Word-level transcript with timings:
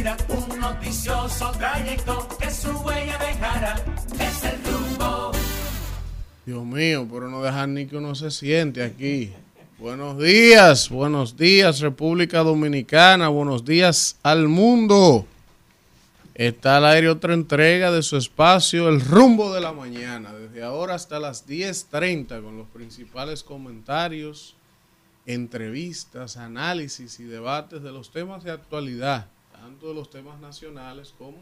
un 0.00 0.60
noticioso 0.60 1.50
trayecto 1.52 2.26
que 2.40 2.50
su 2.50 2.70
huella 2.70 3.18
dejará. 3.18 3.76
Es 4.18 4.44
el 4.44 4.58
rumbo. 4.64 5.30
Dios 6.46 6.64
mío, 6.64 7.06
pero 7.12 7.28
no 7.28 7.42
dejan 7.42 7.74
ni 7.74 7.86
que 7.86 7.98
uno 7.98 8.14
se 8.14 8.30
siente 8.30 8.82
aquí. 8.82 9.30
Buenos 9.78 10.18
días, 10.18 10.88
buenos 10.88 11.36
días 11.36 11.80
República 11.80 12.38
Dominicana, 12.38 13.28
buenos 13.28 13.66
días 13.66 14.16
al 14.22 14.48
mundo. 14.48 15.26
Está 16.34 16.78
al 16.78 16.86
aire 16.86 17.10
otra 17.10 17.34
entrega 17.34 17.92
de 17.92 18.02
su 18.02 18.16
espacio, 18.16 18.88
El 18.88 19.02
Rumbo 19.02 19.52
de 19.52 19.60
la 19.60 19.74
Mañana, 19.74 20.32
desde 20.32 20.62
ahora 20.62 20.94
hasta 20.94 21.18
las 21.18 21.46
10.30 21.46 22.42
con 22.42 22.56
los 22.56 22.68
principales 22.68 23.42
comentarios, 23.42 24.54
entrevistas, 25.26 26.38
análisis 26.38 27.20
y 27.20 27.24
debates 27.24 27.82
de 27.82 27.92
los 27.92 28.10
temas 28.10 28.44
de 28.44 28.52
actualidad, 28.52 29.26
tanto 29.60 29.88
de 29.88 29.94
los 29.94 30.08
temas 30.08 30.40
nacionales 30.40 31.14
como 31.18 31.38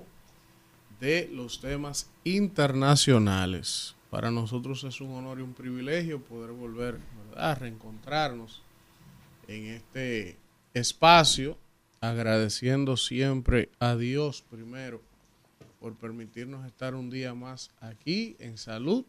de 0.99 1.31
los 1.33 1.61
temas 1.61 2.11
internacionales. 2.25 3.95
Para 4.11 4.33
nosotros 4.33 4.83
es 4.83 5.01
un 5.01 5.13
honor 5.13 5.39
y 5.39 5.43
un 5.43 5.55
privilegio 5.55 6.21
poder 6.21 6.51
volver 6.51 6.99
a 7.37 7.55
reencontrarnos 7.55 8.63
en 9.47 9.67
este 9.67 10.37
espacio 10.75 11.57
agradeciendo 12.01 12.97
siempre 12.97 13.71
a 13.79 13.95
Dios 13.95 14.43
primero 14.51 15.01
por 15.79 15.95
permitirnos 15.95 16.67
estar 16.67 16.97
un 16.97 17.11
día 17.11 17.35
más 17.35 17.71
aquí 17.81 18.35
en 18.41 18.59
salud 18.59 19.05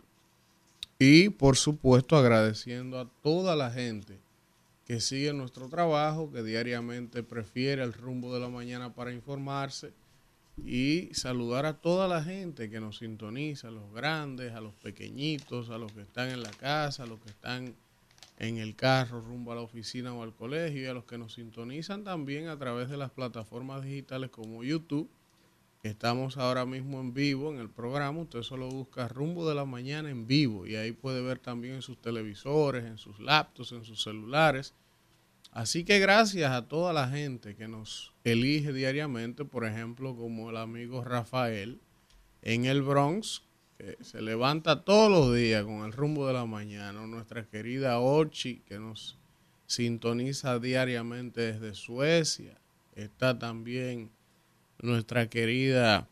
y 1.00 1.30
por 1.30 1.58
supuesto 1.58 2.16
agradeciendo 2.16 3.00
a 3.00 3.10
toda 3.24 3.56
la 3.56 3.72
gente 3.72 4.20
que 4.90 5.00
sigue 5.00 5.34
nuestro 5.34 5.70
trabajo, 5.70 6.32
que 6.32 6.42
diariamente 6.42 7.22
prefiere 7.22 7.84
el 7.84 7.94
rumbo 7.94 8.34
de 8.34 8.40
la 8.40 8.50
mañana 8.50 8.96
para 8.96 9.14
informarse 9.14 9.94
y 10.66 11.14
saludar 11.14 11.68
a 11.68 11.80
toda 11.80 12.08
la 12.08 12.24
gente 12.24 12.72
que 12.72 12.80
nos 12.80 12.98
sintoniza, 12.98 13.68
a 13.68 13.72
los 13.72 13.94
grandes, 13.94 14.52
a 14.54 14.62
los 14.62 14.74
pequeñitos, 14.74 15.70
a 15.70 15.78
los 15.78 15.92
que 15.92 16.02
están 16.02 16.32
en 16.32 16.42
la 16.42 16.50
casa, 16.50 17.04
a 17.04 17.06
los 17.06 17.20
que 17.20 17.30
están 17.30 17.76
en 18.40 18.58
el 18.58 18.76
carro 18.76 19.22
rumbo 19.22 19.52
a 19.52 19.56
la 19.56 19.62
oficina 19.62 20.12
o 20.12 20.24
al 20.24 20.34
colegio 20.34 20.82
y 20.82 20.88
a 20.88 20.96
los 20.96 21.06
que 21.06 21.20
nos 21.20 21.34
sintonizan 21.34 22.04
también 22.04 22.48
a 22.48 22.58
través 22.58 22.90
de 22.90 22.98
las 22.98 23.12
plataformas 23.12 23.84
digitales 23.84 24.32
como 24.32 24.64
YouTube. 24.64 25.08
Estamos 25.84 26.38
ahora 26.38 26.66
mismo 26.66 27.00
en 27.00 27.14
vivo 27.14 27.54
en 27.54 27.60
el 27.60 27.70
programa. 27.70 28.20
Usted 28.20 28.42
solo 28.42 28.68
busca 28.68 29.08
rumbo 29.08 29.48
de 29.48 29.54
la 29.54 29.66
mañana 29.66 30.10
en 30.10 30.26
vivo 30.26 30.66
y 30.66 30.76
ahí 30.76 30.92
puede 30.92 31.22
ver 31.22 31.38
también 31.38 31.76
en 31.76 31.82
sus 31.84 32.02
televisores, 32.02 32.84
en 32.86 32.98
sus 32.98 33.20
laptops, 33.20 33.72
en 33.72 33.86
sus 33.86 34.02
celulares. 34.04 34.74
Así 35.52 35.84
que 35.84 36.00
gracias 36.00 36.52
a 36.52 36.68
toda 36.68 36.94
la 36.94 37.10
gente 37.10 37.56
que 37.56 37.68
nos 37.68 38.14
elige 38.24 38.72
diariamente, 38.72 39.46
por 39.46 39.66
ejemplo, 39.66 40.16
como 40.16 40.50
el 40.50 40.58
amigo 40.58 41.04
Rafael 41.04 41.80
en 42.42 42.66
el 42.66 42.82
Bronx, 42.82 43.44
se 44.02 44.22
levanta 44.22 44.84
todos 44.84 45.10
los 45.10 45.34
días 45.34 45.64
con 45.64 45.86
el 45.86 45.94
rumbo 45.94 46.28
de 46.28 46.34
la 46.34 46.46
mañana. 46.46 47.08
Nuestra 47.08 47.46
querida 47.46 48.00
Orchi, 48.00 48.60
que 48.68 48.78
nos 48.78 49.18
sintoniza 49.68 50.60
diariamente 50.60 51.54
desde 51.54 51.74
Suecia. 51.74 52.58
Está 52.96 53.40
también 53.40 54.12
nuestra 54.82 55.30
querida 55.30 56.10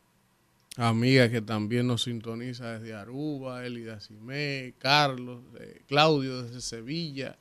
amiga 0.77 1.29
que 1.29 1.41
también 1.41 1.87
nos 1.87 2.03
sintoniza 2.03 2.79
desde 2.79 2.93
Aruba, 2.93 3.65
Elida 3.65 3.99
Simé, 3.99 4.75
Carlos, 4.77 5.41
eh, 5.59 5.81
Claudio 5.87 6.43
desde 6.43 6.61
Sevilla, 6.61 7.37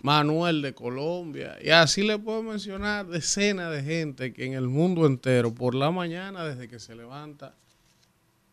Manuel 0.00 0.62
de 0.62 0.74
Colombia. 0.74 1.56
Y 1.62 1.70
así 1.70 2.02
le 2.02 2.18
puedo 2.18 2.42
mencionar 2.42 3.06
decenas 3.06 3.72
de 3.72 3.82
gente 3.82 4.32
que 4.32 4.44
en 4.44 4.52
el 4.52 4.68
mundo 4.68 5.06
entero, 5.06 5.54
por 5.54 5.74
la 5.74 5.90
mañana, 5.90 6.44
desde 6.44 6.68
que 6.68 6.78
se 6.78 6.94
levanta, 6.94 7.54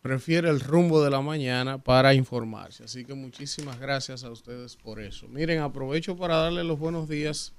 prefiere 0.02 0.48
el 0.50 0.60
rumbo 0.60 1.02
de 1.02 1.10
la 1.10 1.20
mañana 1.20 1.78
para 1.78 2.14
informarse. 2.14 2.84
Así 2.84 3.04
que 3.04 3.14
muchísimas 3.14 3.78
gracias 3.78 4.24
a 4.24 4.30
ustedes 4.30 4.76
por 4.76 5.00
eso. 5.00 5.28
Miren, 5.28 5.60
aprovecho 5.60 6.16
para 6.16 6.36
darle 6.36 6.64
los 6.64 6.78
buenos 6.78 7.08
días 7.08 7.52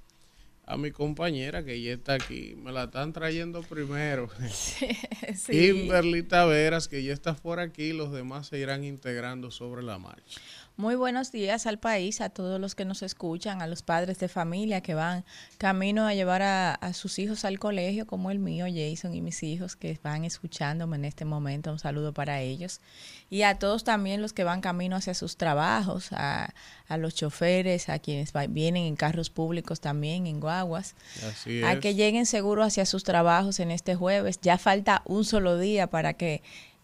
a 0.68 0.76
mi 0.76 0.90
compañera 0.90 1.64
que 1.64 1.80
ya 1.80 1.92
está 1.94 2.14
aquí. 2.14 2.54
Me 2.62 2.72
la 2.72 2.84
están 2.84 3.12
trayendo 3.12 3.62
primero. 3.62 4.28
Sí, 4.50 4.86
sí. 5.34 5.52
Kimberly 5.52 6.22
Taveras, 6.22 6.88
que 6.88 7.02
ya 7.02 7.12
está 7.12 7.34
por 7.34 7.60
aquí. 7.60 7.92
Los 7.92 8.12
demás 8.12 8.48
se 8.48 8.58
irán 8.58 8.84
integrando 8.84 9.50
sobre 9.50 9.82
la 9.82 9.98
marcha. 9.98 10.40
Muy 10.80 10.94
buenos 10.94 11.32
días 11.32 11.66
al 11.66 11.80
país, 11.80 12.20
a 12.20 12.28
todos 12.28 12.60
los 12.60 12.76
que 12.76 12.84
nos 12.84 13.02
escuchan, 13.02 13.62
a 13.62 13.66
los 13.66 13.82
padres 13.82 14.20
de 14.20 14.28
familia 14.28 14.80
que 14.80 14.94
van 14.94 15.24
camino 15.58 16.06
a 16.06 16.14
llevar 16.14 16.42
a, 16.42 16.92
sus 16.92 17.18
hijos 17.18 17.44
al 17.44 17.58
colegio, 17.58 18.06
como 18.06 18.30
el 18.30 18.38
mío, 18.38 18.64
Jason, 18.72 19.12
y 19.12 19.20
mis 19.20 19.42
hijos 19.42 19.74
que 19.74 19.98
van 20.04 20.24
escuchándome 20.24 20.94
en 20.94 21.04
este 21.04 21.24
momento. 21.24 21.72
Un 21.72 21.80
saludo 21.80 22.14
para 22.14 22.42
ellos. 22.42 22.80
Y 23.28 23.42
a 23.42 23.58
todos 23.58 23.82
también 23.82 24.22
los 24.22 24.32
que 24.32 24.44
van 24.44 24.60
camino 24.60 24.94
hacia 24.94 25.14
sus 25.14 25.36
trabajos, 25.36 26.12
a, 26.12 26.54
a 26.86 26.96
los 26.96 27.12
choferes, 27.16 27.88
a 27.88 27.98
quienes 27.98 28.32
vienen 28.50 28.84
en 28.84 28.94
carros 28.94 29.30
públicos 29.30 29.80
también, 29.80 30.28
en 30.28 30.38
guaguas. 30.38 30.94
Así 31.28 31.60
A 31.64 31.80
que 31.80 31.96
lleguen 31.96 32.24
seguros 32.24 32.68
hacia 32.68 32.86
sus 32.86 33.02
trabajos 33.02 33.58
en 33.58 33.72
este 33.72 33.96
jueves. 33.96 34.38
Ya 34.42 34.58
falta 34.58 35.02
un 35.06 35.24
solo 35.24 35.58
día 35.58 35.88
para 35.88 36.14
que 36.14 36.40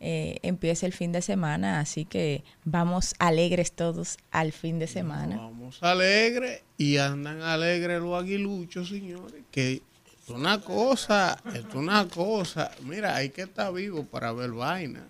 eh, 0.07 0.39
empieza 0.43 0.85
el 0.85 0.93
fin 0.93 1.13
de 1.13 1.23
semana, 1.23 1.81
así 1.81 2.05
que 2.05 2.45
vamos 2.67 3.15
alegres 3.19 3.73
todos 3.73 4.19
al 4.31 4.53
fin 4.53 4.79
de 4.79 4.87
semana. 4.87 5.39
vamos 5.39 5.83
alegres 5.83 6.63
y 6.77 6.99
andan 6.99 7.41
alegres 7.41 8.03
los 8.03 8.23
aguiluchos, 8.23 8.91
señores, 8.91 9.43
que 9.51 9.73
es 9.73 10.29
una 10.29 10.61
cosa, 10.61 11.43
es 11.55 11.65
una 11.75 12.07
cosa, 12.07 12.71
mira, 12.83 13.17
hay 13.17 13.31
que 13.31 13.43
estar 13.43 13.73
vivo 13.73 14.05
para 14.05 14.31
ver 14.33 14.51
vaina. 14.51 15.09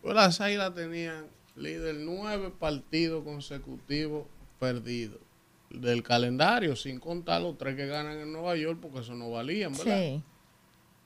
Pues 0.00 0.14
las 0.14 0.40
águilas 0.40 0.74
tenían 0.74 1.26
líder 1.54 1.96
nueve 1.96 2.50
partidos 2.58 3.24
consecutivos 3.24 4.24
perdidos 4.58 5.20
del 5.68 6.02
calendario, 6.02 6.74
sin 6.74 6.98
contar 6.98 7.42
los 7.42 7.58
tres 7.58 7.76
que 7.76 7.86
ganan 7.86 8.18
en 8.18 8.32
Nueva 8.32 8.56
York, 8.56 8.78
porque 8.80 9.00
eso 9.00 9.12
no 9.12 9.30
valían, 9.30 9.72
¿verdad? 9.72 9.98
Sí. 9.98 10.22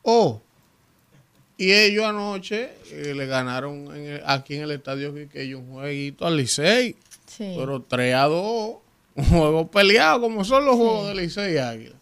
O 0.03 0.41
y 1.59 1.73
ellos 1.73 2.05
anoche 2.05 2.71
eh, 2.93 3.15
le 3.15 3.27
ganaron 3.27 3.89
aquí 4.25 4.57
en 4.57 4.63
el 4.63 4.73
estadio 4.73 5.15
Quiqueyo 5.15 5.59
un 5.59 5.73
jueguito 5.73 6.27
al 6.27 6.37
Licey. 6.37 6.97
Pero 7.39 7.83
3 7.83 8.15
a 8.15 8.25
2. 8.25 8.77
Un 9.17 9.25
juego 9.25 9.71
peleado 9.71 10.21
como 10.21 10.45
son 10.45 10.67
los 10.67 10.77
juegos 10.77 11.09
de 11.09 11.15
Licey 11.15 11.55
y 11.55 11.57
Águila. 11.57 11.96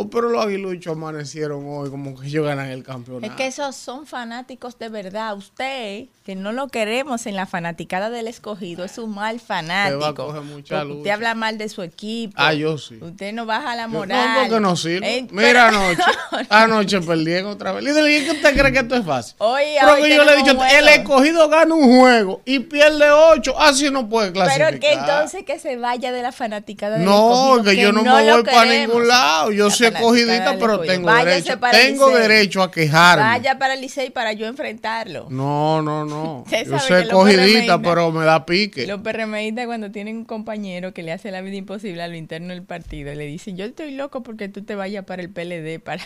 Oh, 0.00 0.08
pero 0.08 0.30
los 0.30 0.42
aguiluchos 0.42 0.94
amanecieron 0.94 1.62
hoy 1.68 1.90
como 1.90 2.18
que 2.18 2.26
ellos 2.26 2.46
ganan 2.46 2.70
el 2.70 2.82
campeonato. 2.82 3.30
Es 3.30 3.36
que 3.36 3.46
esos 3.46 3.76
son 3.76 4.06
fanáticos 4.06 4.78
de 4.78 4.88
verdad. 4.88 5.36
Usted, 5.36 6.06
que 6.24 6.34
no 6.34 6.52
lo 6.52 6.68
queremos 6.68 7.26
en 7.26 7.36
la 7.36 7.44
fanaticada 7.44 8.08
del 8.08 8.26
escogido, 8.26 8.82
es 8.82 8.96
un 8.96 9.14
mal 9.14 9.40
fanático. 9.40 10.28
Usted, 10.28 10.40
mucha 10.40 10.84
usted 10.86 11.10
habla 11.10 11.34
mal 11.34 11.58
de 11.58 11.68
su 11.68 11.82
equipo. 11.82 12.32
Ah, 12.36 12.54
yo 12.54 12.78
sí. 12.78 12.98
Usted 12.98 13.34
no 13.34 13.44
baja 13.44 13.76
la 13.76 13.88
moral. 13.88 14.34
no, 14.34 14.40
porque 14.40 14.60
no 14.60 14.74
sirve. 14.74 15.28
Mira 15.32 15.68
anoche. 15.68 16.02
Anoche 16.48 17.00
perdí 17.02 17.34
otra 17.36 17.72
vez. 17.72 17.84
¿y 17.84 18.24
qué 18.24 18.30
usted 18.30 18.58
cree 18.58 18.72
que 18.72 18.78
esto 18.78 18.94
es 18.94 19.04
fácil? 19.04 19.34
Oye, 19.38 19.76
Pero 19.80 20.06
yo 20.06 20.24
le 20.24 20.32
he 20.32 20.36
dicho, 20.38 20.58
el 20.78 20.88
escogido 20.88 21.48
gana 21.50 21.74
un 21.74 22.00
juego 22.00 22.40
y 22.46 22.60
pierde 22.60 23.10
ocho. 23.10 23.58
Así 23.60 23.90
no 23.90 24.08
puede 24.08 24.32
clasificar. 24.32 24.70
Pero 24.70 24.80
que 24.80 24.92
entonces 24.94 25.44
que 25.44 25.58
se 25.58 25.76
vaya 25.76 26.10
de 26.10 26.22
la 26.22 26.32
fanaticada 26.32 26.96
del 26.96 27.04
no, 27.04 27.56
escogido. 27.56 27.64
Que, 27.64 27.76
que 27.76 27.82
yo 27.82 27.92
no, 27.92 28.02
me 28.02 28.32
voy 28.32 28.42
para 28.44 28.64
ningún 28.64 29.06
lado. 29.06 29.52
Yo 29.52 29.70
soy 29.70 29.89
escogidita, 29.90 30.56
pero 30.58 30.80
tengo 30.80 31.12
derecho, 31.12 31.58
tengo 31.70 32.10
derecho 32.10 32.62
a 32.62 32.70
quejarme. 32.70 33.24
Vaya 33.24 33.58
para 33.58 33.74
el 33.74 33.80
Licey 33.80 34.10
para 34.10 34.32
yo 34.32 34.46
enfrentarlo. 34.46 35.26
No, 35.30 35.82
no, 35.82 36.04
no. 36.04 36.44
yo 36.66 36.78
soy 36.78 37.02
escogidita, 37.02 37.80
pero 37.80 38.10
me 38.10 38.24
da 38.24 38.46
pique. 38.46 38.86
Los 38.86 39.00
PRMistas 39.00 39.66
cuando 39.66 39.90
tienen 39.90 40.16
un 40.16 40.24
compañero 40.24 40.92
que 40.92 41.02
le 41.02 41.12
hace 41.12 41.30
la 41.30 41.40
vida 41.40 41.56
imposible 41.56 42.02
a 42.02 42.08
lo 42.08 42.16
interno 42.16 42.48
del 42.48 42.62
partido, 42.62 43.14
le 43.14 43.26
dicen, 43.26 43.56
yo 43.56 43.64
estoy 43.64 43.92
loco 43.92 44.22
porque 44.22 44.48
tú 44.48 44.62
te 44.62 44.74
vayas 44.74 45.04
para 45.04 45.22
el 45.22 45.30
PLD 45.30 45.80
para, 45.84 46.04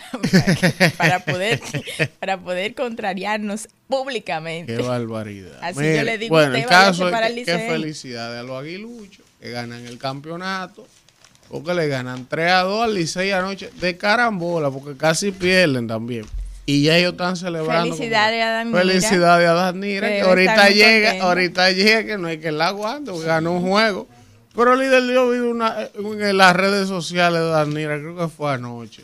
para, 0.97 1.19
poder, 1.19 1.61
para 2.19 2.39
poder 2.39 2.75
contrariarnos 2.75 3.67
públicamente. 3.87 4.75
Qué 4.75 4.81
barbaridad. 4.81 5.57
Así 5.61 5.79
yo 5.95 6.03
le 6.03 6.17
digo, 6.17 6.35
bueno, 6.35 6.55
el 6.55 6.65
caso 6.65 7.09
que, 7.09 7.43
qué 7.43 7.59
felicidades 7.69 8.39
a 8.39 8.43
los 8.43 8.61
aguiluchos 8.61 9.25
que 9.39 9.51
ganan 9.51 9.85
el 9.85 9.97
campeonato 9.97 10.87
porque 11.49 11.73
le 11.73 11.87
ganan 11.87 12.25
3 12.27 12.51
a 12.51 12.61
2 12.63 12.83
al 12.83 12.93
Licey 12.93 13.31
anoche 13.31 13.69
de 13.79 13.97
carambola, 13.97 14.69
porque 14.71 14.97
casi 14.97 15.31
pierden 15.31 15.87
también. 15.87 16.25
Y 16.65 16.83
ya 16.83 16.97
ellos 16.97 17.11
están 17.11 17.35
celebrando. 17.35 17.95
Felicidades 17.95 18.43
a 18.43 18.49
Dan 18.49 18.71
Felicidades 18.71 19.49
a 19.49 19.53
Danira, 19.53 20.07
que, 20.07 20.21
ahorita 20.21 20.69
llega, 20.69 21.21
ahorita 21.21 21.71
llega, 21.71 22.05
que 22.05 22.17
no 22.17 22.27
hay 22.27 22.39
que 22.39 22.51
la 22.51 22.67
aguante, 22.67 23.11
ganó 23.23 23.53
un 23.53 23.69
juego. 23.69 24.07
Pero 24.55 24.73
el 24.73 24.79
líder 24.79 25.03
yo 25.13 25.29
vi 25.29 25.39
una, 25.39 25.89
en 25.93 26.37
las 26.37 26.55
redes 26.55 26.87
sociales 26.87 27.41
de 27.41 27.49
Danira, 27.49 27.97
creo 27.97 28.17
que 28.17 28.27
fue 28.27 28.53
anoche. 28.53 29.03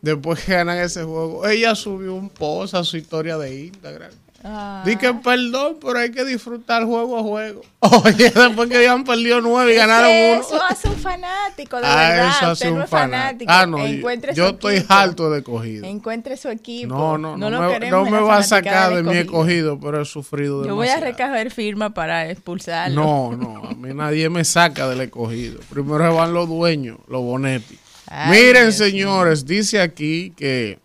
Después 0.00 0.44
que 0.44 0.52
ganan 0.52 0.78
ese 0.78 1.04
juego, 1.04 1.46
ella 1.46 1.74
subió 1.74 2.14
un 2.14 2.30
post 2.30 2.74
a 2.74 2.82
su 2.82 2.96
historia 2.96 3.36
de 3.38 3.66
Instagram 3.66 4.10
Ah. 4.44 4.82
Di 4.86 4.94
que 4.96 5.12
perdón, 5.14 5.78
pero 5.80 5.98
hay 5.98 6.12
que 6.12 6.24
disfrutar 6.24 6.84
juego 6.84 7.18
a 7.18 7.22
juego. 7.22 7.62
Oye, 7.80 8.30
después 8.30 8.68
que 8.68 8.76
habían 8.76 9.02
perdido 9.02 9.40
nueve 9.40 9.72
y 9.74 9.76
ganaron 9.76 10.10
uno. 10.10 10.40
Eso 10.40 10.62
hace 10.62 10.88
un 10.88 10.94
fanático, 10.96 11.76
de 11.80 11.86
Ah, 11.86 11.96
verdad. 12.10 12.28
eso 12.28 12.46
hace 12.46 12.52
Usted 12.52 12.68
un 12.70 12.78
no 12.78 12.84
es 12.84 12.90
fanático. 12.90 13.50
Ah, 13.52 13.66
no, 13.66 13.78
yo- 13.78 13.86
Encuentre 13.86 14.34
yo 14.34 14.44
su 14.48 14.54
estoy 14.54 14.84
harto 14.88 15.28
de 15.30 15.42
cogido. 15.42 15.84
Encuentre 15.86 16.36
su 16.36 16.48
equipo. 16.50 16.94
No, 16.94 17.18
no, 17.18 17.36
no, 17.36 17.50
lo 17.50 17.62
me, 17.62 17.68
queremos 17.72 18.04
no 18.04 18.10
me 18.16 18.20
va 18.22 18.36
a 18.36 18.42
sacar 18.44 18.94
de 18.94 19.02
mi 19.02 19.16
escogido. 19.16 19.80
pero 19.80 20.02
he 20.02 20.04
sufrido 20.04 20.64
Yo 20.64 20.76
voy 20.76 20.86
a 20.86 21.00
demasiado. 21.00 21.26
recoger 21.34 21.50
firma 21.50 21.90
para 21.92 22.30
expulsarlo. 22.30 23.02
No, 23.02 23.36
no, 23.36 23.68
a 23.68 23.74
mí 23.74 23.92
nadie 23.92 24.28
me 24.30 24.44
saca 24.44 24.88
del 24.88 25.00
escogido. 25.00 25.58
Primero 25.68 26.08
se 26.08 26.16
van 26.16 26.32
los 26.32 26.48
dueños, 26.48 26.98
los 27.08 27.22
bonetti. 27.22 27.76
Ay, 28.06 28.30
Miren, 28.40 28.62
Dios 28.66 28.76
señores, 28.76 29.44
dice 29.46 29.80
aquí 29.80 30.32
que, 30.36 30.78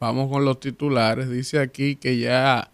vamos 0.00 0.30
con 0.30 0.44
los 0.44 0.60
titulares, 0.60 1.28
dice 1.28 1.58
aquí 1.58 1.96
que 1.96 2.18
ya 2.18 2.70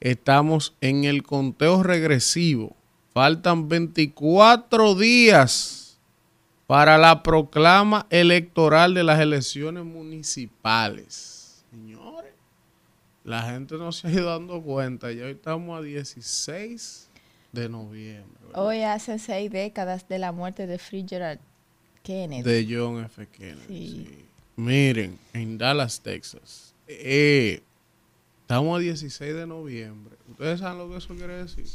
estamos 0.00 0.74
en 0.80 1.04
el 1.04 1.22
conteo 1.22 1.82
regresivo. 1.82 2.76
Faltan 3.12 3.68
24 3.68 4.94
días 4.94 5.98
para 6.66 6.96
la 6.96 7.22
proclama 7.22 8.06
electoral 8.10 8.94
de 8.94 9.04
las 9.04 9.20
elecciones 9.20 9.84
municipales. 9.84 11.64
Señores, 11.70 12.32
la 13.24 13.42
gente 13.42 13.76
no 13.76 13.92
se 13.92 14.08
ha 14.08 14.10
ido 14.10 14.30
dando 14.30 14.62
cuenta. 14.62 15.12
Ya 15.12 15.24
hoy 15.24 15.32
estamos 15.32 15.78
a 15.78 15.82
16 15.82 17.10
de 17.52 17.68
noviembre. 17.68 18.40
¿verdad? 18.46 18.64
Hoy 18.64 18.82
hace 18.82 19.18
seis 19.18 19.50
décadas 19.50 20.08
de 20.08 20.18
la 20.18 20.32
muerte 20.32 20.66
de 20.66 20.78
Fitzgerald 20.78 21.40
Kennedy. 22.02 22.42
De 22.42 22.66
John 22.68 23.04
F. 23.04 23.26
Kennedy. 23.26 23.66
Sí. 23.68 24.06
sí. 24.08 24.31
Miren, 24.62 25.18
en 25.32 25.58
Dallas, 25.58 26.00
Texas. 26.00 26.72
eh, 26.86 27.64
estamos 28.42 28.76
a 28.76 28.80
16 28.80 29.34
de 29.34 29.44
noviembre. 29.44 30.16
¿Ustedes 30.30 30.60
saben 30.60 30.78
lo 30.78 30.88
que 30.88 30.98
eso 30.98 31.16
quiere 31.16 31.42
decir? 31.42 31.66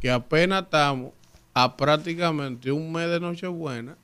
Que 0.00 0.12
apenas 0.12 0.62
estamos 0.62 1.12
a 1.52 1.76
prácticamente 1.76 2.70
un 2.70 2.92
mes 2.92 3.10
de 3.10 3.18
Nochebuena. 3.18 3.96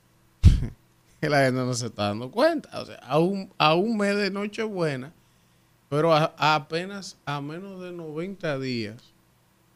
que 1.21 1.29
la 1.29 1.45
gente 1.45 1.61
no 1.61 1.73
se 1.75 1.85
está 1.85 2.07
dando 2.07 2.29
cuenta. 2.29 2.81
O 2.81 2.85
sea, 2.85 2.97
a 2.97 3.19
un, 3.19 3.49
a 3.57 3.73
un 3.73 3.95
mes 3.95 4.17
de 4.17 4.31
Nochebuena, 4.31 5.13
pero 5.87 6.13
apenas 6.13 7.17
a 7.23 7.39
menos 7.39 7.81
de 7.81 7.93
90 7.93 8.59
días, 8.59 9.01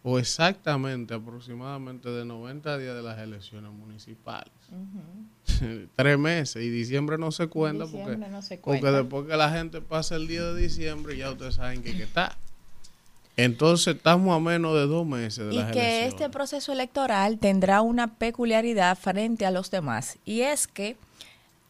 o 0.04 0.20
exactamente 0.20 1.14
aproximadamente 1.14 2.10
de 2.10 2.26
90 2.26 2.78
días 2.78 2.94
de 2.94 3.04
las 3.04 3.20
elecciones 3.20 3.72
municipales. 3.72 4.52
Tres 5.96 6.20
meses 6.20 6.62
y 6.64 6.70
diciembre 6.70 7.18
no 7.18 7.32
se 7.32 7.48
cuenta 7.48 7.86
Diciembre 7.86 8.16
porque, 8.18 8.32
no 8.32 8.42
se 8.42 8.58
porque 8.58 8.92
después 8.92 9.28
que 9.28 9.38
la 9.38 9.50
gente 9.52 9.82
pasa 9.82 10.16
el 10.16 10.28
día 10.28 10.44
de 10.44 10.62
diciembre 10.62 11.18
ya 11.18 11.32
ustedes 11.32 11.56
saben 11.56 11.82
que, 11.84 11.96
que 11.96 12.04
está. 12.04 12.38
Entonces 13.38 13.96
estamos 13.96 14.36
a 14.36 14.40
menos 14.40 14.74
de 14.76 14.88
dos 14.88 15.06
meses 15.06 15.48
de 15.48 15.54
y 15.54 15.58
las 15.58 15.72
que 15.72 15.80
elecciones. 15.80 16.08
este 16.14 16.30
proceso 16.30 16.72
electoral 16.74 17.38
tendrá 17.38 17.82
una 17.82 18.16
peculiaridad 18.16 18.98
frente 18.98 19.46
a 19.46 19.52
los 19.52 19.70
demás. 19.72 20.18
Y 20.26 20.42
es 20.42 20.68
que 20.68 20.98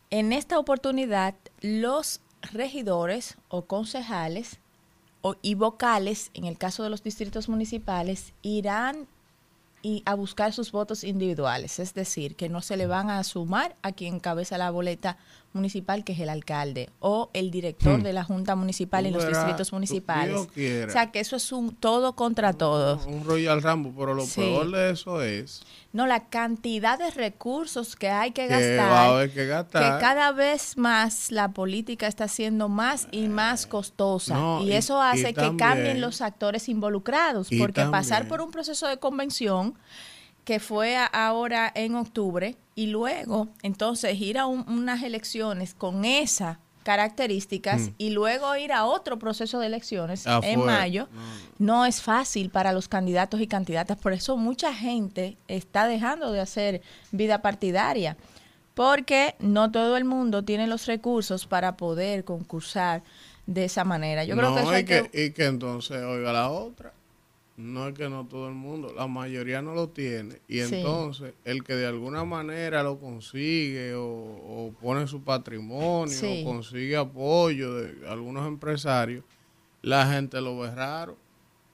en 0.09 0.31
esta 0.33 0.57
oportunidad 0.59 1.35
los 1.61 2.21
regidores 2.53 3.35
o 3.49 3.65
concejales 3.65 4.59
o- 5.21 5.35
y 5.41 5.55
vocales, 5.55 6.31
en 6.33 6.45
el 6.45 6.57
caso 6.57 6.83
de 6.83 6.89
los 6.89 7.03
distritos 7.03 7.49
municipales, 7.49 8.33
irán 8.43 9.05
y 9.81 10.03
a 10.05 10.15
buscar 10.15 10.53
sus 10.53 10.71
votos 10.71 11.03
individuales, 11.03 11.79
es 11.79 11.93
decir, 11.93 12.35
que 12.35 12.49
no 12.49 12.61
se 12.61 12.77
le 12.77 12.87
van 12.87 13.09
a 13.09 13.23
sumar 13.23 13.75
a 13.81 13.91
quien 13.91 14.15
encabeza 14.15 14.57
la 14.57 14.71
boleta 14.71 15.17
municipal, 15.57 16.05
que 16.05 16.13
es 16.13 16.19
el 16.19 16.29
alcalde, 16.29 16.89
o 17.01 17.29
el 17.33 17.51
director 17.51 17.99
Hmm. 17.99 18.03
de 18.03 18.13
la 18.13 18.23
junta 18.23 18.55
municipal 18.55 19.05
en 19.05 19.13
los 19.13 19.27
distritos 19.27 19.73
municipales. 19.73 20.35
O 20.37 20.89
sea, 20.89 21.11
que 21.11 21.19
eso 21.19 21.35
es 21.35 21.51
un 21.51 21.75
todo 21.75 22.13
contra 22.13 22.53
todos. 22.53 23.05
Un 23.05 23.25
Royal 23.25 23.61
Rambo, 23.61 23.91
pero 23.97 24.13
lo 24.13 24.25
Sí. 24.25 24.39
peor 24.41 24.71
de 24.71 24.91
eso 24.91 25.21
es 25.21 25.61
No, 25.93 26.05
la 26.05 26.25
cantidad 26.29 26.99
de 26.99 27.09
recursos 27.11 27.95
que 27.95 28.09
hay 28.09 28.29
que 28.31 28.47
que 28.47 28.49
va 28.49 28.55
a 28.57 28.59
gastar, 28.59 29.11
haber 29.13 29.31
que 29.31 29.99
cada 29.99 30.31
vez 30.31 30.77
más 30.77 31.31
la 31.31 31.47
política 31.53 32.05
está 32.07 32.27
siendo 32.27 32.69
más 32.69 33.07
y 33.11 33.27
más 33.29 33.65
costosa. 33.65 34.35
No, 34.35 34.61
y, 34.63 34.67
y- 34.67 34.73
eso 34.73 34.97
y 34.99 35.07
hace 35.19 35.33
que 35.33 35.55
cambien 35.57 35.99
los 36.01 36.21
actores 36.21 36.69
involucrados, 36.69 37.47
porque 37.57 37.83
pasar 37.85 38.27
por 38.27 38.41
un 38.41 38.51
proceso 38.51 38.85
de 38.87 38.97
convención 38.97 39.73
que 40.47 40.61
fue 40.61 40.95
ahora 41.11 41.69
en 41.75 41.93
octubre 41.95 42.55
y 42.73 42.87
luego 42.87 43.49
entonces 43.63 44.17
ir 44.21 44.37
a 44.37 44.45
un- 44.45 44.63
unas 44.69 45.03
elecciones 45.03 45.73
con 45.73 46.05
esas 46.05 46.57
características 46.83 47.89
y 47.97 48.11
luego 48.11 48.55
ir 48.55 48.71
a 48.71 48.85
otro 48.85 49.19
proceso 49.19 49.59
de 49.59 49.67
elecciones 49.67 50.25
en 50.25 50.31
Mm. 50.31 50.35
Afuera. 50.37 50.55
mayo 50.79 51.09
no 51.59 51.85
es 51.85 52.01
fácil 52.01 52.49
para 52.49 52.71
los 52.71 52.87
candidatos 52.87 53.41
y 53.41 53.47
candidatas. 53.47 53.97
Por 53.97 54.13
eso 54.13 54.37
mucha 54.37 54.73
gente 54.73 55.35
está 55.49 55.85
dejando 55.85 56.31
de 56.31 56.39
hacer 56.39 56.81
vida 57.11 57.41
partidaria, 57.41 58.15
porque 58.73 59.35
no 59.39 59.69
todo 59.69 59.97
el 59.97 60.05
mundo 60.05 60.43
tiene 60.45 60.65
los 60.65 60.85
recursos 60.85 61.45
para 61.45 61.75
poder 61.75 62.23
concursar 62.23 63.03
de 63.47 63.65
esa 63.65 63.83
manera. 63.83 64.23
Yo 64.23 64.37
creo 64.37 64.53
que 64.55 64.61
eso 64.61 64.71
y 64.71 64.75
hay 64.75 64.85
que, 64.85 65.09
que... 65.09 65.25
y 65.25 65.31
que 65.31 65.45
entonces, 65.45 65.97
oiga 66.03 66.31
la 66.31 66.49
otra, 66.49 66.93
no 67.57 67.87
es 67.87 67.95
que 67.95 68.07
no 68.07 68.25
todo 68.27 68.47
el 68.47 68.53
mundo, 68.53 68.93
la 68.95 69.07
mayoría 69.07 69.61
no 69.61 69.73
lo 69.73 69.89
tiene. 69.89 70.41
Y 70.47 70.59
Sí. 70.61 70.75
entonces, 70.75 71.33
el 71.43 71.63
que 71.63 71.73
de 71.75 71.87
alguna 71.87 72.23
manera 72.23 72.83
lo 72.83 72.99
consigue 72.99 73.93
o, 73.95 74.03
o 74.05 74.73
pone 74.79 75.07
su 75.07 75.21
patrimonio 75.23 76.07
Sí. 76.15 76.43
o 76.45 76.45
consigue 76.49 76.95
apoyo 76.95 77.73
de 77.75 78.07
algunos 78.07 78.47
empresarios, 78.47 79.23
la 79.81 80.05
gente 80.11 80.39
lo 80.39 80.59
ve 80.59 80.69
raro. 80.73 81.17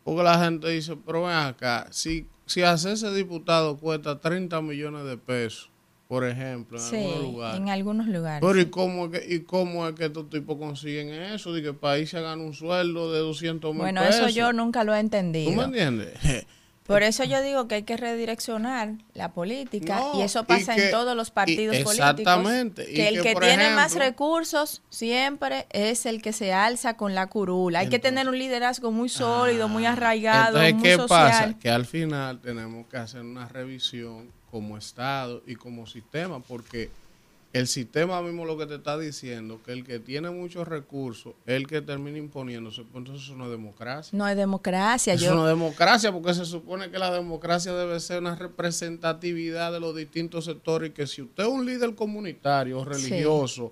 Porque 0.06 0.24
la 0.24 0.40
gente 0.44 0.70
dice, 0.70 0.96
pero 1.06 1.24
ven 1.24 1.36
acá, 1.36 1.88
si, 1.92 2.28
si 2.46 2.62
hacerse 2.62 3.14
diputado 3.14 3.78
cuesta 3.78 4.20
30 4.20 4.62
millones 4.62 5.06
de 5.06 5.18
pesos, 5.18 5.70
por 6.08 6.26
ejemplo, 6.28 6.78
en 6.78 6.84
Sí, 6.84 6.96
algunos 6.98 7.22
lugares. 7.24 7.58
en 7.62 7.70
algunos 7.70 8.08
lugares. 8.08 8.42
Pero 8.48 8.60
¿y 8.62 8.66
cómo, 8.68 9.06
es 9.06 9.12
que, 9.20 9.34
¿y 9.36 9.40
cómo 9.44 9.88
es 9.88 9.96
que 9.96 10.06
estos 10.06 10.30
tipos 10.30 10.58
consiguen 10.58 11.10
eso? 11.10 11.54
De 11.54 11.62
que 11.62 11.70
el 11.70 11.76
país 11.76 12.10
se 12.10 12.22
gana 12.22 12.42
un 12.44 12.54
sueldo 12.54 13.12
de 13.12 13.20
200 13.20 13.72
mil 13.74 13.82
Bueno, 13.82 14.02
pesos. 14.02 14.16
eso 14.28 14.30
yo 14.30 14.54
nunca 14.54 14.84
lo 14.84 14.94
he 14.94 14.96
¿Tú 14.96 14.98
me 14.98 15.00
entendido. 15.00 15.64
entiendes? 15.64 16.14
Por 16.86 17.02
eso 17.02 17.24
yo 17.24 17.42
digo 17.42 17.70
que 17.70 17.76
hay 17.76 17.84
que 17.84 17.96
redireccionar 17.96 18.96
la 19.14 19.32
política 19.32 19.96
No, 20.02 20.20
y 20.20 20.24
eso 20.24 20.42
y 20.42 20.44
pasa 20.44 20.76
que- 20.76 20.86
en 20.88 20.92
todos 20.92 21.16
los 21.16 21.32
partidos 21.32 21.78
y- 21.78 21.84
políticos. 21.84 22.10
exactamente, 22.12 22.86
Que 22.88 23.08
el 23.08 23.22
que, 23.22 23.36
tiene 23.36 23.70
más 23.70 23.96
recursos 23.96 24.82
siempre 24.90 25.66
es 25.72 26.06
el 26.06 26.22
que 26.22 26.34
se 26.34 26.52
alza 26.52 26.98
con 26.98 27.16
la 27.16 27.28
curula. 27.28 27.80
Hay 27.80 27.88
que 27.90 28.00
tener 28.00 28.28
un 28.28 28.38
liderazgo 28.38 28.92
muy 28.92 29.08
sólido, 29.08 29.70
muy 29.70 29.86
arraigado, 29.86 30.58
Ah, 30.60 30.68
Entonces, 30.68 30.74
muy 30.74 30.84
¿qué 30.84 30.96
social. 30.98 31.08
pasa? 31.08 31.60
Que 31.60 31.70
al 31.70 31.86
final 31.86 32.42
tenemos 32.42 32.86
que 32.88 32.98
hacer 32.98 33.22
una 33.22 33.48
revisión 33.48 34.30
como 34.54 34.78
Estado 34.78 35.42
y 35.48 35.56
como 35.56 35.88
sistema, 35.88 36.40
porque 36.40 36.92
el 37.54 37.68
sistema 37.68 38.22
mismo 38.22 38.46
lo 38.46 38.56
que 38.56 38.68
te 38.68 38.76
está 38.76 39.00
diciendo, 39.00 39.60
que 39.66 39.72
el 39.72 39.84
que 39.84 39.98
tiene 39.98 40.30
muchos 40.30 40.68
recursos, 40.68 41.34
el 41.48 41.66
que 41.66 41.82
termina 41.82 42.20
imponiéndose, 42.20 42.84
pues 42.84 42.98
entonces 42.98 43.26
eso 43.26 43.36
no 43.36 43.46
es 43.46 43.50
democracia. 43.50 44.16
No 44.16 44.28
es 44.28 44.38
democracia. 44.38 45.16
Eso 45.16 45.26
Yo, 45.26 45.34
no 45.34 45.48
es 45.48 45.56
democracia, 45.56 46.12
porque 46.12 46.36
se 46.36 46.46
supone 46.46 46.92
que 46.92 47.00
la 47.00 47.12
democracia 47.12 47.74
debe 47.74 48.00
ser 48.00 48.20
una 48.20 48.36
representatividad 48.36 49.72
de 49.72 49.80
los 49.80 49.96
distintos 49.96 50.46
sectores 50.46 50.92
y 50.92 50.94
que 50.94 51.08
si 51.08 51.24
usted 51.24 51.46
es 51.46 51.50
un 51.50 51.66
líder 51.66 51.96
comunitario 51.96 52.86
religioso 52.86 53.72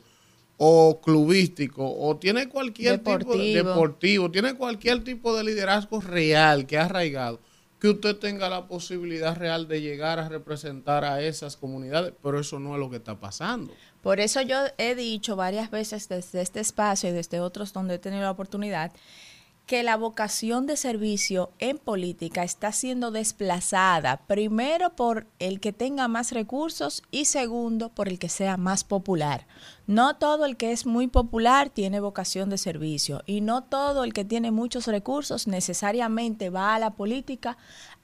o 0.58 1.00
clubístico 1.00 1.96
o 1.96 2.18
tiene 2.18 2.50
cualquier 2.50 2.98
tipo 2.98 3.12
de 3.12 3.54
Deportivo. 3.54 3.70
deportivo, 3.70 4.32
tiene 4.32 4.56
cualquier 4.56 5.04
tipo 5.04 5.38
de 5.38 5.44
liderazgo 5.44 6.02
real 6.02 6.66
que 6.66 6.80
ha 6.80 6.86
arraigado, 6.86 7.40
que 7.82 7.90
usted 7.90 8.16
tenga 8.18 8.48
la 8.48 8.68
posibilidad 8.68 9.36
real 9.36 9.68
de 9.68 9.82
llegar 9.82 10.20
a 10.20 10.30
representar 10.30 11.04
a 11.04 11.20
esas 11.24 11.58
comunidades, 11.58 12.14
pero 12.22 12.40
eso 12.40 12.60
no 12.60 12.76
es 12.76 12.80
lo 12.80 12.92
que 12.92 12.98
está 12.98 13.20
pasando. 13.20 13.74
Por 14.04 14.20
eso 14.20 14.40
yo 14.44 14.58
he 14.78 14.94
dicho 14.94 15.36
varias 15.36 15.72
veces 15.72 16.08
desde 16.08 16.42
este 16.42 16.60
espacio 16.60 17.10
y 17.10 17.12
desde 17.12 17.40
otros 17.40 17.74
donde 17.74 17.96
he 17.96 17.98
tenido 17.98 18.22
la 18.22 18.32
oportunidad 18.32 18.92
que 19.66 19.84
la 19.84 19.96
vocación 19.96 20.66
de 20.66 20.76
servicio 20.76 21.52
en 21.60 21.78
política 21.78 22.44
está 22.44 22.72
siendo 22.72 23.12
desplazada, 23.12 24.18
primero 24.28 24.96
por 24.96 25.28
el 25.40 25.60
que 25.60 25.72
tenga 25.72 26.08
más 26.08 26.32
recursos 26.34 27.04
y 27.10 27.26
segundo 27.26 27.90
por 27.90 28.10
el 28.10 28.20
que 28.20 28.28
sea 28.28 28.58
más 28.58 28.84
popular. 28.84 29.48
No 29.88 30.18
todo 30.18 30.46
el 30.46 30.58
que 30.58 30.72
es 30.72 30.86
muy 30.86 31.08
popular 31.08 31.70
tiene 31.70 32.00
vocación 32.00 32.50
de 32.50 32.58
servicio 32.58 33.24
y 33.26 33.42
no 33.42 33.64
todo 33.64 34.04
el 34.04 34.14
que 34.14 34.26
tiene 34.26 34.52
muchos 34.52 34.88
recursos 34.88 35.48
necesariamente 35.48 36.50
va 36.50 36.76
a 36.76 36.80
la 36.80 36.92
política 36.92 37.58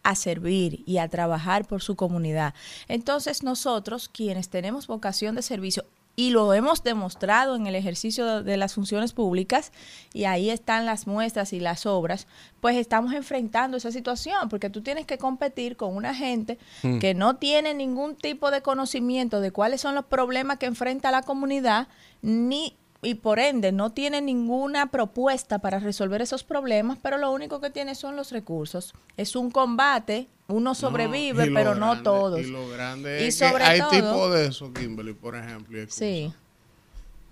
a 0.03 0.15
servir 0.15 0.83
y 0.85 0.99
a 0.99 1.09
trabajar 1.09 1.67
por 1.67 1.81
su 1.81 1.95
comunidad. 1.95 2.53
Entonces 2.87 3.43
nosotros, 3.43 4.07
quienes 4.07 4.49
tenemos 4.49 4.87
vocación 4.87 5.35
de 5.35 5.41
servicio, 5.41 5.85
y 6.19 6.31
lo 6.31 6.51
hemos 6.55 6.83
demostrado 6.83 7.55
en 7.55 7.67
el 7.67 7.75
ejercicio 7.75 8.41
de, 8.41 8.57
las 8.57 8.73
funciones 8.73 9.13
públicas, 9.13 9.71
y 10.13 10.25
ahí 10.25 10.49
están 10.49 10.87
las 10.87 11.05
muestras 11.05 11.53
y 11.53 11.59
las 11.59 11.85
obras, 11.85 12.25
pues 12.59 12.75
estamos 12.75 13.13
enfrentando 13.13 13.77
esa 13.77 13.91
situación, 13.91 14.49
porque 14.49 14.71
tú 14.71 14.81
tienes 14.81 15.05
que 15.05 15.19
competir 15.19 15.77
con 15.77 15.95
una 15.95 16.15
gente 16.15 16.57
que 16.99 17.13
no 17.13 17.35
tiene 17.35 17.75
ningún 17.75 18.15
tipo 18.15 18.49
de 18.49 18.63
conocimiento 18.63 19.41
de 19.41 19.51
cuáles 19.51 19.79
son 19.79 19.93
los 19.93 20.05
problemas 20.05 20.57
que 20.57 20.65
enfrenta 20.65 21.11
la 21.11 21.21
comunidad, 21.21 21.87
ni 22.23 22.75
y 23.01 23.15
por 23.15 23.39
ende 23.39 23.71
no 23.71 23.91
tiene 23.91 24.21
ninguna 24.21 24.89
propuesta 24.91 25.59
para 25.59 25.79
resolver 25.79 26.21
esos 26.21 26.43
problemas, 26.43 26.97
pero 27.01 27.17
lo 27.17 27.31
único 27.31 27.61
que 27.61 27.69
tiene 27.69 27.93
son 27.95 28.15
los 28.15 28.31
recursos. 28.31 28.93
Es 29.17 29.35
un 29.35 29.51
combate, 29.51 30.27
uno 30.47 30.73
sobrevive, 30.75 31.47
y 31.47 31.53
pero 31.53 31.75
no 31.75 32.01
todos. 32.01 32.39
Y 32.41 32.45
lo 32.49 32.67
grande 32.69 33.23
Y 33.23 33.27
es 33.27 33.39
que 33.39 33.49
sobre 33.49 33.63
hay 33.63 33.79
todo- 33.79 33.89
tipo 33.91 34.29
de 34.31 34.47
eso, 34.47 34.73
Kimberly, 34.73 35.13
por 35.13 35.35
ejemplo. 35.35 35.81
y. 35.81 35.85
Sí, 35.89 36.33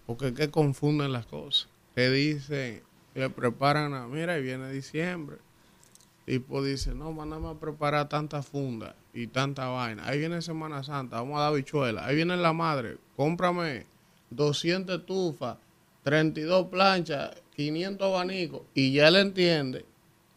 Porque 0.05 0.27
es 0.27 0.33
que 0.33 0.51
confunden 0.51 1.11
las 1.11 1.25
cosas. 1.25 1.67
Te 1.95 2.11
dicen, 2.11 2.83
le 3.15 3.29
preparan 3.31 3.93
a, 3.95 4.05
mira, 4.07 4.33
ahí 4.33 4.43
viene 4.43 4.69
diciembre. 4.71 5.37
Tipo 6.25 6.63
dice, 6.63 6.93
no, 6.93 7.11
mándame 7.11 7.49
a 7.49 7.53
preparar 7.55 8.07
tanta 8.09 8.43
funda 8.43 8.95
y 9.13 9.27
tanta 9.27 9.67
vaina. 9.67 10.07
Ahí 10.07 10.19
viene 10.19 10.41
Semana 10.43 10.83
Santa, 10.83 11.17
vamos 11.17 11.37
a 11.39 11.43
dar 11.43 11.53
bichuela. 11.53 12.05
Ahí 12.05 12.15
viene 12.15 12.35
la 12.37 12.53
madre, 12.53 12.97
cómprame 13.15 13.85
200 14.35 14.99
estufas, 14.99 15.57
32 16.03 16.67
planchas, 16.67 17.35
500 17.55 18.07
abanicos. 18.07 18.61
Y 18.73 18.93
ya 18.93 19.07
él 19.07 19.15
entiende. 19.15 19.85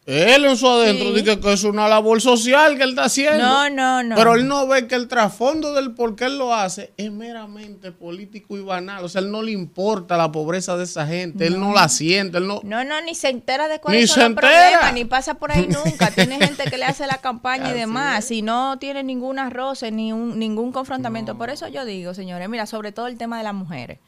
Él 0.09 0.45
en 0.45 0.57
su 0.57 0.67
adentro 0.67 1.09
Sí. 1.09 1.21
dice 1.21 1.39
que 1.39 1.53
es 1.53 1.63
una 1.63 1.87
labor 1.87 2.19
social 2.19 2.77
que 2.77 2.83
él 2.83 2.89
está 2.89 3.03
haciendo. 3.03 3.43
No, 3.43 3.69
no, 3.69 4.01
no. 4.03 4.15
Pero 4.15 4.33
él 4.33 4.47
no 4.47 4.65
ve 4.67 4.87
que 4.87 4.95
el 4.95 5.07
trasfondo 5.07 5.73
del 5.73 5.91
por 5.93 6.15
qué 6.15 6.25
él 6.25 6.37
lo 6.39 6.53
hace 6.53 6.91
es 6.97 7.11
meramente 7.11 7.91
político 7.91 8.57
y 8.57 8.61
banal. 8.61 9.03
O 9.05 9.09
sea, 9.09 9.21
él 9.21 9.29
no 9.29 9.43
le 9.43 9.51
importa 9.51 10.17
la 10.17 10.31
pobreza 10.31 10.75
de 10.77 10.85
esa 10.85 11.05
gente. 11.05 11.45
Él 11.45 11.59
no 11.59 11.73
la 11.73 11.87
siente. 11.89 12.39
Él 12.39 12.47
no. 12.47 12.59
No, 12.63 12.83
no, 12.83 12.99
ni 13.01 13.13
se 13.13 13.29
entera 13.29 13.67
de 13.67 13.75
Ni 13.75 13.79
cuáles 13.79 14.09
se 14.09 14.15
son 14.15 14.21
los 14.23 14.29
entera. 14.43 14.49
problemas, 14.69 14.93
ni 14.93 15.05
pasa 15.05 15.35
por 15.35 15.51
ahí 15.51 15.67
nunca. 15.67 16.09
Tiene 16.15 16.39
gente 16.39 16.63
que 16.69 16.77
le 16.77 16.85
hace 16.85 17.05
la 17.05 17.19
campaña 17.19 17.69
y 17.69 17.73
demás, 17.77 18.31
y 18.31 18.41
no 18.41 18.79
tiene 18.79 19.03
ninguna 19.03 19.49
roce, 19.49 19.91
ni 19.91 20.11
un, 20.11 20.39
ningún 20.39 20.71
confrontamiento. 20.71 21.37
Por 21.37 21.49
eso 21.51 21.67
yo 21.67 21.85
digo, 21.85 22.13
señores, 22.13 22.49
mira, 22.49 22.65
sobre 22.65 22.91
todo 22.91 23.07
el 23.07 23.17
tema 23.17 23.37
de 23.37 23.43
las 23.43 23.53
mujeres, 23.53 23.99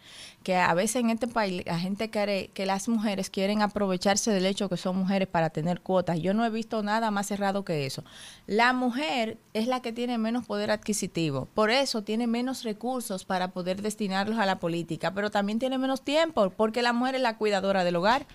que 0.43 0.55
a 0.55 0.73
veces 0.73 0.97
en 0.97 1.09
este 1.09 1.27
país 1.27 1.63
la 1.65 1.79
gente 1.79 2.09
quiere 2.09 2.49
que 2.49 2.65
las 2.65 2.87
mujeres 2.87 3.29
quieren 3.29 3.61
aprovecharse 3.61 4.31
del 4.31 4.45
hecho 4.45 4.69
que 4.69 4.77
son 4.77 4.97
mujeres 4.97 5.27
para 5.27 5.49
tener 5.51 5.81
cuotas. 5.81 6.19
Yo 6.19 6.33
no 6.33 6.45
he 6.45 6.49
visto 6.49 6.81
nada 6.81 7.11
más 7.11 7.27
cerrado 7.27 7.63
que 7.63 7.85
eso. 7.85 8.03
La 8.47 8.73
mujer 8.73 9.37
es 9.53 9.67
la 9.67 9.81
que 9.81 9.93
tiene 9.93 10.17
menos 10.17 10.45
poder 10.45 10.71
adquisitivo, 10.71 11.47
por 11.53 11.69
eso 11.69 12.03
tiene 12.03 12.27
menos 12.27 12.63
recursos 12.63 13.23
para 13.25 13.49
poder 13.49 13.81
destinarlos 13.81 14.39
a 14.39 14.45
la 14.45 14.59
política, 14.59 15.13
pero 15.13 15.29
también 15.29 15.59
tiene 15.59 15.77
menos 15.77 16.01
tiempo, 16.01 16.49
porque 16.49 16.81
la 16.81 16.93
mujer 16.93 17.15
es 17.15 17.21
la 17.21 17.37
cuidadora 17.37 17.83
del 17.83 17.95
hogar. 17.95 18.25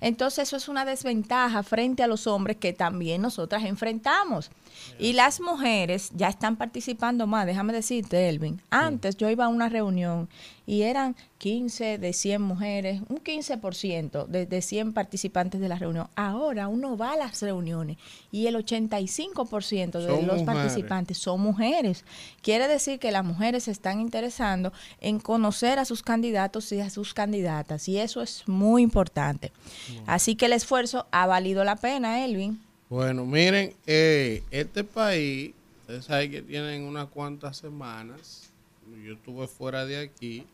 Entonces 0.00 0.48
eso 0.48 0.56
es 0.56 0.68
una 0.68 0.84
desventaja 0.84 1.62
frente 1.62 2.02
a 2.02 2.06
los 2.06 2.26
hombres 2.26 2.56
que 2.56 2.72
también 2.72 3.22
nosotras 3.22 3.64
enfrentamos. 3.64 4.50
Y 4.98 5.12
las 5.12 5.40
mujeres 5.40 6.10
ya 6.14 6.28
están 6.28 6.56
participando 6.56 7.26
más, 7.26 7.46
déjame 7.46 7.72
decirte, 7.72 8.28
Elvin. 8.28 8.60
Antes 8.70 9.16
yo 9.16 9.30
iba 9.30 9.44
a 9.44 9.48
una 9.48 9.68
reunión 9.68 10.28
y 10.66 10.82
eran 10.82 11.16
15 11.38 11.98
de 11.98 12.12
100 12.12 12.42
mujeres, 12.42 13.00
un 13.08 13.18
15% 13.18 14.26
de, 14.26 14.44
de 14.44 14.62
100 14.62 14.92
participantes 14.92 15.60
de 15.60 15.68
la 15.68 15.76
reunión. 15.76 16.08
Ahora 16.16 16.68
uno 16.68 16.96
va 16.96 17.12
a 17.12 17.16
las 17.16 17.40
reuniones 17.40 17.96
y 18.30 18.48
el 18.48 18.56
85% 18.56 20.00
de 20.00 20.06
Son 20.06 20.26
los 20.26 20.40
mujeres. 20.40 20.42
participantes 20.44 21.18
son 21.18 21.40
mujeres. 21.40 22.04
Quiere 22.42 22.68
decir 22.68 22.98
que 22.98 23.12
las 23.12 23.24
mujeres 23.24 23.64
se 23.64 23.70
están 23.70 24.00
interesando 24.00 24.72
en 25.00 25.20
conocer 25.20 25.78
a 25.78 25.84
sus 25.84 26.02
candidatos 26.02 26.70
y 26.72 26.80
a 26.80 26.90
sus 26.90 27.14
candidatas 27.14 27.88
y 27.88 27.98
eso 27.98 28.20
es 28.20 28.42
muy 28.46 28.82
importante. 28.82 29.52
Así 30.06 30.34
que 30.34 30.46
el 30.46 30.52
esfuerzo 30.52 31.06
ha 31.12 31.26
valido 31.26 31.64
la 31.64 31.76
pena, 31.76 32.24
Elvin. 32.24 32.67
Bueno, 32.90 33.26
miren, 33.26 33.74
eh, 33.86 34.42
este 34.50 34.82
país, 34.82 35.52
ustedes 35.82 36.06
saben 36.06 36.30
que 36.30 36.40
tienen 36.40 36.84
unas 36.84 37.08
cuantas 37.08 37.58
semanas. 37.58 38.50
Yo 39.04 39.12
estuve 39.12 39.46
fuera 39.46 39.84
de 39.84 39.98
aquí 39.98 40.46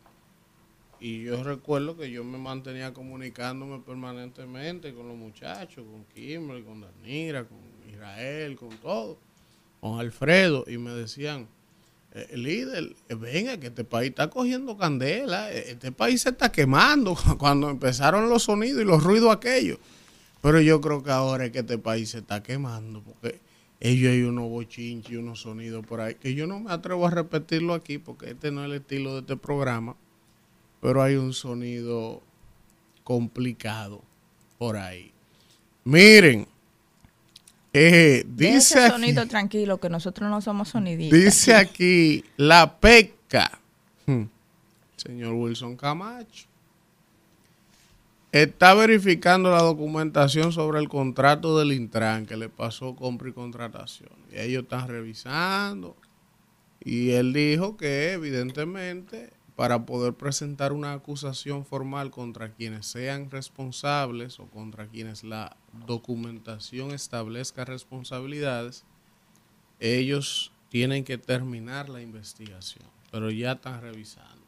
y 0.98 1.22
yo 1.22 1.44
recuerdo 1.44 1.96
que 1.96 2.10
yo 2.10 2.24
me 2.24 2.38
mantenía 2.38 2.92
comunicándome 2.92 3.78
permanentemente 3.78 4.92
con 4.94 5.06
los 5.06 5.16
muchachos, 5.16 5.84
con 5.88 6.04
Kimberly, 6.06 6.64
con 6.64 6.80
Danira, 6.80 7.44
con 7.44 7.58
Israel, 7.88 8.56
con 8.56 8.70
todo, 8.78 9.16
con 9.80 10.00
Alfredo, 10.00 10.64
y 10.66 10.76
me 10.76 10.90
decían, 10.90 11.46
eh, 12.14 12.36
líder, 12.36 12.96
eh, 13.08 13.14
venga, 13.14 13.58
que 13.58 13.68
este 13.68 13.84
país 13.84 14.10
está 14.10 14.28
cogiendo 14.28 14.76
candela, 14.76 15.52
eh, 15.52 15.72
este 15.72 15.92
país 15.92 16.22
se 16.22 16.30
está 16.30 16.50
quemando 16.50 17.16
cuando 17.38 17.70
empezaron 17.70 18.28
los 18.28 18.42
sonidos 18.42 18.82
y 18.82 18.84
los 18.84 19.04
ruidos 19.04 19.32
aquellos. 19.32 19.78
Pero 20.44 20.60
yo 20.60 20.78
creo 20.82 21.02
que 21.02 21.10
ahora 21.10 21.46
es 21.46 21.52
que 21.52 21.60
este 21.60 21.78
país 21.78 22.10
se 22.10 22.18
está 22.18 22.42
quemando, 22.42 23.02
porque 23.02 23.40
ellos 23.80 24.12
hay 24.12 24.24
unos 24.24 24.50
bochinches 24.50 25.10
y 25.12 25.16
unos 25.16 25.40
sonidos 25.40 25.86
por 25.86 26.02
ahí, 26.02 26.16
que 26.16 26.34
yo 26.34 26.46
no 26.46 26.60
me 26.60 26.70
atrevo 26.70 27.06
a 27.06 27.10
repetirlo 27.10 27.72
aquí, 27.72 27.96
porque 27.96 28.32
este 28.32 28.50
no 28.50 28.60
es 28.62 28.66
el 28.66 28.76
estilo 28.76 29.14
de 29.14 29.20
este 29.20 29.38
programa, 29.38 29.96
pero 30.82 31.02
hay 31.02 31.14
un 31.16 31.32
sonido 31.32 32.22
complicado 33.04 34.02
por 34.58 34.76
ahí. 34.76 35.12
Miren, 35.84 36.46
eh, 37.72 38.24
dice 38.28 38.56
ese 38.58 38.80
aquí, 38.80 38.90
sonido 38.92 39.26
tranquilo, 39.26 39.80
que 39.80 39.88
nosotros 39.88 40.28
no 40.28 40.42
somos 40.42 40.68
sonidistas. 40.68 41.18
dice 41.18 41.54
aquí 41.54 42.22
la 42.36 42.78
pesca, 42.78 43.58
Hmm. 44.06 44.24
señor 44.96 45.32
Wilson 45.32 45.74
Camacho, 45.74 46.44
está 48.42 48.74
verificando 48.74 49.52
la 49.52 49.62
documentación 49.62 50.50
sobre 50.50 50.80
el 50.80 50.88
contrato 50.88 51.56
del 51.56 51.72
Intran 51.72 52.26
que 52.26 52.36
le 52.36 52.48
pasó 52.48 52.96
compra 52.96 53.28
y 53.28 53.32
contratación. 53.32 54.10
Y 54.32 54.40
ellos 54.40 54.64
están 54.64 54.88
revisando. 54.88 55.96
Y 56.80 57.10
él 57.10 57.32
dijo 57.32 57.76
que 57.76 58.12
evidentemente 58.12 59.30
para 59.54 59.86
poder 59.86 60.14
presentar 60.14 60.72
una 60.72 60.94
acusación 60.94 61.64
formal 61.64 62.10
contra 62.10 62.52
quienes 62.52 62.86
sean 62.86 63.30
responsables 63.30 64.40
o 64.40 64.46
contra 64.46 64.88
quienes 64.88 65.22
la 65.22 65.56
documentación 65.86 66.90
establezca 66.90 67.64
responsabilidades, 67.64 68.84
ellos 69.78 70.50
tienen 70.70 71.04
que 71.04 71.18
terminar 71.18 71.88
la 71.88 72.02
investigación, 72.02 72.84
pero 73.12 73.30
ya 73.30 73.52
están 73.52 73.80
revisando. 73.80 74.42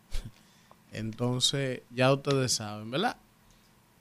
Entonces, 0.91 1.83
ya 1.91 2.13
ustedes 2.13 2.55
saben, 2.55 2.91
¿verdad? 2.91 3.17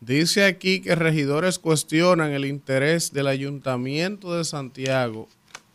Dice 0.05 0.45
aquí 0.45 0.81
que 0.81 0.93
regidores 0.93 1.57
cuestionan 1.57 2.31
el 2.31 2.45
interés 2.45 3.11
del 3.11 3.25
ayuntamiento 3.25 4.35
de 4.35 4.43
Santiago 4.43 5.27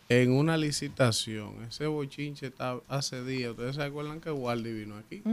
en 0.08 0.30
una 0.30 0.56
licitación. 0.56 1.64
Ese 1.68 1.88
bochinche 1.88 2.46
está 2.46 2.78
hace 2.86 3.24
días. 3.24 3.50
Ustedes 3.50 3.74
se 3.74 3.82
acuerdan 3.82 4.20
que 4.20 4.30
Waldi 4.30 4.72
vino 4.72 4.96
aquí. 4.96 5.24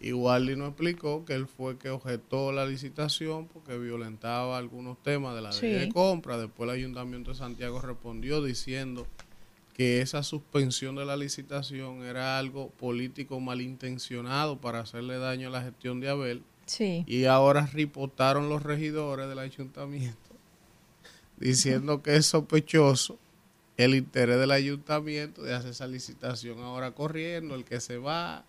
Y 0.00 0.12
Waldi 0.14 0.56
nos 0.56 0.68
explicó 0.68 1.26
que 1.26 1.34
él 1.34 1.46
fue 1.46 1.76
que 1.76 1.90
objetó 1.90 2.50
la 2.50 2.64
licitación 2.64 3.46
porque 3.46 3.76
violentaba 3.76 4.56
algunos 4.56 5.02
temas 5.02 5.34
de 5.34 5.42
la 5.42 5.50
ley 5.50 5.72
de 5.72 5.88
compra. 5.90 6.38
Después 6.38 6.70
el 6.70 6.76
Ayuntamiento 6.76 7.32
de 7.32 7.36
Santiago 7.36 7.82
respondió 7.82 8.42
diciendo 8.42 9.06
que 9.74 10.00
esa 10.00 10.22
suspensión 10.22 10.94
de 10.94 11.04
la 11.04 11.18
licitación 11.18 12.04
era 12.04 12.38
algo 12.38 12.70
político 12.70 13.38
malintencionado 13.38 14.62
para 14.62 14.80
hacerle 14.80 15.18
daño 15.18 15.48
a 15.48 15.50
la 15.50 15.62
gestión 15.62 16.00
de 16.00 16.08
Abel. 16.08 16.42
Sí. 16.66 17.04
Y 17.06 17.24
ahora 17.26 17.66
ripotaron 17.72 18.48
los 18.48 18.62
regidores 18.62 19.28
del 19.28 19.38
ayuntamiento 19.38 20.18
diciendo 21.36 22.02
que 22.02 22.16
es 22.16 22.26
sospechoso 22.26 23.18
el 23.76 23.94
interés 23.94 24.38
del 24.38 24.52
ayuntamiento 24.52 25.42
de 25.42 25.54
hacer 25.54 25.70
esa 25.72 25.86
licitación 25.86 26.60
ahora 26.60 26.92
corriendo, 26.92 27.54
el 27.56 27.64
que 27.64 27.80
se 27.80 27.98
va, 27.98 28.44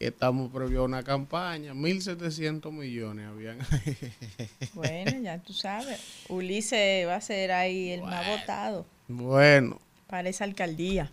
que 0.00 0.08
estamos 0.08 0.50
previo 0.52 0.80
a 0.80 0.84
una 0.84 1.04
campaña, 1.04 1.74
1.700 1.74 2.72
millones 2.72 3.28
habían. 3.28 3.58
Bueno, 4.74 5.12
ya 5.22 5.38
tú 5.38 5.52
sabes. 5.52 6.00
Ulises 6.28 7.06
va 7.06 7.14
a 7.16 7.20
ser 7.20 7.52
ahí 7.52 7.90
el 7.90 8.02
más 8.02 8.24
Bueno. 8.26 8.36
votado 8.40 8.86
bueno, 9.06 9.78
para 10.08 10.28
esa 10.28 10.42
alcaldía. 10.44 11.10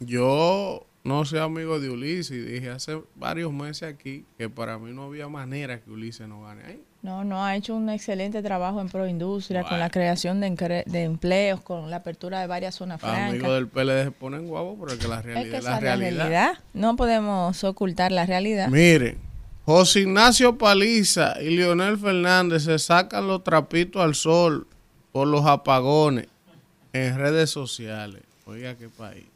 yo 0.00 0.84
no 1.04 1.24
soy 1.26 1.38
amigo 1.38 1.78
de 1.78 1.90
Ulises 1.90 2.30
y 2.32 2.40
dije 2.40 2.70
hace 2.70 3.00
varios 3.14 3.52
meses 3.52 3.82
aquí 3.92 4.24
que 4.38 4.48
para 4.48 4.78
mí 4.78 4.92
no 4.92 5.04
había 5.04 5.28
manera 5.28 5.80
que 5.80 5.90
Ulises 5.90 6.26
no 6.26 6.42
gane 6.42 6.64
ahí. 6.64 6.82
No, 7.02 7.22
no, 7.22 7.44
ha 7.44 7.54
hecho 7.54 7.74
un 7.76 7.90
excelente 7.90 8.42
trabajo 8.42 8.80
en 8.80 8.88
proindustria, 8.88 9.60
con 9.60 9.72
Bueno. 9.72 9.84
la 9.84 9.90
creación 9.90 10.40
de, 10.40 10.46
empleos, 11.04 11.60
con 11.60 11.90
la 11.90 11.96
apertura 11.96 12.40
de 12.40 12.46
varias 12.46 12.76
zonas 12.76 13.02
Los 13.02 13.10
amigos 13.10 13.40
francas. 13.40 13.52
del 13.52 13.68
PLD 13.68 14.04
se 14.04 14.10
ponen 14.12 14.46
guapos, 14.48 14.76
pero 14.80 14.92
es 14.92 14.98
que 14.98 15.08
la 15.08 15.20
realidad 15.20 15.58
es 15.58 15.64
la 15.64 15.80
realidad. 15.80 16.16
realidad. 16.16 16.58
No 16.72 16.96
podemos 16.96 17.62
ocultar 17.62 18.10
la 18.10 18.24
realidad. 18.24 18.68
Miren, 18.70 19.18
José 19.66 20.00
Ignacio 20.00 20.56
Paliza 20.56 21.42
y 21.42 21.54
Leonel 21.54 21.98
Fernández 21.98 22.62
se 22.62 22.78
sacan 22.78 23.26
los 23.28 23.44
trapitos 23.44 24.02
al 24.02 24.14
sol 24.14 24.66
por 25.12 25.28
los 25.28 25.44
apagones 25.44 26.28
en 26.94 27.18
redes 27.18 27.50
sociales. 27.50 28.22
Oiga 28.46 28.76
qué 28.76 28.88
país. 28.88 29.26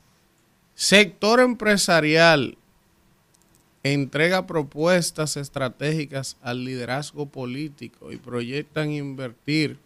Sector 0.80 1.40
empresarial 1.40 2.56
entrega 3.82 4.46
propuestas 4.46 5.36
estratégicas 5.36 6.36
al 6.40 6.64
liderazgo 6.64 7.26
político 7.26 8.12
y 8.12 8.16
proyectan 8.16 8.92
invertir. 8.92 9.80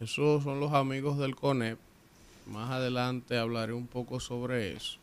Esos 0.00 0.42
son 0.42 0.58
los 0.58 0.72
amigos 0.72 1.16
del 1.16 1.36
CONEP. 1.36 1.78
Más 2.48 2.72
adelante 2.72 3.38
hablaré 3.38 3.72
un 3.72 3.86
poco 3.86 4.18
sobre 4.18 4.72
eso. 4.72 4.98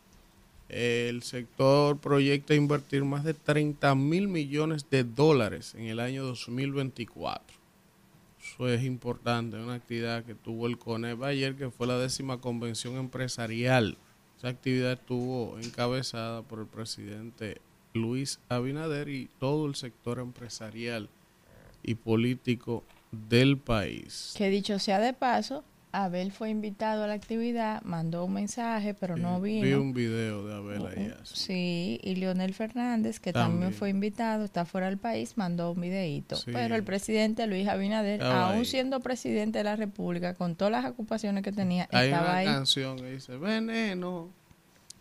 El 0.67 1.23
sector 1.23 1.97
proyecta 1.99 2.53
invertir 2.53 3.05
más 3.05 3.23
de 3.23 3.33
30 3.33 3.95
mil 3.95 4.27
millones 4.27 4.89
de 4.89 5.05
dólares 5.05 5.73
en 5.75 5.85
el 5.85 6.01
año 6.01 6.25
2024. 6.25 7.55
Eso 8.43 8.67
es 8.67 8.83
importante, 8.83 9.55
una 9.55 9.75
actividad 9.75 10.25
que 10.25 10.35
tuvo 10.35 10.67
el 10.67 10.77
CONEP 10.77 11.23
ayer, 11.23 11.55
que 11.55 11.71
fue 11.71 11.87
la 11.87 11.97
décima 11.97 12.41
convención 12.41 12.97
empresarial. 12.97 13.97
Esa 14.37 14.49
actividad 14.49 14.93
estuvo 14.93 15.57
encabezada 15.57 16.43
por 16.43 16.59
el 16.59 16.67
presidente 16.67 17.59
Luis 17.93 18.39
Abinader 18.49 19.09
y 19.09 19.29
todo 19.39 19.65
el 19.65 19.75
sector 19.75 20.19
empresarial 20.19 21.09
y 21.81 21.95
político 21.95 22.83
del 23.11 23.57
país. 23.57 24.33
Que 24.37 24.49
dicho 24.49 24.77
sea 24.77 24.99
de 24.99 25.13
paso, 25.13 25.63
Abel 25.93 26.31
fue 26.31 26.49
invitado 26.49 27.03
a 27.03 27.07
la 27.07 27.13
actividad, 27.13 27.81
mandó 27.83 28.25
un 28.25 28.33
mensaje, 28.33 28.93
pero 28.93 29.15
no 29.17 29.39
vino. 29.41 29.65
Vi 29.65 29.73
un 29.73 29.93
video 29.93 30.45
de 30.45 30.53
Abel 30.55 30.85
ahí. 30.85 31.07
Uh, 31.07 31.13
Sí, 31.23 31.99
y 32.03 32.15
Leonel 32.15 32.53
Fernández, 32.53 33.19
que 33.19 33.33
también. 33.33 33.51
También. 33.61 33.73
fue 33.73 33.89
invitado, 33.89 34.43
está 34.45 34.65
fuera 34.65 34.87
del 34.87 34.97
país, 34.97 35.33
mandó 35.37 35.71
un 35.71 35.81
videíto. 35.81 36.35
Sí. 36.35 36.51
Pero 36.53 36.75
el 36.75 36.83
presidente 36.83 37.47
Luis 37.47 37.67
Abinader, 37.67 38.21
Estaba 38.21 38.49
aún 38.49 38.59
ahí. 38.59 38.65
siendo 38.65 38.99
presidente 38.99 39.57
de 39.59 39.63
la 39.63 39.75
República, 39.75 40.33
con 40.35 40.55
todas 40.55 40.71
las 40.71 40.85
ocupaciones 40.85 41.43
que 41.43 41.51
tenía, 41.51 41.87
Hay 41.91 42.07
estaba 42.09 42.23
una 42.29 42.35
ahí. 42.37 42.45
canción 42.45 42.97
que 42.97 43.11
dice, 43.13 43.37
veneno, 43.37 44.29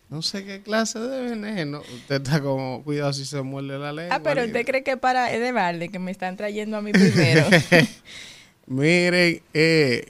no 0.09 0.21
sé 0.21 0.45
qué 0.45 0.61
clase 0.61 0.99
de 0.99 1.21
veneno. 1.31 1.81
Usted 1.95 2.21
está 2.23 2.39
como, 2.41 2.81
cuidado 2.83 3.11
si 3.11 3.25
se 3.25 3.41
muerde 3.41 3.77
la 3.77 3.91
lengua. 3.91 4.15
Ah, 4.15 4.21
pero 4.23 4.45
usted 4.45 4.65
cree 4.65 4.83
que 4.83 4.95
para 4.95 5.31
es 5.33 5.41
de 5.41 5.51
balde, 5.51 5.89
que 5.89 5.99
me 5.99 6.11
están 6.11 6.37
trayendo 6.37 6.77
a 6.77 6.81
mí 6.81 6.91
primero. 6.93 7.45
Miren, 8.67 9.41
eh, 9.53 10.07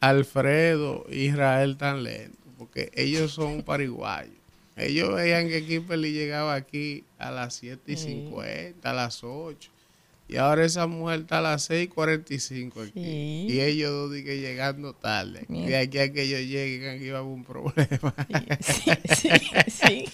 Alfredo, 0.00 1.06
Israel 1.10 1.76
tan 1.76 2.02
lento, 2.02 2.38
porque 2.58 2.90
ellos 2.94 3.32
son 3.32 3.62
pariguayos. 3.64 4.34
Ellos 4.76 5.14
veían 5.14 5.48
que 5.48 5.64
Kimberly 5.66 6.12
llegaba 6.12 6.54
aquí 6.54 7.04
a 7.18 7.30
las 7.30 7.54
7 7.54 7.80
y 7.92 7.96
Sí. 7.96 8.04
50, 8.04 8.88
a 8.90 8.94
las 8.94 9.22
8. 9.22 9.70
Y 10.26 10.36
ahora 10.36 10.64
esa 10.64 10.86
mujer 10.86 11.22
está 11.22 11.38
a 11.38 11.42
las 11.42 11.64
6 11.64 11.84
y 11.84 11.88
45 11.88 12.80
aquí. 12.82 12.92
Sí. 12.94 13.46
Y 13.50 13.60
ellos 13.60 13.90
dos 13.90 14.12
que 14.22 14.40
llegando 14.40 14.94
tarde. 14.94 15.44
Mira. 15.48 15.66
De 15.66 15.76
aquí 15.78 15.98
a 15.98 16.12
que 16.12 16.22
ellos 16.22 16.40
lleguen 16.42 16.96
aquí 16.96 17.10
va 17.10 17.18
a 17.18 17.20
haber 17.20 17.32
un 17.32 17.44
problema. 17.44 18.14
sí, 18.60 18.90
sí, 19.12 19.28
sí, 19.66 20.04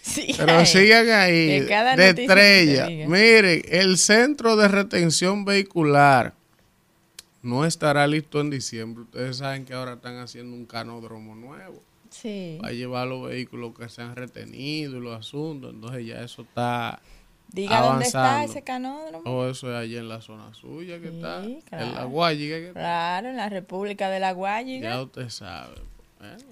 sí. 0.00 0.34
Pero 0.38 0.64
sigan 0.64 1.10
ahí, 1.10 1.60
De 1.60 1.66
de 1.96 2.08
estrella. 2.22 2.88
Miren, 3.06 3.62
el 3.68 3.98
centro 3.98 4.56
de 4.56 4.66
retención 4.68 5.44
vehicular 5.44 6.34
no 7.46 7.64
estará 7.64 8.06
listo 8.06 8.40
en 8.40 8.50
diciembre. 8.50 9.04
Ustedes 9.04 9.38
saben 9.38 9.64
que 9.64 9.72
ahora 9.72 9.94
están 9.94 10.18
haciendo 10.18 10.54
un 10.54 10.66
canódromo 10.66 11.34
nuevo. 11.34 11.82
Sí. 12.10 12.58
Va 12.62 12.68
a 12.68 12.72
llevar 12.72 13.06
los 13.06 13.28
vehículos 13.28 13.72
que 13.78 13.88
se 13.88 14.02
han 14.02 14.16
retenido 14.16 14.96
y 14.98 15.00
los 15.00 15.18
asuntos. 15.18 15.72
Entonces 15.72 16.06
ya 16.06 16.22
eso 16.22 16.42
está... 16.42 17.00
Diga 17.52 17.80
dónde 17.80 18.06
está 18.06 18.42
ese 18.42 18.62
canódromo. 18.62 19.22
O 19.30 19.48
eso 19.48 19.70
es 19.70 19.76
allá 19.76 20.00
en 20.00 20.08
la 20.08 20.20
zona 20.20 20.52
suya 20.52 21.00
que 21.00 21.10
Sí, 21.10 21.16
está. 21.16 21.44
En 21.44 21.54
la 21.54 21.60
claro. 21.92 22.08
Guayiga 22.08 22.56
que 22.56 22.68
está. 22.68 22.80
Claro, 22.80 23.28
en 23.28 23.36
la 23.36 23.48
República 23.48 24.10
de 24.10 24.18
la 24.20 24.32
Guayiga. 24.32 24.90
Ya 24.90 25.02
usted 25.02 25.28
sabe. 25.28 25.76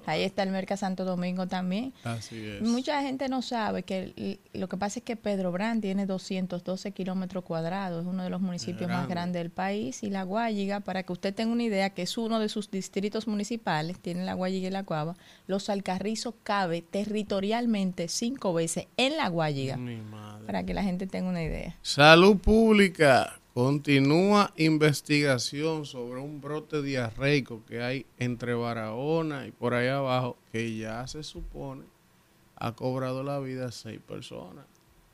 Ahí 0.06 0.22
está 0.22 0.42
el 0.42 0.50
Merca 0.50 0.76
Santo 0.76 1.04
Domingo 1.04 1.46
también. 1.46 1.92
así 2.04 2.36
es. 2.44 2.62
Mucha 2.62 3.00
gente 3.02 3.28
no 3.28 3.42
sabe 3.42 3.82
que 3.82 4.38
lo 4.52 4.68
que 4.68 4.76
pasa 4.76 4.98
es 5.00 5.04
que 5.04 5.16
Pedro 5.16 5.50
Brán 5.52 5.80
tiene 5.80 6.06
212 6.06 6.92
kilómetros 6.92 7.44
cuadrados, 7.44 8.02
es 8.02 8.06
uno 8.06 8.22
de 8.22 8.30
los 8.30 8.40
municipios 8.40 8.88
más 8.88 9.08
grande. 9.08 9.14
grandes 9.14 9.40
del 9.42 9.50
país. 9.50 10.02
Y 10.02 10.10
La 10.10 10.22
Guayiga, 10.24 10.80
para 10.80 11.02
que 11.02 11.12
usted 11.12 11.34
tenga 11.34 11.52
una 11.52 11.62
idea, 11.62 11.90
que 11.90 12.02
es 12.02 12.18
uno 12.18 12.38
de 12.38 12.48
sus 12.48 12.70
distritos 12.70 13.26
municipales, 13.26 13.98
tiene 13.98 14.24
La 14.24 14.34
Guayiga 14.34 14.68
y 14.68 14.70
La 14.70 14.82
Cuava, 14.84 15.16
Los 15.46 15.68
Alcarrizos 15.68 16.34
cabe 16.42 16.82
territorialmente 16.82 18.08
cinco 18.08 18.52
veces 18.54 18.86
en 18.96 19.16
La 19.16 19.28
Guayiga, 19.28 19.76
Mi 19.76 19.96
madre. 19.96 20.46
para 20.46 20.64
que 20.64 20.74
la 20.74 20.82
gente 20.82 21.06
tenga 21.06 21.28
una 21.28 21.42
idea. 21.42 21.76
Salud 21.82 22.36
Pública 22.38 23.40
continúa 23.54 24.52
investigación 24.56 25.86
sobre 25.86 26.20
un 26.20 26.40
brote 26.40 26.82
diarreico 26.82 27.62
que 27.66 27.80
hay 27.82 28.06
entre 28.18 28.54
Barahona 28.54 29.46
y 29.46 29.52
por 29.52 29.74
ahí 29.74 29.86
abajo, 29.88 30.36
que 30.52 30.76
ya 30.76 31.06
se 31.06 31.22
supone 31.22 31.84
ha 32.56 32.72
cobrado 32.72 33.22
la 33.22 33.38
vida 33.40 33.66
a 33.66 33.72
seis 33.72 34.00
personas. 34.06 34.64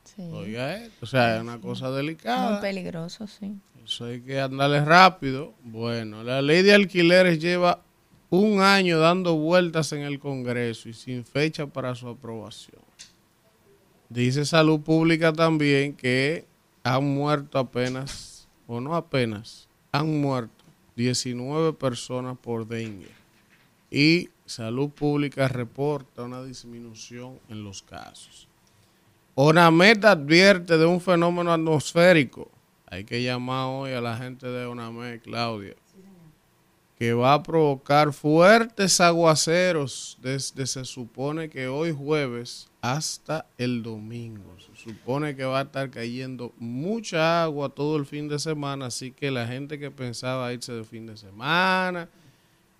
Sí. 0.04 0.22
Oiga 0.32 0.76
esto, 0.76 0.96
o 1.02 1.06
sea, 1.06 1.36
es 1.36 1.42
una 1.42 1.60
cosa 1.60 1.88
Muy 1.88 1.96
delicada. 1.98 2.60
peligroso, 2.60 3.26
sí. 3.26 3.54
Eso 3.84 4.06
hay 4.06 4.20
que 4.20 4.40
andarle 4.40 4.84
rápido. 4.84 5.54
Bueno, 5.62 6.22
la 6.22 6.42
ley 6.42 6.62
de 6.62 6.74
alquileres 6.74 7.38
lleva 7.40 7.82
un 8.30 8.60
año 8.60 8.98
dando 8.98 9.36
vueltas 9.36 9.92
en 9.92 10.02
el 10.02 10.18
Congreso 10.18 10.88
y 10.88 10.92
sin 10.94 11.24
fecha 11.24 11.66
para 11.66 11.94
su 11.94 12.08
aprobación. 12.08 12.80
Dice 14.08 14.44
Salud 14.44 14.80
Pública 14.80 15.32
también 15.32 15.94
que 15.94 16.46
han 16.82 17.04
muerto 17.04 17.58
apenas, 17.58 18.10
o 18.70 18.80
no 18.80 18.94
apenas, 18.94 19.68
han 19.90 20.20
muerto 20.20 20.64
19 20.94 21.72
personas 21.72 22.38
por 22.38 22.68
dengue. 22.68 23.10
Y 23.90 24.28
Salud 24.46 24.90
Pública 24.90 25.48
reporta 25.48 26.22
una 26.22 26.40
disminución 26.44 27.40
en 27.48 27.64
los 27.64 27.82
casos. 27.82 28.46
ONAMED 29.34 30.04
advierte 30.04 30.78
de 30.78 30.86
un 30.86 31.00
fenómeno 31.00 31.52
atmosférico. 31.52 32.48
Hay 32.86 33.02
que 33.02 33.20
llamar 33.20 33.66
hoy 33.66 33.90
a 33.90 34.00
la 34.00 34.16
gente 34.16 34.46
de 34.46 34.66
ONAMED, 34.66 35.22
Claudia, 35.22 35.74
que 36.96 37.12
va 37.12 37.34
a 37.34 37.42
provocar 37.42 38.12
fuertes 38.12 39.00
aguaceros 39.00 40.16
desde 40.22 40.64
se 40.68 40.84
supone 40.84 41.50
que 41.50 41.66
hoy 41.66 41.90
jueves 41.90 42.69
hasta 42.80 43.46
el 43.58 43.82
domingo. 43.82 44.56
Se 44.58 44.84
supone 44.84 45.36
que 45.36 45.44
va 45.44 45.60
a 45.60 45.62
estar 45.62 45.90
cayendo 45.90 46.52
mucha 46.58 47.42
agua 47.42 47.68
todo 47.68 47.96
el 47.96 48.06
fin 48.06 48.28
de 48.28 48.38
semana, 48.38 48.86
así 48.86 49.12
que 49.12 49.30
la 49.30 49.46
gente 49.46 49.78
que 49.78 49.90
pensaba 49.90 50.52
irse 50.52 50.72
de 50.72 50.84
fin 50.84 51.06
de 51.06 51.16
semana, 51.16 52.08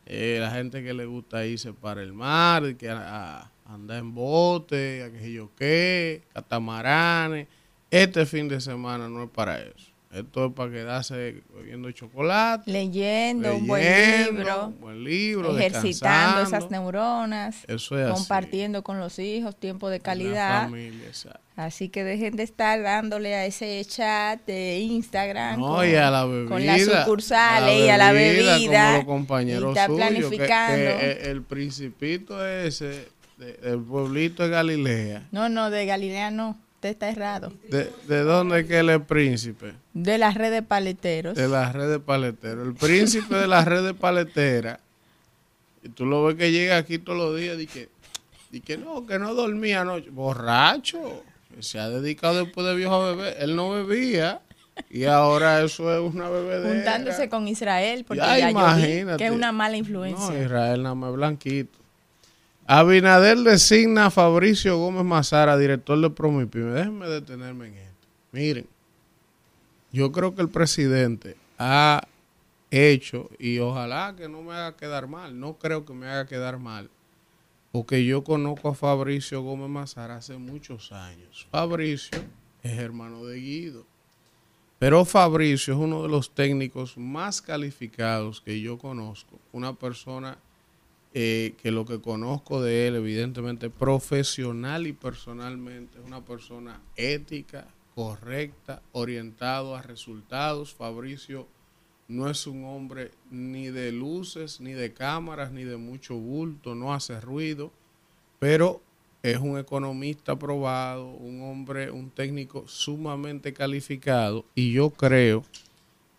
eh, 0.06 0.38
la 0.40 0.50
gente 0.50 0.82
que 0.82 0.94
le 0.94 1.06
gusta 1.06 1.46
irse 1.46 1.72
para 1.72 2.02
el 2.02 2.12
mar, 2.12 2.76
que 2.76 2.90
a 2.90 3.50
andar 3.66 3.98
en 3.98 4.14
bote, 4.14 5.04
a 5.04 5.12
que 5.12 5.32
yo 5.32 5.50
qué, 5.56 6.22
catamaranes, 6.32 7.46
este 7.90 8.26
fin 8.26 8.48
de 8.48 8.60
semana 8.60 9.08
no 9.08 9.24
es 9.24 9.30
para 9.30 9.60
eso. 9.60 9.89
Esto 10.12 10.46
es 10.46 10.53
para 10.55 10.73
quedarse 10.73 11.44
bebiendo 11.55 11.88
chocolate, 11.92 12.68
Leyendo, 12.68 13.55
un 13.55 13.66
buen 13.68 13.85
libro, 14.33 14.66
un 14.66 14.81
buen 14.81 15.05
libro, 15.05 15.57
ejercitando 15.57 16.42
esas 16.42 16.68
neuronas, 16.68 17.59
Eso 17.68 17.96
es 17.96 18.07
así. 18.07 18.14
compartiendo 18.14 18.83
con 18.83 18.99
los 18.99 19.20
hijos, 19.20 19.55
tiempo 19.55 19.88
de 19.88 19.99
La 19.99 20.03
calidad. 20.03 20.62
familia, 20.64 21.07
exacto. 21.07 21.38
Así 21.55 21.90
que 21.90 22.03
dejen 22.03 22.35
de 22.35 22.42
estar 22.42 22.83
dándole 22.83 23.37
a 23.37 23.46
ese 23.46 23.85
chat 23.85 24.44
de 24.46 24.81
Instagram 24.81 25.61
No, 25.61 25.77
con, 25.77 25.88
y 25.88 25.94
a 25.94 26.11
la 26.11 26.23
con 26.23 26.49
bebida. 26.49 26.73
las 26.77 26.83
sucursales 27.05 27.85
y 27.87 27.88
a 27.88 27.96
la 27.96 28.11
bebida. 28.12 28.87
Como 28.87 28.96
los 28.96 29.05
compañeros 29.07 29.64
y 29.77 29.79
está 29.79 29.87
suyos, 29.87 30.01
planificando. 30.09 30.75
que 30.99 31.11
el, 31.12 31.27
el 31.29 31.42
principito 31.42 32.44
ese, 32.44 33.09
del 33.38 33.79
pueblito 33.81 34.42
de 34.42 34.49
Galilea. 34.49 35.29
No, 35.31 35.49
no, 35.49 35.70
de 35.70 35.87
Galilea 35.87 36.31
no. 36.33 36.59
Usted 36.80 36.88
está 36.92 37.10
errado. 37.10 37.52
¿De, 37.68 37.92
de 38.08 38.20
dónde 38.22 38.60
es 38.60 38.66
que 38.66 38.78
él 38.78 38.88
es 38.88 39.02
príncipe? 39.02 39.74
De 39.92 40.16
las 40.16 40.34
redes 40.34 40.62
paleteros. 40.62 41.36
De 41.36 41.46
la 41.46 41.70
red 41.70 41.90
de 41.90 42.00
paleteros. 42.00 42.66
El 42.66 42.72
príncipe 42.72 43.34
de 43.36 43.46
la 43.46 43.62
red 43.66 43.84
de 43.84 43.92
paletera. 43.92 44.80
Y 45.82 45.90
tú 45.90 46.06
lo 46.06 46.24
ves 46.24 46.36
que 46.36 46.50
llega 46.50 46.78
aquí 46.78 46.98
todos 46.98 47.18
los 47.18 47.36
días 47.38 47.60
y 47.60 47.66
que, 47.66 47.90
y 48.50 48.60
que 48.62 48.78
no, 48.78 49.04
que 49.06 49.18
no 49.18 49.34
dormía 49.34 49.82
anoche. 49.82 50.08
Borracho. 50.08 51.22
Que 51.54 51.62
se 51.62 51.78
ha 51.78 51.90
dedicado 51.90 52.42
después 52.46 52.66
de 52.66 52.74
viejo 52.74 52.94
a 52.94 53.10
beber. 53.14 53.36
Él 53.40 53.56
no 53.56 53.68
bebía. 53.72 54.40
Y 54.88 55.04
ahora 55.04 55.62
eso 55.62 55.92
es 55.94 56.14
una 56.14 56.30
bebedera. 56.30 56.76
juntándose 56.76 57.28
con 57.28 57.46
Israel, 57.46 58.04
porque 58.08 58.22
Ya, 58.22 58.38
ya, 58.38 58.50
yo 58.52 58.56
vi 58.56 58.62
imagínate. 58.62 59.18
que 59.18 59.26
es 59.26 59.32
una 59.32 59.52
mala 59.52 59.76
influencia. 59.76 60.30
No, 60.30 60.42
Israel 60.42 60.82
nada 60.82 60.94
más 60.94 61.12
blanquito. 61.12 61.78
Abinader 62.72 63.38
designa 63.38 64.06
a 64.06 64.11
Fabricio 64.12 64.78
Gómez 64.78 65.02
Mazara, 65.02 65.59
director 65.59 66.00
de 66.00 66.09
Promipyme. 66.09 66.70
Déjenme 66.70 67.09
detenerme 67.09 67.66
en 67.66 67.74
esto. 67.74 68.06
Miren, 68.30 68.68
yo 69.90 70.12
creo 70.12 70.37
que 70.37 70.42
el 70.42 70.50
presidente 70.50 71.37
ha 71.59 72.00
hecho, 72.70 73.28
y 73.40 73.59
ojalá 73.59 74.14
que 74.16 74.28
no 74.28 74.42
me 74.42 74.52
haga 74.52 74.76
quedar 74.76 75.09
mal, 75.09 75.40
no 75.40 75.54
creo 75.54 75.85
que 75.85 75.92
me 75.94 76.06
haga 76.06 76.28
quedar 76.28 76.61
mal, 76.61 76.88
porque 77.72 78.04
yo 78.04 78.22
conozco 78.22 78.68
a 78.68 78.74
Fabricio 78.76 79.42
Gómez 79.42 79.68
Mazara 79.68 80.18
hace 80.18 80.37
muchos 80.37 80.92
años. 80.92 81.48
Fabricio 81.50 82.20
es 82.62 82.78
hermano 82.78 83.24
de 83.24 83.40
Guido. 83.40 83.85
Pero 84.78 85.04
Fabricio 85.04 85.74
es 85.74 85.80
uno 85.80 86.04
de 86.04 86.09
los 86.09 86.30
técnicos 86.30 86.96
más 86.96 87.42
calificados 87.42 88.40
que 88.40 88.61
yo 88.61 88.78
conozco. 88.78 89.40
Una 89.50 89.72
persona 89.72 90.38
eh, 91.12 91.55
que 91.61 91.70
lo 91.70 91.85
que 91.85 92.01
conozco 92.01 92.62
de 92.62 92.87
él, 92.87 92.96
evidentemente 92.96 93.68
profesional 93.68 94.87
y 94.87 94.92
personalmente, 94.92 95.99
es 95.99 96.07
una 96.07 96.25
persona 96.25 96.81
ética, 96.96 97.66
correcta, 97.94 98.81
orientado 98.92 99.75
a 99.75 99.83
resultados. 99.83 100.73
Fabricio 100.73 101.49
no 102.07 102.31
es 102.31 102.46
un 102.46 102.64
hombre 102.64 103.11
ni 103.31 103.68
de 103.68 103.92
luces, 103.92 104.61
ni 104.61 104.73
de 104.73 104.92
cámaras, 104.92 105.53
ni 105.53 105.64
de 105.64 105.77
mucho 105.77 106.14
bulto, 106.16 106.75
no 106.75 106.92
hace 106.92 107.20
ruido, 107.20 107.73
pero 108.38 108.81
es 109.23 109.38
un 109.38 109.59
economista 109.59 110.33
aprobado, 110.33 111.09
un 111.11 111.42
hombre, 111.42 111.90
un 111.90 112.11
técnico 112.11 112.64
sumamente 112.66 113.53
calificado 113.53 114.44
y 114.55 114.73
yo 114.73 114.90
creo 114.90 115.44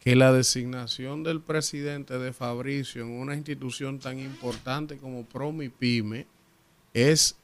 que 0.02 0.16
la 0.16 0.34
designación 0.34 1.22
del 1.22 1.42
presidente 1.42 2.18
de 2.18 2.34
Fabricio 2.34 3.04
en 3.04 3.12
una 3.12 3.36
institución 3.36 4.00
tan 4.00 4.20
importante 4.20 4.98
como 4.98 5.26
Promipyme 5.26 6.26
es 6.92 7.38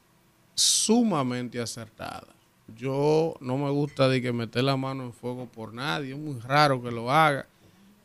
sumamente 0.56 1.60
acertada. 1.60 2.26
Yo 2.76 3.36
no 3.40 3.56
me 3.56 3.70
gusta 3.70 4.08
de 4.08 4.20
que 4.20 4.32
meter 4.32 4.64
la 4.64 4.76
mano 4.76 5.04
en 5.04 5.12
fuego 5.12 5.46
por 5.46 5.72
nadie, 5.72 6.14
es 6.14 6.18
muy 6.18 6.40
raro 6.40 6.82
que 6.82 6.90
lo 6.90 7.12
haga, 7.12 7.46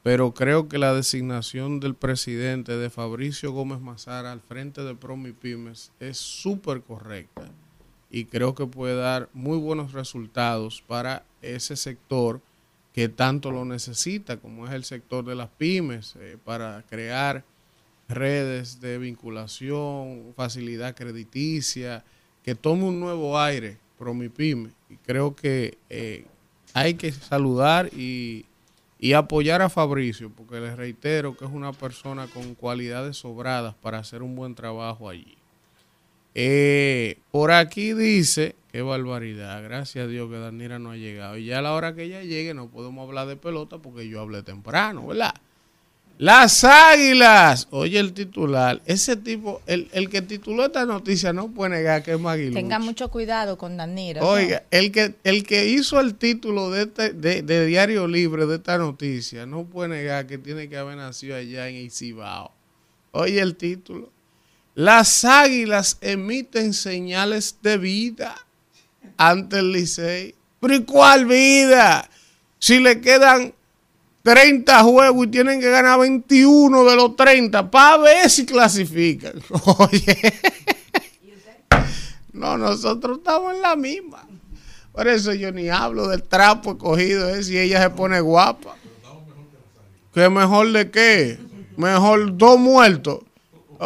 pero 0.04 0.36
creo 0.36 0.70
que 0.70 0.78
la 0.78 0.94
designación 0.94 1.80
del 1.80 1.96
presidente 1.96 2.78
de 2.78 2.92
Fabricio 2.92 3.52
Gómez 3.52 3.80
Mazara 3.80 4.32
al 4.32 4.42
frente 4.42 4.84
de 4.84 4.94
Promipymes 4.94 5.92
es 6.00 6.20
súper 6.20 6.82
correcta 6.84 7.50
y 8.12 8.26
creo 8.26 8.54
que 8.54 8.68
puede 8.68 8.96
dar 8.98 9.30
muy 9.34 9.58
buenos 9.58 9.94
resultados 9.94 10.84
para 10.86 11.26
ese 11.42 11.76
sector 11.76 12.40
que 12.94 13.10
tanto 13.10 13.52
lo 13.52 13.66
necesita, 13.66 14.38
como 14.38 14.68
es 14.68 14.74
el 14.74 14.84
sector 14.84 15.26
de 15.26 15.36
las 15.36 15.50
pymes, 15.50 16.16
eh, 16.20 16.38
para 16.44 16.84
crear 16.90 17.44
redes 18.08 18.80
de 18.82 19.00
vinculación, 19.00 20.34
facilidad 20.36 20.96
crediticia, 20.96 22.04
que 22.44 22.56
tome 22.56 22.84
un 22.84 23.00
nuevo 23.00 23.40
aire 23.40 23.78
Promipyme. 23.98 24.70
Y 24.90 24.98
creo 24.98 25.36
que 25.36 25.78
eh, 25.90 26.26
hay 26.74 26.94
que 26.94 27.12
saludar 27.12 27.90
y, 27.94 28.46
y 29.00 29.14
apoyar 29.14 29.62
a 29.62 29.70
Fabricio, 29.70 30.30
porque 30.30 30.60
les 30.60 30.76
reitero 30.76 31.36
que 31.36 31.46
es 31.46 31.52
una 31.52 31.74
persona 31.74 32.28
con 32.28 32.54
cualidades 32.54 33.18
sobradas 33.18 33.74
para 33.76 34.00
hacer 34.00 34.22
un 34.22 34.36
buen 34.36 34.54
trabajo 34.54 35.10
allí. 35.10 35.38
Eh, 36.36 37.18
por 37.32 37.52
aquí 37.52 37.94
dice, 37.94 38.56
qué 38.74 38.82
barbaridad, 38.82 39.62
gracias 39.62 40.06
a 40.06 40.08
Dios 40.08 40.32
que 40.32 40.38
Danira 40.40 40.80
no 40.80 40.90
ha 40.90 40.98
llegado. 40.98 41.38
Y 41.38 41.46
ya 41.46 41.60
a 41.60 41.62
la 41.62 41.74
hora 41.74 41.94
que 41.94 42.06
ella 42.06 42.24
llegue 42.24 42.56
no 42.56 42.70
podemos 42.70 43.08
hablar 43.08 43.28
de 43.28 43.36
pelota 43.36 43.78
porque 43.78 44.10
yo 44.10 44.20
hablé 44.20 44.42
temprano, 44.42 45.06
¿verdad? 45.06 45.36
Las 46.18 46.64
águilas. 46.64 47.68
Oye 47.70 48.00
el 48.00 48.14
titular. 48.14 48.82
Ese 48.86 49.16
tipo, 49.16 49.62
el, 49.68 49.90
el 49.94 50.10
que 50.10 50.24
tituló 50.24 50.66
esta 50.66 50.88
noticia 50.88 51.34
no 51.34 51.50
puede 51.50 51.76
negar 51.76 52.02
que 52.02 52.14
es 52.14 52.20
Maguilucho. 52.20 52.56
Tenga 52.56 52.80
mucho 52.80 53.12
cuidado 53.12 53.60
con 53.60 53.78
Danira. 53.78 54.22
¿no? 54.22 54.28
Oiga, 54.28 54.64
el 54.72 54.92
que, 54.92 55.14
el 55.24 55.44
que 55.44 55.68
hizo 55.68 56.00
el 56.00 56.16
título 56.16 56.72
de, 56.72 56.84
este, 56.84 57.14
de, 57.14 57.44
de 57.44 57.68
Diario 57.68 58.08
Libre 58.08 58.48
de 58.48 58.56
esta 58.56 58.80
noticia 58.80 59.46
no 59.46 59.66
puede 59.66 59.90
negar 59.90 60.26
que 60.26 60.40
tiene 60.40 60.68
que 60.68 60.78
haber 60.78 60.98
nacido 60.98 61.36
allá 61.36 61.68
en 61.68 61.76
Isibao. 61.76 62.52
Oye 63.12 63.40
el 63.40 63.56
título. 63.56 64.12
Las 64.74 65.26
águilas 65.26 66.00
emiten 66.02 66.74
señales 66.74 67.60
de 67.62 67.78
vida 67.78 68.36
ante 69.18 69.60
el 69.60 69.72
Licey. 69.72 70.36
¿Pero 70.60 70.76
y 70.76 70.84
cuál 70.84 71.26
vida? 71.26 72.10
Si 72.60 72.80
le 72.80 73.02
quedan 73.02 73.54
30 74.24 74.84
juegos 74.84 75.28
y 75.28 75.30
tienen 75.30 75.60
que 75.60 75.70
ganar 75.70 76.00
21 76.00 76.86
de 76.86 76.96
los 76.96 77.16
30 77.16 77.70
para 77.70 77.98
ver 77.98 78.30
si 78.30 78.46
clasifican. 78.46 79.34
Oye. 79.80 80.18
No, 82.32 82.58
nosotros 82.58 83.18
estamos 83.18 83.54
en 83.54 83.62
la 83.62 83.76
misma. 83.76 84.26
Por 84.94 85.08
eso 85.08 85.34
yo 85.34 85.52
ni 85.52 85.70
hablo 85.70 86.08
del 86.08 86.24
trapo 86.24 86.78
cogido, 86.78 87.42
si 87.44 87.58
ella 87.58 87.82
se 87.82 87.90
pone 87.90 88.22
guapa. 88.22 88.76
¿Qué 90.14 90.30
mejor 90.30 90.72
de 90.72 90.92
qué? 90.92 91.40
Mejor 91.78 92.38
dos 92.38 92.60
muertos. 92.60 93.20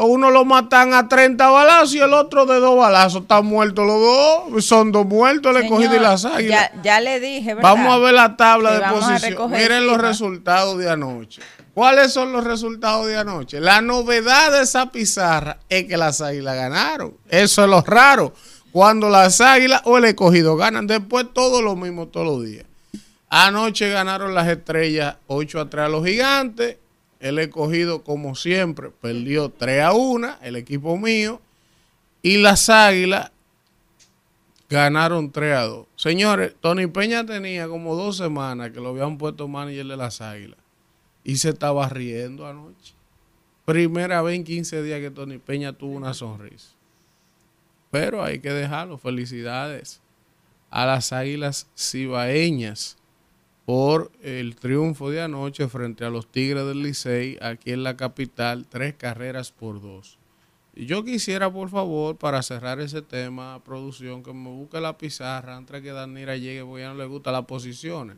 Uno 0.02 0.32
lo 0.32 0.46
matan 0.46 0.94
a 0.94 1.08
30 1.08 1.50
balazos 1.50 1.96
y 1.96 2.00
el 2.00 2.14
otro 2.14 2.46
de 2.46 2.60
dos 2.60 2.78
balazos. 2.78 3.22
Están 3.24 3.46
muertos 3.46 3.86
los 3.86 4.00
dos. 4.00 4.66
Son 4.66 4.92
dos 4.92 5.06
muertos, 5.06 5.54
le 5.54 5.68
cogí 5.68 5.84
de 5.84 5.90
Señor, 5.90 6.02
las 6.02 6.26
águilas. 6.26 6.72
Ya, 6.76 6.82
ya 6.82 7.00
le 7.02 7.20
dije, 7.20 7.54
¿verdad? 7.54 7.74
Vamos 7.74 7.94
a 7.94 7.98
ver 7.98 8.14
la 8.14 8.36
tabla 8.38 8.70
Que 8.72 8.76
de 8.76 8.92
posición. 8.92 9.52
Miren 9.52 9.88
los 9.88 9.98
resultados 9.98 10.78
de 10.78 10.90
anoche. 10.90 11.42
¿Cuáles 11.74 12.12
son 12.12 12.34
los 12.34 12.44
resultados 12.44 13.06
de 13.06 13.18
anoche? 13.18 13.60
La 13.60 13.82
novedad 13.82 14.52
de 14.52 14.64
esa 14.64 14.92
pizarra 14.92 15.60
es 15.70 15.86
que 15.86 15.96
las 15.96 16.22
águilas 16.22 16.56
ganaron. 16.56 17.14
Eso 17.30 17.64
es 17.64 17.70
lo 17.70 17.82
raro. 17.82 18.34
Cuando 18.72 19.10
las 19.10 19.42
águilas 19.42 19.82
o 19.86 19.98
el 19.98 20.06
escogido 20.06 20.56
ganan, 20.56 20.88
después 20.88 21.28
todo 21.34 21.62
lo 21.62 21.76
mismo 21.76 22.08
todos 22.08 22.26
los 22.26 22.44
días. 22.44 22.66
Anoche 23.30 23.90
ganaron 23.90 24.34
las 24.34 24.48
estrellas 24.48 25.18
8 25.28 25.60
a 25.60 25.70
3 25.70 25.86
a 25.86 25.90
los 25.90 26.06
gigantes. 26.06 26.78
El 27.20 27.40
escogido, 27.40 28.04
como 28.04 28.36
siempre, 28.36 28.90
perdió 28.90 29.50
3 29.50 29.82
a 29.82 29.94
1, 29.94 30.38
el 30.42 30.56
equipo 30.56 30.98
mío. 30.98 31.42
Y 32.22 32.38
las 32.38 32.70
águilas 32.70 33.32
ganaron 34.70 35.32
3 35.32 35.56
a 35.56 35.62
2. 35.64 35.88
Señores, 35.96 36.56
Tony 36.60 36.88
Peña 36.88 37.26
tenía 37.26 37.68
como 37.68 37.96
dos 37.96 38.18
semanas 38.18 38.72
que 38.72 38.80
lo 38.80 38.90
habían 38.90 39.18
puesto 39.18 39.48
manager 39.48 39.86
de 39.86 39.98
las 39.98 40.22
águilas. 40.22 40.60
Y 41.24 41.38
se 41.38 41.50
estaba 41.50 41.88
riendo 41.90 42.46
anoche. 42.46 42.94
Primera 43.66 44.22
vez 44.22 44.36
en 44.36 44.44
15 44.44 44.82
días 44.84 45.00
que 45.00 45.12
Tony 45.12 45.40
Peña 45.40 45.74
tuvo 45.74 45.94
una 45.94 46.14
sonrisa. 46.14 46.70
Pero 47.92 48.24
hay 48.24 48.40
que 48.40 48.52
dejarlo. 48.52 48.98
Felicidades 48.98 50.02
a 50.70 50.86
las 50.86 51.12
águilas 51.12 51.68
cibaeñas 51.78 52.97
por 53.68 54.14
el 54.22 54.56
triunfo 54.56 55.10
de 55.10 55.22
anoche 55.22 55.68
frente 55.68 56.06
a 56.06 56.10
los 56.10 56.32
Tigres 56.32 56.66
del 56.66 56.82
Licey 56.82 57.38
aquí 57.42 57.74
en 57.74 57.84
la 57.84 57.98
capital, 57.98 58.66
tres 58.66 58.94
carreras 58.94 59.52
por 59.52 59.82
dos. 59.82 60.18
Y 60.74 60.86
yo 60.86 61.04
quisiera, 61.04 61.52
por 61.52 61.70
favor, 61.70 62.16
para 62.16 62.42
cerrar 62.44 62.80
ese 62.80 63.02
tema, 63.02 63.62
producción, 63.66 64.24
que 64.24 64.32
me 64.32 64.50
busque 64.52 64.80
la 64.80 64.98
pizarra 64.98 65.58
antes 65.58 65.82
que 65.82 65.92
Danira 65.92 66.38
llegue, 66.38 66.64
porque 66.64 66.84
ya 66.84 66.94
no 66.94 66.96
le 66.96 67.08
gustan 67.08 67.34
las 67.34 67.44
posiciones. 67.44 68.16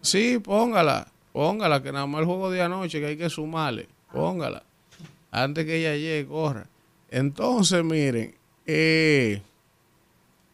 Sí, 0.00 0.40
póngala, 0.40 1.06
póngala, 1.32 1.80
que 1.80 1.92
nada 1.92 2.06
más 2.08 2.22
el 2.22 2.26
juego 2.26 2.50
de 2.50 2.60
anoche 2.60 2.98
que 2.98 3.06
hay 3.06 3.16
que 3.16 3.30
sumarle, 3.30 3.88
póngala, 4.12 4.64
antes 5.30 5.64
que 5.64 5.76
ella 5.76 5.94
llegue, 5.94 6.26
corra. 6.26 6.66
Entonces, 7.08 7.84
miren, 7.84 8.34
eh, 8.66 9.42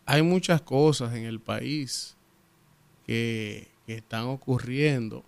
hay 0.05 0.21
muchas 0.21 0.61
cosas 0.61 1.15
en 1.15 1.25
el 1.25 1.41
país 1.41 2.18
que, 3.09 3.69
están 3.87 4.27
ocurriendo. 4.27 5.25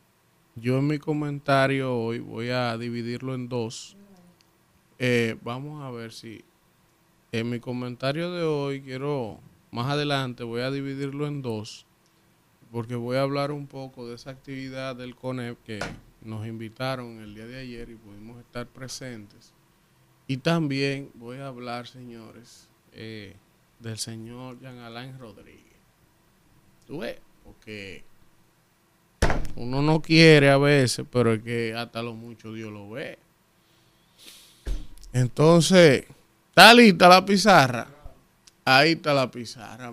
Yo 0.55 0.79
en 0.79 0.87
mi 0.87 0.99
comentario 0.99 1.97
hoy 1.97 2.19
voy 2.19 2.51
a 2.51 2.77
dividirlo 2.77 3.35
en 3.35 3.49
dos. 3.49 3.97
Eh, 4.99 5.39
vamos 5.43 5.83
a 5.83 5.91
ver 5.91 6.13
si 6.13 6.45
en 7.33 7.49
mi 7.49 7.59
comentario 7.59 8.33
de 8.33 8.43
hoy 8.43 8.83
quiero, 8.83 9.41
más 9.71 9.91
adelante 9.91 10.45
voy 10.45 10.61
a 10.61 10.71
dividirlo 10.71 11.27
en 11.27 11.41
dos, 11.41 11.87
porque 12.71 12.97
voy 12.97 13.17
a 13.17 13.23
hablar 13.23 13.51
un 13.51 13.67
poco 13.67 14.07
de 14.07 14.17
esa 14.17 14.29
actividad 14.29 14.95
del 14.95 15.17
CONEP 15.17 15.57
que 15.65 15.79
nos 16.21 16.47
invitaron 16.47 17.21
el 17.21 17.35
día 17.35 17.47
de 17.47 17.61
ayer 17.61 17.89
y 17.89 17.95
pudimos 17.95 18.39
estar 18.41 18.67
presentes. 18.67 19.55
Y 20.27 20.37
también 20.37 21.11
voy 21.15 21.39
a 21.39 21.47
hablar, 21.47 21.87
señores, 21.87 22.69
eh, 22.93 23.37
del 23.79 23.97
señor 23.97 24.61
Jean 24.61 24.79
Alain 24.81 25.19
Rodríguez. 25.19 25.65
¿Tú 26.87 26.99
ves? 26.99 27.21
Porque 27.45 28.05
uno 29.57 29.83
no 29.83 30.01
quiere 30.01 30.51
a 30.51 30.59
veces, 30.59 31.07
pero 31.11 31.33
es 31.33 31.43
que 31.43 31.75
hasta 31.75 32.03
lo 32.03 32.15
mucho 32.15 32.53
Dios 32.53 32.73
lo 32.73 32.91
ve. 32.91 33.19
Entonces, 35.13 36.05
¿está 36.49 36.73
lista 36.73 37.09
la 37.09 37.25
pizarra? 37.25 37.89
Ahí 38.65 38.93
está 38.93 39.15
la 39.15 39.31
pizarra. 39.31 39.91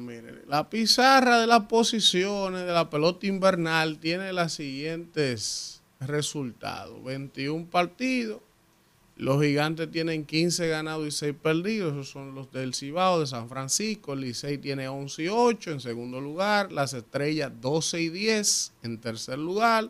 La 0.48 0.70
pizarra 0.70 1.40
de 1.40 1.48
las 1.48 1.64
posiciones 1.64 2.66
de 2.66 2.72
la 2.72 2.90
pelota 2.90 3.26
invernal 3.26 3.98
tiene 3.98 4.32
los 4.34 4.54
siguientes 4.54 5.82
resultados. 6.00 7.04
21 7.04 7.66
partidos. 7.66 8.42
Los 9.18 9.42
gigantes 9.42 9.90
tienen 9.90 10.26
15 10.26 10.68
ganados 10.68 11.08
y 11.08 11.12
6 11.12 11.34
perdidos. 11.42 11.94
Esos 11.94 12.10
son 12.10 12.36
los 12.36 12.52
del 12.52 12.76
Cibao 12.76 13.20
de 13.20 13.26
San 13.26 13.50
Francisco. 13.50 14.14
El 14.14 14.22
Licey 14.22 14.60
tiene 14.60 14.88
11 14.88 15.24
y 15.24 15.28
8 15.28 15.72
en 15.72 15.80
segundo 15.80 16.22
lugar. 16.22 16.72
Las 16.72 16.94
estrellas 16.94 17.52
12 17.60 18.00
y 18.00 18.10
10 18.10 18.74
en 18.84 19.00
tercer 19.00 19.40
lugar. 19.40 19.90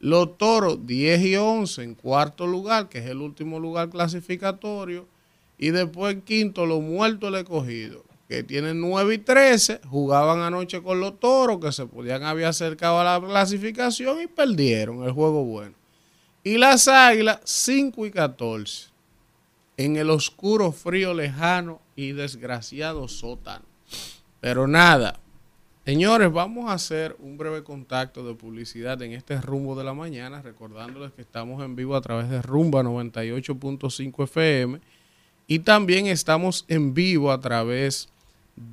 Los 0.00 0.36
toros 0.36 0.86
10 0.86 1.20
y 1.22 1.36
11 1.36 1.82
en 1.82 1.94
cuarto 1.94 2.46
lugar, 2.46 2.90
que 2.90 2.98
es 2.98 3.06
el 3.06 3.22
último 3.22 3.58
lugar 3.58 3.88
clasificatorio. 3.88 5.06
Y 5.56 5.70
después 5.70 6.18
quinto, 6.26 6.66
los 6.66 6.82
muertos 6.82 7.32
del 7.32 7.40
escogido, 7.40 8.04
que 8.28 8.42
tienen 8.42 8.82
9 8.82 9.14
y 9.14 9.18
13. 9.18 9.80
Jugaban 9.88 10.40
anoche 10.40 10.82
con 10.82 11.00
los 11.00 11.18
toros, 11.18 11.58
que 11.58 11.72
se 11.72 11.86
podían 11.86 12.22
haber 12.22 12.44
acercado 12.44 13.00
a 13.00 13.18
la 13.18 13.26
clasificación 13.26 14.20
y 14.20 14.26
perdieron 14.26 15.04
el 15.04 15.12
juego 15.12 15.42
bueno. 15.42 15.77
Y 16.48 16.56
las 16.56 16.88
águilas 16.88 17.40
5 17.44 18.06
y 18.06 18.10
14. 18.10 18.88
En 19.76 19.96
el 19.98 20.08
oscuro, 20.08 20.72
frío, 20.72 21.12
lejano 21.12 21.78
y 21.94 22.12
desgraciado 22.12 23.06
sótano. 23.06 23.66
Pero 24.40 24.66
nada, 24.66 25.20
Señores, 25.84 26.32
vamos 26.32 26.70
a 26.70 26.74
hacer 26.74 27.16
un 27.18 27.36
breve 27.36 27.62
contacto 27.62 28.26
de 28.26 28.34
publicidad 28.34 29.00
en 29.02 29.12
este 29.12 29.38
rumbo 29.42 29.76
de 29.76 29.84
la 29.84 29.92
mañana, 29.92 30.40
recordándoles 30.40 31.12
que 31.12 31.20
estamos 31.20 31.62
en 31.62 31.76
vivo 31.76 31.96
a 31.96 32.00
través 32.00 32.30
de 32.30 32.40
Rumba 32.40 32.82
98.5 32.82 34.24
FM 34.24 34.80
Y 35.46 35.58
también 35.58 36.06
estamos 36.06 36.64
en 36.68 36.94
vivo 36.94 37.30
a 37.30 37.40
través 37.40 38.08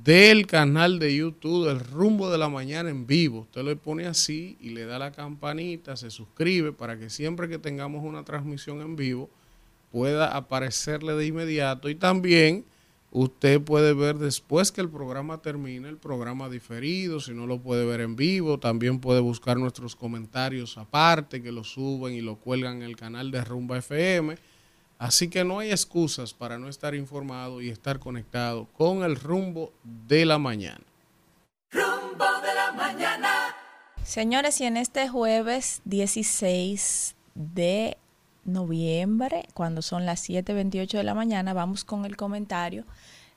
del 0.04 0.46
canal 0.46 0.98
de 0.98 1.14
YouTube 1.14 1.70
El 1.70 1.80
Rumbo 1.80 2.28
de 2.30 2.38
la 2.38 2.48
Mañana 2.48 2.90
en 2.90 3.06
vivo. 3.06 3.40
Usted 3.42 3.62
lo 3.62 3.76
pone 3.76 4.06
así 4.06 4.56
y 4.60 4.70
le 4.70 4.84
da 4.84 4.98
la 4.98 5.12
campanita, 5.12 5.96
se 5.96 6.10
suscribe 6.10 6.72
para 6.72 6.98
que 6.98 7.08
siempre 7.08 7.48
que 7.48 7.58
tengamos 7.58 8.04
una 8.04 8.24
transmisión 8.24 8.80
en 8.80 8.96
vivo 8.96 9.30
pueda 9.92 10.36
aparecerle 10.36 11.14
de 11.14 11.26
inmediato. 11.26 11.88
Y 11.88 11.94
también 11.94 12.64
usted 13.12 13.60
puede 13.60 13.94
ver 13.94 14.18
después 14.18 14.72
que 14.72 14.80
el 14.80 14.88
programa 14.88 15.40
termine, 15.40 15.88
el 15.88 15.98
programa 15.98 16.48
diferido, 16.48 17.20
si 17.20 17.32
no 17.32 17.46
lo 17.46 17.60
puede 17.60 17.86
ver 17.86 18.00
en 18.00 18.16
vivo, 18.16 18.58
también 18.58 18.98
puede 18.98 19.20
buscar 19.20 19.56
nuestros 19.56 19.94
comentarios 19.94 20.78
aparte, 20.78 21.42
que 21.42 21.52
lo 21.52 21.62
suben 21.62 22.12
y 22.14 22.22
lo 22.22 22.36
cuelgan 22.36 22.78
en 22.78 22.82
el 22.82 22.96
canal 22.96 23.30
de 23.30 23.44
Rumba 23.44 23.78
FM 23.78 24.36
Así 24.98 25.28
que 25.28 25.44
no 25.44 25.58
hay 25.58 25.70
excusas 25.70 26.32
para 26.32 26.58
no 26.58 26.68
estar 26.68 26.94
informado 26.94 27.60
y 27.60 27.68
estar 27.68 27.98
conectado 27.98 28.66
con 28.72 29.02
el 29.02 29.16
rumbo 29.16 29.72
de 29.84 30.24
la 30.24 30.38
mañana. 30.38 30.84
Rumbo 31.70 32.24
de 32.42 32.54
la 32.54 32.72
mañana. 32.72 33.28
Señores, 34.02 34.60
y 34.60 34.64
en 34.64 34.78
este 34.78 35.08
jueves 35.08 35.82
16 35.84 37.14
de 37.34 37.98
noviembre, 38.44 39.46
cuando 39.52 39.82
son 39.82 40.06
las 40.06 40.26
7:28 40.26 40.96
de 40.96 41.04
la 41.04 41.14
mañana, 41.14 41.52
vamos 41.52 41.84
con 41.84 42.06
el 42.06 42.16
comentario 42.16 42.84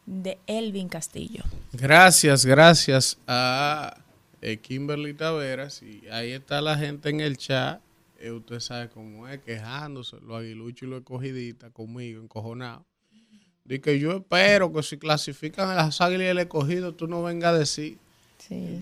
de 0.06 0.40
Elvin 0.48 0.88
Castillo. 0.88 1.44
Gracias, 1.74 2.46
gracias 2.46 3.18
a 3.28 3.98
eh, 4.42 4.58
Kimberly 4.58 5.14
Taveras. 5.14 5.82
Y 5.84 6.08
ahí 6.10 6.32
está 6.32 6.62
la 6.62 6.78
gente 6.78 7.10
en 7.10 7.20
el 7.20 7.38
chat 7.38 7.82
eh, 8.22 8.32
usted 8.32 8.60
sabe 8.60 8.90
cómo 8.90 9.28
es, 9.28 9.40
quejándose, 9.40 10.18
lo 10.22 10.36
aguilucho 10.36 10.86
y 10.86 10.90
lo 10.90 10.98
escogidita 10.98 11.70
conmigo, 11.70 12.22
encojonado. 12.22 12.86
Dice 13.64 13.82
que 13.82 14.00
yo 14.00 14.12
espero 14.18 14.74
que 14.74 14.84
si 14.84 14.98
clasifican 14.98 15.70
a 15.70 15.76
las 15.76 16.02
águilas 16.02 16.26
y 16.26 16.30
el 16.30 16.40
escogido, 16.40 16.94
tú 16.96 17.08
no 17.08 17.24
vengas 17.24 17.54
a 17.54 17.58
decir. 17.58 17.98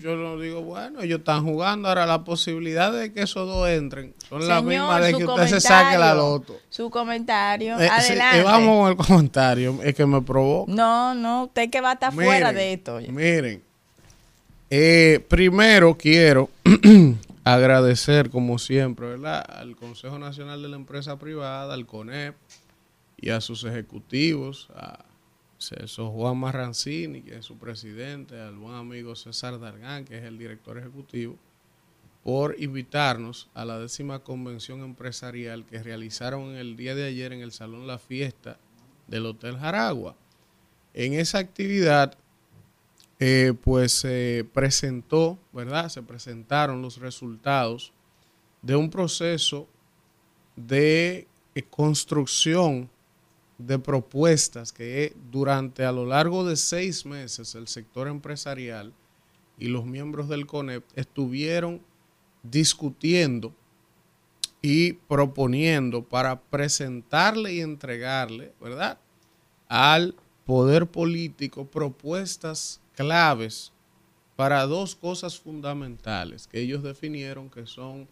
Yo 0.00 0.16
no 0.16 0.40
digo, 0.40 0.62
bueno, 0.62 1.02
ellos 1.02 1.18
están 1.18 1.44
jugando. 1.44 1.88
Ahora, 1.88 2.06
la 2.06 2.24
posibilidad 2.24 2.90
de 2.90 3.12
que 3.12 3.22
esos 3.22 3.46
dos 3.46 3.68
entren 3.68 4.14
son 4.26 4.48
las 4.48 4.62
mismas 4.62 5.04
de 5.04 5.14
que 5.14 5.26
usted 5.26 5.46
se 5.46 5.60
saque 5.60 5.98
la 5.98 6.14
loto. 6.14 6.56
Su 6.70 6.88
comentario, 6.88 7.78
eh, 7.78 7.86
adelante. 7.86 8.40
Eh, 8.40 8.42
vamos 8.44 8.78
con 8.78 8.90
el 8.90 8.96
comentario, 9.06 9.78
es 9.82 9.94
que 9.94 10.06
me 10.06 10.22
provoca. 10.22 10.72
No, 10.72 11.14
no, 11.14 11.44
usted 11.44 11.68
que 11.68 11.82
va 11.82 11.90
a 11.90 11.94
estar 11.94 12.14
fuera 12.14 12.52
de 12.52 12.72
esto. 12.72 12.98
Miren, 13.08 13.62
primero 15.28 15.98
quiero 15.98 16.48
agradecer, 17.54 18.30
como 18.30 18.58
siempre, 18.58 19.06
¿verdad? 19.06 19.44
al 19.48 19.76
Consejo 19.76 20.18
Nacional 20.18 20.62
de 20.62 20.68
la 20.68 20.76
Empresa 20.76 21.18
Privada, 21.18 21.74
al 21.74 21.86
CONEP 21.86 22.36
y 23.16 23.30
a 23.30 23.40
sus 23.40 23.64
ejecutivos, 23.64 24.68
a 24.74 25.04
César 25.58 26.06
Juan 26.06 26.38
Marrancini, 26.38 27.22
que 27.22 27.36
es 27.36 27.44
su 27.44 27.56
presidente, 27.56 28.40
al 28.40 28.56
buen 28.56 28.74
amigo 28.74 29.16
César 29.16 29.58
Dargán, 29.58 30.04
que 30.04 30.18
es 30.18 30.24
el 30.24 30.38
director 30.38 30.78
ejecutivo, 30.78 31.36
por 32.22 32.54
invitarnos 32.58 33.48
a 33.54 33.64
la 33.64 33.78
décima 33.78 34.20
convención 34.20 34.80
empresarial 34.80 35.64
que 35.64 35.82
realizaron 35.82 36.54
el 36.54 36.76
día 36.76 36.94
de 36.94 37.06
ayer 37.06 37.32
en 37.32 37.40
el 37.40 37.52
Salón 37.52 37.86
La 37.86 37.98
Fiesta 37.98 38.58
del 39.06 39.26
Hotel 39.26 39.58
Jaragua. 39.58 40.14
En 40.94 41.14
esa 41.14 41.38
actividad 41.38 42.16
eh, 43.20 43.54
pues 43.62 43.92
se 43.92 44.46
presentó, 44.52 45.38
¿verdad? 45.52 45.88
Se 45.88 46.02
presentaron 46.02 46.82
los 46.82 46.98
resultados 46.98 47.92
de 48.62 48.76
un 48.76 48.90
proceso 48.90 49.66
de 50.56 51.26
eh, 51.54 51.62
construcción 51.62 52.88
de 53.58 53.78
propuestas 53.78 54.72
que 54.72 55.16
durante 55.32 55.84
a 55.84 55.90
lo 55.90 56.06
largo 56.06 56.44
de 56.44 56.56
seis 56.56 57.04
meses 57.04 57.56
el 57.56 57.66
sector 57.66 58.06
empresarial 58.06 58.92
y 59.58 59.66
los 59.66 59.84
miembros 59.84 60.28
del 60.28 60.46
CONEP 60.46 60.84
estuvieron 60.94 61.80
discutiendo 62.44 63.52
y 64.62 64.92
proponiendo 64.92 66.04
para 66.04 66.40
presentarle 66.40 67.54
y 67.54 67.60
entregarle, 67.60 68.52
¿verdad? 68.60 68.98
Al 69.68 70.14
poder 70.44 70.86
político 70.86 71.66
propuestas 71.66 72.80
claves 72.98 73.72
para 74.34 74.66
dos 74.66 74.96
cosas 74.96 75.38
fundamentales 75.38 76.48
que 76.48 76.60
ellos 76.60 76.82
definieron 76.82 77.48
que 77.48 77.64
son 77.64 78.08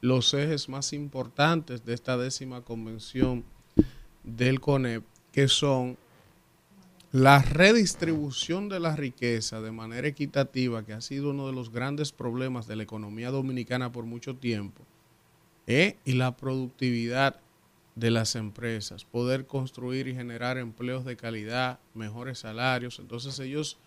los 0.00 0.34
ejes 0.34 0.68
más 0.68 0.92
importantes 0.92 1.84
de 1.84 1.94
esta 1.94 2.16
décima 2.16 2.62
convención 2.62 3.44
del 4.24 4.60
CONEP, 4.60 5.04
que 5.30 5.46
son 5.46 5.96
la 7.12 7.42
redistribución 7.42 8.68
de 8.68 8.80
la 8.80 8.96
riqueza 8.96 9.60
de 9.60 9.70
manera 9.70 10.08
equitativa, 10.08 10.84
que 10.84 10.94
ha 10.94 11.00
sido 11.00 11.30
uno 11.30 11.46
de 11.46 11.52
los 11.52 11.70
grandes 11.70 12.10
problemas 12.10 12.66
de 12.66 12.74
la 12.74 12.82
economía 12.82 13.30
dominicana 13.30 13.92
por 13.92 14.04
mucho 14.04 14.34
tiempo, 14.34 14.82
¿eh? 15.68 15.96
y 16.04 16.14
la 16.14 16.36
productividad 16.36 17.38
de 17.94 18.10
las 18.10 18.34
empresas, 18.34 19.04
poder 19.04 19.46
construir 19.46 20.08
y 20.08 20.14
generar 20.16 20.58
empleos 20.58 21.04
de 21.04 21.16
calidad, 21.16 21.78
mejores 21.94 22.40
salarios. 22.40 22.98
Entonces 22.98 23.38
ellos 23.38 23.78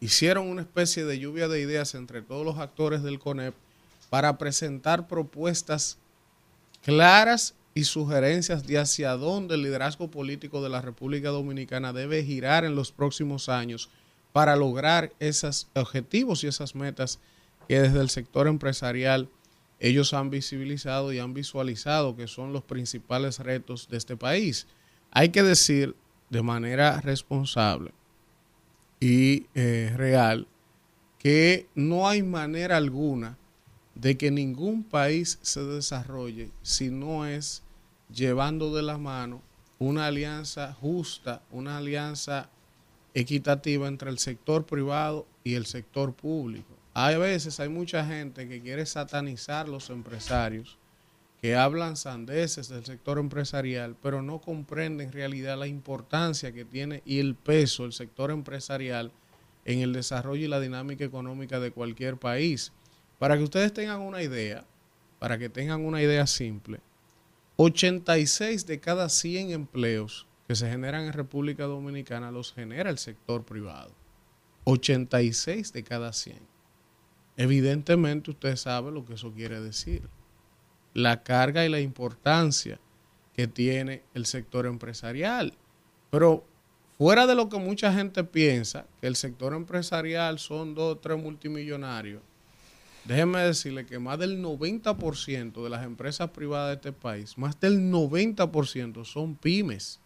hicieron 0.00 0.48
una 0.48 0.62
especie 0.62 1.04
de 1.04 1.18
lluvia 1.18 1.46
de 1.46 1.60
ideas 1.60 1.94
entre 1.94 2.22
todos 2.22 2.44
los 2.44 2.58
actores 2.58 3.02
del 3.02 3.18
CONEP 3.18 3.54
para 4.08 4.38
presentar 4.38 5.06
propuestas 5.06 5.98
claras 6.82 7.54
y 7.74 7.84
sugerencias 7.84 8.66
de 8.66 8.78
hacia 8.78 9.12
dónde 9.12 9.54
el 9.54 9.62
liderazgo 9.62 10.10
político 10.10 10.62
de 10.62 10.70
la 10.70 10.80
República 10.80 11.28
Dominicana 11.28 11.92
debe 11.92 12.24
girar 12.24 12.64
en 12.64 12.74
los 12.74 12.90
próximos 12.90 13.48
años 13.48 13.90
para 14.32 14.56
lograr 14.56 15.12
esos 15.20 15.68
objetivos 15.74 16.42
y 16.42 16.48
esas 16.48 16.74
metas 16.74 17.20
que 17.68 17.80
desde 17.80 18.00
el 18.00 18.10
sector 18.10 18.48
empresarial 18.48 19.28
ellos 19.78 20.12
han 20.14 20.30
visibilizado 20.30 21.12
y 21.12 21.18
han 21.18 21.34
visualizado 21.34 22.16
que 22.16 22.26
son 22.26 22.52
los 22.52 22.64
principales 22.64 23.38
retos 23.38 23.88
de 23.88 23.98
este 23.98 24.16
país. 24.16 24.66
Hay 25.10 25.28
que 25.28 25.42
decir 25.42 25.94
de 26.30 26.42
manera 26.42 27.00
responsable 27.00 27.92
y 29.00 29.46
eh, 29.54 29.92
real 29.96 30.46
que 31.18 31.66
no 31.74 32.08
hay 32.08 32.22
manera 32.22 32.76
alguna 32.76 33.38
de 33.94 34.16
que 34.16 34.30
ningún 34.30 34.84
país 34.84 35.38
se 35.42 35.62
desarrolle 35.64 36.50
si 36.62 36.90
no 36.90 37.26
es 37.26 37.62
llevando 38.12 38.74
de 38.74 38.82
la 38.82 38.98
mano 38.98 39.42
una 39.78 40.06
alianza 40.06 40.74
justa, 40.74 41.42
una 41.50 41.78
alianza 41.78 42.50
equitativa 43.14 43.88
entre 43.88 44.10
el 44.10 44.18
sector 44.18 44.64
privado 44.66 45.26
y 45.42 45.54
el 45.54 45.66
sector 45.66 46.12
público. 46.14 46.74
Hay 46.92 47.16
veces, 47.16 47.60
hay 47.60 47.68
mucha 47.68 48.04
gente 48.04 48.48
que 48.48 48.60
quiere 48.60 48.84
satanizar 48.84 49.68
los 49.68 49.90
empresarios 49.90 50.76
que 51.40 51.56
hablan 51.56 51.96
sandeces 51.96 52.68
del 52.68 52.84
sector 52.84 53.18
empresarial, 53.18 53.96
pero 54.02 54.20
no 54.20 54.40
comprenden 54.40 55.08
en 55.08 55.12
realidad 55.12 55.58
la 55.58 55.66
importancia 55.66 56.52
que 56.52 56.66
tiene 56.66 57.02
y 57.06 57.18
el 57.18 57.34
peso 57.34 57.84
del 57.84 57.94
sector 57.94 58.30
empresarial 58.30 59.10
en 59.64 59.80
el 59.80 59.92
desarrollo 59.92 60.44
y 60.44 60.48
la 60.48 60.60
dinámica 60.60 61.04
económica 61.04 61.58
de 61.58 61.70
cualquier 61.70 62.18
país. 62.18 62.72
Para 63.18 63.38
que 63.38 63.44
ustedes 63.44 63.72
tengan 63.72 64.00
una 64.00 64.22
idea, 64.22 64.66
para 65.18 65.38
que 65.38 65.48
tengan 65.48 65.84
una 65.84 66.02
idea 66.02 66.26
simple, 66.26 66.80
86 67.56 68.66
de 68.66 68.80
cada 68.80 69.08
100 69.08 69.50
empleos 69.50 70.26
que 70.46 70.54
se 70.54 70.68
generan 70.68 71.04
en 71.04 71.12
República 71.12 71.64
Dominicana 71.64 72.30
los 72.30 72.52
genera 72.52 72.90
el 72.90 72.98
sector 72.98 73.44
privado. 73.44 73.92
86 74.64 75.72
de 75.72 75.84
cada 75.84 76.12
100. 76.12 76.38
Evidentemente 77.36 78.30
usted 78.30 78.56
sabe 78.56 78.90
lo 78.90 79.06
que 79.06 79.14
eso 79.14 79.32
quiere 79.32 79.60
decir 79.60 80.02
la 80.94 81.22
carga 81.22 81.64
y 81.64 81.68
la 81.68 81.80
importancia 81.80 82.78
que 83.34 83.46
tiene 83.46 84.02
el 84.14 84.26
sector 84.26 84.66
empresarial. 84.66 85.54
Pero 86.10 86.44
fuera 86.98 87.26
de 87.26 87.34
lo 87.34 87.48
que 87.48 87.58
mucha 87.58 87.92
gente 87.92 88.24
piensa, 88.24 88.86
que 89.00 89.06
el 89.06 89.16
sector 89.16 89.54
empresarial 89.54 90.38
son 90.38 90.74
dos 90.74 90.96
o 90.96 90.98
tres 90.98 91.18
multimillonarios, 91.18 92.22
déjenme 93.04 93.40
decirle 93.40 93.86
que 93.86 93.98
más 93.98 94.18
del 94.18 94.42
90% 94.42 95.62
de 95.62 95.70
las 95.70 95.84
empresas 95.84 96.30
privadas 96.30 96.68
de 96.68 96.74
este 96.74 96.92
país, 96.92 97.38
más 97.38 97.58
del 97.60 97.90
90% 97.90 99.04
son 99.04 99.36
pymes. 99.36 100.00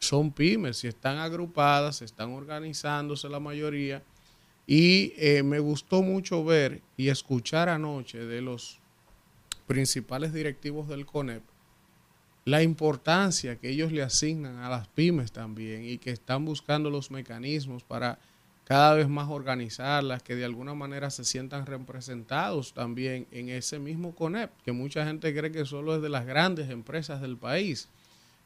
Son 0.00 0.32
pymes 0.32 0.82
y 0.82 0.88
están 0.88 1.18
agrupadas, 1.18 2.00
están 2.00 2.32
organizándose 2.32 3.28
la 3.28 3.38
mayoría. 3.38 4.02
Y 4.66 5.12
eh, 5.16 5.42
me 5.42 5.58
gustó 5.58 6.00
mucho 6.02 6.42
ver 6.42 6.80
y 6.96 7.08
escuchar 7.08 7.68
anoche 7.68 8.18
de 8.24 8.40
los 8.40 8.79
principales 9.70 10.32
directivos 10.32 10.88
del 10.88 11.06
CONEP 11.06 11.44
la 12.44 12.60
importancia 12.60 13.54
que 13.54 13.68
ellos 13.68 13.92
le 13.92 14.02
asignan 14.02 14.58
a 14.58 14.68
las 14.68 14.88
pymes 14.88 15.30
también 15.30 15.84
y 15.84 15.98
que 15.98 16.10
están 16.10 16.44
buscando 16.44 16.90
los 16.90 17.12
mecanismos 17.12 17.84
para 17.84 18.18
cada 18.64 18.94
vez 18.94 19.08
más 19.08 19.28
organizarlas, 19.28 20.24
que 20.24 20.34
de 20.34 20.44
alguna 20.44 20.74
manera 20.74 21.08
se 21.10 21.24
sientan 21.24 21.66
representados 21.66 22.74
también 22.74 23.28
en 23.30 23.48
ese 23.48 23.78
mismo 23.78 24.12
CONEP, 24.12 24.50
que 24.64 24.72
mucha 24.72 25.06
gente 25.06 25.32
cree 25.32 25.52
que 25.52 25.64
solo 25.64 25.94
es 25.94 26.02
de 26.02 26.08
las 26.08 26.26
grandes 26.26 26.68
empresas 26.68 27.20
del 27.20 27.36
país. 27.36 27.88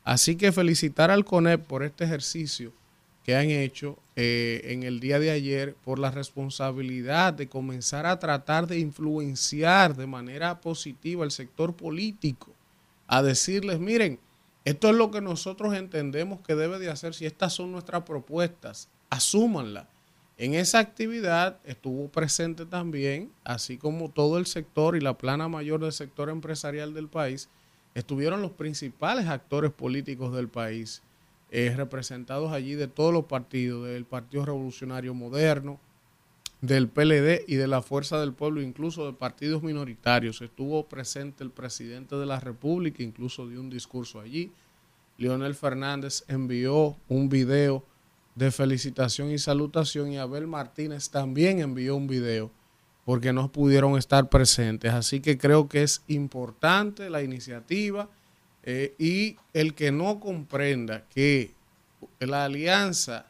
Así 0.03 0.37
que 0.37 0.53
felicitar 0.53 1.11
al 1.11 1.25
CONEP 1.25 1.65
por 1.67 1.85
este 1.85 2.05
ejercicio 2.05 2.71
que 3.25 3.35
han 3.35 3.51
hecho 3.51 3.99
eh, 4.17 4.61
en 4.65 4.83
el 4.83 5.01
día 5.01 5.19
de 5.19 5.31
ayer, 5.31 5.75
por 5.83 5.99
la 5.99 6.11
responsabilidad 6.11 7.33
de 7.33 7.49
comenzar 7.49 8.07
a 8.07 8.19
tratar 8.19 8.67
de 8.67 8.79
influenciar 8.79 9.97
de 9.97 10.07
manera 10.07 10.61
positiva 10.61 11.25
el 11.25 11.31
sector 11.31 11.75
político, 11.75 12.53
a 13.07 13.23
decirles, 13.23 13.81
miren, 13.81 14.21
esto 14.65 14.89
es 14.89 14.95
lo 14.95 15.11
que 15.11 15.21
nosotros 15.21 15.75
entendemos 15.75 16.41
que 16.41 16.55
debe 16.55 16.79
de 16.79 16.91
hacer, 16.91 17.15
si 17.15 17.27
estas 17.27 17.55
son 17.55 17.73
nuestras 17.73 18.03
propuestas, 18.03 18.89
asúmanla. 19.11 19.89
En 20.37 20.55
esa 20.55 20.79
actividad 20.79 21.59
estuvo 21.65 22.09
presente 22.09 22.67
también, 22.67 23.31
así 23.45 23.79
como 23.79 24.11
todo 24.11 24.37
el 24.37 24.47
sector 24.47 24.97
y 24.97 25.01
la 25.01 25.17
plana 25.17 25.49
mayor 25.49 25.81
del 25.81 25.93
sector 25.93 26.29
empresarial 26.29 26.93
del 26.93 27.09
país, 27.09 27.49
estuvieron 27.95 28.43
los 28.43 28.51
principales 28.53 29.29
actores 29.29 29.71
políticos 29.71 30.35
del 30.35 30.49
país, 30.49 31.03
eh, 31.57 31.73
representados 31.77 32.51
allí 32.51 32.75
de 32.75 32.89
todos 32.89 33.13
los 33.13 33.27
partidos, 33.27 33.87
del 33.87 34.05
Partido 34.05 34.45
Revolucionario 34.45 35.15
Moderno, 35.15 35.79
del 36.61 36.89
PLD 36.89 37.45
y 37.47 37.55
de 37.55 37.69
la 37.69 37.81
Fuerza 37.81 38.19
del 38.19 38.33
Pueblo, 38.33 38.61
incluso 38.61 39.07
de 39.07 39.13
partidos 39.13 39.63
minoritarios. 39.63 40.43
Estuvo 40.43 40.89
presente 40.89 41.45
el 41.45 41.53
presidente 41.53 42.17
de 42.17 42.27
la 42.27 42.41
República, 42.41 43.05
incluso 43.05 43.47
dio 43.47 43.61
un 43.61 43.71
discurso 43.71 44.19
allí. 44.19 44.51
Leonel 45.17 45.55
Fernández 45.55 46.25
envió 46.27 46.97
un 47.07 47.29
video 47.29 47.85
de 48.35 48.51
felicitación 48.51 49.31
y 49.31 49.39
salutación 49.39 50.11
y 50.11 50.19
Abel 50.19 50.49
Martínez 50.49 51.09
también 51.09 51.61
envió 51.61 51.95
un 51.95 52.09
video 52.09 52.51
porque 53.05 53.33
no 53.33 53.53
pudieron 53.53 53.97
estar 53.97 54.29
presentes. 54.29 54.93
Así 54.93 55.21
que 55.21 55.39
creo 55.39 55.69
que 55.69 55.85
es 55.85 56.03
importante 56.09 57.11
la 57.11 57.23
iniciativa 57.23 58.09
eh, 58.67 58.95
y 58.99 59.37
el 59.53 59.75
que 59.75 59.93
no 59.93 60.19
comprenda 60.21 61.05
que 61.15 61.53
la 62.19 62.47
alianza 62.47 63.27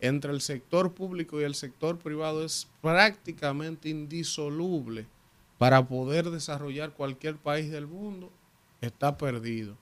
entre 0.00 0.32
el 0.32 0.40
sector 0.40 0.94
público 0.94 1.40
y 1.40 1.44
el 1.44 1.54
sector 1.54 1.98
privado 1.98 2.44
es 2.44 2.68
prácticamente 2.80 3.90
indisoluble 3.90 5.06
para 5.58 5.86
poder 5.86 6.30
desarrollar 6.30 6.92
cualquier 6.92 7.36
país 7.36 7.70
del 7.70 7.86
mundo, 7.86 8.30
está 8.80 9.18
perdido. 9.18 9.76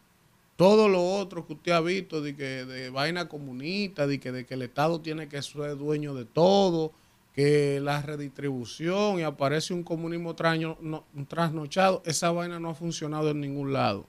Todo 0.56 0.88
lo 0.88 1.04
otro 1.04 1.46
que 1.46 1.52
usted 1.52 1.72
ha 1.72 1.80
visto 1.80 2.22
de 2.22 2.34
que 2.34 2.64
de 2.64 2.90
vaina 2.90 3.28
comunista, 3.28 4.06
de 4.06 4.18
que, 4.18 4.32
de 4.32 4.46
que 4.46 4.54
el 4.54 4.62
Estado 4.62 5.00
tiene 5.02 5.28
que 5.28 5.40
ser 5.42 5.76
dueño 5.76 6.14
de 6.14 6.24
todo, 6.24 6.92
que 7.34 7.78
la 7.80 8.00
redistribución 8.00 9.20
y 9.20 9.22
aparece 9.22 9.74
un 9.74 9.82
comunismo 9.82 10.34
trasnochado, 10.34 12.02
esa 12.06 12.32
vaina 12.32 12.58
no 12.58 12.70
ha 12.70 12.74
funcionado 12.74 13.30
en 13.30 13.42
ningún 13.42 13.74
lado. 13.74 14.06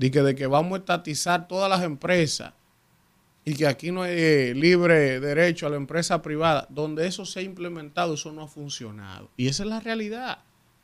De 0.00 0.10
que, 0.10 0.22
de 0.22 0.34
que 0.34 0.46
vamos 0.46 0.72
a 0.72 0.76
estatizar 0.78 1.46
todas 1.46 1.68
las 1.68 1.82
empresas 1.82 2.54
y 3.44 3.54
que 3.54 3.66
aquí 3.66 3.92
no 3.92 4.00
hay 4.00 4.14
eh, 4.14 4.54
libre 4.54 5.20
derecho 5.20 5.66
a 5.66 5.70
la 5.70 5.76
empresa 5.76 6.22
privada, 6.22 6.66
donde 6.70 7.06
eso 7.06 7.26
se 7.26 7.40
ha 7.40 7.42
implementado, 7.42 8.14
eso 8.14 8.32
no 8.32 8.44
ha 8.44 8.48
funcionado. 8.48 9.28
Y 9.36 9.48
esa 9.48 9.62
es 9.62 9.68
la 9.68 9.78
realidad. 9.80 10.38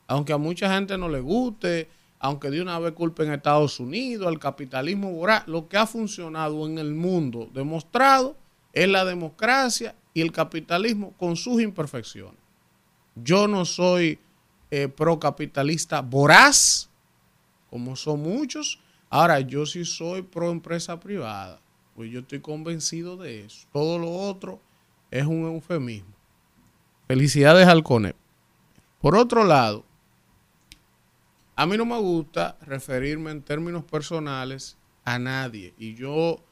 Aunque 0.07 0.35
a 0.35 0.37
mucha 0.37 0.71
gente 0.75 0.99
no 0.99 1.09
le 1.09 1.21
guste, 1.21 1.89
aunque 2.19 2.51
de 2.51 2.61
una 2.61 2.79
vez 2.79 2.93
culpen 2.93 3.31
a 3.31 3.37
Estados 3.37 3.81
Unidos, 3.81 4.27
al 4.27 4.39
capitalismo 4.39 5.11
voraz, 5.11 5.49
lo 5.49 5.67
que 5.67 5.79
ha 5.79 5.87
funcionado 5.87 6.67
en 6.67 6.77
el 6.77 6.95
mundo 6.95 7.49
demostrado 7.55 8.37
es 8.75 8.87
la 8.87 9.07
democracia 9.07 9.95
y 10.13 10.21
el 10.21 10.31
capitalismo 10.31 11.15
con 11.17 11.37
sus 11.37 11.63
imperfecciones. 11.63 12.39
Yo 13.15 13.49
no 13.49 13.65
soy 13.65 14.19
eh, 14.71 14.89
procapitalista 14.89 16.03
voraz, 16.03 16.91
como 17.71 17.97
son 17.97 18.21
muchos. 18.21 18.79
Ahora, 19.09 19.41
yo 19.41 19.67
sí 19.67 19.85
soy 19.85 20.23
pro 20.23 20.51
empresa 20.51 20.99
privada, 21.01 21.61
pues 21.95 22.11
yo 22.11 22.21
estoy 22.21 22.41
convencido 22.41 23.17
de 23.17 23.45
eso. 23.45 23.67
Todo 23.73 23.99
lo 23.99 24.11
otro 24.11 24.61
es 25.11 25.25
un 25.25 25.45
eufemismo. 25.45 26.15
Felicidades 27.07 27.69
al 27.69 27.83
CONEP. 27.83 28.17
Por 29.01 29.17
otro 29.17 29.45
lado, 29.45 29.85
a 31.55 31.65
mí 31.67 31.77
no 31.77 31.87
me 31.87 31.99
gusta 31.99 32.59
referirme 32.61 33.31
en 33.31 33.43
términos 33.43 33.85
personales 33.85 34.77
a 35.05 35.19
nadie 35.19 35.73
y 35.79 35.95
yo 35.95 36.43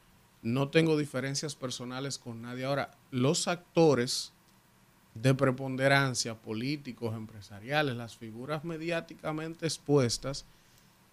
no 0.41 0.69
tengo 0.69 0.97
diferencias 0.97 1.55
personales 1.55 2.17
con 2.17 2.41
nadie. 2.41 2.65
Ahora, 2.65 2.91
los 3.11 3.47
actores 3.47 4.31
de 5.13 5.33
preponderancia, 5.33 6.35
políticos, 6.35 7.15
empresariales, 7.15 7.95
las 7.95 8.17
figuras 8.17 8.63
mediáticamente 8.63 9.65
expuestas, 9.65 10.45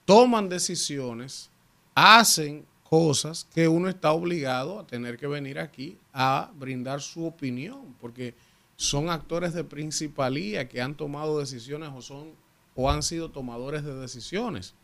toman 0.05 0.49
decisiones, 0.49 1.51
hacen 1.95 2.65
cosas 2.83 3.47
que 3.55 3.69
uno 3.69 3.89
está 3.89 4.13
obligado 4.13 4.79
a 4.79 4.87
tener 4.87 5.17
que 5.17 5.27
venir 5.27 5.59
aquí 5.59 5.99
a 6.13 6.51
brindar 6.55 7.01
su 7.01 7.25
opinión, 7.25 7.95
porque 8.01 8.35
son 8.77 9.09
actores 9.09 9.55
de 9.55 9.65
principalía 9.65 10.69
que 10.69 10.83
han 10.83 10.95
tomado 10.95 11.39
decisiones 11.39 11.91
o 11.95 12.03
son 12.03 12.33
o 12.75 12.91
han 12.91 13.03
sido 13.03 13.31
tomadores 13.31 13.85
de 13.85 13.95
decisiones. 13.95 14.75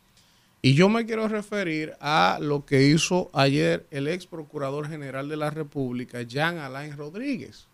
Y 0.61 0.73
yo 0.73 0.89
me 0.89 1.05
quiero 1.05 1.27
referir 1.27 1.93
a 2.01 2.37
lo 2.41 2.65
que 2.65 2.83
hizo 2.83 3.29
ayer 3.33 3.87
el 3.91 4.07
ex 4.07 4.27
procurador 4.27 4.87
general 4.87 5.29
de 5.29 5.37
la 5.37 5.49
República, 5.49 6.21
Jean 6.21 6.57
Alain 6.57 6.95
Rodríguez. 6.97 7.67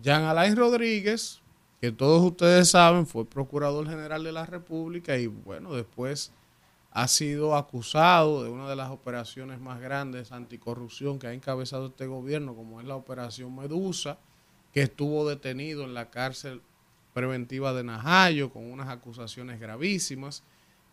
Jean 0.00 0.24
Alain 0.24 0.56
Rodríguez, 0.56 1.40
que 1.80 1.92
todos 1.92 2.22
ustedes 2.22 2.70
saben, 2.70 3.06
fue 3.06 3.26
procurador 3.26 3.88
general 3.88 4.24
de 4.24 4.32
la 4.32 4.46
República 4.46 5.18
y 5.18 5.26
bueno, 5.26 5.74
después 5.74 6.32
ha 6.94 7.08
sido 7.08 7.56
acusado 7.56 8.44
de 8.44 8.50
una 8.50 8.68
de 8.68 8.76
las 8.76 8.90
operaciones 8.90 9.60
más 9.60 9.80
grandes 9.80 10.30
anticorrupción 10.30 11.18
que 11.18 11.26
ha 11.26 11.32
encabezado 11.32 11.86
este 11.86 12.06
gobierno, 12.06 12.54
como 12.54 12.80
es 12.80 12.86
la 12.86 12.96
operación 12.96 13.56
Medusa, 13.56 14.18
que 14.72 14.82
estuvo 14.82 15.28
detenido 15.28 15.84
en 15.84 15.94
la 15.94 16.10
cárcel 16.10 16.60
preventiva 17.14 17.72
de 17.72 17.84
Najayo 17.84 18.50
con 18.52 18.70
unas 18.70 18.88
acusaciones 18.88 19.58
gravísimas 19.58 20.42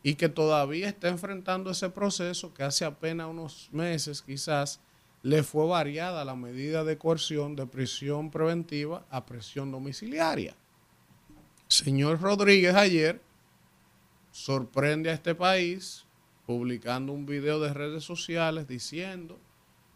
y 0.01 0.15
que 0.15 0.29
todavía 0.29 0.87
está 0.87 1.09
enfrentando 1.09 1.71
ese 1.71 1.89
proceso 1.89 2.53
que 2.53 2.63
hace 2.63 2.85
apenas 2.85 3.27
unos 3.27 3.69
meses 3.73 4.21
quizás 4.21 4.79
le 5.21 5.43
fue 5.43 5.67
variada 5.67 6.23
la 6.23 6.35
medida 6.35 6.85
de 6.85 6.97
coerción 6.97 7.57
de 7.57 7.67
prisión 7.67 8.31
preventiva 8.31 9.05
a 9.09 9.25
prisión 9.25 9.69
domiciliaria. 9.71 10.55
Señor 11.67 12.21
Rodríguez 12.21 12.73
ayer 12.75 13.21
sorprende 14.39 15.09
a 15.09 15.13
este 15.13 15.35
país 15.35 16.05
publicando 16.45 17.11
un 17.11 17.25
video 17.25 17.59
de 17.59 17.73
redes 17.73 18.05
sociales 18.05 18.69
diciendo 18.69 19.37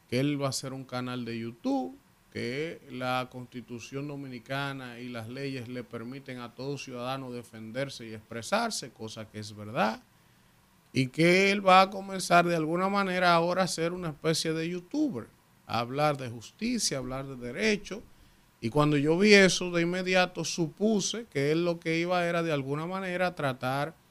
que 0.10 0.20
él 0.20 0.40
va 0.40 0.48
a 0.48 0.50
hacer 0.50 0.74
un 0.74 0.84
canal 0.84 1.24
de 1.24 1.40
YouTube, 1.40 1.98
que 2.30 2.82
la 2.92 3.30
constitución 3.32 4.10
dominicana 4.10 5.00
y 5.00 5.08
las 5.08 5.30
leyes 5.30 5.70
le 5.70 5.86
permiten 5.86 6.40
a 6.40 6.54
todo 6.54 6.78
ciudadano 6.78 7.32
defenderse 7.32 8.06
y 8.06 8.14
expresarse, 8.14 8.92
cosa 8.92 9.30
que 9.30 9.40
es 9.40 9.56
verdad, 9.56 10.04
y 10.92 11.08
que 11.08 11.50
él 11.52 11.66
va 11.66 11.80
a 11.80 11.90
comenzar 11.90 12.46
de 12.46 12.58
alguna 12.58 12.90
manera 12.90 13.34
ahora 13.34 13.64
a 13.64 13.68
ser 13.68 13.94
una 13.94 14.10
especie 14.10 14.52
de 14.52 14.68
youtuber, 14.68 15.28
a 15.68 15.80
hablar 15.80 16.18
de 16.18 16.30
justicia, 16.30 16.98
hablar 16.98 17.26
de 17.28 17.38
derecho, 17.38 18.04
y 18.60 18.70
cuando 18.70 18.98
yo 18.98 19.18
vi 19.18 19.34
eso 19.34 19.72
de 19.72 19.84
inmediato 19.84 20.44
supuse 20.44 21.28
que 21.32 21.54
él 21.54 21.64
lo 21.64 21.80
que 21.80 21.98
iba 21.98 22.26
era 22.26 22.44
de 22.44 22.52
alguna 22.52 22.86
manera 22.86 23.36
tratar 23.36 24.03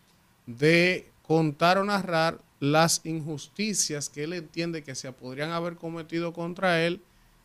de 0.47 1.11
contar 1.23 1.79
o 1.79 1.85
narrar 1.85 2.41
las 2.61 3.05
injusticias 3.05 4.09
que 4.09 4.25
él 4.25 4.33
entiende 4.35 4.83
que 4.83 4.95
se 4.95 5.13
podrían 5.13 5.51
haber 5.51 5.77
cometido 5.77 6.33
contra 6.33 6.83
él 6.85 7.03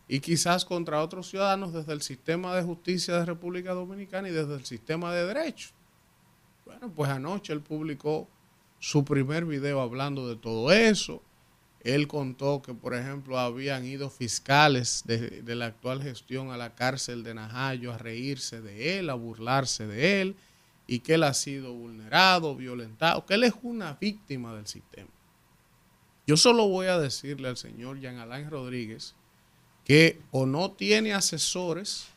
y 0.08 0.20
quizás 0.20 0.64
contra 0.64 1.02
otros 1.02 1.30
ciudadanos 1.30 1.74
desde 1.74 1.94
el 1.94 2.02
sistema 2.02 2.56
de 2.56 2.64
justicia 2.64 3.18
de 3.18 3.26
República 3.26 3.74
Dominicana 3.74 4.30
y 4.30 4.32
desde 4.32 4.56
el 4.56 4.66
sistema 4.66 5.14
de 5.14 5.26
derecho. 5.26 5.70
Bueno, 6.66 6.92
pues 6.94 7.10
anoche 7.10 7.52
él 7.54 7.62
publicó 7.62 8.28
su 8.80 9.04
primer 9.04 9.46
video 9.46 9.82
hablando 9.82 10.28
de 10.28 10.36
todo 10.36 10.72
eso. 10.72 11.24
Él 11.82 12.08
contó 12.08 12.62
que, 12.62 12.74
por 12.74 12.94
ejemplo, 12.94 13.40
habían 13.40 13.86
ido 13.86 14.10
fiscales 14.10 15.04
de, 15.06 15.42
de, 15.42 15.56
la 15.56 15.68
actual 15.68 16.02
gestión 16.02 16.52
a 16.52 16.58
la 16.58 16.76
cárcel 16.76 17.24
de 17.24 17.34
Najayo 17.34 17.94
a 17.94 17.98
reírse 17.98 18.62
de 18.62 19.00
él, 19.00 19.10
a 19.10 19.14
burlarse 19.14 19.88
de 19.88 20.22
él, 20.22 20.36
y 20.88 21.00
que 21.00 21.16
él 21.16 21.24
ha 21.24 21.34
sido 21.34 21.74
vulnerado, 21.74 22.56
violentado, 22.56 23.26
que 23.26 23.34
él 23.34 23.44
es 23.44 23.54
una 23.62 23.94
víctima 24.00 24.56
del 24.56 24.66
sistema. 24.66 25.10
Yo 26.26 26.38
solo 26.38 26.68
voy 26.68 26.88
a 26.88 26.98
decirle 26.98 27.50
al 27.50 27.58
señor 27.58 28.00
Jean 28.00 28.18
Alain 28.18 28.50
Rodríguez 28.50 29.16
que 29.84 30.20
o 30.32 30.46
no 30.46 30.72
tiene 30.72 31.14
asesores 31.14 32.08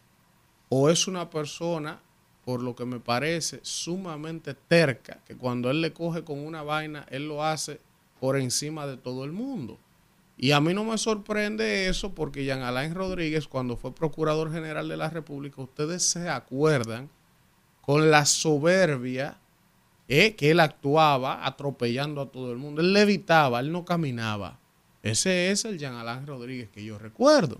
o 0.68 0.88
es 0.88 1.08
una 1.08 1.30
persona, 1.30 2.00
por 2.44 2.62
lo 2.62 2.74
que 2.74 2.84
me 2.84 3.00
parece, 3.00 3.60
sumamente 3.62 4.54
terca, 4.54 5.20
que 5.26 5.36
cuando 5.36 5.70
él 5.70 5.80
le 5.80 5.92
coge 5.92 6.24
con 6.24 6.38
una 6.38 6.62
vaina, 6.62 7.06
él 7.10 7.28
lo 7.28 7.44
hace 7.44 7.80
por 8.20 8.36
encima 8.36 8.86
de 8.86 8.96
todo 8.96 9.24
el 9.24 9.32
mundo. 9.32 9.78
Y 10.36 10.52
a 10.52 10.60
mí 10.60 10.72
no 10.72 10.84
me 10.84 10.96
sorprende 10.96 11.88
eso 11.88 12.14
porque 12.14 12.44
Jean 12.44 12.62
Alain 12.62 12.94
Rodríguez, 12.94 13.46
cuando 13.46 13.76
fue 13.76 13.94
procurador 13.94 14.50
general 14.50 14.88
de 14.88 14.96
la 14.96 15.10
República, 15.10 15.60
ustedes 15.60 16.02
se 16.02 16.28
acuerdan 16.28 17.10
con 17.90 18.08
la 18.08 18.24
soberbia 18.24 19.36
eh, 20.06 20.36
que 20.36 20.52
él 20.52 20.60
actuaba 20.60 21.44
atropellando 21.44 22.20
a 22.20 22.30
todo 22.30 22.52
el 22.52 22.56
mundo. 22.56 22.82
Él 22.82 22.92
levitaba, 22.92 23.58
él 23.58 23.72
no 23.72 23.84
caminaba. 23.84 24.60
Ese 25.02 25.50
es 25.50 25.64
el 25.64 25.76
Jean 25.76 25.94
Alain 25.94 26.24
Rodríguez 26.24 26.68
que 26.68 26.84
yo 26.84 27.00
recuerdo. 27.00 27.58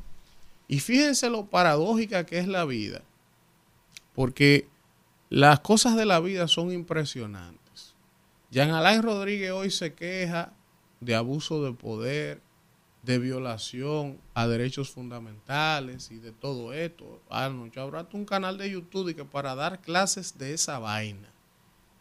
Y 0.69 0.79
fíjense 0.79 1.31
lo 1.31 1.47
paradójica 1.47 2.27
que 2.27 2.39
es 2.39 2.47
la 2.47 2.65
vida, 2.65 3.03
porque 4.15 4.69
las 5.31 5.59
cosas 5.59 5.97
de 5.97 6.07
la 6.07 6.21
vida 6.21 6.47
son 6.47 6.71
impresionantes. 6.71 7.97
Jean 8.53 8.71
Alain 8.71 9.03
Rodríguez 9.03 9.51
hoy 9.51 9.73
se 9.73 9.95
queja 9.95 10.53
de 11.01 11.17
abuso 11.17 11.65
de 11.65 11.73
poder, 11.73 12.41
de 13.03 13.19
violación 13.19 14.19
a 14.35 14.47
derechos 14.47 14.91
fundamentales 14.91 16.11
y 16.11 16.19
de 16.19 16.33
todo 16.33 16.73
esto. 16.73 17.23
Habrá 17.31 18.07
un 18.13 18.25
canal 18.25 18.59
de 18.59 18.71
YouTube 18.71 19.15
que 19.15 19.25
para 19.25 19.55
dar 19.55 19.81
clases 19.81 20.37
de 20.37 20.53
esa 20.53 20.79
vaina. 20.79 21.33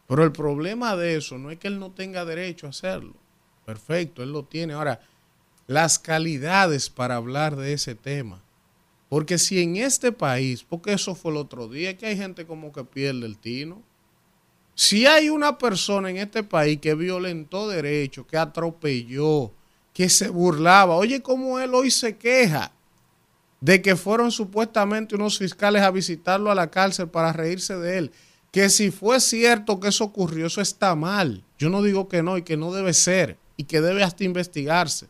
Pero 0.07 0.23
el 0.23 0.31
problema 0.31 0.95
de 0.95 1.15
eso 1.15 1.37
no 1.37 1.51
es 1.51 1.59
que 1.59 1.67
él 1.67 1.79
no 1.79 1.91
tenga 1.91 2.25
derecho 2.25 2.67
a 2.67 2.71
hacerlo. 2.71 3.13
Perfecto, 3.65 4.23
él 4.23 4.31
lo 4.31 4.43
tiene. 4.43 4.73
Ahora, 4.73 5.01
las 5.67 5.99
calidades 5.99 6.89
para 6.89 7.15
hablar 7.15 7.55
de 7.55 7.73
ese 7.73 7.93
tema. 7.95 8.41
Porque 9.07 9.37
si 9.37 9.61
en 9.61 9.77
este 9.77 10.11
país, 10.11 10.63
porque 10.63 10.93
eso 10.93 11.15
fue 11.15 11.31
el 11.31 11.37
otro 11.37 11.67
día, 11.67 11.97
que 11.97 12.07
hay 12.07 12.17
gente 12.17 12.45
como 12.45 12.71
que 12.71 12.83
pierde 12.83 13.25
el 13.25 13.37
tino. 13.37 13.81
Si 14.75 15.05
hay 15.05 15.29
una 15.29 15.57
persona 15.57 16.09
en 16.09 16.17
este 16.17 16.43
país 16.43 16.79
que 16.79 16.95
violentó 16.95 17.67
derechos, 17.67 18.25
que 18.25 18.37
atropelló, 18.37 19.51
que 19.99 20.07
se 20.07 20.29
burlaba. 20.29 20.95
Oye, 20.95 21.21
cómo 21.21 21.59
él 21.59 21.75
hoy 21.75 21.91
se 21.91 22.15
queja 22.15 22.71
de 23.59 23.81
que 23.81 23.97
fueron 23.97 24.31
supuestamente 24.31 25.13
unos 25.13 25.37
fiscales 25.37 25.81
a 25.81 25.91
visitarlo 25.91 26.49
a 26.49 26.55
la 26.55 26.71
cárcel 26.71 27.09
para 27.09 27.33
reírse 27.33 27.75
de 27.75 27.97
él. 27.97 28.11
Que 28.49 28.69
si 28.69 28.91
fue 28.91 29.19
cierto 29.19 29.81
que 29.81 29.89
eso 29.89 30.05
ocurrió, 30.05 30.45
eso 30.45 30.61
está 30.61 30.95
mal. 30.95 31.43
Yo 31.57 31.69
no 31.69 31.83
digo 31.83 32.07
que 32.07 32.23
no 32.23 32.37
y 32.37 32.43
que 32.43 32.55
no 32.55 32.71
debe 32.71 32.93
ser 32.93 33.37
y 33.57 33.65
que 33.65 33.81
debe 33.81 34.01
hasta 34.01 34.23
investigarse. 34.23 35.09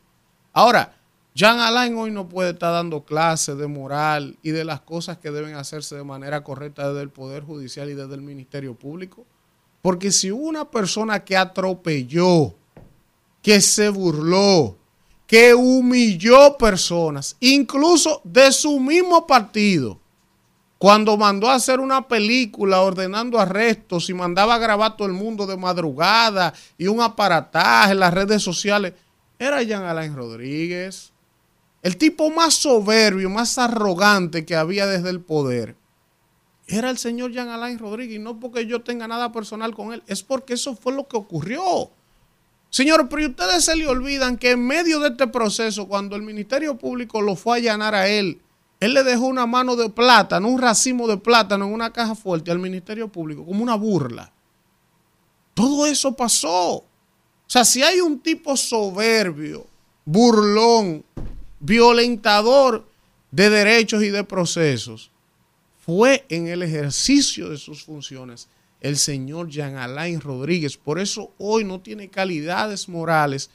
Ahora, 0.54 0.98
Jean 1.36 1.60
Alain 1.60 1.96
hoy 1.96 2.10
no 2.10 2.28
puede 2.28 2.50
estar 2.50 2.74
dando 2.74 3.06
clases 3.06 3.60
de 3.60 3.68
moral 3.68 4.40
y 4.42 4.50
de 4.50 4.66
las 4.66 4.82
cosas 4.82 5.20
que 5.20 5.30
deben 5.30 5.54
hacerse 5.54 5.98
de 5.98 6.04
manera 6.04 6.44
correcta 6.44 6.88
desde 6.88 7.04
el 7.04 7.12
Poder 7.12 7.44
Judicial 7.44 7.92
y 7.92 7.94
desde 7.94 8.16
el 8.16 8.22
Ministerio 8.22 8.74
Público. 8.74 9.28
Porque 9.84 10.12
si 10.12 10.32
una 10.32 10.72
persona 10.72 11.24
que 11.24 11.38
atropelló, 11.38 12.56
que 13.44 13.62
se 13.62 13.90
burló, 13.90 14.79
que 15.30 15.54
humilló 15.54 16.58
personas, 16.58 17.38
incluso 17.40 18.20
de 18.24 18.52
su 18.52 18.80
mismo 18.80 19.28
partido, 19.28 20.00
cuando 20.80 21.18
mandó 21.18 21.48
a 21.48 21.54
hacer 21.54 21.80
una 21.80 22.08
película 22.08 22.82
ordenando 22.82 23.38
arrestos 23.38 24.10
y 24.10 24.16
mandaba 24.16 24.56
a 24.56 24.58
grabar 24.58 24.98
todo 24.98 25.08
el 25.08 25.14
mundo 25.14 25.46
de 25.46 25.56
madrugada 25.56 26.52
y 26.80 26.88
un 26.88 27.00
aparataje 27.00 27.92
en 27.92 28.00
las 28.00 28.12
redes 28.12 28.42
sociales, 28.42 28.96
era 29.38 29.62
Jean 29.62 29.84
Alain 29.84 30.16
Rodríguez, 30.16 31.14
el 31.84 31.96
tipo 31.98 32.32
más 32.32 32.56
soberbio, 32.56 33.30
más 33.30 33.60
arrogante 33.60 34.48
que 34.48 34.56
había 34.56 34.88
desde 34.88 35.12
el 35.12 35.22
poder. 35.22 35.76
Era 36.66 36.90
el 36.90 36.98
señor 36.98 37.34
Jean 37.34 37.50
Alain 37.50 37.78
Rodríguez, 37.78 38.16
y 38.16 38.20
no 38.20 38.40
porque 38.40 38.66
yo 38.66 38.82
tenga 38.82 39.08
nada 39.08 39.32
personal 39.32 39.76
con 39.76 39.94
él, 39.94 40.02
es 40.08 40.24
porque 40.24 40.56
eso 40.56 40.76
fue 40.76 40.92
lo 40.92 41.08
que 41.08 41.18
ocurrió. 41.18 41.92
Señor, 42.70 43.10
pero 43.10 43.28
ustedes 43.28 43.66
se 43.66 43.76
le 43.76 43.88
olvidan 43.88 44.38
que 44.38 44.52
en 44.52 44.66
medio 44.66 45.00
de 45.00 45.10
este 45.10 45.28
proceso, 45.28 45.88
cuando 45.88 46.16
el 46.16 46.22
Ministerio 46.22 46.78
Público 46.78 47.22
lo 47.22 47.36
fue 47.36 47.56
a 47.56 47.58
allanar 47.58 47.96
a 47.96 48.08
él, 48.08 48.40
él 48.80 48.94
le 48.94 49.04
dejó 49.04 49.26
una 49.26 49.46
mano 49.46 49.76
de 49.76 49.90
plátano, 49.90 50.48
un 50.48 50.62
racimo 50.62 51.08
de 51.08 51.18
plátano 51.18 51.66
en 51.66 51.74
una 51.74 51.92
caja 51.92 52.16
fuerte 52.16 52.52
al 52.52 52.60
Ministerio 52.60 53.08
Público, 53.10 53.46
como 53.46 53.64
una 53.64 53.76
burla. 53.76 54.32
Todo 55.54 55.86
eso 55.86 56.16
pasó. 56.16 56.76
O 56.76 56.86
sea, 57.48 57.66
si 57.66 57.82
hay 57.82 58.00
un 58.00 58.20
tipo 58.20 58.56
soberbio, 58.56 59.66
burlón, 60.06 61.04
violentador 61.60 62.88
de 63.32 63.50
derechos 63.50 64.04
y 64.04 64.10
de 64.10 64.24
procesos, 64.24 65.12
fue 65.86 66.24
en 66.30 66.48
el 66.48 66.62
ejercicio 66.62 67.50
de 67.50 67.58
sus 67.58 67.84
funciones 67.84 68.48
el 68.82 68.98
señor 68.98 69.50
Jean 69.50 69.78
Alain 69.78 70.22
Rodríguez. 70.22 70.78
Por 70.78 71.00
eso 71.00 71.34
hoy 71.38 71.64
no 71.64 71.82
tiene 71.82 72.10
calidades 72.10 72.88
morales, 72.88 73.50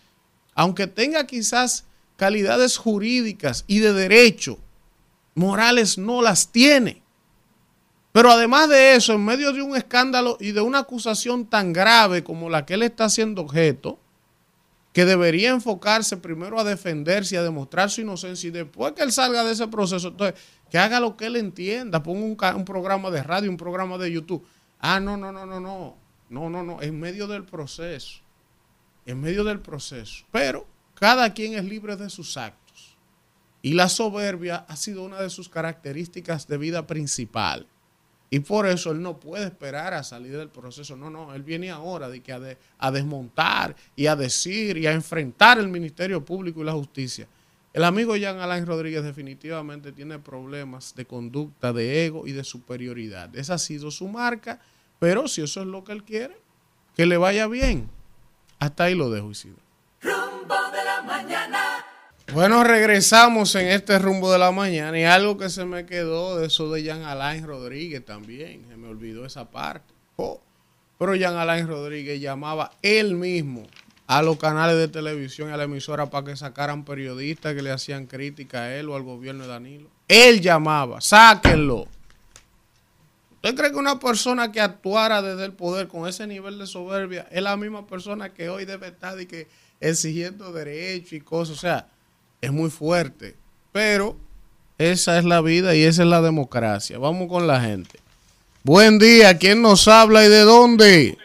aunque 0.55 0.87
tenga 0.87 1.27
quizás 1.27 1.87
calidades 2.16 2.77
jurídicas 2.77 3.64
y 3.66 3.81
de 3.81 3.93
derecho, 3.93 4.59
morales 5.35 5.99
no 5.99 6.22
las 6.22 6.53
tiene. 6.53 7.03
Pero 8.12 8.31
además 8.31 8.68
de 8.68 8.95
eso, 8.95 9.14
en 9.14 9.25
medio 9.25 9.53
de 9.53 9.62
un 9.62 9.77
escándalo 9.77 10.37
y 10.39 10.53
de 10.53 10.61
una 10.61 10.81
acusación 10.81 11.47
tan 11.47 11.72
grave 11.72 12.22
como 12.22 12.49
la 12.49 12.64
que 12.64 12.75
él 12.75 12.85
está 12.85 13.09
siendo 13.09 13.43
objeto, 13.43 13.99
que 14.93 15.05
debería 15.05 15.51
enfocarse 15.51 16.16
primero 16.16 16.61
a 16.61 16.62
defenderse 16.62 17.35
y 17.35 17.39
a 17.39 17.43
demostrar 17.43 17.91
su 17.91 18.03
inocencia 18.03 18.47
y 18.47 18.53
después 18.53 18.93
que 18.93 19.03
él 19.03 19.11
salga 19.11 19.43
de 19.43 19.53
ese 19.53 19.66
proceso, 19.66 20.09
entonces 20.09 20.41
que 20.70 20.79
haga 20.79 21.01
lo 21.01 21.16
que 21.16 21.27
él 21.27 21.35
entienda, 21.35 22.01
ponga 22.05 22.53
un, 22.53 22.59
un 22.59 22.64
programa 22.64 23.11
de 23.11 23.20
radio, 23.25 23.51
un 23.51 23.57
programa 23.57 23.99
de 23.99 24.12
YouTube 24.12 24.47
Ah, 24.87 25.01
no, 25.01 25.16
no, 25.16 25.32
no, 25.32 25.47
no, 25.47 25.59
no. 25.61 25.97
No, 26.28 26.51
no, 26.51 26.62
no. 26.62 26.82
En 26.82 27.01
medio 27.01 27.26
del 27.26 27.45
proceso. 27.45 28.20
En 29.07 29.18
medio 29.18 29.43
del 29.43 29.59
proceso. 29.61 30.26
Pero 30.30 30.66
cada 30.95 31.32
quien 31.32 31.55
es 31.55 31.64
libre 31.64 31.97
de 31.97 32.11
sus 32.11 32.37
actos. 32.37 32.95
Y 33.62 33.72
la 33.72 33.89
soberbia 33.89 34.66
ha 34.68 34.76
sido 34.76 35.03
una 35.03 35.22
de 35.22 35.30
sus 35.30 35.49
características 35.49 36.47
de 36.47 36.59
vida 36.59 36.87
principal. 36.87 37.66
Y 38.28 38.41
por 38.41 38.66
eso 38.66 38.91
él 38.91 39.01
no 39.01 39.18
puede 39.18 39.47
esperar 39.47 39.95
a 39.95 40.03
salir 40.05 40.37
del 40.37 40.51
proceso. 40.51 40.97
No, 40.97 41.09
no, 41.09 41.32
él 41.32 41.43
viene 41.43 41.70
ahora 41.70 42.11
de 42.11 42.20
que 42.20 42.35
a, 42.35 42.41
a, 42.76 42.91
desmontar 42.91 43.74
y 43.97 44.05
a 44.05 44.16
decir 44.16 44.76
y 44.76 44.87
a 44.87 44.93
enfrentar 44.93 45.59
el 45.59 45.68
Ministerio 45.68 46.22
Público 46.22 46.61
y 46.61 46.64
la 46.64 46.72
Justicia. 46.72 47.26
El 47.72 47.85
amigo 47.85 48.16
Jean 48.16 48.39
Alain 48.39 48.66
Rodríguez 48.66 49.03
definitivamente 49.03 49.93
tiene 49.93 50.18
problemas 50.18 50.95
de 50.95 51.07
conducta, 51.07 51.72
de 51.72 52.05
ego 52.05 52.26
y 52.26 52.32
de 52.32 52.45
superioridad. 52.45 53.35
Esa 53.35 53.55
ha 53.55 53.59
sido 53.59 53.91
su 53.91 54.09
marca 54.09 54.61
pero 55.05 55.28
si 55.28 55.42
eso 55.42 55.61
es 55.61 55.66
lo 55.66 55.84
que 55.84 55.92
él 55.92 56.02
quiere, 56.02 56.34
que 56.96 57.05
le 57.05 57.18
vaya 57.18 57.46
bien. 57.46 57.90
Hasta 58.59 58.84
ahí 58.84 58.94
lo 58.94 59.11
dejo, 59.11 59.32
Isidro. 59.32 59.59
Rumbo 60.00 60.55
de 60.72 60.82
la 60.82 61.02
mañana. 61.02 61.61
Bueno, 62.32 62.64
regresamos 62.64 63.55
en 63.55 63.68
este 63.68 63.98
rumbo 63.98 64.32
de 64.32 64.38
la 64.38 64.50
mañana 64.50 64.98
y 64.98 65.05
algo 65.05 65.36
que 65.36 65.50
se 65.50 65.66
me 65.66 65.84
quedó 65.84 66.38
de 66.38 66.46
eso 66.46 66.72
de 66.72 66.82
Jean 66.82 67.02
Alain 67.02 67.46
Rodríguez 67.46 68.02
también, 68.02 68.64
se 68.66 68.78
me 68.78 68.88
olvidó 68.88 69.26
esa 69.26 69.50
parte. 69.50 69.92
Oh, 70.16 70.40
pero 70.98 71.14
Jean 71.14 71.36
Alain 71.36 71.68
Rodríguez 71.68 72.18
llamaba 72.18 72.70
él 72.80 73.14
mismo 73.14 73.66
a 74.07 74.22
los 74.22 74.38
canales 74.38 74.78
de 74.78 74.88
televisión 74.88 75.50
y 75.50 75.52
a 75.52 75.59
la 75.59 75.64
emisora 75.64 76.09
para 76.09 76.28
que 76.28 76.36
sacaran 76.36 76.86
periodistas 76.86 77.55
que 77.55 77.61
le 77.61 77.72
hacían 77.72 78.07
crítica 78.07 78.62
a 78.62 78.74
él 78.74 78.88
o 78.88 78.96
al 78.96 79.02
gobierno 79.02 79.42
de 79.42 79.50
Danilo. 79.50 79.90
Él 80.09 80.40
llamaba, 80.40 81.02
sáquenlo. 81.02 81.88
¿Usted 83.45 83.59
cree 83.59 83.72
que 83.72 83.76
una 83.76 83.99
persona 83.99 84.51
que 84.51 84.59
actuara 84.59 85.20
desde 85.20 85.45
el 85.45 85.53
poder 85.53 85.86
con 85.86 86.09
ese 86.09 86.26
nivel 86.26 86.59
de 86.59 86.66
soberbia 86.66 87.26
es 87.30 87.42
la 87.42 87.59
misma 87.59 87.86
persona 87.86 88.32
que 88.32 88.49
hoy 88.49 88.64
debe 88.64 88.86
estar 88.86 89.20
y 89.20 89.26
que 89.26 89.49
exigiendo 89.82 90.51
derechos 90.51 91.12
y 91.12 91.20
cosas? 91.20 91.59
O 91.59 91.61
sea, 91.61 91.86
es 92.40 92.51
muy 92.51 92.70
fuerte. 92.70 93.34
Pero 93.70 94.16
esa 94.78 95.18
es 95.18 95.26
la 95.26 95.42
vida 95.42 95.74
y 95.74 95.82
esa 95.82 96.05
es 96.05 96.09
la 96.09 96.22
democracia. 96.22 96.99
Vamos 96.99 97.28
con 97.28 97.47
la 97.47 97.61
gente. 97.61 97.99
Buen 98.62 98.99
día, 98.99 99.36
¿quién 99.36 99.61
nos 99.61 99.88
habla 99.88 100.24
y 100.24 100.28
de 100.30 100.40
dónde? 100.40 101.18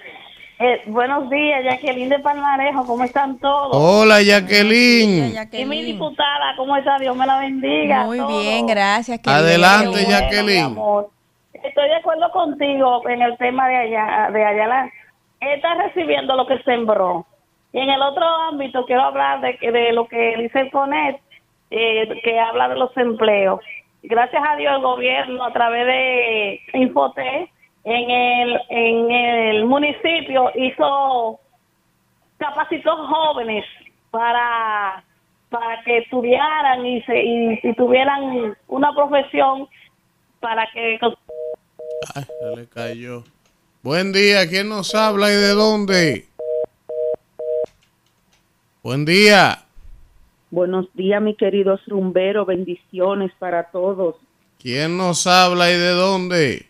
Eh, 0.59 0.81
buenos 0.87 1.29
días, 1.29 1.63
Jacqueline 1.63 2.09
de 2.09 2.19
Palmarejo, 2.19 2.85
¿cómo 2.85 3.05
están 3.05 3.39
todos? 3.39 3.69
Hola, 3.71 4.21
Jacqueline. 4.21 5.39
Y 5.53 5.63
mi 5.63 5.83
diputada, 5.83 6.53
¿cómo 6.57 6.75
está? 6.75 6.99
Dios 6.99 7.15
me 7.15 7.25
la 7.25 7.39
bendiga. 7.39 8.03
Muy 8.03 8.19
bien, 8.19 8.67
gracias. 8.67 9.21
Adelante, 9.23 10.05
Jacqueline. 10.05 10.75
Estoy 11.63 11.89
de 11.89 11.95
acuerdo 11.95 12.31
contigo 12.31 13.07
en 13.09 13.21
el 13.21 13.37
tema 13.37 13.67
de 13.67 13.75
allá, 13.75 14.29
de 14.31 14.45
Ayala. 14.45 14.91
Está 15.39 15.75
recibiendo 15.75 16.35
lo 16.35 16.45
que 16.47 16.59
sembró. 16.63 17.25
Y 17.73 17.79
en 17.79 17.89
el 17.89 18.01
otro 18.01 18.25
ámbito 18.25 18.85
quiero 18.85 19.03
hablar 19.03 19.41
de, 19.41 19.57
de 19.71 19.93
lo 19.93 20.07
que 20.07 20.35
dice 20.37 20.61
el 20.61 20.71
CONET, 20.71 21.19
eh, 21.71 22.21
que 22.23 22.39
habla 22.39 22.69
de 22.69 22.75
los 22.75 22.95
empleos. 22.97 23.59
Gracias 24.03 24.41
a 24.47 24.55
Dios 24.55 24.75
el 24.75 24.81
gobierno 24.81 25.43
a 25.43 25.53
través 25.53 25.85
de 25.85 26.61
Infote 26.73 27.51
en 27.83 28.09
el, 28.09 28.61
en 28.69 29.11
el 29.11 29.65
municipio 29.65 30.51
hizo, 30.55 31.39
capacitó 32.37 32.95
jóvenes 33.07 33.65
para 34.11 35.03
para 35.49 35.81
que 35.83 35.97
estudiaran 35.97 36.85
y, 36.85 37.01
se, 37.01 37.23
y 37.23 37.73
tuvieran 37.73 38.55
una 38.67 38.93
profesión 38.93 39.67
para 40.39 40.67
que... 40.67 40.99
Ay, 42.15 42.23
se 42.23 42.55
le 42.55 42.67
cayó. 42.67 43.23
Buen 43.81 44.11
día, 44.11 44.47
¿quién 44.47 44.69
nos 44.69 44.95
habla 44.95 45.31
y 45.31 45.35
de 45.35 45.49
dónde? 45.49 46.25
Buen 48.81 49.05
día. 49.05 49.65
Buenos 50.51 50.87
días, 50.93 51.21
mi 51.21 51.35
queridos 51.35 51.81
rumberos, 51.87 52.47
bendiciones 52.47 53.31
para 53.37 53.65
todos. 53.71 54.15
¿Quién 54.59 54.97
nos 54.97 55.27
habla 55.27 55.71
y 55.71 55.77
de 55.77 55.89
dónde? 55.89 56.65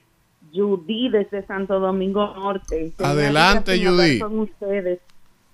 Judy 0.54 1.10
desde 1.10 1.46
Santo 1.46 1.80
Domingo 1.80 2.34
Norte. 2.36 2.92
Adelante, 3.00 3.84
Judy. 3.84 4.20
Con 4.20 4.40
ustedes. 4.40 5.00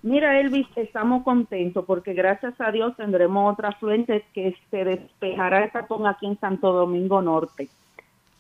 Mira, 0.02 0.40
Elvis, 0.40 0.68
estamos 0.76 1.24
contentos 1.24 1.84
porque 1.86 2.14
gracias 2.14 2.54
a 2.60 2.72
Dios 2.72 2.96
tendremos 2.96 3.54
otra 3.54 3.72
fuente 3.74 4.24
que 4.34 4.56
se 4.70 4.84
despejará 4.84 5.66
el 5.66 5.72
tapón 5.72 6.08
aquí 6.08 6.26
en 6.26 6.40
Santo 6.40 6.72
Domingo 6.72 7.22
Norte. 7.22 7.70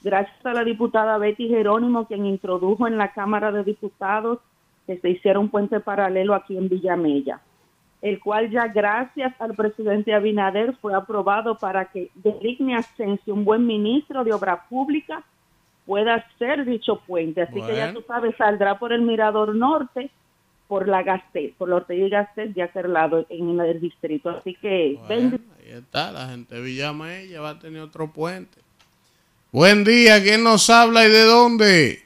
Gracias 0.05 0.45
a 0.45 0.53
la 0.53 0.63
diputada 0.63 1.17
Betty 1.17 1.47
Jerónimo, 1.47 2.05
quien 2.05 2.27
introdujo 2.27 2.85
en 2.85 2.95
la 2.95 3.11
Cámara 3.11 3.51
de 3.51 3.63
Diputados 3.63 4.37
que 4.85 4.99
se 4.99 5.09
hiciera 5.09 5.39
un 5.39 5.49
puente 5.49 5.79
paralelo 5.79 6.35
aquí 6.35 6.55
en 6.55 6.69
Villamella, 6.69 7.41
el 8.03 8.19
cual 8.19 8.51
ya 8.51 8.67
gracias 8.67 9.33
al 9.41 9.55
presidente 9.55 10.13
Abinader 10.13 10.75
fue 10.75 10.93
aprobado 10.93 11.57
para 11.57 11.85
que 11.85 12.11
designe 12.13 12.75
Asensio, 12.75 13.33
un 13.33 13.45
buen 13.45 13.65
ministro 13.65 14.23
de 14.23 14.31
Obra 14.31 14.67
Pública, 14.69 15.23
pueda 15.87 16.13
hacer 16.13 16.65
dicho 16.65 16.99
puente. 17.07 17.41
Así 17.41 17.59
que 17.59 17.75
ya 17.75 17.91
tú 17.91 18.03
sabes, 18.05 18.35
saldrá 18.37 18.77
por 18.77 18.93
el 18.93 19.01
Mirador 19.01 19.55
Norte, 19.55 20.11
por 20.67 20.87
la 20.87 21.01
Gastet, 21.01 21.55
por 21.55 21.67
la 21.67 21.77
Ortega 21.77 22.05
y 22.05 22.09
Gastet 22.11 22.59
aquel 22.59 22.93
lado 22.93 23.25
en 23.27 23.59
el 23.59 23.81
distrito. 23.81 24.29
Así 24.29 24.53
que 24.53 24.99
Bueno, 25.07 25.39
ahí 25.57 25.71
está, 25.71 26.11
la 26.11 26.27
gente 26.27 26.53
de 26.53 26.61
Villamella 26.61 27.41
va 27.41 27.49
a 27.49 27.59
tener 27.59 27.81
otro 27.81 28.13
puente. 28.13 28.64
Buen 29.55 29.85
día, 29.85 30.21
¿quién 30.21 30.43
nos 30.43 30.69
habla 30.69 31.05
y 31.05 31.09
de 31.09 31.23
dónde? 31.23 31.99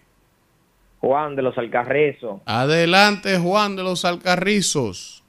Juan 0.99 1.35
de 1.35 1.41
los 1.41 1.57
Alcarrizos. 1.57 2.41
Adelante, 2.45 3.39
Juan 3.39 3.75
de 3.75 3.81
los 3.81 4.05
Alcarrizos. 4.05 5.23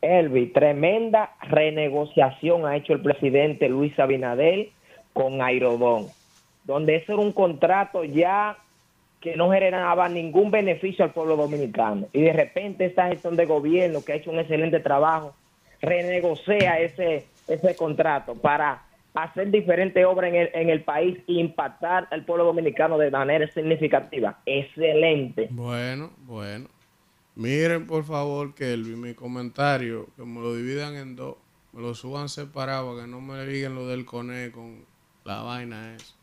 Elvi, 0.00 0.46
tremenda 0.52 1.34
renegociación 1.40 2.64
ha 2.66 2.76
hecho 2.76 2.92
el 2.92 3.02
presidente 3.02 3.68
Luis 3.68 3.98
Abinadel 3.98 4.70
con 5.12 5.42
Airodón, 5.42 6.06
donde 6.62 6.94
eso 6.94 7.14
era 7.14 7.22
un 7.22 7.32
contrato 7.32 8.04
ya 8.04 8.56
que 9.20 9.34
no 9.34 9.50
generaba 9.50 10.08
ningún 10.08 10.52
beneficio 10.52 11.04
al 11.04 11.10
pueblo 11.10 11.34
dominicano. 11.34 12.06
Y 12.12 12.22
de 12.22 12.32
repente 12.32 12.84
esta 12.84 13.08
gestión 13.08 13.34
de 13.34 13.46
gobierno 13.46 14.04
que 14.04 14.12
ha 14.12 14.16
hecho 14.16 14.30
un 14.30 14.38
excelente 14.38 14.78
trabajo, 14.78 15.34
renegocia 15.80 16.78
ese, 16.78 17.26
ese 17.48 17.74
contrato 17.74 18.36
para 18.36 18.84
hacer 19.14 19.50
diferentes 19.50 20.04
obras 20.04 20.30
en 20.30 20.36
el, 20.36 20.50
en 20.54 20.70
el 20.70 20.82
país 20.82 21.18
e 21.28 21.34
impactar 21.34 22.08
al 22.10 22.24
pueblo 22.24 22.44
dominicano 22.44 22.98
de 22.98 23.10
manera 23.10 23.46
significativa. 23.48 24.40
Excelente. 24.44 25.48
Bueno, 25.50 26.10
bueno. 26.26 26.68
Miren, 27.36 27.86
por 27.86 28.04
favor, 28.04 28.54
Kelvin, 28.54 29.00
mi 29.00 29.14
comentario, 29.14 30.08
que 30.16 30.24
me 30.24 30.40
lo 30.40 30.54
dividan 30.54 30.94
en 30.94 31.16
dos, 31.16 31.36
me 31.72 31.82
lo 31.82 31.94
suban 31.94 32.28
separado, 32.28 32.92
para 32.92 33.04
que 33.04 33.10
no 33.10 33.20
me 33.20 33.44
digan 33.46 33.74
lo 33.74 33.88
del 33.88 34.04
CONE 34.04 34.52
con 34.52 34.84
la 35.24 35.42
vaina 35.42 35.96
esa. 35.96 36.14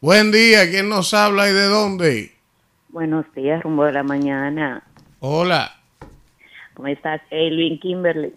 Buen 0.00 0.30
día, 0.30 0.70
¿quién 0.70 0.88
nos 0.88 1.12
habla 1.12 1.48
y 1.50 1.52
de 1.52 1.64
dónde? 1.64 2.32
Buenos 2.88 3.26
días, 3.34 3.62
rumbo 3.62 3.84
de 3.84 3.92
la 3.92 4.02
mañana. 4.02 4.82
Hola. 5.20 5.72
¿Cómo 6.72 6.88
estás, 6.88 7.20
Elvin 7.30 7.78
Kimberly? 7.78 8.32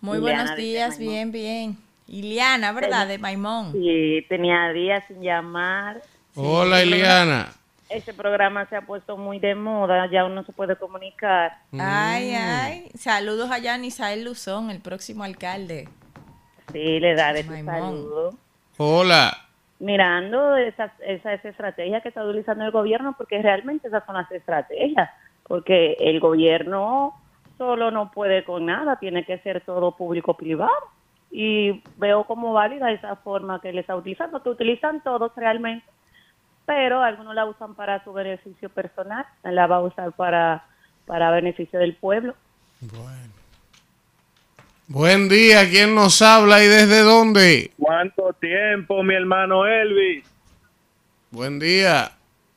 Muy 0.00 0.18
buenos 0.18 0.54
días, 0.56 0.98
bien, 0.98 1.32
bien. 1.32 1.89
Iliana, 2.10 2.72
¿verdad? 2.72 3.06
De 3.06 3.18
Maimón. 3.18 3.70
Sí, 3.70 4.26
tenía 4.28 4.72
días 4.72 5.04
sin 5.06 5.22
llamar. 5.22 6.02
Hola, 6.34 6.82
Iliana. 6.82 7.52
Ese 7.88 8.12
programa 8.12 8.66
se 8.66 8.74
ha 8.74 8.82
puesto 8.82 9.16
muy 9.16 9.38
de 9.38 9.54
moda, 9.54 10.08
ya 10.10 10.24
uno 10.24 10.42
se 10.42 10.52
puede 10.52 10.74
comunicar. 10.74 11.58
Ay, 11.72 12.34
ay. 12.34 12.90
Saludos 12.96 13.50
allá 13.52 13.74
a 13.74 13.78
Nisael 13.78 14.24
Luzón, 14.24 14.70
el 14.70 14.80
próximo 14.80 15.22
alcalde. 15.22 15.88
Sí, 16.72 16.98
le 16.98 17.14
da 17.14 17.30
ese 17.30 17.48
Maimón. 17.48 17.74
saludo. 17.74 18.34
Hola. 18.76 19.46
Mirando 19.78 20.56
esas, 20.56 20.90
esas 21.06 21.44
estrategias 21.44 22.02
que 22.02 22.08
está 22.08 22.24
utilizando 22.24 22.64
el 22.64 22.72
gobierno, 22.72 23.14
porque 23.16 23.40
realmente 23.40 23.86
esas 23.86 24.04
son 24.04 24.16
las 24.16 24.30
estrategias, 24.32 25.10
porque 25.44 25.96
el 26.00 26.18
gobierno 26.18 27.14
solo 27.56 27.92
no 27.92 28.10
puede 28.10 28.42
con 28.44 28.66
nada, 28.66 28.96
tiene 28.96 29.24
que 29.24 29.38
ser 29.38 29.60
todo 29.60 29.96
público-privado. 29.96 30.99
Y 31.30 31.82
veo 31.96 32.24
como 32.24 32.52
válida 32.52 32.90
esa 32.90 33.16
forma 33.16 33.60
que 33.60 33.72
le 33.72 33.80
está 33.80 33.94
utilizando, 33.94 34.42
que 34.42 34.48
utilizan 34.48 35.02
todos 35.02 35.32
realmente, 35.36 35.86
pero 36.66 37.02
algunos 37.02 37.34
la 37.34 37.46
usan 37.46 37.74
para 37.74 38.02
su 38.04 38.12
beneficio 38.12 38.68
personal, 38.68 39.24
la 39.42 39.66
va 39.66 39.76
a 39.76 39.82
usar 39.82 40.12
para, 40.12 40.64
para 41.06 41.30
beneficio 41.30 41.78
del 41.78 41.94
pueblo. 41.94 42.34
Bueno. 42.80 43.32
Buen 44.88 45.28
día, 45.28 45.70
¿quién 45.70 45.94
nos 45.94 46.20
habla 46.20 46.64
y 46.64 46.66
desde 46.66 47.02
dónde? 47.02 47.70
¿Cuánto 47.78 48.32
tiempo, 48.40 49.04
mi 49.04 49.14
hermano 49.14 49.64
Elvis? 49.64 50.24
Buen 51.30 51.60
día. 51.60 52.10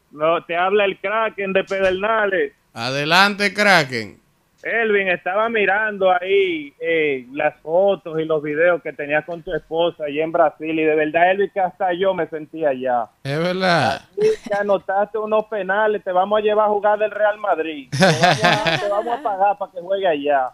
No, 0.09 0.43
te 0.43 0.57
habla 0.57 0.85
el 0.85 0.97
Kraken 0.97 1.53
de 1.53 1.63
Pedernales. 1.63 2.53
Adelante, 2.73 3.53
Kraken. 3.53 4.19
Elvin, 4.63 5.09
estaba 5.09 5.49
mirando 5.49 6.09
ahí 6.09 6.73
eh, 6.79 7.27
las 7.33 7.53
fotos 7.57 8.17
y 8.19 8.23
los 8.23 8.41
videos 8.41 8.81
que 8.81 8.93
tenías 8.93 9.25
con 9.25 9.43
tu 9.43 9.53
esposa 9.53 10.05
allí 10.05 10.21
en 10.21 10.31
Brasil 10.31 10.79
y 10.79 10.83
de 10.83 10.95
verdad, 10.95 11.31
Elvin, 11.31 11.51
que 11.53 11.59
hasta 11.59 11.91
yo 11.93 12.13
me 12.13 12.27
sentía 12.27 12.69
allá. 12.69 13.07
Es 13.23 13.37
verdad. 13.37 14.01
Y 14.15 14.47
que 14.47 14.55
anotaste 14.57 15.17
unos 15.17 15.45
penales, 15.47 16.01
te 16.01 16.13
vamos 16.13 16.39
a 16.39 16.41
llevar 16.41 16.67
a 16.67 16.69
jugar 16.69 16.97
del 16.97 17.11
Real 17.11 17.37
Madrid. 17.39 17.89
Te 17.91 18.05
vamos 18.05 18.43
a, 18.43 18.79
te 18.79 18.89
vamos 18.89 19.19
a 19.19 19.23
pagar 19.23 19.57
para 19.57 19.71
que 19.71 19.81
juegue 19.81 20.07
allá. 20.07 20.51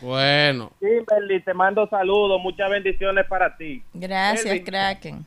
Bueno. 0.00 0.72
Kimberly, 0.80 1.40
te 1.40 1.54
mando 1.54 1.86
saludos, 1.88 2.40
muchas 2.42 2.68
bendiciones 2.68 3.26
para 3.26 3.56
ti. 3.56 3.82
Gracias, 3.94 4.46
Elvin, 4.46 4.64
Kraken. 4.64 5.26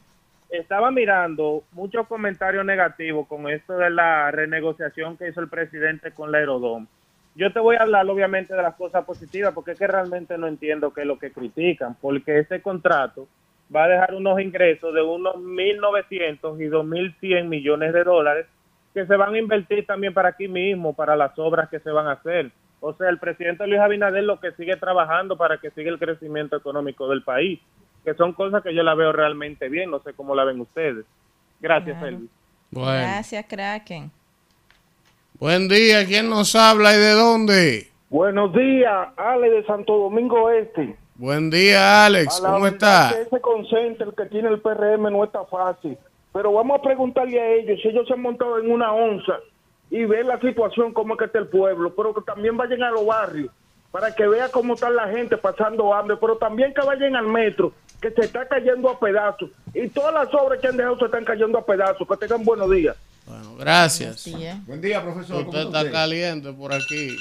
estaba 0.49 0.91
mirando 0.91 1.63
muchos 1.71 2.05
comentarios 2.07 2.65
negativos 2.65 3.27
con 3.27 3.49
esto 3.49 3.77
de 3.77 3.89
la 3.89 4.29
renegociación 4.31 5.15
que 5.15 5.29
hizo 5.29 5.39
el 5.39 5.47
presidente 5.47 6.11
con 6.11 6.31
la 6.31 6.39
Aerodom. 6.39 6.85
Yo 7.35 7.53
te 7.53 7.59
voy 7.59 7.75
a 7.75 7.83
hablar 7.83 8.07
obviamente 8.09 8.53
de 8.53 8.61
las 8.61 8.75
cosas 8.75 9.05
positivas 9.05 9.53
porque 9.53 9.71
es 9.71 9.79
que 9.79 9.87
realmente 9.87 10.37
no 10.37 10.47
entiendo 10.47 10.93
qué 10.93 11.01
es 11.01 11.07
lo 11.07 11.19
que 11.19 11.31
critican, 11.31 11.95
porque 12.01 12.39
ese 12.39 12.61
contrato 12.61 13.27
va 13.73 13.83
a 13.83 13.87
dejar 13.87 14.15
unos 14.15 14.39
ingresos 14.41 14.93
de 14.93 15.01
unos 15.01 15.35
1.900 15.35 16.59
y 16.59 16.69
2.100 16.69 17.45
millones 17.45 17.93
de 17.93 18.03
dólares 18.03 18.47
que 18.93 19.05
se 19.05 19.15
van 19.15 19.35
a 19.35 19.37
invertir 19.37 19.85
también 19.85 20.13
para 20.13 20.29
aquí 20.29 20.47
mismo, 20.47 20.93
para 20.93 21.15
las 21.15 21.37
obras 21.37 21.69
que 21.69 21.79
se 21.79 21.91
van 21.91 22.07
a 22.07 22.13
hacer. 22.13 22.51
O 22.81 22.93
sea, 22.93 23.09
el 23.09 23.19
presidente 23.19 23.67
Luis 23.67 23.79
Abinader 23.79 24.23
lo 24.23 24.39
que 24.39 24.51
sigue 24.53 24.75
trabajando 24.77 25.37
para 25.37 25.57
que 25.57 25.69
siga 25.71 25.91
el 25.91 25.99
crecimiento 25.99 26.55
económico 26.55 27.07
del 27.09 27.23
país, 27.23 27.59
que 28.03 28.13
son 28.15 28.33
cosas 28.33 28.63
que 28.63 28.73
yo 28.73 28.83
la 28.83 28.95
veo 28.95 29.11
realmente 29.11 29.69
bien, 29.69 29.91
no 29.91 29.99
sé 29.99 30.13
cómo 30.13 30.33
la 30.33 30.45
ven 30.45 30.59
ustedes. 30.61 31.05
Gracias, 31.59 31.97
Claro. 31.97 32.15
Elvis. 32.15 32.29
Bueno. 32.71 32.91
Gracias, 32.91 33.45
Kraken. 33.47 34.11
Buen 35.39 35.69
día, 35.69 36.05
¿quién 36.05 36.29
nos 36.29 36.53
habla 36.53 36.93
y 36.93 36.97
de 36.97 37.11
dónde? 37.11 37.87
Buenos 38.09 38.51
días, 38.51 39.07
Ale 39.15 39.49
de 39.49 39.63
Santo 39.63 39.97
Domingo 39.97 40.49
Este. 40.49 40.97
Buen 41.15 41.49
día, 41.49 42.05
Alex. 42.05 42.41
¿Cómo 42.41 42.67
está? 42.67 43.13
que 43.15 43.21
Ese 43.21 43.39
concentro 43.39 44.13
que 44.13 44.25
tiene 44.25 44.49
el 44.49 44.59
PRM 44.59 45.03
no 45.03 45.23
está 45.23 45.45
fácil. 45.45 45.97
Pero 46.33 46.51
vamos 46.51 46.77
a 46.77 46.81
preguntarle 46.81 47.39
a 47.39 47.53
ellos 47.53 47.79
si 47.81 47.87
ellos 47.87 48.05
se 48.05 48.15
han 48.15 48.21
montado 48.21 48.59
en 48.59 48.69
una 48.69 48.91
onza 48.91 49.37
y 49.89 50.03
ver 50.03 50.25
la 50.25 50.41
situación, 50.41 50.91
cómo 50.91 51.13
es 51.13 51.19
que 51.19 51.25
está 51.27 51.39
el 51.39 51.47
pueblo, 51.47 51.95
pero 51.95 52.13
que 52.13 52.21
también 52.23 52.57
vayan 52.57 52.83
a 52.83 52.91
los 52.91 53.05
barrios 53.05 53.49
para 53.91 54.13
que 54.13 54.27
vea 54.27 54.49
cómo 54.49 54.73
está 54.73 54.89
la 54.89 55.07
gente 55.07 55.37
pasando 55.37 55.93
hambre, 55.93 56.17
pero 56.19 56.35
también 56.35 56.73
que 56.73 56.85
vayan 56.85 57.15
al 57.15 57.27
metro, 57.27 57.71
que 58.01 58.11
se 58.11 58.21
está 58.21 58.45
cayendo 58.45 58.89
a 58.89 58.99
pedazos. 58.99 59.49
Y 59.73 59.87
todas 59.87 60.13
las 60.13 60.33
obras 60.33 60.59
que 60.59 60.67
han 60.67 60.75
dejado 60.75 60.97
se 60.97 61.05
están 61.05 61.23
cayendo 61.23 61.57
a 61.57 61.65
pedazos. 61.65 62.05
Que 62.05 62.17
tengan 62.17 62.43
buenos 62.43 62.69
días. 62.69 62.97
Bueno, 63.29 63.55
gracias. 63.57 64.27
Buen 64.65 64.81
día, 64.81 65.03
profesor. 65.03 65.45
¿Cómo 65.45 65.49
Usted 65.49 65.59
está 65.59 65.67
está 65.67 65.79
usted? 65.81 65.91
caliente 65.91 66.51
por 66.53 66.73
aquí. 66.73 67.15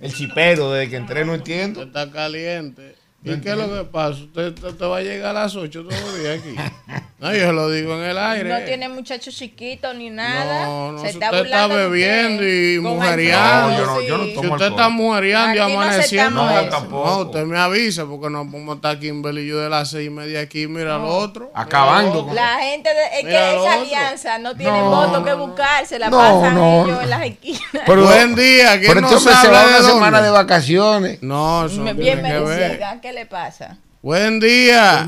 El 0.00 0.14
chipero, 0.14 0.70
desde 0.70 0.88
que 0.90 0.96
entré 0.96 1.24
no 1.24 1.32
Usted 1.32 1.40
entiendo. 1.52 1.82
está 1.82 2.08
caliente. 2.12 2.94
¿Y 3.24 3.40
qué 3.40 3.50
es 3.50 3.56
lo 3.56 3.68
que 3.68 3.84
pasa? 3.90 4.20
¿Usted, 4.22 4.48
usted- 4.54 4.68
usted 4.68 4.86
va 4.86 4.98
a 4.98 5.02
llegar 5.02 5.30
a 5.36 5.40
las 5.40 5.56
8 5.56 5.82
todos 5.82 6.00
los 6.00 6.18
días 6.20 6.38
aquí? 6.40 6.54
No, 7.20 7.34
yo 7.34 7.50
lo 7.50 7.68
digo 7.68 7.94
en 7.94 8.10
el 8.10 8.16
aire. 8.16 8.48
No 8.48 8.64
tiene 8.64 8.88
muchachos 8.88 9.34
chiquitos 9.34 9.92
ni 9.96 10.08
nada. 10.08 10.66
No, 10.66 10.92
no, 10.92 10.98
Se 11.00 11.06
si 11.08 11.14
está 11.14 11.32
usted 11.32 11.46
está 11.46 11.66
bebiendo 11.66 12.34
usted. 12.44 12.74
y 12.74 12.78
mujeriando. 12.78 13.70
No, 13.70 13.76
yo 13.76 13.86
no- 13.86 14.00
yo 14.02 14.18
no 14.18 14.24
Si 14.24 14.34
tomo 14.34 14.52
usted 14.52 14.66
alcohol. 14.66 14.70
está 14.70 14.88
mujeriando 14.88 15.54
y 15.56 15.58
no 15.58 15.64
amaneciendo, 15.64 16.44
no, 16.44 16.68
tampoco. 16.68 17.16
usted 17.22 17.44
me 17.44 17.58
avisa 17.58 18.06
porque 18.06 18.30
no 18.30 18.48
podemos 18.48 18.76
estar 18.76 19.00
Kimberly 19.00 19.40
y 19.42 19.46
yo 19.48 19.58
de 19.58 19.68
las 19.68 19.90
seis 19.90 20.06
y 20.06 20.10
media 20.10 20.42
aquí, 20.42 20.68
mira 20.68 20.96
lo 20.98 21.08
otro. 21.08 21.50
Acabando 21.56 22.24
con- 22.24 22.36
La 22.36 22.56
gente, 22.60 22.88
de, 22.88 23.04
es 23.18 23.24
que 23.24 23.56
esa 23.56 23.72
alianza 23.72 24.38
no 24.38 24.54
tiene 24.54 24.78
No, 24.78 24.88
voto 24.88 25.24
que 25.24 25.30
no, 25.32 25.38
no. 25.38 25.46
buscarse, 25.48 25.98
la 25.98 26.10
No, 26.10 26.18
pasan 26.18 26.54
no, 26.54 26.84
ellos 26.84 26.96
no. 26.98 27.02
en 27.02 27.10
las 27.10 27.22
esquinas. 27.26 27.62
Pero- 27.84 28.04
Buen 28.04 28.34
día, 28.36 28.78
¿quién 28.78 28.94
Pero 28.94 29.08
hombre 29.08 29.18
se 29.20 29.30
habla 29.36 29.50
va 29.50 29.58
de 29.62 29.66
una 29.70 29.78
dónde? 29.78 29.92
semana 29.92 30.22
de 30.22 30.30
vacaciones. 30.30 31.20
No, 31.24 31.66
eso 31.66 31.78
no 31.78 31.94
Bien 31.94 32.22
tiene 32.22 32.22
que 32.32 32.38
ver. 32.44 32.80
Merecida, 33.08 33.08
¿qué 33.08 33.12
le 33.12 33.26
pasa? 33.26 33.76
Buen 34.02 34.40
día. 34.40 35.06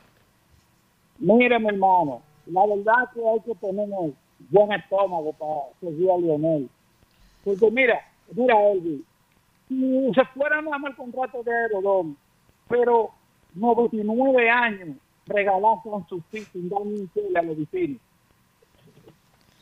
Mire, 1.20 1.60
mi 1.60 1.68
hermano, 1.68 2.22
la 2.46 2.66
verdad 2.66 3.10
que 3.14 3.20
hay 3.28 3.42
que 3.42 3.56
tener 3.56 3.90
buen 4.50 4.72
estómago 4.72 5.34
para 5.34 5.56
seguir 5.82 6.10
a 6.10 6.18
Lionel. 6.18 6.70
Porque 7.46 7.72
mira, 7.72 8.02
mira, 8.32 8.56
Elvi, 8.72 9.06
se 9.70 10.26
fuera 10.34 10.62
nada 10.62 10.80
más 10.80 10.91
el 10.91 10.98
contrato 10.98 11.43
de 11.43 11.54
Aerodón, 11.54 12.18
pero 12.68 13.12
99 13.54 14.50
años 14.50 14.98
regalar 15.28 15.78
con 15.84 16.06
sus 16.08 16.22
hijos 16.34 16.50
sin 16.52 16.70
dar 16.70 16.82
un 16.82 17.10
a 17.36 17.41
los 17.43 17.58
vecinos. 17.58 18.02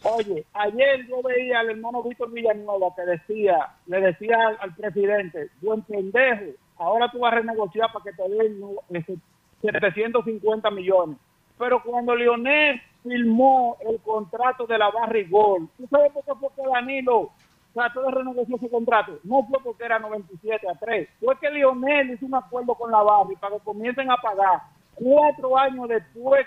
Oye, 0.03 0.45
ayer 0.53 1.07
yo 1.07 1.21
veía 1.21 1.59
al 1.59 1.69
hermano 1.71 2.03
Víctor 2.03 2.31
Villanueva 2.31 2.93
que 2.95 3.03
decía, 3.03 3.69
le 3.87 4.01
decía 4.01 4.35
al, 4.47 4.57
al 4.59 4.75
presidente, 4.75 5.49
buen 5.61 5.81
pendejo, 5.81 6.57
ahora 6.77 7.09
tú 7.11 7.19
vas 7.19 7.33
a 7.33 7.35
renegociar 7.37 7.91
para 7.91 8.03
que 8.03 8.11
te 8.11 8.29
den 8.29 8.59
no, 8.59 8.71
ese 8.89 9.17
750 9.61 10.71
millones. 10.71 11.17
Pero 11.57 11.81
cuando 11.83 12.15
Lionel 12.15 12.81
firmó 13.03 13.77
el 13.87 13.99
contrato 14.01 14.65
de 14.65 14.77
la 14.77 14.89
Barrigol, 14.89 15.69
¿tú 15.77 15.87
sabes 15.89 16.11
por 16.11 16.23
qué 16.25 16.31
fue 16.35 16.49
que 16.55 16.69
Danilo 16.69 17.31
trató 17.73 18.03
de 18.03 18.11
renegociar 18.11 18.57
ese 18.57 18.69
contrato? 18.69 19.19
No 19.23 19.43
fue 19.47 19.59
porque 19.63 19.85
era 19.85 19.99
97 19.99 20.67
a 20.69 20.75
3, 20.75 21.09
fue 21.19 21.37
que 21.39 21.49
Lionel 21.49 22.11
hizo 22.11 22.25
un 22.25 22.35
acuerdo 22.35 22.75
con 22.75 22.91
la 22.91 23.01
Barri 23.01 23.35
para 23.35 23.55
que 23.57 23.63
comiencen 23.63 24.09
a 24.11 24.17
pagar 24.17 24.61
cuatro 24.95 25.57
años 25.57 25.89
después 25.89 26.45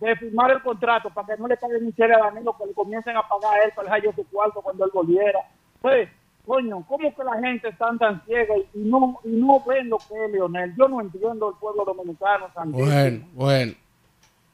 de 0.00 0.16
firmar 0.16 0.50
el 0.50 0.62
contrato 0.62 1.10
para 1.10 1.26
que 1.26 1.40
no 1.40 1.46
le 1.46 1.56
paguen 1.56 1.86
siquiera 1.86 2.16
a 2.16 2.30
Danilo, 2.30 2.56
que 2.56 2.66
le 2.66 2.72
comiencen 2.72 3.16
a 3.16 3.22
pagar 3.28 3.60
a 3.60 3.64
él 3.64 3.72
para 3.74 3.86
dejar 3.86 4.02
yo 4.02 4.12
su 4.12 4.26
cuarto 4.30 4.62
cuando 4.62 4.84
él 4.84 4.90
volviera. 4.92 5.40
Pues, 5.80 6.08
coño, 6.46 6.84
¿cómo 6.88 7.14
que 7.14 7.24
la 7.24 7.38
gente 7.38 7.68
está 7.68 7.90
tan 7.98 8.24
ciega 8.24 8.54
y 8.56 8.78
no, 8.78 9.20
y 9.24 9.28
no 9.28 9.62
ven 9.66 9.90
lo 9.90 9.98
que 9.98 10.24
es 10.24 10.30
Leonel? 10.32 10.74
Yo 10.76 10.88
no 10.88 11.00
entiendo 11.02 11.50
el 11.50 11.56
pueblo 11.56 11.84
dominicano. 11.84 12.46
santísimo. 12.54 12.86
Bueno, 12.90 13.26
bueno. 13.34 13.72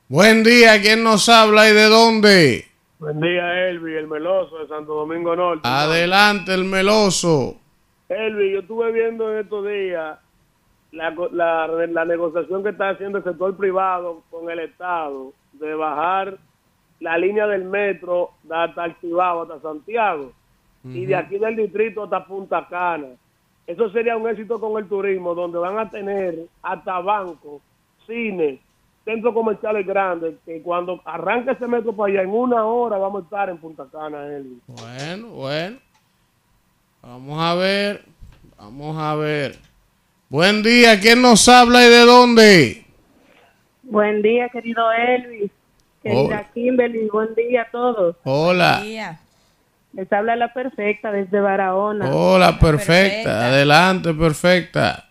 Buen 0.09 0.45
día, 0.45 0.81
¿quién 0.81 1.03
nos 1.03 1.29
habla 1.29 1.69
y 1.69 1.73
de 1.73 1.89
dónde? 1.89 2.65
Buen 2.99 3.21
día, 3.21 3.69
Elvi, 3.69 3.95
el 3.95 4.09
meloso 4.09 4.57
de 4.59 4.69
Santo 4.69 4.95
Domingo 4.95 5.37
Norte. 5.37 5.69
Adelante, 5.69 6.55
el 6.55 6.65
meloso. 6.65 7.57
Elvi, 8.09 8.53
yo 8.53 8.61
estuve 8.61 8.91
viendo 8.91 9.31
en 9.31 9.41
estos 9.41 9.67
días 9.67 10.19
la, 10.93 11.15
la, 11.33 11.67
la 11.67 12.05
negociación 12.07 12.63
que 12.63 12.71
está 12.71 12.89
haciendo 12.89 13.19
el 13.19 13.25
sector 13.25 13.55
privado 13.55 14.23
con 14.31 14.49
el 14.49 14.61
Estado 14.61 15.35
de 15.53 15.75
bajar 15.75 16.39
la 17.01 17.19
línea 17.19 17.47
del 17.47 17.65
metro 17.65 18.31
de 18.45 18.57
hasta 18.57 18.85
Activado, 18.85 19.43
hasta 19.43 19.61
Santiago, 19.61 20.33
y 20.83 21.05
de 21.05 21.17
aquí 21.17 21.37
del 21.37 21.55
distrito 21.55 22.05
hasta 22.05 22.25
Punta 22.25 22.67
Cana. 22.67 23.09
Eso 23.67 23.91
sería 23.91 24.17
un 24.17 24.27
éxito 24.27 24.59
con 24.59 24.83
el 24.83 24.89
turismo, 24.89 25.35
donde 25.35 25.59
van 25.59 25.79
a 25.79 25.91
tener 25.91 26.47
hasta 26.63 26.99
bancos, 27.01 27.61
cines, 28.07 28.59
centros 29.07 29.33
comerciales 29.33 29.87
grandes, 29.87 30.35
que 30.45 30.61
cuando 30.61 31.01
arranque 31.05 31.53
ese 31.53 31.67
metro 31.67 31.95
para 31.95 32.13
allá, 32.13 32.23
en 32.23 32.31
una 32.31 32.65
hora 32.65 32.99
vamos 32.99 33.23
a 33.23 33.25
estar 33.25 33.49
en 33.49 33.57
Punta 33.57 33.87
Cana, 33.91 34.27
Elvi. 34.27 34.59
Bueno, 34.67 35.29
bueno. 35.29 35.77
Vamos 37.01 37.41
a 37.41 37.55
ver. 37.55 38.05
Vamos 38.59 38.97
a 38.99 39.15
ver. 39.15 39.57
Buen 40.29 40.63
día, 40.65 40.99
¿quién 40.99 41.23
nos 41.23 41.49
habla 41.49 41.87
y 41.87 41.89
de 41.89 42.01
dónde? 42.01 42.85
Buen 43.85 44.23
día, 44.23 44.49
querido 44.49 44.83
Elvis. 44.93 45.53
Querida 46.03 46.21
Hola. 46.21 46.51
Kimberly, 46.53 47.09
buen 47.09 47.33
día 47.37 47.63
a 47.63 47.71
todos. 47.71 48.17
Hola. 48.25 48.83
Les 49.93 50.13
habla 50.13 50.35
la 50.35 50.53
perfecta 50.53 51.13
desde 51.13 51.41
Barahona. 51.41 52.13
Hola, 52.13 52.59
perfecta. 52.59 53.47
Adelante, 53.47 54.13
perfecta. 54.13 55.06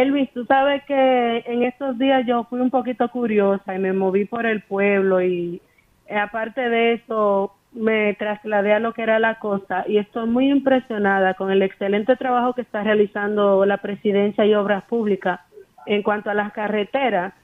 Elvis, 0.00 0.30
tú 0.32 0.44
sabes 0.46 0.82
que 0.84 1.44
en 1.46 1.62
estos 1.64 1.98
días 1.98 2.24
yo 2.26 2.44
fui 2.44 2.60
un 2.60 2.70
poquito 2.70 3.08
curiosa 3.10 3.74
y 3.74 3.78
me 3.78 3.92
moví 3.92 4.24
por 4.24 4.46
el 4.46 4.62
pueblo 4.62 5.20
y 5.20 5.60
eh, 6.06 6.16
aparte 6.16 6.68
de 6.68 6.94
eso 6.94 7.54
me 7.72 8.14
trasladé 8.14 8.74
a 8.74 8.80
lo 8.80 8.92
que 8.92 9.02
era 9.02 9.18
la 9.18 9.38
costa 9.38 9.84
y 9.86 9.98
estoy 9.98 10.28
muy 10.28 10.50
impresionada 10.50 11.34
con 11.34 11.50
el 11.50 11.62
excelente 11.62 12.16
trabajo 12.16 12.54
que 12.54 12.62
está 12.62 12.82
realizando 12.82 13.64
la 13.64 13.78
presidencia 13.78 14.44
y 14.44 14.54
obras 14.54 14.84
públicas 14.84 15.40
en 15.86 16.02
cuanto 16.02 16.30
a 16.30 16.34
las 16.34 16.52
carreteras. 16.52 17.34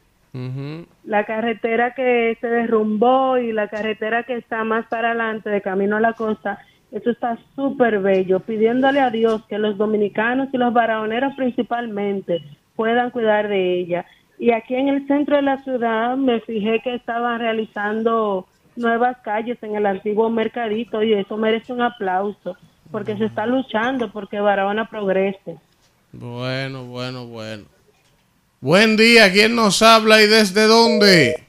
La 1.05 1.25
carretera 1.25 1.95
que 1.95 2.37
se 2.41 2.47
derrumbó 2.47 3.39
y 3.39 3.51
la 3.51 3.67
carretera 3.67 4.23
que 4.23 4.37
está 4.37 4.63
más 4.63 4.87
para 4.87 5.09
adelante 5.09 5.51
de 5.51 5.63
camino 5.63 5.97
a 5.97 6.01
la 6.01 6.13
costa, 6.13 6.61
eso 6.91 7.11
está 7.11 7.39
súper 7.55 8.01
bello, 8.01 8.41
pidiéndole 8.41 9.01
a 9.01 9.11
Dios 9.11 9.43
que 9.49 9.59
los 9.59 9.76
dominicanos 9.76 10.49
y 10.53 10.57
los 10.57 10.72
barahoneros 10.72 11.34
principalmente 11.36 12.43
puedan 12.76 13.11
cuidar 13.11 13.49
de 13.49 13.80
ella. 13.80 14.07
Y 14.39 14.53
aquí 14.53 14.74
en 14.74 14.89
el 14.89 15.07
centro 15.07 15.36
de 15.36 15.43
la 15.43 15.59
ciudad 15.64 16.16
me 16.16 16.41
fijé 16.41 16.80
que 16.82 16.95
estaban 16.95 17.41
realizando 17.41 18.47
nuevas 18.76 19.18
calles 19.22 19.59
en 19.62 19.74
el 19.74 19.84
antiguo 19.84 20.30
mercadito 20.30 21.03
y 21.03 21.12
eso 21.12 21.36
merece 21.36 21.72
un 21.72 21.82
aplauso 21.82 22.57
porque 22.91 23.16
se 23.16 23.26
está 23.26 23.47
luchando 23.47 24.11
porque 24.11 24.41
Barahona 24.41 24.89
progrese. 24.89 25.59
Bueno, 26.12 26.84
bueno, 26.84 27.26
bueno. 27.26 27.64
Buen 28.61 28.97
día, 28.97 29.30
¿quién 29.30 29.55
nos 29.55 29.82
habla 29.82 30.22
y 30.22 30.26
desde 30.26 30.66
dónde? 30.66 31.45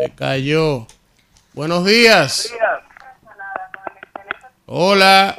Se 0.00 0.10
cayó. 0.10 0.86
Buenos 1.54 1.84
días. 1.84 2.52
Hola. 4.70 5.34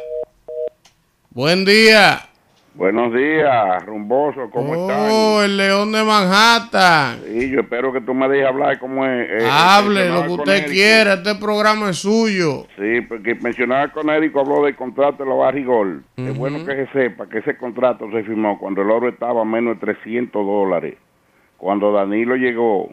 Buen 1.29 1.63
día. 1.63 2.19
Buenos 2.73 3.13
días, 3.13 3.85
Rumboso, 3.85 4.49
¿cómo 4.51 4.73
están? 4.73 5.09
Oh, 5.11 5.41
el 5.43 5.57
león 5.57 5.91
de 5.91 6.03
Manhattan. 6.03 7.19
Sí, 7.25 7.49
yo 7.51 7.59
espero 7.59 7.91
que 7.91 7.99
tú 8.01 8.13
me 8.13 8.27
dejes 8.29 8.47
hablar 8.47 8.79
como 8.79 9.05
es. 9.05 9.29
eh, 9.29 9.47
Hable 9.51 9.95
mencionaba 10.05 10.21
lo 10.21 10.25
que 10.27 10.41
usted 10.41 10.65
quiera, 10.71 11.13
este 11.15 11.35
programa 11.35 11.89
es 11.89 11.97
suyo. 11.97 12.65
Sí, 12.77 13.01
porque 13.01 13.35
mencionaba 13.35 13.89
con 13.89 14.09
Érico, 14.09 14.39
habló 14.39 14.63
del 14.63 14.75
contrato 14.75 15.23
de 15.23 15.29
la 15.29 15.35
Barrigol. 15.35 16.03
Es 16.15 16.37
bueno 16.37 16.65
que 16.65 16.85
se 16.85 16.87
sepa 16.93 17.27
que 17.27 17.39
ese 17.39 17.57
contrato 17.57 18.09
se 18.11 18.23
firmó 18.23 18.57
cuando 18.57 18.81
el 18.81 18.89
oro 18.89 19.09
estaba 19.09 19.41
a 19.41 19.45
menos 19.45 19.79
de 19.79 19.85
300 19.93 20.43
dólares. 20.45 20.95
Cuando 21.57 21.91
Danilo 21.91 22.35
llegó, 22.37 22.89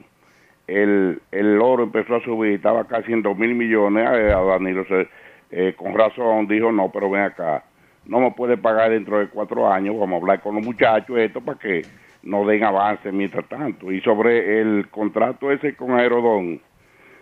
el, 0.66 1.22
el 1.30 1.60
oro 1.62 1.84
empezó 1.84 2.16
a 2.16 2.24
subir, 2.24 2.54
estaba 2.54 2.84
casi 2.88 3.12
en 3.12 3.22
2 3.22 3.38
mil 3.38 3.54
millones. 3.54 4.04
Eh, 4.12 4.32
A 4.32 4.40
Danilo, 4.40 4.84
se, 4.88 5.06
eh, 5.50 5.74
con 5.76 5.94
razón, 5.94 6.46
dijo, 6.46 6.72
no, 6.72 6.90
pero 6.90 7.10
ven 7.10 7.22
acá, 7.22 7.64
no 8.04 8.20
me 8.20 8.30
puede 8.32 8.56
pagar 8.56 8.90
dentro 8.90 9.18
de 9.18 9.28
cuatro 9.28 9.70
años, 9.70 9.98
vamos 9.98 10.18
a 10.18 10.20
hablar 10.20 10.40
con 10.40 10.56
los 10.56 10.64
muchachos 10.64 11.18
esto 11.18 11.40
para 11.40 11.58
que 11.58 11.82
nos 12.22 12.46
den 12.46 12.64
avance 12.64 13.10
mientras 13.12 13.48
tanto. 13.48 13.92
Y 13.92 14.00
sobre 14.00 14.60
el 14.60 14.88
contrato 14.90 15.50
ese 15.50 15.74
con 15.74 15.92
Aerodón, 15.92 16.60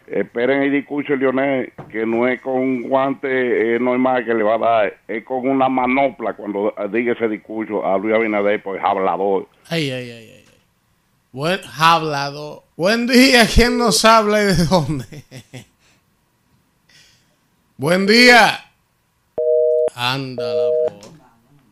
esperen 0.06 0.62
el 0.62 0.72
discurso, 0.72 1.16
Leonel, 1.16 1.72
que 1.90 2.06
no 2.06 2.26
es 2.26 2.40
con 2.40 2.54
un 2.54 2.82
guante 2.82 3.74
eh, 3.74 3.78
normal 3.78 4.24
que 4.24 4.34
le 4.34 4.42
va 4.42 4.54
a 4.54 4.58
dar, 4.58 4.96
es 5.08 5.24
con 5.24 5.48
una 5.48 5.68
manopla 5.68 6.34
cuando 6.34 6.74
diga 6.90 7.12
ese 7.12 7.28
discurso 7.28 7.84
a 7.84 7.98
Luis 7.98 8.14
Abinader, 8.14 8.62
pues 8.62 8.82
hablador. 8.82 9.48
Ay, 9.68 9.90
ay, 9.90 10.10
ay. 10.10 10.30
ay. 10.36 10.44
Buen 11.32 11.58
hablador. 11.80 12.62
Buen 12.76 13.08
día, 13.08 13.44
¿quién 13.52 13.76
nos 13.76 14.04
habla 14.04 14.40
y 14.40 14.46
de 14.46 14.64
dónde? 14.70 15.04
Buen 17.76 18.06
día. 18.06 18.70
Ándala, 19.96 20.70
por. 20.86 21.14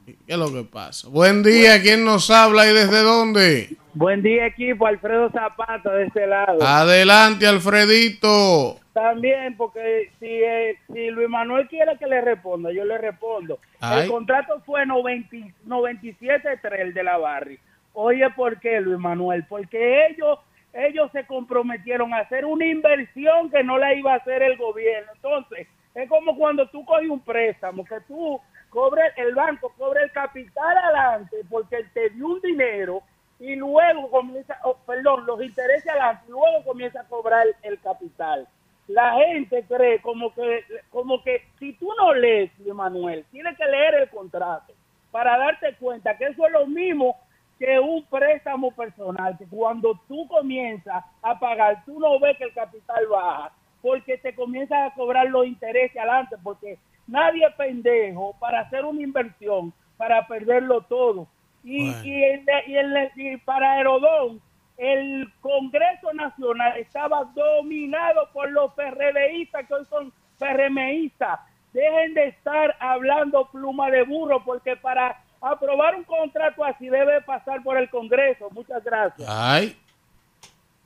¿Qué 0.05 0.33
es 0.33 0.37
lo 0.37 0.53
que 0.53 0.65
pasa? 0.65 1.09
Buen 1.09 1.45
día, 1.45 1.81
¿quién 1.81 2.05
nos 2.05 2.29
habla 2.29 2.67
y 2.69 2.73
desde 2.73 3.03
dónde? 3.03 3.77
Buen 3.95 4.21
día, 4.21 4.47
equipo. 4.47 4.87
Alfredo 4.87 5.31
Zapata 5.31 5.93
de 5.93 6.07
este 6.07 6.27
lado. 6.27 6.61
Adelante, 6.61 7.47
Alfredito. 7.47 8.81
También, 8.93 9.57
porque 9.57 10.11
si, 10.19 10.27
eh, 10.27 10.77
si 10.93 11.11
Luis 11.11 11.29
Manuel 11.29 11.69
quiere 11.69 11.97
que 11.99 12.09
le 12.09 12.21
responda, 12.21 12.73
yo 12.73 12.85
le 12.85 12.99
respondo. 12.99 13.61
Ay. 13.81 14.03
El 14.03 14.11
contrato 14.11 14.61
fue 14.67 14.85
90 14.85 15.37
97-3 15.69 16.81
el 16.81 16.95
de 16.95 17.05
la 17.05 17.17
Barri. 17.17 17.61
Oye, 17.93 18.29
¿por 18.31 18.59
qué, 18.59 18.81
Luis 18.81 18.99
Manuel? 18.99 19.45
Porque 19.49 20.09
ellos 20.09 20.41
ellos 20.75 21.11
se 21.13 21.27
comprometieron 21.27 22.13
a 22.13 22.19
hacer 22.19 22.45
una 22.45 22.67
inversión 22.67 23.51
que 23.51 23.63
no 23.63 23.79
la 23.79 23.95
iba 23.95 24.15
a 24.15 24.17
hacer 24.17 24.43
el 24.43 24.57
gobierno. 24.57 25.13
Entonces, 25.15 25.69
es 25.95 26.09
como 26.09 26.37
cuando 26.37 26.69
tú 26.69 26.85
coges 26.85 27.09
un 27.09 27.21
préstamo, 27.21 27.85
que 27.85 28.01
tú 28.03 28.41
cobres, 28.71 29.13
el 29.17 29.35
banco 29.35 29.73
cobre 29.77 30.05
el 30.05 30.13
capital 30.13 30.79
adelante 30.79 31.39
porque 31.51 31.85
te 31.93 32.11
dio 32.11 32.29
un 32.29 32.41
dinero 32.41 33.03
y 33.39 33.57
luego 33.57 34.09
comienza, 34.11 34.57
oh, 34.63 34.77
perdón, 34.87 35.27
los 35.27 35.43
intereses 35.43 35.89
adelante, 35.89 36.25
y 36.29 36.31
luego 36.31 36.65
comienza 36.65 37.01
a 37.01 37.09
cobrar 37.09 37.45
el 37.63 37.81
capital. 37.81 38.47
La 38.87 39.15
gente 39.15 39.65
cree 39.65 40.01
como 40.01 40.33
que, 40.33 40.65
como 40.91 41.23
que 41.23 41.43
si 41.59 41.73
tú 41.75 41.89
no 41.99 42.15
lees, 42.15 42.51
Manuel, 42.73 43.25
tienes 43.31 43.57
que 43.57 43.65
leer 43.67 43.95
el 43.95 44.11
contrato 44.11 44.73
para 45.11 45.37
darte 45.37 45.75
cuenta 45.75 46.17
que 46.17 46.27
eso 46.27 46.47
es 46.47 46.53
lo 46.53 46.67
mismo 46.67 47.17
que 47.59 47.79
un 47.79 48.05
préstamo 48.07 48.71
personal, 48.73 49.37
que 49.39 49.47
cuando 49.47 50.01
tú 50.09 50.27
comienzas 50.29 51.05
a 51.23 51.39
pagar, 51.39 51.85
tú 51.85 51.99
no 52.01 52.19
ves 52.19 52.37
que 52.39 52.45
el 52.45 52.55
capital 52.55 53.07
baja, 53.09 53.53
porque 53.83 54.17
te 54.19 54.35
comienzan 54.35 54.85
a 54.85 54.95
cobrar 54.95 55.27
los 55.29 55.47
intereses 55.47 55.97
adelante, 55.97 56.37
porque 56.43 56.79
nadie 57.07 57.45
es 57.47 57.55
pendejo 57.57 58.35
para 58.39 58.61
hacer 58.61 58.85
una 58.85 59.03
inversión, 59.03 59.73
para 59.97 60.27
perderlo 60.27 60.83
todo. 60.83 61.27
Y, 61.65 61.89
y, 62.05 62.25
el- 62.25 62.45
y 62.67 62.77
el- 62.77 63.11
y 63.17 63.37
para 63.39 63.73
Aerodón, 63.73 64.41
el 64.79 65.31
Congreso 65.41 66.13
Nacional 66.15 66.77
estaba 66.79 67.25
dominado 67.35 68.29
por 68.33 68.51
los 68.51 68.73
PRDistas 68.75 69.67
que 69.67 69.75
hoy 69.75 69.85
son 69.87 70.13
PRMistas. 70.39 71.39
Dejen 71.73 72.15
de 72.15 72.29
estar 72.29 72.75
hablando 72.81 73.49
pluma 73.51 73.91
de 73.91 74.03
burro 74.03 74.43
porque 74.45 74.77
para 74.77 75.23
aprobar 75.41 75.95
un 75.97 76.05
contrato 76.05 76.65
así 76.65 76.89
debe 76.89 77.21
pasar 77.23 77.63
por 77.63 77.77
el 77.77 77.89
Congreso. 77.91 78.49
Muchas 78.51 78.83
gracias. 78.85 79.29
Ay. 79.31 79.77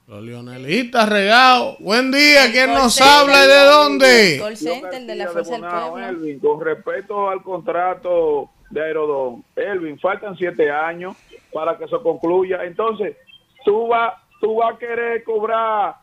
Los 0.07 0.23
leonelitas 0.23 1.09
regados. 1.09 1.79
Buen 1.81 2.13
día. 2.13 2.53
¿Quién 2.53 2.73
nos 2.73 2.95
center. 2.95 3.13
habla 3.13 3.45
y 3.45 3.49
de 3.49 3.65
dónde? 3.65 4.39
Call 4.39 4.57
center 4.57 5.03
de 5.03 5.17
la 5.17 5.27
Fuerza 5.27 5.53
del 5.55 5.63
Bonao, 5.63 5.91
Pueblo. 5.91 6.09
Elvin, 6.09 6.39
con 6.39 6.61
respecto 6.61 7.29
al 7.29 7.43
contrato 7.43 8.49
de 8.71 8.85
Aerodón, 8.85 9.45
Elvin, 9.57 9.99
faltan 9.99 10.37
siete 10.37 10.71
años 10.71 11.17
para 11.53 11.77
que 11.77 11.87
eso 11.87 12.01
concluya. 12.05 12.63
Entonces, 12.63 13.17
tú 13.65 13.89
vas 13.89 14.15
tú 14.41 14.55
vas 14.55 14.77
a 14.77 14.79
querer 14.79 15.25
cobrar 15.25 15.97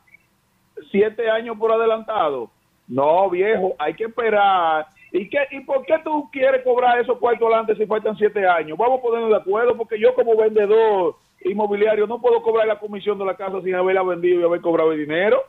siete 0.91 1.29
años 1.29 1.57
por 1.57 1.71
adelantado. 1.71 2.51
No, 2.89 3.29
viejo, 3.29 3.73
hay 3.79 3.93
que 3.93 4.03
esperar. 4.03 4.85
¿Y, 5.13 5.29
qué, 5.29 5.47
¿Y 5.51 5.61
por 5.61 5.85
qué 5.85 5.95
tú 6.03 6.29
quieres 6.29 6.61
cobrar 6.65 6.99
esos 6.99 7.17
cuartos 7.19 7.47
adelante 7.47 7.77
si 7.77 7.85
faltan 7.85 8.17
siete 8.17 8.45
años? 8.45 8.77
Vamos 8.77 8.99
a 8.99 9.01
ponernos 9.01 9.29
de 9.29 9.37
acuerdo 9.37 9.77
porque 9.77 9.97
yo 9.97 10.13
como 10.13 10.35
vendedor 10.35 11.15
inmobiliario 11.45 12.07
no 12.07 12.19
puedo 12.19 12.41
cobrar 12.41 12.67
la 12.67 12.79
comisión 12.79 13.17
de 13.17 13.25
la 13.25 13.35
casa 13.35 13.61
sin 13.63 13.75
haberla 13.75 14.03
vendido 14.03 14.41
y 14.41 14.43
haber 14.43 14.61
cobrado 14.61 14.91
el 14.91 14.99
dinero. 14.99 15.41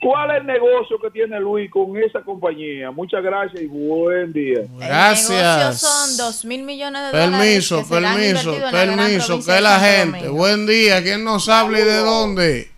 ¿Cuál 0.00 0.32
es 0.32 0.36
el 0.42 0.46
negocio 0.46 0.98
que 1.00 1.10
tiene 1.10 1.40
Luis 1.40 1.70
con 1.70 1.96
esa 1.96 2.20
compañía? 2.20 2.90
Muchas 2.90 3.22
gracias 3.22 3.62
y 3.62 3.66
buen 3.66 4.32
día. 4.32 4.60
Gracias. 4.78 5.80
son 5.80 6.16
dos 6.18 6.44
mil 6.44 6.62
millones 6.62 7.00
de 7.02 7.08
dólares. 7.08 7.38
Permiso, 7.38 7.82
que 7.82 7.88
permiso, 7.88 8.54
permiso. 8.70 9.26
provincia 9.26 9.54
Que 9.54 9.60
la 9.62 9.78
gente. 9.78 10.18
Domingo. 10.18 10.36
Buen 10.36 10.66
día. 10.66 11.02
¿Quién 11.02 11.24
nos 11.24 11.48
habla 11.48 11.80
y 11.80 11.84
de 11.84 11.96
dónde? 11.98 12.68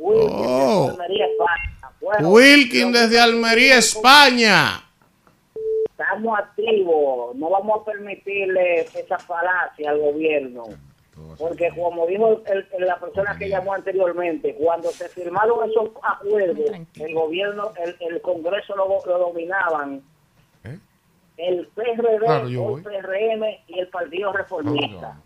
Oh. 0.00 0.96
Wilkin 2.20 2.92
desde 2.92 3.20
Almería, 3.20 3.78
España. 3.78 4.82
Estamos 5.84 6.38
activos, 6.38 7.34
no 7.36 7.50
vamos 7.50 7.80
a 7.80 7.84
permitirle 7.90 8.80
esa 8.80 9.18
falacia 9.18 9.90
al 9.90 9.98
gobierno. 9.98 10.64
Porque 11.38 11.70
como 11.74 12.06
dijo 12.06 12.40
el- 12.46 12.66
el- 12.72 12.86
la 12.86 12.98
persona 12.98 13.36
que 13.38 13.48
llamó 13.48 13.74
anteriormente, 13.74 14.54
cuando 14.54 14.90
se 14.90 15.08
firmaron 15.08 15.68
esos 15.70 15.90
acuerdos, 16.02 16.70
el 16.98 17.14
gobierno, 17.14 17.72
el, 17.82 17.96
el 18.00 18.20
Congreso 18.22 18.74
lo, 18.76 18.88
lo 19.06 19.18
dominaban. 19.18 20.02
El 21.36 21.66
PRD, 21.74 22.18
Claro, 22.18 22.46
el 22.46 22.56
voy. 22.56 22.82
PRM 22.82 23.44
y 23.68 23.78
el 23.80 23.88
Partido 23.88 24.32
Reformista. 24.32 25.20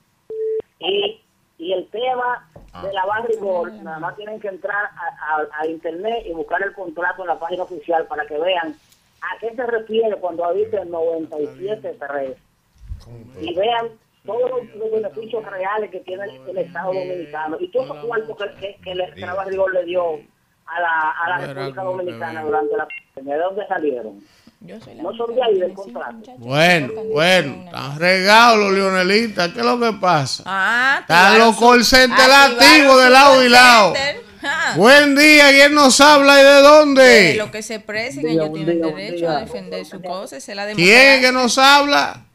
Y, 0.81 1.21
y 1.59 1.73
el 1.73 1.87
tema 1.91 2.51
de 2.83 2.93
la 2.93 3.05
barrigol, 3.07 3.85
nada 3.85 4.01
más 4.01 4.17
tienen 4.17 4.41
que 4.41 4.49
entrar 4.49 4.87
a, 4.87 5.37
a- 5.37 5.61
a 5.61 5.67
internet 5.69 6.25
y 6.27 6.33
buscar 6.33 6.61
el 6.65 6.73
contrato 6.73 7.23
en 7.23 7.29
la 7.29 7.39
página 7.39 7.63
oficial 7.63 8.07
para 8.07 8.27
que 8.27 8.37
vean 8.39 8.75
a 9.23 9.39
qué 9.39 9.55
se 9.55 9.65
refiere 9.67 10.17
cuando 10.17 10.53
dice 10.53 10.79
97.3 10.85 12.35
y 13.41 13.55
vean 13.55 13.89
todos 14.27 14.51
los, 14.51 14.75
los 14.77 14.91
beneficios 14.93 15.45
reales 15.45 15.91
que 15.91 16.01
tiene 16.01 16.25
el, 16.25 16.49
el 16.51 16.59
Estado 16.59 16.93
Dominicano 16.93 17.57
y 17.61 17.69
todos 17.71 17.89
los 17.89 18.05
cuartos 18.05 18.37
que, 18.37 18.61
que, 18.61 18.77
que 18.83 18.95
le- 18.95 19.13
que 19.15 19.21
la 19.21 19.35
barrigol 19.35 19.73
le 19.73 19.85
dio 19.85 20.03
a 20.67 20.81
la, 20.81 21.11
a 21.25 21.29
la 21.31 21.47
República 21.47 21.83
Dominicana 21.83 22.43
durante 22.43 22.77
la 22.77 22.87
pandemia. 23.15 23.37
¿De 23.37 23.43
dónde 23.43 23.67
salieron? 23.67 24.21
No 24.61 25.15
son 25.17 25.35
de 25.35 25.43
ahí 25.43 25.59
del 25.59 25.73
contrato. 25.73 26.33
Bueno, 26.37 26.93
bueno. 27.13 27.63
Están 27.65 27.99
regados 27.99 28.59
los 28.59 28.73
leonelitas. 28.73 29.49
¿Qué 29.53 29.61
es 29.61 29.65
lo 29.67 29.81
que 29.81 29.93
pasa? 29.95 30.43
Ah, 30.47 30.99
Están 31.01 31.39
los 31.39 31.57
activos 32.31 32.95
su 32.97 32.99
de 33.03 33.11
lado 33.11 33.43
y 33.43 33.49
lado. 33.49 33.95
Ah. 34.43 34.75
Buen 34.77 35.17
día. 35.17 35.49
¿Quién 35.51 35.75
nos 35.75 35.99
habla 36.03 36.41
y 36.41 36.45
de 36.45 36.51
De 36.51 36.61
dónde? 36.61 37.35
lo 37.39 37.51
que 37.51 37.63
se 37.63 37.77
expresen, 37.77 38.23
Día, 38.23 38.33
ellos 38.33 38.53
tienen 38.53 38.83
derecho 38.83 39.31
a 39.31 39.41
defender 39.41 39.85
su 39.87 40.01
cosa. 40.03 40.37
es 40.37 40.47
la 40.49 40.67
¿Quién 40.75 41.09
es 41.15 41.21
que 41.27 41.33
nos 41.33 41.57
habla? 41.57 42.27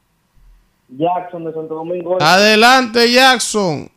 Jackson 0.90 1.46
de 1.46 1.54
Santo 1.54 1.76
Domingo. 1.76 2.18
Adelante, 2.22 3.12
Jackson. 3.12 3.90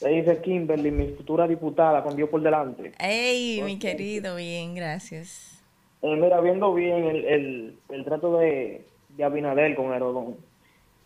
Le 0.00 0.08
dice 0.10 0.40
Kimberly, 0.40 0.90
mi 0.90 1.08
futura 1.08 1.48
diputada, 1.48 2.02
con 2.02 2.14
Dios 2.14 2.28
por 2.28 2.40
delante. 2.40 2.92
Ey, 2.98 3.60
mi 3.62 3.78
querido, 3.78 4.36
bien, 4.36 4.74
gracias. 4.74 5.64
Eh, 6.02 6.16
mira, 6.16 6.40
viendo 6.40 6.72
bien 6.72 7.04
el, 7.04 7.24
el, 7.24 7.78
el 7.88 8.04
trato 8.04 8.38
de, 8.38 8.86
de 9.16 9.24
Abinader 9.24 9.74
con 9.74 9.92
Herodón, 9.92 10.36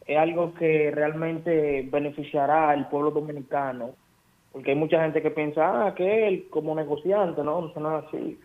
es 0.06 0.18
algo 0.18 0.52
que 0.54 0.90
realmente 0.90 1.88
beneficiará 1.90 2.70
al 2.70 2.88
pueblo 2.88 3.10
dominicano, 3.10 3.94
porque 4.52 4.72
hay 4.72 4.76
mucha 4.76 5.00
gente 5.02 5.22
que 5.22 5.30
piensa, 5.30 5.86
ah, 5.86 5.94
que 5.94 6.28
él 6.28 6.48
como 6.50 6.74
negociante, 6.74 7.42
no, 7.42 7.62
no 7.62 7.68
es 7.68 7.76
nada 7.76 8.04
así. 8.06 8.38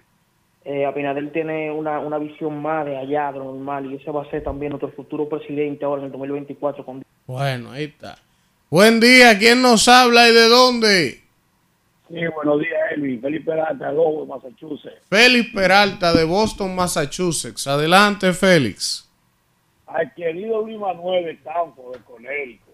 Eh, 0.69 0.85
Abinader 0.85 1.31
tiene 1.31 1.71
una, 1.71 1.97
una 1.99 2.17
visión 2.17 2.61
más 2.61 2.85
de 2.85 2.97
allá 2.97 3.31
de 3.31 3.39
lo 3.39 3.45
normal 3.45 3.89
y 3.89 3.95
ese 3.95 4.11
va 4.11 4.23
a 4.23 4.29
ser 4.29 4.43
también 4.43 4.71
nuestro 4.71 4.91
futuro 4.91 5.29
presidente 5.29 5.85
ahora 5.85 6.01
en 6.01 6.07
el 6.07 6.11
2024 6.11 6.83
con 6.83 7.05
Bueno, 7.25 7.71
ahí 7.71 7.85
está. 7.85 8.17
Buen 8.69 8.99
día. 8.99 9.39
¿Quién 9.39 9.61
nos 9.61 9.87
habla 9.87 10.27
y 10.27 10.33
de 10.33 10.49
dónde? 10.49 11.21
Sí, 12.09 12.19
buenos 12.35 12.59
días, 12.59 12.81
Elvin. 12.93 13.21
Felipe 13.21 13.45
Peralta, 13.45 13.93
Lowell, 13.93 14.27
Massachusetts. 14.27 15.03
Félix 15.09 15.53
Peralta 15.53 16.13
de 16.13 16.25
Boston, 16.25 16.75
Massachusetts. 16.75 17.65
Adelante, 17.65 18.33
Félix. 18.33 19.09
Al 19.85 20.13
querido 20.15 20.63
Luis 20.63 20.77
Manuel 20.77 21.23
de 21.23 21.31
Stanford, 21.31 21.93
de 21.95 22.03
Conérico, 22.03 22.71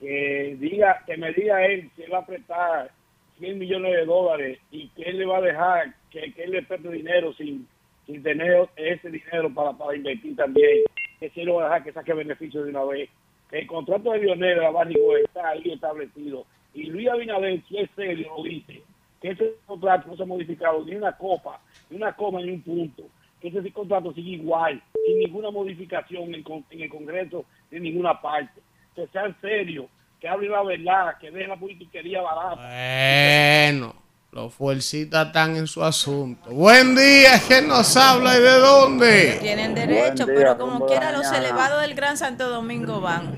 que 0.00 0.56
diga, 0.58 1.02
que 1.04 1.18
me 1.18 1.30
diga 1.34 1.62
él 1.66 1.90
si 1.94 2.04
él 2.04 2.14
va 2.14 2.20
a 2.20 2.26
prestar 2.26 2.90
100 3.38 3.58
millones 3.58 3.92
de 3.92 4.06
dólares 4.06 4.58
y 4.70 4.88
que 4.88 5.02
él 5.02 5.18
le 5.18 5.26
va 5.26 5.36
a 5.36 5.42
dejar 5.42 5.94
que, 6.20 6.42
él 6.42 6.50
le 6.52 6.62
preste 6.62 6.88
dinero 6.88 7.32
sin, 7.34 7.66
sin 8.06 8.22
tener 8.22 8.68
ese 8.76 9.10
dinero 9.10 9.52
para, 9.52 9.72
para 9.72 9.96
invertir 9.96 10.36
también. 10.36 10.82
Que 11.18 11.30
si 11.30 11.42
a 11.42 11.44
dejar 11.44 11.84
que 11.84 11.92
saque 11.92 12.12
beneficio 12.12 12.62
de 12.62 12.70
una 12.70 12.84
vez. 12.84 13.10
Que 13.50 13.60
el 13.60 13.66
contrato 13.66 14.12
de 14.12 14.20
Lionel 14.20 14.60
Barrigo 14.72 15.16
está 15.16 15.50
ahí 15.50 15.70
establecido. 15.70 16.46
Y 16.72 16.84
Luis 16.84 17.08
Abinader, 17.08 17.62
si 17.68 17.78
es 17.78 17.90
serio, 17.94 18.32
lo 18.36 18.42
dice. 18.42 18.82
Que 19.20 19.30
ese 19.30 19.54
contrato 19.66 20.08
no 20.08 20.16
se 20.16 20.22
ha 20.22 20.26
modificado 20.26 20.84
ni 20.84 20.94
una 20.94 21.12
copa, 21.16 21.60
ni 21.88 21.96
una 21.96 22.14
coma, 22.14 22.40
ni 22.40 22.50
un 22.50 22.62
punto. 22.62 23.04
Que 23.40 23.48
ese 23.48 23.72
contrato 23.72 24.12
sigue 24.12 24.32
igual, 24.32 24.82
sin 25.06 25.18
ninguna 25.18 25.50
modificación 25.50 26.34
en, 26.34 26.44
en 26.70 26.80
el 26.80 26.88
Congreso 26.88 27.44
de 27.70 27.80
ninguna 27.80 28.20
parte. 28.20 28.60
Que 28.94 29.06
sean 29.08 29.34
serios, 29.40 29.86
que 30.20 30.28
hablen 30.28 30.52
la 30.52 30.62
verdad, 30.62 31.18
que 31.20 31.30
dejen 31.30 31.50
la 31.50 31.56
politiquería 31.56 32.22
barata. 32.22 32.66
Bueno, 32.66 34.03
los 34.34 34.52
fuercitas 34.52 35.28
están 35.28 35.54
en 35.54 35.68
su 35.68 35.84
asunto. 35.84 36.50
Buen 36.50 36.96
día. 36.96 37.38
¿Quién 37.46 37.68
nos 37.68 37.96
habla 37.96 38.36
y 38.36 38.42
de 38.42 38.58
dónde? 38.58 39.38
Tienen 39.40 39.76
derecho, 39.76 40.26
día, 40.26 40.34
pero 40.34 40.58
como 40.58 40.86
quiera, 40.86 41.12
los 41.12 41.30
elevados 41.30 41.80
del 41.82 41.94
Gran 41.94 42.16
Santo 42.16 42.50
Domingo 42.50 43.00
van. 43.00 43.28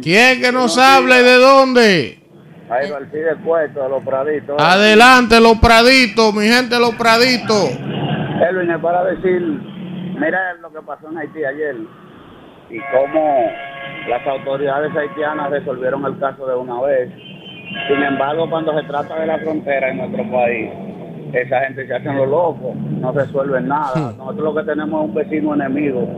¿Quién 0.00 0.40
que 0.40 0.52
nos 0.52 0.78
habla 0.78 1.20
y 1.20 1.24
de 1.24 1.34
dónde? 1.38 2.18
Ahí 2.70 2.92
Alcide 2.92 3.34
Puerto, 3.44 3.82
de 3.82 3.88
los 3.88 4.04
Praditos. 4.04 4.56
Adelante, 4.60 5.40
los 5.40 5.58
praditos, 5.58 6.32
mi 6.32 6.46
gente, 6.46 6.78
los 6.78 6.94
praditos. 6.94 7.68
Elvin, 7.68 8.70
es 8.70 8.80
para 8.80 9.02
decir, 9.02 9.40
mira 10.20 10.54
lo 10.60 10.70
que 10.70 10.80
pasó 10.82 11.10
en 11.10 11.18
Haití 11.18 11.44
ayer 11.44 11.74
y 12.70 12.78
cómo 12.92 13.50
las 14.08 14.24
autoridades 14.28 14.94
haitianas 14.94 15.50
resolvieron 15.50 16.04
el 16.04 16.20
caso 16.20 16.46
de 16.46 16.54
una 16.54 16.80
vez. 16.82 17.10
Sin 17.88 18.02
embargo, 18.02 18.48
cuando 18.48 18.78
se 18.78 18.86
trata 18.86 19.20
de 19.20 19.26
la 19.26 19.38
frontera 19.38 19.90
en 19.90 19.98
nuestro 19.98 20.30
país, 20.30 20.70
esa 21.32 21.60
gente 21.60 21.86
se 21.86 21.94
hacen 21.94 22.16
los 22.16 22.28
locos, 22.28 22.74
no 22.76 23.12
resuelven 23.12 23.68
nada. 23.68 24.12
Nosotros 24.16 24.44
lo 24.44 24.54
que 24.54 24.62
tenemos 24.70 25.02
es 25.02 25.08
un 25.10 25.14
vecino 25.14 25.54
enemigo. 25.54 26.08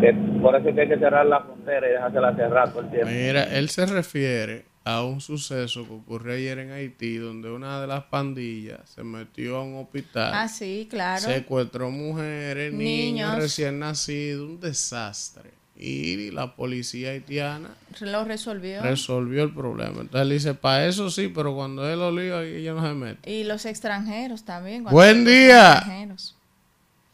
que 0.00 0.12
por 0.40 0.54
eso 0.54 0.68
es 0.68 0.74
que 0.74 0.80
hay 0.82 0.88
que 0.88 0.98
cerrar 0.98 1.26
la 1.26 1.40
frontera 1.40 1.88
y 1.88 1.92
dejársela 1.92 2.36
cerrar 2.36 2.68
todo 2.70 2.82
el 2.82 2.90
tiempo. 2.90 3.08
Mira, 3.10 3.44
él 3.56 3.68
se 3.68 3.84
refiere 3.86 4.66
a 4.84 5.02
un 5.04 5.20
suceso 5.20 5.86
que 5.86 5.92
ocurrió 5.92 6.34
ayer 6.34 6.58
en 6.60 6.70
Haití, 6.70 7.16
donde 7.16 7.50
una 7.50 7.80
de 7.80 7.86
las 7.88 8.04
pandillas 8.04 8.88
se 8.88 9.02
metió 9.02 9.56
a 9.56 9.62
un 9.64 9.76
hospital. 9.76 10.30
Ah, 10.34 10.48
sí, 10.48 10.86
claro. 10.90 11.20
Secuestró 11.22 11.90
mujeres, 11.90 12.72
niños, 12.72 13.30
Niños. 13.30 13.36
recién 13.36 13.78
nacidos, 13.80 14.48
un 14.48 14.60
desastre. 14.60 15.50
Y 15.80 16.32
la 16.32 16.56
policía 16.56 17.10
haitiana 17.10 17.70
Lo 18.00 18.24
resolvió. 18.24 18.82
resolvió 18.82 19.44
el 19.44 19.54
problema. 19.54 20.00
Entonces 20.00 20.20
él 20.22 20.30
dice, 20.30 20.54
para 20.54 20.86
eso 20.86 21.08
sí, 21.08 21.28
pero 21.28 21.54
cuando 21.54 21.88
él 21.88 22.00
lo 22.00 22.10
lío, 22.10 22.38
ahí 22.38 22.56
ella 22.56 22.72
no 22.74 22.84
se 22.84 22.94
mete. 22.94 23.30
y 23.30 23.44
los 23.44 23.64
extranjeros 23.64 24.42
también. 24.44 24.82
cuando 24.82 24.96
Buen 24.96 25.24
los 25.24 25.32
día. 25.32 25.72
extranjeros. 25.74 26.34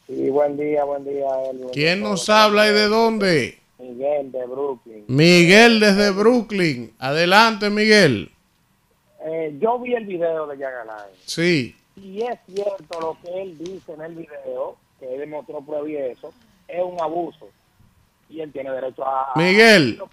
Sí, 0.07 0.31
buen 0.31 0.57
día, 0.57 0.85
buen 0.85 1.05
día, 1.05 1.27
Elvin. 1.51 1.69
¿Quién 1.75 2.01
nos 2.01 2.29
habla 2.31 2.67
y 2.69 2.73
de 2.73 2.89
dónde? 2.89 3.59
Miguel 3.79 4.33
de 4.33 4.47
Brooklyn. 4.47 5.05
Miguel 5.09 5.81
desde 5.81 6.11
Brooklyn. 6.11 6.93
Adelante, 6.99 7.69
Miguel. 7.69 8.31
Eh, 9.27 9.57
yo 9.61 9.79
vi 9.79 9.95
el 9.95 10.07
video 10.07 10.47
de 10.47 10.57
Yagalay. 10.59 11.11
Sí. 11.27 11.75
Y 11.97 12.23
es 12.23 12.39
cierto 12.47 12.99
lo 13.01 13.19
que 13.23 13.43
él 13.43 13.59
dice 13.59 13.93
en 13.93 14.01
el 14.03 14.15
video, 14.15 14.77
que 14.99 15.13
él 15.15 15.21
demostró 15.21 15.61
prueba 15.61 15.89
y 15.89 15.97
eso, 15.97 16.33
es 16.69 16.83
un 16.83 16.99
abuso. 17.01 17.49
Y 18.29 18.41
él 18.41 18.53
tiene 18.53 18.71
derecho 18.71 19.05
a... 19.07 19.33
Miguel, 19.37 19.99
a- 20.01 20.05
no 20.05 20.11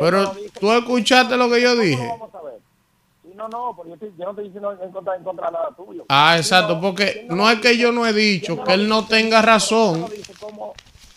pero 0.00 0.26
dice, 0.34 0.58
tú 0.60 0.72
escuchaste 0.72 1.36
lo 1.36 1.50
que 1.50 1.60
yo 1.60 1.70
¿cómo 1.70 1.82
dije. 1.82 2.06
vamos 2.08 2.34
a 2.34 2.42
ver? 2.42 2.54
No, 3.34 3.48
no, 3.48 3.72
porque 3.76 3.90
yo, 3.90 3.94
estoy- 3.94 4.12
yo 4.18 4.24
no 4.24 4.30
estoy 4.30 4.44
diciendo 4.44 4.78
en 4.82 4.90
contra, 4.92 5.16
en 5.16 5.22
contra 5.24 5.46
de 5.46 5.52
nada 5.52 5.68
tuyo. 5.76 6.04
Ah, 6.08 6.36
exacto, 6.38 6.80
porque 6.80 7.26
no 7.28 7.50
es 7.50 7.60
que 7.60 7.76
yo 7.76 7.92
no 7.92 8.06
he 8.06 8.12
dicho 8.12 8.62
que 8.64 8.72
él 8.74 8.88
no 8.88 9.06
tenga 9.06 9.42
razón. 9.42 10.06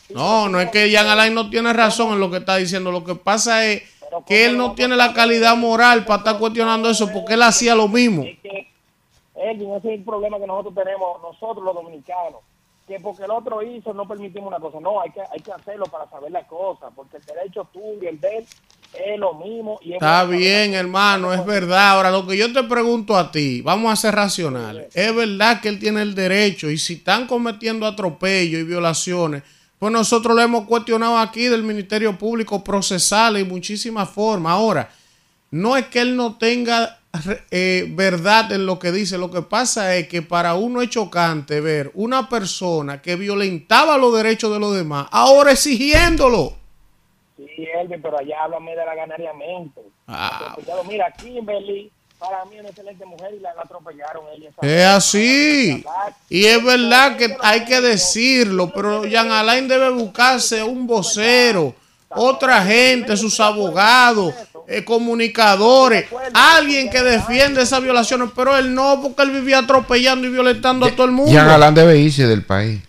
No, 0.10 0.48
no 0.50 0.60
es 0.60 0.70
que 0.72 0.92
Jan 0.92 1.08
Alain 1.08 1.34
no 1.34 1.50
tiene 1.50 1.74
razón 1.74 2.14
en 2.14 2.20
lo 2.20 2.30
que 2.30 2.38
está 2.38 2.58
diciendo. 2.58 2.92
Lo 2.92 3.04
que 3.04 3.16
pasa 3.16 3.66
es 3.66 3.84
que 4.28 4.46
él 4.46 4.58
no 4.58 4.74
tiene 4.74 4.96
la 4.96 5.14
calidad 5.14 5.56
moral 5.58 6.06
para 6.06 6.20
estar 6.20 6.38
cuestionando 6.38 6.90
eso 6.90 7.10
porque 7.12 7.34
él 7.34 7.42
hacía 7.44 7.76
lo 7.76 7.88
mismo. 7.88 8.24
Elvin, 8.24 9.74
ese 9.74 9.94
es 9.94 10.00
el 10.00 10.04
problema 10.04 10.40
que 10.40 10.48
nosotros 10.48 10.74
tenemos, 10.76 11.22
nosotros 11.22 11.64
los 11.66 11.76
dominicanos, 11.76 12.40
que 12.88 13.00
porque 13.00 13.24
el 13.24 13.32
otro 13.32 13.64
hizo 13.64 13.94
no 13.94 14.08
permitimos 14.08 14.48
una 14.48 14.60
cosa, 14.60 14.80
no, 14.80 15.02
hay 15.02 15.10
que, 15.12 15.22
hay 15.22 15.40
que 15.40 15.52
hacerlo 15.52 15.86
para 15.86 16.08
saber 16.10 16.32
la 16.32 16.46
cosa, 16.46 16.90
porque 16.96 17.18
el 17.18 17.26
derecho 17.26 17.68
tuyo 17.74 17.98
y 18.04 18.08
el 18.08 18.20
de 18.20 18.38
él 18.38 18.46
es 18.94 19.20
lo 19.20 19.34
mismo. 19.34 19.80
Y 19.82 19.90
es 19.90 19.96
Está 19.96 20.24
bien, 20.26 20.74
hermano, 20.74 21.34
es 21.34 21.44
verdad. 21.46 21.90
Ahora, 21.90 22.12
lo 22.12 22.28
que 22.28 22.38
yo 22.38 22.52
te 22.54 22.64
pregunto 22.64 23.18
a 23.18 23.32
ti, 23.32 23.62
vamos 23.62 23.92
a 23.92 23.96
ser 23.96 24.16
racionales. 24.16 24.96
Es 24.96 25.16
verdad 25.16 25.62
que 25.62 25.70
él 25.70 25.80
tiene 25.80 26.02
el 26.02 26.14
derecho 26.14 26.70
y 26.70 26.78
si 26.78 26.94
están 26.94 27.26
cometiendo 27.28 27.88
atropellos 27.88 28.62
y 28.62 28.64
violaciones, 28.64 29.44
pues 29.80 29.92
nosotros 29.92 30.36
lo 30.36 30.42
hemos 30.42 30.66
cuestionado 30.66 31.18
aquí 31.18 31.46
del 31.46 31.64
Ministerio 31.64 32.18
Público 32.18 32.64
procesal 32.64 33.36
en 33.38 33.48
muchísimas 33.48 34.10
formas. 34.10 34.54
Ahora, 34.54 34.90
no 35.52 35.76
es 35.76 35.88
que 35.88 36.00
él 36.00 36.16
no 36.16 36.38
tenga 36.38 37.00
eh, 37.52 37.88
verdad 37.90 38.52
en 38.52 38.66
lo 38.66 38.80
que 38.80 38.92
dice, 38.92 39.18
lo 39.18 39.32
que 39.32 39.42
pasa 39.42 39.96
es 39.96 40.08
que 40.08 40.22
para 40.22 40.56
uno 40.56 40.82
es 40.82 40.90
chocante 40.90 41.62
ver 41.62 41.92
una 41.94 42.30
persona 42.30 43.02
que 43.02 43.16
violentaba 43.16 43.98
los 43.98 44.16
derechos 44.16 44.52
de 44.52 44.60
los 44.60 44.76
demás, 44.76 45.08
ahora 45.12 45.52
exigiéndolo. 45.52 46.54
Sí, 47.38 47.68
Elvin, 47.80 48.02
pero 48.02 48.18
allá 48.20 48.44
háblame 48.44 48.76
de 48.76 48.86
la 48.86 48.96
ganariamente. 48.96 49.82
Ah. 50.08 50.56
Mira, 50.88 51.12
Kimberly, 51.12 51.92
para 52.18 52.46
mí 52.46 52.56
es 52.56 52.60
una 52.62 52.70
excelente 52.70 53.06
mujer 53.06 53.34
y 53.34 53.40
la 53.40 53.52
atropellaron 53.52 54.26
ella. 54.36 54.50
Es 54.62 54.86
así. 54.86 55.84
Y 56.30 56.46
es 56.46 56.64
verdad 56.64 57.18
que 57.18 57.36
hay 57.42 57.66
que 57.66 57.82
decirlo, 57.82 58.72
pero 58.74 59.04
Jan 59.10 59.32
Alain 59.32 59.68
debe 59.68 59.90
buscarse 59.90 60.64
un 60.64 60.88
vocero, 60.88 61.76
otra 62.10 62.64
gente, 62.64 63.18
sus 63.18 63.40
abogados, 63.40 64.34
eh, 64.68 64.84
comunicadores, 64.84 66.06
alguien 66.34 66.90
que 66.90 67.02
defienda 67.02 67.62
esas 67.62 67.82
violaciones, 67.82 68.30
pero 68.36 68.58
él 68.58 68.74
no, 68.74 69.00
porque 69.02 69.22
él 69.22 69.32
vivía 69.32 69.60
atropellando 69.60 70.28
y 70.28 70.32
violentando 70.32 70.86
a 70.86 70.92
todo 70.92 71.06
el 71.06 71.12
mundo. 71.12 71.32
Jan 71.32 71.50
Alain 71.50 71.74
debe 71.74 71.98
irse 71.98 72.26
del 72.26 72.44
país. 72.44 72.82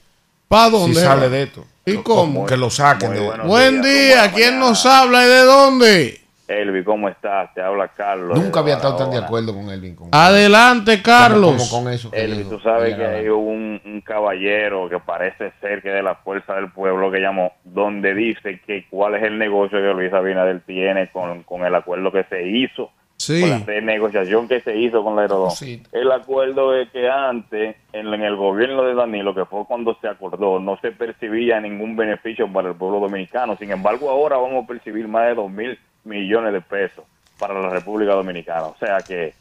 ¿Para 0.49 0.71
dónde? 0.71 1.01
Si 1.01 1.07
sale 1.07 1.29
de 1.29 1.43
esto. 1.43 1.67
¿Y 1.85 1.97
cómo? 1.99 2.47
Que 2.47 2.57
lo 2.57 2.71
saquen 2.71 3.13
de 3.13 3.21
Buen 3.45 3.83
día, 3.83 4.33
¿quién 4.33 4.59
nos 4.59 4.85
habla 4.87 5.25
y 5.25 5.29
de 5.29 5.41
dónde? 5.43 6.26
Elvi, 6.49 6.85
¿cómo 6.85 7.09
estás? 7.09 7.53
Te 7.55 7.61
habla 7.61 7.89
Carlos. 7.89 8.39
Nunca 8.41 8.61
había 8.61 8.75
estado 8.75 8.97
tan 8.97 9.11
de 9.11 9.19
acuerdo 9.19 9.53
con 9.55 9.69
Elvin. 9.71 9.97
con- 9.97 10.09
Adelante, 10.13 11.03
Carlos. 11.03 11.69
Como 11.71 11.85
con 11.85 11.93
eso. 11.93 12.11
que 12.11 12.21
Elvi, 12.25 12.39
dijo 12.39 12.51
tú 12.51 12.61
sabes 12.61 12.95
que 12.95 13.05
hay 13.05 13.29
un, 13.29 13.81
un 13.85 14.01
caballero 14.03 14.89
que 14.89 14.99
parece 15.01 15.53
ser 15.61 15.83
que 15.83 15.91
de 15.91 16.03
la 16.03 16.15
fuerza 16.17 16.55
del 16.55 16.71
pueblo 16.71 17.11
que 17.11 17.19
llamó, 17.19 17.53
donde 17.65 18.15
dice 18.15 18.61
que 18.67 18.87
cuál 18.89 19.17
es 19.17 19.25
el 19.25 19.39
negocio 19.39 19.79
que 19.79 19.93
Luis 19.95 20.13
Abinader 20.13 20.61
tiene 20.61 21.11
con, 21.11 21.43
con 21.43 21.65
el 21.67 21.75
acuerdo 21.75 22.13
que 22.13 22.25
se 22.25 22.47
hizo, 22.47 22.91
Sí. 23.19 23.41
con 23.41 23.49
la 23.51 23.59
renegociación 23.61 24.47
que 24.47 24.61
se 24.61 24.77
hizo 24.77 25.03
con 25.03 25.17
la 25.17 25.23
Aerodón. 25.23 25.51
El 25.91 26.13
acuerdo 26.13 26.77
es 26.77 26.91
que 26.91 27.09
antes, 27.09 27.75
en, 27.95 28.13
en 28.13 28.23
el 28.23 28.37
gobierno 28.37 28.83
de 28.85 28.95
Danilo, 28.95 29.35
que 29.35 29.47
fue 29.47 29.65
cuando 29.65 29.97
se 30.03 30.07
acordó, 30.07 30.61
no 30.61 30.77
se 30.83 30.93
percibía 30.93 31.59
ningún 31.59 31.97
beneficio 31.97 32.47
para 32.53 32.69
el 32.69 32.75
pueblo 32.75 33.01
dominicano. 33.01 33.57
Sin 33.57 33.71
embargo, 33.73 34.11
ahora 34.11 34.37
vamos 34.37 34.65
a 34.65 34.67
percibir 34.67 35.09
más 35.09 35.29
de 35.29 35.35
dos 35.35 35.51
mil 35.51 35.79
millones 36.07 36.53
de 36.53 36.61
pesos 36.61 37.05
para 37.39 37.61
la 37.61 37.69
República 37.71 38.13
Dominicana. 38.13 38.65
O 38.65 38.77
sea 38.79 38.99
que 38.99 39.35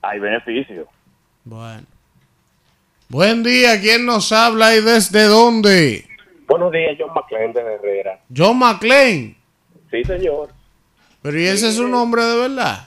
hay 0.00 0.18
beneficios. 0.18 0.86
Bueno. 1.44 1.82
Buen 3.08 3.42
día, 3.42 3.80
¿quién 3.80 4.04
nos 4.04 4.32
habla 4.32 4.74
y 4.76 4.82
desde 4.82 5.24
dónde? 5.24 6.06
Buenos 6.46 6.70
días, 6.72 6.96
John 6.98 7.10
McLean 7.14 7.52
de 7.52 7.60
Herrera. 7.60 8.20
John 8.34 8.58
McLean. 8.58 9.36
Sí, 9.90 10.04
señor. 10.04 10.50
Pero 11.22 11.40
¿y 11.40 11.46
ese 11.46 11.68
es 11.68 11.76
su 11.76 11.88
nombre 11.88 12.22
de 12.22 12.36
verdad? 12.36 12.86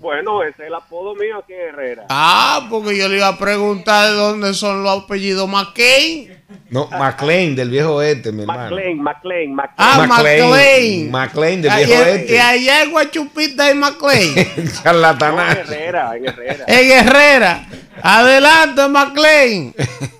Bueno, 0.00 0.42
ese 0.42 0.62
es 0.62 0.68
el 0.68 0.74
apodo 0.74 1.14
mío 1.14 1.38
aquí 1.38 1.52
en 1.52 1.60
Herrera. 1.60 2.06
Ah, 2.08 2.66
porque 2.70 2.96
yo 2.96 3.08
le 3.08 3.18
iba 3.18 3.28
a 3.28 3.38
preguntar 3.38 4.10
de 4.10 4.16
dónde 4.16 4.54
son 4.54 4.82
los 4.82 5.04
apellidos 5.04 5.48
McCain. 5.48 6.39
No, 6.70 6.88
McLean 6.88 7.56
del 7.56 7.70
viejo 7.70 7.96
oeste, 7.96 8.32
mi 8.32 8.42
hermano. 8.42 8.62
McLean, 8.70 8.98
McLean, 8.98 9.54
McLean. 9.54 9.74
Ah, 9.76 10.06
McLean. 10.08 11.10
McLean 11.10 11.62
del 11.62 11.76
viejo 11.76 12.02
oeste. 12.02 12.34
Y 12.34 12.38
allá 12.38 12.82
en 12.82 12.90
Guachupita 12.90 13.70
y 13.70 13.74
McLean. 13.74 14.34
Charlatanazo. 14.82 15.60
En 15.60 15.66
Herrera, 15.66 16.16
en 16.16 16.26
Herrera. 16.26 16.64
en 16.66 16.90
Herrera. 16.90 17.66
Adelante, 18.02 18.88
McLean. 18.88 19.74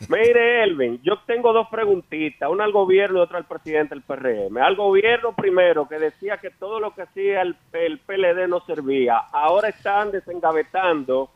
Mire, 0.09 0.65
Elvin, 0.65 1.01
yo 1.05 1.21
tengo 1.25 1.53
dos 1.53 1.69
preguntitas, 1.71 2.51
una 2.51 2.65
al 2.65 2.73
gobierno 2.73 3.21
y 3.21 3.23
otra 3.23 3.39
al 3.39 3.45
presidente 3.45 3.95
del 3.95 4.03
PRM. 4.03 4.59
Al 4.59 4.75
gobierno 4.75 5.33
primero, 5.37 5.89
que 5.89 6.01
decía 6.01 6.39
que 6.39 6.51
todo 6.51 6.81
lo 6.81 6.93
que 6.95 7.03
hacía 7.03 7.43
el, 7.43 7.57
el 7.73 7.99
PLD 8.01 8.49
no 8.49 8.61
servía. 8.67 9.19
Ahora 9.33 9.69
están 9.69 10.11
desengavetando 10.11 11.31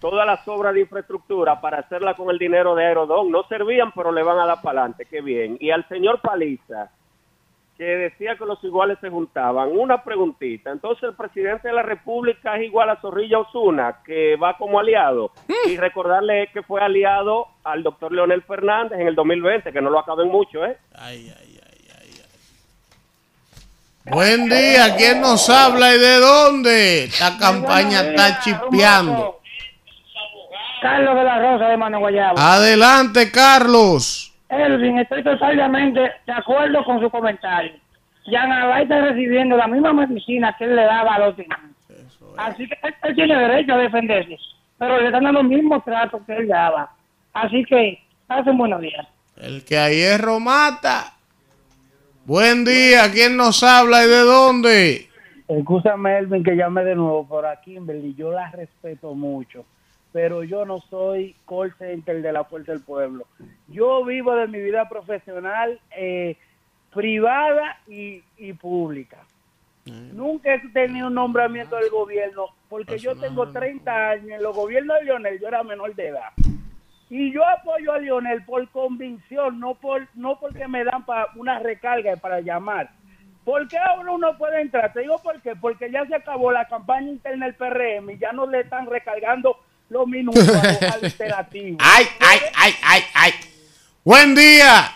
todas 0.00 0.26
las 0.26 0.46
obras 0.48 0.74
de 0.74 0.80
infraestructura 0.80 1.60
para 1.60 1.78
hacerla 1.78 2.14
con 2.14 2.30
el 2.30 2.38
dinero 2.38 2.74
de 2.74 2.86
Aerodón. 2.86 3.30
No 3.30 3.44
servían, 3.48 3.92
pero 3.92 4.10
le 4.10 4.22
van 4.22 4.38
a 4.38 4.46
dar 4.46 4.62
para 4.62 4.80
adelante. 4.80 5.06
Qué 5.08 5.20
bien. 5.20 5.56
Y 5.60 5.70
al 5.70 5.86
señor 5.88 6.20
Paliza, 6.20 6.90
que 7.76 7.84
decía 7.84 8.36
que 8.36 8.44
los 8.44 8.62
iguales 8.64 8.98
se 9.00 9.08
juntaban. 9.08 9.70
Una 9.70 10.02
preguntita. 10.02 10.70
Entonces, 10.70 11.04
el 11.04 11.14
presidente 11.14 11.68
de 11.68 11.74
la 11.74 11.82
República 11.82 12.56
es 12.56 12.64
igual 12.64 12.90
a 12.90 13.00
Zorrilla 13.00 13.38
Osuna, 13.38 13.98
que 14.04 14.36
va 14.36 14.56
como 14.56 14.78
aliado. 14.78 15.32
Y 15.66 15.76
recordarle 15.76 16.48
que 16.52 16.62
fue 16.62 16.82
aliado 16.82 17.46
al 17.64 17.82
doctor 17.82 18.12
Leonel 18.12 18.42
Fernández 18.42 19.00
en 19.00 19.06
el 19.06 19.14
2020, 19.14 19.72
que 19.72 19.80
no 19.80 19.90
lo 19.90 19.98
acaben 19.98 20.28
mucho, 20.28 20.64
¿eh? 20.64 20.76
Buen 24.04 24.48
día, 24.48 24.96
¿quién 24.96 25.20
nos 25.20 25.48
habla 25.48 25.94
y 25.94 25.98
de 25.98 26.16
dónde? 26.16 27.04
Esta 27.04 27.38
campaña 27.38 28.00
está 28.00 28.40
chipeando. 28.40 29.39
Carlos 30.80 31.14
de 31.14 31.24
la 31.24 31.38
Rosa 31.38 31.68
de 31.68 31.76
Mano 31.76 31.98
Guayabo. 32.00 32.38
Adelante, 32.38 33.30
Carlos. 33.30 34.32
Elvin, 34.48 34.98
estoy 34.98 35.22
totalmente 35.22 36.00
de 36.00 36.32
acuerdo 36.32 36.84
con 36.84 37.00
su 37.00 37.10
comentario. 37.10 37.72
Jan 38.26 38.50
Alay 38.50 38.82
está 38.82 39.00
recibiendo 39.00 39.56
la 39.56 39.66
misma 39.66 39.92
medicina 39.92 40.54
que 40.58 40.64
él 40.64 40.76
le 40.76 40.82
daba 40.82 41.14
a 41.14 41.18
los 41.20 41.36
demás. 41.36 41.60
Así 42.36 42.66
que 42.66 42.78
él, 42.82 42.94
él 43.02 43.14
tiene 43.14 43.36
derecho 43.36 43.74
a 43.74 43.78
defenderse, 43.78 44.36
pero 44.78 44.98
le 44.98 45.06
están 45.06 45.24
dando 45.24 45.42
los 45.42 45.50
mismos 45.50 45.84
tratos 45.84 46.22
que 46.26 46.36
él 46.36 46.48
daba. 46.48 46.90
Así 47.32 47.64
que, 47.64 48.02
pasen 48.26 48.58
buenos 48.58 48.80
días. 48.80 49.06
El 49.36 49.64
que 49.64 49.78
a 49.78 49.90
hierro 49.90 50.40
mata. 50.40 51.14
Buen 52.24 52.64
día, 52.64 53.10
¿quién 53.12 53.36
nos 53.36 53.62
habla 53.62 54.04
y 54.04 54.08
de 54.08 54.20
dónde? 54.20 55.08
Escúchame, 55.48 56.18
Elvin, 56.18 56.44
que 56.44 56.54
llame 56.54 56.84
de 56.84 56.94
nuevo 56.94 57.26
por 57.26 57.46
aquí, 57.46 57.74
Kimberly. 57.74 58.14
Yo 58.14 58.30
la 58.30 58.50
respeto 58.50 59.14
mucho, 59.14 59.64
pero 60.12 60.42
yo 60.42 60.64
no 60.64 60.80
soy 60.80 61.36
call 61.46 61.72
center 61.78 62.22
de 62.22 62.32
la 62.32 62.44
Fuerza 62.44 62.72
del 62.72 62.82
Pueblo. 62.82 63.26
Yo 63.68 64.04
vivo 64.04 64.34
de 64.34 64.48
mi 64.48 64.60
vida 64.60 64.88
profesional 64.88 65.80
eh, 65.96 66.36
privada 66.92 67.78
y, 67.86 68.22
y 68.36 68.52
pública. 68.54 69.18
Nunca 70.12 70.54
he 70.54 70.60
tenido 70.68 71.08
un 71.08 71.14
nombramiento 71.14 71.76
del 71.76 71.90
gobierno, 71.90 72.46
porque 72.68 72.98
yo 72.98 73.16
tengo 73.16 73.50
30 73.50 74.10
años. 74.10 74.30
En 74.30 74.42
los 74.42 74.54
gobiernos 74.54 74.98
de 74.98 75.04
Lionel 75.06 75.40
yo 75.40 75.48
era 75.48 75.62
menor 75.64 75.94
de 75.94 76.08
edad. 76.08 76.32
Y 77.08 77.32
yo 77.32 77.44
apoyo 77.44 77.92
a 77.92 77.98
Lionel 77.98 78.44
por 78.44 78.68
convicción, 78.68 79.58
no 79.58 79.74
por 79.74 80.06
no 80.14 80.38
porque 80.38 80.68
me 80.68 80.84
dan 80.84 81.04
para 81.04 81.26
una 81.34 81.58
recarga 81.58 82.14
para 82.16 82.40
llamar. 82.40 82.90
¿Por 83.44 83.66
qué 83.66 83.78
ahora 83.78 84.12
uno 84.12 84.38
puede 84.38 84.60
entrar? 84.60 84.92
Te 84.92 85.00
digo 85.00 85.18
por 85.18 85.40
qué. 85.40 85.56
Porque 85.56 85.90
ya 85.90 86.06
se 86.06 86.14
acabó 86.14 86.52
la 86.52 86.68
campaña 86.68 87.08
interna 87.08 87.46
del 87.46 87.56
PRM 87.56 88.10
y 88.10 88.18
ya 88.18 88.32
no 88.32 88.46
le 88.46 88.60
están 88.60 88.86
recargando 88.86 89.56
los 89.90 90.06
minutos 90.06 90.48
alternativos. 91.02 91.78
¡Ay, 91.80 92.06
ay, 92.20 92.38
ay, 92.56 92.74
ay, 92.82 93.02
ay! 93.14 93.32
Buen 94.04 94.34
día. 94.34 94.92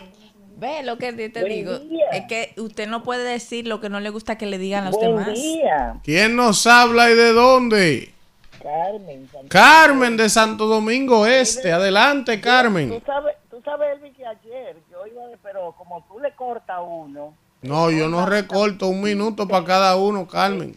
Ve 0.56 0.82
lo 0.82 0.96
que 0.96 1.12
te 1.12 1.28
Buen 1.40 1.52
digo. 1.52 1.78
día. 1.80 2.06
Es 2.12 2.24
que 2.26 2.54
usted 2.60 2.88
no 2.88 3.02
puede 3.02 3.24
decir 3.24 3.66
lo 3.66 3.80
que 3.80 3.88
no 3.90 4.00
le 4.00 4.08
gusta 4.10 4.38
que 4.38 4.46
le 4.46 4.56
digan 4.56 4.84
a 4.86 4.90
los 4.90 4.96
Buen 4.96 5.16
demás. 5.16 5.34
día. 5.34 5.96
¿Quién 6.02 6.36
nos 6.36 6.66
habla 6.66 7.10
y 7.10 7.14
de 7.14 7.32
dónde? 7.32 8.14
Carmen. 8.62 9.28
Carmen 9.48 10.16
de 10.16 10.30
Santo 10.30 10.66
Domingo 10.66 11.26
Este. 11.26 11.70
Adelante, 11.72 12.36
Tú 12.38 12.42
Carmen. 12.44 13.02
sabes, 13.04 13.36
tú 13.50 13.60
sabes, 13.62 13.88
Elvin, 13.96 14.14
que 14.14 14.24
ayer 14.24 14.76
yo 14.90 15.06
iba 15.06 15.26
de, 15.26 15.36
pero 15.42 15.72
como 15.76 16.02
tú 16.08 16.18
le 16.20 16.32
cortas 16.34 16.78
uno, 16.82 17.34
No, 17.60 17.90
yo 17.90 18.08
no 18.08 18.24
recorto 18.24 18.86
un 18.88 19.02
minuto 19.02 19.46
para 19.46 19.64
cada 19.66 19.96
uno, 19.96 20.26
Carmen. 20.26 20.76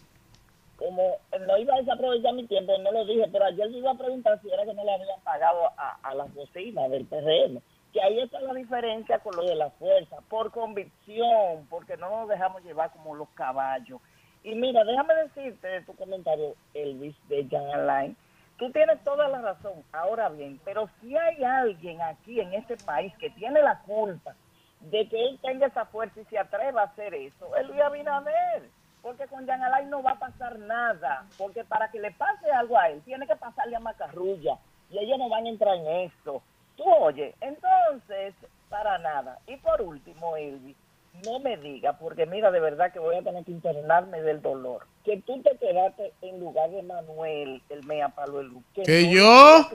como 0.76 1.17
no 1.46 1.56
iba 1.58 1.74
a 1.74 1.78
desaprovechar 1.78 2.34
mi 2.34 2.46
tiempo, 2.46 2.76
no 2.78 2.92
lo 2.92 3.04
dije, 3.04 3.28
pero 3.30 3.44
ayer 3.44 3.68
yo 3.70 3.78
iba 3.78 3.90
a 3.90 3.98
preguntar 3.98 4.40
si 4.40 4.50
era 4.50 4.64
que 4.64 4.74
no 4.74 4.84
le 4.84 4.92
habían 4.92 5.20
pagado 5.20 5.70
a, 5.76 6.14
las 6.14 6.32
bocinas 6.34 6.90
del 6.90 7.06
PRM. 7.06 7.60
Que 7.92 8.02
ahí 8.02 8.20
está 8.20 8.40
la 8.40 8.52
diferencia 8.54 9.18
con 9.20 9.34
lo 9.36 9.44
de 9.44 9.54
la 9.54 9.70
fuerza, 9.70 10.16
por 10.28 10.50
convicción, 10.50 11.66
porque 11.70 11.96
no 11.96 12.10
nos 12.10 12.28
dejamos 12.28 12.62
llevar 12.62 12.92
como 12.92 13.14
los 13.14 13.28
caballos. 13.30 14.00
Y 14.44 14.54
mira, 14.54 14.84
déjame 14.84 15.14
decirte 15.14 15.82
tu 15.82 15.94
comentario, 15.94 16.54
Elvis, 16.74 17.16
de 17.28 17.46
Jan 17.50 17.70
Alain. 17.70 18.16
Tú 18.58 18.70
tienes 18.72 19.02
toda 19.04 19.28
la 19.28 19.40
razón. 19.40 19.84
Ahora 19.92 20.28
bien, 20.28 20.60
pero 20.64 20.88
si 21.00 21.16
hay 21.16 21.42
alguien 21.44 22.02
aquí 22.02 22.40
en 22.40 22.52
este 22.54 22.76
país 22.76 23.12
que 23.18 23.30
tiene 23.30 23.62
la 23.62 23.80
culpa 23.82 24.34
de 24.80 25.08
que 25.08 25.24
él 25.24 25.38
tenga 25.42 25.66
esa 25.66 25.86
fuerza 25.86 26.20
y 26.20 26.24
se 26.26 26.38
atreva 26.38 26.82
a 26.82 26.86
hacer 26.86 27.14
eso, 27.14 27.56
es 27.56 27.66
Luis 27.66 27.80
Abinader. 27.80 28.68
Porque 29.08 29.26
con 29.26 29.46
Jan 29.46 29.62
Alain 29.62 29.88
no 29.88 30.02
va 30.02 30.10
a 30.10 30.18
pasar 30.18 30.58
nada. 30.58 31.24
Porque 31.38 31.64
para 31.64 31.90
que 31.90 31.98
le 31.98 32.10
pase 32.10 32.50
algo 32.50 32.78
a 32.78 32.90
él, 32.90 33.00
tiene 33.06 33.26
que 33.26 33.36
pasarle 33.36 33.74
a 33.74 33.80
Macarrulla. 33.80 34.58
Y 34.90 34.98
ellos 34.98 35.18
no 35.18 35.30
van 35.30 35.46
a 35.46 35.48
entrar 35.48 35.76
en 35.76 35.86
esto. 35.86 36.42
Tú 36.76 36.84
oye, 36.84 37.34
entonces, 37.40 38.34
para 38.68 38.98
nada. 38.98 39.38
Y 39.46 39.56
por 39.56 39.80
último, 39.80 40.36
Elvis, 40.36 40.76
no 41.24 41.40
me 41.40 41.56
diga, 41.56 41.94
porque 41.94 42.26
mira, 42.26 42.50
de 42.50 42.60
verdad 42.60 42.92
que 42.92 42.98
voy 42.98 43.16
a 43.16 43.22
tener 43.22 43.46
que 43.46 43.52
internarme 43.52 44.20
del 44.20 44.42
dolor, 44.42 44.86
que 45.06 45.16
tú 45.22 45.40
te 45.40 45.56
quedaste 45.56 46.12
en 46.20 46.38
lugar 46.38 46.68
de 46.70 46.82
Manuel, 46.82 47.62
el 47.70 47.86
Mea 47.86 48.10
Palo 48.10 48.40
el 48.40 48.52
¿Que, 48.74 48.82
¿Que 48.82 49.10
yo? 49.10 49.70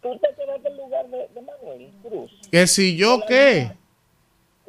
Tú 0.00 0.16
te 0.20 0.32
quedaste 0.36 0.68
en 0.68 0.76
lugar 0.76 1.08
de, 1.08 1.26
de 1.26 1.42
Manuel 1.42 1.92
Cruz. 2.04 2.30
¿Que 2.52 2.68
si 2.68 2.96
yo 2.96 3.20
qué? 3.26 3.72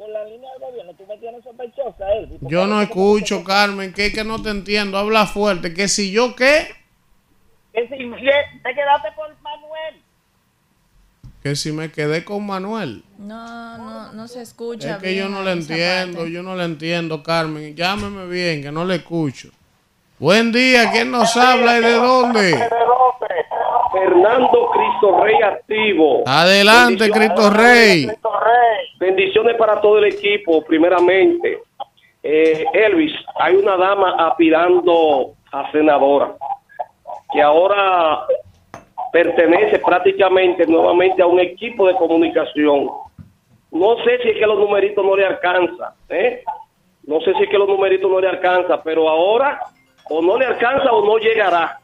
Con 0.06 0.12
la 0.12 0.24
línea 0.24 0.50
del 0.52 0.60
gobierno, 0.60 0.94
tú 0.94 1.04
me 1.06 1.18
tienes 1.18 1.42
sospechosa, 1.42 2.12
Elvis. 2.14 2.38
Yo 2.42 2.66
no 2.66 2.80
escucho, 2.80 3.42
Carmen, 3.42 3.92
que 3.92 4.12
que 4.12 4.24
no 4.24 4.40
te 4.40 4.50
entiendo, 4.50 4.98
habla 4.98 5.26
fuerte, 5.26 5.74
que 5.74 5.88
si 5.88 6.12
yo 6.12 6.36
qué? 6.36 6.68
Que 7.72 7.82
si 7.82 7.96
te 7.96 8.74
quedaste 8.74 9.12
por 9.16 9.34
Manuel. 9.42 10.02
Que 11.42 11.56
si 11.56 11.72
me 11.72 11.90
quedé 11.90 12.24
con 12.24 12.46
Manuel. 12.46 13.04
No, 13.18 13.78
no, 13.78 14.12
no 14.12 14.28
se 14.28 14.42
escucha. 14.42 14.96
Es 14.96 15.02
que 15.02 15.14
yo 15.14 15.28
no 15.28 15.42
le 15.42 15.52
entiendo, 15.52 16.26
yo 16.26 16.42
no 16.42 16.56
le 16.56 16.64
entiendo, 16.64 17.22
Carmen. 17.22 17.74
Llámeme 17.74 18.26
bien, 18.26 18.62
que 18.62 18.72
no 18.72 18.84
le 18.84 18.96
escucho. 18.96 19.50
Buen 20.18 20.50
día, 20.50 20.90
¿quién 20.92 21.10
nos 21.10 21.36
habla 21.36 21.78
y 21.78 21.82
de 21.82 21.92
dónde? 21.92 22.68
Fernando 23.92 24.65
Cristo 25.06 25.24
Rey 25.24 25.42
activo. 25.42 26.22
Adelante, 26.26 27.10
Cristo 27.10 27.50
Rey. 27.50 28.08
Bendiciones 28.98 29.56
para 29.56 29.80
todo 29.80 29.98
el 29.98 30.06
equipo, 30.06 30.64
primeramente. 30.64 31.58
Eh, 32.22 32.64
Elvis, 32.72 33.12
hay 33.38 33.54
una 33.54 33.76
dama 33.76 34.16
aspirando 34.18 35.34
a 35.52 35.70
senadora 35.70 36.32
que 37.32 37.40
ahora 37.40 38.26
pertenece 39.12 39.78
prácticamente 39.78 40.66
nuevamente 40.66 41.22
a 41.22 41.26
un 41.26 41.38
equipo 41.38 41.86
de 41.86 41.94
comunicación. 41.94 42.88
No 43.70 43.96
sé 44.04 44.18
si 44.22 44.30
es 44.30 44.38
que 44.38 44.46
los 44.46 44.58
numeritos 44.58 45.04
no 45.04 45.16
le 45.16 45.26
alcanza, 45.26 45.94
¿eh? 46.08 46.42
No 47.04 47.20
sé 47.20 47.32
si 47.34 47.44
es 47.44 47.48
que 47.48 47.58
los 47.58 47.68
numeritos 47.68 48.10
no 48.10 48.20
le 48.20 48.28
alcanza, 48.28 48.82
pero 48.82 49.08
ahora 49.08 49.60
o 50.10 50.20
no 50.20 50.36
le 50.36 50.46
alcanza 50.46 50.90
o 50.92 51.04
no 51.04 51.18
llegará. 51.18 51.78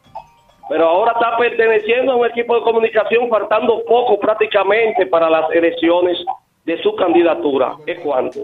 Pero 0.68 0.88
ahora 0.88 1.12
está 1.12 1.36
perteneciendo 1.36 2.12
a 2.12 2.16
un 2.16 2.26
equipo 2.26 2.54
de 2.56 2.62
comunicación 2.62 3.28
faltando 3.28 3.84
poco 3.84 4.18
prácticamente 4.18 5.06
para 5.06 5.28
las 5.28 5.50
elecciones 5.52 6.18
de 6.64 6.80
su 6.82 6.94
candidatura. 6.94 7.76
¿Es 7.86 7.98
cuánto? 8.00 8.40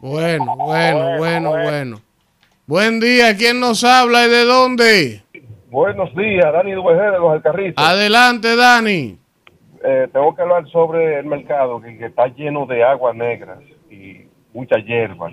Bueno, 0.00 0.56
bueno, 0.56 1.18
bueno, 1.18 1.50
bueno. 1.50 1.96
Buen 2.66 3.00
día, 3.00 3.36
¿quién 3.36 3.60
nos 3.60 3.84
habla 3.84 4.24
y 4.26 4.30
de 4.30 4.44
dónde? 4.44 5.22
Buenos 5.68 6.14
días, 6.14 6.52
Dani 6.52 6.72
Duejer 6.72 7.12
de 7.12 7.18
los 7.18 7.32
Alcarritos. 7.32 7.84
Adelante, 7.84 8.56
Dani. 8.56 9.18
Eh, 9.84 10.08
tengo 10.12 10.34
que 10.34 10.42
hablar 10.42 10.68
sobre 10.68 11.18
el 11.18 11.26
mercado 11.26 11.80
que, 11.80 12.06
está 12.06 12.28
lleno 12.28 12.66
de 12.66 12.84
aguas 12.84 13.16
negras 13.16 13.58
y 13.90 14.28
mucha 14.52 14.78
hierba 14.78 15.32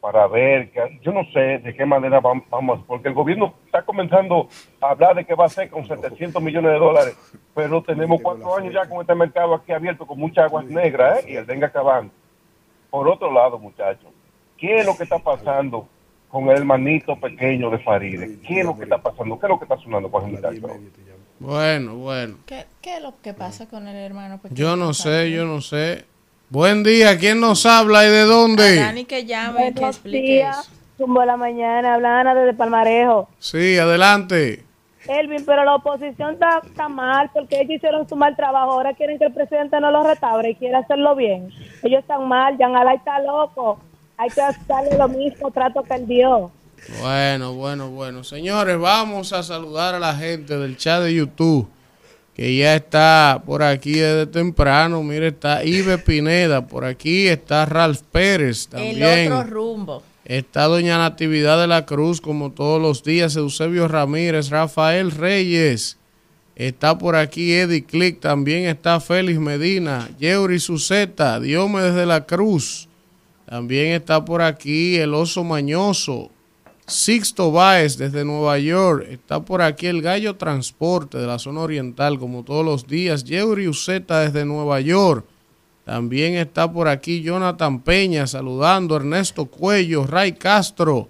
para 0.00 0.26
ver, 0.26 0.70
que, 0.70 0.98
yo 1.02 1.12
no 1.12 1.24
sé 1.32 1.58
de 1.58 1.74
qué 1.74 1.84
manera 1.84 2.20
vamos, 2.20 2.80
porque 2.86 3.08
el 3.08 3.14
gobierno 3.14 3.54
está 3.66 3.82
comenzando 3.82 4.48
a 4.80 4.90
hablar 4.90 5.16
de 5.16 5.24
qué 5.24 5.34
va 5.34 5.44
a 5.44 5.46
hacer 5.46 5.68
con 5.68 5.86
700 5.86 6.42
millones 6.42 6.72
de 6.72 6.78
dólares, 6.78 7.16
pero 7.54 7.82
tenemos 7.82 8.20
cuatro 8.22 8.56
años 8.56 8.72
ya 8.72 8.88
con 8.88 9.00
este 9.00 9.14
mercado 9.14 9.54
aquí 9.54 9.72
abierto 9.72 10.06
con 10.06 10.18
muchas 10.18 10.44
aguas 10.44 10.64
negras 10.66 11.24
¿eh? 11.24 11.32
y 11.32 11.36
el 11.36 11.44
venga 11.44 11.66
acabando. 11.66 12.12
Por 12.88 13.08
otro 13.08 13.32
lado, 13.32 13.58
muchachos, 13.58 14.10
¿qué 14.56 14.76
es 14.76 14.86
lo 14.86 14.96
que 14.96 15.04
está 15.04 15.18
pasando 15.18 15.86
con 16.30 16.48
el 16.48 16.58
hermanito 16.58 17.18
pequeño 17.18 17.70
de 17.70 17.78
Faride. 17.80 18.38
¿Qué 18.46 18.60
es 18.60 18.64
lo 18.66 18.76
que 18.76 18.84
está 18.84 18.98
pasando? 18.98 19.38
¿Qué 19.38 19.46
es 19.46 19.50
lo 19.50 19.58
que 19.58 19.64
está 19.64 19.76
sonando 19.78 20.10
con 20.10 20.24
el 20.24 20.32
muchacho? 20.32 20.80
Bueno, 21.40 21.96
bueno. 21.96 22.36
¿Qué, 22.46 22.66
¿Qué, 22.80 22.96
es 22.96 23.02
lo 23.02 23.14
que 23.20 23.34
pasa 23.34 23.68
con 23.68 23.88
el 23.88 23.96
hermano 23.96 24.38
pequeño? 24.38 24.56
Yo 24.56 24.76
no 24.76 24.94
sé, 24.94 25.30
yo 25.32 25.44
no 25.44 25.60
sé. 25.60 26.04
Buen 26.50 26.82
día, 26.82 27.16
¿quién 27.18 27.40
nos 27.40 27.64
habla 27.64 28.04
y 28.04 28.10
de 28.10 28.24
dónde? 28.24 28.76
Dani 28.76 29.04
que 29.04 29.24
llame, 29.24 29.72
que 29.72 29.84
explique 29.86 30.44
Tumbo 30.98 31.24
la 31.24 31.36
mañana, 31.36 31.94
habla 31.94 32.20
Ana 32.20 32.34
desde 32.34 32.54
Palmarejo. 32.54 33.28
Sí, 33.38 33.78
adelante. 33.78 34.64
Elvin, 35.08 35.44
pero 35.46 35.64
la 35.64 35.76
oposición 35.76 36.34
está, 36.34 36.60
está, 36.64 36.88
mal 36.88 37.30
porque 37.32 37.60
ellos 37.60 37.76
hicieron 37.76 38.06
su 38.08 38.16
mal 38.16 38.36
trabajo. 38.36 38.72
Ahora 38.72 38.92
quieren 38.92 39.18
que 39.18 39.24
el 39.26 39.32
presidente 39.32 39.80
no 39.80 39.90
lo 39.90 40.02
restaure 40.02 40.50
y 40.50 40.54
quiere 40.56 40.76
hacerlo 40.76 41.16
bien. 41.16 41.50
Ellos 41.82 42.00
están 42.00 42.28
mal, 42.28 42.56
Jan 42.58 42.76
Alay 42.76 42.96
está 42.96 43.18
loco 43.20 43.78
hay 44.20 44.28
que 44.28 44.42
darle 44.68 44.98
lo 44.98 45.08
mismo 45.08 45.50
trato 45.50 45.82
que 45.82 45.94
él 45.94 46.06
dio. 46.06 46.50
Bueno, 47.00 47.54
bueno, 47.54 47.88
bueno. 47.88 48.22
Señores, 48.22 48.78
vamos 48.78 49.32
a 49.32 49.42
saludar 49.42 49.94
a 49.94 49.98
la 49.98 50.14
gente 50.14 50.58
del 50.58 50.76
chat 50.76 51.02
de 51.02 51.14
YouTube 51.14 51.66
que 52.40 52.56
ya 52.56 52.74
está 52.74 53.42
por 53.44 53.62
aquí 53.62 53.92
desde 53.92 54.24
temprano. 54.24 55.02
Mire, 55.02 55.26
está 55.26 55.62
Ibe 55.62 55.98
Pineda, 55.98 56.66
por 56.66 56.86
aquí 56.86 57.28
está 57.28 57.66
Ralph 57.66 58.00
Pérez 58.10 58.66
también. 58.66 59.02
El 59.02 59.32
otro 59.32 59.50
rumbo. 59.50 60.02
Está 60.24 60.64
Doña 60.64 60.96
Natividad 60.96 61.60
de 61.60 61.66
la 61.66 61.84
Cruz, 61.84 62.22
como 62.22 62.50
todos 62.52 62.80
los 62.80 63.04
días, 63.04 63.36
Eusebio 63.36 63.88
Ramírez, 63.88 64.48
Rafael 64.48 65.10
Reyes. 65.10 65.98
Está 66.56 66.96
por 66.96 67.14
aquí 67.14 67.52
Eddie 67.52 67.84
Click, 67.84 68.20
también 68.20 68.64
está 68.64 69.00
Félix 69.00 69.38
Medina, 69.38 70.08
Yeuri 70.18 70.60
Suceta, 70.60 71.40
Diomedes 71.40 71.94
de 71.94 72.06
la 72.06 72.24
Cruz. 72.24 72.88
También 73.44 73.88
está 73.88 74.24
por 74.24 74.40
aquí 74.40 74.96
el 74.96 75.12
oso 75.12 75.44
mañoso. 75.44 76.30
Sixto 76.90 77.52
Báez 77.52 77.96
desde 77.96 78.24
Nueva 78.24 78.58
York. 78.58 79.06
Está 79.08 79.40
por 79.40 79.62
aquí 79.62 79.86
el 79.86 80.02
Gallo 80.02 80.36
Transporte 80.36 81.18
de 81.18 81.26
la 81.26 81.38
zona 81.38 81.60
oriental, 81.60 82.18
como 82.18 82.42
todos 82.42 82.64
los 82.64 82.86
días. 82.86 83.24
Yeuri 83.24 83.68
Uceta 83.68 84.20
desde 84.20 84.44
Nueva 84.44 84.80
York. 84.80 85.24
También 85.84 86.34
está 86.34 86.70
por 86.70 86.88
aquí 86.88 87.22
Jonathan 87.22 87.80
Peña 87.80 88.26
saludando. 88.26 88.96
Ernesto 88.96 89.46
Cuello, 89.46 90.06
Ray 90.06 90.32
Castro. 90.32 91.08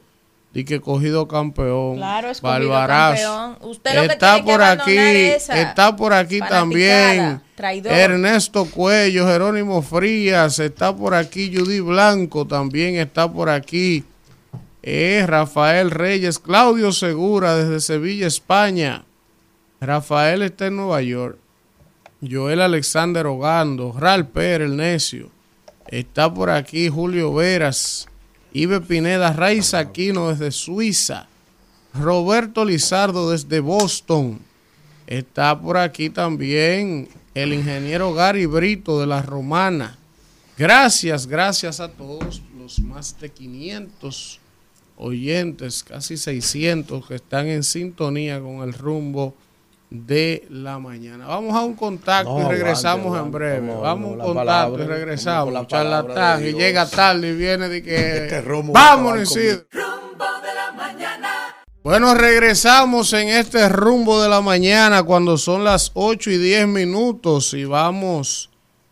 Y 0.52 0.64
que 0.64 0.80
cogido 0.80 1.28
campeón. 1.28 1.96
Claro, 1.96 2.30
escogido 2.30 2.72
campeón. 2.72 3.56
Usted 3.60 3.94
lo 3.94 4.02
está 4.02 4.36
que 4.36 4.42
por 4.42 4.58
que 4.58 4.64
aquí, 4.64 4.96
esa 4.96 5.62
está 5.62 5.96
por 5.96 6.12
aquí 6.12 6.40
también. 6.40 7.40
Ernesto 7.56 8.64
Cuello, 8.64 9.26
Jerónimo 9.26 9.80
Frías, 9.82 10.58
está 10.58 10.94
por 10.94 11.14
aquí 11.14 11.54
Judy 11.54 11.80
Blanco, 11.80 12.46
también 12.46 12.96
está 12.96 13.30
por 13.30 13.48
aquí 13.48 14.04
eh, 14.82 15.24
Rafael 15.26 15.90
Reyes, 15.90 16.38
Claudio 16.38 16.92
Segura 16.92 17.56
desde 17.56 17.80
Sevilla, 17.80 18.26
España. 18.26 19.04
Rafael 19.80 20.42
está 20.42 20.66
en 20.66 20.76
Nueva 20.76 21.02
York. 21.02 21.38
Joel 22.28 22.60
Alexander 22.60 23.26
Ogando, 23.26 23.94
Ral 23.98 24.28
Pérez, 24.28 24.68
el 24.68 24.76
necio. 24.76 25.30
Está 25.88 26.32
por 26.32 26.50
aquí 26.50 26.88
Julio 26.88 27.32
Veras, 27.32 28.06
Ibe 28.52 28.80
Pineda, 28.80 29.32
Raiz 29.32 29.74
Aquino 29.74 30.28
desde 30.28 30.50
Suiza, 30.50 31.26
Roberto 31.94 32.64
Lizardo 32.64 33.30
desde 33.30 33.60
Boston. 33.60 34.38
Está 35.06 35.58
por 35.58 35.76
aquí 35.76 36.10
también 36.10 37.08
el 37.34 37.52
ingeniero 37.54 38.12
Gary 38.12 38.46
Brito 38.46 39.00
de 39.00 39.06
la 39.06 39.22
Romana. 39.22 39.98
Gracias, 40.58 41.26
gracias 41.26 41.80
a 41.80 41.88
todos 41.88 42.42
los 42.58 42.78
más 42.80 43.18
de 43.18 43.30
500 43.30 44.39
oyentes, 45.00 45.82
casi 45.82 46.16
600 46.16 47.06
que 47.06 47.14
están 47.14 47.46
en 47.48 47.62
sintonía 47.62 48.38
con 48.40 48.62
el 48.62 48.74
rumbo 48.74 49.34
de 49.88 50.46
la 50.50 50.78
mañana. 50.78 51.26
Vamos 51.26 51.56
a 51.56 51.62
un 51.62 51.74
contacto 51.74 52.38
y 52.38 52.44
regresamos 52.44 53.18
en 53.18 53.32
breve. 53.32 53.74
Vamos 53.74 54.20
a 54.20 54.24
un 54.26 54.34
contacto 54.34 54.82
y 54.82 54.86
regresamos. 54.86 55.66
Charlatán 55.66 56.46
y 56.46 56.52
llega 56.52 56.88
tarde 56.88 57.30
y 57.30 57.34
viene 57.34 57.68
de 57.68 57.82
que 57.82 58.16
este 58.26 58.42
vámonos 58.42 59.34
Rumbo 59.34 60.24
de 60.42 60.54
la 60.54 60.72
mañana. 60.76 61.28
Bueno, 61.82 62.14
regresamos 62.14 63.12
en 63.14 63.28
este 63.28 63.68
rumbo 63.70 64.22
de 64.22 64.28
la 64.28 64.42
mañana 64.42 65.02
cuando 65.02 65.38
son 65.38 65.64
las 65.64 65.92
8 65.94 66.30
y 66.30 66.36
10 66.36 66.68
minutos 66.68 67.54
y 67.54 67.64
vamos 67.64 68.50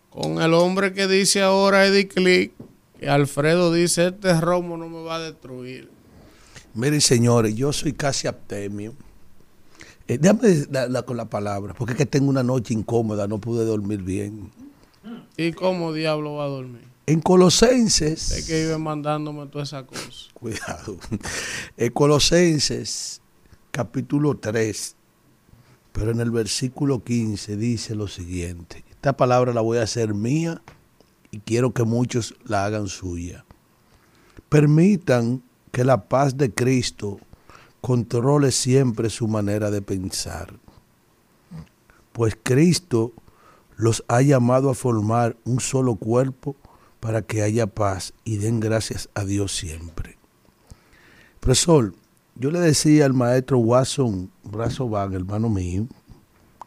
con 0.08 0.40
el 0.40 0.54
hombre 0.54 0.94
que 0.94 1.06
dice 1.06 1.42
ahora 1.42 1.84
Eddie 1.84 2.08
Click, 2.08 2.52
que 2.98 3.08
Alfredo 3.10 3.72
dice, 3.72 4.06
este 4.08 4.40
romo 4.40 4.78
no 4.78 4.88
me 4.88 5.02
va 5.04 5.16
a 5.16 5.20
destruir. 5.20 5.97
Miren 6.74 7.00
señores, 7.00 7.54
yo 7.54 7.72
soy 7.72 7.92
casi 7.92 8.26
aptemio 8.26 8.94
eh, 10.08 10.16
déjame 10.16 10.66
la, 10.70 11.02
con 11.02 11.18
la 11.18 11.26
palabra, 11.26 11.74
porque 11.74 11.92
es 11.92 11.98
que 11.98 12.06
tengo 12.06 12.30
una 12.30 12.42
noche 12.42 12.72
incómoda, 12.72 13.28
no 13.28 13.38
pude 13.38 13.66
dormir 13.66 14.02
bien. 14.02 14.50
¿Y 15.36 15.52
cómo 15.52 15.92
diablo 15.92 16.36
va 16.36 16.44
a 16.44 16.48
dormir? 16.48 16.82
En 17.04 17.20
Colosenses. 17.20 18.32
Es 18.32 18.46
que 18.46 18.62
iba 18.62 18.78
mandándome 18.78 19.46
toda 19.48 19.64
esa 19.64 19.86
cosa. 19.86 20.00
Cuidado. 20.32 20.96
En 21.76 21.92
Colosenses, 21.92 23.20
capítulo 23.70 24.38
3, 24.38 24.96
pero 25.92 26.10
en 26.10 26.20
el 26.20 26.30
versículo 26.30 27.04
15 27.04 27.58
dice 27.58 27.94
lo 27.94 28.08
siguiente. 28.08 28.84
Esta 28.90 29.14
palabra 29.14 29.52
la 29.52 29.60
voy 29.60 29.76
a 29.76 29.82
hacer 29.82 30.14
mía 30.14 30.62
y 31.30 31.40
quiero 31.40 31.74
que 31.74 31.84
muchos 31.84 32.34
la 32.46 32.64
hagan 32.64 32.88
suya. 32.88 33.44
Permitan 34.48 35.42
que 35.72 35.84
la 35.84 36.08
paz 36.08 36.36
de 36.36 36.52
Cristo 36.52 37.18
controle 37.80 38.52
siempre 38.52 39.10
su 39.10 39.28
manera 39.28 39.70
de 39.70 39.82
pensar. 39.82 40.54
Pues 42.12 42.36
Cristo 42.42 43.12
los 43.76 44.04
ha 44.08 44.22
llamado 44.22 44.70
a 44.70 44.74
formar 44.74 45.36
un 45.44 45.60
solo 45.60 45.94
cuerpo 45.94 46.56
para 47.00 47.22
que 47.22 47.42
haya 47.42 47.66
paz 47.66 48.12
y 48.24 48.38
den 48.38 48.60
gracias 48.60 49.08
a 49.14 49.24
Dios 49.24 49.56
siempre. 49.56 50.18
Profesor, 51.40 51.94
yo 52.34 52.50
le 52.50 52.58
decía 52.60 53.06
al 53.06 53.14
maestro 53.14 53.58
Watson 53.58 54.30
Brazo 54.42 54.88
Van, 54.88 55.14
hermano 55.14 55.48
mío, 55.48 55.86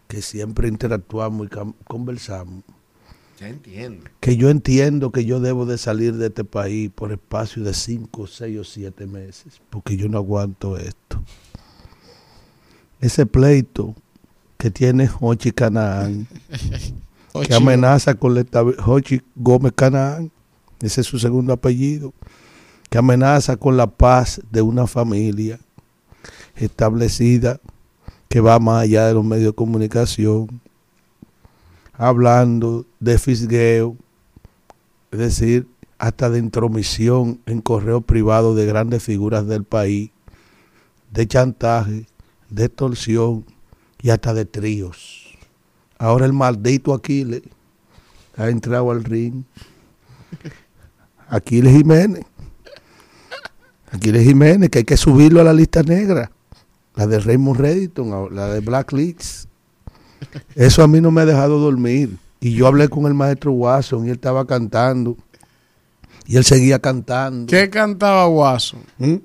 que 0.07 0.21
siempre 0.21 0.67
interactuamos 0.67 1.47
y 1.47 1.49
conversamos, 1.85 2.63
ya 3.41 3.49
entiendo. 3.49 4.05
que 4.19 4.37
yo 4.37 4.49
entiendo 4.49 5.11
que 5.11 5.25
yo 5.25 5.39
debo 5.39 5.65
de 5.65 5.79
salir 5.79 6.15
de 6.15 6.27
este 6.27 6.43
país 6.43 6.91
por 6.93 7.11
espacio 7.11 7.63
de 7.63 7.73
5, 7.73 8.27
6 8.27 8.59
o 8.59 8.63
7 8.63 9.07
meses, 9.07 9.59
porque 9.71 9.97
yo 9.97 10.07
no 10.07 10.19
aguanto 10.19 10.77
esto. 10.77 11.23
Ese 12.99 13.25
pleito 13.25 13.95
que 14.57 14.69
tiene 14.69 15.09
Hochi 15.19 15.51
Canaán, 15.51 16.27
que 17.47 17.55
amenaza 17.55 18.13
con 18.13 18.35
la 18.35 18.45
Hochi 18.85 19.23
Gómez 19.35 19.73
Canaán, 19.75 20.31
ese 20.79 21.01
es 21.01 21.07
su 21.07 21.17
segundo 21.17 21.53
apellido, 21.53 22.13
que 22.91 22.99
amenaza 22.99 23.57
con 23.57 23.75
la 23.75 23.87
paz 23.87 24.39
de 24.51 24.61
una 24.61 24.85
familia 24.85 25.59
establecida 26.55 27.59
que 28.29 28.39
va 28.39 28.59
más 28.59 28.83
allá 28.83 29.07
de 29.07 29.15
los 29.15 29.25
medios 29.25 29.47
de 29.47 29.55
comunicación, 29.55 30.61
hablando 32.01 32.87
de 32.99 33.19
fisgueo, 33.19 33.95
es 35.11 35.19
decir, 35.19 35.67
hasta 35.99 36.31
de 36.31 36.39
intromisión 36.39 37.39
en 37.45 37.61
correo 37.61 38.01
privado 38.01 38.55
de 38.55 38.65
grandes 38.65 39.03
figuras 39.03 39.45
del 39.45 39.65
país, 39.65 40.09
de 41.11 41.27
chantaje, 41.27 42.07
de 42.49 42.65
extorsión 42.65 43.45
y 44.01 44.09
hasta 44.09 44.33
de 44.33 44.45
tríos. 44.45 45.37
Ahora 45.99 46.25
el 46.25 46.33
maldito 46.33 46.95
Aquiles 46.95 47.43
ha 48.35 48.49
entrado 48.49 48.89
al 48.89 49.03
ring. 49.03 49.43
Aquiles 51.29 51.71
Jiménez. 51.71 52.25
Aquiles 53.91 54.23
Jiménez, 54.23 54.71
que 54.71 54.79
hay 54.79 54.85
que 54.85 54.97
subirlo 54.97 55.39
a 55.39 55.43
la 55.43 55.53
lista 55.53 55.83
negra. 55.83 56.31
La 56.95 57.05
de 57.05 57.19
Raymond 57.19 57.59
Redditon, 57.59 58.33
la 58.35 58.47
de 58.47 58.59
Black 58.61 58.91
Leaks. 58.91 59.47
Eso 60.55 60.83
a 60.83 60.87
mí 60.87 61.01
no 61.01 61.11
me 61.11 61.21
ha 61.21 61.25
dejado 61.25 61.59
dormir. 61.59 62.17
Y 62.39 62.53
yo 62.53 62.67
hablé 62.67 62.89
con 62.89 63.05
el 63.05 63.13
maestro 63.13 63.51
Watson 63.51 64.05
y 64.05 64.09
él 64.09 64.15
estaba 64.15 64.45
cantando. 64.45 65.17
Y 66.25 66.37
él 66.37 66.45
seguía 66.45 66.79
cantando. 66.79 67.47
¿Qué 67.47 67.69
cantaba 67.69 68.27
Watson? 68.27 68.81
¿Mm? 68.97 69.15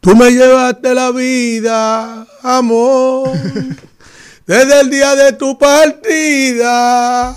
Tú 0.00 0.14
me 0.14 0.30
llevaste 0.30 0.94
la 0.94 1.10
vida, 1.10 2.26
amor, 2.42 3.30
desde 4.46 4.80
el 4.80 4.90
día 4.90 5.14
de 5.16 5.32
tu 5.32 5.58
partida. 5.58 7.36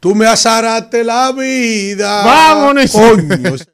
Tú 0.00 0.14
me 0.14 0.26
azaraste 0.26 1.04
la 1.04 1.30
vida. 1.32 2.24
Vámonos. 2.24 2.90
Coño. 2.92 3.56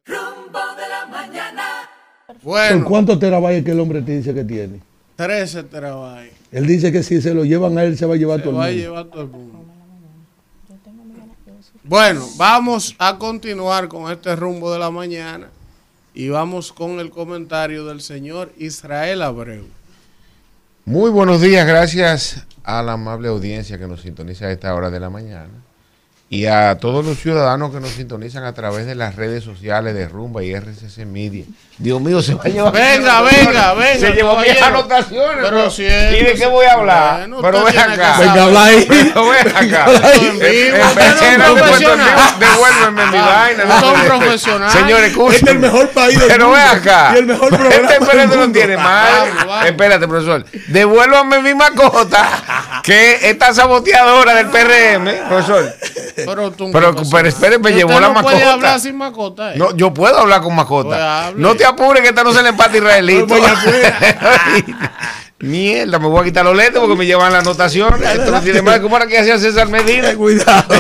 Bueno, 2.43 2.79
¿Por 2.79 2.89
cuántos 2.89 3.19
terabytes 3.19 3.65
que 3.65 3.73
el 3.73 3.81
hombre 3.81 4.01
te 4.01 4.17
dice 4.17 4.33
que 4.33 4.45
tiene? 4.45 4.81
13 5.17 5.65
terabytes. 5.65 6.38
Él 6.51 6.67
dice 6.67 6.91
que 6.93 7.03
si 7.03 7.21
se 7.21 7.35
lo 7.35 7.45
llevan 7.45 7.77
a 7.79 7.85
él, 7.85 7.99
se 7.99 8.07
va 8.07 8.15
a 8.15 8.17
llevar 8.17 8.39
Se 8.39 8.45
todo 8.45 8.53
el 8.53 8.59
va 8.59 8.65
a 8.65 8.69
mundo. 8.69 8.83
llevar 8.83 9.05
todo 9.07 9.23
el 9.23 9.29
mundo. 9.29 9.65
Bueno, 11.85 12.27
vamos 12.37 12.95
a 12.99 13.17
continuar 13.19 13.89
con 13.89 14.11
este 14.13 14.37
rumbo 14.37 14.73
de 14.73 14.79
la 14.79 14.91
mañana 14.91 15.49
y 16.15 16.29
vamos 16.29 16.73
con 16.73 17.01
el 17.01 17.11
comentario 17.11 17.85
del 17.87 18.01
señor 18.01 18.53
Israel 18.59 19.23
Abreu. 19.23 19.65
Muy 20.85 21.11
buenos 21.11 21.41
días, 21.41 21.67
gracias 21.67 22.47
a 22.63 22.83
la 22.83 22.93
amable 22.95 23.29
audiencia 23.29 23.79
que 23.79 23.87
nos 23.87 24.03
sintoniza 24.03 24.47
a 24.47 24.53
esta 24.53 24.75
hora 24.75 24.91
de 24.91 25.01
la 25.01 25.11
mañana 25.11 25.51
y 26.31 26.45
a 26.47 26.77
todos 26.79 27.05
los 27.05 27.19
ciudadanos 27.19 27.73
que 27.73 27.81
nos 27.81 27.91
sintonizan 27.91 28.45
a 28.45 28.53
través 28.53 28.85
de 28.87 28.95
las 28.95 29.17
redes 29.17 29.45
sociales 29.45 29.95
de 29.95 30.09
Rumba 30.09 30.45
y 30.45 30.53
RCC 30.55 31.07
Media. 31.07 31.45
Dios 31.81 32.01
mío, 32.01 32.21
se 32.21 32.35
va 32.35 32.43
a 32.45 32.49
llevar. 32.49 32.73
Venga, 32.73 33.21
venga, 33.23 33.75
venga, 33.75 33.99
Se 34.01 34.11
llevó 34.13 34.37
mis 34.39 34.61
anotaciones. 34.61 35.39
Pero 35.45 35.71
si 35.71 35.83
¿Y 35.85 35.87
de 35.87 36.35
qué 36.37 36.47
voy 36.47 36.67
a 36.67 36.73
hablar? 36.73 37.19
Bueno, 37.21 37.39
pero 37.41 37.65
ven 37.65 37.79
acá. 37.79 38.17
Venga, 38.19 38.43
habla 38.43 38.65
ahí. 38.65 38.85
Pero 38.89 39.29
ven 39.29 39.49
acá. 39.57 39.87
Devuélveme 42.39 43.07
mi 43.07 43.19
Vamos, 43.19 43.33
vaina. 43.35 43.65
usted 43.65 43.77
es 43.77 43.83
un 44.03 44.09
no, 44.09 44.19
profesional. 44.19 44.71
Señores, 44.71 45.11
escúchame. 45.11 45.37
Este 45.37 45.45
es 45.51 45.53
el 45.53 45.59
mejor 45.61 45.89
país 45.91 46.19
del 46.19 46.29
Pero 46.29 46.45
mundo. 46.49 46.59
ven 46.61 46.79
acá. 46.81 47.11
Y 47.15 47.19
el 47.19 47.27
mejor 47.27 47.49
programa 47.49 47.75
Este 47.91 47.95
espérate 48.05 48.37
no 48.37 48.53
tiene 48.53 48.77
mal. 48.77 49.09
Vamos, 49.19 49.47
vamos. 49.47 49.67
Espérate, 49.67 50.09
profesor. 50.09 50.45
Devuélvame 50.69 51.43
mi 51.43 51.55
mascota. 51.55 52.81
que 52.83 53.19
esta 53.31 53.53
saboteadora 53.55 54.35
del 54.35 54.47
PRM, 54.49 55.29
profesor. 55.29 55.75
Pero, 56.17 56.51
tú, 56.51 56.71
Pero, 56.73 56.95
pero 57.11 57.29
espere, 57.29 57.59
me 57.59 57.69
Usted 57.71 57.77
llevó 57.77 58.01
la 58.01 58.09
no 58.09 58.15
puede 58.15 58.37
mascota. 58.37 58.53
hablar 58.53 58.81
sin 58.81 58.97
mascota. 58.97 59.53
¿eh? 59.55 59.57
No, 59.57 59.75
yo 59.77 59.93
puedo 59.95 60.19
hablar 60.19 60.41
con 60.43 60.55
mascota. 60.55 61.27
Pues 61.27 61.37
no 61.37 61.55
te 61.55 61.65
apures 61.69 62.03
que 62.03 62.09
esta 62.09 62.25
no 62.25 62.33
se 62.33 62.43
le 62.43 62.49
empate 62.51 62.79
israelito. 62.79 63.35
Mierda, 65.41 66.01
me 66.01 66.09
voy 66.09 66.23
a 66.23 66.25
quitar 66.25 66.45
los 66.45 66.57
lentes 66.57 66.81
porque 66.81 66.97
me 66.97 67.07
llevan 67.07 67.33
la 67.33 67.39
anotación. 67.39 67.95
Esto 68.03 68.33
no 68.33 68.41
tiene 68.41 68.61
más. 68.61 68.81
¿Cómo 68.81 68.97
era 68.97 69.07
que 69.07 69.19
hacía 69.19 69.39
César 69.39 69.69
Medina? 69.69 70.15
Cuidado. 70.17 70.75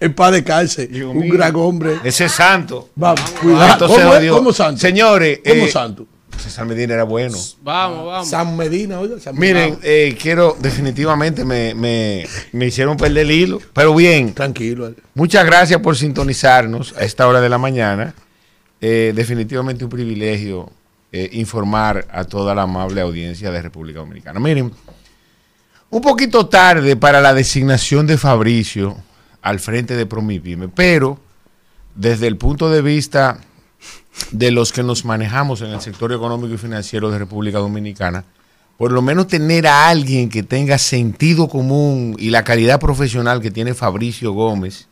en 0.00 0.14
paz 0.14 0.32
de 0.32 0.42
cárcel. 0.42 1.04
Un 1.04 1.28
gran 1.28 1.54
hombre. 1.54 1.98
Ese 2.02 2.24
es 2.24 2.32
santo. 2.32 2.88
Vamos, 2.96 3.20
Ah, 3.24 3.38
cuidado. 3.40 3.72
entonces 3.74 4.04
¿Cómo. 4.04 4.38
¿Cómo 4.38 4.52
santo? 4.52 4.80
Señores, 4.80 5.40
¿Cómo 5.46 5.64
eh, 5.66 5.70
santo? 5.70 6.06
César 6.42 6.66
Medina 6.66 6.94
era 6.94 7.04
bueno. 7.04 7.36
Vamos, 7.62 8.06
vamos. 8.06 8.28
San 8.28 8.56
Medina. 8.56 8.98
San 9.20 9.36
Miren, 9.38 9.78
eh, 9.82 10.16
quiero, 10.20 10.56
definitivamente 10.58 11.44
me, 11.44 11.74
me, 11.74 12.26
me 12.52 12.66
hicieron 12.66 12.96
perder 12.96 13.26
el 13.26 13.30
hilo, 13.30 13.60
pero 13.72 13.94
bien. 13.94 14.34
Tranquilo. 14.34 14.92
Muchas 15.14 15.44
gracias 15.46 15.80
por 15.80 15.96
sintonizarnos 15.96 16.94
a 16.96 17.02
esta 17.04 17.28
hora 17.28 17.40
de 17.40 17.48
la 17.48 17.58
mañana. 17.58 18.12
Eh, 18.80 19.12
definitivamente 19.14 19.84
un 19.84 19.90
privilegio 19.90 20.70
eh, 21.10 21.30
informar 21.32 22.06
a 22.12 22.24
toda 22.24 22.54
la 22.54 22.62
amable 22.62 23.00
audiencia 23.00 23.50
de 23.50 23.62
República 23.62 24.00
Dominicana. 24.00 24.38
Miren, 24.38 24.72
un 25.90 26.00
poquito 26.02 26.46
tarde 26.48 26.96
para 26.96 27.20
la 27.20 27.32
designación 27.32 28.06
de 28.06 28.18
Fabricio 28.18 28.96
al 29.40 29.58
frente 29.58 29.96
de 29.96 30.06
Promipyme, 30.06 30.68
pero 30.68 31.18
desde 31.94 32.26
el 32.26 32.36
punto 32.36 32.70
de 32.70 32.82
vista 32.82 33.40
de 34.30 34.50
los 34.50 34.72
que 34.72 34.82
nos 34.82 35.04
manejamos 35.04 35.62
en 35.62 35.70
el 35.70 35.80
sector 35.80 36.12
económico 36.12 36.54
y 36.54 36.58
financiero 36.58 37.10
de 37.10 37.18
República 37.18 37.58
Dominicana, 37.58 38.24
por 38.76 38.92
lo 38.92 39.02
menos 39.02 39.26
tener 39.26 39.66
a 39.66 39.88
alguien 39.88 40.28
que 40.28 40.42
tenga 40.42 40.78
sentido 40.78 41.48
común 41.48 42.16
y 42.18 42.30
la 42.30 42.44
calidad 42.44 42.78
profesional 42.78 43.40
que 43.40 43.50
tiene 43.50 43.74
Fabricio 43.74 44.32
Gómez, 44.32 44.88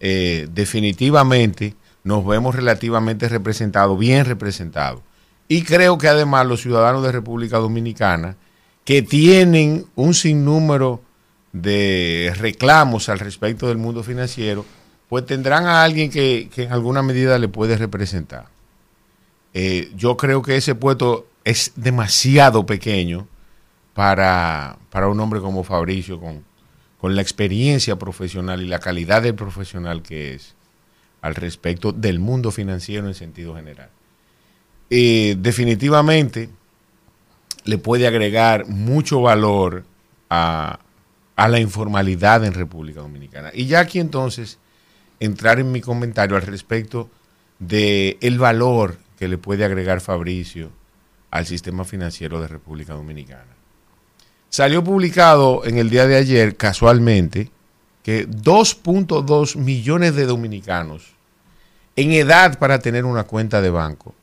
eh, 0.00 0.48
definitivamente 0.52 1.74
nos 2.04 2.26
vemos 2.26 2.54
relativamente 2.54 3.28
representados, 3.28 3.98
bien 3.98 4.24
representados. 4.24 5.00
Y 5.48 5.62
creo 5.62 5.98
que 5.98 6.08
además 6.08 6.46
los 6.46 6.60
ciudadanos 6.60 7.02
de 7.02 7.12
República 7.12 7.58
Dominicana, 7.58 8.36
que 8.84 9.02
tienen 9.02 9.86
un 9.94 10.14
sinnúmero 10.14 11.02
de 11.52 12.32
reclamos 12.36 13.08
al 13.08 13.18
respecto 13.18 13.68
del 13.68 13.78
mundo 13.78 14.02
financiero, 14.02 14.64
pues 15.08 15.24
tendrán 15.26 15.66
a 15.66 15.82
alguien 15.82 16.10
que, 16.10 16.50
que 16.54 16.64
en 16.64 16.72
alguna 16.72 17.02
medida 17.02 17.38
le 17.38 17.48
puede 17.48 17.76
representar. 17.76 18.46
Eh, 19.54 19.90
yo 19.96 20.16
creo 20.16 20.42
que 20.42 20.56
ese 20.56 20.74
puesto 20.74 21.26
es 21.44 21.72
demasiado 21.76 22.66
pequeño 22.66 23.26
para, 23.94 24.76
para 24.90 25.08
un 25.08 25.18
hombre 25.18 25.40
como 25.40 25.64
Fabricio, 25.64 26.20
con, 26.20 26.44
con 27.00 27.16
la 27.16 27.22
experiencia 27.22 27.96
profesional 27.96 28.62
y 28.62 28.68
la 28.68 28.80
calidad 28.80 29.22
del 29.22 29.34
profesional 29.34 30.02
que 30.02 30.34
es 30.34 30.54
al 31.20 31.34
respecto 31.34 31.92
del 31.92 32.18
mundo 32.18 32.50
financiero 32.50 33.06
en 33.06 33.14
sentido 33.14 33.54
general. 33.54 33.90
Eh, 34.90 35.36
definitivamente 35.38 36.48
le 37.64 37.78
puede 37.78 38.06
agregar 38.06 38.66
mucho 38.66 39.20
valor 39.20 39.84
a, 40.30 40.80
a 41.36 41.48
la 41.48 41.60
informalidad 41.60 42.44
en 42.44 42.54
República 42.54 43.00
Dominicana. 43.00 43.50
Y 43.52 43.66
ya 43.66 43.80
aquí 43.80 44.00
entonces 44.00 44.58
entrar 45.20 45.60
en 45.60 45.72
mi 45.72 45.80
comentario 45.80 46.36
al 46.36 46.42
respecto 46.42 47.10
de 47.58 48.18
el 48.20 48.38
valor 48.38 48.98
que 49.18 49.28
le 49.28 49.38
puede 49.38 49.64
agregar 49.64 50.00
Fabricio 50.00 50.70
al 51.30 51.46
sistema 51.46 51.84
financiero 51.84 52.40
de 52.40 52.48
República 52.48 52.94
Dominicana. 52.94 53.56
Salió 54.48 54.82
publicado 54.82 55.64
en 55.66 55.76
el 55.76 55.90
día 55.90 56.06
de 56.06 56.16
ayer, 56.16 56.56
casualmente, 56.56 57.50
que 58.08 58.26
2.2 58.26 59.56
millones 59.56 60.16
de 60.16 60.24
dominicanos 60.24 61.12
en 61.94 62.12
edad 62.12 62.58
para 62.58 62.78
tener 62.78 63.04
una 63.04 63.24
cuenta 63.24 63.60
de 63.60 63.68
banco 63.68 64.14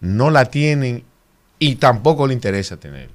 no 0.00 0.30
la 0.30 0.46
tienen 0.46 1.04
y 1.58 1.76
tampoco 1.76 2.26
le 2.26 2.32
interesa 2.32 2.78
tener. 2.78 3.10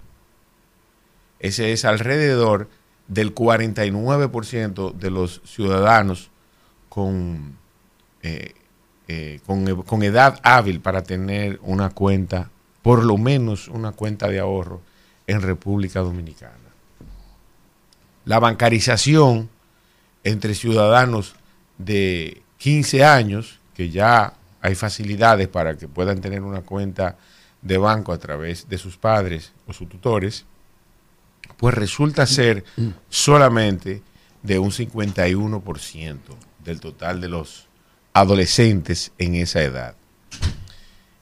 Ese 1.40 1.74
es 1.74 1.86
alrededor 1.86 2.70
del 3.08 3.34
49% 3.34 4.94
de 4.94 5.10
los 5.10 5.42
ciudadanos 5.44 6.30
con, 6.88 7.58
eh, 8.22 8.54
eh, 9.08 9.40
con, 9.48 9.82
con 9.82 10.04
edad 10.04 10.40
hábil 10.44 10.82
para 10.82 11.02
tener 11.02 11.60
una 11.64 11.90
cuenta, 11.90 12.52
por 12.84 13.04
lo 13.04 13.18
menos 13.18 13.70
una 13.70 13.92
cuenta 13.92 14.28
de 14.28 14.38
ahorro 14.38 14.82
en 15.26 15.42
República 15.42 16.02
Dominicana. 16.02 16.54
La 18.26 18.38
bancarización 18.38 19.55
entre 20.26 20.56
ciudadanos 20.56 21.36
de 21.78 22.42
15 22.58 23.06
años, 23.06 23.62
que 23.74 23.90
ya 23.90 24.34
hay 24.60 24.76
facilidades 24.76 25.48
para 25.48 25.78
que 25.78 25.88
puedan 25.88 26.20
tener 26.20 26.42
una 26.42 26.62
cuenta 26.62 27.18
de 27.62 27.78
banco 27.78 28.12
a 28.12 28.18
través 28.18 28.68
de 28.68 28.78
sus 28.78 28.98
padres 28.98 29.54
o 29.68 29.74
sus 29.74 29.88
tutores, 29.88 30.46
pues 31.58 31.74
resulta 31.74 32.26
ser 32.26 32.66
solamente 33.08 34.02
de 34.44 34.60
un 34.60 34.72
51% 34.72 36.18
del 36.64 36.80
total 36.80 37.22
de 37.22 37.30
los 37.30 37.68
adolescentes 38.14 39.12
en 39.18 39.36
esa 39.36 39.62
edad. 39.62 39.96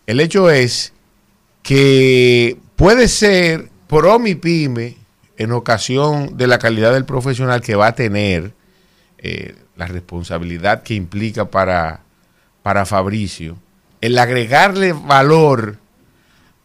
El 0.06 0.20
hecho 0.20 0.50
es 0.50 0.94
que 1.62 2.58
puede 2.76 3.08
ser 3.08 3.70
pro 3.88 4.20
mi 4.20 4.36
pyme 4.36 4.98
en 5.38 5.52
ocasión 5.52 6.38
de 6.38 6.48
la 6.48 6.60
calidad 6.60 6.94
del 6.94 7.06
profesional 7.06 7.62
que 7.62 7.76
va 7.76 7.88
a 7.88 7.96
tener, 7.96 8.54
eh, 9.26 9.56
la 9.78 9.88
responsabilidad 9.88 10.84
que 10.84 10.96
implica 10.96 11.46
para, 11.46 12.02
para 12.62 12.86
Fabricio, 12.86 13.58
el 14.02 14.20
agregarle 14.20 14.92
valor 14.92 15.78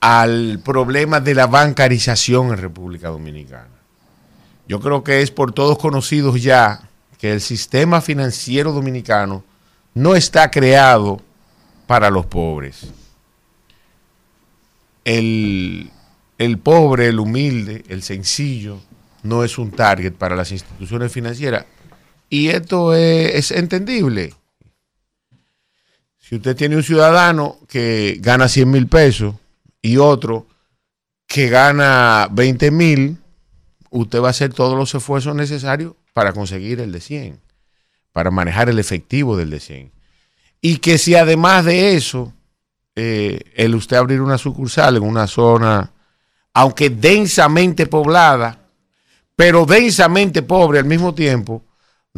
al 0.01 0.60
problema 0.64 1.20
de 1.20 1.36
la 1.36 1.47
bancarización 1.47 2.48
en 2.48 2.59
República 2.59 3.10
Dominicana. 3.10 3.68
Yo 4.66 4.80
creo 4.80 5.05
que 5.05 5.22
es 5.22 5.30
por 5.30 5.52
todos 5.52 5.78
conocidos 5.78 6.43
ya 6.43 6.80
que 7.16 7.32
el 7.32 7.40
sistema 7.40 8.01
financiero 8.01 8.72
dominicano 8.72 9.44
no 9.94 10.16
está 10.16 10.51
creado 10.51 11.22
para 11.86 12.10
los 12.10 12.26
pobres. 12.26 12.89
El, 15.05 15.93
el 16.39 16.59
pobre, 16.59 17.06
el 17.06 17.20
humilde, 17.20 17.85
el 17.89 18.02
sencillo, 18.02 18.80
no 19.22 19.44
es 19.44 19.59
un 19.59 19.70
target 19.70 20.12
para 20.12 20.35
las 20.35 20.51
instituciones 20.51 21.12
financieras. 21.12 21.64
Y 22.29 22.49
esto 22.49 22.95
es, 22.95 23.51
entendible. 23.51 24.35
Si 26.19 26.37
usted 26.37 26.55
tiene 26.57 26.77
un 26.77 26.83
ciudadano 26.83 27.59
que 27.69 28.19
gana 28.21 28.49
100 28.49 28.71
mil 28.71 28.87
pesos 28.87 29.35
y 29.81 29.97
otro 29.97 30.47
que 31.27 31.49
gana 31.49 32.29
20 32.31 32.71
mil, 32.71 33.19
usted 33.91 34.21
va 34.21 34.29
a 34.29 34.31
hacer 34.31 34.53
todos 34.53 34.77
los 34.77 34.95
esfuerzos 34.95 35.35
necesarios 35.35 35.95
para 36.13 36.33
conseguir 36.33 36.81
el 36.81 36.93
de 36.93 37.01
100, 37.01 37.41
para 38.13 38.31
manejar 38.31 38.69
el 38.69 38.79
efectivo 38.79 39.37
del 39.37 39.51
de 39.51 39.61
100. 39.61 39.93
Y 40.61 40.79
que 40.79 40.99
si 40.99 41.15
además 41.15 41.65
de 41.65 41.95
eso, 41.95 42.35
eh, 42.95 43.41
el 43.55 43.75
usted 43.75 43.97
abrir 43.97 44.21
una 44.21 44.37
sucursal 44.37 44.97
en 44.97 45.05
una 45.05 45.27
zona, 45.27 45.93
aunque 46.53 46.91
densamente 46.91 47.87
poblada, 47.87 48.69
pero 49.37 49.65
densamente 49.65 50.43
pobre 50.43 50.81
al 50.81 50.85
mismo 50.85 51.15
tiempo, 51.15 51.63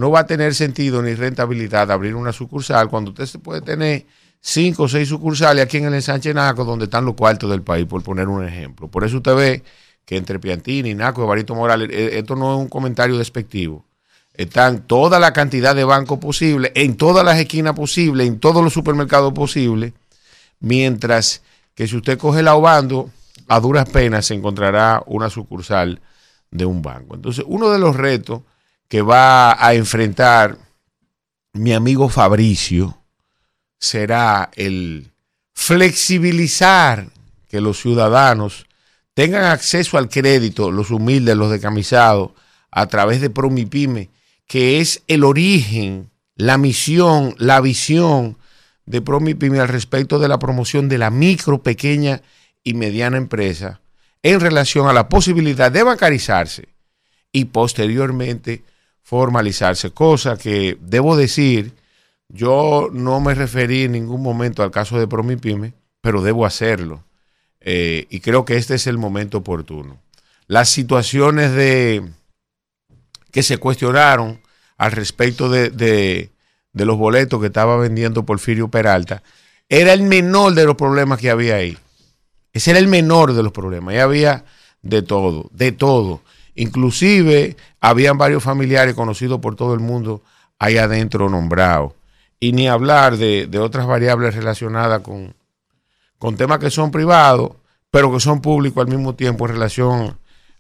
no 0.01 0.11
va 0.11 0.21
a 0.21 0.27
tener 0.27 0.55
sentido 0.55 1.03
ni 1.03 1.15
rentabilidad 1.15 1.91
abrir 1.91 2.15
una 2.15 2.33
sucursal 2.33 2.89
cuando 2.89 3.11
usted 3.11 3.27
se 3.27 3.39
puede 3.39 3.61
tener 3.61 4.07
cinco 4.41 4.85
o 4.85 4.89
seis 4.89 5.11
sucursales 5.11 5.63
aquí 5.63 5.77
en 5.77 5.85
el 5.85 5.95
ensanche 5.95 6.33
Naco, 6.33 6.65
donde 6.65 6.87
están 6.87 7.05
los 7.05 7.15
cuartos 7.15 7.51
del 7.51 7.61
país, 7.61 7.85
por 7.85 8.03
poner 8.03 8.27
un 8.27 8.43
ejemplo. 8.43 8.89
Por 8.89 9.05
eso 9.05 9.19
usted 9.19 9.35
ve 9.35 9.63
que 10.07 10.17
entre 10.17 10.39
Piantini, 10.39 10.95
Naco, 10.95 11.27
Barito 11.27 11.55
Morales, 11.55 11.91
eh, 11.93 12.19
esto 12.19 12.35
no 12.35 12.55
es 12.55 12.61
un 12.61 12.69
comentario 12.69 13.19
despectivo. 13.19 13.85
Están 14.33 14.87
toda 14.87 15.21
la 15.21 15.35
cantidad 15.35 15.77
de 15.77 15.85
bancos 15.85 16.19
posible, 16.19 16.73
en 16.75 16.97
todas 16.97 17.23
las 17.23 17.39
esquinas 17.39 17.75
posibles, 17.75 18.27
en 18.27 18.41
todos 18.41 18.65
los 18.65 18.73
supermercados 18.73 19.35
posibles, 19.35 19.93
mientras 20.61 21.43
que 21.75 21.87
si 21.87 21.97
usted 21.97 22.17
coge 22.17 22.43
la 22.43 22.55
Obando, 22.55 23.11
a 23.49 23.61
duras 23.61 23.87
penas 23.91 24.25
se 24.25 24.33
encontrará 24.33 25.03
una 25.05 25.29
sucursal 25.29 26.01
de 26.51 26.65
un 26.65 26.81
banco. 26.81 27.17
Entonces, 27.17 27.45
uno 27.47 27.69
de 27.69 27.79
los 27.79 27.97
retos 27.97 28.41
que 28.91 29.03
va 29.03 29.65
a 29.65 29.75
enfrentar 29.75 30.59
mi 31.53 31.73
amigo 31.73 32.09
Fabricio 32.09 32.99
será 33.79 34.51
el 34.57 35.13
flexibilizar 35.55 37.09
que 37.49 37.61
los 37.61 37.81
ciudadanos 37.81 38.67
tengan 39.15 39.45
acceso 39.45 39.97
al 39.97 40.09
crédito, 40.09 40.73
los 40.73 40.91
humildes, 40.91 41.37
los 41.37 41.53
decamisados, 41.53 42.33
a 42.73 42.87
través 42.87 43.21
de 43.21 43.31
Promipyme, 43.31 44.11
que 44.49 44.81
es 44.81 45.05
el 45.07 45.23
origen, 45.23 46.11
la 46.35 46.59
misión, 46.59 47.37
la 47.39 47.61
visión 47.61 48.39
de 48.87 49.01
Promipyme 49.01 49.61
al 49.61 49.69
respecto 49.69 50.19
de 50.19 50.27
la 50.27 50.41
promoción 50.41 50.89
de 50.89 50.99
la 50.99 51.11
micro, 51.11 51.63
pequeña 51.63 52.23
y 52.65 52.75
mediana 52.75 53.19
empresa 53.19 53.81
en 54.25 54.41
relación 54.41 54.89
a 54.89 54.93
la 54.93 55.09
posibilidad 55.09 55.71
de 55.71 55.85
bancarizarse 55.85 56.69
y 57.31 57.45
posteriormente 57.47 58.65
formalizarse, 59.03 59.91
cosa 59.91 60.37
que 60.37 60.79
debo 60.81 61.17
decir, 61.17 61.75
yo 62.29 62.89
no 62.93 63.21
me 63.21 63.35
referí 63.35 63.85
en 63.85 63.93
ningún 63.93 64.23
momento 64.23 64.63
al 64.63 64.71
caso 64.71 64.99
de 64.99 65.09
Promipyme, 65.09 65.75
pero 66.01 66.23
debo 66.23 66.47
hacerlo. 66.47 67.05
Eh, 67.61 68.07
y 68.09 68.21
creo 68.21 68.45
que 68.45 68.57
este 68.57 68.75
es 68.75 68.87
el 68.87 68.99
momento 68.99 69.39
oportuno. 69.39 69.99
Las 70.47 70.69
situaciones 70.69 71.53
de 71.53 72.09
que 73.31 73.43
se 73.43 73.59
cuestionaron 73.59 74.41
al 74.77 74.93
respecto 74.93 75.49
de, 75.49 75.71
de, 75.71 76.31
los 76.73 76.97
boletos 76.97 77.41
que 77.41 77.49
estaba 77.49 77.77
vendiendo 77.77 78.25
Porfirio 78.25 78.69
Peralta, 78.69 79.23
era 79.69 79.93
el 79.93 80.03
menor 80.03 80.55
de 80.55 80.65
los 80.65 80.75
problemas 80.75 81.21
que 81.21 81.31
había 81.31 81.57
ahí. 81.57 81.77
Ese 82.53 82.71
era 82.71 82.81
el 82.81 82.89
menor 82.89 83.35
de 83.35 83.43
los 83.43 83.53
problemas. 83.53 83.93
Ahí 83.93 84.01
había 84.01 84.45
de 84.83 85.03
todo, 85.03 85.49
de 85.53 85.73
todo. 85.73 86.23
Inclusive 86.61 87.57
habían 87.81 88.19
varios 88.19 88.43
familiares 88.43 88.95
conocidos 88.95 89.41
por 89.41 89.57
todo 89.57 89.73
el 89.73 89.81
mundo 89.81 90.23
ahí 90.59 90.77
adentro 90.77 91.31
nombrados. 91.31 91.95
Y 92.39 92.53
ni 92.53 92.69
hablar 92.69 93.17
de, 93.17 93.49
otras 93.59 93.87
variables 93.87 94.35
relacionadas 94.35 95.01
con, 95.01 95.35
con 96.19 96.37
temas 96.37 96.59
que 96.59 96.71
son 96.71 96.91
privados, 96.91 97.53
pero 97.91 98.13
que 98.13 98.21
son 98.21 98.43
públicos 98.43 98.83
al 98.83 98.95
mismo 98.95 99.15
tiempo 99.15 99.47
en 99.47 99.55
relación 99.55 100.19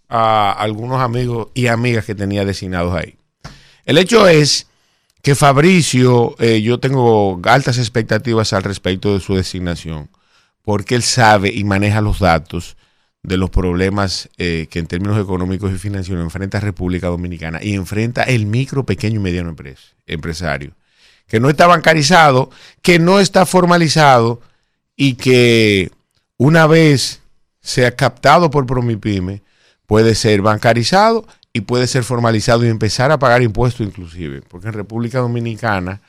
a 0.09 0.53
algunos 0.53 1.03
amigos 1.03 1.49
y 1.53 1.67
amigas 1.67 2.07
que 2.07 2.15
tenía 2.15 2.47
designados 2.47 2.95
ahí. 2.95 3.19
El 3.85 3.99
hecho 3.99 4.27
es 4.27 4.69
que 5.21 5.35
Fabricio, 5.35 6.35
eh, 6.39 6.63
yo 6.63 6.81
tengo 6.81 7.39
altas 7.45 7.77
expectativas 7.77 8.55
al 8.55 8.63
respecto 8.63 9.13
de 9.13 9.21
su 9.21 9.35
designación, 9.35 10.09
porque 10.63 10.95
él 10.95 11.03
sabe 11.03 11.53
y 11.53 11.63
maneja 11.65 12.01
los 12.01 12.21
datos 12.21 12.79
de 13.23 13.37
los 13.37 13.51
problemas 13.51 14.29
eh, 14.39 14.67
que 14.71 14.79
en 14.79 14.87
términos 14.87 15.21
económicos 15.21 15.73
y 15.73 15.79
financieros 15.79 16.25
enfrenta 16.25 16.61
República 16.61 17.09
Dominicana 17.09 17.61
y 17.63 17.75
enfrenta 17.75 18.23
el 18.23 18.47
micro, 18.47 18.85
pequeño 18.85 19.17
y 19.17 19.23
mediano 19.23 19.55
empresario, 20.07 20.73
que 21.27 21.41
no 21.41 21.51
está 21.51 21.67
bancarizado, 21.67 22.51
que 22.83 22.99
no 22.99 23.21
está 23.21 23.45
formalizado 23.47 24.41
y 24.97 25.15
que 25.15 25.91
una 26.39 26.67
vez 26.67 27.21
sea 27.61 27.95
captado 27.95 28.51
por 28.51 28.67
Promipyme, 28.67 29.43
puede 29.87 30.15
ser 30.15 30.41
bancarizado 30.41 31.27
y 31.53 31.63
puede 31.63 31.87
ser 31.87 32.05
formalizado 32.05 32.65
y 32.65 32.69
empezar 32.69 33.13
a 33.13 33.19
pagar 33.19 33.43
impuestos 33.43 33.87
inclusive, 33.87 34.41
porque 34.49 34.69
en 34.69 34.75
República 34.75 35.19
Dominicana, 35.19 36.01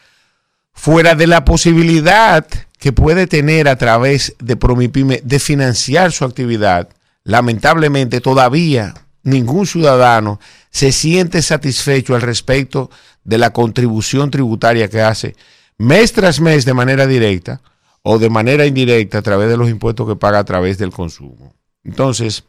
fuera 0.73 1.15
de 1.15 1.27
la 1.27 1.43
posibilidad 1.43 2.47
que 2.79 2.93
puede 2.93 3.27
tener 3.27 3.67
a 3.67 3.75
través 3.75 4.35
de 4.39 4.55
Promipyme 4.55 5.21
de 5.23 5.39
financiar 5.39 6.11
su 6.11 6.25
actividad, 6.25 6.89
lamentablemente 7.23 8.21
todavía 8.21 8.93
ningún 9.23 9.67
ciudadano 9.67 10.39
se 10.69 10.91
siente 10.91 11.41
satisfecho 11.41 12.15
al 12.15 12.21
respecto 12.21 12.89
de 13.23 13.37
la 13.37 13.51
contribución 13.53 14.31
tributaria 14.31 14.89
que 14.89 15.01
hace 15.01 15.35
mes 15.77 16.13
tras 16.13 16.39
mes 16.39 16.65
de 16.65 16.73
manera 16.73 17.07
directa 17.07 17.61
o 18.03 18.17
de 18.17 18.29
manera 18.29 18.65
indirecta 18.65 19.19
a 19.19 19.21
través 19.21 19.49
de 19.49 19.57
los 19.57 19.69
impuestos 19.69 20.07
que 20.07 20.15
paga 20.15 20.39
a 20.39 20.43
través 20.43 20.77
del 20.77 20.91
consumo. 20.91 21.53
Entonces, 21.83 22.43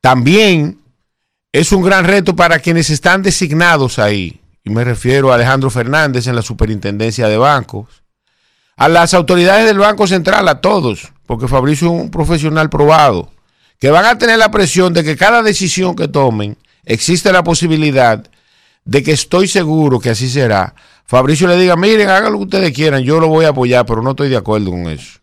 también 0.00 0.80
es 1.52 1.72
un 1.72 1.82
gran 1.82 2.04
reto 2.04 2.34
para 2.34 2.58
quienes 2.58 2.90
están 2.90 3.22
designados 3.22 3.98
ahí, 3.98 4.40
y 4.64 4.70
me 4.70 4.84
refiero 4.84 5.30
a 5.30 5.34
Alejandro 5.34 5.70
Fernández 5.70 6.26
en 6.26 6.36
la 6.36 6.42
Superintendencia 6.42 7.28
de 7.28 7.36
Bancos, 7.36 8.02
a 8.76 8.88
las 8.88 9.14
autoridades 9.14 9.66
del 9.66 9.78
Banco 9.78 10.06
Central, 10.06 10.48
a 10.48 10.60
todos, 10.60 11.12
porque 11.26 11.48
Fabricio 11.48 11.88
es 11.88 12.02
un 12.02 12.10
profesional 12.10 12.70
probado, 12.70 13.30
que 13.78 13.90
van 13.90 14.06
a 14.06 14.18
tener 14.18 14.38
la 14.38 14.50
presión 14.50 14.92
de 14.92 15.04
que 15.04 15.16
cada 15.16 15.42
decisión 15.42 15.94
que 15.94 16.08
tomen 16.08 16.56
existe 16.84 17.32
la 17.32 17.44
posibilidad 17.44 18.24
de 18.84 19.02
que 19.02 19.12
estoy 19.12 19.48
seguro 19.48 20.00
que 20.00 20.10
así 20.10 20.28
será, 20.28 20.74
Fabricio 21.06 21.46
le 21.46 21.56
diga, 21.56 21.76
miren, 21.76 22.08
hagan 22.08 22.32
lo 22.32 22.38
que 22.38 22.44
ustedes 22.44 22.72
quieran, 22.72 23.02
yo 23.02 23.20
lo 23.20 23.28
voy 23.28 23.44
a 23.44 23.50
apoyar, 23.50 23.84
pero 23.84 24.02
no 24.02 24.10
estoy 24.10 24.30
de 24.30 24.36
acuerdo 24.36 24.70
con 24.70 24.88
eso. 24.88 25.20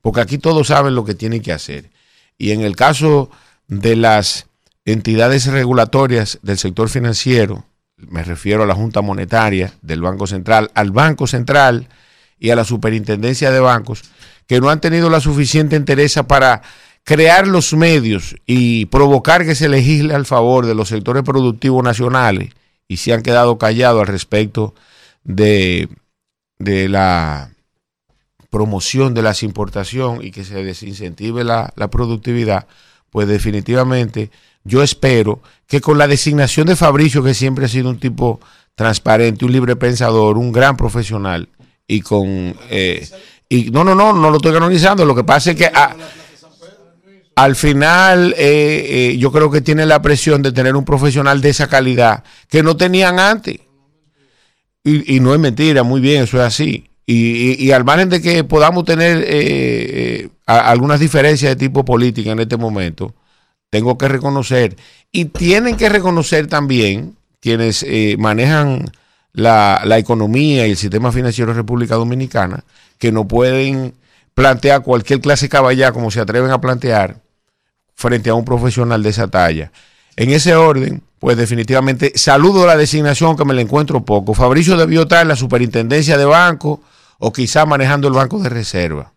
Porque 0.00 0.20
aquí 0.20 0.38
todos 0.38 0.68
saben 0.68 0.94
lo 0.94 1.04
que 1.04 1.14
tienen 1.14 1.42
que 1.42 1.52
hacer. 1.52 1.90
Y 2.38 2.52
en 2.52 2.62
el 2.62 2.74
caso 2.74 3.30
de 3.68 3.96
las 3.96 4.46
entidades 4.84 5.46
regulatorias 5.46 6.38
del 6.42 6.58
sector 6.58 6.88
financiero, 6.88 7.64
me 7.96 8.22
refiero 8.22 8.64
a 8.64 8.66
la 8.66 8.74
Junta 8.74 9.02
Monetaria 9.02 9.72
del 9.82 10.00
Banco 10.00 10.26
Central, 10.26 10.70
al 10.74 10.90
Banco 10.90 11.26
Central 11.26 11.88
y 12.38 12.50
a 12.50 12.56
la 12.56 12.64
Superintendencia 12.64 13.50
de 13.50 13.60
Bancos, 13.60 14.02
que 14.46 14.60
no 14.60 14.68
han 14.68 14.80
tenido 14.80 15.10
la 15.10 15.20
suficiente 15.20 15.76
entereza 15.76 16.26
para 16.26 16.62
crear 17.04 17.46
los 17.46 17.74
medios 17.74 18.34
y 18.46 18.86
provocar 18.86 19.44
que 19.44 19.54
se 19.54 19.68
legisle 19.68 20.14
al 20.14 20.26
favor 20.26 20.66
de 20.66 20.74
los 20.74 20.88
sectores 20.88 21.22
productivos 21.22 21.84
nacionales 21.84 22.50
y 22.88 22.96
se 22.96 23.12
han 23.12 23.22
quedado 23.22 23.58
callados 23.58 24.00
al 24.00 24.08
respecto 24.08 24.74
de, 25.22 25.88
de 26.58 26.88
la 26.88 27.50
promoción 28.50 29.14
de 29.14 29.22
las 29.22 29.42
importaciones 29.42 30.24
y 30.24 30.30
que 30.30 30.44
se 30.44 30.62
desincentive 30.64 31.44
la, 31.44 31.72
la 31.76 31.88
productividad, 31.88 32.66
pues 33.10 33.28
definitivamente 33.28 34.30
yo 34.64 34.82
espero 34.82 35.40
que 35.66 35.80
con 35.80 35.98
la 35.98 36.08
designación 36.08 36.66
de 36.66 36.76
Fabricio, 36.76 37.22
que 37.22 37.34
siempre 37.34 37.66
ha 37.66 37.68
sido 37.68 37.90
un 37.90 37.98
tipo 37.98 38.40
transparente, 38.74 39.44
un 39.44 39.52
libre 39.52 39.76
pensador, 39.76 40.38
un 40.38 40.52
gran 40.52 40.76
profesional, 40.76 41.48
y 41.86 42.00
con... 42.00 42.56
Eh, 42.70 43.06
y 43.48 43.70
no, 43.70 43.84
no, 43.84 43.94
no, 43.94 44.12
no 44.14 44.30
lo 44.30 44.36
estoy 44.36 44.52
canonizando, 44.52 45.04
lo 45.04 45.14
que 45.14 45.24
pasa 45.24 45.50
es 45.50 45.56
que... 45.56 45.70
al 47.36 47.56
final 47.56 48.34
eh, 48.38 49.12
eh, 49.12 49.18
yo 49.18 49.32
creo 49.32 49.50
que 49.50 49.60
tiene 49.60 49.86
la 49.86 50.02
presión 50.02 50.42
de 50.42 50.52
tener 50.52 50.76
un 50.76 50.84
profesional 50.84 51.40
de 51.40 51.50
esa 51.50 51.68
calidad 51.68 52.24
que 52.48 52.62
no 52.62 52.76
tenían 52.76 53.18
antes. 53.18 53.58
Y, 54.86 55.18
no 55.20 55.32
es 55.32 55.40
mentira, 55.40 55.82
muy 55.82 56.02
bien, 56.02 56.24
eso 56.24 56.36
es 56.36 56.42
así. 56.42 56.90
Y, 57.06 57.70
al 57.70 57.84
margen 57.84 58.10
de 58.10 58.20
que 58.20 58.44
podamos 58.44 58.84
tener 58.84 60.30
algunas 60.44 61.00
diferencias 61.00 61.52
de 61.52 61.56
tipo 61.56 61.86
política 61.86 62.32
en 62.32 62.40
este 62.40 62.58
momento, 62.58 63.14
tengo 63.70 63.96
que 63.96 64.08
reconocer, 64.08 64.76
y 65.10 65.24
tienen 65.24 65.76
que 65.76 65.88
reconocer 65.88 66.46
también 66.46 67.16
quienes 67.40 67.84
eh, 67.86 68.16
manejan 68.18 68.90
la, 69.32 69.82
economía 69.98 70.66
y 70.66 70.70
el 70.70 70.76
sistema 70.76 71.12
financiero 71.12 71.50
de 71.50 71.56
República 71.56 71.96
Dominicana, 71.96 72.64
que 72.98 73.12
no 73.12 73.28
pueden 73.28 73.94
plantear 74.34 74.82
cualquier 74.82 75.20
clase 75.20 75.48
caballá 75.48 75.92
como 75.92 76.10
se 76.10 76.20
atreven 76.20 76.52
a 76.52 76.60
plantear 76.60 77.16
frente 77.94 78.30
a 78.30 78.34
un 78.34 78.44
profesional 78.44 79.02
de 79.02 79.10
esa 79.10 79.28
talla. 79.28 79.72
En 80.16 80.30
ese 80.30 80.54
orden, 80.54 81.02
pues 81.18 81.36
definitivamente 81.36 82.12
saludo 82.16 82.66
la 82.66 82.76
designación 82.76 83.36
que 83.36 83.44
me 83.44 83.54
la 83.54 83.62
encuentro 83.62 84.04
poco. 84.04 84.34
Fabricio 84.34 84.76
debió 84.76 85.02
estar 85.02 85.22
en 85.22 85.28
la 85.28 85.36
superintendencia 85.36 86.18
de 86.18 86.24
banco 86.24 86.82
o 87.18 87.32
quizá 87.32 87.66
manejando 87.66 88.08
el 88.08 88.14
banco 88.14 88.38
de 88.38 88.48
reserva. 88.48 89.12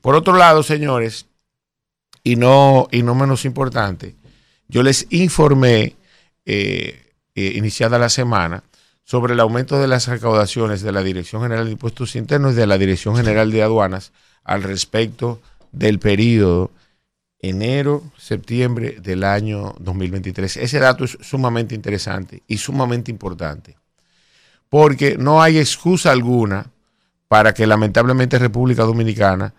Por 0.00 0.14
otro 0.14 0.36
lado, 0.36 0.62
señores, 0.62 1.26
y 2.22 2.36
no, 2.36 2.88
y 2.90 3.02
no 3.02 3.14
menos 3.14 3.44
importante, 3.44 4.14
yo 4.68 4.82
les 4.82 5.06
informé, 5.10 5.96
eh, 6.44 7.12
eh, 7.34 7.52
iniciada 7.56 7.98
la 7.98 8.08
semana, 8.08 8.62
sobre 9.04 9.34
el 9.34 9.40
aumento 9.40 9.78
de 9.78 9.86
las 9.86 10.08
recaudaciones 10.08 10.82
de 10.82 10.92
la 10.92 11.02
Dirección 11.02 11.42
General 11.42 11.64
de 11.64 11.72
Impuestos 11.72 12.16
Internos 12.16 12.52
y 12.52 12.56
de 12.56 12.66
la 12.66 12.78
Dirección 12.78 13.16
General 13.16 13.50
de 13.50 13.62
Aduanas 13.62 14.12
al 14.42 14.64
respecto 14.64 15.40
del 15.70 15.98
periodo 15.98 16.72
enero-septiembre 17.48 18.98
del 19.00 19.24
año 19.24 19.74
2023. 19.78 20.56
Ese 20.58 20.78
dato 20.78 21.04
es 21.04 21.18
sumamente 21.20 21.74
interesante 21.74 22.42
y 22.46 22.58
sumamente 22.58 23.10
importante, 23.10 23.76
porque 24.68 25.16
no 25.16 25.42
hay 25.42 25.58
excusa 25.58 26.12
alguna 26.12 26.70
para 27.28 27.54
que 27.54 27.66
lamentablemente 27.66 28.38
República 28.38 28.84
Dominicana 28.84 29.54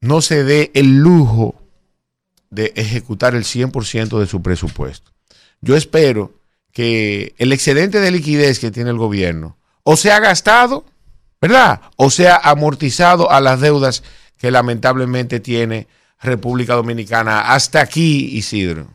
no 0.00 0.20
se 0.20 0.44
dé 0.44 0.70
el 0.74 0.98
lujo 0.98 1.54
de 2.50 2.72
ejecutar 2.76 3.34
el 3.34 3.44
100% 3.44 4.18
de 4.18 4.26
su 4.26 4.42
presupuesto. 4.42 5.12
Yo 5.60 5.76
espero 5.76 6.34
que 6.72 7.34
el 7.38 7.52
excedente 7.52 8.00
de 8.00 8.10
liquidez 8.10 8.58
que 8.58 8.70
tiene 8.70 8.90
el 8.90 8.98
gobierno 8.98 9.56
o 9.84 9.96
sea 9.96 10.20
gastado, 10.20 10.84
¿verdad? 11.40 11.80
O 11.96 12.10
sea 12.10 12.36
amortizado 12.36 13.30
a 13.30 13.40
las 13.40 13.60
deudas 13.60 14.02
que 14.38 14.50
lamentablemente 14.50 15.40
tiene 15.40 15.86
República 16.22 16.74
Dominicana. 16.74 17.52
Hasta 17.52 17.80
aquí, 17.80 18.36
Isidro. 18.36 18.86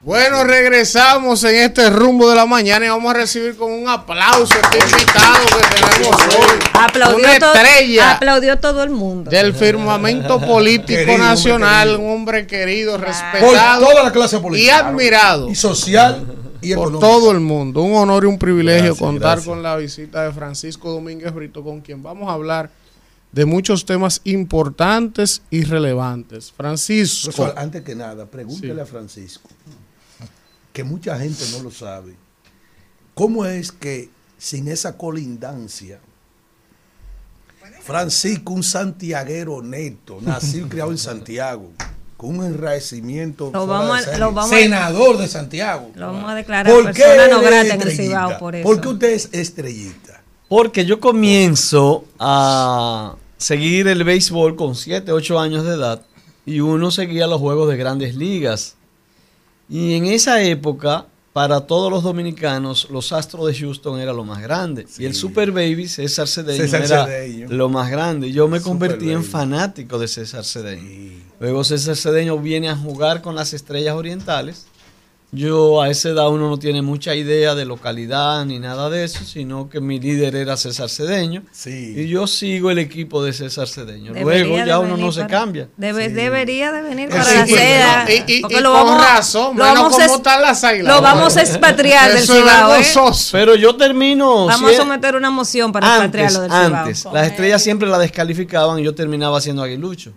Bueno, 0.00 0.44
regresamos 0.44 1.42
en 1.42 1.56
este 1.56 1.90
rumbo 1.90 2.30
de 2.30 2.36
la 2.36 2.46
mañana 2.46 2.86
y 2.86 2.88
vamos 2.88 3.10
a 3.10 3.14
recibir 3.14 3.56
con 3.56 3.72
un 3.72 3.88
aplauso 3.88 4.54
este 4.54 4.78
invitado 4.78 5.46
que 5.46 5.74
tenemos 5.74 6.16
hoy. 6.26 6.58
Aplaudió, 6.74 7.16
una 7.16 7.32
estrella 7.32 8.12
aplaudió 8.12 8.60
todo 8.60 8.84
el 8.84 8.90
mundo. 8.90 9.32
Del 9.32 9.52
firmamento 9.52 10.40
político 10.40 11.18
nacional, 11.18 11.96
un 11.96 12.08
hombre 12.08 12.46
querido, 12.46 12.98
respetado. 12.98 13.80
Por 13.80 13.90
toda 13.90 14.04
la 14.04 14.12
clase 14.12 14.38
política. 14.38 14.64
Y 14.64 14.70
admirado. 14.70 15.50
Y 15.50 15.56
social. 15.56 16.24
Y 16.60 16.72
por 16.76 17.00
todo 17.00 17.32
el 17.32 17.40
mundo. 17.40 17.82
Un 17.82 17.96
honor 17.96 18.22
y 18.22 18.26
un 18.28 18.38
privilegio 18.38 18.94
contar 18.94 19.42
con 19.42 19.60
la 19.60 19.74
visita 19.74 20.22
de 20.22 20.32
Francisco 20.32 20.92
Domínguez 20.92 21.34
Brito, 21.34 21.64
con 21.64 21.80
quien 21.80 22.00
vamos 22.04 22.28
a 22.28 22.34
hablar 22.34 22.70
de 23.36 23.44
muchos 23.44 23.84
temas 23.84 24.22
importantes 24.24 25.42
y 25.50 25.64
relevantes. 25.64 26.50
Francisco. 26.52 27.52
antes 27.54 27.82
que 27.82 27.94
nada, 27.94 28.24
pregúntele 28.24 28.80
a 28.80 28.86
Francisco 28.86 29.50
que 30.72 30.82
mucha 30.82 31.18
gente 31.18 31.44
no 31.52 31.62
lo 31.62 31.70
sabe. 31.70 32.14
¿Cómo 33.12 33.44
es 33.44 33.72
que 33.72 34.08
sin 34.38 34.68
esa 34.68 34.96
colindancia, 34.96 36.00
Francisco, 37.82 38.54
un 38.54 38.62
santiaguero 38.62 39.60
neto, 39.60 40.18
nacido 40.22 40.66
y 40.66 40.70
criado 40.70 40.90
en 40.90 40.98
Santiago, 40.98 41.72
con 42.16 42.38
un 42.38 42.44
enraecimiento, 42.46 43.52
senador 44.48 45.18
de 45.18 45.28
Santiago. 45.28 45.90
Lo 45.94 46.06
vamos 46.06 46.30
a 46.30 46.34
declarar 46.34 46.72
¿Por 46.72 46.84
persona 46.84 47.28
no 47.28 47.42
grata 47.42 47.74
en 47.74 47.82
el 47.82 47.92
Cibao 47.92 48.38
por 48.38 48.56
eso. 48.56 48.66
¿Por 48.66 48.80
qué 48.80 48.88
usted 48.88 49.12
es 49.12 49.28
estrellita? 49.32 50.22
Porque 50.48 50.86
yo 50.86 51.00
comienzo 51.00 52.06
a 52.18 53.16
seguir 53.36 53.88
el 53.88 54.04
béisbol 54.04 54.56
con 54.56 54.74
7, 54.74 55.12
8 55.12 55.38
años 55.38 55.64
de 55.64 55.74
edad 55.74 56.02
y 56.44 56.60
uno 56.60 56.90
seguía 56.90 57.26
los 57.26 57.40
juegos 57.40 57.68
de 57.68 57.76
grandes 57.76 58.14
ligas 58.14 58.76
y 59.68 59.94
en 59.94 60.06
esa 60.06 60.42
época, 60.42 61.06
para 61.32 61.60
todos 61.62 61.90
los 61.90 62.02
dominicanos, 62.02 62.88
los 62.90 63.12
Astros 63.12 63.46
de 63.46 63.54
Houston 63.54 64.00
era 64.00 64.12
lo 64.12 64.24
más 64.24 64.40
grande. 64.40 64.86
Y 64.98 65.04
el 65.04 65.14
Super 65.14 65.50
Baby, 65.50 65.88
César 65.88 66.28
Cedeño, 66.28 66.64
era 66.64 67.08
lo 67.48 67.68
más 67.68 67.90
grande. 67.90 68.32
Yo 68.32 68.48
me 68.48 68.60
convertí 68.60 69.10
en 69.10 69.24
fanático 69.24 69.98
de 69.98 70.08
César 70.08 70.44
Cedeño. 70.44 71.20
Luego 71.40 71.64
César 71.64 71.96
Cedeño 71.96 72.38
viene 72.38 72.68
a 72.68 72.76
jugar 72.76 73.22
con 73.22 73.34
las 73.34 73.52
Estrellas 73.52 73.96
Orientales 73.96 74.66
yo 75.36 75.82
a 75.82 75.90
esa 75.90 76.08
edad 76.08 76.28
uno 76.30 76.48
no 76.48 76.58
tiene 76.58 76.80
mucha 76.82 77.14
idea 77.14 77.54
de 77.54 77.64
localidad 77.64 78.44
ni 78.46 78.58
nada 78.58 78.88
de 78.88 79.04
eso, 79.04 79.24
sino 79.24 79.68
que 79.68 79.80
mi 79.80 80.00
líder 80.00 80.34
era 80.34 80.56
César 80.56 80.88
Cedeño. 80.88 81.42
Y 81.66 82.08
yo 82.08 82.26
sigo 82.26 82.70
el 82.70 82.78
equipo 82.78 83.22
de 83.22 83.32
César 83.32 83.68
Cedeño. 83.68 84.12
Luego 84.14 84.56
ya 84.56 84.78
uno 84.78 84.96
no 84.96 85.12
se 85.12 85.26
cambia. 85.26 85.68
Debería 85.76 86.72
de 86.72 86.82
venir 86.82 87.08
para 87.10 87.22
la 87.22 87.46
seda. 87.46 88.06
Y, 88.26 88.40
porque 88.40 88.60
lo 88.60 88.72
vamos, 88.72 89.00
razón, 89.00 89.56
lo 89.56 89.64
vamos 89.64 89.98
a 89.98 90.40
las 90.40 90.62
Lo 90.82 91.02
vamos 91.02 91.36
a 91.36 91.42
expatriar 91.42 92.12
del 92.12 92.26
Cibao. 92.26 92.74
¿eh? 92.74 92.84
Pero 93.32 93.54
yo 93.54 93.76
termino. 93.76 94.46
Vamos 94.46 94.72
a 94.72 94.76
someter 94.76 95.16
una 95.16 95.30
moción 95.30 95.70
para 95.70 95.86
expatriarlo 95.88 96.40
del 96.40 96.50
Cibao. 96.50 96.76
Antes, 96.82 97.04
las 97.12 97.26
estrellas 97.26 97.62
siempre 97.62 97.88
la 97.88 97.98
descalificaban 97.98 98.78
y 98.78 98.84
yo 98.84 98.94
terminaba 98.94 99.40
siendo 99.40 99.62
aguilucho. 99.62 100.12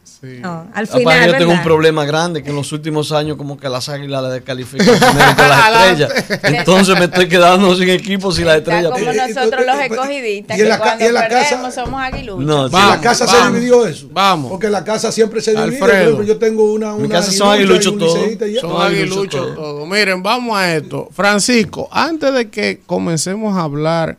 al 0.74 0.88
final. 0.88 1.32
yo 1.32 1.38
tengo 1.38 1.52
un 1.52 1.64
problema 1.64 2.06
grande 2.06 2.42
que 2.42 2.50
en 2.50 2.56
los 2.56 2.72
últimos 2.72 3.12
años, 3.12 3.38
como 3.38 3.58
que 3.58 3.68
las 3.68 3.90
águilas 3.90 4.24
la 4.24 4.30
descalifican 4.30 4.88
las 5.16 5.90
estrellas. 5.90 6.44
Entonces 6.44 6.98
me 6.98 7.06
estoy 7.06 7.28
quedando 7.28 7.76
sin 7.76 7.90
equipo 7.90 8.32
si 8.32 8.44
las 8.44 8.58
estrellas. 8.58 8.92
Como 8.92 9.12
nosotros 9.12 9.66
los 9.66 9.80
escogidistas, 9.80 10.58
que 10.58 10.78
cuando 10.78 11.06
en 11.06 11.14
la 11.14 11.28
perdemos 11.28 11.74
somos 11.74 12.02
aguiluchos. 12.02 12.46
No, 12.46 12.68
la 12.68 13.02
casa 13.02 13.28
se 13.28 13.52
dividió 13.52 13.86
eso. 13.86 14.08
Vamos. 14.12 14.52
Porque 14.52 14.70
la 14.70 14.84
casa 14.84 15.12
siempre 15.12 15.42
se 15.42 15.52
divide. 15.52 15.84
Alfredo, 15.84 16.24
yo 16.24 16.38
tengo 16.38 16.74
una, 16.74 16.94
una 16.94 17.04
Mi 17.04 17.10
casa 17.10 17.32
son 17.32 17.54
aguiluchos 17.54 17.98
todos. 17.98 18.20
Son 18.62 18.82
aguiluchos 18.82 19.56
todos. 19.56 19.88
Miren, 19.88 20.22
vamos 20.24 20.58
a 20.58 20.76
esto. 20.76 21.10
Francisco, 21.12 21.88
antes 21.92 22.34
de 22.34 22.50
que 22.50 22.82
comencemos 22.86 23.56
a 23.58 23.64
hablar 23.64 24.18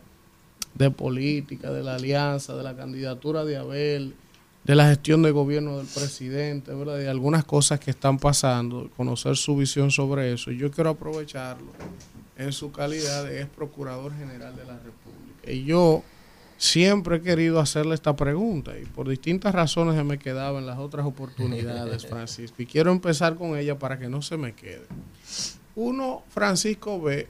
de 0.75 0.91
política, 0.91 1.71
de 1.71 1.83
la 1.83 1.97
alianza, 1.97 2.55
de 2.55 2.63
la 2.63 2.75
candidatura 2.75 3.45
de 3.45 3.57
Abel, 3.57 4.15
de 4.65 4.75
la 4.75 4.89
gestión 4.89 5.23
de 5.23 5.31
gobierno 5.31 5.79
del 5.79 5.87
presidente, 5.87 6.75
¿verdad? 6.75 6.99
de 6.99 7.09
algunas 7.09 7.45
cosas 7.45 7.81
que 7.81 7.91
están 7.91 8.19
pasando, 8.19 8.91
conocer 8.97 9.37
su 9.37 9.57
visión 9.57 9.91
sobre 9.91 10.33
eso. 10.33 10.51
Y 10.51 10.59
yo 10.59 10.71
quiero 10.71 10.91
aprovecharlo 10.91 11.73
en 12.37 12.53
su 12.53 12.71
calidad 12.71 13.25
de 13.25 13.43
ex 13.43 13.51
procurador 13.51 14.17
general 14.17 14.55
de 14.57 14.65
la 14.65 14.79
República. 14.79 15.51
Y 15.51 15.65
yo 15.65 16.03
siempre 16.61 17.17
he 17.17 17.21
querido 17.23 17.59
hacerle 17.59 17.95
esta 17.95 18.15
pregunta 18.15 18.79
y 18.79 18.85
por 18.85 19.09
distintas 19.09 19.55
razones 19.55 19.97
se 19.97 20.05
me 20.05 20.19
quedaba 20.19 20.59
en 20.59 20.67
las 20.67 20.79
otras 20.79 21.07
oportunidades, 21.07 22.07
Francisco. 22.09 22.61
Y 22.61 22.67
quiero 22.67 22.93
empezar 22.93 23.37
con 23.37 23.57
ella 23.57 23.79
para 23.79 23.99
que 23.99 24.09
no 24.09 24.21
se 24.21 24.37
me 24.37 24.53
quede. 24.55 24.87
uno, 25.75 26.23
Francisco, 26.29 27.01
ve 27.01 27.29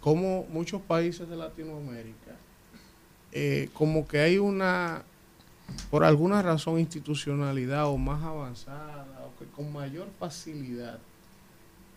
como 0.00 0.46
muchos 0.50 0.82
países 0.82 1.28
de 1.28 1.36
Latinoamérica, 1.36 2.36
eh, 3.30 3.68
como 3.72 4.06
que 4.06 4.18
hay 4.18 4.38
una, 4.38 5.04
por 5.90 6.04
alguna 6.04 6.42
razón, 6.42 6.78
institucionalidad 6.78 7.86
o 7.86 7.96
más 7.98 8.22
avanzada, 8.22 9.26
o 9.26 9.38
que 9.38 9.50
con 9.50 9.72
mayor 9.72 10.08
facilidad 10.18 10.98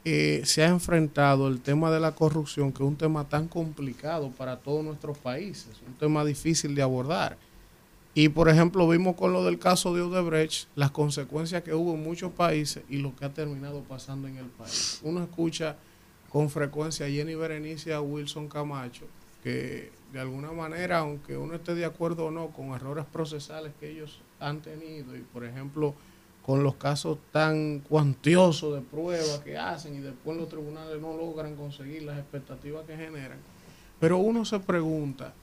eh, 0.07 0.41
se 0.45 0.63
ha 0.63 0.67
enfrentado 0.67 1.47
el 1.47 1.61
tema 1.61 1.89
de 1.89 1.99
la 1.99 2.11
corrupción, 2.11 2.71
que 2.71 2.83
es 2.83 2.87
un 2.87 2.95
tema 2.95 3.27
tan 3.27 3.47
complicado 3.47 4.29
para 4.29 4.57
todos 4.57 4.83
nuestros 4.83 5.17
países, 5.17 5.81
un 5.87 5.95
tema 5.95 6.23
difícil 6.23 6.75
de 6.75 6.83
abordar. 6.83 7.37
Y 8.13 8.29
por 8.29 8.47
ejemplo, 8.47 8.87
vimos 8.87 9.15
con 9.15 9.33
lo 9.33 9.43
del 9.43 9.57
caso 9.57 9.93
de 9.93 10.01
Odebrecht 10.01 10.67
las 10.75 10.91
consecuencias 10.91 11.63
que 11.63 11.73
hubo 11.73 11.95
en 11.95 12.03
muchos 12.03 12.31
países 12.31 12.83
y 12.87 12.97
lo 12.97 13.15
que 13.15 13.25
ha 13.25 13.33
terminado 13.33 13.81
pasando 13.81 14.27
en 14.27 14.37
el 14.37 14.45
país. 14.45 15.01
Uno 15.03 15.23
escucha 15.23 15.75
con 16.29 16.49
frecuencia 16.49 17.07
a 17.07 17.09
Jenny 17.09 17.33
Berenice 17.33 17.93
a 17.93 17.99
Wilson 17.99 18.47
Camacho, 18.47 19.05
que 19.43 19.91
de 20.15 20.21
alguna 20.21 20.51
manera, 20.51 20.99
aunque 20.99 21.37
uno 21.37 21.55
esté 21.55 21.75
de 21.75 21.85
acuerdo 21.85 22.27
o 22.27 22.31
no 22.31 22.47
con 22.47 22.69
errores 22.69 23.05
procesales 23.05 23.73
que 23.79 23.91
ellos 23.91 24.21
han 24.39 24.61
tenido, 24.61 25.15
y 25.15 25.19
por 25.19 25.43
ejemplo, 25.43 25.93
con 26.45 26.63
los 26.63 26.75
casos 26.75 27.17
tan 27.31 27.79
cuantiosos 27.79 28.75
de 28.75 28.81
pruebas 28.81 29.39
que 29.39 29.57
hacen 29.57 29.95
y 29.95 29.99
después 29.99 30.37
los 30.37 30.47
tribunales 30.47 31.01
no 31.01 31.17
logran 31.17 31.55
conseguir 31.55 32.03
las 32.03 32.17
expectativas 32.17 32.85
que 32.85 32.95
generan. 32.95 33.39
Pero 33.99 34.17
uno 34.17 34.45
se 34.45 34.59
pregunta, 34.59 35.33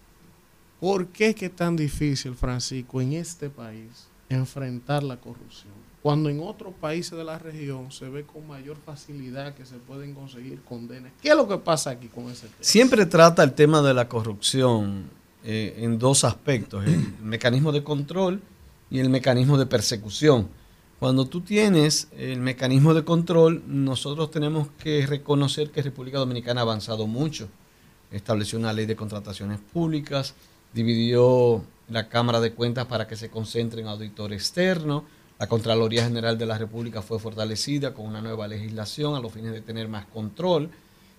¿Por 0.82 1.06
qué 1.06 1.28
es 1.28 1.36
que 1.36 1.46
es 1.46 1.54
tan 1.54 1.76
difícil, 1.76 2.34
Francisco, 2.34 3.00
en 3.00 3.12
este 3.12 3.48
país 3.48 4.08
enfrentar 4.28 5.04
la 5.04 5.16
corrupción? 5.16 5.72
Cuando 6.02 6.28
en 6.28 6.40
otros 6.40 6.74
países 6.74 7.16
de 7.16 7.22
la 7.22 7.38
región 7.38 7.92
se 7.92 8.08
ve 8.08 8.24
con 8.24 8.46
mayor 8.46 8.76
facilidad 8.84 9.54
que 9.54 9.64
se 9.64 9.76
pueden 9.76 10.14
conseguir 10.14 10.60
condenas. 10.62 11.12
¿Qué 11.22 11.28
es 11.28 11.36
lo 11.36 11.46
que 11.46 11.58
pasa 11.58 11.90
aquí 11.90 12.08
con 12.08 12.24
ese 12.24 12.48
tema? 12.48 12.56
Siempre 12.60 13.06
trata 13.06 13.44
el 13.44 13.52
tema 13.52 13.82
de 13.82 13.94
la 13.94 14.08
corrupción 14.08 15.04
eh, 15.44 15.76
en 15.78 15.98
dos 15.98 16.24
aspectos, 16.24 16.84
el 16.84 17.18
mecanismo 17.22 17.70
de 17.70 17.84
control 17.84 18.42
y 18.90 18.98
el 18.98 19.10
mecanismo 19.10 19.56
de 19.56 19.66
persecución. 19.66 20.48
Cuando 20.98 21.26
tú 21.26 21.40
tienes 21.40 22.08
el 22.16 22.38
mecanismo 22.40 22.94
de 22.94 23.04
control, 23.04 23.62
nosotros 23.66 24.30
tenemos 24.30 24.68
que 24.78 25.04
reconocer 25.06 25.70
que 25.70 25.82
República 25.82 26.18
Dominicana 26.18 26.60
ha 26.60 26.62
avanzado 26.62 27.06
mucho. 27.06 27.48
Estableció 28.12 28.58
una 28.58 28.72
ley 28.72 28.86
de 28.86 28.94
contrataciones 28.94 29.58
públicas, 29.58 30.34
dividió 30.72 31.64
la 31.88 32.08
Cámara 32.08 32.40
de 32.40 32.52
Cuentas 32.52 32.86
para 32.86 33.08
que 33.08 33.16
se 33.16 33.30
concentre 33.30 33.80
en 33.80 33.88
auditor 33.88 34.32
externo. 34.32 35.04
La 35.42 35.48
Contraloría 35.48 36.04
General 36.04 36.38
de 36.38 36.46
la 36.46 36.56
República 36.56 37.02
fue 37.02 37.18
fortalecida 37.18 37.92
con 37.92 38.06
una 38.06 38.20
nueva 38.22 38.46
legislación 38.46 39.16
a 39.16 39.18
los 39.18 39.32
fines 39.32 39.50
de 39.50 39.60
tener 39.60 39.88
más 39.88 40.06
control. 40.06 40.70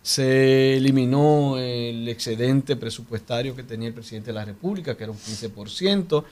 Se 0.02 0.78
eliminó 0.78 1.58
el 1.58 2.08
excedente 2.08 2.78
presupuestario 2.78 3.54
que 3.54 3.64
tenía 3.64 3.90
el 3.90 3.94
presidente 3.94 4.28
de 4.28 4.36
la 4.36 4.46
República, 4.46 4.96
que 4.96 5.04
era 5.04 5.12
un 5.12 5.18
15%. 5.18 6.24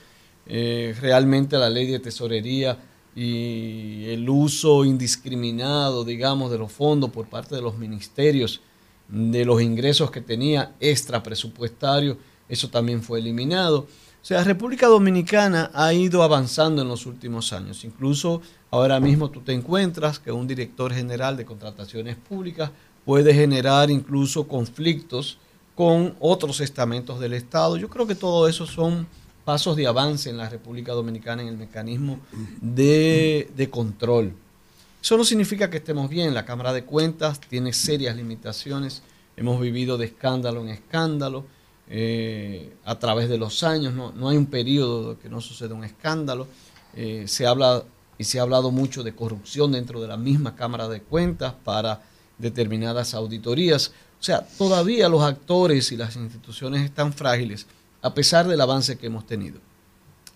Eh, 0.46 0.96
realmente 1.02 1.58
la 1.58 1.68
ley 1.68 1.86
de 1.86 1.98
tesorería 1.98 2.78
y 3.14 4.06
el 4.06 4.26
uso 4.26 4.86
indiscriminado, 4.86 6.02
digamos, 6.02 6.50
de 6.50 6.56
los 6.56 6.72
fondos 6.72 7.10
por 7.10 7.26
parte 7.26 7.56
de 7.56 7.60
los 7.60 7.76
ministerios, 7.76 8.62
de 9.06 9.44
los 9.44 9.60
ingresos 9.60 10.10
que 10.10 10.22
tenía 10.22 10.76
extra 10.80 11.22
presupuestario, 11.22 12.16
eso 12.48 12.70
también 12.70 13.02
fue 13.02 13.18
eliminado. 13.18 13.86
O 14.22 14.24
sea, 14.24 14.44
República 14.44 14.86
Dominicana 14.86 15.72
ha 15.74 15.92
ido 15.92 16.22
avanzando 16.22 16.80
en 16.80 16.86
los 16.86 17.06
últimos 17.06 17.52
años. 17.52 17.84
Incluso 17.84 18.40
ahora 18.70 19.00
mismo 19.00 19.30
tú 19.30 19.40
te 19.40 19.52
encuentras 19.52 20.20
que 20.20 20.30
un 20.30 20.46
director 20.46 20.92
general 20.92 21.36
de 21.36 21.44
contrataciones 21.44 22.14
públicas 22.14 22.70
puede 23.04 23.34
generar 23.34 23.90
incluso 23.90 24.46
conflictos 24.46 25.38
con 25.74 26.14
otros 26.20 26.60
estamentos 26.60 27.18
del 27.18 27.32
Estado. 27.32 27.76
Yo 27.76 27.88
creo 27.88 28.06
que 28.06 28.14
todo 28.14 28.46
eso 28.46 28.64
son 28.64 29.08
pasos 29.44 29.74
de 29.74 29.88
avance 29.88 30.30
en 30.30 30.36
la 30.36 30.48
República 30.48 30.92
Dominicana 30.92 31.42
en 31.42 31.48
el 31.48 31.58
mecanismo 31.58 32.20
de, 32.60 33.50
de 33.56 33.70
control. 33.70 34.34
Eso 35.02 35.16
no 35.16 35.24
significa 35.24 35.68
que 35.68 35.78
estemos 35.78 36.08
bien. 36.08 36.32
La 36.32 36.44
Cámara 36.44 36.72
de 36.72 36.84
Cuentas 36.84 37.40
tiene 37.40 37.72
serias 37.72 38.14
limitaciones. 38.14 39.02
Hemos 39.36 39.60
vivido 39.60 39.98
de 39.98 40.06
escándalo 40.06 40.60
en 40.60 40.68
escándalo. 40.68 41.44
Eh, 41.88 42.74
a 42.84 42.98
través 42.98 43.28
de 43.28 43.38
los 43.38 43.62
años, 43.62 43.94
no, 43.94 44.28
hay 44.28 44.36
un 44.36 44.46
periodo 44.46 45.18
que 45.18 45.28
no 45.28 45.40
suceda 45.40 45.74
un 45.74 45.84
escándalo. 45.84 46.46
Eh, 46.94 47.24
se 47.26 47.46
habla 47.46 47.82
y 48.18 48.24
se 48.24 48.38
ha 48.38 48.42
hablado 48.42 48.70
mucho 48.70 49.02
de 49.02 49.14
corrupción 49.14 49.72
dentro 49.72 50.00
de 50.00 50.08
la 50.08 50.16
misma 50.16 50.54
Cámara 50.54 50.88
de 50.88 51.02
Cuentas 51.02 51.54
para 51.64 52.02
determinadas 52.38 53.14
auditorías. 53.14 53.92
O 54.20 54.22
sea, 54.22 54.46
todavía 54.58 55.08
los 55.08 55.22
actores 55.22 55.90
y 55.92 55.96
las 55.96 56.16
instituciones 56.16 56.82
están 56.82 57.12
frágiles 57.12 57.66
a 58.02 58.14
pesar 58.14 58.46
del 58.46 58.60
avance 58.60 58.98
que 58.98 59.06
hemos 59.06 59.26
tenido. 59.26 59.58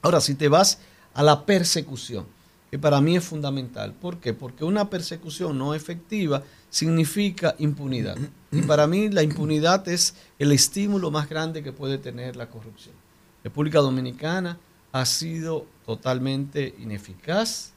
Ahora, 0.02 0.20
si 0.20 0.34
te 0.34 0.48
vas 0.48 0.78
a 1.14 1.22
la 1.22 1.44
persecución, 1.44 2.26
que 2.70 2.78
para 2.78 3.00
mí 3.00 3.16
es 3.16 3.24
fundamental. 3.24 3.92
¿Por 3.92 4.18
qué? 4.18 4.32
Porque 4.32 4.64
una 4.64 4.90
persecución 4.90 5.58
no 5.58 5.74
efectiva 5.74 6.42
significa 6.70 7.54
impunidad. 7.58 8.16
Y 8.56 8.62
para 8.62 8.86
mí 8.86 9.08
la 9.10 9.22
impunidad 9.22 9.86
es 9.88 10.14
el 10.38 10.52
estímulo 10.52 11.10
más 11.10 11.28
grande 11.28 11.62
que 11.62 11.72
puede 11.72 11.98
tener 11.98 12.36
la 12.36 12.48
corrupción. 12.48 12.94
República 13.44 13.80
Dominicana 13.80 14.58
ha 14.92 15.04
sido 15.04 15.66
totalmente 15.84 16.74
ineficaz 16.78 17.72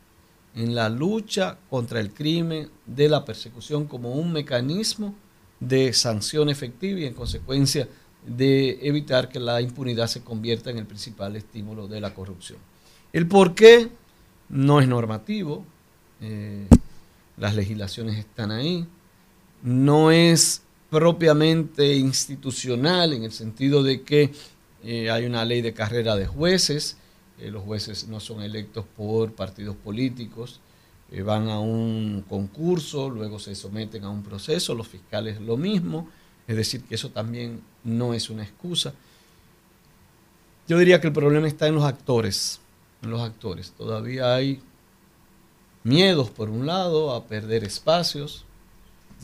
en 0.55 0.73
la 0.73 0.89
lucha 0.89 1.57
contra 1.69 1.99
el 1.99 2.13
crimen 2.13 2.69
de 2.85 3.09
la 3.09 3.25
persecución 3.25 3.87
como 3.87 4.13
un 4.13 4.31
mecanismo 4.31 5.13
de 5.59 5.91
sanción 5.93 6.49
efectiva 6.49 6.99
y 6.99 7.05
en 7.05 7.13
consecuencia 7.13 7.87
de 8.25 8.79
evitar 8.81 9.29
que 9.29 9.39
la 9.39 9.61
impunidad 9.61 10.07
se 10.07 10.23
convierta 10.23 10.69
en 10.69 10.77
el 10.77 10.85
principal 10.85 11.35
estímulo 11.35 11.87
de 11.87 11.99
la 11.99 12.13
corrupción. 12.13 12.59
El 13.11 13.27
por 13.27 13.53
qué 13.53 13.89
no 14.49 14.79
es 14.79 14.87
normativo, 14.87 15.65
eh, 16.21 16.67
las 17.37 17.55
legislaciones 17.55 18.17
están 18.17 18.51
ahí, 18.51 18.87
no 19.61 20.11
es 20.11 20.63
propiamente 20.89 21.95
institucional 21.95 23.13
en 23.13 23.23
el 23.23 23.31
sentido 23.31 23.83
de 23.83 24.01
que 24.01 24.31
eh, 24.83 25.09
hay 25.09 25.25
una 25.25 25.45
ley 25.45 25.61
de 25.61 25.73
carrera 25.73 26.15
de 26.15 26.27
jueces, 26.27 26.97
eh, 27.39 27.51
los 27.51 27.63
jueces 27.63 28.07
no 28.07 28.19
son 28.19 28.41
electos 28.41 28.85
por 28.97 29.33
partidos 29.33 29.75
políticos, 29.75 30.59
van 31.25 31.49
a 31.49 31.59
un 31.59 32.23
concurso, 32.29 33.09
luego 33.09 33.39
se 33.39 33.55
someten 33.55 34.03
a 34.03 34.09
un 34.11 34.21
proceso, 34.21 34.75
los 34.75 34.87
fiscales 34.87 35.41
lo 35.41 35.57
mismo, 35.57 36.07
es 36.47 36.55
decir, 36.55 36.83
que 36.83 36.95
eso 36.95 37.09
también 37.09 37.61
no 37.83 38.13
es 38.13 38.29
una 38.29 38.43
excusa. 38.43 38.93
Yo 40.67 40.77
diría 40.77 41.01
que 41.01 41.07
el 41.07 41.13
problema 41.13 41.47
está 41.47 41.67
en 41.67 41.75
los 41.75 41.83
actores, 41.83 42.59
en 43.01 43.09
los 43.09 43.21
actores. 43.21 43.71
Todavía 43.71 44.35
hay 44.35 44.61
miedos, 45.83 46.29
por 46.29 46.49
un 46.49 46.65
lado, 46.65 47.13
a 47.13 47.25
perder 47.25 47.63
espacios. 47.63 48.45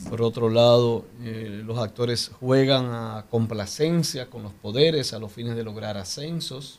Por 0.04 0.22
otro 0.22 0.50
lado, 0.50 1.06
eh, 1.22 1.62
los 1.64 1.78
actores 1.78 2.30
juegan 2.38 2.86
a 2.92 3.26
complacencia 3.30 4.28
con 4.28 4.42
los 4.42 4.52
poderes 4.52 5.12
a 5.12 5.18
los 5.18 5.32
fines 5.32 5.56
de 5.56 5.64
lograr 5.64 5.96
ascensos. 5.96 6.78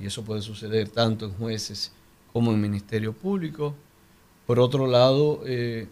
Y 0.00 0.06
eso 0.06 0.22
puede 0.22 0.42
suceder 0.42 0.90
tanto 0.90 1.24
en 1.24 1.32
jueces 1.32 1.92
como 2.32 2.52
en 2.52 2.60
Ministerio 2.60 3.12
Público. 3.14 3.74
Por 4.46 4.60
otro 4.60 4.86
lado, 4.86 5.40
eh, 5.46 5.88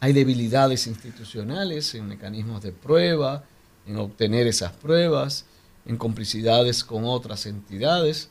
hay 0.00 0.12
debilidades 0.12 0.86
institucionales 0.86 1.94
en 1.94 2.08
mecanismos 2.08 2.60
de 2.62 2.72
prueba, 2.72 3.44
en 3.86 3.96
obtener 3.96 4.46
esas 4.46 4.72
pruebas, 4.72 5.46
en 5.86 5.96
complicidades 5.96 6.84
con 6.84 7.04
otras 7.04 7.46
entidades. 7.46 8.28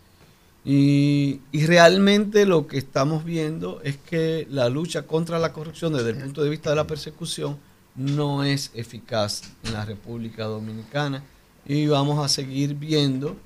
Y, 0.65 1.41
realmente 1.53 2.47
lo 2.47 2.65
que 2.65 2.79
estamos 2.79 3.23
viendo 3.23 3.81
es 3.83 3.97
que 3.97 4.47
la 4.49 4.67
lucha 4.67 5.03
contra 5.03 5.37
la 5.37 5.53
corrupción 5.53 5.93
desde 5.93 6.09
el 6.09 6.17
punto 6.17 6.43
de 6.43 6.49
vista 6.49 6.71
de 6.71 6.75
la 6.75 6.87
persecución 6.87 7.57
no 7.95 8.43
es 8.43 8.71
eficaz 8.73 9.43
en 9.63 9.73
la 9.73 9.85
República 9.85 10.45
Dominicana 10.45 11.23
y 11.67 11.85
vamos 11.85 12.23
a 12.23 12.27
seguir 12.27 12.73
viendo 12.73 13.37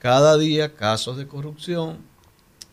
cada 0.00 0.36
día 0.36 0.74
casos 0.74 1.16
de 1.16 1.28
corrupción, 1.28 1.98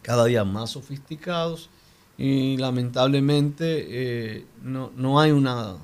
cada 0.01 0.25
día 0.25 0.43
más 0.43 0.71
sofisticados 0.71 1.69
y 2.17 2.57
lamentablemente 2.57 3.85
eh, 3.89 4.45
no, 4.63 4.91
no, 4.95 5.19
hay 5.19 5.31
una, 5.31 5.75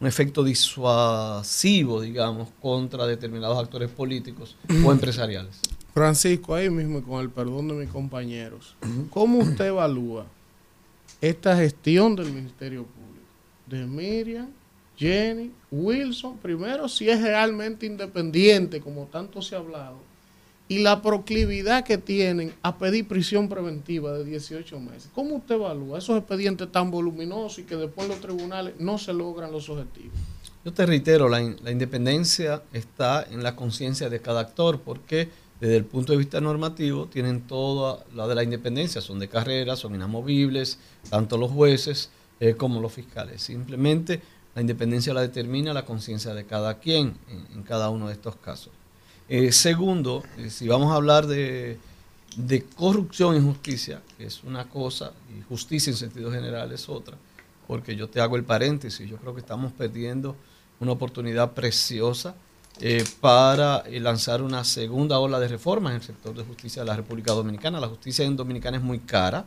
un 0.00 0.06
efecto 0.06 0.42
disuasivo, 0.42 2.00
digamos, 2.00 2.48
contra 2.60 3.06
determinados 3.06 3.58
actores 3.58 3.90
políticos 3.90 4.56
o 4.84 4.90
empresariales. 4.92 5.60
Francisco, 5.98 6.54
ahí 6.54 6.70
mismo 6.70 7.02
con 7.02 7.20
el 7.20 7.28
perdón 7.28 7.66
de 7.66 7.74
mis 7.74 7.88
compañeros, 7.88 8.76
¿cómo 9.10 9.38
usted 9.40 9.66
evalúa 9.66 10.26
esta 11.20 11.56
gestión 11.56 12.14
del 12.14 12.32
Ministerio 12.32 12.84
Público? 12.84 13.26
De 13.66 13.84
Miriam, 13.84 14.48
Jenny, 14.96 15.50
Wilson, 15.72 16.38
primero 16.38 16.88
si 16.88 17.10
es 17.10 17.20
realmente 17.20 17.84
independiente, 17.84 18.80
como 18.80 19.06
tanto 19.06 19.42
se 19.42 19.56
ha 19.56 19.58
hablado, 19.58 19.96
y 20.68 20.78
la 20.78 21.02
proclividad 21.02 21.82
que 21.82 21.98
tienen 21.98 22.54
a 22.62 22.78
pedir 22.78 23.08
prisión 23.08 23.48
preventiva 23.48 24.12
de 24.12 24.24
18 24.24 24.78
meses. 24.78 25.10
¿Cómo 25.12 25.34
usted 25.34 25.56
evalúa 25.56 25.98
esos 25.98 26.16
expedientes 26.16 26.70
tan 26.70 26.92
voluminosos 26.92 27.58
y 27.58 27.62
que 27.64 27.74
después 27.74 28.06
los 28.06 28.20
tribunales 28.20 28.74
no 28.78 28.98
se 28.98 29.12
logran 29.12 29.50
los 29.50 29.68
objetivos? 29.68 30.16
Yo 30.64 30.72
te 30.72 30.86
reitero, 30.86 31.28
la, 31.28 31.40
la 31.40 31.70
independencia 31.72 32.62
está 32.72 33.26
en 33.28 33.42
la 33.42 33.56
conciencia 33.56 34.08
de 34.08 34.20
cada 34.20 34.40
actor, 34.40 34.80
porque 34.80 35.28
desde 35.60 35.76
el 35.76 35.84
punto 35.84 36.12
de 36.12 36.18
vista 36.18 36.40
normativo 36.40 37.06
tienen 37.06 37.42
toda 37.42 38.04
la 38.14 38.28
de 38.28 38.34
la 38.34 38.44
independencia, 38.44 39.00
son 39.00 39.18
de 39.18 39.28
carrera, 39.28 39.74
son 39.74 39.94
inamovibles, 39.94 40.78
tanto 41.10 41.36
los 41.36 41.50
jueces 41.50 42.10
eh, 42.38 42.54
como 42.54 42.80
los 42.80 42.92
fiscales. 42.92 43.42
Simplemente 43.42 44.22
la 44.54 44.60
independencia 44.60 45.12
la 45.12 45.20
determina 45.20 45.72
la 45.72 45.84
conciencia 45.84 46.32
de 46.34 46.44
cada 46.44 46.78
quien 46.78 47.16
en, 47.54 47.62
cada 47.64 47.90
uno 47.90 48.06
de 48.06 48.12
estos 48.12 48.36
casos. 48.36 48.72
Eh, 49.28 49.50
segundo, 49.50 50.22
eh, 50.38 50.48
si 50.48 50.68
vamos 50.68 50.92
a 50.92 50.94
hablar 50.94 51.26
de, 51.26 51.78
de 52.36 52.62
corrupción 52.62 53.36
y 53.36 53.40
justicia, 53.40 54.00
que 54.16 54.26
es 54.26 54.44
una 54.44 54.68
cosa, 54.68 55.12
y 55.36 55.42
justicia 55.42 55.90
en 55.90 55.96
sentido 55.96 56.30
general 56.30 56.70
es 56.70 56.88
otra, 56.88 57.16
porque 57.66 57.96
yo 57.96 58.08
te 58.08 58.20
hago 58.20 58.36
el 58.36 58.44
paréntesis, 58.44 59.08
yo 59.08 59.16
creo 59.16 59.34
que 59.34 59.40
estamos 59.40 59.72
perdiendo 59.72 60.36
una 60.78 60.92
oportunidad 60.92 61.52
preciosa 61.52 62.36
eh, 62.80 63.04
para 63.20 63.82
eh, 63.86 63.98
lanzar 63.98 64.40
una 64.40 64.62
segunda 64.62 65.18
ola 65.18 65.40
de 65.40 65.48
reformas 65.48 65.90
en 65.90 65.96
el 65.96 66.02
sector 66.02 66.36
de 66.36 66.44
justicia 66.44 66.82
de 66.82 66.86
la 66.86 66.94
República 66.96 67.32
Dominicana. 67.32 67.80
La 67.80 67.88
justicia 67.88 68.24
en 68.24 68.36
Dominicana 68.36 68.76
es 68.76 68.82
muy 68.84 69.00
cara, 69.00 69.44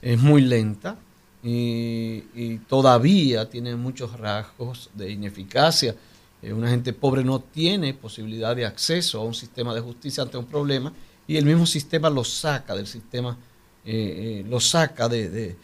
es 0.00 0.18
muy 0.18 0.40
lenta 0.40 0.96
y, 1.42 2.56
todavía 2.68 3.50
tiene 3.50 3.76
muchos 3.76 4.18
rasgos 4.18 4.88
de 4.94 5.10
ineficacia. 5.10 5.94
Eh, 6.40 6.52
una 6.52 6.70
gente 6.70 6.94
pobre 6.94 7.22
no 7.22 7.40
tiene 7.40 7.92
posibilidad 7.92 8.56
de 8.56 8.64
acceso 8.64 9.20
a 9.20 9.24
un 9.24 9.34
sistema 9.34 9.74
de 9.74 9.80
justicia 9.82 10.22
ante 10.22 10.38
un 10.38 10.46
problema 10.46 10.94
y 11.26 11.36
el 11.36 11.44
mismo 11.44 11.66
sistema 11.66 12.08
lo 12.08 12.24
saca 12.24 12.74
del 12.74 12.86
sistema, 12.86 13.36
lo 13.84 14.60
saca 14.60 15.08
de 15.08 15.56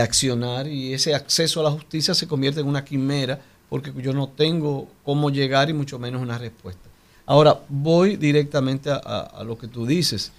accionar 0.00 0.66
y 0.66 0.94
ese 0.94 1.14
acceso 1.14 1.60
a 1.60 1.64
la 1.64 1.70
justicia 1.70 2.14
se 2.14 2.26
convierte 2.26 2.60
en 2.60 2.66
una 2.66 2.84
quimera 2.84 3.40
porque 3.74 3.92
yo 4.00 4.12
no 4.12 4.28
tengo 4.28 4.86
cómo 5.02 5.30
llegar 5.30 5.68
y 5.68 5.72
mucho 5.72 5.98
menos 5.98 6.22
una 6.22 6.38
respuesta. 6.38 6.88
Ahora, 7.26 7.58
voy 7.68 8.14
directamente 8.14 8.88
a, 8.88 9.42
lo 9.44 9.58
que 9.58 9.66
tú 9.66 9.84
dices. 9.84 10.30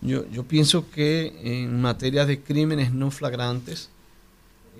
Yo, 0.00 0.24
pienso 0.44 0.90
que 0.90 1.38
en 1.42 1.82
materia 1.82 2.24
de 2.24 2.40
crímenes 2.40 2.90
no 2.90 3.10
flagrantes, 3.10 3.90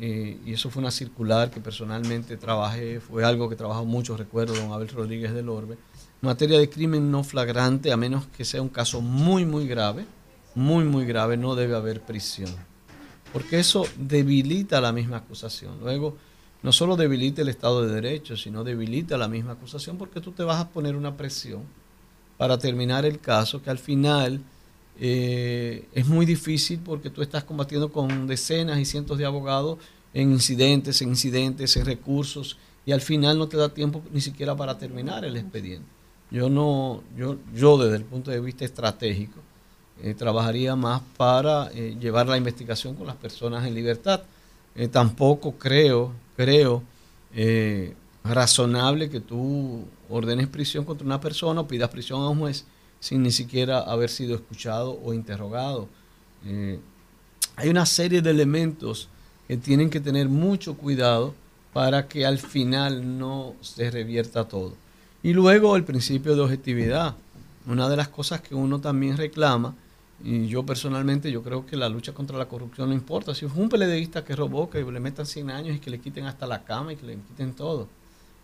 eh, 0.01 0.39
y 0.47 0.55
eso 0.55 0.71
fue 0.71 0.81
una 0.81 0.91
circular 0.91 1.51
que 1.51 1.61
personalmente 1.61 2.39
trabajé, 2.39 2.99
fue 2.99 3.27
algo 3.27 3.47
que 3.47 3.57
trabajó 3.57 3.85
mucho, 3.85 4.17
recuerdo, 4.17 4.55
don 4.55 4.73
Abel 4.73 4.89
Rodríguez 4.89 5.35
del 5.35 5.51
Orbe, 5.51 5.75
en 5.75 5.79
materia 6.23 6.59
de 6.59 6.71
crimen 6.71 7.11
no 7.11 7.25
flagrante, 7.25 7.93
a 7.93 7.99
menos 7.99 8.25
que 8.39 8.47
sea 8.47 8.63
un 8.63 8.71
caso 8.71 9.03
muy, 9.03 9.45
muy 9.45 9.69
grave, 9.69 10.07
muy, 10.55 10.87
muy 10.87 11.05
grave, 11.05 11.37
no 11.37 11.55
debe 11.55 11.77
haber 11.77 12.01
prisión, 12.01 12.57
porque 13.35 13.59
eso 13.59 13.85
debilita 13.99 14.81
la 14.81 14.93
misma 14.93 15.19
acusación. 15.19 15.79
Luego, 15.83 16.17
no 16.63 16.73
solo 16.73 16.97
debilita 16.97 17.43
el 17.43 17.49
Estado 17.49 17.87
de 17.87 17.95
Derecho, 17.95 18.37
sino 18.37 18.65
debilita 18.65 19.17
la 19.17 19.29
misma 19.29 19.53
acusación 19.53 19.97
porque 19.97 20.21
tú 20.21 20.33
te 20.33 20.43
vas 20.43 20.61
a 20.61 20.69
poner 20.69 20.97
una 20.97 21.17
presión 21.17 21.63
para 22.37 22.59
terminar 22.59 23.05
el 23.05 23.21
caso 23.21 23.63
que 23.63 23.71
al 23.71 23.79
final 23.79 24.41
eh, 25.01 25.87
es 25.93 26.07
muy 26.07 26.27
difícil 26.27 26.81
porque 26.85 27.11
tú 27.11 27.23
estás 27.23 27.45
combatiendo 27.45 27.93
con 27.93 28.27
decenas 28.27 28.79
y 28.79 28.85
cientos 28.85 29.19
de 29.19 29.25
abogados 29.25 29.79
en 30.13 30.33
incidentes, 30.33 31.01
en 31.03 31.11
incidentes, 31.11 31.77
en 31.77 31.85
recursos 31.85 32.57
y 32.85 32.93
al 32.93 33.01
final 33.01 33.39
no 33.39 33.47
te 33.47 33.57
da 33.57 33.69
tiempo 33.69 34.03
ni 34.13 34.21
siquiera 34.21 34.57
para 34.57 34.79
terminar 34.79 35.25
el 35.25 35.37
expediente. 35.37 35.87
Yo 36.31 36.51
no, 36.51 37.03
yo, 37.17 37.37
yo 37.55 37.79
desde 37.79 37.97
el 37.97 38.05
punto 38.05 38.31
de 38.31 38.41
vista 38.41 38.65
estratégico 38.65 39.41
eh, 40.03 40.15
trabajaría 40.15 40.75
más 40.75 41.03
para 41.17 41.71
eh, 41.73 41.97
llevar 42.01 42.27
la 42.27 42.37
investigación 42.37 42.95
con 42.97 43.07
las 43.07 43.17
personas 43.17 43.67
en 43.67 43.75
libertad. 43.75 44.23
tampoco 44.91 45.53
creo 45.53 46.13
creo 46.39 46.85
eh, 47.35 47.95
razonable 48.23 49.11
que 49.11 49.19
tú 49.19 49.85
ordenes 50.09 50.47
prisión 50.47 50.85
contra 50.85 51.05
una 51.05 51.21
persona 51.21 51.63
o 51.63 51.67
pidas 51.67 51.91
prisión 51.91 52.23
a 52.23 52.29
un 52.29 52.39
juez 52.39 52.65
sin 53.01 53.25
ni 53.25 53.33
siquiera 53.33 53.81
haber 53.81 54.09
sido 54.09 54.37
escuchado 54.37 55.01
o 55.05 55.13
interrogado. 55.13 55.89
Eh, 56.47 56.79
hay 57.57 57.69
una 57.69 57.85
serie 57.87 58.23
de 58.23 58.31
elementos 58.31 59.09
que 59.49 59.57
tienen 59.57 59.91
que 59.91 59.99
tener 59.99 60.29
mucho 60.29 60.77
cuidado 60.77 61.35
para 61.73 62.07
que 62.07 62.25
al 62.25 62.39
final 62.39 63.19
no 63.19 63.55
se 63.61 63.91
revierta 63.91 64.47
todo. 64.47 64.75
Y 65.25 65.33
luego 65.33 65.75
el 65.75 65.83
principio 65.83 66.37
de 66.37 66.43
objetividad. 66.43 67.17
Una 67.67 67.89
de 67.89 67.97
las 67.97 68.09
cosas 68.09 68.41
que 68.41 68.55
uno 68.55 68.81
también 68.81 69.17
reclama 69.17 69.75
y 70.23 70.49
yo 70.49 70.67
personalmente, 70.67 71.31
yo 71.31 71.43
creo 71.43 71.65
que 71.65 71.77
la 71.77 71.89
lucha 71.89 72.13
contra 72.13 72.37
la 72.37 72.47
corrupción 72.47 72.89
no 72.89 72.95
importa. 72.95 73.35
Si 73.35 73.47
es 73.47 73.53
un 73.55 73.69
PLDista 73.69 74.25
que 74.25 74.35
robó, 74.35 74.69
que 74.69 74.83
le 74.83 75.01
metan 75.01 75.27
100 75.27 75.51
años 75.51 75.77
y 75.77 75.79
que 75.79 75.91
le 75.91 76.01
quiten 76.01 76.27
hasta 76.27 76.47
la 76.47 76.65
cama 76.65 76.93
y 76.93 76.97
que 76.97 77.07
le 77.07 77.17
quiten 77.17 77.55
todo. 77.55 77.87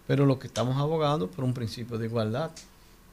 Pero 0.07 0.25
lo 0.25 0.39
que 0.39 0.47
estamos 0.47 0.77
abogando 0.77 1.29
por 1.29 1.45
un 1.45 1.53
principio 1.53 1.99
de 1.99 2.07
igualdad. 2.07 2.51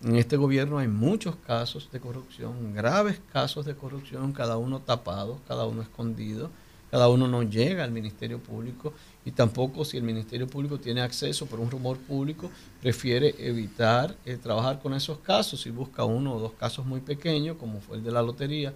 En 0.03 0.15
este 0.15 0.35
gobierno 0.35 0.79
hay 0.79 0.87
muchos 0.87 1.35
casos 1.35 1.89
de 1.91 1.99
corrupción, 1.99 2.73
graves 2.73 3.19
casos 3.31 3.65
de 3.65 3.75
corrupción, 3.75 4.33
cada 4.33 4.57
uno 4.57 4.79
tapado, 4.79 5.39
cada 5.47 5.65
uno 5.65 5.83
escondido, 5.83 6.49
cada 6.89 7.07
uno 7.07 7.27
no 7.27 7.43
llega 7.43 7.83
al 7.83 7.91
Ministerio 7.91 8.39
Público 8.39 8.93
y 9.25 9.31
tampoco 9.31 9.85
si 9.85 9.97
el 9.97 10.03
Ministerio 10.03 10.47
Público 10.47 10.79
tiene 10.79 11.01
acceso 11.01 11.45
por 11.45 11.59
un 11.59 11.69
rumor 11.69 11.97
público, 11.97 12.49
prefiere 12.81 13.35
evitar 13.37 14.15
eh, 14.25 14.37
trabajar 14.37 14.81
con 14.81 14.93
esos 14.93 15.19
casos 15.19 15.65
y 15.65 15.69
busca 15.69 16.03
uno 16.03 16.35
o 16.35 16.39
dos 16.39 16.53
casos 16.53 16.85
muy 16.85 17.01
pequeños, 17.01 17.57
como 17.57 17.81
fue 17.81 17.97
el 17.97 18.03
de 18.03 18.11
la 18.11 18.21
lotería, 18.21 18.73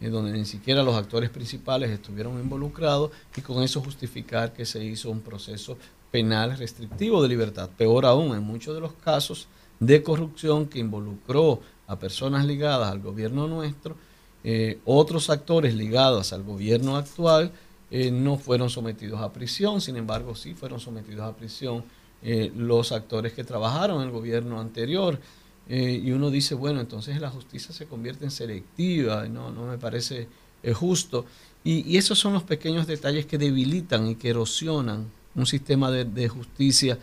en 0.00 0.12
donde 0.12 0.32
ni 0.32 0.44
siquiera 0.44 0.82
los 0.82 0.94
actores 0.94 1.30
principales 1.30 1.90
estuvieron 1.90 2.38
involucrados 2.38 3.10
y 3.34 3.40
con 3.40 3.62
eso 3.62 3.80
justificar 3.80 4.52
que 4.52 4.66
se 4.66 4.84
hizo 4.84 5.10
un 5.10 5.20
proceso 5.20 5.78
penal 6.10 6.56
restrictivo 6.58 7.22
de 7.22 7.28
libertad. 7.28 7.70
Peor 7.76 8.04
aún, 8.04 8.36
en 8.36 8.42
muchos 8.42 8.74
de 8.74 8.80
los 8.80 8.92
casos 8.92 9.48
de 9.80 10.02
corrupción 10.02 10.66
que 10.66 10.78
involucró 10.78 11.60
a 11.86 11.98
personas 11.98 12.44
ligadas 12.44 12.90
al 12.90 13.00
gobierno 13.00 13.46
nuestro, 13.46 13.96
eh, 14.44 14.78
otros 14.84 15.30
actores 15.30 15.74
ligados 15.74 16.32
al 16.32 16.42
gobierno 16.42 16.96
actual, 16.96 17.50
eh, 17.90 18.10
no 18.10 18.36
fueron 18.36 18.68
sometidos 18.68 19.20
a 19.20 19.32
prisión, 19.32 19.80
sin 19.80 19.96
embargo 19.96 20.34
sí 20.34 20.54
fueron 20.54 20.80
sometidos 20.80 21.22
a 21.22 21.36
prisión 21.36 21.84
eh, 22.22 22.50
los 22.56 22.90
actores 22.90 23.32
que 23.32 23.44
trabajaron 23.44 24.02
en 24.02 24.08
el 24.08 24.12
gobierno 24.12 24.60
anterior. 24.60 25.20
Eh, 25.68 26.00
y 26.04 26.12
uno 26.12 26.30
dice, 26.30 26.54
bueno, 26.54 26.80
entonces 26.80 27.20
la 27.20 27.30
justicia 27.30 27.72
se 27.72 27.86
convierte 27.86 28.24
en 28.24 28.30
selectiva, 28.30 29.26
no, 29.28 29.50
no 29.50 29.66
me 29.66 29.78
parece 29.78 30.28
justo. 30.74 31.26
Y, 31.62 31.96
esos 31.96 32.18
son 32.18 32.32
los 32.32 32.42
pequeños 32.42 32.86
detalles 32.86 33.26
que 33.26 33.38
debilitan 33.38 34.08
y 34.08 34.16
que 34.16 34.30
erosionan 34.30 35.10
un 35.34 35.46
sistema 35.46 35.90
de, 35.90 36.04
de 36.04 36.28
justicia. 36.28 36.98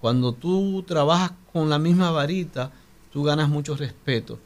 cuando 0.00 0.32
tú 0.32 0.82
trabajas 0.86 1.32
con 1.52 1.70
la 1.70 1.78
misma 1.78 2.10
varita, 2.10 2.70
tú 3.12 3.22
ganas 3.22 3.48
mucho 3.48 3.76
respeto. 3.76 4.38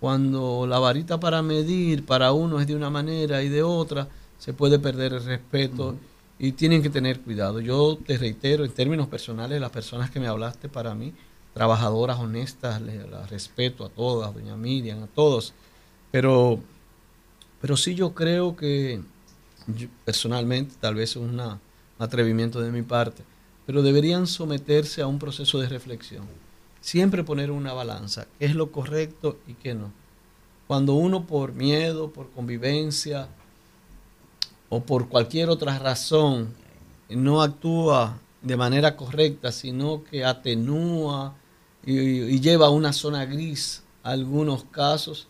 Cuando 0.00 0.66
la 0.66 0.78
varita 0.78 1.18
para 1.18 1.42
medir 1.42 2.04
para 2.04 2.32
uno 2.32 2.60
es 2.60 2.66
de 2.66 2.76
una 2.76 2.90
manera 2.90 3.42
y 3.42 3.48
de 3.48 3.62
otra, 3.62 4.08
se 4.44 4.52
puede 4.52 4.78
perder 4.78 5.14
el 5.14 5.24
respeto 5.24 5.96
y 6.38 6.52
tienen 6.52 6.82
que 6.82 6.90
tener 6.90 7.20
cuidado. 7.20 7.60
Yo 7.60 7.96
te 8.06 8.18
reitero, 8.18 8.66
en 8.66 8.72
términos 8.72 9.08
personales, 9.08 9.58
las 9.58 9.70
personas 9.70 10.10
que 10.10 10.20
me 10.20 10.26
hablaste 10.26 10.68
para 10.68 10.94
mí, 10.94 11.14
trabajadoras 11.54 12.18
honestas, 12.18 12.82
las 12.82 13.30
respeto 13.30 13.86
a 13.86 13.88
todas, 13.88 14.34
doña 14.34 14.54
Miriam, 14.54 15.02
a 15.02 15.06
todos, 15.06 15.54
pero, 16.10 16.60
pero 17.62 17.78
sí 17.78 17.94
yo 17.94 18.12
creo 18.12 18.54
que 18.54 19.00
personalmente, 20.04 20.74
tal 20.78 20.96
vez 20.96 21.12
es 21.12 21.16
un 21.16 21.40
atrevimiento 21.98 22.60
de 22.60 22.70
mi 22.70 22.82
parte, 22.82 23.22
pero 23.64 23.80
deberían 23.80 24.26
someterse 24.26 25.00
a 25.00 25.06
un 25.06 25.18
proceso 25.18 25.58
de 25.58 25.70
reflexión. 25.70 26.26
Siempre 26.82 27.24
poner 27.24 27.50
una 27.50 27.72
balanza, 27.72 28.26
qué 28.38 28.44
es 28.44 28.54
lo 28.54 28.70
correcto 28.70 29.38
y 29.46 29.54
qué 29.54 29.72
no. 29.74 29.90
Cuando 30.66 30.92
uno 30.92 31.24
por 31.24 31.54
miedo, 31.54 32.10
por 32.10 32.30
convivencia, 32.32 33.30
o 34.74 34.80
por 34.80 35.08
cualquier 35.08 35.50
otra 35.50 35.78
razón 35.78 36.48
no 37.08 37.42
actúa 37.42 38.18
de 38.42 38.56
manera 38.56 38.96
correcta, 38.96 39.52
sino 39.52 40.02
que 40.02 40.24
atenúa 40.24 41.34
y, 41.86 42.40
lleva 42.40 42.66
a 42.66 42.70
una 42.70 42.92
zona 42.92 43.24
gris 43.24 43.84
algunos 44.02 44.64
casos, 44.64 45.28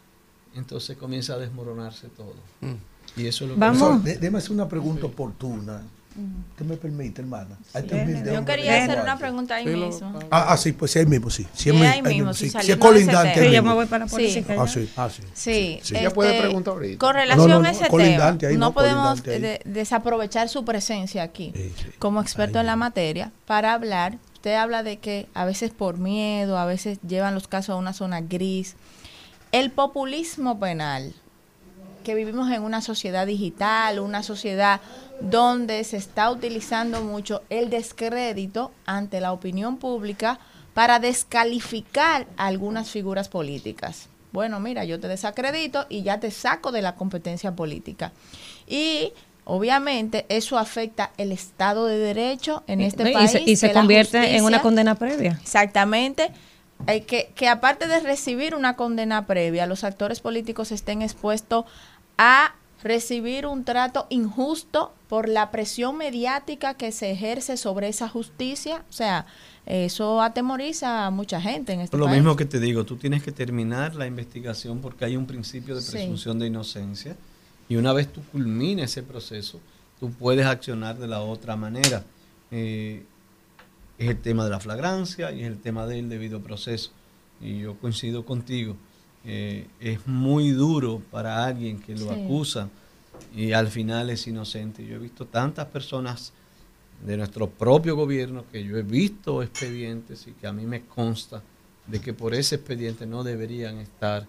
entonces 0.55 0.97
comienza 0.97 1.35
a 1.35 1.39
desmoronarse 1.39 2.09
todo. 2.09 2.35
Mm. 2.63 3.21
Y 3.21 3.27
eso 3.27 3.45
es 3.45 3.51
lo 3.51 3.57
Vamos. 3.59 4.03
déjame 4.03 4.39
hacer 4.39 4.53
una 4.53 4.67
pregunta 4.67 5.07
oportuna. 5.07 5.83
¿Qué 6.57 6.65
me 6.65 6.77
permite, 6.77 7.23
hermana? 7.23 7.59
yo 7.75 8.45
quería 8.45 8.85
hacer 8.85 9.01
una 9.01 9.19
pregunta 9.19 9.57
ahí 9.57 9.67
mismo. 9.67 10.19
Ah, 10.31 10.47
ah, 10.51 10.57
sí, 10.57 10.73
pues 10.73 10.93
sí, 10.93 11.01
ahí 11.01 11.07
mismo, 11.07 11.31
sí. 11.31 11.47
Sí, 11.53 11.71
ahí, 11.71 12.03
mismo, 12.03 12.33
sí. 12.33 12.51
Si 12.51 12.73
es 12.73 12.77
colindante. 12.77 13.47
Sí, 13.47 13.53
yo 13.53 13.63
me 13.63 13.75
voy 13.75 13.87
para 13.87 14.05
la 14.05 14.11
policía. 14.11 14.45
Ah, 14.59 14.69
sí, 14.69 14.91
ah, 14.97 15.09
sí. 15.11 15.23
Sí. 15.35 15.81
sí. 15.83 15.97
Este, 15.97 16.11
puede 16.11 16.41
preguntar 16.41 16.75
ahorita. 16.75 16.99
Con 16.99 17.15
relación 17.15 17.67
a 17.67 17.71
ese 17.71 17.89
tema, 17.89 18.39
no, 18.57 18.73
podemos 18.73 19.23
desaprovechar 19.65 20.49
su 20.49 20.65
presencia 20.65 21.23
aquí 21.23 21.53
como 21.99 22.21
experto 22.21 22.61
en 22.61 22.67
la 22.67 22.77
materia 22.77 23.33
para 23.47 23.73
hablar 23.73 24.19
usted 24.45 24.57
habla 24.57 24.83
de 24.83 24.99
que 24.99 25.27
a 25.33 25.47
veces 25.47 25.71
por 25.71 25.97
miedo, 25.97 26.59
a 26.59 26.67
veces 26.67 26.99
llevan 27.01 27.33
los 27.33 27.49
casos 27.49 27.71
a 27.71 27.77
una 27.77 27.95
zona 27.95 28.21
gris. 28.21 28.77
El 29.53 29.71
populismo 29.71 30.61
penal, 30.61 31.15
que 32.05 32.15
vivimos 32.15 32.53
en 32.53 32.63
una 32.63 32.81
sociedad 32.81 33.27
digital, 33.27 33.99
una 33.99 34.23
sociedad 34.23 34.81
donde 35.21 35.83
se 35.83 35.97
está 35.97 36.31
utilizando 36.31 37.03
mucho 37.03 37.43
el 37.51 37.71
descrédito 37.71 38.71
ante 38.87 39.21
la 39.21 39.33
opinión 39.33 39.79
pública 39.79 40.39
para 40.75 41.01
descalificar 41.01 42.27
a 42.37 42.47
algunas 42.47 42.91
figuras 42.91 43.29
políticas. 43.29 44.09
Bueno, 44.33 44.59
mira, 44.61 44.85
yo 44.85 44.99
te 44.99 45.09
desacredito 45.09 45.87
y 45.89 46.03
ya 46.03 46.19
te 46.19 46.31
saco 46.31 46.73
de 46.73 46.83
la 46.83 46.97
competencia 46.97 47.53
política. 47.53 48.13
Y 48.67 49.13
obviamente 49.45 50.27
eso 50.29 50.59
afecta 50.59 51.13
el 51.17 51.31
Estado 51.31 51.87
de 51.87 51.99
Derecho 51.99 52.65
en 52.67 52.81
este 52.81 53.11
y 53.11 53.13
país. 53.13 53.31
se, 53.31 53.43
y 53.43 53.57
se 53.57 53.73
convierte 53.73 54.37
en 54.37 54.45
una 54.45 54.61
condena 54.61 54.97
previa. 54.97 55.39
Exactamente. 55.41 56.33
Eh, 56.89 57.05
que, 57.05 57.31
que 57.37 57.49
aparte 57.49 57.87
de 57.87 58.01
recibir 58.01 58.57
una 58.57 58.75
condena 58.75 59.27
previa, 59.27 59.67
los 59.67 59.85
actores 59.85 60.21
políticos 60.21 60.73
estén 60.73 61.03
expuestos 61.03 61.65
a 62.19 62.55
recibir 62.83 63.47
un 63.47 63.65
trato 63.65 64.07
injusto 64.11 64.93
por 65.09 65.29
la 65.29 65.51
presión 65.51 65.97
mediática 65.97 66.75
que 66.75 66.93
se 66.93 67.11
ejerce 67.11 67.57
sobre 67.57 67.89
esa 67.89 68.09
justicia. 68.09 68.85
O 68.91 68.93
sea, 68.93 69.27
eso 69.65 70.21
atemoriza 70.21 71.07
a 71.07 71.11
mucha 71.11 71.41
gente 71.41 71.73
en 71.73 71.81
este 71.81 71.93
Por 71.93 72.01
lo 72.01 72.07
país. 72.07 72.19
mismo 72.19 72.37
que 72.37 72.45
te 72.45 72.61
digo, 72.61 72.85
tú 72.85 72.97
tienes 72.97 73.23
que 73.23 73.33
terminar 73.33 73.95
la 73.95 74.07
investigación 74.07 74.81
porque 74.81 75.07
hay 75.07 75.17
un 75.17 75.27
principio 75.27 75.75
de 75.75 75.81
Sí. 75.81 75.93
presunción 75.93 76.39
de 76.39 76.47
inocencia 76.49 77.17
y 77.69 77.77
una 77.77 77.93
vez 77.95 78.13
tú 78.13 78.21
culmines 78.31 78.91
ese 78.91 79.03
proceso, 79.03 79.61
tú 79.99 80.11
puedes 80.13 80.45
accionar 80.45 80.99
de 80.99 81.09
la 81.09 81.21
otra 81.23 81.57
manera. 81.57 82.05
Eh, 82.51 83.05
es 83.99 84.11
el 84.11 84.21
tema 84.21 84.45
de 84.45 84.51
la 84.51 84.61
flagrancia 84.61 85.33
y 85.33 85.41
es 85.41 85.47
el 85.47 85.59
tema 85.59 85.87
del 85.87 86.09
debido 86.11 86.41
proceso. 86.43 86.91
Y 87.41 87.61
yo 87.61 87.77
coincido 87.79 88.27
contigo. 88.27 88.77
Eh, 89.25 89.67
es 89.81 90.07
muy 90.07 90.51
duro 90.51 91.01
para 91.11 91.45
alguien 91.45 91.79
que 91.81 91.95
lo 91.95 92.07
Sí. 92.09 92.15
acusa 92.23 92.69
y 93.35 93.53
al 93.53 93.69
final 93.69 94.11
es 94.11 94.27
inocente. 94.27 94.85
Yo 94.87 94.97
he 94.97 94.99
visto 94.99 95.27
tantas 95.27 95.67
personas 95.67 96.33
de 97.05 97.17
nuestro 97.17 97.49
propio 97.49 97.97
gobierno 97.97 98.45
que 98.51 98.63
yo 98.65 98.77
he 98.77 98.83
visto 98.83 99.43
expedientes 99.43 100.27
y 100.27 100.33
que 100.33 100.47
a 100.47 100.53
mí 100.53 100.65
me 100.65 100.83
consta 100.83 101.43
de 101.87 102.01
que 102.01 102.15
por 102.15 102.35
ese 102.35 102.55
expediente 102.57 103.07
no 103.07 103.23
deberían 103.25 103.79
estar 103.79 104.27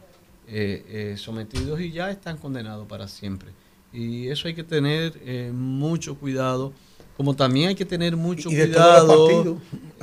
eh, 0.48 0.84
eh, 0.88 1.18
sometidos 1.18 1.80
y 1.80 1.92
ya 1.92 2.12
están 2.12 2.38
condenados 2.38 2.88
para 2.88 3.08
siempre. 3.08 3.50
Y 3.94 4.28
eso 4.28 4.48
hay 4.48 4.54
que 4.54 4.64
tener 4.64 5.14
eh, 5.26 5.52
mucho 5.54 6.16
cuidado, 6.16 6.74
como 7.16 7.34
también 7.34 7.70
hay 7.70 7.76
que 7.76 7.86
tener 7.86 8.18
mucho 8.18 8.52
Y 8.52 8.56
cuidado, 8.56 9.26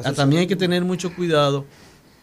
ah, 0.03 0.13
también 0.15 0.41
hay 0.41 0.47
que 0.47 0.57
tener 0.57 0.83
mucho 0.83 1.15
cuidado 1.15 1.67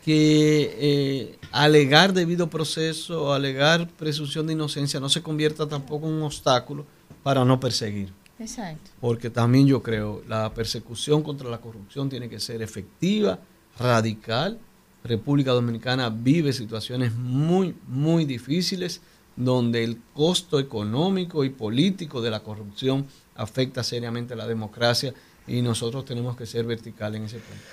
que 0.04 0.76
eh, 0.80 1.40
alegar 1.52 2.14
debido 2.14 2.50
proceso, 2.50 3.34
alegar 3.34 3.88
presunción 3.90 4.48
de 4.48 4.54
inocencia 4.54 5.00
no 5.00 5.10
se 5.10 5.22
convierta 5.22 5.68
tampoco 5.68 6.08
en 6.08 6.14
un 6.14 6.24
obstáculo 6.24 6.86
para 7.24 7.44
no 7.46 7.60
perseguir. 7.60 8.12
Exacto. 8.40 8.92
Porque 9.02 9.30
también 9.30 9.68
yo 9.68 9.84
creo 9.84 10.24
la 10.28 10.54
persecución 10.54 11.22
contra 11.22 11.50
la 11.50 11.60
corrupción 11.60 12.10
tiene 12.10 12.30
que 12.30 12.40
ser 12.40 12.62
efectiva, 12.62 13.40
radical. 13.78 14.60
República 15.04 15.52
Dominicana 15.52 16.10
vive 16.10 16.54
situaciones 16.54 17.14
muy, 17.14 17.76
muy 17.88 18.26
difíciles 18.26 19.02
donde 19.36 19.84
el 19.84 20.02
costo 20.14 20.60
económico 20.60 21.44
y 21.44 21.50
político 21.50 22.22
de 22.22 22.30
la 22.30 22.42
corrupción 22.42 23.06
afecta 23.36 23.84
seriamente 23.84 24.34
a 24.34 24.38
la 24.38 24.48
democracia 24.48 25.14
y 25.48 25.62
nosotros 25.62 26.06
tenemos 26.06 26.36
que 26.36 26.46
ser 26.46 26.66
vertical 26.66 27.16
en 27.16 27.24
ese 27.24 27.38
punto. 27.38 27.64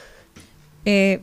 Eh, 0.85 1.23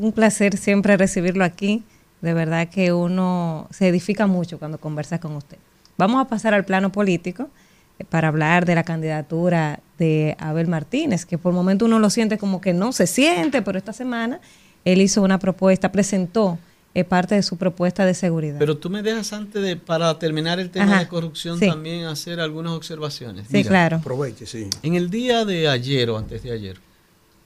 un 0.00 0.12
placer 0.12 0.56
siempre 0.56 0.96
recibirlo 0.96 1.44
aquí. 1.44 1.82
De 2.20 2.32
verdad 2.32 2.68
que 2.68 2.92
uno 2.92 3.68
se 3.70 3.88
edifica 3.88 4.26
mucho 4.26 4.58
cuando 4.58 4.78
conversa 4.78 5.20
con 5.20 5.36
usted. 5.36 5.58
Vamos 5.98 6.24
a 6.24 6.28
pasar 6.28 6.54
al 6.54 6.64
plano 6.64 6.90
político 6.90 7.50
eh, 7.98 8.04
para 8.04 8.28
hablar 8.28 8.64
de 8.64 8.74
la 8.74 8.82
candidatura 8.82 9.80
de 9.98 10.36
Abel 10.38 10.66
Martínez, 10.66 11.26
que 11.26 11.38
por 11.38 11.52
el 11.52 11.56
momento 11.56 11.84
uno 11.84 11.98
lo 11.98 12.10
siente 12.10 12.38
como 12.38 12.60
que 12.60 12.72
no 12.72 12.92
se 12.92 13.06
siente, 13.06 13.62
pero 13.62 13.78
esta 13.78 13.92
semana 13.92 14.40
él 14.84 15.00
hizo 15.00 15.22
una 15.22 15.38
propuesta, 15.38 15.92
presentó 15.92 16.58
eh, 16.94 17.04
parte 17.04 17.34
de 17.34 17.42
su 17.42 17.56
propuesta 17.56 18.06
de 18.06 18.14
seguridad. 18.14 18.58
Pero 18.58 18.76
tú 18.76 18.88
me 18.88 19.02
dejas 19.02 19.32
antes 19.32 19.60
de, 19.62 19.76
para 19.76 20.18
terminar 20.18 20.60
el 20.60 20.70
tema 20.70 20.84
Ajá, 20.86 21.00
de 21.00 21.08
corrupción, 21.08 21.58
sí. 21.58 21.66
también 21.66 22.04
hacer 22.04 22.40
algunas 22.40 22.72
observaciones. 22.72 23.48
Sí, 23.50 23.64
claro. 23.64 23.96
Aproveche, 23.96 24.46
sí. 24.46 24.70
En 24.82 24.94
el 24.94 25.10
día 25.10 25.44
de 25.44 25.68
ayer 25.68 26.08
o 26.10 26.16
antes 26.16 26.42
de 26.42 26.52
ayer, 26.52 26.78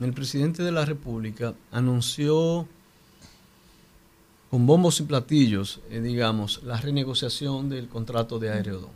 el 0.01 0.13
presidente 0.13 0.63
de 0.63 0.73
la 0.73 0.85
República 0.85 1.55
anunció 1.73 2.67
con 4.51 4.67
bombos 4.67 5.01
y 5.01 5.03
platillos, 5.03 5.81
eh, 5.91 6.01
digamos, 6.01 6.63
la 6.63 6.81
renegociación 6.81 7.69
del 7.69 7.89
contrato 7.89 8.39
de 8.39 8.51
Aerodón. 8.51 8.91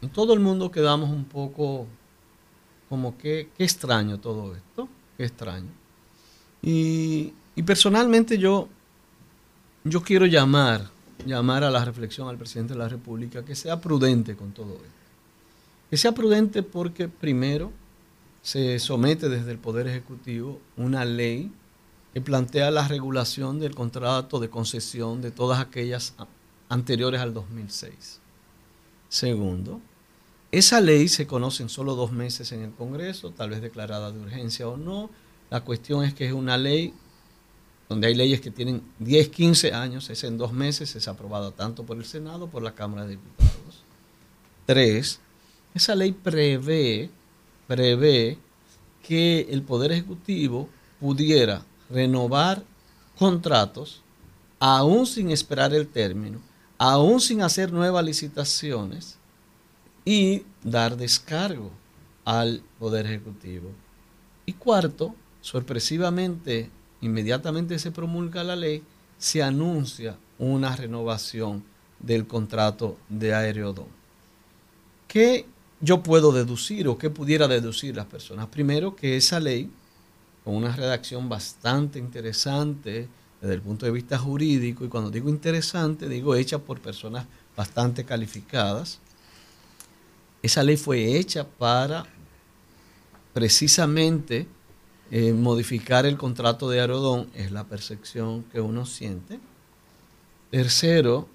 Y 0.00 0.08
todo 0.08 0.34
el 0.34 0.40
mundo 0.40 0.70
quedamos 0.70 1.10
un 1.10 1.24
poco 1.24 1.86
como 2.88 3.16
que, 3.16 3.48
qué 3.56 3.64
extraño 3.64 4.18
todo 4.18 4.54
esto, 4.54 4.88
qué 5.16 5.24
extraño. 5.24 5.70
Y, 6.62 7.32
y 7.54 7.62
personalmente 7.62 8.38
yo, 8.38 8.68
yo 9.84 10.02
quiero 10.02 10.26
llamar, 10.26 10.90
llamar 11.24 11.64
a 11.64 11.70
la 11.70 11.84
reflexión 11.84 12.28
al 12.28 12.36
presidente 12.36 12.74
de 12.74 12.78
la 12.78 12.88
República 12.88 13.44
que 13.44 13.54
sea 13.54 13.80
prudente 13.80 14.36
con 14.36 14.52
todo 14.52 14.74
esto. 14.74 14.96
Que 15.90 15.96
sea 15.96 16.12
prudente 16.12 16.62
porque 16.62 17.08
primero 17.08 17.72
se 18.46 18.78
somete 18.78 19.28
desde 19.28 19.50
el 19.50 19.58
Poder 19.58 19.88
Ejecutivo 19.88 20.60
una 20.76 21.04
ley 21.04 21.50
que 22.14 22.20
plantea 22.20 22.70
la 22.70 22.86
regulación 22.86 23.58
del 23.58 23.74
contrato 23.74 24.38
de 24.38 24.48
concesión 24.48 25.20
de 25.20 25.32
todas 25.32 25.58
aquellas 25.58 26.14
anteriores 26.68 27.20
al 27.20 27.34
2006. 27.34 28.20
Segundo, 29.08 29.80
esa 30.52 30.80
ley 30.80 31.08
se 31.08 31.26
conoce 31.26 31.64
en 31.64 31.68
solo 31.68 31.96
dos 31.96 32.12
meses 32.12 32.52
en 32.52 32.62
el 32.62 32.70
Congreso, 32.70 33.32
tal 33.32 33.50
vez 33.50 33.60
declarada 33.60 34.12
de 34.12 34.20
urgencia 34.20 34.68
o 34.68 34.76
no. 34.76 35.10
La 35.50 35.62
cuestión 35.62 36.04
es 36.04 36.14
que 36.14 36.28
es 36.28 36.32
una 36.32 36.56
ley 36.56 36.94
donde 37.88 38.06
hay 38.06 38.14
leyes 38.14 38.40
que 38.40 38.52
tienen 38.52 38.80
10, 39.00 39.28
15 39.30 39.72
años, 39.72 40.08
es 40.08 40.22
en 40.22 40.38
dos 40.38 40.52
meses, 40.52 40.94
es 40.94 41.08
aprobada 41.08 41.50
tanto 41.50 41.82
por 41.82 41.96
el 41.96 42.04
Senado 42.04 42.38
como 42.38 42.52
por 42.52 42.62
la 42.62 42.76
Cámara 42.76 43.06
de 43.06 43.16
Diputados. 43.16 43.82
Tres, 44.66 45.18
esa 45.74 45.96
ley 45.96 46.12
prevé, 46.12 47.10
prevé 47.66 48.38
que 49.06 49.46
el 49.50 49.62
Poder 49.62 49.92
Ejecutivo 49.92 50.68
pudiera 51.00 51.62
renovar 51.90 52.62
contratos 53.18 54.02
aún 54.58 55.06
sin 55.06 55.30
esperar 55.30 55.74
el 55.74 55.86
término, 55.86 56.40
aún 56.78 57.20
sin 57.20 57.42
hacer 57.42 57.72
nuevas 57.72 58.04
licitaciones 58.04 59.18
y 60.04 60.44
dar 60.62 60.96
descargo 60.96 61.70
al 62.24 62.62
Poder 62.78 63.06
Ejecutivo. 63.06 63.70
Y 64.44 64.54
cuarto, 64.54 65.14
sorpresivamente, 65.40 66.70
inmediatamente 67.00 67.78
se 67.78 67.90
promulga 67.90 68.44
la 68.44 68.56
ley, 68.56 68.82
se 69.18 69.42
anuncia 69.42 70.16
una 70.38 70.74
renovación 70.74 71.64
del 71.98 72.26
contrato 72.26 72.96
de 73.08 73.34
Aerodón. 73.34 73.86
¿Qué 75.08 75.46
yo 75.80 76.02
puedo 76.02 76.32
deducir 76.32 76.88
o 76.88 76.98
qué 76.98 77.10
pudiera 77.10 77.48
deducir 77.48 77.96
las 77.96 78.06
personas? 78.06 78.46
Primero, 78.46 78.96
que 78.96 79.16
esa 79.16 79.40
ley, 79.40 79.70
con 80.44 80.54
una 80.54 80.74
redacción 80.74 81.28
bastante 81.28 81.98
interesante 81.98 83.08
desde 83.40 83.54
el 83.54 83.62
punto 83.62 83.84
de 83.84 83.92
vista 83.92 84.18
jurídico, 84.18 84.84
y 84.84 84.88
cuando 84.88 85.10
digo 85.10 85.28
interesante, 85.28 86.08
digo 86.08 86.34
hecha 86.34 86.58
por 86.58 86.80
personas 86.80 87.26
bastante 87.56 88.04
calificadas, 88.04 89.00
esa 90.42 90.62
ley 90.62 90.76
fue 90.76 91.16
hecha 91.16 91.46
para 91.46 92.06
precisamente 93.34 94.46
eh, 95.10 95.32
modificar 95.32 96.06
el 96.06 96.16
contrato 96.16 96.70
de 96.70 96.80
Aerodón, 96.80 97.28
es 97.34 97.52
la 97.52 97.64
percepción 97.64 98.44
que 98.44 98.60
uno 98.60 98.86
siente. 98.86 99.38
Tercero, 100.50 101.28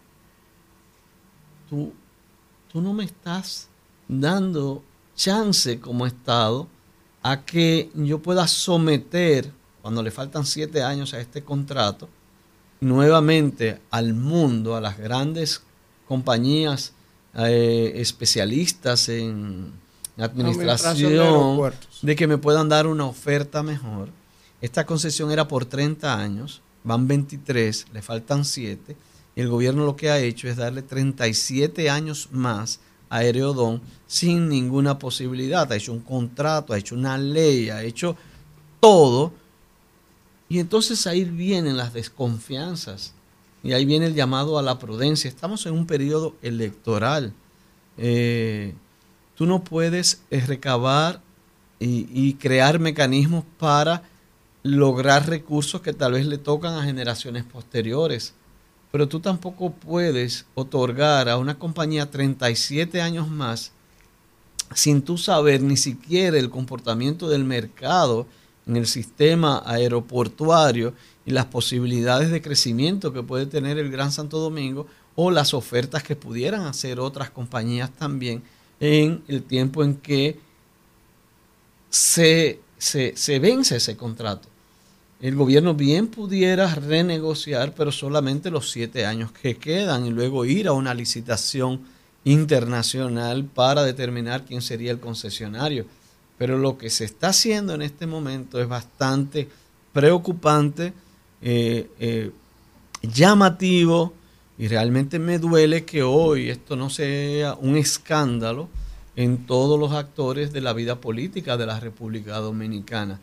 tú, 1.70 1.94
tú 2.72 2.82
no 2.82 2.94
me 2.94 3.04
estás 3.04 3.70
dando 4.12 4.84
chance 5.16 5.80
como 5.80 6.06
Estado 6.06 6.68
a 7.24 7.46
que 7.46 7.90
yo 7.96 8.20
pueda 8.20 8.48
someter, 8.48 9.52
cuando 9.82 10.04
le 10.04 10.12
faltan 10.12 10.46
siete 10.46 10.84
años 10.84 11.14
a 11.14 11.20
este 11.20 11.44
contrato, 11.44 12.10
nuevamente 12.82 13.80
al 13.90 14.14
mundo, 14.14 14.76
a 14.76 14.82
las 14.82 14.98
grandes 14.98 15.62
compañías 16.08 16.94
eh, 17.36 17.94
especialistas 17.96 19.08
en 19.08 19.80
Administración 20.18 21.14
de 21.14 21.18
administración, 21.18 21.36
aeropuertos. 21.36 22.00
de 22.02 22.16
que 22.16 22.28
me 22.28 22.38
puedan 22.38 22.68
dar 22.68 22.86
una 22.86 23.06
oferta 23.06 23.64
mejor. 23.64 24.10
Esta 24.60 24.86
concesión 24.86 25.32
era 25.32 25.48
por 25.48 25.66
30 25.66 26.20
años, 26.20 26.62
van 26.84 27.08
23, 27.08 27.88
le 27.94 28.02
faltan 28.02 28.44
7, 28.44 28.96
y 29.36 29.42
el 29.42 29.48
gobierno 29.48 29.86
lo 29.86 29.96
que 29.96 30.12
ha 30.12 30.20
hecho 30.20 30.50
es 30.50 30.58
darle 30.58 30.82
37 30.82 31.90
años 31.90 32.28
más 32.32 32.82
a 33.12 33.22
sin 34.08 34.48
ninguna 34.48 34.98
posibilidad. 34.98 35.72
Ha 35.72 35.76
hecho 35.76 35.92
un 35.92 36.00
contrato, 36.00 36.74
ha 36.74 36.78
hecho 36.78 36.96
una 36.96 37.18
ley, 37.18 37.70
ha 37.70 37.84
hecho 37.84 38.16
todo. 38.80 39.34
Y 40.48 40.60
entonces 40.60 41.06
ahí 41.06 41.26
vienen 41.26 41.78
las 41.78 41.94
desconfianzas 41.94 43.14
y 43.64 43.74
ahí 43.74 43.86
viene 43.86 44.08
el 44.08 44.16
llamado 44.16 44.58
a 44.58 44.62
la 44.62 44.80
prudencia. 44.80 45.30
Estamos 45.30 45.66
en 45.66 45.74
un 45.74 45.86
periodo 45.86 46.36
electoral. 46.42 47.34
Eh, 47.98 48.74
tú 49.36 49.46
no 49.46 49.64
puedes 49.64 50.22
eh, 50.32 50.40
recabar 50.40 51.22
y, 51.80 52.36
crear 52.36 52.80
mecanismos 52.80 53.44
para 53.58 54.04
lograr 54.62 55.28
recursos 55.28 55.82
que 55.82 55.94
tal 55.94 56.14
vez 56.14 56.28
le 56.28 56.38
tocan 56.38 56.76
a 56.76 56.84
generaciones 56.84 57.44
posteriores. 57.44 58.36
Pero 58.92 59.08
tú 59.08 59.20
tampoco 59.20 59.72
puedes 59.72 60.46
otorgar 60.54 61.30
a 61.30 61.38
una 61.38 61.58
compañía 61.58 62.12
37 62.12 63.02
años 63.02 63.30
más 63.30 63.72
sin 64.74 65.02
tú 65.02 65.18
saber 65.18 65.62
ni 65.62 65.78
siquiera 65.78 66.38
el 66.38 66.50
comportamiento 66.50 67.30
del 67.30 67.44
mercado 67.44 68.26
en 68.68 68.78
el 68.78 68.88
sistema 68.88 69.64
aeroportuario 69.66 70.94
y 71.26 71.32
las 71.32 71.46
posibilidades 71.46 72.32
de 72.32 72.42
crecimiento 72.42 73.14
que 73.14 73.24
puede 73.24 73.46
tener 73.46 73.78
el 73.78 73.92
Gran 73.92 74.12
Santo 74.12 74.40
Domingo 74.40 74.88
o 75.16 75.32
las 75.32 75.54
ofertas 75.54 76.04
que 76.04 76.16
pudieran 76.16 76.62
hacer 76.62 77.00
otras 77.00 77.30
compañías 77.30 77.92
también 77.92 78.44
en 78.80 79.24
el 79.28 79.44
tiempo 79.44 79.84
en 79.84 79.96
que 79.96 80.40
se, 81.90 82.62
se, 82.78 83.40
vence 83.40 83.76
ese 83.76 83.98
contrato. 83.98 84.48
El 85.22 85.36
gobierno 85.36 85.76
bien 85.76 86.08
pudiera 86.08 86.74
renegociar, 86.74 87.76
pero 87.76 87.92
solamente 87.92 88.50
los 88.50 88.72
siete 88.72 89.06
años 89.06 89.32
que 89.32 89.56
quedan 89.56 90.08
y 90.08 90.10
luego 90.10 90.46
ir 90.46 90.68
a 90.68 90.74
una 90.74 90.96
licitación 90.96 91.82
internacional 92.24 93.46
para 93.46 93.84
determinar 93.84 94.46
quién 94.46 94.64
sería 94.64 94.90
el 94.90 95.00
concesionario. 95.00 95.86
Pero 96.40 96.58
lo 96.58 96.76
que 96.80 96.90
se 96.90 97.06
está 97.06 97.28
haciendo 97.30 97.76
en 97.76 97.84
este 97.84 98.08
momento 98.08 98.60
es 98.60 98.68
bastante 98.68 99.48
preocupante, 99.94 100.92
eh, 101.44 101.88
eh, 102.00 102.32
llamativo, 103.04 104.14
y 104.58 104.68
realmente 104.68 105.20
me 105.20 105.38
duele 105.38 105.86
que 105.86 106.02
hoy 106.02 106.50
esto 106.50 106.76
no 106.76 106.90
sea 106.90 107.54
un 107.62 107.78
escándalo 107.78 108.70
en 109.16 109.46
todos 109.46 109.80
los 109.80 109.92
actores 109.92 110.52
de 110.52 110.62
la 110.62 110.74
vida 110.74 111.00
política 111.00 111.58
de 111.58 111.68
la 111.68 111.80
República 111.80 112.38
Dominicana. 112.38 113.20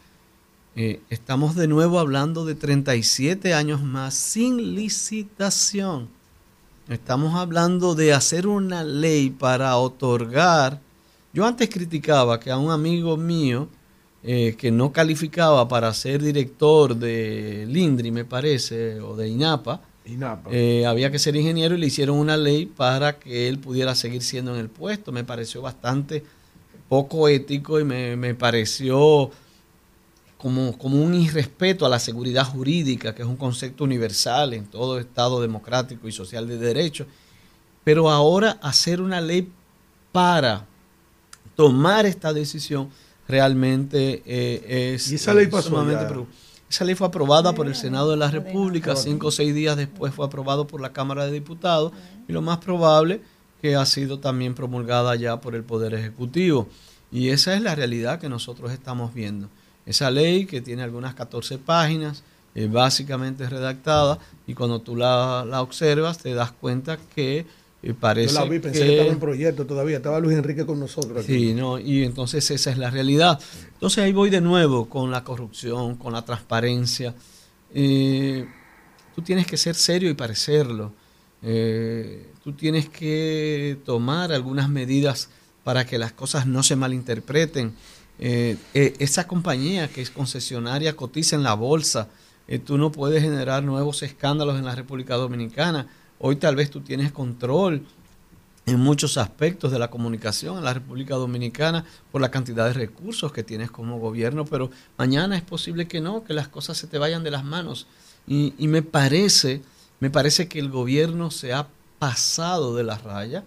Eh, 0.81 1.01
estamos 1.11 1.57
de 1.57 1.67
nuevo 1.67 1.99
hablando 1.99 2.45
de 2.45 2.55
37 2.55 3.53
años 3.53 3.83
más 3.83 4.15
sin 4.15 4.77
licitación. 4.77 6.09
Estamos 6.89 7.35
hablando 7.35 7.97
de 7.97 8.13
hacer 8.13 8.47
una 8.47 8.85
ley 8.85 9.31
para 9.31 9.77
otorgar. 9.77 10.79
Yo 11.33 11.45
antes 11.45 11.69
criticaba 11.69 12.39
que 12.39 12.53
a 12.53 12.59
un 12.59 12.71
amigo 12.71 13.17
mío 13.17 13.67
eh, 14.23 14.55
que 14.57 14.71
no 14.71 14.93
calificaba 14.93 15.67
para 15.67 15.93
ser 15.93 16.23
director 16.23 16.95
de 16.95 17.67
Lindri, 17.69 18.13
me 18.13 18.25
parece, 18.25 19.01
o 19.01 19.17
de 19.17 19.31
INAPA, 19.31 19.81
eh, 20.53 20.87
había 20.87 21.11
que 21.11 21.19
ser 21.19 21.35
ingeniero 21.35 21.75
y 21.75 21.79
le 21.79 21.89
hicieron 21.89 22.19
una 22.19 22.37
ley 22.37 22.67
para 22.67 23.19
que 23.19 23.49
él 23.49 23.59
pudiera 23.59 23.97
seguir 23.97 24.23
siendo 24.23 24.55
en 24.55 24.61
el 24.61 24.69
puesto. 24.69 25.11
Me 25.11 25.25
pareció 25.25 25.61
bastante 25.61 26.23
poco 26.89 27.27
ético 27.27 27.81
y 27.81 27.85
me, 27.85 28.35
pareció 28.37 29.33
como, 30.39 30.79
como, 30.79 31.03
un 31.03 31.15
irrespeto 31.15 31.85
a 31.85 31.89
la 31.89 31.99
seguridad 31.99 32.45
jurídica, 32.45 33.15
que 33.15 33.23
es 33.23 33.29
un 33.29 33.37
concepto 33.37 33.85
universal 33.85 34.55
en 34.55 34.67
todo 34.67 34.99
Estado 34.99 35.41
democrático 35.41 36.09
y 36.09 36.13
social 36.13 36.47
de 36.49 36.57
derecho. 36.57 37.07
Pero 37.85 38.09
ahora 38.11 38.59
hacer 38.63 39.01
una 39.01 39.21
ley 39.21 39.51
para 40.13 40.65
tomar 41.57 42.07
esta 42.07 42.33
decisión 42.33 42.89
realmente 43.27 44.23
eh, 44.25 44.95
es, 44.95 45.11
¿Y 45.11 45.17
esa 45.17 45.35
ley 45.35 45.49
pasó 45.49 45.69
sumamente 45.69 46.07
esa 46.71 46.85
ley 46.85 46.95
fue 46.95 47.07
aprobada 47.07 47.55
por 47.55 47.67
el 47.67 47.75
Senado 47.75 48.11
de 48.11 48.19
la 48.19 48.31
República, 48.31 48.95
cinco 48.95 49.29
o 49.29 49.31
seis 49.31 49.55
días 49.55 49.77
después 49.77 50.13
fue 50.13 50.27
aprobado 50.27 50.67
por 50.67 50.83
la 50.83 50.93
Cámara 50.93 51.25
de 51.25 51.33
Diputados 51.33 51.93
y 52.29 52.33
lo 52.33 52.43
más 52.43 52.59
probable 52.59 53.23
que 53.63 53.75
ha 53.75 53.87
sido 53.87 54.19
también 54.21 54.55
promulgada 54.55 55.17
ya 55.17 55.41
por 55.41 55.55
el 55.55 55.65
Poder 55.65 55.95
Ejecutivo. 55.95 56.69
Y 57.11 57.31
esa 57.31 57.55
es 57.55 57.63
la 57.63 57.75
realidad 57.75 58.21
que 58.21 58.29
nosotros 58.29 58.71
estamos 58.71 59.15
viendo. 59.15 59.49
Esa 59.89 60.11
ley 60.11 60.45
que 60.45 60.61
tiene 60.61 60.83
algunas 60.83 61.15
14 61.15 61.57
páginas, 61.59 62.23
eh, 62.55 62.69
básicamente 62.71 63.49
redactada, 63.49 64.19
y 64.47 64.53
cuando 64.55 64.81
tú 64.81 64.95
la, 64.95 65.47
la 65.49 65.63
observas 65.63 66.19
te 66.19 66.35
das 66.35 66.53
cuenta 66.53 66.99
que 67.15 67.47
y 67.83 67.93
parece 67.93 68.35
Yo 68.35 68.41
la 68.41 68.51
vi, 68.51 68.59
pensé 68.59 68.81
que, 68.81 68.93
estaba 68.93 69.11
en 69.11 69.21
proyecto 69.21 69.65
todavía, 69.65 69.99
estaba 69.99 70.19
Luis 70.19 70.37
Enrique 70.37 70.67
con 70.67 70.81
nosotros. 70.81 71.25
Aquí. 71.25 71.33
Sí, 71.33 71.55
no, 71.55 71.79
y 71.79 72.03
entonces 72.05 72.51
esa 72.51 72.71
es 72.71 72.79
la 72.79 72.91
realidad. 72.91 73.39
Entonces 73.75 74.05
ahí 74.05 74.13
voy 74.13 74.31
de 74.31 74.41
nuevo 74.41 74.89
con 74.89 75.11
la 75.11 75.23
corrupción, 75.23 75.97
con 75.97 76.13
la 76.13 76.23
transparencia. 76.23 77.15
Eh, 77.73 78.47
tú 79.15 79.23
tienes 79.23 79.47
que 79.47 79.57
ser 79.57 79.77
serio 79.77 80.11
y 80.11 80.15
parecerlo. 80.15 80.93
Eh, 81.41 82.27
tú 82.43 82.53
tienes 82.53 82.89
que 82.89 83.79
tomar 83.85 84.33
algunas 84.33 84.69
medidas 84.69 85.31
para 85.63 85.87
que 85.87 85.99
las 85.99 86.13
cosas 86.13 86.47
no 86.47 86.65
se 86.65 86.75
malinterpreten. 86.75 87.75
Eh, 88.21 88.57
esa 88.75 89.27
compañía 89.27 89.89
que 89.89 90.03
es 90.03 90.11
concesionaria 90.11 90.97
cotiza 90.97 91.37
en 91.37 91.43
la 91.43 91.55
bolsa. 91.55 92.09
tú 92.65 92.79
no 92.79 92.91
puedes 92.91 93.23
generar 93.23 93.63
nuevos 93.63 94.03
escándalos 94.03 94.59
en 94.59 94.65
la 94.65 94.75
República 94.75 95.15
Dominicana 95.15 95.87
Hoy 96.21 96.37
tal 96.37 96.57
vez 96.57 96.71
tú 96.71 96.81
tienes 96.81 97.13
control 97.13 97.87
en 98.67 98.81
muchos 98.81 99.17
aspectos 99.19 99.71
de 99.71 99.79
la 99.79 99.89
comunicación 99.89 100.59
en 100.59 100.65
la 100.65 100.75
República 100.75 101.15
Dominicana 101.15 101.85
por 102.11 102.21
la 102.21 102.31
cantidad 102.31 102.67
de 102.67 102.73
recursos 102.73 103.33
que 103.33 103.45
tienes 103.45 103.71
como 103.71 104.01
gobierno, 104.01 104.45
pero 104.45 104.71
mañana 104.97 105.37
es 105.37 105.43
posible 105.43 105.87
que 105.87 106.01
no, 106.01 106.25
que 106.25 106.35
las 106.35 106.49
cosas 106.49 106.77
se 106.77 106.89
te 106.89 106.99
vayan 106.99 107.23
de 107.23 107.31
las 107.31 107.45
manos. 107.45 107.87
Y, 108.27 108.53
me 108.67 108.83
parece, 108.83 109.63
me 110.01 110.11
parece 110.11 110.49
que 110.49 110.59
el 110.59 110.71
gobierno 110.71 111.31
se 111.31 111.53
ha 111.53 111.69
pasado 111.99 112.75
de 112.75 112.83
la 112.83 112.99
raya, 112.99 113.45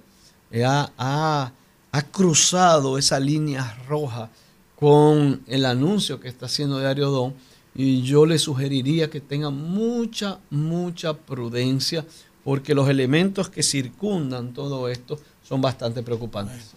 eh, 0.49 0.63
ha, 0.63 0.91
ha, 0.97 1.51
ha 1.91 2.01
cruzado 2.03 2.97
esa 2.97 3.19
línea 3.19 3.77
roja 3.87 4.29
con 4.81 5.43
el 5.45 5.67
anuncio 5.67 6.19
que 6.19 6.27
está 6.27 6.47
haciendo 6.47 6.79
Diario 6.79 7.11
Don 7.11 7.35
y 7.75 8.01
yo 8.01 8.25
le 8.25 8.39
sugeriría 8.39 9.11
que 9.11 9.21
tenga 9.21 9.51
mucha, 9.51 10.39
mucha 10.49 11.13
prudencia 11.13 12.03
porque 12.43 12.73
los 12.73 12.89
elementos 12.89 13.47
que 13.47 13.61
circundan 13.61 14.55
todo 14.55 14.89
esto 14.89 15.19
son 15.43 15.61
bastante 15.61 16.01
preocupantes. 16.01 16.71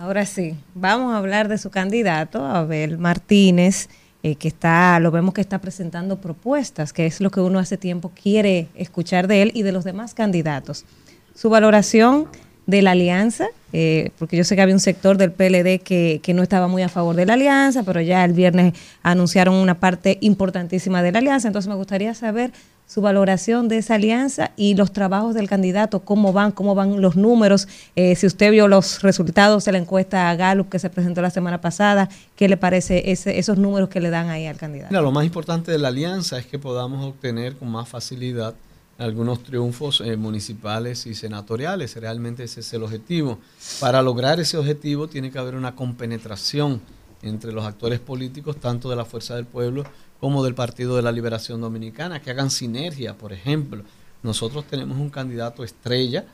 Ahora 0.00 0.24
sí, 0.24 0.56
vamos 0.74 1.12
a 1.12 1.18
hablar 1.18 1.48
de 1.48 1.58
su 1.58 1.68
candidato, 1.68 2.42
Abel 2.46 2.96
Martínez, 2.96 3.90
eh, 4.22 4.36
que 4.36 4.48
está, 4.48 4.98
lo 4.98 5.10
vemos 5.10 5.34
que 5.34 5.42
está 5.42 5.60
presentando 5.60 6.22
propuestas, 6.22 6.94
que 6.94 7.04
es 7.04 7.20
lo 7.20 7.30
que 7.30 7.40
uno 7.40 7.58
hace 7.58 7.76
tiempo 7.76 8.10
quiere 8.10 8.68
escuchar 8.74 9.28
de 9.28 9.42
él 9.42 9.52
y 9.52 9.64
de 9.64 9.72
los 9.72 9.84
demás 9.84 10.14
candidatos. 10.14 10.86
Su 11.34 11.50
valoración 11.50 12.28
de 12.68 12.82
la 12.82 12.90
alianza, 12.90 13.48
eh, 13.72 14.10
porque 14.18 14.36
yo 14.36 14.44
sé 14.44 14.54
que 14.54 14.60
había 14.60 14.74
un 14.74 14.80
sector 14.80 15.16
del 15.16 15.32
PLD 15.32 15.80
que, 15.82 16.20
que, 16.22 16.34
no 16.34 16.42
estaba 16.42 16.68
muy 16.68 16.82
a 16.82 16.90
favor 16.90 17.16
de 17.16 17.24
la 17.24 17.32
alianza, 17.32 17.82
pero 17.82 18.02
ya 18.02 18.22
el 18.26 18.34
viernes 18.34 18.74
anunciaron 19.02 19.54
una 19.54 19.80
parte 19.80 20.18
importantísima 20.20 21.02
de 21.02 21.10
la 21.10 21.20
alianza, 21.20 21.48
entonces 21.48 21.66
me 21.66 21.76
gustaría 21.76 22.12
saber 22.12 22.52
su 22.86 23.00
valoración 23.00 23.68
de 23.68 23.78
esa 23.78 23.94
alianza 23.94 24.52
y 24.54 24.74
los 24.74 24.92
trabajos 24.92 25.34
del 25.34 25.48
candidato, 25.48 26.00
cómo 26.00 26.34
van, 26.34 26.52
cómo 26.52 26.74
van 26.74 27.00
los 27.00 27.16
números. 27.16 27.68
Eh, 27.96 28.14
si 28.16 28.26
usted 28.26 28.50
vio 28.50 28.68
los 28.68 29.00
resultados 29.00 29.64
de 29.64 29.72
la 29.72 29.78
encuesta 29.78 30.28
a 30.28 30.36
Gallup 30.36 30.68
que 30.68 30.78
se 30.78 30.90
presentó 30.90 31.22
la 31.22 31.30
semana 31.30 31.62
pasada, 31.62 32.10
¿qué 32.36 32.48
le 32.48 32.58
parece 32.58 33.10
ese, 33.12 33.38
esos 33.38 33.56
números 33.56 33.88
que 33.88 34.00
le 34.00 34.10
dan 34.10 34.28
ahí 34.28 34.46
al 34.46 34.58
candidato? 34.58 34.92
lo 35.00 35.12
más 35.12 35.24
importante 35.24 35.72
de 35.72 35.78
la 35.78 35.88
alianza 35.88 36.38
es 36.38 36.44
que 36.44 36.58
podamos 36.58 37.02
obtener 37.02 37.56
con 37.56 37.70
más 37.70 37.88
facilidad 37.88 38.54
algunos 38.98 39.42
triunfos 39.42 40.00
eh, 40.00 40.16
municipales 40.16 41.06
y 41.06 41.14
senatoriales. 41.14 41.96
Realmente 41.96 42.44
ese 42.44 42.60
es 42.60 42.72
el 42.74 42.82
objetivo. 42.82 43.38
Para 43.80 44.02
lograr 44.02 44.40
ese 44.40 44.58
objetivo 44.58 45.08
tiene 45.08 45.30
que 45.30 45.38
haber 45.38 45.54
una 45.54 45.74
compenetración 45.74 46.80
entre 47.22 47.52
los 47.52 47.64
actores 47.64 48.00
políticos, 48.00 48.56
tanto 48.58 48.90
de 48.90 48.96
la 48.96 49.04
Fuerza 49.04 49.36
del 49.36 49.46
Pueblo 49.46 49.84
como 50.20 50.44
del 50.44 50.54
Partido 50.54 50.96
de 50.96 51.02
la 51.02 51.12
Liberación 51.12 51.60
Dominicana, 51.60 52.20
que 52.20 52.30
hagan 52.30 52.50
sinergia, 52.50 53.16
por 53.16 53.32
ejemplo. 53.32 53.84
Nosotros 54.22 54.64
tenemos 54.66 54.98
un 54.98 55.10
candidato 55.10 55.62
estrella 55.62 56.26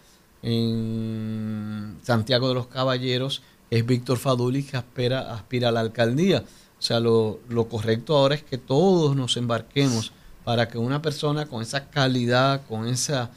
en 0.42 1.96
Santiago 2.02 2.48
de 2.48 2.54
los 2.54 2.66
Caballeros, 2.66 3.42
es 3.70 3.84
Víctor 3.84 4.18
Faduli, 4.18 4.62
que 4.62 4.76
aspira, 4.76 5.34
aspira 5.34 5.68
a 5.68 5.72
la 5.72 5.80
alcaldía. 5.80 6.44
O 6.78 6.82
sea, 6.82 7.00
lo, 7.00 7.40
correcto 7.70 8.16
ahora 8.16 8.34
es 8.34 8.42
que 8.42 8.58
todos 8.58 9.16
nos 9.16 9.36
embarquemos 9.36 10.12
para 10.44 10.68
que 10.68 10.78
una 10.78 11.00
persona 11.00 11.46
con 11.46 11.62
esa 11.62 11.88
calidad, 11.88 12.62
con 12.68 12.86
esa, 12.86 13.30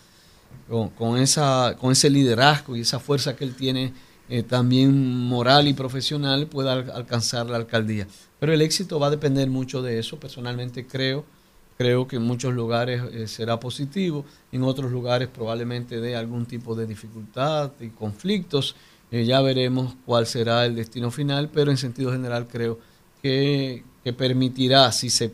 con, 0.67 1.17
esa, 1.17 1.75
con 1.79 1.93
ese 1.93 2.09
liderazgo 2.09 2.75
y 2.75 2.81
esa 2.81 2.99
fuerza 2.99 3.35
que 3.35 3.45
él 3.45 3.55
tiene, 3.55 3.93
eh, 4.29 4.43
también 4.43 5.25
moral 5.25 5.69
y 5.69 5.73
profesional, 5.73 6.47
pueda 6.47 6.73
alcanzar 6.73 7.49
la 7.49 7.55
alcaldía. 7.55 8.07
Pero 8.39 8.53
el 8.53 8.61
éxito 8.61 8.99
va 8.99 9.07
a 9.07 9.11
depender 9.11 9.49
mucho 9.49 9.81
de 9.81 9.99
eso. 9.99 10.19
Personalmente 10.19 10.85
creo, 10.85 11.23
creo 11.77 12.07
que 12.07 12.17
en 12.17 12.23
muchos 12.23 12.53
lugares 12.53 13.01
eh, 13.13 13.27
será 13.27 13.57
positivo, 13.57 14.25
en 14.51 14.63
otros 14.63 14.91
lugares 14.91 15.29
probablemente 15.29 16.01
dé 16.01 16.15
algún 16.17 16.45
tipo 16.45 16.75
de 16.75 16.85
dificultad 16.85 17.71
y 17.79 17.87
conflictos. 17.87 18.75
Eh, 19.11 19.23
ya 19.23 19.39
veremos 19.39 19.95
cuál 20.05 20.27
será 20.27 20.65
el 20.65 20.75
destino 20.75 21.09
final, 21.09 21.49
pero 21.53 21.71
en 21.71 21.77
sentido 21.77 22.11
general 22.11 22.49
creo 22.49 22.77
que, 23.21 23.85
que 24.03 24.11
permitirá, 24.11 24.91
si 24.91 25.09
se 25.09 25.31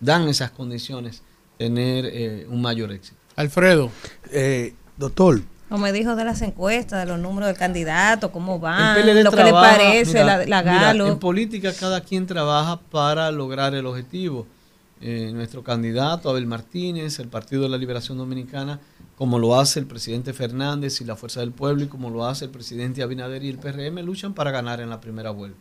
dan 0.00 0.28
esas 0.28 0.50
condiciones, 0.50 1.22
tener 1.58 2.06
eh, 2.06 2.46
un 2.48 2.60
mayor 2.62 2.92
éxito. 2.92 3.16
Alfredo. 3.36 3.90
Eh, 4.32 4.74
doctor. 4.96 5.42
O 5.68 5.78
me 5.78 5.92
dijo 5.92 6.14
de 6.14 6.24
las 6.24 6.42
encuestas, 6.42 7.04
de 7.04 7.12
los 7.12 7.18
números 7.18 7.48
del 7.48 7.56
candidato, 7.56 8.30
cómo 8.30 8.60
van, 8.60 8.98
lo 9.24 9.32
que 9.32 9.44
le 9.44 9.52
parece, 9.52 10.22
mira, 10.22 10.24
la, 10.24 10.46
la 10.46 10.62
mira, 10.62 10.82
Galo. 10.82 11.08
en 11.08 11.18
política 11.18 11.72
cada 11.72 12.02
quien 12.02 12.26
trabaja 12.26 12.78
para 12.80 13.30
lograr 13.32 13.74
el 13.74 13.84
objetivo. 13.86 14.46
Eh, 15.00 15.30
nuestro 15.34 15.62
candidato, 15.62 16.30
Abel 16.30 16.46
Martínez, 16.46 17.18
el 17.18 17.28
Partido 17.28 17.62
de 17.62 17.68
la 17.68 17.76
Liberación 17.76 18.16
Dominicana, 18.16 18.80
como 19.16 19.38
lo 19.38 19.58
hace 19.58 19.80
el 19.80 19.86
presidente 19.86 20.32
Fernández 20.32 21.00
y 21.00 21.04
la 21.04 21.16
Fuerza 21.16 21.40
del 21.40 21.52
Pueblo, 21.52 21.82
y 21.82 21.88
como 21.88 22.10
lo 22.10 22.24
hace 22.24 22.46
el 22.46 22.50
presidente 22.50 23.02
Abinader 23.02 23.42
y 23.42 23.48
el 23.48 23.58
PRM, 23.58 23.98
luchan 24.04 24.34
para 24.34 24.52
ganar 24.52 24.80
en 24.80 24.88
la 24.88 25.00
primera 25.00 25.30
vuelta. 25.30 25.58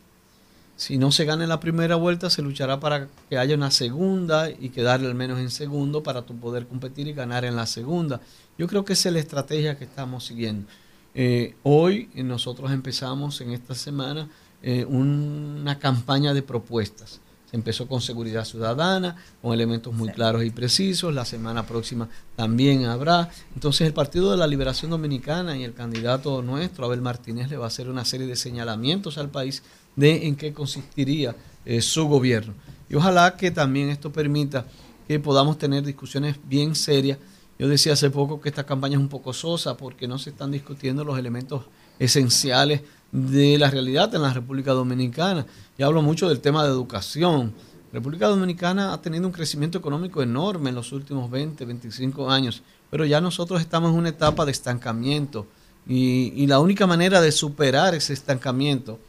Si 0.77 0.97
no 0.97 1.11
se 1.11 1.23
gana 1.23 1.43
en 1.43 1.49
la 1.49 1.61
primera 1.61 1.95
vuelta, 1.95 2.29
se 2.29 2.41
luchará 2.41 2.79
para 2.79 3.07
que 3.29 3.37
haya 3.37 3.55
una 3.55 3.71
segunda 3.71 4.49
y 4.49 4.69
quedarle 4.69 5.07
al 5.07 5.15
menos 5.15 5.39
en 5.39 5.49
segundo 5.49 6.03
para 6.03 6.23
tu 6.23 6.35
poder 6.35 6.67
competir 6.67 7.07
y 7.07 7.13
ganar 7.13 7.45
en 7.45 7.55
la 7.55 7.65
segunda. 7.65 8.19
Yo 8.57 8.67
creo 8.67 8.83
que 8.83 8.93
esa 8.93 9.09
es 9.09 9.13
la 9.13 9.19
estrategia 9.19 9.77
que 9.77 9.85
estamos 9.85 10.25
siguiendo. 10.25 10.67
Eh, 11.13 11.55
hoy 11.63 12.09
eh, 12.13 12.23
nosotros 12.23 12.71
empezamos 12.71 13.39
en 13.39 13.51
esta 13.51 13.73
semana 13.73 14.29
eh, 14.61 14.83
una 14.83 15.79
campaña 15.79 16.33
de 16.33 16.41
propuestas. 16.41 17.21
Empezó 17.55 17.87
con 17.87 18.01
seguridad 18.01 18.43
ciudadana, 18.43 19.15
con 19.41 19.53
elementos 19.53 19.93
muy 19.93 20.09
claros 20.09 20.43
y 20.43 20.49
precisos. 20.49 21.13
La 21.13 21.23
semana 21.23 21.65
próxima 21.65 22.09
también 22.35 22.85
habrá. 22.85 23.29
Entonces 23.53 23.87
el 23.87 23.93
Partido 23.93 24.29
de 24.31 24.37
la 24.37 24.45
Liberación 24.45 24.91
Dominicana 24.91 25.57
y 25.57 25.63
el 25.63 25.73
candidato 25.73 26.41
nuestro, 26.41 26.85
Abel 26.85 27.01
Martínez, 27.01 27.49
le 27.49 27.55
va 27.55 27.63
a 27.63 27.67
hacer 27.69 27.89
una 27.89 28.03
serie 28.03 28.27
de 28.27 28.35
señalamientos 28.35 29.17
al 29.17 29.29
país 29.29 29.63
de 29.95 30.27
en 30.27 30.35
qué 30.35 30.53
consistiría 30.53 31.33
eh, 31.63 31.79
su 31.79 32.09
gobierno. 32.09 32.53
Y 32.89 32.95
ojalá 32.95 33.37
que 33.37 33.51
también 33.51 33.89
esto 33.89 34.11
permita 34.11 34.65
que 35.07 35.17
podamos 35.21 35.57
tener 35.57 35.83
discusiones 35.85 36.35
bien 36.43 36.75
serias. 36.75 37.19
Yo 37.57 37.69
decía 37.69 37.93
hace 37.93 38.09
poco 38.09 38.41
que 38.41 38.49
esta 38.49 38.65
campaña 38.65 38.95
es 38.95 39.01
un 39.01 39.07
poco 39.07 39.31
sosa 39.31 39.77
porque 39.77 40.09
no 40.09 40.19
se 40.19 40.31
están 40.31 40.51
discutiendo 40.51 41.05
los 41.05 41.17
elementos 41.17 41.63
esenciales 41.99 42.81
de 43.15 43.57
la 43.57 43.71
realidad 43.71 44.13
en 44.13 44.21
la 44.21 44.33
República 44.33 44.73
Dominicana. 44.73 45.45
Y 45.77 45.83
hablo 45.83 46.01
mucho 46.01 46.27
del 46.27 46.41
tema 46.41 46.63
de 46.63 46.69
educación. 46.69 47.53
República 47.93 48.27
Dominicana 48.27 48.91
ha 48.91 49.01
tenido 49.01 49.25
un 49.25 49.31
crecimiento 49.31 49.77
económico 49.77 50.21
enorme 50.21 50.69
en 50.69 50.75
los 50.75 50.91
últimos 50.91 51.31
20, 51.31 51.63
25 51.63 52.29
años, 52.29 52.61
pero 52.91 53.05
ya 53.05 53.21
nosotros 53.21 53.61
estamos 53.61 53.91
en 53.91 53.99
una 53.99 54.09
etapa 54.09 54.43
de 54.43 54.51
estancamiento 54.51 55.47
y, 55.87 56.33
y 56.35 56.45
la 56.47 56.59
única 56.59 56.85
manera 56.87 57.21
de 57.21 57.31
superar 57.31 57.95
ese 57.95 58.11
estancamiento 58.11 58.99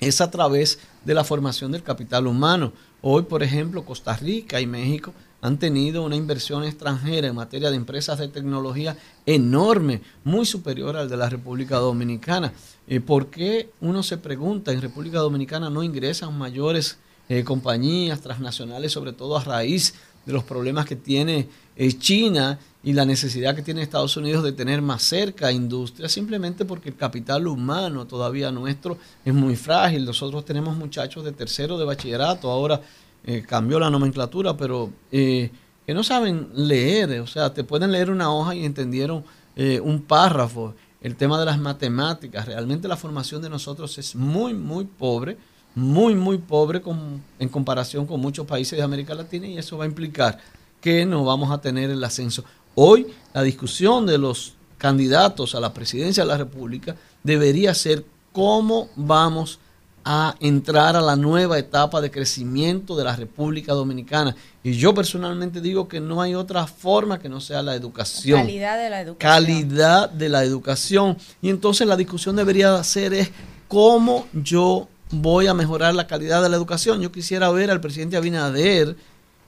es 0.00 0.22
a 0.22 0.30
través 0.30 0.78
de 1.04 1.12
la 1.12 1.24
formación 1.24 1.72
del 1.72 1.82
capital 1.82 2.26
humano. 2.26 2.72
Hoy, 3.02 3.24
por 3.24 3.42
ejemplo, 3.42 3.84
Costa 3.84 4.16
Rica 4.16 4.62
y 4.62 4.66
México 4.66 5.12
han 5.40 5.58
tenido 5.58 6.02
una 6.02 6.16
inversión 6.16 6.64
extranjera 6.64 7.28
en 7.28 7.34
materia 7.34 7.70
de 7.70 7.76
empresas 7.76 8.18
de 8.18 8.28
tecnología 8.28 8.96
enorme, 9.26 10.00
muy 10.24 10.46
superior 10.46 10.96
al 10.96 11.08
de 11.08 11.16
la 11.16 11.28
República 11.28 11.76
Dominicana. 11.76 12.52
Eh, 12.88 13.00
¿Por 13.00 13.28
qué 13.28 13.70
uno 13.80 14.02
se 14.02 14.18
pregunta, 14.18 14.72
en 14.72 14.80
República 14.80 15.18
Dominicana 15.18 15.70
no 15.70 15.82
ingresan 15.82 16.36
mayores 16.36 16.98
eh, 17.28 17.42
compañías 17.42 18.20
transnacionales, 18.20 18.92
sobre 18.92 19.12
todo 19.12 19.36
a 19.36 19.42
raíz 19.42 19.94
de 20.24 20.32
los 20.32 20.44
problemas 20.44 20.86
que 20.86 20.96
tiene 20.96 21.48
eh, 21.76 21.92
China 21.98 22.58
y 22.82 22.92
la 22.92 23.04
necesidad 23.04 23.54
que 23.56 23.62
tiene 23.62 23.82
Estados 23.82 24.16
Unidos 24.16 24.44
de 24.44 24.52
tener 24.52 24.80
más 24.80 25.02
cerca 25.02 25.50
industria, 25.50 26.08
simplemente 26.08 26.64
porque 26.64 26.90
el 26.90 26.96
capital 26.96 27.48
humano 27.48 28.06
todavía 28.06 28.52
nuestro 28.52 28.96
es 29.24 29.34
muy 29.34 29.56
frágil. 29.56 30.04
Nosotros 30.04 30.44
tenemos 30.44 30.76
muchachos 30.76 31.24
de 31.24 31.32
tercero 31.32 31.78
de 31.78 31.84
bachillerato, 31.84 32.48
ahora 32.48 32.80
eh, 33.26 33.42
cambió 33.46 33.80
la 33.80 33.90
nomenclatura, 33.90 34.56
pero 34.56 34.90
eh, 35.10 35.50
que 35.84 35.92
no 35.92 36.04
saben 36.04 36.48
leer, 36.54 37.20
o 37.20 37.26
sea, 37.26 37.52
te 37.52 37.64
pueden 37.64 37.90
leer 37.90 38.10
una 38.10 38.32
hoja 38.32 38.54
y 38.54 38.64
entendieron 38.64 39.24
eh, 39.56 39.80
un 39.80 40.02
párrafo. 40.02 40.74
El 41.00 41.16
tema 41.16 41.38
de 41.38 41.44
las 41.44 41.58
matemáticas, 41.58 42.46
realmente 42.46 42.86
la 42.86 42.96
formación 42.96 43.42
de 43.42 43.50
nosotros 43.50 43.98
es 43.98 44.14
muy, 44.14 44.54
muy 44.54 44.84
pobre, 44.84 45.36
muy, 45.74 46.14
muy 46.14 46.38
pobre 46.38 46.80
en 47.38 47.48
comparación 47.48 48.06
con 48.06 48.20
muchos 48.20 48.46
países 48.46 48.78
de 48.78 48.82
América 48.84 49.14
Latina 49.14 49.46
y 49.46 49.58
eso 49.58 49.76
va 49.76 49.84
a 49.84 49.88
implicar 49.88 50.38
que 50.80 51.04
no 51.04 51.24
vamos 51.24 51.50
a 51.50 51.60
tener 51.60 51.90
el 51.90 52.02
ascenso. 52.04 52.44
Hoy 52.76 53.08
la 53.34 53.42
discusión 53.42 54.06
de 54.06 54.18
los 54.18 54.54
candidatos 54.78 55.54
a 55.54 55.60
la 55.60 55.74
presidencia 55.74 56.22
de 56.22 56.28
la 56.28 56.38
República 56.38 56.94
debería 57.22 57.74
ser 57.74 58.04
cómo 58.32 58.88
vamos 58.94 59.58
a 60.08 60.36
entrar 60.38 60.94
a 60.94 61.00
la 61.00 61.16
nueva 61.16 61.58
etapa 61.58 62.00
de 62.00 62.12
crecimiento 62.12 62.94
de 62.96 63.02
la 63.02 63.16
República 63.16 63.72
Dominicana. 63.72 64.36
Y 64.62 64.74
yo 64.74 64.94
personalmente 64.94 65.60
digo 65.60 65.88
que 65.88 65.98
no 65.98 66.22
hay 66.22 66.36
otra 66.36 66.68
forma 66.68 67.18
que 67.18 67.28
no 67.28 67.40
sea 67.40 67.60
la 67.60 67.74
educación 67.74 68.38
Calidad 68.40 68.78
de 68.78 68.88
la 68.88 69.00
educación. 69.00 69.16
calidad 69.18 70.08
de 70.08 70.28
la 70.28 70.44
educación. 70.44 71.16
Y 71.42 71.50
entonces 71.50 71.88
la 71.88 71.96
discusión 71.96 72.36
debería 72.36 72.82
ser 72.84 73.14
es 73.14 73.30
cómo 73.66 74.28
yo 74.32 74.86
voy 75.10 75.48
a 75.48 75.54
mejorar 75.54 75.92
la 75.94 76.06
calidad 76.06 76.40
de 76.40 76.50
la 76.50 76.56
educación. 76.56 77.00
Yo 77.00 77.10
quisiera 77.10 77.50
ver 77.50 77.72
al 77.72 77.80
presidente 77.80 78.16
Abinader, 78.16 78.96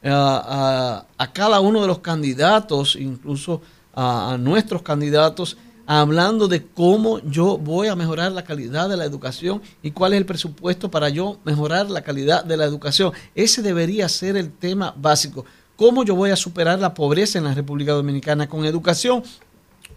a, 0.02 1.04
a- 1.18 1.22
a 1.24 1.32
cada 1.32 1.60
uno 1.60 1.80
de 1.82 1.86
los 1.86 2.00
candidatos, 2.00 2.96
incluso 2.96 3.62
a, 3.94 4.32
a 4.32 4.38
nuestros 4.38 4.82
candidatos, 4.82 5.56
hablando 5.88 6.48
de 6.48 6.66
cómo 6.66 7.18
yo 7.20 7.56
voy 7.56 7.88
a 7.88 7.96
mejorar 7.96 8.30
la 8.32 8.44
calidad 8.44 8.90
de 8.90 8.98
la 8.98 9.06
educación 9.06 9.62
y 9.82 9.92
cuál 9.92 10.12
es 10.12 10.18
el 10.18 10.26
presupuesto 10.26 10.90
para 10.90 11.08
yo 11.08 11.38
mejorar 11.44 11.90
la 11.90 12.02
calidad 12.02 12.44
de 12.44 12.58
la 12.58 12.66
educación. 12.66 13.12
Ese 13.34 13.62
debería 13.62 14.06
ser 14.10 14.36
el 14.36 14.52
tema 14.52 14.94
básico. 14.94 15.46
¿Cómo 15.76 16.04
yo 16.04 16.14
voy 16.14 16.30
a 16.30 16.36
superar 16.36 16.78
la 16.78 16.92
pobreza 16.92 17.38
en 17.38 17.44
la 17.44 17.54
República 17.54 17.92
Dominicana 17.92 18.46
con 18.46 18.66
educación? 18.66 19.22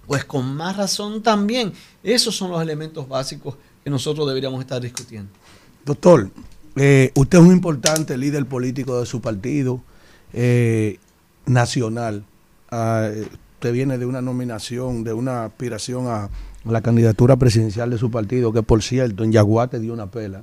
Pues 0.07 0.23
con 0.23 0.55
más 0.55 0.77
razón 0.77 1.21
también. 1.21 1.73
Esos 2.03 2.37
son 2.37 2.51
los 2.51 2.61
elementos 2.61 3.05
básicos 3.09 3.55
que 3.83 3.89
nosotros 3.89 4.25
deberíamos 4.25 4.61
estar 4.61 4.81
discutiendo. 4.81 5.29
Doctor, 5.83 6.29
eh, 6.77 7.11
usted 7.15 7.37
es 7.37 7.43
un 7.43 7.51
importante 7.51 8.17
líder 8.17 8.45
político 8.45 8.97
de 8.97 9.05
su 9.05 9.19
partido 9.19 9.81
eh, 10.31 10.99
nacional. 11.45 12.23
Ah, 12.69 13.09
usted 13.61 13.73
viene 13.73 13.99
de 13.99 14.07
una 14.07 14.23
nominación, 14.23 15.03
de 15.03 15.13
una 15.13 15.45
aspiración 15.45 16.07
a, 16.07 16.31
la 16.65 16.81
candidatura 16.81 17.37
presidencial 17.37 17.91
de 17.91 17.99
su 17.99 18.09
partido, 18.09 18.51
que 18.51 18.63
por 18.63 18.81
cierto 18.81 19.23
en 19.23 19.31
Yaguate 19.31 19.79
dio 19.79 19.93
una 19.93 20.07
pela. 20.09 20.41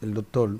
El 0.00 0.14
doctor. 0.14 0.58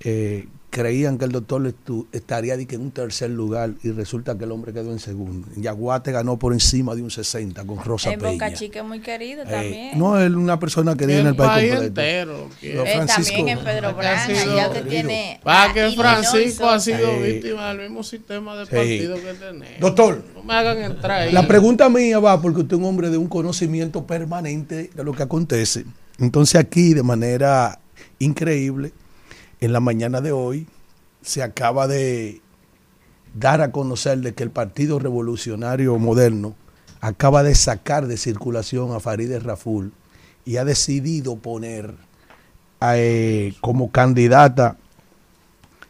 eh, 0.00 0.48
creían 0.70 1.18
que 1.18 1.24
el 1.24 1.32
doctor 1.32 1.74
estaría 2.12 2.56
que 2.66 2.76
en 2.76 2.80
un 2.82 2.90
tercer 2.92 3.28
lugar 3.30 3.72
y 3.82 3.90
resulta 3.90 4.38
que 4.38 4.44
el 4.44 4.52
hombre 4.52 4.72
quedó 4.72 4.92
en 4.92 5.00
segundo. 5.00 5.48
Yaguate 5.56 6.12
ganó 6.12 6.38
por 6.38 6.52
encima 6.52 6.94
de 6.94 7.02
un 7.02 7.10
60 7.10 7.64
con 7.64 7.82
Rosa 7.84 8.12
En 8.12 8.20
Peña. 8.20 8.32
Boca 8.32 8.52
Chica 8.52 8.78
es 8.80 8.84
muy 8.86 9.00
querido 9.00 9.42
Eh, 9.42 9.46
también. 9.50 9.98
no, 9.98 10.18
es 10.20 10.30
una 10.30 10.60
persona 10.60 10.94
querida 10.96 11.18
en 11.20 11.26
el 11.26 11.34
país, 11.36 11.70
completo. 11.74 11.86
entero. 12.00 12.48
Eh, 12.62 13.04
también 13.06 13.48
en 13.48 13.58
Pedro 13.58 13.90
usted 13.90 14.86
tiene... 14.88 15.40
Para 15.42 15.72
que 15.74 15.90
Francisco 15.90 16.68
ha 16.68 16.78
sido 16.78 17.18
víctima 17.20 17.68
del 17.74 17.78
mismo 17.88 18.02
sistema 18.04 18.56
de 18.56 18.66
Sí. 18.66 18.70
partido 18.70 19.16
que 19.16 19.34
tenemos. 19.34 19.80
Doctor. 19.80 20.22
No 20.36 20.42
me 20.44 20.54
hagan 20.54 20.78
entrar 20.78 21.22
ahí. 21.22 21.32
La 21.32 21.46
pregunta 21.48 21.88
mía 21.88 22.18
va 22.20 22.40
porque 22.40 22.60
usted 22.60 22.74
es 22.76 22.78
un 22.80 22.84
hombre 22.86 23.10
de 23.10 23.16
un 23.18 23.26
conocimiento 23.28 24.06
permanente 24.06 24.90
de 24.94 25.04
lo 25.04 25.12
que 25.12 25.24
acontece. 25.24 25.84
Entonces 26.18 26.60
aquí, 26.60 26.94
de 26.94 27.02
manera 27.02 27.80
increíble, 28.18 28.92
en 29.60 29.72
la 29.72 29.80
mañana 29.80 30.20
de 30.20 30.32
hoy, 30.32 30.66
se 31.22 31.42
acaba 31.42 31.86
de 31.86 32.40
dar 33.34 33.60
a 33.60 33.72
conocer 33.72 34.18
de 34.18 34.34
que 34.34 34.42
el 34.42 34.50
Partido 34.50 34.98
Revolucionario 34.98 35.98
Moderno 35.98 36.54
acaba 37.00 37.42
de 37.42 37.54
sacar 37.54 38.06
de 38.06 38.16
circulación 38.16 38.92
a 38.92 39.00
Farideh 39.00 39.40
Raful 39.40 39.92
y 40.44 40.56
ha 40.56 40.64
decidido 40.64 41.36
poner 41.36 41.94
eh, 42.80 43.54
como 43.60 43.90
candidata 43.90 44.76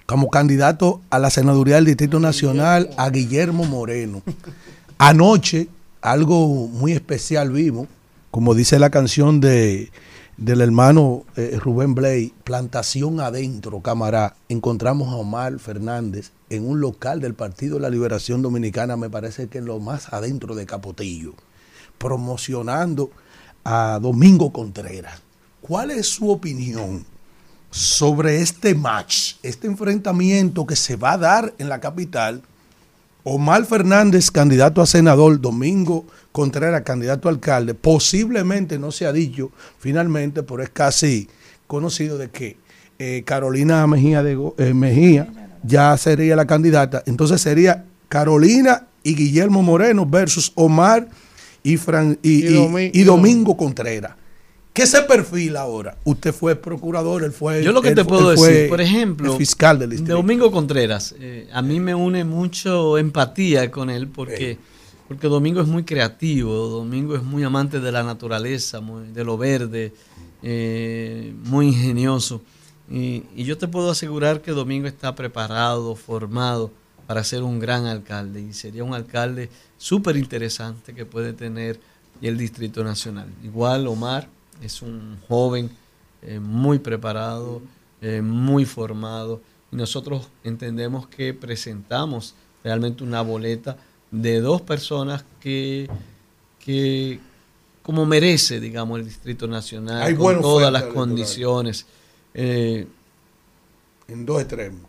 como 0.07 0.29
candidato 0.29 1.01
a 1.09 1.21
la 1.21 1.31
senaduría 1.31 1.77
del 1.77 1.85
Distrito 1.85 2.19
Nacional 2.19 2.91
a 2.97 3.11
Guillermo 3.11 3.63
Moreno. 3.63 4.23
Anoche, 4.99 5.69
algo 6.03 6.67
muy 6.67 6.91
especial 6.91 7.53
vimos, 7.53 7.87
como 8.33 8.57
dice 8.57 8.81
la 8.81 8.91
canción 8.91 9.41
de, 9.41 9.93
del 10.41 10.62
hermano 10.62 11.25
eh, 11.37 11.59
Rubén 11.61 11.95
Blay, 11.95 12.33
Plantación 12.45 13.21
Adentro, 13.21 13.83
camará, 13.83 14.37
encontramos 14.49 15.12
a 15.12 15.17
Omar 15.17 15.59
Fernández 15.59 16.33
en 16.49 16.67
un 16.67 16.81
local 16.81 17.21
del 17.21 17.35
Partido 17.35 17.75
de 17.75 17.83
la 17.83 17.91
Liberación 17.91 18.41
Dominicana, 18.41 18.97
me 18.97 19.11
parece 19.11 19.49
que 19.49 19.59
en 19.59 19.67
lo 19.67 19.79
más 19.81 20.15
adentro 20.15 20.55
de 20.55 20.65
Capotillo, 20.65 21.35
promocionando 21.99 23.11
a 23.65 23.99
Domingo 24.01 24.51
Contreras. 24.51 25.21
¿Cuál 25.61 25.91
es 25.91 26.09
su 26.09 26.31
opinión 26.31 27.05
sobre 27.71 28.41
este 28.41 28.75
match, 28.75 29.35
este 29.43 29.67
enfrentamiento 29.67 30.67
que 30.67 30.75
se 30.75 30.97
va 30.97 31.12
a 31.12 31.19
dar 31.19 31.55
en 31.59 31.69
la 31.69 31.81
capital? 31.81 32.41
Omar 33.25 33.65
Fernández, 33.67 34.31
candidato 34.31 34.81
a 34.81 34.87
senador, 34.87 35.41
Domingo 35.41 36.07
Contreras, 36.33 36.83
candidato 36.83 37.29
a 37.29 37.33
alcalde, 37.33 37.75
posiblemente 37.75 38.79
no 38.79 38.93
se 38.93 39.07
ha 39.07 39.13
dicho 39.13 39.51
finalmente, 39.79 40.43
pero 40.43 40.63
es 40.63 40.71
casi 40.71 41.29
conocido 41.67 42.19
de 42.19 42.31
que 42.31 42.57
eh, 42.99 43.23
Carolina 43.25 43.87
Mejía, 43.87 44.23
de, 44.23 44.39
eh, 44.59 44.75
Mejía 44.75 45.29
ya 45.63 45.97
sería 45.97 46.37
la 46.37 46.47
candidata. 46.47 47.03
Entonces 47.07 47.41
sería 47.41 47.85
Carolina 48.09 48.87
y 49.03 49.15
Guillermo 49.15 49.63
Moreno 49.63 50.07
versus 50.07 50.53
Omar 50.55 51.09
y, 51.63 51.77
Fran- 51.77 52.19
y, 52.23 52.47
y 52.95 53.03
Domingo 53.05 53.57
Contreras. 53.57 54.13
¿Qué 54.73 54.87
se 54.87 55.03
perfila 55.03 55.63
ahora? 55.63 55.97
Usted 56.05 56.33
fue 56.33 56.55
procurador, 56.55 57.25
él 57.25 57.33
fue. 57.33 57.63
Yo 57.65 57.73
lo 57.73 57.83
que 57.83 57.89
él 57.89 57.95
te 57.97 58.05
puedo 58.05 58.31
decir, 58.31 58.69
por 58.69 58.81
ejemplo, 58.81 59.33
el 59.33 59.39
fiscal 59.39 59.79
del 59.79 59.91
distrito. 59.91 60.15
Domingo 60.15 60.51
Contreras, 60.53 61.15
eh, 61.19 61.49
a 61.53 61.61
mí 61.61 61.81
me 61.81 61.95
une 61.95 62.25
mucho 62.25 62.97
empatía 62.97 63.71
con 63.71 63.91
él 63.91 64.07
porque, 64.09 64.59
porque 65.09 65.27
Domingo 65.27 65.61
es 65.61 65.67
muy 65.67 65.83
creativo, 65.83 66.53
Domingo 66.69 67.17
es 67.17 67.23
muy 67.23 67.43
amante 67.43 67.81
de 67.81 67.91
la 67.91 68.05
naturaleza, 68.05 68.81
muy- 68.81 69.09
de 69.09 69.25
lo 69.25 69.37
verde, 69.37 69.93
eh, 70.43 71.35
muy 71.45 71.67
ingenioso. 71.69 72.41
Y, 72.89 73.25
y 73.37 73.45
yo 73.45 73.59
te 73.59 73.67
puedo 73.69 73.91
asegurar 73.91 74.41
que 74.41 74.53
Domingo 74.53 74.87
está 74.87 75.15
preparado, 75.17 75.95
formado 75.97 76.71
para 77.09 77.25
ser 77.25 77.43
un 77.43 77.59
gran 77.59 77.87
alcalde 77.87 78.41
y 78.41 78.53
sería 78.53 78.85
un 78.85 78.95
alcalde 78.95 79.49
súper 79.79 80.17
interesante 80.17 80.95
que 80.95 81.05
puede 81.05 81.33
tener 81.33 81.81
el 82.23 82.39
Distrito 82.39 82.85
Nacional. 82.85 83.27
Igual 83.45 83.87
Omar 83.89 84.29
es 84.61 84.82
un 84.82 85.19
joven 85.28 85.70
eh, 86.23 86.39
muy 86.39 86.78
preparado, 86.78 87.62
eh, 88.01 88.23
muy 88.23 88.65
formado 88.65 89.41
y 89.73 89.77
nosotros 89.77 90.28
entendemos 90.45 91.07
que 91.07 91.32
presentamos 91.35 92.35
realmente 92.62 93.05
una 93.05 93.23
boleta 93.23 93.77
de 94.11 94.41
dos 94.41 94.61
personas 94.62 95.24
que, 95.41 95.89
que 96.59 97.20
como 97.82 98.05
merece, 98.07 98.61
digamos, 98.61 98.99
el 98.99 99.05
Distrito 99.05 99.47
Nacional, 99.47 100.03
Hay 100.03 100.15
con 100.15 100.41
todas 100.41 100.73
las 100.73 100.85
condiciones. 100.85 101.87
Eh, 102.35 102.87
en 104.09 104.27
dos 104.27 104.41
extremos. 104.41 104.82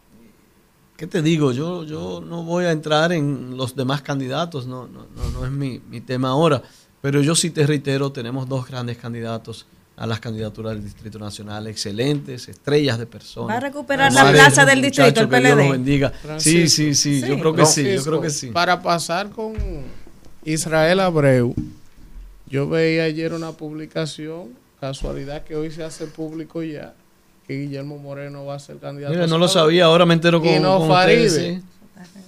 ¿Qué 0.98 1.08
te 1.08 1.22
digo? 1.22 1.52
Yo, 1.52 1.84
yo 1.84 2.22
no 2.22 2.44
voy 2.44 2.66
a 2.66 2.72
entrar 2.72 3.12
en 3.12 3.58
los 3.58 3.76
demás 3.76 4.02
candidatos, 4.02 4.68
no, 4.68 4.88
no, 4.88 5.08
no, 5.16 5.32
no 5.32 5.46
es 5.46 5.52
mi, 5.52 5.82
mi 5.90 6.02
tema 6.02 6.30
ahora, 6.30 6.62
pero 7.02 7.22
yo 7.22 7.36
sí 7.36 7.50
te 7.50 7.66
reitero, 7.66 8.12
tenemos 8.12 8.48
dos 8.48 8.68
grandes 8.68 8.98
candidatos 8.98 9.66
a 9.98 10.08
las 10.08 10.20
candidaturas 10.20 10.74
del 10.74 10.84
Distrito 10.84 11.20
Nacional, 11.20 11.68
excelentes, 11.68 12.48
estrellas 12.48 12.98
de 12.98 13.06
personas. 13.06 13.50
Va 13.56 13.58
a 13.58 13.60
recuperar 13.60 14.12
la 14.12 14.32
plaza 14.32 14.66
del 14.66 14.82
distrito, 14.82 15.22
el 15.22 15.28
muchacho 15.28 15.30
que 15.30 15.40
Dios 15.40 15.54
PLD. 15.54 15.66
lo 15.66 15.72
bendiga. 15.72 16.14
Sí, 16.38 16.68
sí, 16.68 16.96
sí, 16.96 17.22
yo 17.22 17.40
creo 17.40 17.54
que 17.54 17.66
sí, 17.66 17.84
yo 17.94 18.04
creo 18.04 18.22
que 18.22 18.30
sí. 18.30 18.48
Para 18.48 18.82
pasar 18.82 19.30
con 19.30 19.54
Israel 20.44 21.02
Abreu, 21.02 21.54
yo 22.48 22.68
veía 22.68 23.04
ayer 23.04 23.34
una 23.34 23.52
publicación, 23.52 24.50
casualidad 24.80 25.44
que 25.44 25.56
hoy 25.56 25.70
se 25.72 25.84
hace 25.84 26.08
público 26.08 26.64
ya, 26.64 26.96
que 27.48 27.58
Guillermo 27.60 27.98
Moreno 27.98 28.46
va 28.46 28.56
a 28.56 28.60
ser 28.60 28.78
candidato. 28.78 29.14
Mira, 29.14 29.28
no 29.28 29.38
lo 29.38 29.48
sabía, 29.48 29.86
ahora 29.86 30.06
me 30.06 30.16
entero 30.16 30.40
Y 30.44 30.54
con, 30.54 30.62
no 30.64 30.80
con 30.80 30.88
Faride. 30.90 31.28
ustedes, 31.28 31.56
sí. 31.62 31.64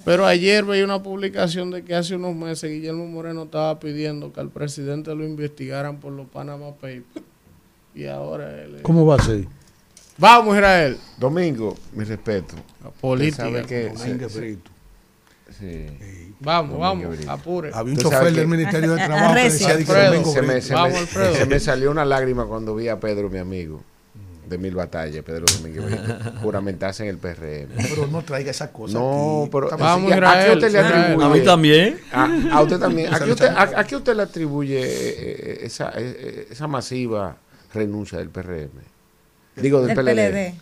Pero 0.06 0.26
ayer 0.26 0.64
veía 0.66 0.84
una 0.86 1.02
publicación 1.02 1.72
de 1.72 1.84
que 1.84 1.96
hace 1.96 2.16
unos 2.16 2.36
meses 2.36 2.70
Guillermo 2.70 3.06
Moreno 3.08 3.44
estaba 3.44 3.80
pidiendo 3.80 4.32
que 4.34 4.40
al 4.40 4.50
presidente 4.50 5.14
lo 5.16 5.24
investigaran 5.26 6.00
por 6.00 6.12
los 6.14 6.28
Panama 6.28 6.72
Papers. 6.76 7.04
Y 7.96 8.06
ahora 8.08 8.62
él... 8.64 8.80
¿Cómo 8.82 9.06
va 9.06 9.16
a 9.16 9.22
ser? 9.22 9.46
Vamos, 10.18 10.56
Israel. 10.56 10.98
Domingo, 11.18 11.76
mi 11.94 12.04
respeto. 12.04 12.56
política, 13.02 13.48
Usted 13.48 13.62
sabe 13.62 13.68
que 13.68 13.90
Domingo 13.90 14.30
se- 14.30 14.40
Brito. 14.40 14.72
Sí. 15.60 15.86
Vamos, 16.40 16.72
Domingo 16.72 16.80
vamos, 16.80 17.08
Brito. 17.18 17.32
apure. 17.32 17.72
Había 17.74 17.94
un 17.94 18.00
chofer 18.00 18.34
del 18.34 18.48
Ministerio 18.48 18.92
de 18.96 18.98
Trabajo 19.06 19.34
que 19.36 19.44
decía 19.44 19.68
de 19.78 19.86
que 19.86 19.92
Alfredo, 19.92 20.12
Domingo 20.12 20.34
se 20.34 20.42
me, 20.42 20.48
Brito. 20.54 20.68
se, 20.68 20.74
Vamos, 20.74 20.92
me, 20.94 21.00
Alfredo. 21.00 21.36
se 21.36 21.46
me 21.46 21.60
salió 21.60 21.92
una 21.92 22.06
lágrima 22.06 22.46
cuando 22.46 22.76
vi 22.76 22.88
a 22.88 23.00
Pedro, 23.00 23.30
mi 23.30 23.38
amigo, 23.40 23.82
de 24.50 24.58
mil 24.58 24.76
batallas, 24.76 25.24
Pedro 25.24 25.46
Domínguez, 25.46 25.84
juramentarse 26.42 27.04
en 27.04 27.10
el 27.10 27.18
PRM. 27.18 27.70
Pero 27.90 28.08
no 28.08 28.22
traiga 28.24 28.52
esas 28.52 28.70
cosas. 28.70 28.94
No, 28.96 29.42
aquí. 29.44 29.50
pero 29.52 29.70
Vamos, 29.78 30.12
¿a 30.12 30.46
qué 30.46 30.52
usted 30.54 30.72
le 30.72 30.80
atribuye? 30.80 31.26
A 31.26 31.30
mí 31.30 31.40
también. 31.42 32.00
A, 32.12 32.58
a 32.58 32.62
usted 32.62 32.80
también. 32.80 33.08
¿A 33.14 33.16
Esa 33.18 33.26
qué 33.26 33.32
usted, 33.32 33.50
lucha- 33.50 33.62
a- 33.78 33.80
a 33.80 33.84
qué 33.86 33.96
usted 33.96 34.16
le 34.16 34.24
atribuye 34.24 35.66
esa, 35.66 35.90
eh, 35.90 36.16
eh, 36.20 36.48
esa 36.52 36.68
masiva 36.68 37.38
renuncia 37.74 38.18
del 38.20 38.30
PRM? 38.30 38.70
Digo, 39.56 39.82
del, 39.86 39.96
Del 39.96 40.06
PLD. 40.06 40.32
PLD. 40.32 40.54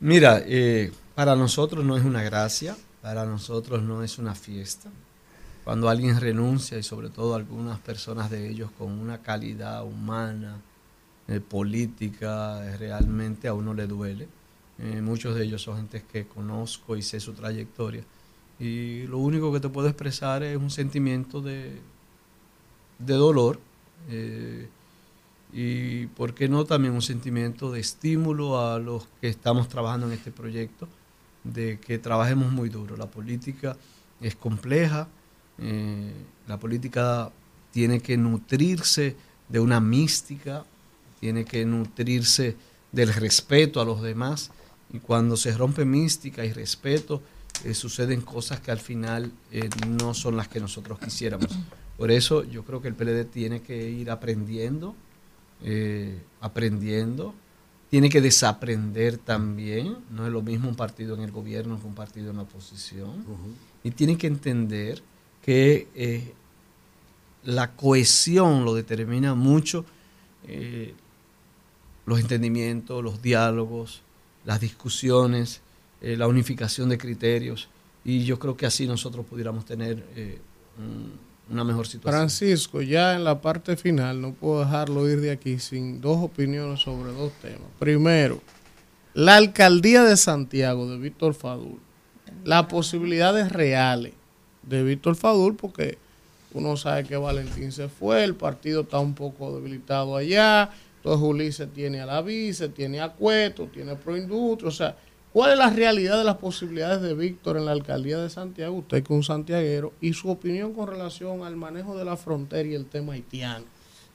Mira, 0.00 0.42
eh, 0.46 0.90
para 1.14 1.36
nosotros 1.36 1.84
no 1.84 1.96
es 1.96 2.04
una 2.04 2.22
gracia, 2.22 2.76
para 3.02 3.24
nosotros 3.26 3.82
no 3.82 4.02
es 4.02 4.18
una 4.18 4.34
fiesta. 4.34 4.88
Cuando 5.64 5.88
alguien 5.90 6.18
renuncia 6.18 6.78
y 6.78 6.82
sobre 6.82 7.10
todo 7.10 7.34
algunas 7.34 7.78
personas 7.80 8.30
de 8.30 8.48
ellos 8.48 8.70
con 8.78 8.90
una 8.92 9.18
calidad 9.18 9.84
humana, 9.84 10.56
eh, 11.30 11.38
política, 11.38 12.66
eh, 12.66 12.76
realmente 12.76 13.46
a 13.46 13.54
uno 13.54 13.72
le 13.72 13.86
duele. 13.86 14.26
Eh, 14.80 15.00
muchos 15.00 15.36
de 15.36 15.44
ellos 15.44 15.62
son 15.62 15.76
gente 15.76 16.02
que 16.10 16.26
conozco 16.26 16.96
y 16.96 17.02
sé 17.02 17.20
su 17.20 17.34
trayectoria. 17.34 18.02
Y 18.58 19.06
lo 19.06 19.18
único 19.18 19.52
que 19.52 19.60
te 19.60 19.68
puedo 19.68 19.86
expresar 19.86 20.42
es 20.42 20.56
un 20.56 20.70
sentimiento 20.70 21.40
de, 21.40 21.80
de 22.98 23.14
dolor. 23.14 23.60
y 25.52 26.06
por 26.16 26.34
qué 26.34 26.48
no 26.48 26.64
también 26.64 26.94
un 26.94 27.02
sentimiento 27.02 27.70
de 27.72 27.80
estímulo 27.80 28.60
a 28.60 28.78
los 28.78 29.06
que 29.20 29.28
estamos 29.28 29.68
trabajando 29.68 30.06
en 30.06 30.14
este 30.14 30.32
proyecto, 30.32 30.88
de 31.44 31.78
que 31.78 31.98
trabajemos 31.98 32.50
muy 32.52 32.68
duro. 32.70 32.96
La 32.96 33.06
política 33.06 33.76
es 34.20 34.34
compleja, 34.34 35.08
la 36.48 36.58
política 36.58 37.30
tiene 37.72 38.00
que 38.00 38.16
nutrirse 38.16 39.16
de 39.48 39.60
una 39.60 39.80
mística, 39.80 40.64
tiene 41.20 41.44
que 41.44 41.64
nutrirse 41.64 42.56
del 42.90 43.12
respeto 43.12 43.80
a 43.80 43.84
los 43.84 44.02
demás, 44.02 44.50
y 44.92 44.98
cuando 44.98 45.36
se 45.36 45.56
rompe 45.56 45.84
mística 45.84 46.44
y 46.44 46.52
respeto, 46.52 47.22
eh, 47.64 47.74
suceden 47.74 48.22
cosas 48.22 48.60
que 48.60 48.70
al 48.70 48.80
final 48.80 49.30
eh, 49.52 49.68
no 49.86 50.14
son 50.14 50.36
las 50.36 50.48
que 50.48 50.60
nosotros 50.60 50.98
quisiéramos. 50.98 51.50
Por 51.96 52.10
eso 52.10 52.42
yo 52.44 52.64
creo 52.64 52.80
que 52.80 52.88
el 52.88 52.94
PLD 52.94 53.24
tiene 53.26 53.60
que 53.60 53.90
ir 53.90 54.10
aprendiendo, 54.10 54.94
eh, 55.62 56.18
aprendiendo, 56.40 57.34
tiene 57.90 58.08
que 58.08 58.20
desaprender 58.20 59.18
también, 59.18 59.98
no 60.10 60.26
es 60.26 60.32
lo 60.32 60.42
mismo 60.42 60.68
un 60.68 60.76
partido 60.76 61.14
en 61.14 61.20
el 61.20 61.30
gobierno 61.30 61.78
que 61.78 61.86
un 61.86 61.94
partido 61.94 62.30
en 62.30 62.36
la 62.36 62.42
oposición, 62.42 63.24
y 63.84 63.90
tiene 63.90 64.16
que 64.16 64.26
entender 64.28 65.02
que 65.42 66.32
la 67.44 67.72
cohesión 67.72 68.64
lo 68.64 68.74
determina 68.74 69.34
mucho 69.34 69.84
los 72.06 72.20
entendimientos, 72.20 73.02
los 73.04 73.22
diálogos, 73.22 74.02
las 74.44 74.60
discusiones, 74.60 75.60
eh, 76.00 76.16
la 76.16 76.26
unificación 76.26 76.88
de 76.88 76.98
criterios, 76.98 77.68
y 78.04 78.24
yo 78.24 78.38
creo 78.38 78.56
que 78.56 78.66
así 78.66 78.86
nosotros 78.86 79.26
pudiéramos 79.26 79.64
tener 79.64 80.04
eh, 80.16 80.38
un- 80.78 81.12
una 81.50 81.64
mejor 81.64 81.86
situación. 81.86 82.12
Francisco, 82.20 82.80
ya 82.80 83.14
en 83.16 83.24
la 83.24 83.40
parte 83.40 83.76
final, 83.76 84.20
no 84.20 84.32
puedo 84.32 84.60
dejarlo 84.60 85.08
ir 85.10 85.20
de 85.20 85.32
aquí 85.32 85.58
sin 85.58 86.00
dos 86.00 86.18
opiniones 86.22 86.80
sobre 86.80 87.12
dos 87.12 87.32
temas. 87.42 87.68
Primero, 87.78 88.40
la 89.14 89.36
alcaldía 89.36 90.04
de 90.04 90.16
Santiago 90.16 90.88
de 90.88 90.96
Víctor 90.98 91.34
Fadul, 91.34 91.78
las 92.44 92.66
posibilidades 92.66 93.50
reales 93.50 94.12
de 94.62 94.84
Víctor 94.84 95.16
Fadul, 95.16 95.56
porque 95.56 95.98
uno 96.54 96.76
sabe 96.76 97.02
que 97.04 97.16
Valentín 97.16 97.72
se 97.72 97.88
fue, 97.88 98.22
el 98.22 98.36
partido 98.36 98.82
está 98.82 99.00
un 99.00 99.14
poco 99.14 99.52
debilitado 99.56 100.16
allá, 100.16 100.70
entonces 101.00 101.26
Ulises 101.26 101.72
tiene 101.72 102.02
a 102.02 102.06
la 102.06 102.20
vice, 102.20 102.68
tiene 102.68 103.00
a 103.00 103.08
Cueto, 103.08 103.68
tiene 103.72 103.96
Proindustria, 103.96 104.68
o 104.68 104.70
sea, 104.70 104.96
¿cuál 105.32 105.52
es 105.52 105.58
la 105.58 105.70
realidad 105.70 106.18
de 106.18 106.24
las 106.24 106.36
posibilidades 106.36 107.00
de 107.00 107.14
Víctor 107.14 107.56
en 107.56 107.64
la 107.64 107.72
alcaldía 107.72 108.18
de 108.18 108.28
Santiago, 108.28 108.74
usted 108.76 108.98
que 108.98 109.12
es 109.12 109.16
un 109.16 109.22
santiaguero, 109.22 109.94
y 110.02 110.12
su 110.12 110.28
opinión 110.28 110.74
con 110.74 110.88
relación 110.88 111.42
al 111.42 111.56
manejo 111.56 111.96
de 111.96 112.04
la 112.04 112.18
frontera 112.18 112.68
y 112.68 112.74
el 112.74 112.84
tema 112.84 113.14
haitiano? 113.14 113.64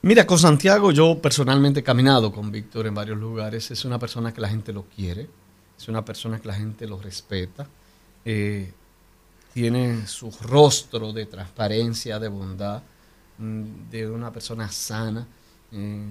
Mira, 0.02 0.24
con 0.24 0.38
Santiago 0.38 0.92
yo 0.92 1.18
personalmente 1.20 1.80
he 1.80 1.82
caminado 1.82 2.30
con 2.30 2.52
Víctor 2.52 2.86
en 2.86 2.94
varios 2.94 3.18
lugares. 3.18 3.70
Es 3.72 3.84
una 3.84 3.98
persona 3.98 4.32
que 4.32 4.40
la 4.40 4.48
gente 4.48 4.72
lo 4.72 4.84
quiere, 4.84 5.28
es 5.76 5.88
una 5.88 6.04
persona 6.04 6.38
que 6.38 6.46
la 6.46 6.54
gente 6.54 6.86
lo 6.86 7.00
respeta. 7.00 7.66
eh, 8.24 8.72
tiene 9.52 10.06
su 10.06 10.30
rostro 10.42 11.12
de 11.12 11.26
transparencia, 11.26 12.18
de 12.18 12.28
bondad, 12.28 12.82
mm, 13.38 13.88
de 13.90 14.10
una 14.10 14.30
persona 14.32 14.70
sana. 14.70 15.26
eh, 15.72 16.04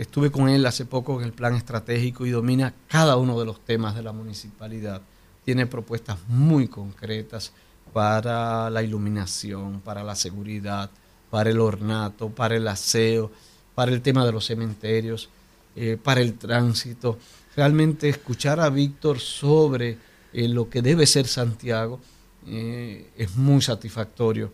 estuve 0.00 0.30
con 0.30 0.48
él 0.48 0.64
hace 0.64 0.86
poco 0.86 1.20
en 1.20 1.26
el 1.26 1.32
plan 1.32 1.54
estratégico 1.54 2.24
y 2.24 2.30
domina 2.30 2.72
cada 2.88 3.16
uno 3.16 3.38
de 3.38 3.44
los 3.44 3.60
temas 3.60 3.94
de 3.94 4.02
la 4.02 4.12
municipalidad. 4.12 5.02
Tiene 5.44 5.66
propuestas 5.66 6.18
muy 6.26 6.68
concretas 6.68 7.52
para 7.92 8.70
la 8.70 8.82
iluminación, 8.82 9.80
para 9.80 10.02
la 10.02 10.14
seguridad, 10.14 10.90
para 11.28 11.50
el 11.50 11.60
ornato, 11.60 12.30
para 12.30 12.56
el 12.56 12.66
aseo, 12.66 13.30
para 13.74 13.92
el 13.92 14.00
tema 14.00 14.24
de 14.24 14.32
los 14.32 14.46
cementerios, 14.46 15.28
eh, 15.76 15.98
para 16.02 16.22
el 16.22 16.34
tránsito. 16.38 17.18
Realmente 17.54 18.08
escuchar 18.08 18.58
a 18.58 18.70
Víctor 18.70 19.20
sobre 19.20 19.98
eh, 20.32 20.48
lo 20.48 20.70
que 20.70 20.80
debe 20.80 21.06
ser 21.06 21.26
Santiago 21.26 22.00
eh, 22.46 23.10
es 23.18 23.36
muy 23.36 23.60
satisfactorio. 23.60 24.50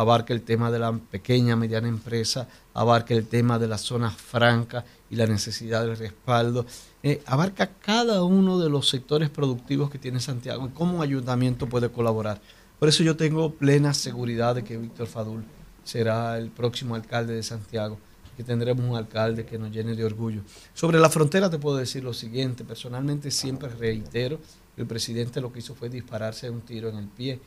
Abarca 0.00 0.32
el 0.32 0.40
tema 0.40 0.70
de 0.70 0.78
la 0.78 0.92
pequeña, 0.92 1.56
mediana 1.56 1.86
empresa, 1.86 2.48
abarca 2.72 3.12
el 3.12 3.26
tema 3.26 3.58
de 3.58 3.68
las 3.68 3.82
zonas 3.82 4.16
francas 4.16 4.82
y 5.10 5.16
la 5.16 5.26
necesidad 5.26 5.84
del 5.84 5.94
respaldo. 5.94 6.64
eh, 7.02 7.20
abarca 7.26 7.66
cada 7.82 8.24
uno 8.24 8.58
de 8.58 8.70
los 8.70 8.88
sectores 8.88 9.28
productivos 9.28 9.90
que 9.90 9.98
tiene 9.98 10.18
Santiago 10.18 10.66
y 10.66 10.70
cómo 10.70 10.96
un 10.96 11.02
ayuntamiento 11.02 11.66
puede 11.66 11.90
colaborar. 11.90 12.40
Por 12.78 12.88
eso 12.88 13.02
yo 13.02 13.14
tengo 13.14 13.52
plena 13.52 13.92
seguridad 13.92 14.54
de 14.54 14.64
que 14.64 14.78
Víctor 14.78 15.06
Fadul 15.06 15.44
será 15.84 16.38
el 16.38 16.48
próximo 16.48 16.94
alcalde 16.94 17.34
de 17.34 17.42
Santiago, 17.42 17.98
que 18.38 18.42
tendremos 18.42 18.82
un 18.88 18.96
alcalde 18.96 19.44
que 19.44 19.58
nos 19.58 19.70
llene 19.70 19.94
de 19.94 20.04
orgullo. 20.06 20.40
Sobre 20.72 20.98
la 20.98 21.10
frontera 21.10 21.50
te 21.50 21.58
puedo 21.58 21.76
decir 21.76 22.02
lo 22.02 22.14
siguiente, 22.14 22.64
personalmente 22.64 23.30
siempre 23.30 23.68
reitero, 23.68 24.38
que 24.74 24.80
el 24.80 24.88
presidente 24.88 25.42
lo 25.42 25.52
que 25.52 25.58
hizo 25.58 25.74
fue 25.74 25.90
dispararse 25.90 26.48
un 26.48 26.62
tiro 26.62 26.88
en 26.88 26.96
el 26.96 27.08
pie. 27.08 27.38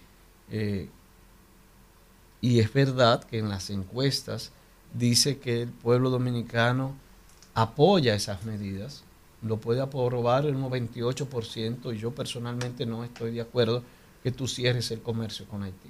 Eh, 0.52 0.88
y 2.44 2.60
es 2.60 2.74
verdad 2.74 3.24
que 3.24 3.40
en 3.40 3.48
las 3.48 3.70
encuestas 3.70 4.52
dice 4.94 5.40
que 5.40 5.62
el 5.62 5.70
pueblo 5.70 6.10
dominicano 6.10 6.94
apoya 7.54 8.16
esas 8.16 8.44
medidas, 8.44 9.06
lo 9.42 9.62
puede 9.62 9.80
aprobar 9.80 10.46
en 10.46 10.58
un 10.58 10.70
98% 10.70 11.96
y 11.96 12.00
yo 12.00 12.12
personalmente 12.12 12.86
no 12.86 13.06
estoy 13.06 13.32
de 13.32 13.40
acuerdo 13.40 13.82
que 14.22 14.34
tú 14.34 14.50
cierres 14.50 14.92
el 14.92 15.02
comercio 15.02 15.46
con 15.46 15.64
Haití. 15.64 15.90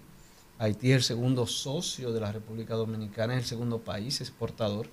Haití 0.59 0.91
es 0.91 0.97
el 0.97 1.03
segundo 1.03 1.47
socio 1.47 2.13
de 2.13 2.21
la 2.21 2.31
República 2.31 2.75
Dominicana, 2.75 3.33
es 3.33 3.39
el 3.39 3.49
segundo 3.49 3.79
país 3.79 4.21
exportador 4.21 4.87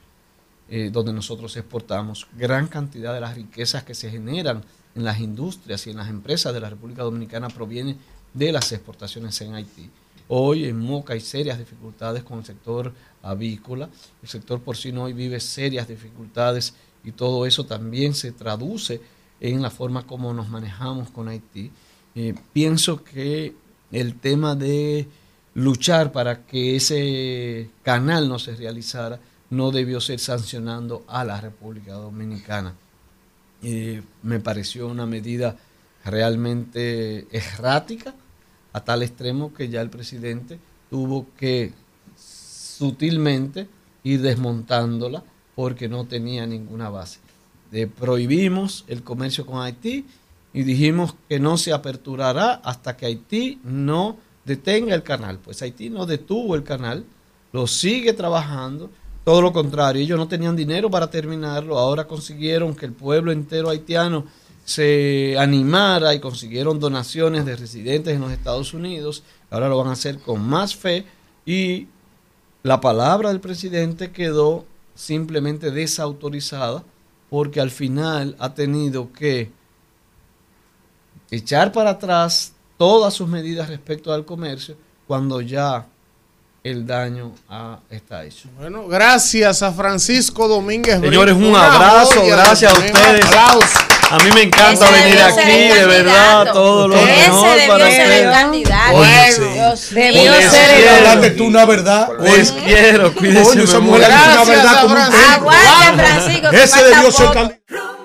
eh, 0.70 0.88
donde 0.90 1.12
nosotros 1.12 1.54
exportamos 1.58 2.26
gran 2.38 2.68
cantidad 2.68 3.12
de 3.12 3.20
las 3.20 3.34
riquezas 3.34 3.84
que 3.84 3.94
se 3.94 4.10
generan 4.10 4.64
en 4.94 5.04
las 5.04 5.20
industrias 5.20 5.86
y 5.86 5.90
en 5.90 5.98
las 5.98 6.08
empresas 6.08 6.54
de 6.54 6.60
la 6.60 6.70
República 6.70 7.02
Dominicana 7.02 7.48
proviene 7.48 7.98
de 8.32 8.50
las 8.50 8.72
exportaciones 8.72 9.38
en 9.42 9.52
Haití. 9.52 9.90
Hoy 10.32 10.66
en 10.66 10.78
Moca 10.78 11.14
hay 11.14 11.20
serias 11.20 11.58
dificultades 11.58 12.22
con 12.22 12.38
el 12.38 12.44
sector 12.44 12.94
avícola, 13.20 13.90
el 14.22 14.28
sector 14.28 14.60
porcino 14.60 15.02
hoy 15.02 15.12
vive 15.12 15.40
serias 15.40 15.88
dificultades 15.88 16.72
y 17.02 17.10
todo 17.10 17.46
eso 17.46 17.66
también 17.66 18.14
se 18.14 18.30
traduce 18.30 19.00
en 19.40 19.60
la 19.60 19.70
forma 19.70 20.06
como 20.06 20.32
nos 20.32 20.48
manejamos 20.48 21.10
con 21.10 21.26
Haití. 21.26 21.72
Eh, 22.14 22.32
pienso 22.52 23.02
que 23.02 23.56
el 23.90 24.20
tema 24.20 24.54
de 24.54 25.08
luchar 25.54 26.12
para 26.12 26.46
que 26.46 26.76
ese 26.76 27.68
canal 27.82 28.28
no 28.28 28.38
se 28.38 28.54
realizara 28.54 29.18
no 29.50 29.72
debió 29.72 30.00
ser 30.00 30.20
sancionando 30.20 31.02
a 31.08 31.24
la 31.24 31.40
República 31.40 31.94
Dominicana. 31.94 32.76
Eh, 33.64 34.00
me 34.22 34.38
pareció 34.38 34.86
una 34.86 35.06
medida 35.06 35.56
realmente 36.04 37.26
errática 37.36 38.14
a 38.72 38.80
tal 38.80 39.02
extremo 39.02 39.52
que 39.52 39.68
ya 39.68 39.80
el 39.80 39.90
presidente 39.90 40.58
tuvo 40.88 41.26
que 41.36 41.72
sutilmente 42.16 43.68
ir 44.04 44.22
desmontándola 44.22 45.22
porque 45.54 45.88
no 45.88 46.06
tenía 46.06 46.46
ninguna 46.46 46.88
base. 46.88 47.20
prohibimos 47.98 48.84
el 48.88 49.02
comercio 49.02 49.46
con 49.46 49.60
Haití 49.60 50.06
y 50.52 50.62
dijimos 50.62 51.14
que 51.28 51.38
no 51.38 51.56
se 51.56 51.72
aperturará 51.72 52.54
hasta 52.54 52.96
que 52.96 53.06
Haití 53.06 53.60
no 53.62 54.16
detenga 54.44 54.94
el 54.94 55.02
canal. 55.02 55.38
Pues 55.38 55.62
Haití 55.62 55.90
no 55.90 56.06
detuvo 56.06 56.54
el 56.54 56.64
canal, 56.64 57.04
lo 57.52 57.66
sigue 57.66 58.12
trabajando, 58.12 58.90
todo 59.24 59.42
lo 59.42 59.52
contrario, 59.52 60.02
ellos 60.02 60.18
no 60.18 60.28
tenían 60.28 60.56
dinero 60.56 60.90
para 60.90 61.10
terminarlo, 61.10 61.78
ahora 61.78 62.06
consiguieron 62.06 62.74
que 62.74 62.86
el 62.86 62.92
pueblo 62.92 63.32
entero 63.32 63.68
haitiano 63.68 64.24
se 64.64 65.36
animara 65.38 66.14
y 66.14 66.20
consiguieron 66.20 66.80
donaciones 66.80 67.44
de 67.44 67.56
residentes 67.56 68.14
en 68.14 68.20
los 68.20 68.32
Estados 68.32 68.74
Unidos, 68.74 69.22
ahora 69.50 69.68
lo 69.68 69.78
van 69.78 69.88
a 69.88 69.92
hacer 69.92 70.18
con 70.18 70.46
más 70.46 70.76
fe 70.76 71.04
y 71.44 71.88
la 72.62 72.80
palabra 72.80 73.30
del 73.30 73.40
presidente 73.40 74.12
quedó 74.12 74.66
simplemente 74.94 75.70
desautorizada 75.70 76.84
porque 77.30 77.60
al 77.60 77.70
final 77.70 78.36
ha 78.38 78.54
tenido 78.54 79.12
que 79.12 79.50
echar 81.30 81.72
para 81.72 81.90
atrás 81.90 82.52
todas 82.76 83.14
sus 83.14 83.28
medidas 83.28 83.68
respecto 83.68 84.12
al 84.12 84.24
comercio 84.24 84.76
cuando 85.06 85.40
ya 85.40 85.86
el 86.62 86.86
daño 86.86 87.32
está 87.90 88.24
hecho. 88.24 88.48
Bueno, 88.58 88.86
gracias 88.86 89.62
a 89.62 89.72
Francisco 89.72 90.46
Domínguez. 90.46 91.00
Señores, 91.00 91.34
un 91.34 91.56
abrazo, 91.56 92.24
gracias 92.26 92.72
a 92.72 92.78
ustedes. 92.78 93.26
A 94.10 94.18
mí 94.18 94.30
me 94.34 94.42
encanta 94.42 94.90
venir 94.90 95.22
aquí, 95.22 95.68
de 95.68 95.86
verdad, 95.86 96.52
todo 96.52 96.88
lo 96.88 96.96
mejor 96.96 97.56
para 97.68 97.88
ustedes. 97.88 98.30
candidato. 98.30 98.96
Bueno, 98.96 99.74
debió 99.90 100.50
ser 100.50 101.22
el 101.22 101.36
tú 101.36 101.46
una 101.46 101.64
verdad. 101.64 102.08
Les 102.20 102.50
quiero, 102.52 103.14
cuídense. 103.14 103.50
Coño, 103.50 103.62
esa 103.62 103.80
mujer 103.80 104.10
una 104.10 104.44
verdad 104.44 104.82
como 104.82 104.94
un 104.96 105.98
Francisco. 105.98 106.48
Ese 106.50 106.84
debió 106.84 107.12
ser 107.12 107.30
candidato. 107.30 107.99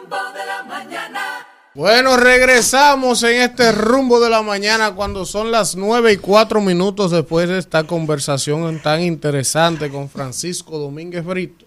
Bueno, 1.76 2.15
regresamos 2.15 3.22
en 3.23 3.41
este 3.41 3.73
rumbo 3.73 4.22
de 4.22 4.30
la 4.30 4.41
mañana 4.41 4.95
cuando 4.95 5.26
son 5.26 5.52
las 5.52 5.76
nueve 5.76 6.14
y 6.14 6.18
cuatro 6.18 6.61
minutos 6.61 7.11
después 7.11 7.49
de 7.49 7.57
esta 7.57 7.84
conversación 7.84 8.80
tan 8.81 9.02
interesante 9.02 9.89
con 9.89 10.10
Francisco 10.10 10.77
Domínguez 10.80 11.26
Brito. 11.26 11.65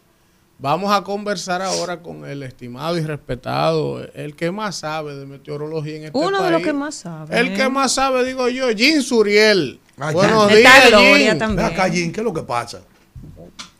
Vamos 0.60 0.90
a 0.93 1.05
conversar 1.05 1.60
ahora 1.62 2.01
con 2.01 2.24
el 2.24 2.43
estimado 2.43 2.97
y 2.97 3.02
respetado, 3.02 4.01
el 4.14 4.35
que 4.35 4.51
más 4.51 4.76
sabe 4.76 5.14
de 5.14 5.26
meteorología 5.26 5.97
en 5.97 6.05
este 6.06 6.18
Uno 6.18 6.39
país. 6.39 6.43
de 6.44 6.51
los 6.52 6.62
que 6.62 6.72
más 6.72 6.94
sabe. 6.94 7.39
El 7.39 7.55
que 7.55 7.68
más 7.68 7.93
sabe, 7.93 8.24
digo 8.24 8.48
yo, 8.48 8.68
Jim 8.74 9.02
Suriel. 9.02 9.78
Ah, 9.98 10.10
Buenos 10.10 10.48
días, 10.48 10.85
Está 10.85 10.89
Gloria 10.89 11.30
Jim. 11.30 11.39
también. 11.39 11.66
Ven 11.68 11.74
acá, 11.78 11.90
Jim, 11.90 12.12
¿qué 12.12 12.20
es 12.20 12.24
lo 12.24 12.32
que 12.32 12.43
pasa? 12.43 12.80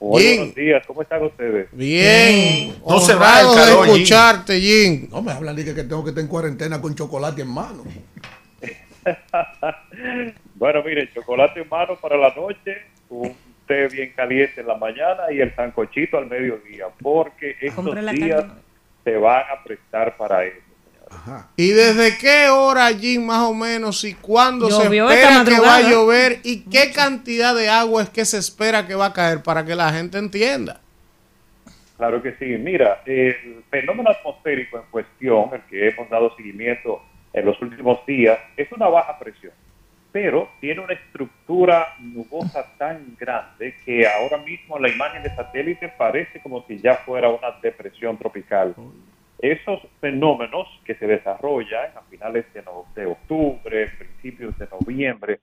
Buenos 0.01 0.55
días, 0.55 0.87
¿cómo 0.87 1.03
están 1.03 1.25
ustedes? 1.25 1.69
Bien, 1.73 2.75
No 2.87 3.01
se 3.01 3.15
va 3.15 3.41
el 3.41 3.47
calor, 3.55 3.87
de 3.87 3.93
escucharte, 3.93 4.61
Jim. 4.61 5.09
No 5.11 5.23
me 5.23 5.33
hablan 5.33 5.57
de 5.57 5.65
que, 5.65 5.75
tengo 5.75 6.05
que 6.05 6.11
estar 6.11 6.23
en 6.23 6.29
cuarentena 6.29 6.81
con 6.81 6.95
chocolate 6.95 7.43
en 7.43 7.49
mano. 7.49 7.83
bueno, 10.55 10.83
miren, 10.85 11.09
chocolate 11.13 11.63
en 11.63 11.69
mano 11.69 11.97
para 11.97 12.17
la 12.17 12.33
noche, 12.33 12.77
un 13.09 13.35
té 13.67 13.89
bien 13.89 14.13
caliente 14.15 14.61
en 14.61 14.69
la 14.69 14.77
mañana 14.77 15.33
y 15.33 15.41
el 15.41 15.55
sancochito 15.57 16.17
al 16.17 16.27
mediodía, 16.27 16.87
porque 17.03 17.57
estos 17.61 18.13
días 18.13 18.45
se 19.03 19.17
van 19.17 19.43
a 19.51 19.65
prestar 19.65 20.17
para 20.17 20.45
eso. 20.45 20.68
¿Y 21.57 21.71
desde 21.71 22.19
qué 22.19 22.49
hora, 22.49 22.89
Jim, 22.89 23.25
más 23.25 23.45
o 23.45 23.55
menos, 23.55 24.05
y 24.05 24.15
cuándo 24.15 24.71
se 24.71 24.83
espera 24.83 25.45
que 25.45 25.61
va 25.61 25.77
a 25.77 25.83
llover 25.83 26.41
y 26.45 26.65
qué 26.65 26.93
cantidad 26.93 27.55
de 27.55 27.69
agua 27.69 28.03
es 28.03 28.11
que 28.11 28.25
se 28.25 28.39
espera 28.39 28.87
que 28.87 28.95
va 28.95 29.07
a 29.07 29.13
caer 29.13 29.43
para 29.43 29.65
que 29.65 29.75
la 29.75 29.93
gente 29.93 30.19
entienda? 30.19 30.81
Claro 31.97 32.23
que 32.23 32.35
sí. 32.39 32.45
Mira, 32.59 33.03
el 33.07 33.65
fenómeno 33.71 34.11
atmosférico 34.11 34.79
en 34.79 34.85
cuestión, 34.91 35.51
el 35.53 35.63
que 35.63 35.89
hemos 35.89 36.09
dado 36.09 36.35
seguimiento 36.37 37.03
en 37.33 37.45
los 37.45 37.61
últimos 37.61 38.05
días, 38.07 38.39
es 38.57 38.71
una 38.73 38.87
baja 38.89 39.19
presión, 39.19 39.53
pero 40.13 40.49
tiene 40.61 40.81
una 40.81 40.95
estructura 40.95 41.95
nubosa 41.99 42.65
tan 42.79 43.17
grande 43.19 43.75
que 43.85 44.07
ahora 44.07 44.39
mismo 44.39 44.79
la 44.79 44.89
imagen 44.89 45.23
de 45.23 45.35
satélite 45.35 45.89
parece 45.89 46.41
como 46.41 46.65
si 46.67 46.79
ya 46.79 46.95
fuera 46.97 47.29
una 47.29 47.51
depresión 47.61 48.17
tropical. 48.17 48.75
Esos 49.39 49.81
fenómenos 50.01 50.67
que 50.85 50.97
se 50.97 51.07
desarrollan 51.07 51.97
a 51.97 52.03
finales 52.11 52.45
de, 52.53 53.07
octubre, 53.07 53.89
principios 53.97 54.59
de 54.59 54.67
noviembre, 54.67 55.41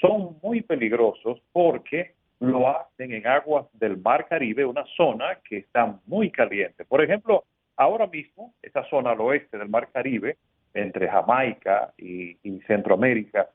son 0.00 0.38
muy 0.42 0.62
peligrosos 0.62 1.40
porque 1.52 2.14
lo 2.40 2.68
hacen 2.68 3.12
en 3.12 3.26
aguas 3.26 3.66
del 3.74 3.98
Mar 3.98 4.26
Caribe, 4.28 4.64
una 4.64 4.84
zona 4.96 5.38
que 5.46 5.58
está 5.58 5.98
muy 6.06 6.30
caliente. 6.30 6.84
Por 6.86 7.02
ejemplo, 7.04 7.44
ahora 7.76 8.06
mismo, 8.06 8.54
esa 8.62 8.82
zona 8.88 9.10
al 9.10 9.20
oeste 9.20 9.58
del 9.58 9.68
Mar 9.68 9.88
Caribe, 9.92 10.38
entre 10.72 11.08
Jamaica 11.08 11.92
y, 11.98 12.38
y 12.42 12.60
Centroamérica, 12.66 13.50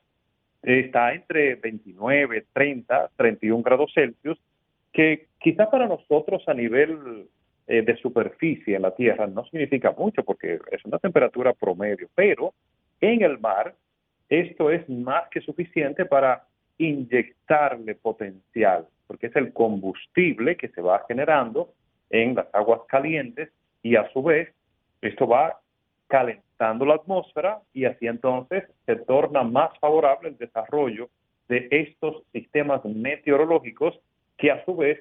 está 0.62 1.12
entre 1.14 1.56
29, 1.56 2.46
30, 2.52 3.10
31 3.16 3.62
grados 3.62 3.92
Celsius, 3.92 4.38
que 4.92 5.26
quizá 5.40 5.68
para 5.70 5.86
nosotros 5.86 6.42
a 6.48 6.54
nivel 6.54 7.28
eh, 7.72 7.82
de 7.82 7.96
superficie 7.98 8.74
en 8.74 8.82
la 8.82 8.92
Tierra 8.96 9.28
no 9.28 9.44
significa 9.44 9.94
mucho 9.96 10.24
porque 10.24 10.58
es 10.72 10.84
una 10.84 10.98
temperatura 10.98 11.52
promedio, 11.52 12.08
pero 12.16 12.52
en 13.00 13.22
el 13.22 13.38
mar 13.38 13.76
esto 14.28 14.72
es 14.72 14.88
más 14.88 15.28
que 15.28 15.40
suficiente 15.40 16.04
para 16.04 16.42
inyectarle 16.78 17.94
potencial, 17.94 18.88
porque 19.06 19.28
es 19.28 19.36
el 19.36 19.52
combustible 19.52 20.56
que 20.56 20.66
se 20.70 20.80
va 20.80 21.04
generando 21.06 21.72
en 22.10 22.34
las 22.34 22.52
aguas 22.52 22.80
calientes 22.88 23.52
y 23.84 23.94
a 23.94 24.10
su 24.10 24.20
vez 24.20 24.52
esto 25.00 25.28
va 25.28 25.60
calentando 26.08 26.84
la 26.84 26.94
atmósfera 26.96 27.60
y 27.72 27.84
así 27.84 28.08
entonces 28.08 28.64
se 28.84 28.96
torna 28.96 29.44
más 29.44 29.78
favorable 29.78 30.30
el 30.30 30.38
desarrollo 30.38 31.08
de 31.48 31.68
estos 31.70 32.24
sistemas 32.32 32.84
meteorológicos 32.84 33.96
que 34.38 34.50
a 34.50 34.64
su 34.64 34.74
vez 34.74 34.98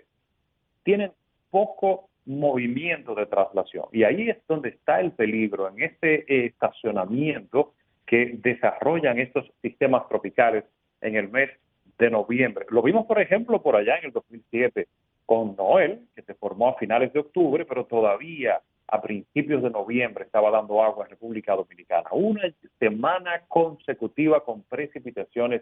tienen 0.83 1.11
poco 1.49 2.08
movimiento 2.29 3.15
de 3.15 3.25
traslación. 3.25 3.85
Y 3.91 4.03
ahí 4.03 4.29
es 4.29 4.37
donde 4.47 4.69
está 4.69 4.99
el 4.99 5.11
peligro, 5.11 5.67
en 5.67 5.81
este 5.81 6.19
eh, 6.27 6.45
estacionamiento 6.45 7.73
que 8.05 8.37
desarrollan 8.37 9.19
estos 9.19 9.51
sistemas 9.61 10.07
tropicales 10.07 10.63
en 11.01 11.15
el 11.15 11.29
mes 11.29 11.49
de 11.97 12.09
noviembre. 12.09 12.65
Lo 12.69 12.81
vimos, 12.81 13.05
por 13.05 13.19
ejemplo, 13.19 13.61
por 13.61 13.75
allá 13.75 13.97
en 13.97 14.05
el 14.05 14.11
2007 14.11 14.87
con 15.25 15.55
Noel, 15.55 16.07
que 16.15 16.21
se 16.21 16.33
formó 16.35 16.69
a 16.69 16.75
finales 16.75 17.11
de 17.13 17.19
octubre, 17.19 17.65
pero 17.65 17.85
todavía 17.85 18.61
a 18.87 19.01
principios 19.01 19.61
de 19.61 19.69
noviembre 19.69 20.25
estaba 20.25 20.49
dando 20.49 20.83
agua 20.83 21.05
en 21.05 21.11
República 21.11 21.55
Dominicana. 21.55 22.09
Una 22.11 22.43
semana 22.79 23.43
consecutiva 23.47 24.43
con 24.43 24.63
precipitaciones 24.63 25.61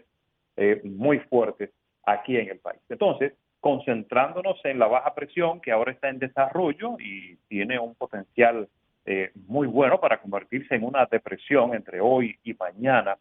eh, 0.55 0.81
muy 0.83 1.19
fuertes 1.19 1.71
aquí 2.05 2.37
en 2.37 2.49
el 2.49 2.59
país. 2.59 2.81
Entonces, 2.89 3.33
concentrándonos 3.59 4.63
en 4.65 4.79
la 4.79 4.87
baja 4.87 5.13
presión 5.13 5.59
que 5.61 5.71
ahora 5.71 5.91
está 5.91 6.09
en 6.09 6.19
desarrollo 6.19 6.97
y 6.99 7.35
tiene 7.47 7.79
un 7.79 7.95
potencial 7.95 8.67
eh, 9.05 9.31
muy 9.47 9.67
bueno 9.67 9.99
para 9.99 10.19
convertirse 10.19 10.75
en 10.75 10.83
una 10.83 11.05
depresión 11.05 11.73
entre 11.73 12.01
hoy 12.01 12.37
y 12.43 12.53
mañana, 12.53 13.17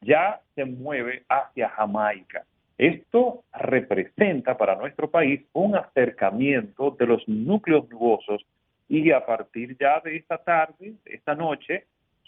ya 0.00 0.40
se 0.54 0.64
mueve 0.64 1.24
hacia 1.28 1.68
Jamaica. 1.68 2.44
Esto 2.78 3.44
representa 3.52 4.56
para 4.56 4.76
nuestro 4.76 5.10
país 5.10 5.42
un 5.52 5.76
acercamiento 5.76 6.96
de 6.98 7.06
los 7.06 7.28
núcleos 7.28 7.88
nubosos 7.90 8.46
y 8.88 9.10
a 9.10 9.24
partir 9.24 9.76
ya 9.78 10.00
de 10.00 10.16
esta 10.16 10.38
tarde, 10.38 10.94
esta 11.04 11.34
noche, 11.34 11.84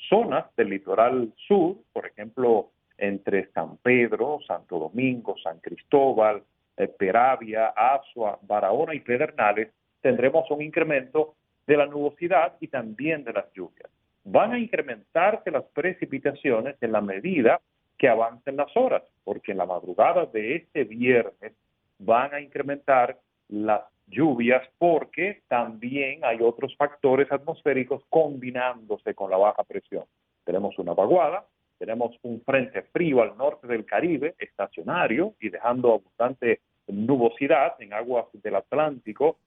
zonas 0.09 0.45
del 0.57 0.69
litoral 0.69 1.33
sur, 1.49 1.77
por 1.93 2.07
ejemplo, 2.07 2.71
entre 2.99 3.51
San 3.53 3.79
Pedro, 3.79 4.41
Santo 4.47 4.79
Domingo, 4.79 5.35
San 5.43 5.59
Cristóbal, 5.61 6.43
Peravia, 6.89 7.69
Azua, 7.69 8.39
Barahona 8.43 8.95
y 8.95 9.01
Pedernales, 9.01 9.71
tendremos 10.01 10.51
un 10.51 10.63
incremento 10.63 11.35
de 11.67 11.77
la 11.77 11.87
nubosidad 11.87 12.55
y 12.61 12.69
también 12.69 13.25
de 13.25 13.33
las 13.33 13.53
lluvias. 13.53 13.91
Van 14.25 14.53
a 14.53 14.59
incrementarse 14.59 15.51
las 15.51 15.65
precipitaciones 15.65 16.77
en 16.81 16.93
la 16.93 17.01
medida 17.01 17.61
que 17.99 18.09
avancen 18.09 18.57
las 18.57 18.77
horas, 18.77 19.03
porque 19.25 19.53
en 19.53 19.59
la 19.59 19.67
madrugada 19.67 20.27
de 20.27 20.57
este 20.57 20.85
viernes 20.85 21.53
van 21.99 22.35
a 22.35 22.41
incrementar 22.41 23.19
las 23.49 23.83
lluvias 24.07 24.63
porque 24.79 25.43
también 25.49 26.25
hay 26.25 26.39
otros 26.41 26.77
factores 26.77 27.31
atmosféricos 27.31 28.03
combinándose 28.09 29.15
con 29.15 29.31
la 29.31 29.37
baja 29.37 29.63
presión. 29.65 30.05
Tenemos 30.45 30.79
una 30.79 30.95
vaguada, 30.95 31.47
tenemos 31.79 32.17
un 32.23 32.41
frente 32.43 32.83
frío 32.83 33.23
al 33.23 33.37
norte 33.37 33.67
del 33.67 33.85
Caribe, 33.85 34.35
estacionario 34.39 35.35
y 35.41 35.49
dejando 35.49 35.95
abundante 35.95 36.61
nubosidad 36.87 37.75
en 37.81 37.93
aguas 37.93 38.27
del 38.33 38.57
Atlántico, 38.57 39.39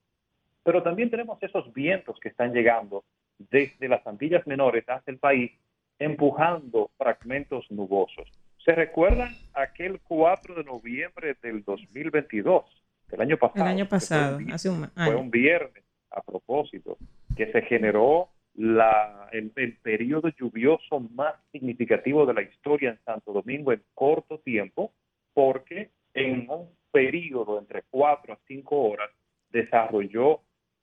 pero 0.62 0.82
también 0.82 1.10
tenemos 1.10 1.40
esos 1.42 1.72
vientos 1.72 2.18
que 2.20 2.28
están 2.28 2.52
llegando 2.52 3.04
desde 3.38 3.88
las 3.88 4.06
Antillas 4.06 4.46
Menores 4.46 4.84
hacia 4.88 5.12
el 5.12 5.18
país, 5.18 5.52
empujando 5.98 6.90
fragmentos 6.96 7.70
nubosos. 7.70 8.28
¿Se 8.64 8.72
recuerdan 8.72 9.32
aquel 9.54 10.00
4 10.00 10.56
de 10.56 10.64
noviembre 10.64 11.36
del 11.40 11.62
2022? 11.62 12.64
el 13.12 13.20
año 13.20 13.36
pasado. 13.36 13.64
El 13.64 13.72
año 13.72 13.88
pasado, 13.88 14.38
hace 14.52 14.68
un 14.68 14.88
Fue 14.88 15.14
un 15.14 15.30
viernes, 15.30 15.84
a 16.10 16.22
propósito, 16.22 16.98
que 17.36 17.50
se 17.52 17.62
generó 17.62 18.28
la, 18.54 19.28
el, 19.32 19.50
periodo 19.82 20.28
lluvioso 20.28 21.00
más 21.00 21.34
significativo 21.52 22.24
de 22.26 22.34
la 22.34 22.42
historia 22.42 22.90
en 22.90 22.98
Santo 23.04 23.32
Domingo 23.32 23.72
en 23.72 23.82
corto 23.94 24.38
tiempo, 24.38 24.92
porque 25.34 25.90
en 26.14 26.48
un 26.48 26.70
periodo 26.96 27.58
entre 27.58 27.82
4 27.90 28.32
a 28.32 28.38
5 28.46 28.74
horas 28.74 29.10
desarrolló 29.50 30.40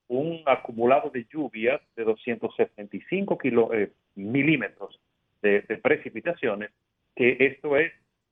un 0.08 0.44
acumulado 0.46 1.10
de 1.10 1.26
lluvias 1.26 1.82
de 1.96 2.04
275 2.04 3.36
kilo, 3.40 3.74
eh, 3.74 3.92
milímetros 4.14 5.00
de, 5.42 5.62
de 5.62 5.78
precipitaciones, 5.78 6.70
que 7.16 7.38
esto 7.40 7.78
es 7.78 7.92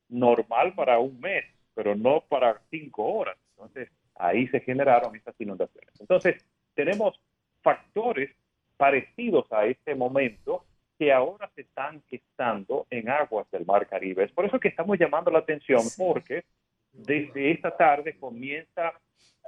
normal 0.10 0.76
para 0.76 1.00
un 1.00 1.20
mes, 1.20 1.44
pero 1.74 1.96
no 1.96 2.22
para 2.30 2.62
cinco 2.70 3.04
horas. 3.04 3.38
Entonces, 3.56 3.90
ahí 4.14 4.48
se 4.50 4.60
generaron 4.60 5.16
estas 5.16 5.34
inundaciones. 5.42 5.90
Entonces, 6.00 6.46
tenemos 6.76 7.20
factores 7.64 8.30
parecidos 8.78 9.52
a 9.52 9.66
este 9.66 9.96
momento 9.96 10.66
que 11.00 11.12
ahora 11.12 11.50
se 11.56 11.62
están 11.62 12.04
gestando 12.10 12.86
en 12.92 13.10
aguas 13.10 13.50
del 13.50 13.66
Mar 13.66 13.88
Caribe. 13.88 14.26
Es 14.26 14.32
por 14.32 14.46
eso 14.46 14.60
que 14.60 14.68
estamos 14.68 15.00
llamando 15.00 15.32
la 15.32 15.40
atención, 15.40 15.82
porque 15.98 16.44
desde 16.94 17.52
esta 17.52 17.76
tarde 17.76 18.18
comienza 18.20 18.94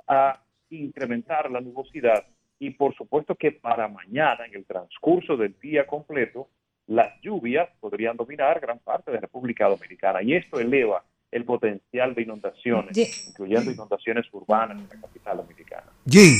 a 0.07 0.41
incrementar 0.69 1.51
la 1.51 1.61
nubosidad 1.61 2.25
y 2.59 2.71
por 2.71 2.95
supuesto 2.95 3.35
que 3.35 3.51
para 3.51 3.87
mañana, 3.87 4.45
en 4.45 4.55
el 4.55 4.65
transcurso 4.65 5.35
del 5.35 5.55
día 5.59 5.85
completo, 5.85 6.47
las 6.87 7.19
lluvias 7.21 7.69
podrían 7.79 8.17
dominar 8.17 8.59
gran 8.59 8.79
parte 8.79 9.11
de 9.11 9.19
República 9.19 9.67
Dominicana 9.67 10.21
y 10.21 10.33
esto 10.33 10.59
eleva 10.59 11.03
el 11.31 11.45
potencial 11.45 12.13
de 12.13 12.21
inundaciones, 12.21 13.27
incluyendo 13.27 13.71
inundaciones 13.71 14.25
urbanas 14.31 14.79
en 14.79 14.87
la 14.87 15.07
capital 15.07 15.37
dominicana. 15.37 15.87
Jim, 16.07 16.35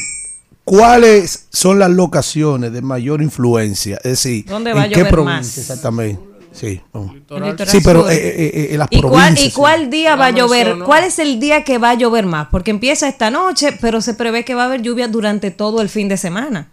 ¿cuáles 0.64 1.48
son 1.52 1.80
las 1.80 1.90
locaciones 1.90 2.72
de 2.72 2.82
mayor 2.82 3.22
influencia? 3.22 3.98
Es 3.98 4.24
decir, 4.24 4.46
¿dónde 4.46 4.74
va 4.74 4.86
¿en 4.86 4.92
qué 4.92 5.06
provincia 5.06 5.26
más? 5.26 5.58
exactamente? 5.58 6.33
Sí, 6.54 6.80
sí 7.66 7.80
pero 7.84 8.08
eh, 8.10 8.14
eh, 8.14 8.74
eh, 8.74 8.78
las 8.78 8.88
¿Y 8.92 9.02
cuál, 9.02 9.34
¿Y 9.38 9.52
cuál 9.52 9.90
día 9.90 10.16
va 10.16 10.28
a 10.28 10.32
llover? 10.32 10.76
¿Cuál 10.86 11.04
es 11.04 11.18
el 11.18 11.40
día 11.40 11.64
que 11.64 11.80
va 11.80 11.92
a 11.92 11.96
llover 11.96 12.26
más? 12.26 12.48
Porque 12.50 12.70
empieza 12.70 13.08
esta 13.08 13.32
noche, 13.32 13.70
pero 13.82 14.02
se 14.02 14.14
prevé 14.14 14.46
que 14.46 14.54
va 14.54 14.64
a 14.64 14.66
haber 14.68 14.84
lluvia 14.84 15.08
durante 15.08 15.50
todo 15.50 15.82
el 15.82 15.90
fin 15.90 16.08
de 16.08 16.18
semana. 16.18 16.72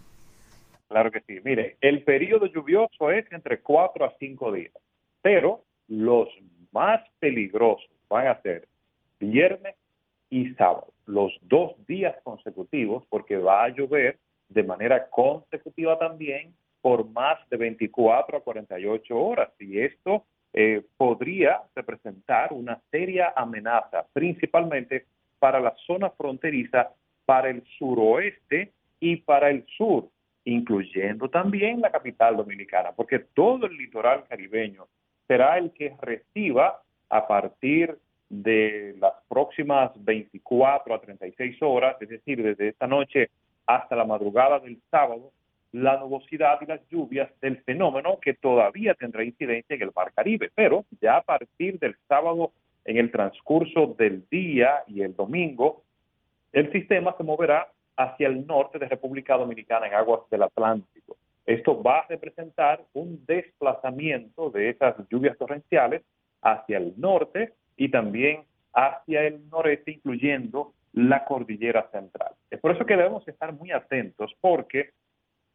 Claro 0.87 1.11
que 1.11 1.21
sí. 1.21 1.39
Mire, 1.43 1.77
el 1.81 2.03
periodo 2.03 2.45
lluvioso 2.45 3.11
es 3.11 3.25
entre 3.31 3.61
4 3.61 4.05
a 4.05 4.13
5 4.19 4.51
días, 4.51 4.73
pero 5.21 5.63
los 5.87 6.29
más 6.71 7.01
peligrosos 7.19 7.89
van 8.07 8.27
a 8.27 8.41
ser 8.41 8.67
viernes 9.19 9.75
y 10.29 10.53
sábado, 10.53 10.87
los 11.05 11.31
dos 11.41 11.73
días 11.87 12.15
consecutivos, 12.23 13.03
porque 13.09 13.37
va 13.37 13.63
a 13.63 13.69
llover 13.69 14.19
de 14.49 14.63
manera 14.63 15.09
consecutiva 15.09 15.97
también 15.97 16.53
por 16.81 17.09
más 17.09 17.37
de 17.49 17.57
24 17.57 18.37
a 18.37 18.41
48 18.41 19.17
horas. 19.17 19.49
Y 19.59 19.79
esto 19.79 20.25
eh, 20.53 20.83
podría 20.97 21.61
representar 21.75 22.51
una 22.51 22.81
seria 22.89 23.33
amenaza, 23.35 24.05
principalmente 24.13 25.05
para 25.39 25.59
la 25.59 25.73
zona 25.87 26.09
fronteriza, 26.09 26.89
para 27.25 27.49
el 27.49 27.63
suroeste 27.77 28.71
y 28.99 29.17
para 29.17 29.49
el 29.49 29.65
sur, 29.77 30.09
incluyendo 30.43 31.29
también 31.29 31.81
la 31.81 31.91
capital 31.91 32.37
dominicana, 32.37 32.91
porque 32.91 33.19
todo 33.19 33.65
el 33.65 33.77
litoral 33.77 34.25
caribeño 34.27 34.87
será 35.27 35.57
el 35.57 35.71
que 35.71 35.95
reciba 36.01 36.81
a 37.09 37.27
partir 37.27 37.97
de 38.29 38.95
las 38.99 39.13
próximas 39.27 39.91
24 40.03 40.95
a 40.95 41.01
36 41.01 41.57
horas, 41.61 41.95
es 42.01 42.09
decir, 42.09 42.41
desde 42.41 42.69
esta 42.69 42.87
noche 42.87 43.29
hasta 43.65 43.95
la 43.95 44.05
madrugada 44.05 44.59
del 44.59 44.81
sábado, 44.89 45.31
la 45.71 45.97
nubosidad 45.97 46.59
y 46.61 46.65
las 46.65 46.81
lluvias 46.89 47.29
del 47.39 47.61
fenómeno 47.63 48.19
que 48.21 48.33
todavía 48.33 48.93
tendrá 48.93 49.23
incidencia 49.23 49.75
en 49.75 49.81
el 49.83 49.91
Mar 49.95 50.11
Caribe, 50.13 50.51
pero 50.53 50.85
ya 51.01 51.17
a 51.17 51.21
partir 51.21 51.79
del 51.79 51.95
sábado, 52.07 52.51
en 52.83 52.97
el 52.97 53.11
transcurso 53.11 53.95
del 53.97 54.27
día 54.29 54.83
y 54.87 55.01
el 55.01 55.15
domingo, 55.15 55.83
el 56.51 56.71
sistema 56.71 57.15
se 57.17 57.23
moverá 57.23 57.67
hacia 57.95 58.27
el 58.27 58.45
norte 58.45 58.79
de 58.79 58.87
República 58.87 59.37
Dominicana 59.37 59.87
en 59.87 59.93
aguas 59.93 60.21
del 60.29 60.43
Atlántico. 60.43 61.15
Esto 61.45 61.81
va 61.81 61.99
a 61.99 62.07
representar 62.07 62.83
un 62.93 63.23
desplazamiento 63.25 64.49
de 64.49 64.69
esas 64.69 64.95
lluvias 65.09 65.37
torrenciales 65.37 66.01
hacia 66.41 66.77
el 66.77 66.93
norte 66.97 67.53
y 67.77 67.89
también 67.89 68.43
hacia 68.73 69.23
el 69.23 69.47
noreste, 69.49 69.91
incluyendo 69.91 70.73
la 70.93 71.23
cordillera 71.25 71.89
central. 71.91 72.33
Es 72.49 72.59
por 72.59 72.71
eso 72.71 72.85
que 72.85 72.97
debemos 72.97 73.27
estar 73.27 73.53
muy 73.53 73.71
atentos 73.71 74.33
porque 74.41 74.89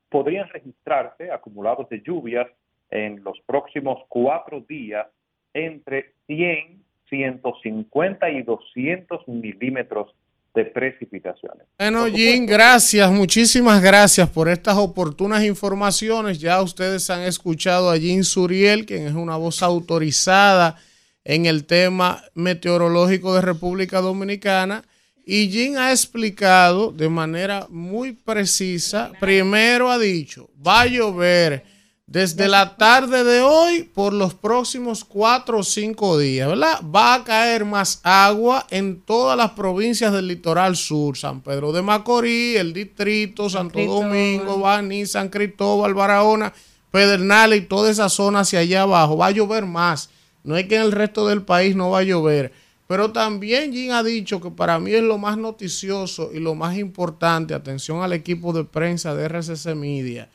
podrían 0.08 0.48
registrarse 0.48 1.30
acumulados 1.30 1.88
de 1.88 2.02
lluvias 2.02 2.46
en 2.90 3.22
los 3.24 3.38
próximos 3.46 3.98
cuatro 4.08 4.60
días 4.60 5.06
entre 5.52 6.12
100, 6.26 6.82
150 7.08 8.30
y 8.30 8.42
200 8.42 9.28
milímetros 9.28 10.14
de 10.54 10.64
precipitaciones. 10.64 11.66
Bueno, 11.78 12.06
Jim, 12.06 12.46
gracias, 12.46 13.10
muchísimas 13.12 13.82
gracias 13.82 14.28
por 14.30 14.48
estas 14.48 14.76
oportunas 14.78 15.44
informaciones. 15.44 16.38
Ya 16.40 16.62
ustedes 16.62 17.10
han 17.10 17.22
escuchado 17.22 17.90
a 17.90 17.98
Jim 17.98 18.22
Suriel, 18.22 18.86
quien 18.86 19.06
es 19.06 19.12
una 19.12 19.36
voz 19.36 19.62
autorizada 19.62 20.76
en 21.24 21.44
el 21.44 21.66
tema 21.66 22.22
meteorológico 22.34 23.34
de 23.34 23.42
República 23.42 24.00
Dominicana. 24.00 24.82
Y 25.28 25.50
Jim 25.50 25.76
ha 25.76 25.90
explicado 25.90 26.92
de 26.92 27.08
manera 27.08 27.66
muy 27.68 28.12
precisa, 28.12 29.10
primero 29.18 29.90
ha 29.90 29.98
dicho, 29.98 30.48
va 30.64 30.82
a 30.82 30.86
llover 30.86 31.64
desde 32.06 32.46
la 32.46 32.76
tarde 32.76 33.24
de 33.24 33.40
hoy 33.40 33.82
por 33.82 34.12
los 34.12 34.34
próximos 34.34 35.04
cuatro 35.04 35.58
o 35.58 35.62
cinco 35.64 36.16
días, 36.16 36.48
¿verdad? 36.48 36.80
Va 36.82 37.14
a 37.14 37.24
caer 37.24 37.64
más 37.64 37.98
agua 38.04 38.68
en 38.70 39.00
todas 39.00 39.36
las 39.36 39.50
provincias 39.50 40.12
del 40.12 40.28
litoral 40.28 40.76
sur, 40.76 41.18
San 41.18 41.40
Pedro 41.40 41.72
de 41.72 41.82
Macorís, 41.82 42.56
el 42.58 42.72
distrito, 42.72 43.50
Santo 43.50 43.74
Cristóbal. 43.74 44.08
Domingo, 44.08 44.60
Baní, 44.60 45.06
San 45.06 45.28
Cristóbal, 45.28 45.94
Barahona, 45.94 46.52
Pedernales 46.92 47.58
y 47.58 47.62
toda 47.62 47.90
esa 47.90 48.08
zona 48.08 48.40
hacia 48.40 48.60
allá 48.60 48.82
abajo. 48.82 49.16
Va 49.16 49.26
a 49.26 49.32
llover 49.32 49.66
más. 49.66 50.08
No 50.44 50.56
es 50.56 50.68
que 50.68 50.76
en 50.76 50.82
el 50.82 50.92
resto 50.92 51.26
del 51.26 51.42
país 51.42 51.74
no 51.74 51.90
va 51.90 51.98
a 51.98 52.04
llover. 52.04 52.52
Pero 52.86 53.12
también 53.12 53.72
Jim 53.72 53.92
ha 53.92 54.02
dicho 54.02 54.40
que 54.40 54.50
para 54.50 54.78
mí 54.78 54.92
es 54.92 55.02
lo 55.02 55.18
más 55.18 55.36
noticioso 55.36 56.30
y 56.32 56.38
lo 56.38 56.54
más 56.54 56.76
importante, 56.76 57.54
atención 57.54 58.02
al 58.02 58.12
equipo 58.12 58.52
de 58.52 58.64
prensa 58.64 59.14
de 59.14 59.28
RCC 59.28 59.74
Media. 59.74 60.28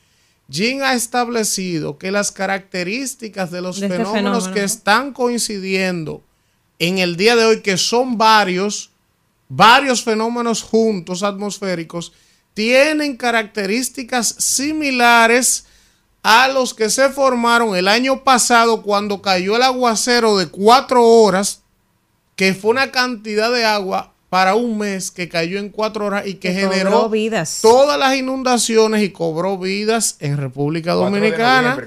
Jim 0.50 0.82
ha 0.84 0.94
establecido 0.94 1.98
que 1.98 2.12
las 2.12 2.32
características 2.32 3.52
de 3.52 3.62
los 3.62 3.80
De 3.80 3.86
este 3.86 3.98
fenómenos 3.98 4.44
fenómeno, 4.44 4.54
que 4.54 4.64
están 4.64 5.14
coincidiendo 5.14 6.24
en 6.78 6.98
el 6.98 7.16
día 7.16 7.38
de 7.38 7.46
hoy, 7.46 7.62
que 7.62 7.78
son 7.78 8.18
varios, 8.18 8.92
varios 9.48 10.04
fenómenos 10.04 10.62
juntos 10.62 11.24
atmosféricos, 11.24 12.12
tienen 12.54 13.16
características 13.16 14.36
similares 14.40 15.66
a 16.24 16.50
los 16.50 16.74
que 16.74 16.90
se 16.90 17.10
formaron 17.10 17.76
el 17.76 17.88
año 17.88 18.24
pasado 18.24 18.82
cuando 18.82 19.22
cayó 19.22 19.56
el 19.56 19.64
aguacero 19.64 20.38
de 20.38 20.48
cuatro 20.48 21.06
horas, 21.06 21.61
que 22.42 22.56
fue 22.56 22.72
una 22.72 22.90
cantidad 22.90 23.52
de 23.52 23.66
agua 23.66 24.16
para 24.30 24.56
un 24.56 24.80
mes 24.80 25.12
que 25.12 25.30
cayó 25.30 25.60
en 25.60 25.70
cuatro 25.70 26.08
horas 26.08 26.26
y 26.26 26.34
que, 26.34 26.52
generó 26.52 27.08
vidas. 27.08 27.60
todas 27.62 28.00
las 28.00 28.16
inundaciones 28.16 29.04
y 29.04 29.12
cobró 29.12 29.60
vidas 29.60 30.16
en 30.20 30.38
República 30.38 30.94
Dominicana. 30.94 31.78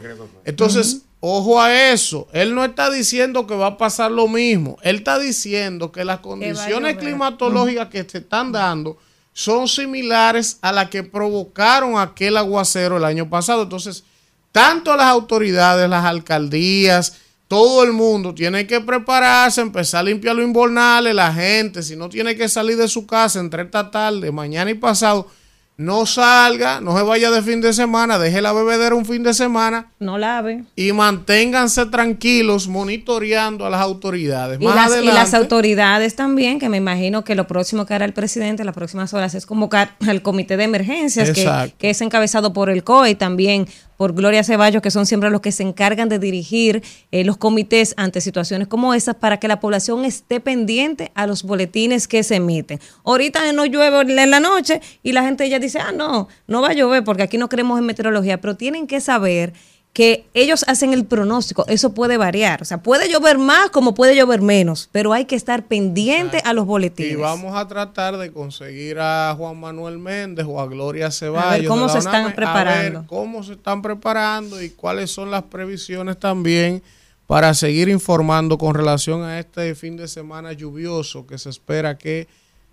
Entonces, 0.45 1.01
ojo 1.19 1.61
a 1.61 1.75
eso. 1.91 2.29
Él 2.33 2.55
no 2.55 2.65
está 2.65 2.89
diciendo 2.89 3.49
que 3.49 3.57
va 3.57 3.67
a 3.67 3.77
pasar 3.77 4.13
lo 4.13 4.29
mismo. 4.29 4.79
Él 4.83 4.99
está 4.99 5.19
diciendo 5.19 5.91
que 5.91 6.05
las 6.05 6.21
condiciones 6.21 6.99
climatológicas 6.99 7.89
que 7.89 8.09
se 8.09 8.19
están 8.19 8.53
dando 8.53 8.97
son 9.33 9.67
similares 9.67 10.59
a 10.63 10.71
las 10.71 10.89
que 10.89 11.03
provocaron 11.03 11.99
aquel 11.99 12.37
aguacero 12.37 12.99
el 12.99 13.05
año 13.05 13.29
pasado. 13.29 13.65
Entonces, 13.65 14.05
tanto 14.53 14.95
las 14.95 15.07
autoridades, 15.07 15.91
las 15.91 16.05
alcaldías, 16.05 17.17
todo 17.49 17.83
el 17.85 17.93
mundo 17.93 18.35
tiene 18.35 18.67
que 18.67 18.81
prepararse, 18.81 19.61
empezar 19.61 20.01
a 20.01 20.05
limpiar 20.05 20.35
los 20.37 20.45
invernales, 20.47 21.15
la 21.15 21.33
gente, 21.33 21.83
si 21.83 21.95
no 21.97 22.09
tiene 22.09 22.35
que 22.37 22.49
salir 22.49 22.77
de 22.77 22.89
su 22.89 23.07
casa 23.07 23.39
entre 23.41 23.63
esta 23.63 23.91
tarde, 23.91 24.33
mañana 24.33 24.71
y 24.71 24.75
pasado, 24.75 25.29
no 25.77 26.07
salga, 26.07 26.81
no 26.81 26.97
se 26.97 27.03
vaya 27.03 27.33
de 27.33 27.43
fin 27.43 27.61
de 27.61 27.73
semana, 27.73 28.17
deje 28.17 28.41
la 28.41 28.53
bebedera 28.53 28.95
un 28.95 29.05
fin 29.05 29.25
de 29.25 29.35
semana 29.35 29.91
No 29.99 30.19
lave. 30.19 30.63
y 30.77 30.93
manténganse 30.93 31.87
tranquilos 31.87 32.69
monitoreando 32.69 33.67
a 33.67 33.71
las 33.71 33.81
autoridades. 33.81 34.61
Y 34.61 34.65
Más 34.65 34.89
las, 34.93 35.03
y 35.03 35.07
las 35.07 35.35
autoridades 35.35 36.15
también, 36.15 36.61
que 36.61 36.69
me 36.69 36.77
imagino 36.77 37.25
que 37.25 37.35
lo 37.35 37.49
próximo 37.49 37.87
que 37.87 37.95
hará 37.95 38.05
el 38.05 38.13
presidente 38.13 38.63
en 38.63 38.67
las 38.67 38.75
próximas 38.77 39.13
horas 39.15 39.35
es 39.35 39.47
convocar 39.47 39.97
al 40.07 40.23
comité 40.23 40.57
de 40.57 40.63
emergencias, 40.63 41.33
que, 41.33 41.73
que 41.77 41.91
es 41.91 42.01
encabezado 42.01 42.53
por 42.53 42.71
el 42.71 42.85
COE 42.85 43.11
y 43.11 43.15
también 43.17 43.67
por 43.97 44.15
Gloria 44.15 44.45
Ceballos, 44.45 44.83
que 44.83 44.91
son 44.91 45.07
siempre 45.07 45.31
los 45.31 45.41
que 45.41 45.53
se 45.53 45.63
encargan 45.63 46.09
de 46.09 46.19
dirigir 46.19 46.83
eh, 47.11 47.25
los 47.25 47.37
comités 47.37 47.95
ante 47.97 48.21
situaciones 48.21 48.69
como 48.69 48.95
esas 48.95 49.17
para 49.17 49.39
que 49.39 49.49
la 49.49 49.61
población 49.61 50.05
esté 50.05 50.41
pendiente 50.41 51.13
a 51.15 51.27
los 51.27 51.43
boletines 51.43 52.09
que 52.09 52.23
se 52.23 52.37
emiten. 52.37 52.81
Ahorita 53.05 53.53
no 53.53 53.65
llueve 53.67 54.01
en 54.01 54.31
la 54.31 54.41
noche 54.41 54.81
y 55.03 55.13
la 55.13 55.23
gente 55.23 55.49
ya 55.49 55.59
dice, 55.59 55.79
ah, 55.79 55.93
no, 55.93 56.29
no 56.47 56.63
va 56.63 56.71
a 56.71 56.75
llover 56.75 57.05
porque 57.05 57.23
aquí 57.23 57.39
no 57.39 57.49
creemos 57.49 57.79
en 57.79 57.87
meteorología, 57.87 58.41
pero 58.41 58.57
tienen 58.57 58.87
que 58.87 59.01
saber 59.01 59.53
que 59.95 60.27
ellos 60.35 60.65
hacen 60.67 60.93
el 60.93 61.05
pronóstico, 61.05 61.65
eso 61.69 61.95
puede 61.95 62.17
variar, 62.17 62.61
o 62.61 62.65
sea, 62.65 62.83
puede 62.83 63.09
llover 63.09 63.39
más 63.39 63.71
como 63.71 63.95
puede 63.95 64.17
llover 64.17 64.43
menos, 64.43 64.89
pero 64.91 65.13
hay 65.13 65.25
que 65.25 65.37
estar 65.37 65.67
pendiente 65.67 66.43
a 66.45 66.53
los 66.53 66.65
y 66.65 66.67
boletines. 66.67 67.19
vamos 67.19 67.57
a 67.57 67.69
tratar 67.69 68.17
de 68.17 68.33
conseguir 68.33 68.99
a 68.99 69.33
Juan 69.39 69.57
Manuel 69.57 69.99
Méndez 70.01 70.47
o 70.49 70.61
a 70.61 70.67
Gloria 70.67 71.13
Ceballos. 71.13 71.69
cómo 71.69 71.83
de 71.83 71.87
la 71.87 71.93
se 71.93 71.99
están 72.01 72.27
a 72.27 72.35
preparando. 72.35 72.99
ver 72.99 73.09
cómo 73.09 73.45
se 73.45 73.53
están 73.53 73.83
preparando 73.83 74.61
y 74.61 74.71
cuáles 74.71 75.13
son 75.13 75.31
las 75.31 75.45
previsiones 75.45 76.19
también 76.19 76.83
para 77.29 77.55
seguir 77.55 77.89
informando 77.89 78.59
con 78.59 78.75
relación 78.75 79.23
a 79.23 79.39
este 79.39 79.77
fin 79.77 79.97
de 79.97 80.09
semana 80.09 80.53
lluvioso 80.53 81.25
que 81.25 81.39
se 81.39 81.51
espera 81.51 81.97
que 81.99 82.27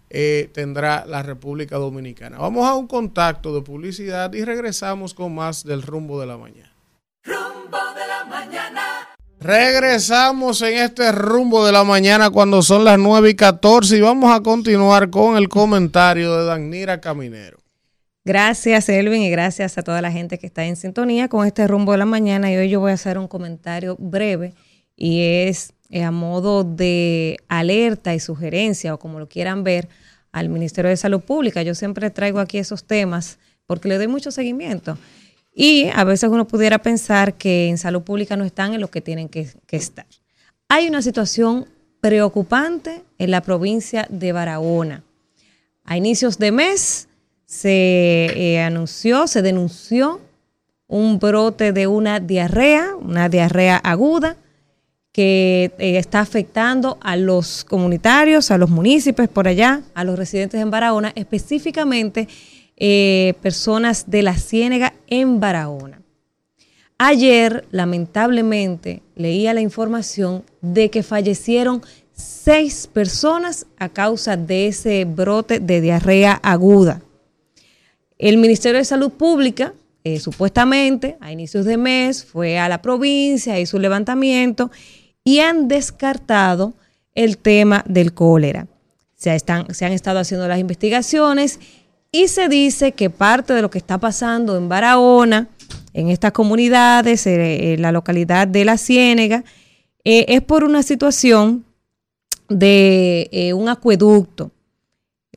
eh, 0.10 0.50
tendrá 0.54 1.06
la 1.06 1.22
República 1.22 1.78
Dominicana. 1.78 2.40
Vamos 2.40 2.68
a 2.68 2.74
un 2.74 2.88
contacto 2.88 3.54
de 3.54 3.62
publicidad 3.62 4.34
y 4.34 4.44
regresamos 4.44 5.14
con 5.14 5.36
más 5.36 5.64
del 5.64 5.84
rumbo 5.84 6.20
de 6.20 6.26
la 6.26 6.38
mañana. 6.38 6.71
Rumbo 7.24 7.78
de 7.96 8.08
la 8.08 8.26
mañana. 8.26 8.82
Regresamos 9.40 10.62
en 10.62 10.78
este 10.78 11.12
rumbo 11.12 11.66
de 11.66 11.72
la 11.72 11.84
mañana 11.84 12.30
cuando 12.30 12.62
son 12.62 12.84
las 12.84 13.00
9 13.00 13.32
y 13.32 13.36
14 13.36 13.98
y 13.98 14.02
vamos 14.02 14.36
a 14.36 14.42
continuar 14.42 15.10
con 15.10 15.38
el 15.38 15.50
comentario 15.50 16.36
de 16.38 16.46
Danira 16.46 17.02
Caminero. 17.02 17.58
Gracias, 18.24 18.88
Elvin, 18.88 19.24
y 19.24 19.32
gracias 19.32 19.80
a 19.80 19.82
toda 19.82 20.02
la 20.02 20.12
gente 20.12 20.38
que 20.38 20.46
está 20.46 20.66
en 20.66 20.76
sintonía 20.76 21.28
con 21.28 21.46
este 21.48 21.68
rumbo 21.68 21.92
de 21.92 21.98
la 21.98 22.06
mañana. 22.06 22.52
Y 22.52 22.58
hoy 22.58 22.70
yo 22.70 22.80
voy 22.80 22.92
a 22.92 22.96
hacer 22.96 23.18
un 23.18 23.28
comentario 23.28 23.96
breve 24.00 24.54
y 24.96 25.24
es 25.24 25.74
eh, 25.90 26.04
a 26.04 26.12
modo 26.12 26.64
de 26.64 27.38
alerta 27.48 28.14
y 28.14 28.20
sugerencia, 28.20 28.94
o 28.94 29.00
como 29.00 29.20
lo 29.20 29.28
quieran 29.28 29.64
ver, 29.64 29.90
al 30.32 30.50
Ministerio 30.50 30.90
de 30.90 30.98
Salud 30.98 31.22
Pública. 31.22 31.64
Yo 31.64 31.74
siempre 31.74 32.12
traigo 32.12 32.40
aquí 32.40 32.60
esos 32.60 32.84
temas 32.84 33.40
porque 33.66 33.90
le 33.90 33.98
doy 33.98 34.08
mucho 34.08 34.30
seguimiento. 34.30 34.98
Y 35.54 35.90
a 35.94 36.04
veces 36.04 36.30
uno 36.30 36.48
pudiera 36.48 36.80
pensar 36.80 37.36
que 37.36 37.68
en 37.68 37.78
salud 37.78 38.02
pública 38.02 38.38
no 38.38 38.46
están 38.46 38.74
en 38.74 38.82
lo 38.82 38.90
que 38.90 39.02
tienen 39.02 39.28
que, 39.30 39.48
estar. 39.72 40.06
Hay 40.70 40.88
una 40.88 41.02
situación 41.02 41.68
preocupante 42.00 43.04
en 43.18 43.32
la 43.32 43.42
provincia 43.42 44.08
de 44.10 44.32
Barahona. 44.32 45.04
A 45.84 45.98
inicios 45.98 46.38
de 46.38 46.52
mes 46.52 47.08
se 47.46 48.28
eh, 48.36 48.62
anunció, 48.62 49.28
se 49.28 49.42
denunció 49.42 50.22
un 50.88 51.20
brote 51.20 51.74
de 51.74 51.88
una 51.88 52.20
diarrea, 52.20 52.96
una 52.96 53.28
diarrea 53.28 53.78
aguda, 53.78 54.38
que 55.12 55.74
eh, 55.78 55.98
está 55.98 56.22
afectando 56.22 56.98
a 57.02 57.18
los 57.18 57.66
comunitarios, 57.66 58.52
a 58.52 58.58
los 58.58 58.70
municipios 58.70 59.28
por 59.28 59.48
allá, 59.48 59.82
a 59.94 60.04
los 60.04 60.18
residentes 60.18 60.62
en 60.62 60.72
Barahona, 60.72 61.12
específicamente 61.16 62.28
eh, 62.84 63.36
personas 63.44 64.10
de 64.10 64.24
la 64.24 64.36
Ciénega 64.36 64.96
en 65.06 65.40
Barahona. 65.40 66.02
Ayer, 66.98 67.68
lamentablemente, 67.70 69.04
leía 69.16 69.54
la 69.54 69.62
información 69.62 70.44
de 70.62 70.90
que 70.90 71.04
fallecieron 71.04 71.84
seis 72.12 72.90
personas 72.92 73.68
a 73.78 73.90
causa 73.90 74.36
de 74.36 74.66
ese 74.66 75.06
brote 75.06 75.60
de 75.60 75.80
diarrea 75.80 76.34
aguda. 76.42 77.04
El 78.18 78.38
Ministerio 78.38 78.80
de 78.80 78.86
Salud 78.86 79.12
Pública, 79.12 79.76
eh, 80.04 80.20
supuestamente, 80.20 81.18
a 81.20 81.32
inicios 81.32 81.66
de 81.66 81.78
mes, 81.78 82.26
fue 82.26 82.58
a 82.58 82.68
la 82.68 82.82
provincia, 82.82 83.60
hizo 83.60 83.78
un 83.78 83.84
levantamiento 83.84 84.72
y 85.24 85.38
han 85.38 85.68
descartado 85.68 86.74
el 87.14 87.38
tema 87.38 87.84
del 87.88 88.16
cólera. 88.16 88.66
Se, 89.14 89.36
están, 89.36 89.72
se 89.76 89.86
han 89.86 89.92
estado 89.92 90.18
haciendo 90.18 90.48
las 90.48 90.58
investigaciones 90.58 91.60
y 92.12 92.28
se 92.28 92.50
dice 92.50 92.92
que 92.92 93.10
parte 93.10 93.54
de 93.54 93.62
lo 93.62 93.70
que 93.70 93.78
está 93.78 93.98
pasando 93.98 94.58
en 94.58 94.70
Barahona, 94.70 95.50
en 95.94 96.10
estas 96.10 96.32
comunidades, 96.32 97.26
eh, 97.28 97.74
en 97.74 97.82
la 97.82 97.92
localidad 97.92 98.48
de 98.48 98.66
La 98.66 98.78
Ciénega, 98.78 99.44
eh, 100.04 100.26
es 100.28 100.42
por 100.42 100.64
una 100.64 100.84
situación 100.84 101.66
de 102.50 103.30
eh, 103.32 103.54
un 103.54 103.70
acueducto. 103.70 104.52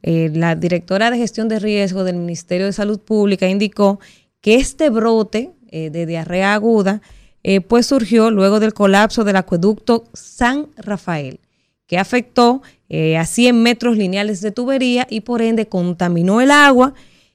Eh, 0.03 0.31
la 0.35 0.55
directora 0.55 1.11
de 1.11 1.17
gestión 1.17 1.49
de 1.49 1.59
riesgo 1.59 2.05
del 2.05 2.17
Ministerio 2.17 2.67
de 2.67 2.75
Salud 2.75 3.01
Pública 3.01 3.49
indicó 3.49 4.01
que 4.43 4.57
este 4.57 4.91
brote 4.91 5.53
eh, 5.71 5.89
de 5.89 6.05
diarrea 6.05 6.53
aguda 6.53 7.01
eh, 7.43 7.63
pues 7.63 7.87
surgió 7.87 8.31
luego 8.31 8.61
del 8.61 8.75
colapso 8.75 9.25
del 9.25 9.37
acueducto 9.37 10.05
San 10.13 10.69
Rafael, 10.77 11.41
que 11.87 11.99
afectó 11.99 12.63
eh, 12.89 13.17
a 13.17 13.27
100 13.27 13.63
metros 13.63 13.97
lineales 13.97 14.41
de 14.41 14.53
tubería 14.53 15.07
y 15.11 15.21
por 15.21 15.43
ende 15.43 15.67
contaminó 15.67 16.41
el 16.41 16.51
agua 16.51 16.95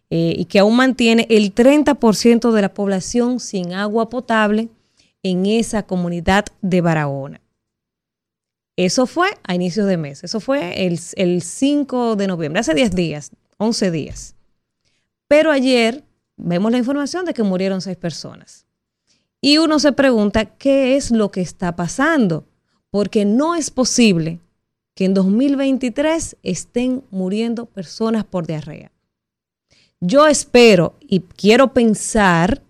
eh, 0.09 0.34
y 0.38 0.45
que 0.45 0.59
aún 0.59 0.76
mantiene 0.76 1.27
el 1.30 1.53
30% 1.53 2.51
de 2.51 2.61
la 2.61 2.73
población 2.73 3.39
sin 3.39 3.73
agua 3.73 4.09
potable 4.09 4.69
en 5.23 5.45
esa 5.45 5.84
comunidad 5.84 6.45
de 6.61 6.81
Barahona. 6.81 7.41
Eso 8.76 9.05
fue 9.05 9.30
a 9.43 9.55
inicios 9.55 9.88
de 9.88 9.97
mes, 9.97 10.23
eso 10.23 10.39
fue 10.39 10.85
el, 10.88 10.99
el 11.15 11.41
5 11.41 12.15
de 12.15 12.27
noviembre, 12.27 12.61
hace 12.61 12.73
10 12.73 12.91
días, 12.91 13.31
11 13.57 13.91
días. 13.91 14.35
Pero 15.27 15.51
ayer 15.51 16.03
vemos 16.38 16.71
la 16.71 16.77
información 16.77 17.26
de 17.26 17.34
que 17.34 17.43
murieron 17.43 17.81
seis 17.81 17.97
personas. 17.97 18.65
Y 19.41 19.57
uno 19.57 19.80
se 19.80 19.91
pregunta, 19.91 20.45
¿qué 20.45 20.95
es 20.95 21.11
lo 21.11 21.30
que 21.30 21.41
está 21.41 21.76
pasando? 21.76 22.45
Porque 22.91 23.26
no 23.26 23.56
es 23.56 23.70
posible 23.70 24.40
que 24.95 25.06
en 25.06 25.14
2023 25.14 26.38
estén 26.44 27.03
muriendo 27.11 27.66
personas 27.66 28.26
por 28.26 28.48
diarrea. 28.48 28.91
Yo 30.02 30.28
espero 30.28 30.95
y 31.02 31.22
quiero 31.22 31.74
pensar 31.74 32.61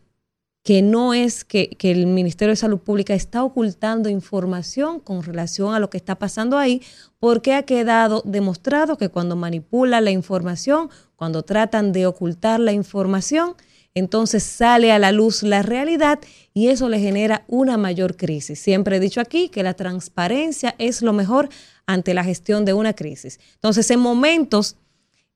que 0.64 0.82
no 0.82 1.14
es 1.14 1.44
que, 1.46 1.76
el 1.80 2.06
Ministerio 2.06 2.52
de 2.52 2.58
Salud 2.58 2.80
Pública 2.80 3.14
está 3.14 3.44
ocultando 3.44 4.10
información 4.10 5.00
con 5.00 5.24
relación 5.24 5.74
a 5.74 5.80
lo 5.80 5.90
que 5.90 5.98
está 5.98 6.16
pasando 6.16 6.58
ahí, 6.58 6.82
porque 7.20 7.54
ha 7.54 7.64
quedado 7.64 8.22
demostrado 8.26 8.98
que 8.98 9.10
cuando 9.10 9.36
manipula 9.36 10.02
la 10.02 10.12
información, 10.12 10.90
cuando 11.16 11.44
tratan 11.44 11.92
de 11.92 12.06
ocultar 12.06 12.60
la 12.60 12.72
información, 12.72 13.56
entonces 13.96 14.44
sale 14.44 14.92
a 14.92 15.00
la 15.00 15.12
luz 15.12 15.44
la 15.44 15.62
realidad 15.62 16.20
y 16.54 16.68
eso 16.68 16.90
le 16.90 17.00
genera 17.00 17.44
una 17.48 17.78
mayor 17.78 18.16
crisis. 18.16 18.60
Siempre 18.60 18.98
he 18.98 19.00
dicho 19.00 19.22
aquí 19.22 19.50
que 19.50 19.64
la 19.64 19.74
transparencia 19.74 20.76
es 20.78 21.02
lo 21.02 21.14
mejor 21.14 21.50
ante 21.86 22.14
la 22.14 22.24
gestión 22.24 22.66
de 22.66 22.74
una 22.74 22.94
crisis. 22.94 23.40
Entonces, 23.56 23.90
en 23.92 24.00
momentos 24.00 24.76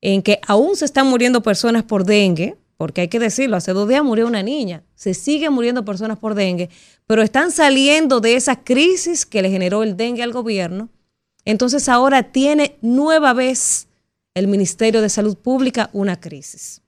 en 0.00 0.22
que 0.22 0.38
aún 0.46 0.76
se 0.76 0.84
están 0.84 1.06
muriendo 1.06 1.42
personas 1.42 1.82
por 1.82 2.04
dengue, 2.04 2.56
porque 2.76 3.02
hay 3.02 3.08
que 3.08 3.18
decirlo, 3.18 3.56
hace 3.56 3.72
dos 3.72 3.88
días 3.88 4.04
murió 4.04 4.26
una 4.26 4.42
niña, 4.42 4.82
se 4.94 5.14
siguen 5.14 5.52
muriendo 5.52 5.84
personas 5.84 6.18
por 6.18 6.34
dengue, 6.34 6.68
pero 7.06 7.22
están 7.22 7.50
saliendo 7.50 8.20
de 8.20 8.36
esa 8.36 8.62
crisis 8.62 9.24
que 9.26 9.42
le 9.42 9.50
generó 9.50 9.82
el 9.82 9.96
dengue 9.96 10.22
al 10.22 10.32
gobierno. 10.32 10.90
Entonces 11.44 11.88
ahora 11.88 12.22
tiene 12.22 12.76
nueva 12.82 13.32
vez 13.32 13.88
el 14.34 14.48
Ministerio 14.48 15.00
de 15.00 15.08
Salud 15.08 15.36
Pública 15.36 15.90
una 15.92 16.20
crisis. 16.20 16.83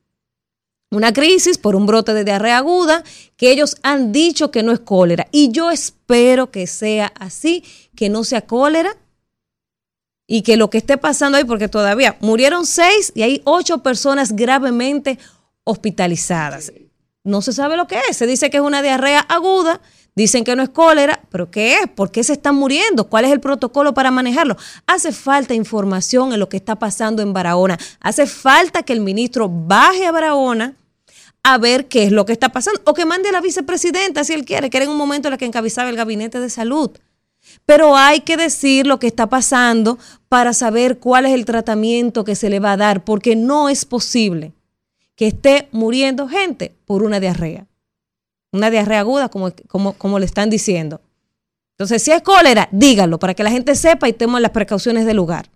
Una 0.96 1.12
crisis 1.12 1.58
por 1.58 1.76
un 1.76 1.84
brote 1.84 2.14
de 2.14 2.24
diarrea 2.24 2.56
aguda 2.56 3.04
que 3.36 3.50
ellos 3.50 3.76
han 3.82 4.12
dicho 4.12 4.50
que 4.50 4.62
no 4.62 4.72
es 4.72 4.80
cólera. 4.80 5.26
Y 5.30 5.50
yo 5.52 5.70
espero 5.70 6.50
que 6.50 6.66
sea 6.66 7.12
así, 7.20 7.62
que 7.94 8.08
no 8.08 8.24
sea 8.24 8.46
cólera 8.46 8.96
y 10.26 10.40
que 10.40 10.56
lo 10.56 10.70
que 10.70 10.78
esté 10.78 10.96
pasando 10.96 11.36
ahí, 11.36 11.44
porque 11.44 11.68
todavía 11.68 12.16
murieron 12.20 12.64
seis 12.64 13.12
y 13.14 13.24
hay 13.24 13.42
ocho 13.44 13.82
personas 13.82 14.34
gravemente 14.34 15.18
hospitalizadas. 15.64 16.72
No 17.24 17.42
se 17.42 17.52
sabe 17.52 17.76
lo 17.76 17.86
que 17.86 18.00
es. 18.08 18.16
Se 18.16 18.26
dice 18.26 18.48
que 18.48 18.56
es 18.56 18.62
una 18.62 18.80
diarrea 18.80 19.20
aguda, 19.20 19.82
dicen 20.14 20.44
que 20.44 20.56
no 20.56 20.62
es 20.62 20.70
cólera, 20.70 21.20
pero 21.28 21.50
¿qué 21.50 21.74
es? 21.74 21.88
¿Por 21.94 22.10
qué 22.10 22.24
se 22.24 22.32
están 22.32 22.54
muriendo? 22.54 23.10
¿Cuál 23.10 23.26
es 23.26 23.32
el 23.32 23.40
protocolo 23.40 23.92
para 23.92 24.10
manejarlo? 24.10 24.56
Hace 24.86 25.12
falta 25.12 25.52
información 25.52 26.32
en 26.32 26.40
lo 26.40 26.48
que 26.48 26.56
está 26.56 26.76
pasando 26.76 27.20
en 27.20 27.34
Barahona. 27.34 27.78
Hace 28.00 28.26
falta 28.26 28.82
que 28.82 28.94
el 28.94 29.02
ministro 29.02 29.50
baje 29.50 30.06
a 30.06 30.12
Barahona 30.12 30.74
a 31.48 31.58
ver 31.58 31.86
qué 31.86 32.02
es 32.02 32.10
lo 32.10 32.26
que 32.26 32.32
está 32.32 32.48
pasando 32.48 32.80
o 32.84 32.92
que 32.92 33.04
mande 33.04 33.30
la 33.30 33.40
vicepresidenta 33.40 34.24
si 34.24 34.32
él 34.32 34.44
quiere, 34.44 34.68
que 34.68 34.78
era 34.78 34.84
en 34.84 34.90
un 34.90 34.96
momento 34.96 35.28
en 35.28 35.34
el 35.34 35.38
que 35.38 35.44
encabezaba 35.44 35.88
el 35.88 35.94
gabinete 35.94 36.40
de 36.40 36.50
salud. 36.50 36.90
Pero 37.64 37.96
hay 37.96 38.22
que 38.22 38.36
decir 38.36 38.84
lo 38.84 38.98
que 38.98 39.06
está 39.06 39.28
pasando 39.28 39.96
para 40.28 40.52
saber 40.52 40.98
cuál 40.98 41.24
es 41.24 41.34
el 41.34 41.44
tratamiento 41.44 42.24
que 42.24 42.34
se 42.34 42.50
le 42.50 42.58
va 42.58 42.72
a 42.72 42.76
dar, 42.76 43.04
porque 43.04 43.36
no 43.36 43.68
es 43.68 43.84
posible 43.84 44.54
que 45.14 45.28
esté 45.28 45.68
muriendo 45.70 46.26
gente 46.26 46.74
por 46.84 47.04
una 47.04 47.20
diarrea. 47.20 47.68
Una 48.50 48.68
diarrea 48.68 48.98
aguda, 48.98 49.28
como, 49.28 49.52
como, 49.68 49.92
como 49.92 50.18
le 50.18 50.26
están 50.26 50.50
diciendo. 50.50 51.00
Entonces, 51.74 52.02
si 52.02 52.10
es 52.10 52.22
cólera, 52.22 52.68
dígalo 52.72 53.20
para 53.20 53.34
que 53.34 53.44
la 53.44 53.52
gente 53.52 53.76
sepa 53.76 54.08
y 54.08 54.12
tome 54.12 54.40
las 54.40 54.50
precauciones 54.50 55.06
del 55.06 55.16
lugar. 55.16 55.48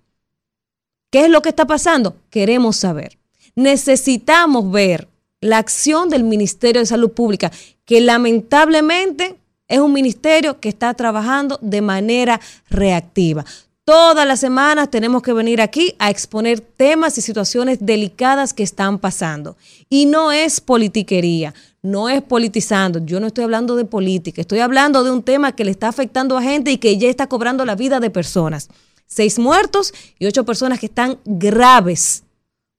¿Qué 1.11 1.25
es 1.25 1.31
lo 1.31 1.43
que 1.43 1.49
está 1.49 1.67
pasando? 1.67 2.15
Queremos 2.31 2.77
saber. 2.77 3.19
Necesitamos 3.57 4.71
ver 4.71 5.09
la 5.41 5.59
acción 5.59 6.09
del 6.09 6.25
Ministerio 6.25 6.81
de 6.81 6.87
Salud 6.87 7.11
Pública, 7.13 7.51
que 7.85 8.01
lamentablemente 8.01 9.37
es 9.69 9.79
un 9.79 9.93
ministerio 9.93 10.61
que 10.61 10.69
está 10.69 10.93
trabajando 10.95 11.59
de 11.63 11.81
manera 11.81 12.41
reactiva. 12.69 13.45
Todas 13.85 14.27
las 14.27 14.41
semanas 14.41 14.91
tenemos 14.91 15.23
que 15.23 15.33
venir 15.33 15.61
aquí 15.61 15.95
a 15.99 16.11
exponer 16.11 16.61
temas 16.61 17.17
y 17.19 17.23
situaciones 17.23 17.79
delicadas 17.81 18.53
que 18.53 18.63
están 18.63 18.99
pasando. 18.99 19.57
Y 19.89 20.07
no 20.07 20.31
es 20.31 20.61
politiquería, 20.61 21.55
no 21.83 22.09
es 22.09 22.23
politizando. 22.23 23.05
Yo 23.05 23.19
no 23.19 23.27
estoy 23.29 23.45
hablando 23.45 23.75
de 23.77 23.85
política, 23.85 24.43
estoy 24.43 24.61
hablando 24.61 25.03
de 25.03 25.11
un 25.11 25.23
tema 25.23 25.57
que 25.57 25.65
le 25.65 25.71
está 25.71 25.89
afectando 25.89 26.37
a 26.37 26.43
gente 26.43 26.71
y 26.71 26.79
que 26.79 26.99
ya 26.99 27.09
está 27.09 27.27
cobrando 27.27 27.65
la 27.65 27.75
vida 27.75 28.01
de 28.01 28.11
personas. 28.11 28.69
Seis 29.07 29.39
muertos 29.39 29.93
y 30.19 30.27
ocho 30.27 30.45
personas 30.45 30.79
que 30.79 30.87
están 30.87 31.19
graves 31.25 32.23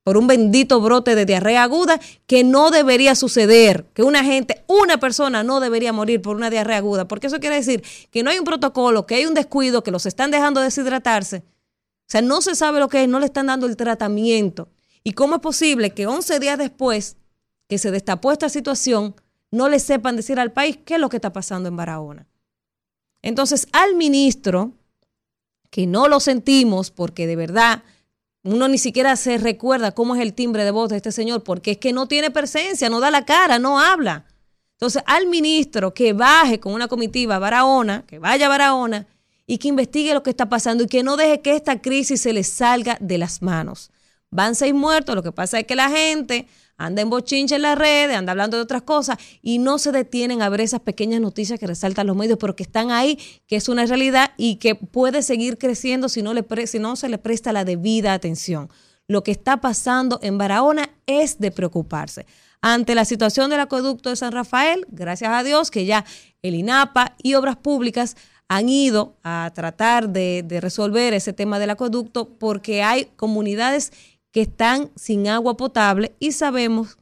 por 0.03 0.17
un 0.17 0.27
bendito 0.27 0.81
brote 0.81 1.15
de 1.15 1.25
diarrea 1.25 1.63
aguda 1.63 1.99
que 2.25 2.43
no 2.43 2.71
debería 2.71 3.15
suceder, 3.15 3.85
que 3.93 4.03
una 4.03 4.23
gente, 4.23 4.63
una 4.67 4.97
persona 4.97 5.43
no 5.43 5.59
debería 5.59 5.93
morir 5.93 6.21
por 6.21 6.35
una 6.35 6.49
diarrea 6.49 6.77
aguda, 6.77 7.07
porque 7.07 7.27
eso 7.27 7.39
quiere 7.39 7.57
decir 7.57 7.83
que 8.09 8.23
no 8.23 8.31
hay 8.31 8.39
un 8.39 8.45
protocolo, 8.45 9.05
que 9.05 9.15
hay 9.15 9.25
un 9.25 9.33
descuido, 9.33 9.83
que 9.83 9.91
los 9.91 10.05
están 10.05 10.31
dejando 10.31 10.61
deshidratarse. 10.61 11.37
O 11.37 12.11
sea, 12.11 12.21
no 12.21 12.41
se 12.41 12.55
sabe 12.55 12.79
lo 12.79 12.89
que 12.89 13.03
es, 13.03 13.09
no 13.09 13.19
le 13.19 13.27
están 13.27 13.47
dando 13.47 13.67
el 13.67 13.77
tratamiento. 13.77 14.69
¿Y 15.03 15.13
cómo 15.13 15.35
es 15.35 15.41
posible 15.41 15.91
que 15.91 16.07
11 16.07 16.39
días 16.39 16.57
después 16.57 17.17
que 17.67 17.77
se 17.77 17.91
destapó 17.91 18.31
esta 18.31 18.49
situación, 18.49 19.15
no 19.49 19.69
le 19.69 19.79
sepan 19.79 20.15
decir 20.15 20.39
al 20.39 20.51
país 20.51 20.79
qué 20.83 20.95
es 20.95 20.99
lo 20.99 21.09
que 21.09 21.17
está 21.17 21.31
pasando 21.31 21.69
en 21.69 21.75
Barahona? 21.75 22.27
Entonces, 23.21 23.67
al 23.71 23.95
ministro, 23.95 24.73
que 25.69 25.87
no 25.87 26.07
lo 26.07 26.19
sentimos 26.19 26.91
porque 26.91 27.27
de 27.27 27.35
verdad 27.35 27.83
uno 28.43 28.67
ni 28.67 28.77
siquiera 28.77 29.15
se 29.15 29.37
recuerda 29.37 29.91
cómo 29.91 30.15
es 30.15 30.21
el 30.21 30.33
timbre 30.33 30.63
de 30.63 30.71
voz 30.71 30.89
de 30.89 30.97
este 30.97 31.11
señor, 31.11 31.43
porque 31.43 31.71
es 31.71 31.77
que 31.77 31.93
no 31.93 32.07
tiene 32.07 32.31
presencia, 32.31 32.89
no 32.89 32.99
da 32.99 33.11
la 33.11 33.25
cara, 33.25 33.59
no 33.59 33.79
habla. 33.79 34.25
Entonces, 34.73 35.03
al 35.05 35.27
ministro 35.27 35.93
que 35.93 36.13
baje 36.13 36.59
con 36.59 36.73
una 36.73 36.87
comitiva 36.87 37.35
a 37.35 37.39
Barahona, 37.39 38.03
que 38.07 38.17
vaya 38.17 38.47
a 38.47 38.49
Barahona 38.49 39.05
y 39.45 39.59
que 39.59 39.67
investigue 39.67 40.13
lo 40.13 40.23
que 40.23 40.31
está 40.31 40.49
pasando 40.49 40.83
y 40.83 40.87
que 40.87 41.03
no 41.03 41.17
deje 41.17 41.41
que 41.41 41.55
esta 41.55 41.81
crisis 41.81 42.21
se 42.21 42.33
le 42.33 42.43
salga 42.43 42.97
de 42.99 43.19
las 43.19 43.43
manos. 43.43 43.91
Van 44.31 44.55
seis 44.55 44.73
muertos, 44.73 45.13
lo 45.13 45.21
que 45.21 45.31
pasa 45.31 45.59
es 45.59 45.67
que 45.67 45.75
la 45.75 45.89
gente 45.89 46.47
anda 46.85 47.01
en 47.01 47.09
bochinche 47.09 47.55
en 47.55 47.61
las 47.61 47.77
redes, 47.77 48.15
anda 48.15 48.31
hablando 48.31 48.57
de 48.57 48.63
otras 48.63 48.81
cosas 48.81 49.17
y 49.41 49.59
no 49.59 49.77
se 49.77 49.91
detienen 49.91 50.41
a 50.41 50.49
ver 50.49 50.61
esas 50.61 50.79
pequeñas 50.79 51.21
noticias 51.21 51.59
que 51.59 51.67
resaltan 51.67 52.07
los 52.07 52.15
medios, 52.15 52.37
pero 52.39 52.55
que 52.55 52.63
están 52.63 52.91
ahí, 52.91 53.19
que 53.47 53.55
es 53.55 53.69
una 53.69 53.85
realidad 53.85 54.31
y 54.37 54.55
que 54.55 54.75
puede 54.75 55.21
seguir 55.21 55.57
creciendo 55.57 56.09
si 56.09 56.21
no, 56.21 56.33
le 56.33 56.45
si 56.67 56.79
no 56.79 56.95
se 56.95 57.09
le 57.09 57.17
presta 57.17 57.53
la 57.53 57.65
debida 57.65 58.13
atención. 58.13 58.69
Lo 59.07 59.23
que 59.23 59.31
está 59.31 59.61
pasando 59.61 60.19
en 60.23 60.37
Barahona 60.37 60.89
es 61.05 61.39
de 61.39 61.51
preocuparse. 61.51 62.25
Ante 62.61 62.95
la 62.95 63.05
situación 63.05 63.49
del 63.49 63.59
acueducto 63.59 64.09
de 64.09 64.15
San 64.15 64.31
Rafael, 64.31 64.85
gracias 64.89 65.31
a 65.31 65.43
Dios 65.43 65.71
que 65.71 65.85
ya 65.85 66.05
el 66.41 66.55
INAPA 66.55 67.15
y 67.21 67.33
Obras 67.33 67.57
Públicas 67.57 68.15
han 68.47 68.69
ido 68.69 69.15
a 69.23 69.51
tratar 69.55 70.09
de, 70.09 70.43
de 70.45 70.61
resolver 70.61 71.13
ese 71.13 71.33
tema 71.33 71.57
del 71.57 71.69
acueducto 71.69 72.29
porque 72.37 72.83
hay 72.83 73.05
comunidades 73.15 73.93
que 74.31 74.41
están 74.41 74.91
sin 74.95 75.27
agua 75.27 75.57
potable 75.57 76.13
y 76.19 76.31
sabemos 76.31 76.97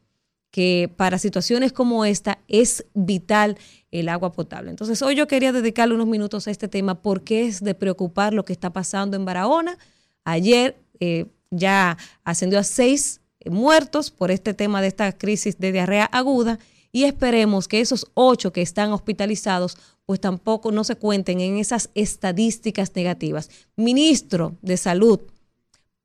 que 0.51 0.91
para 0.95 1.19
situaciones 1.19 1.71
como 1.71 2.05
esta 2.05 2.39
es 2.47 2.85
vital 2.93 3.57
el 3.91 4.09
agua 4.09 4.31
potable. 4.31 4.69
Entonces 4.69 5.01
hoy 5.01 5.15
yo 5.15 5.27
quería 5.27 5.51
dedicarle 5.51 5.95
unos 5.95 6.07
minutos 6.07 6.47
a 6.47 6.51
este 6.51 6.67
tema 6.67 7.01
porque 7.01 7.45
es 7.45 7.63
de 7.63 7.75
preocupar 7.75 8.33
lo 8.33 8.45
que 8.45 8.53
está 8.53 8.71
pasando 8.71 9.15
en 9.15 9.25
Barahona. 9.25 9.77
Ayer 10.23 10.75
eh, 10.99 11.27
ya 11.51 11.97
ascendió 12.23 12.59
a 12.59 12.63
seis 12.63 13.21
eh, 13.39 13.49
muertos 13.49 14.09
por 14.11 14.31
este 14.31 14.53
tema 14.53 14.81
de 14.81 14.87
esta 14.87 15.11
crisis 15.11 15.59
de 15.59 15.71
diarrea 15.71 16.05
aguda 16.05 16.59
y 16.91 17.03
esperemos 17.03 17.67
que 17.67 17.81
esos 17.81 18.07
ocho 18.15 18.51
que 18.51 18.63
están 18.63 18.91
hospitalizados 18.91 19.77
pues 20.05 20.19
tampoco 20.19 20.71
no 20.71 20.83
se 20.83 20.95
cuenten 20.95 21.39
en 21.39 21.59
esas 21.59 21.91
estadísticas 21.93 22.95
negativas. 22.95 23.51
Ministro 23.75 24.57
de 24.63 24.75
Salud, 24.75 25.19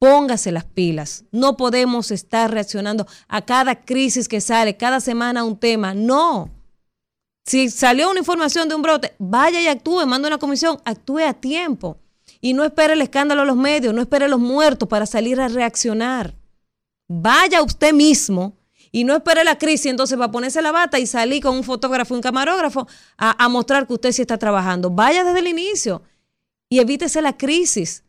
Póngase 0.04 0.52
las 0.52 0.66
pilas. 0.66 1.24
No 1.32 1.56
podemos 1.56 2.10
estar 2.10 2.50
reaccionando 2.50 3.06
a 3.26 3.40
cada 3.40 3.86
crisis 3.86 4.28
que 4.28 4.42
sale, 4.42 4.76
cada 4.76 5.00
semana 5.00 5.44
un 5.44 5.58
tema. 5.58 5.94
No. 5.94 6.50
Si 7.46 7.70
salió 7.70 8.10
una 8.10 8.18
información 8.18 8.68
de 8.68 8.74
un 8.74 8.82
brote, 8.82 9.14
vaya 9.18 9.62
y 9.62 9.66
actúe, 9.66 10.04
manda 10.04 10.28
una 10.28 10.36
comisión, 10.36 10.78
actúe 10.84 11.20
a 11.20 11.32
tiempo. 11.32 11.96
Y 12.42 12.52
no 12.52 12.64
espere 12.64 12.92
el 12.92 13.00
escándalo 13.00 13.40
de 13.40 13.46
los 13.46 13.56
medios, 13.56 13.94
no 13.94 14.02
espere 14.02 14.28
los 14.28 14.40
muertos 14.40 14.90
para 14.90 15.06
salir 15.06 15.40
a 15.40 15.48
reaccionar. 15.48 16.34
Vaya 17.08 17.62
usted 17.62 17.94
mismo 17.94 18.58
y 18.92 19.04
no 19.04 19.14
espere 19.14 19.42
la 19.42 19.56
crisis, 19.56 19.86
entonces 19.86 20.20
va 20.20 20.26
a 20.26 20.30
ponerse 20.30 20.60
la 20.60 20.70
bata 20.70 20.98
y 20.98 21.06
salir 21.06 21.42
con 21.42 21.56
un 21.56 21.64
fotógrafo, 21.64 22.14
un 22.14 22.20
camarógrafo 22.20 22.86
a, 23.16 23.42
a 23.42 23.48
mostrar 23.48 23.86
que 23.86 23.94
usted 23.94 24.12
sí 24.12 24.20
está 24.20 24.36
trabajando. 24.36 24.90
Vaya 24.90 25.24
desde 25.24 25.38
el 25.38 25.48
inicio 25.48 26.02
y 26.68 26.80
evítese 26.80 27.22
la 27.22 27.38
crisis 27.38 28.03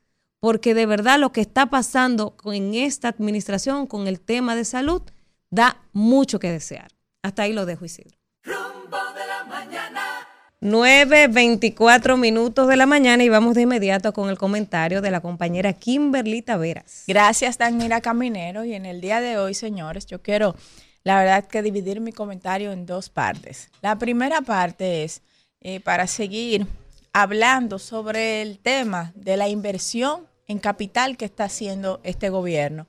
porque 0.45 0.75
de 0.75 0.85
verdad 0.85 1.17
lo 1.17 1.31
que 1.31 1.41
está 1.41 1.71
pasando 1.71 2.35
en 2.45 2.75
esta 2.75 3.07
administración 3.07 3.87
con 3.87 4.07
el 4.07 4.19
tema 4.19 4.55
de 4.55 4.63
salud 4.63 5.01
da 5.49 5.81
mucho 5.91 6.37
que 6.37 6.51
desear. 6.51 6.91
Hasta 7.23 7.41
ahí 7.41 7.51
lo 7.51 7.65
dejo, 7.65 7.83
Isidro. 7.83 8.15
Rumbo 8.43 8.95
de 9.15 9.25
la 9.25 9.43
mañana. 9.45 10.01
9.24 10.61 12.15
minutos 12.17 12.67
de 12.67 12.75
la 12.75 12.85
mañana 12.85 13.23
y 13.23 13.29
vamos 13.29 13.55
de 13.55 13.63
inmediato 13.63 14.13
con 14.13 14.29
el 14.29 14.37
comentario 14.37 15.01
de 15.01 15.09
la 15.09 15.19
compañera 15.19 15.73
Kimberly 15.73 16.43
Taveras. 16.43 17.05
Gracias, 17.07 17.57
Danira 17.57 17.99
Caminero. 18.01 18.65
Y 18.65 18.75
en 18.75 18.85
el 18.85 19.01
día 19.01 19.21
de 19.21 19.39
hoy, 19.39 19.55
señores, 19.55 20.05
yo 20.05 20.21
quiero, 20.21 20.55
la 21.03 21.17
verdad, 21.17 21.47
que 21.47 21.63
dividir 21.63 22.01
mi 22.01 22.11
comentario 22.11 22.71
en 22.71 22.85
dos 22.85 23.09
partes. 23.09 23.71
La 23.81 23.97
primera 23.97 24.41
parte 24.41 25.05
es 25.05 25.23
eh, 25.61 25.79
para 25.79 26.05
seguir 26.05 26.67
hablando 27.13 27.79
sobre 27.79 28.43
el 28.43 28.59
tema 28.59 29.11
de 29.15 29.37
la 29.37 29.49
inversión 29.49 30.34
en 30.47 30.59
capital 30.59 31.17
que 31.17 31.25
está 31.25 31.45
haciendo 31.45 31.99
este 32.03 32.29
gobierno. 32.29 32.87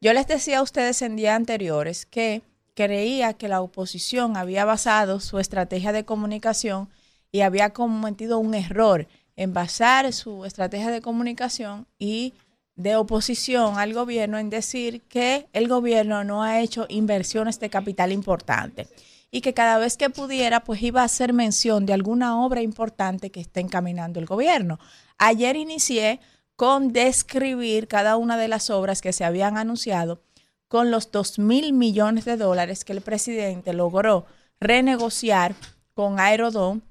Yo 0.00 0.12
les 0.12 0.26
decía 0.26 0.58
a 0.58 0.62
ustedes 0.62 1.02
en 1.02 1.16
días 1.16 1.36
anteriores 1.36 2.06
que 2.06 2.42
creía 2.74 3.34
que 3.34 3.48
la 3.48 3.60
oposición 3.60 4.36
había 4.36 4.64
basado 4.64 5.20
su 5.20 5.38
estrategia 5.38 5.92
de 5.92 6.04
comunicación 6.04 6.88
y 7.32 7.42
había 7.42 7.70
cometido 7.70 8.38
un 8.38 8.54
error 8.54 9.06
en 9.36 9.52
basar 9.52 10.12
su 10.12 10.44
estrategia 10.44 10.90
de 10.90 11.00
comunicación 11.00 11.86
y 11.98 12.34
de 12.76 12.96
oposición 12.96 13.78
al 13.78 13.92
gobierno 13.92 14.38
en 14.38 14.48
decir 14.48 15.02
que 15.02 15.48
el 15.52 15.68
gobierno 15.68 16.24
no 16.24 16.42
ha 16.42 16.60
hecho 16.60 16.86
inversiones 16.88 17.60
de 17.60 17.68
capital 17.68 18.12
importante 18.12 18.88
y 19.30 19.42
que 19.42 19.54
cada 19.54 19.78
vez 19.78 19.96
que 19.96 20.10
pudiera, 20.10 20.60
pues 20.64 20.82
iba 20.82 21.02
a 21.02 21.04
hacer 21.04 21.32
mención 21.32 21.86
de 21.86 21.92
alguna 21.92 22.42
obra 22.42 22.62
importante 22.62 23.30
que 23.30 23.40
está 23.40 23.60
encaminando 23.60 24.18
el 24.18 24.26
gobierno. 24.26 24.78
Ayer 25.18 25.56
inicié 25.56 26.20
con 26.60 26.92
describir 26.92 27.88
cada 27.88 28.18
una 28.18 28.36
de 28.36 28.46
las 28.46 28.68
obras 28.68 29.00
que 29.00 29.14
se 29.14 29.24
habían 29.24 29.56
anunciado 29.56 30.20
con 30.68 30.90
los 30.90 31.10
2 31.10 31.38
mil 31.38 31.72
millones 31.72 32.26
de 32.26 32.36
dólares 32.36 32.84
que 32.84 32.92
el 32.92 33.00
presidente 33.00 33.72
logró 33.72 34.26
renegociar 34.60 35.54
con 35.94 36.20
Aerodón 36.20 36.82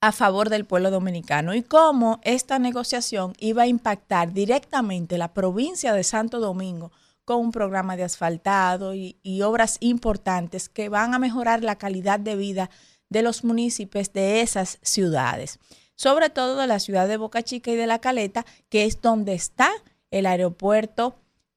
a 0.00 0.10
favor 0.10 0.48
del 0.48 0.64
pueblo 0.64 0.90
dominicano 0.90 1.54
y 1.54 1.62
cómo 1.62 2.18
esta 2.24 2.58
negociación 2.58 3.34
iba 3.38 3.62
a 3.62 3.66
impactar 3.68 4.32
directamente 4.32 5.16
la 5.16 5.32
provincia 5.32 5.92
de 5.92 6.02
Santo 6.02 6.40
Domingo 6.40 6.90
con 7.24 7.38
un 7.38 7.52
programa 7.52 7.96
de 7.96 8.02
asfaltado 8.02 8.96
y, 8.96 9.20
y, 9.22 9.42
obras 9.42 9.76
importantes 9.78 10.68
que 10.68 10.88
van 10.88 11.14
a 11.14 11.20
mejorar 11.20 11.62
la 11.62 11.78
calidad 11.78 12.18
de 12.18 12.34
vida 12.34 12.68
de 13.10 13.22
los 13.22 13.44
municipios 13.44 14.12
de 14.12 14.40
esas 14.40 14.80
ciudades, 14.82 15.60
sobre 15.98 16.30
todo 16.30 16.56
de 16.56 16.68
la 16.68 16.78
ciudad 16.78 17.08
de 17.08 17.16
Boca 17.16 17.42
Chica 17.42 17.72
y 17.72 17.76
de 17.76 17.88
La 17.88 17.98
Caleta, 17.98 18.46
que 18.68 18.84
es 18.84 19.02
donde 19.02 19.34
está 19.34 19.68
el 20.12 20.26
aeropuerto 20.26 21.16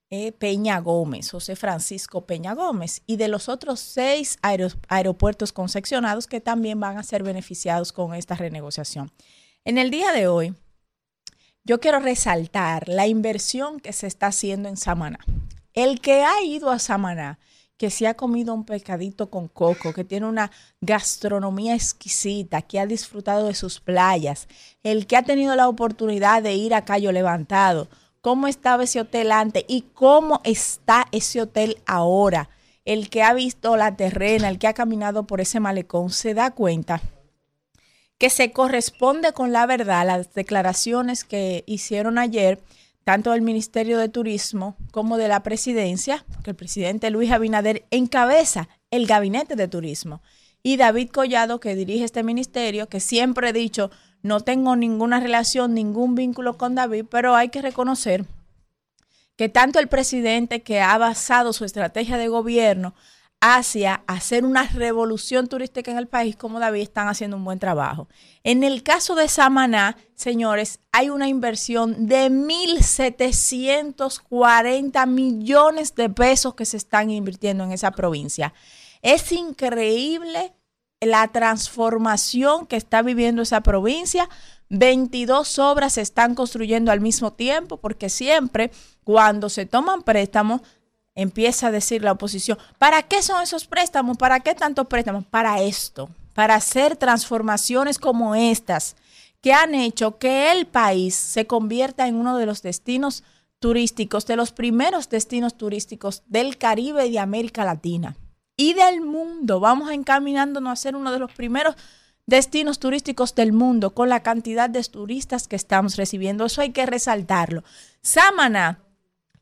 eh, 0.09 0.31
Peña 0.31 0.79
Gómez, 0.79 1.29
José 1.29 1.55
Francisco 1.55 2.25
Peña 2.25 2.53
Gómez, 2.55 3.03
y 3.05 3.17
de 3.17 3.27
los 3.27 3.47
otros 3.47 3.79
seis 3.79 4.39
aeropuertos 4.89 5.53
concesionados 5.53 6.25
que 6.25 6.41
también 6.41 6.79
van 6.79 6.97
a 6.97 7.03
ser 7.03 7.21
beneficiados 7.21 7.93
con 7.93 8.15
esta 8.15 8.35
renegociación. 8.35 9.11
En 9.63 9.77
el 9.77 9.91
día 9.91 10.11
de 10.11 10.27
hoy, 10.27 10.55
yo 11.63 11.79
quiero 11.79 11.99
resaltar 11.99 12.89
la 12.89 13.05
inversión 13.05 13.79
que 13.79 13.93
se 13.93 14.07
está 14.07 14.27
haciendo 14.27 14.67
en 14.69 14.75
Samaná. 14.75 15.19
El 15.73 16.01
que 16.01 16.23
ha 16.23 16.41
ido 16.43 16.71
a 16.71 16.79
Samaná, 16.79 17.37
que 17.81 17.89
se 17.89 18.05
ha 18.05 18.13
comido 18.13 18.53
un 18.53 18.63
pescadito 18.63 19.31
con 19.31 19.47
coco, 19.47 19.91
que 19.91 20.03
tiene 20.03 20.27
una 20.27 20.51
gastronomía 20.81 21.73
exquisita, 21.73 22.61
que 22.61 22.79
ha 22.79 22.85
disfrutado 22.85 23.47
de 23.47 23.55
sus 23.55 23.79
playas, 23.79 24.47
el 24.83 25.07
que 25.07 25.17
ha 25.17 25.23
tenido 25.23 25.55
la 25.55 25.67
oportunidad 25.67 26.43
de 26.43 26.53
ir 26.53 26.75
a 26.75 26.85
Cayo 26.85 27.11
Levantado, 27.11 27.87
cómo 28.21 28.45
estaba 28.47 28.83
ese 28.83 29.01
hotel 29.01 29.31
antes 29.31 29.65
y 29.67 29.81
cómo 29.95 30.41
está 30.43 31.07
ese 31.11 31.41
hotel 31.41 31.79
ahora. 31.87 32.49
El 32.85 33.09
que 33.09 33.23
ha 33.23 33.33
visto 33.33 33.75
la 33.75 33.95
terrena, 33.95 34.49
el 34.49 34.59
que 34.59 34.67
ha 34.67 34.75
caminado 34.75 35.25
por 35.25 35.41
ese 35.41 35.59
malecón, 35.59 36.11
se 36.11 36.35
da 36.35 36.51
cuenta 36.51 37.01
que 38.19 38.29
se 38.29 38.51
corresponde 38.51 39.33
con 39.33 39.51
la 39.51 39.65
verdad 39.65 40.05
las 40.05 40.35
declaraciones 40.35 41.23
que 41.23 41.63
hicieron 41.65 42.19
ayer 42.19 42.61
tanto 43.03 43.31
del 43.31 43.41
Ministerio 43.41 43.97
de 43.97 44.09
Turismo 44.09 44.75
como 44.91 45.17
de 45.17 45.27
la 45.27 45.43
Presidencia, 45.43 46.25
que 46.43 46.51
el 46.51 46.55
presidente 46.55 47.09
Luis 47.09 47.31
Abinader 47.31 47.85
encabeza 47.91 48.69
el 48.91 49.07
gabinete 49.07 49.55
de 49.55 49.67
turismo, 49.67 50.21
y 50.63 50.77
David 50.77 51.09
Collado, 51.09 51.59
que 51.59 51.75
dirige 51.75 52.03
este 52.03 52.23
ministerio, 52.23 52.87
que 52.87 52.99
siempre 52.99 53.49
he 53.49 53.53
dicho, 53.53 53.89
no 54.21 54.41
tengo 54.41 54.75
ninguna 54.75 55.19
relación, 55.19 55.73
ningún 55.73 56.13
vínculo 56.13 56.57
con 56.57 56.75
David, 56.75 57.05
pero 57.09 57.35
hay 57.35 57.49
que 57.49 57.61
reconocer 57.61 58.25
que 59.35 59.49
tanto 59.49 59.79
el 59.79 59.87
presidente 59.87 60.61
que 60.61 60.81
ha 60.81 60.95
basado 60.99 61.53
su 61.53 61.65
estrategia 61.65 62.17
de 62.17 62.27
gobierno 62.27 62.93
hacia 63.41 64.03
hacer 64.05 64.45
una 64.45 64.67
revolución 64.67 65.47
turística 65.47 65.91
en 65.91 65.97
el 65.97 66.07
país, 66.07 66.35
como 66.35 66.59
David, 66.59 66.83
están 66.83 67.07
haciendo 67.07 67.37
un 67.37 67.43
buen 67.43 67.57
trabajo. 67.57 68.07
En 68.43 68.63
el 68.63 68.83
caso 68.83 69.15
de 69.15 69.27
Samaná, 69.27 69.97
señores, 70.13 70.79
hay 70.91 71.09
una 71.09 71.27
inversión 71.27 72.05
de 72.05 72.29
1.740 72.29 75.07
millones 75.07 75.95
de 75.95 76.09
pesos 76.09 76.53
que 76.53 76.65
se 76.65 76.77
están 76.77 77.09
invirtiendo 77.09 77.63
en 77.63 77.71
esa 77.71 77.89
provincia. 77.89 78.53
Es 79.01 79.31
increíble 79.31 80.53
la 80.99 81.27
transformación 81.29 82.67
que 82.67 82.75
está 82.75 83.01
viviendo 83.01 83.41
esa 83.41 83.61
provincia. 83.61 84.29
22 84.69 85.57
obras 85.57 85.93
se 85.93 86.01
están 86.01 86.35
construyendo 86.35 86.91
al 86.91 87.01
mismo 87.01 87.33
tiempo, 87.33 87.77
porque 87.77 88.09
siempre 88.09 88.69
cuando 89.03 89.49
se 89.49 89.65
toman 89.65 90.03
préstamos, 90.03 90.61
empieza 91.21 91.67
a 91.67 91.71
decir 91.71 92.03
la 92.03 92.13
oposición, 92.13 92.57
¿para 92.77 93.03
qué 93.03 93.21
son 93.21 93.41
esos 93.41 93.65
préstamos? 93.65 94.17
¿Para 94.17 94.39
qué 94.39 94.55
tantos 94.55 94.87
préstamos? 94.87 95.25
Para 95.25 95.61
esto, 95.61 96.09
para 96.33 96.55
hacer 96.55 96.95
transformaciones 96.95 97.99
como 97.99 98.35
estas, 98.35 98.95
que 99.41 99.53
han 99.53 99.73
hecho 99.75 100.17
que 100.17 100.51
el 100.51 100.67
país 100.67 101.15
se 101.15 101.47
convierta 101.47 102.07
en 102.07 102.15
uno 102.15 102.37
de 102.37 102.45
los 102.45 102.61
destinos 102.61 103.23
turísticos, 103.59 104.25
de 104.25 104.35
los 104.35 104.51
primeros 104.51 105.09
destinos 105.09 105.55
turísticos 105.55 106.23
del 106.27 106.57
Caribe 106.57 107.05
y 107.05 107.11
de 107.11 107.19
América 107.19 107.65
Latina 107.65 108.15
y 108.57 108.73
del 108.73 109.01
mundo. 109.01 109.59
Vamos 109.59 109.91
encaminándonos 109.91 110.73
a 110.73 110.75
ser 110.75 110.95
uno 110.95 111.11
de 111.11 111.19
los 111.19 111.31
primeros 111.31 111.75
destinos 112.25 112.79
turísticos 112.79 113.35
del 113.35 113.53
mundo 113.53 113.91
con 113.91 114.09
la 114.09 114.21
cantidad 114.21 114.69
de 114.69 114.83
turistas 114.83 115.47
que 115.47 115.55
estamos 115.55 115.95
recibiendo. 115.95 116.45
Eso 116.45 116.61
hay 116.61 116.71
que 116.71 116.85
resaltarlo. 116.85 117.63
Samana, 118.01 118.79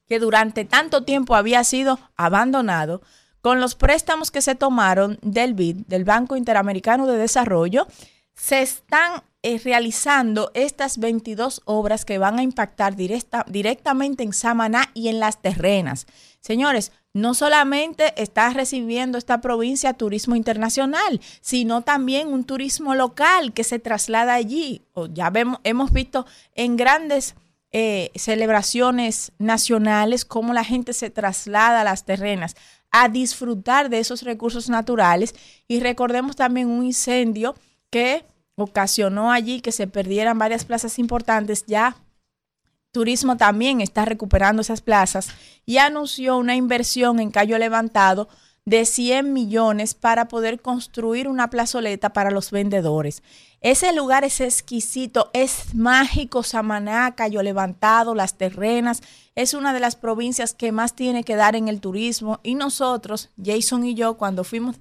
que 0.10 0.20
durante 0.20 0.66
tanto 0.66 1.04
tiempo 1.04 1.36
había 1.36 1.64
sido 1.64 2.00
abandonado, 2.18 3.02
con 3.42 3.62
los 3.62 3.76
préstamos 3.76 4.32
que 4.32 4.42
se 4.42 4.56
tomaron 4.56 5.18
del 5.22 5.54
BID, 5.54 5.86
del 5.88 6.04
Banco 6.04 6.36
Interamericano 6.36 7.08
de 7.08 7.18
Desarrollo, 7.18 7.88
se 8.34 8.62
están 8.62 9.24
eh, 9.44 9.60
realizando 9.64 10.52
estas 10.54 10.98
22 10.98 11.62
obras 11.66 12.04
que 12.04 12.18
van 12.18 12.40
a 12.40 12.44
impactar 12.44 12.96
directa, 12.96 13.46
directamente 13.48 14.24
en 14.24 14.34
Samaná 14.34 14.90
y 14.94 15.08
en 15.08 15.20
las 15.20 15.42
terrenas. 15.42 16.08
Señores, 16.42 16.92
no 17.14 17.34
solamente 17.34 18.14
está 18.22 18.50
recibiendo 18.50 19.18
esta 19.18 19.42
provincia 19.42 19.94
turismo 19.94 20.36
internacional, 20.36 21.22
sino 21.42 21.82
también 21.82 22.28
un 22.28 22.44
turismo 22.44 22.96
local 22.96 23.54
que 23.54 23.64
se 23.64 23.80
traslada 23.80 24.34
allí. 24.34 24.82
ya 25.14 25.30
vemos, 25.30 25.60
hemos 25.64 25.92
visto 25.92 26.26
en 26.56 26.76
grandes 26.78 27.36
eh, 27.72 28.12
celebraciones 28.16 29.32
nacionales 29.38 30.26
cómo 30.26 30.54
la 30.54 30.64
gente 30.64 30.94
se 30.94 31.10
traslada 31.10 31.82
a 31.82 31.84
las 31.84 32.06
terrenas 32.06 32.56
a 32.92 33.10
disfrutar 33.10 33.90
de 33.90 34.00
esos 34.00 34.24
recursos 34.24 34.70
naturales. 34.70 35.36
Y 35.68 35.80
recordemos 35.80 36.36
también 36.36 36.68
un 36.68 36.86
incendio 36.86 37.56
que 37.90 38.26
ocasionó 38.56 39.32
allí 39.32 39.62
que 39.62 39.72
se 39.72 39.88
perdieran 39.88 40.38
varias 40.38 40.66
plazas 40.66 41.00
importantes 41.00 41.66
ya 41.66 41.96
Turismo 42.92 43.38
también 43.38 43.82
está 43.82 44.06
recuperando 44.06 44.62
esas 44.62 44.82
plazas 44.82 45.30
y 45.66 45.78
anunció 45.78 46.38
una 46.38 46.56
inversión 46.56 47.20
en 47.20 47.30
Cayo 47.30 47.58
Levantado 47.60 48.30
de 48.70 48.86
100 48.86 49.34
millones 49.34 49.96
para 49.96 50.28
poder 50.28 50.62
construir 50.62 51.28
una 51.28 51.50
plazoleta 51.50 52.14
para 52.14 52.30
los 52.30 52.52
vendedores. 52.52 53.24
Ese 53.62 53.92
lugar 53.94 54.24
es 54.24 54.42
exquisito, 54.42 55.32
es 55.34 55.74
mágico, 55.74 56.44
Samaná, 56.44 57.16
Cayo 57.16 57.42
Levantado, 57.42 58.14
Las 58.14 58.38
Terrenas, 58.38 59.02
es 59.34 59.56
una 59.56 59.74
de 59.74 59.80
las 59.80 59.96
provincias 59.96 60.54
que 60.54 60.72
más 60.72 60.94
tiene 60.94 61.24
que 61.24 61.36
dar 61.36 61.56
en 61.56 61.68
el 61.68 61.82
turismo 61.82 62.42
y 62.44 62.54
nosotros, 62.54 63.32
Jason 63.44 63.88
y 63.88 63.96
yo, 63.96 64.18
cuando 64.18 64.44
fuimos 64.44 64.76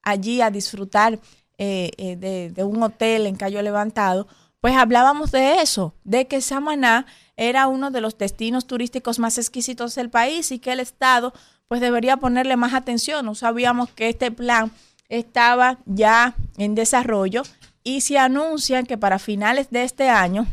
allí 0.00 0.40
a 0.40 0.50
disfrutar 0.50 1.20
eh, 1.58 1.90
eh, 1.98 2.16
de, 2.16 2.50
de 2.50 2.64
un 2.64 2.82
hotel 2.82 3.26
en 3.26 3.36
Cayo 3.36 3.60
Levantado, 3.60 4.28
pues 4.62 4.74
hablábamos 4.76 5.30
de 5.30 5.60
eso, 5.60 5.92
de 6.04 6.26
que 6.26 6.40
Samaná 6.40 7.04
era 7.36 7.66
uno 7.66 7.90
de 7.90 8.00
los 8.00 8.16
destinos 8.16 8.66
turísticos 8.66 9.18
más 9.18 9.36
exquisitos 9.36 9.94
del 9.94 10.08
país 10.08 10.50
y 10.52 10.58
que 10.58 10.72
el 10.72 10.80
Estado 10.80 11.34
pues 11.68 11.80
debería 11.80 12.16
ponerle 12.16 12.56
más 12.56 12.74
atención. 12.74 13.26
No 13.26 13.34
sabíamos 13.34 13.90
que 13.90 14.08
este 14.08 14.30
plan 14.30 14.70
estaba 15.08 15.78
ya 15.86 16.34
en 16.58 16.74
desarrollo 16.74 17.42
y 17.82 18.00
se 18.00 18.18
anuncian 18.18 18.86
que 18.86 18.98
para 18.98 19.18
finales 19.18 19.70
de 19.70 19.84
este 19.84 20.08
año 20.08 20.46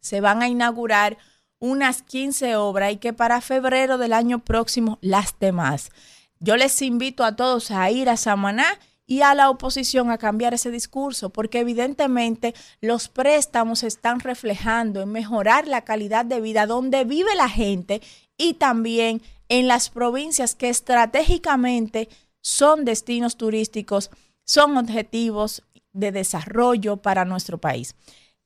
se 0.00 0.20
van 0.20 0.42
a 0.42 0.48
inaugurar 0.48 1.16
unas 1.58 2.02
15 2.02 2.56
obras 2.56 2.92
y 2.92 2.96
que 2.96 3.12
para 3.12 3.40
febrero 3.40 3.98
del 3.98 4.12
año 4.12 4.40
próximo 4.40 4.98
las 5.00 5.38
demás. 5.38 5.90
Yo 6.38 6.56
les 6.56 6.80
invito 6.82 7.24
a 7.24 7.34
todos 7.34 7.70
a 7.70 7.90
ir 7.90 8.08
a 8.08 8.16
Samaná 8.16 8.66
y 9.06 9.22
a 9.22 9.34
la 9.34 9.50
oposición 9.50 10.10
a 10.10 10.18
cambiar 10.18 10.52
ese 10.52 10.70
discurso, 10.70 11.30
porque 11.30 11.60
evidentemente 11.60 12.54
los 12.80 13.08
préstamos 13.08 13.84
están 13.84 14.20
reflejando 14.20 15.00
en 15.00 15.12
mejorar 15.12 15.68
la 15.68 15.82
calidad 15.82 16.24
de 16.24 16.40
vida 16.40 16.66
donde 16.66 17.04
vive 17.04 17.34
la 17.36 17.48
gente 17.48 18.02
y 18.36 18.54
también 18.54 19.22
en 19.48 19.68
las 19.68 19.90
provincias 19.90 20.54
que 20.54 20.68
estratégicamente 20.68 22.08
son 22.40 22.84
destinos 22.84 23.36
turísticos, 23.36 24.10
son 24.44 24.76
objetivos 24.76 25.62
de 25.92 26.12
desarrollo 26.12 26.98
para 26.98 27.24
nuestro 27.24 27.58
país. 27.58 27.94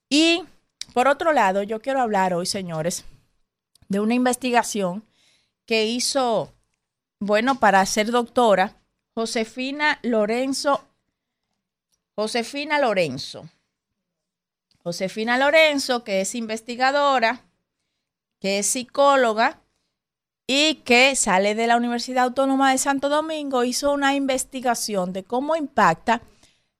Y 0.09 0.44
por 0.93 1.09
otro 1.09 1.32
lado, 1.32 1.62
yo 1.62 1.81
quiero 1.81 2.01
hablar 2.01 2.35
hoy, 2.35 2.47
señores, 2.47 3.05
de 3.89 4.01
una 4.01 4.14
investigación 4.14 5.05
que 5.66 5.86
hizo, 5.86 6.52
bueno, 7.18 7.60
para 7.60 7.85
ser 7.86 8.10
doctora, 8.10 8.77
Josefina 9.14 9.98
Lorenzo. 10.02 10.85
Josefina 12.14 12.78
Lorenzo. 12.78 13.48
Josefina 14.82 15.36
Lorenzo, 15.36 16.05
que 16.05 16.22
es 16.22 16.35
investigadora 16.35 17.44
que 18.40 18.59
es 18.59 18.66
psicóloga 18.66 19.60
y 20.52 20.82
que 20.82 21.14
sale 21.14 21.55
de 21.55 21.68
la 21.68 21.77
Universidad 21.77 22.24
Autónoma 22.24 22.72
de 22.72 22.78
Santo 22.78 23.09
Domingo, 23.09 23.62
hizo 23.62 23.93
una 23.93 24.16
investigación 24.16 25.12
de 25.12 25.22
cómo 25.22 25.55
impacta 25.55 26.22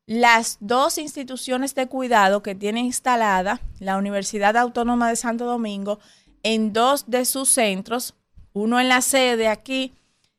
las 0.07 0.57
dos 0.59 0.99
instituciones 0.99 1.77
de 1.77 1.87
cuidado 1.87 2.43
que 2.43 2.57
tiene 2.57 2.81
instalada 2.81 3.61
la 3.79 3.97
Universidad 3.97 4.57
Autónoma 4.57 5.09
de 5.09 5.15
Santo 5.15 5.45
Domingo 5.45 6.01
en 6.43 6.73
dos 6.73 7.11
de 7.11 7.25
sus 7.25 7.49
centros, 7.49 8.17
uno 8.55 8.81
en 8.81 8.89
la 8.89 9.03
sede 9.03 9.47
aquí, 9.47 9.95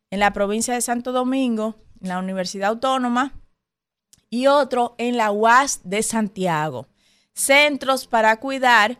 en 0.09 0.19
la 0.19 0.33
provincia 0.33 0.73
de 0.73 0.81
Santo 0.81 1.13
Domingo, 1.13 1.75
en 2.01 2.09
la 2.09 2.19
Universidad 2.19 2.71
Autónoma, 2.71 3.31
y 4.29 4.47
otro 4.47 4.93
en 4.97 5.15
la 5.15 5.31
UAS 5.31 5.79
de 5.85 6.03
Santiago. 6.03 6.85
Centros 7.33 8.07
para 8.07 8.35
cuidar 8.41 8.99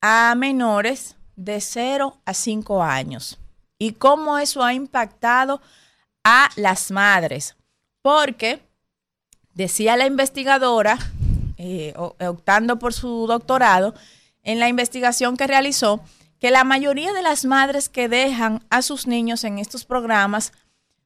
a 0.00 0.34
menores 0.36 1.14
de 1.36 1.60
0 1.60 2.18
a 2.24 2.34
5 2.34 2.82
años. 2.82 3.38
Y 3.78 3.92
cómo 3.92 4.38
eso 4.38 4.64
ha 4.64 4.74
impactado 4.74 5.60
a 6.24 6.50
las 6.56 6.90
madres. 6.90 7.56
Porque, 8.02 8.60
decía 9.54 9.96
la 9.96 10.06
investigadora, 10.06 10.98
eh, 11.56 11.94
optando 11.96 12.78
por 12.78 12.92
su 12.92 13.26
doctorado, 13.26 13.94
en 14.42 14.58
la 14.58 14.68
investigación 14.68 15.36
que 15.36 15.46
realizó, 15.46 16.00
que 16.38 16.50
la 16.50 16.64
mayoría 16.64 17.12
de 17.12 17.22
las 17.22 17.44
madres 17.44 17.88
que 17.88 18.08
dejan 18.08 18.62
a 18.70 18.82
sus 18.82 19.06
niños 19.06 19.44
en 19.44 19.58
estos 19.58 19.84
programas 19.84 20.52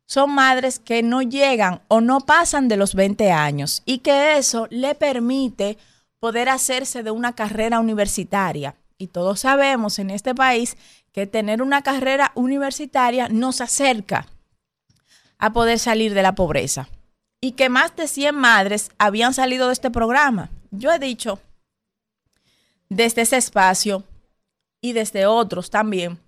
son 0.07 0.35
madres 0.35 0.79
que 0.79 1.03
no 1.03 1.23
llegan 1.23 1.81
o 1.89 2.01
no 2.01 2.21
pasan 2.21 2.69
de 2.69 2.77
los 2.77 2.95
20 2.95 3.33
años 3.33 3.83
y 3.87 3.99
que 3.99 4.37
eso 4.37 4.67
le 4.71 4.95
permite 4.95 5.79
poder 6.21 6.51
hacerse 6.51 7.03
de 7.03 7.11
una 7.11 7.35
carrera 7.35 7.81
universitaria. 7.81 8.75
Y 8.99 9.07
todos 9.09 9.41
sabemos 9.41 9.99
en 9.99 10.11
este 10.11 10.35
país 10.35 10.77
que 11.13 11.27
tener 11.27 11.63
una 11.63 11.83
carrera 11.83 12.33
universitaria 12.35 13.29
nos 13.29 13.61
acerca 13.61 14.27
a 15.39 15.53
poder 15.53 15.79
salir 15.79 16.15
de 16.15 16.23
la 16.23 16.35
pobreza. 16.35 16.89
Y 17.41 17.53
que 17.53 17.69
más 17.69 17.95
de 17.97 18.07
100 18.07 18.35
madres 18.35 18.91
habían 18.99 19.35
salido 19.35 19.67
de 19.67 19.73
este 19.73 19.91
programa. 19.91 20.51
Yo 20.71 20.93
he 20.93 20.99
dicho 20.99 21.41
desde 22.89 23.23
ese 23.23 23.37
espacio 23.37 24.05
y 24.81 24.93
desde 24.93 25.27
otros 25.27 25.71
también, 25.71 26.19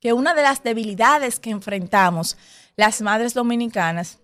que 0.00 0.12
una 0.12 0.34
de 0.34 0.42
las 0.42 0.62
debilidades 0.62 1.38
que 1.38 1.50
enfrentamos 1.50 2.36
las 2.76 3.00
madres 3.02 3.34
dominicanas 3.34 4.18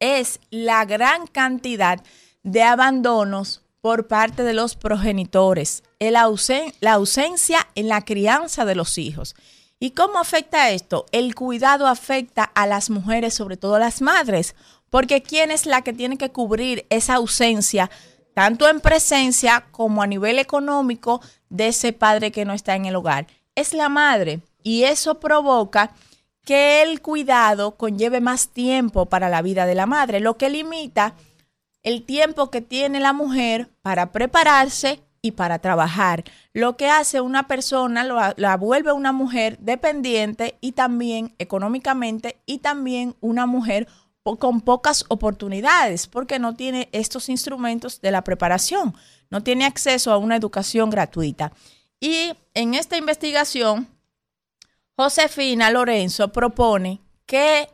es 0.00 0.40
la 0.50 0.84
gran 0.84 1.26
cantidad 1.26 2.02
de 2.42 2.62
abandonos 2.62 3.61
por 3.82 4.06
parte 4.06 4.44
de 4.44 4.54
los 4.54 4.76
progenitores, 4.76 5.82
la 5.98 6.22
ausencia 6.92 7.68
en 7.74 7.88
la 7.88 8.04
crianza 8.04 8.64
de 8.64 8.74
los 8.74 8.96
hijos. 8.96 9.34
¿Y 9.78 9.90
cómo 9.90 10.18
afecta 10.18 10.70
esto? 10.70 11.04
El 11.12 11.34
cuidado 11.34 11.86
afecta 11.86 12.44
a 12.44 12.66
las 12.66 12.88
mujeres, 12.88 13.34
sobre 13.34 13.58
todo 13.58 13.74
a 13.74 13.80
las 13.80 14.00
madres, 14.00 14.54
porque 14.88 15.22
¿quién 15.22 15.50
es 15.50 15.66
la 15.66 15.82
que 15.82 15.92
tiene 15.92 16.16
que 16.16 16.30
cubrir 16.30 16.86
esa 16.88 17.16
ausencia, 17.16 17.90
tanto 18.34 18.68
en 18.68 18.80
presencia 18.80 19.66
como 19.72 20.02
a 20.02 20.06
nivel 20.06 20.38
económico, 20.38 21.20
de 21.52 21.68
ese 21.68 21.92
padre 21.92 22.32
que 22.32 22.44
no 22.44 22.54
está 22.54 22.74
en 22.74 22.86
el 22.86 22.96
hogar. 22.96 23.26
Es 23.54 23.74
la 23.74 23.88
madre 23.88 24.40
y 24.62 24.84
eso 24.84 25.20
provoca 25.20 25.92
que 26.44 26.82
el 26.82 27.02
cuidado 27.02 27.76
conlleve 27.76 28.20
más 28.20 28.48
tiempo 28.48 29.06
para 29.06 29.28
la 29.28 29.42
vida 29.42 29.66
de 29.66 29.74
la 29.74 29.86
madre, 29.86 30.18
lo 30.18 30.36
que 30.38 30.48
limita 30.48 31.14
el 31.82 32.04
tiempo 32.04 32.50
que 32.50 32.60
tiene 32.60 33.00
la 33.00 33.12
mujer 33.12 33.70
para 33.82 34.12
prepararse 34.12 35.00
y 35.20 35.32
para 35.32 35.60
trabajar, 35.60 36.24
lo 36.52 36.76
que 36.76 36.88
hace 36.88 37.20
una 37.20 37.46
persona, 37.46 38.34
la 38.36 38.56
vuelve 38.56 38.92
una 38.92 39.12
mujer 39.12 39.56
dependiente 39.60 40.58
y 40.60 40.72
también 40.72 41.34
económicamente 41.38 42.40
y 42.44 42.58
también 42.58 43.14
una 43.20 43.46
mujer 43.46 43.86
con 44.38 44.60
pocas 44.60 45.04
oportunidades 45.08 46.06
porque 46.06 46.38
no 46.38 46.54
tiene 46.54 46.88
estos 46.92 47.28
instrumentos 47.28 48.00
de 48.00 48.10
la 48.10 48.24
preparación 48.24 48.94
no 49.32 49.42
tiene 49.42 49.64
acceso 49.64 50.12
a 50.12 50.18
una 50.18 50.36
educación 50.36 50.90
gratuita. 50.90 51.52
Y 51.98 52.34
en 52.52 52.74
esta 52.74 52.98
investigación, 52.98 53.88
Josefina 54.94 55.70
Lorenzo 55.70 56.30
propone 56.30 57.00
que 57.24 57.70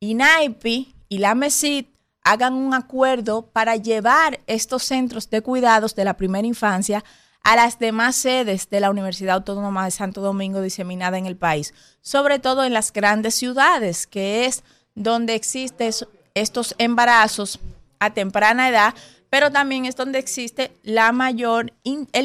INAIPI 0.00 0.94
y 1.10 1.18
la 1.18 1.34
MESID 1.34 1.84
hagan 2.22 2.54
un 2.54 2.74
acuerdo 2.74 3.42
para 3.42 3.76
llevar 3.76 4.40
estos 4.46 4.84
centros 4.84 5.30
de 5.30 5.42
cuidados 5.42 5.94
de 5.94 6.04
la 6.04 6.14
primera 6.14 6.46
infancia 6.46 7.04
a 7.42 7.56
las 7.56 7.78
demás 7.78 8.16
sedes 8.16 8.68
de 8.68 8.80
la 8.80 8.90
Universidad 8.90 9.36
Autónoma 9.36 9.84
de 9.84 9.90
Santo 9.90 10.20
Domingo 10.20 10.60
diseminada 10.60 11.16
en 11.16 11.26
el 11.26 11.36
país, 11.36 11.72
sobre 12.02 12.38
todo 12.38 12.64
en 12.64 12.74
las 12.74 12.92
grandes 12.92 13.34
ciudades, 13.34 14.06
que 14.06 14.44
es 14.44 14.62
donde 14.94 15.34
existen 15.34 15.92
estos 16.34 16.74
embarazos 16.78 17.58
a 17.98 18.10
temprana 18.10 18.68
edad 18.68 18.94
pero 19.30 19.50
también 19.50 19.86
es 19.86 19.96
donde 19.96 20.18
existe 20.18 20.72
el 20.82 20.98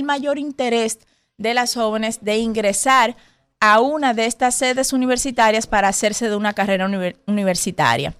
mayor 0.03 0.37
interés 0.39 0.99
de 1.37 1.53
las 1.53 1.75
jóvenes 1.75 2.23
de 2.23 2.37
ingresar 2.37 3.15
a 3.59 3.79
una 3.79 4.13
de 4.13 4.25
estas 4.25 4.55
sedes 4.55 4.91
universitarias 4.91 5.67
para 5.67 5.87
hacerse 5.87 6.27
de 6.27 6.35
una 6.35 6.53
carrera 6.53 6.89
universitaria. 7.27 8.15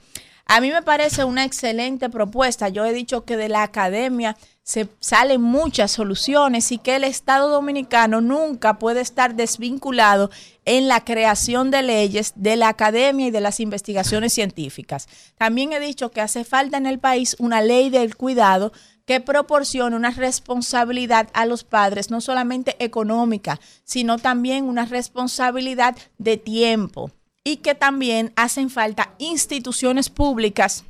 A 0.48 0.62
mí 0.62 0.72
me 0.72 0.84
parece 0.84 1.24
una 1.24 1.44
excelente 1.44 2.08
propuesta. 2.08 2.70
Yo 2.70 2.86
he 2.86 2.94
dicho 2.94 3.26
que 3.26 3.36
de 3.36 3.50
la 3.50 3.64
academia 3.64 4.38
se 4.62 4.88
salen 5.00 5.42
muchas 5.42 5.92
soluciones 5.92 6.72
y 6.72 6.78
que 6.78 6.96
el 6.96 7.04
Estado 7.04 7.50
dominicano 7.50 8.22
nunca 8.22 8.78
puede 8.78 9.02
estar 9.02 9.36
desvinculado 9.36 10.30
en 10.64 10.88
la 10.88 11.04
creación 11.04 11.72
de 11.72 11.82
leyes 11.82 12.34
de 12.36 12.58
la 12.58 12.70
academia 12.70 13.28
y 13.28 13.32
de 13.32 13.42
las 13.42 13.60
investigaciones 13.60 14.34
científicas. 14.34 15.08
También 15.36 15.74
he 15.74 15.80
dicho 15.80 16.12
que 16.12 16.22
hace 16.22 16.44
falta 16.44 16.78
en 16.78 16.86
el 16.86 17.00
país 17.00 17.36
una 17.40 17.62
ley 17.62 17.90
del 17.90 18.16
cuidado 18.16 18.72
que 19.06 19.22
proporcione 19.22 19.96
una 19.96 20.12
responsabilidad 20.12 21.28
a 21.34 21.48
los 21.48 21.64
padres, 21.64 22.12
no 22.12 22.22
solamente 22.22 22.76
económica, 22.78 23.60
sino 23.84 24.20
también 24.20 24.66
una 24.66 24.86
responsabilidad 24.86 25.96
de 26.20 26.38
tiempo 26.38 27.12
y 27.46 27.58
que 27.58 27.76
también 27.76 28.34
hacen 28.36 28.70
falta 28.70 29.14
instituciones 29.20 30.10
públicas 30.10 30.84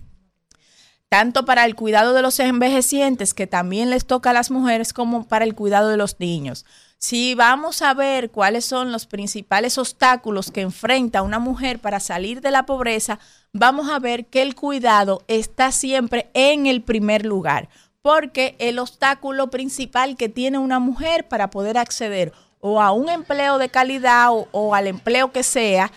tanto 1.09 1.45
para 1.45 1.65
el 1.65 1.75
cuidado 1.75 2.13
de 2.13 2.21
los 2.21 2.39
envejecientes, 2.39 3.33
que 3.33 3.47
también 3.47 3.89
les 3.89 4.05
toca 4.05 4.31
a 4.31 4.33
las 4.33 4.51
mujeres, 4.51 4.91
como 4.91 5.25
para 5.25 5.45
el 5.45 5.55
cuidado 5.55 5.89
de 5.89 5.97
los 5.97 6.19
niños. 6.19 6.65
Si 6.97 7.35
vamos 7.35 7.81
a 7.81 7.93
ver 7.93 8.31
cuáles 8.31 8.65
son 8.65 8.91
los 8.91 9.05
principales 9.05 9.77
obstáculos 9.77 10.51
que 10.51 10.61
enfrenta 10.61 11.21
una 11.21 11.39
mujer 11.39 11.79
para 11.79 11.99
salir 11.99 12.41
de 12.41 12.51
la 12.51 12.65
pobreza, 12.65 13.19
vamos 13.53 13.89
a 13.89 13.99
ver 13.99 14.25
que 14.25 14.41
el 14.41 14.55
cuidado 14.55 15.23
está 15.27 15.71
siempre 15.71 16.29
en 16.33 16.65
el 16.65 16.81
primer 16.81 17.25
lugar, 17.25 17.69
porque 18.01 18.55
el 18.59 18.79
obstáculo 18.79 19.49
principal 19.49 20.17
que 20.17 20.29
tiene 20.29 20.57
una 20.57 20.79
mujer 20.79 21.27
para 21.27 21.49
poder 21.49 21.77
acceder 21.77 22.33
o 22.59 22.81
a 22.81 22.91
un 22.91 23.09
empleo 23.09 23.57
de 23.59 23.69
calidad 23.69 24.29
o, 24.31 24.73
al 24.73 24.87
empleo 24.87 25.31
que 25.31 25.43
sea, 25.43 25.91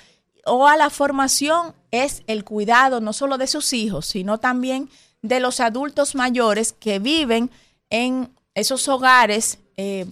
o 0.49 0.67
a 0.67 0.77
la 0.77 0.91
formación 0.91 1.75
es 1.91 2.23
el 2.27 2.45
cuidado 2.45 3.01
no 3.01 3.13
solo 3.13 3.39
de 3.39 3.47
sus 3.47 3.73
hijos, 3.73 4.07
sino 4.07 4.39
también 4.39 4.89
de 5.23 5.41
los 5.41 5.61
adultos 5.61 6.15
mayores 6.15 6.73
que 6.73 6.99
viven 6.99 7.51
en 7.91 8.31
esos 8.55 8.89
hogares 8.89 9.59
eh, 9.77 10.07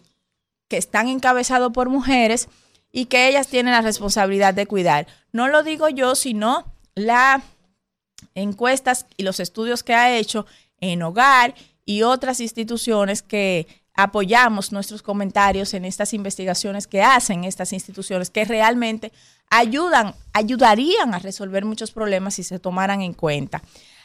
que 0.68 0.76
están 0.76 1.08
encabezados 1.08 1.72
por 1.72 1.88
mujeres 1.88 2.48
y 2.92 3.06
que 3.06 3.28
ellas 3.28 3.48
tienen 3.48 3.72
la 3.72 3.82
responsabilidad 3.82 4.54
de 4.54 4.66
cuidar. 4.66 5.06
No 5.32 5.48
lo 5.48 5.62
digo 5.62 5.88
yo, 5.88 6.14
sino 6.14 6.64
las 6.94 7.42
encuestas 8.34 9.06
y 9.16 9.22
los 9.22 9.40
estudios 9.40 9.82
que 9.82 9.94
ha 9.94 10.16
hecho 10.16 10.46
en 10.80 11.02
hogar 11.02 11.54
y 11.84 12.02
otras 12.02 12.40
instituciones 12.40 13.22
que 13.22 13.66
apoyamos 13.94 14.72
nuestros 14.72 15.02
comentarios 15.02 15.72
en 15.74 15.84
estas 15.84 16.12
investigaciones 16.12 16.86
que 16.86 17.02
hacen 17.02 17.44
estas 17.44 17.72
instituciones 17.72 18.30
que 18.30 18.44
realmente 18.44 19.10
ayudan, 19.50 20.14
ayudarían 20.32 21.14
a 21.14 21.18
resolver 21.18 21.64
muchos 21.64 21.92
problemas 21.92 22.34
si 22.34 22.42
se 22.42 22.58
tomaran 22.58 23.02
en 23.02 23.12
cuenta. 23.12 23.62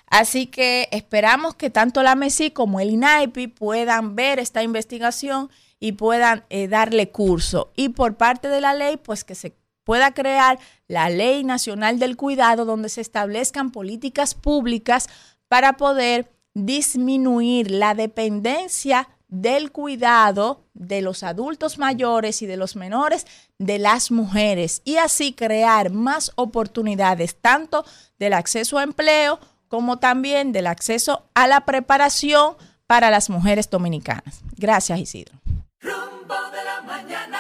Así 0.08 0.48
que 0.48 0.90
esperamos 0.92 1.56
que 1.56 1.70
tanto 1.70 2.04
la 2.04 2.16
MESI 2.16 2.52
como 2.52 2.80
el 2.80 2.92
INAIPI 2.92 3.48
puedan 3.48 4.16
ver 4.16 4.40
esta 4.40 4.62
investigación 4.62 5.50
y 5.80 5.94
puedan 5.94 6.44
eh, 6.50 6.68
darle 6.68 7.10
curso. 7.10 7.72
Y 7.76 7.90
por 7.90 8.18
parte 8.18 8.50
de 8.50 8.62
la 8.62 8.74
ley, 8.74 8.98
pues 8.98 9.24
que 9.24 9.36
se 9.36 9.56
pueda 9.84 10.14
crear 10.14 10.60
la 10.88 11.10
Ley 11.10 11.44
Nacional 11.44 11.98
del 11.98 12.18
Cuidado, 12.18 12.66
donde 12.66 12.90
se 12.90 13.02
establezcan 13.02 13.72
políticas 13.72 14.36
públicas 14.36 15.10
para 15.48 15.74
poder 15.74 16.32
disminuir 16.54 17.72
la 17.72 17.96
dependencia 17.96 19.10
del 19.32 19.72
cuidado 19.72 20.66
de 20.74 21.02
los 21.02 21.24
adultos 21.24 21.80
mayores 21.80 22.42
y 22.42 22.46
de 22.46 22.58
los 22.58 22.76
menores 22.76 23.26
de 23.58 23.80
las 23.80 24.12
mujeres 24.12 24.82
y 24.84 24.98
así 24.98 25.34
crear 25.34 25.90
más 25.90 26.34
oportunidades 26.36 27.36
tanto 27.36 27.86
del 28.20 28.34
acceso 28.34 28.78
a 28.78 28.84
empleo 28.84 29.40
como 29.70 30.00
también 30.00 30.52
del 30.52 30.68
acceso 30.68 31.24
a 31.34 31.48
la 31.48 31.62
preparación 31.62 32.56
para 32.88 33.10
las 33.10 33.30
mujeres 33.30 33.70
dominicanas. 33.70 34.42
Gracias, 34.58 35.00
Isidro. 35.00 35.34
Rumbo 35.80 36.36
de 36.52 36.64
la 36.66 36.82
mañana. 36.86 37.40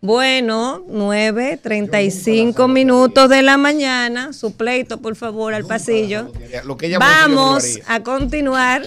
Bueno, 0.00 0.84
9.35 0.88 2.68
minutos 2.68 3.28
de 3.28 3.42
la 3.42 3.56
mañana. 3.56 4.32
Su 4.32 4.56
pleito, 4.56 5.00
por 5.00 5.14
favor, 5.14 5.54
al 5.54 5.66
pasillo. 5.66 6.32
Lo 6.64 6.76
que 6.76 6.86
ella 6.86 6.98
Vamos 6.98 7.78
a 7.86 8.02
continuar 8.02 8.82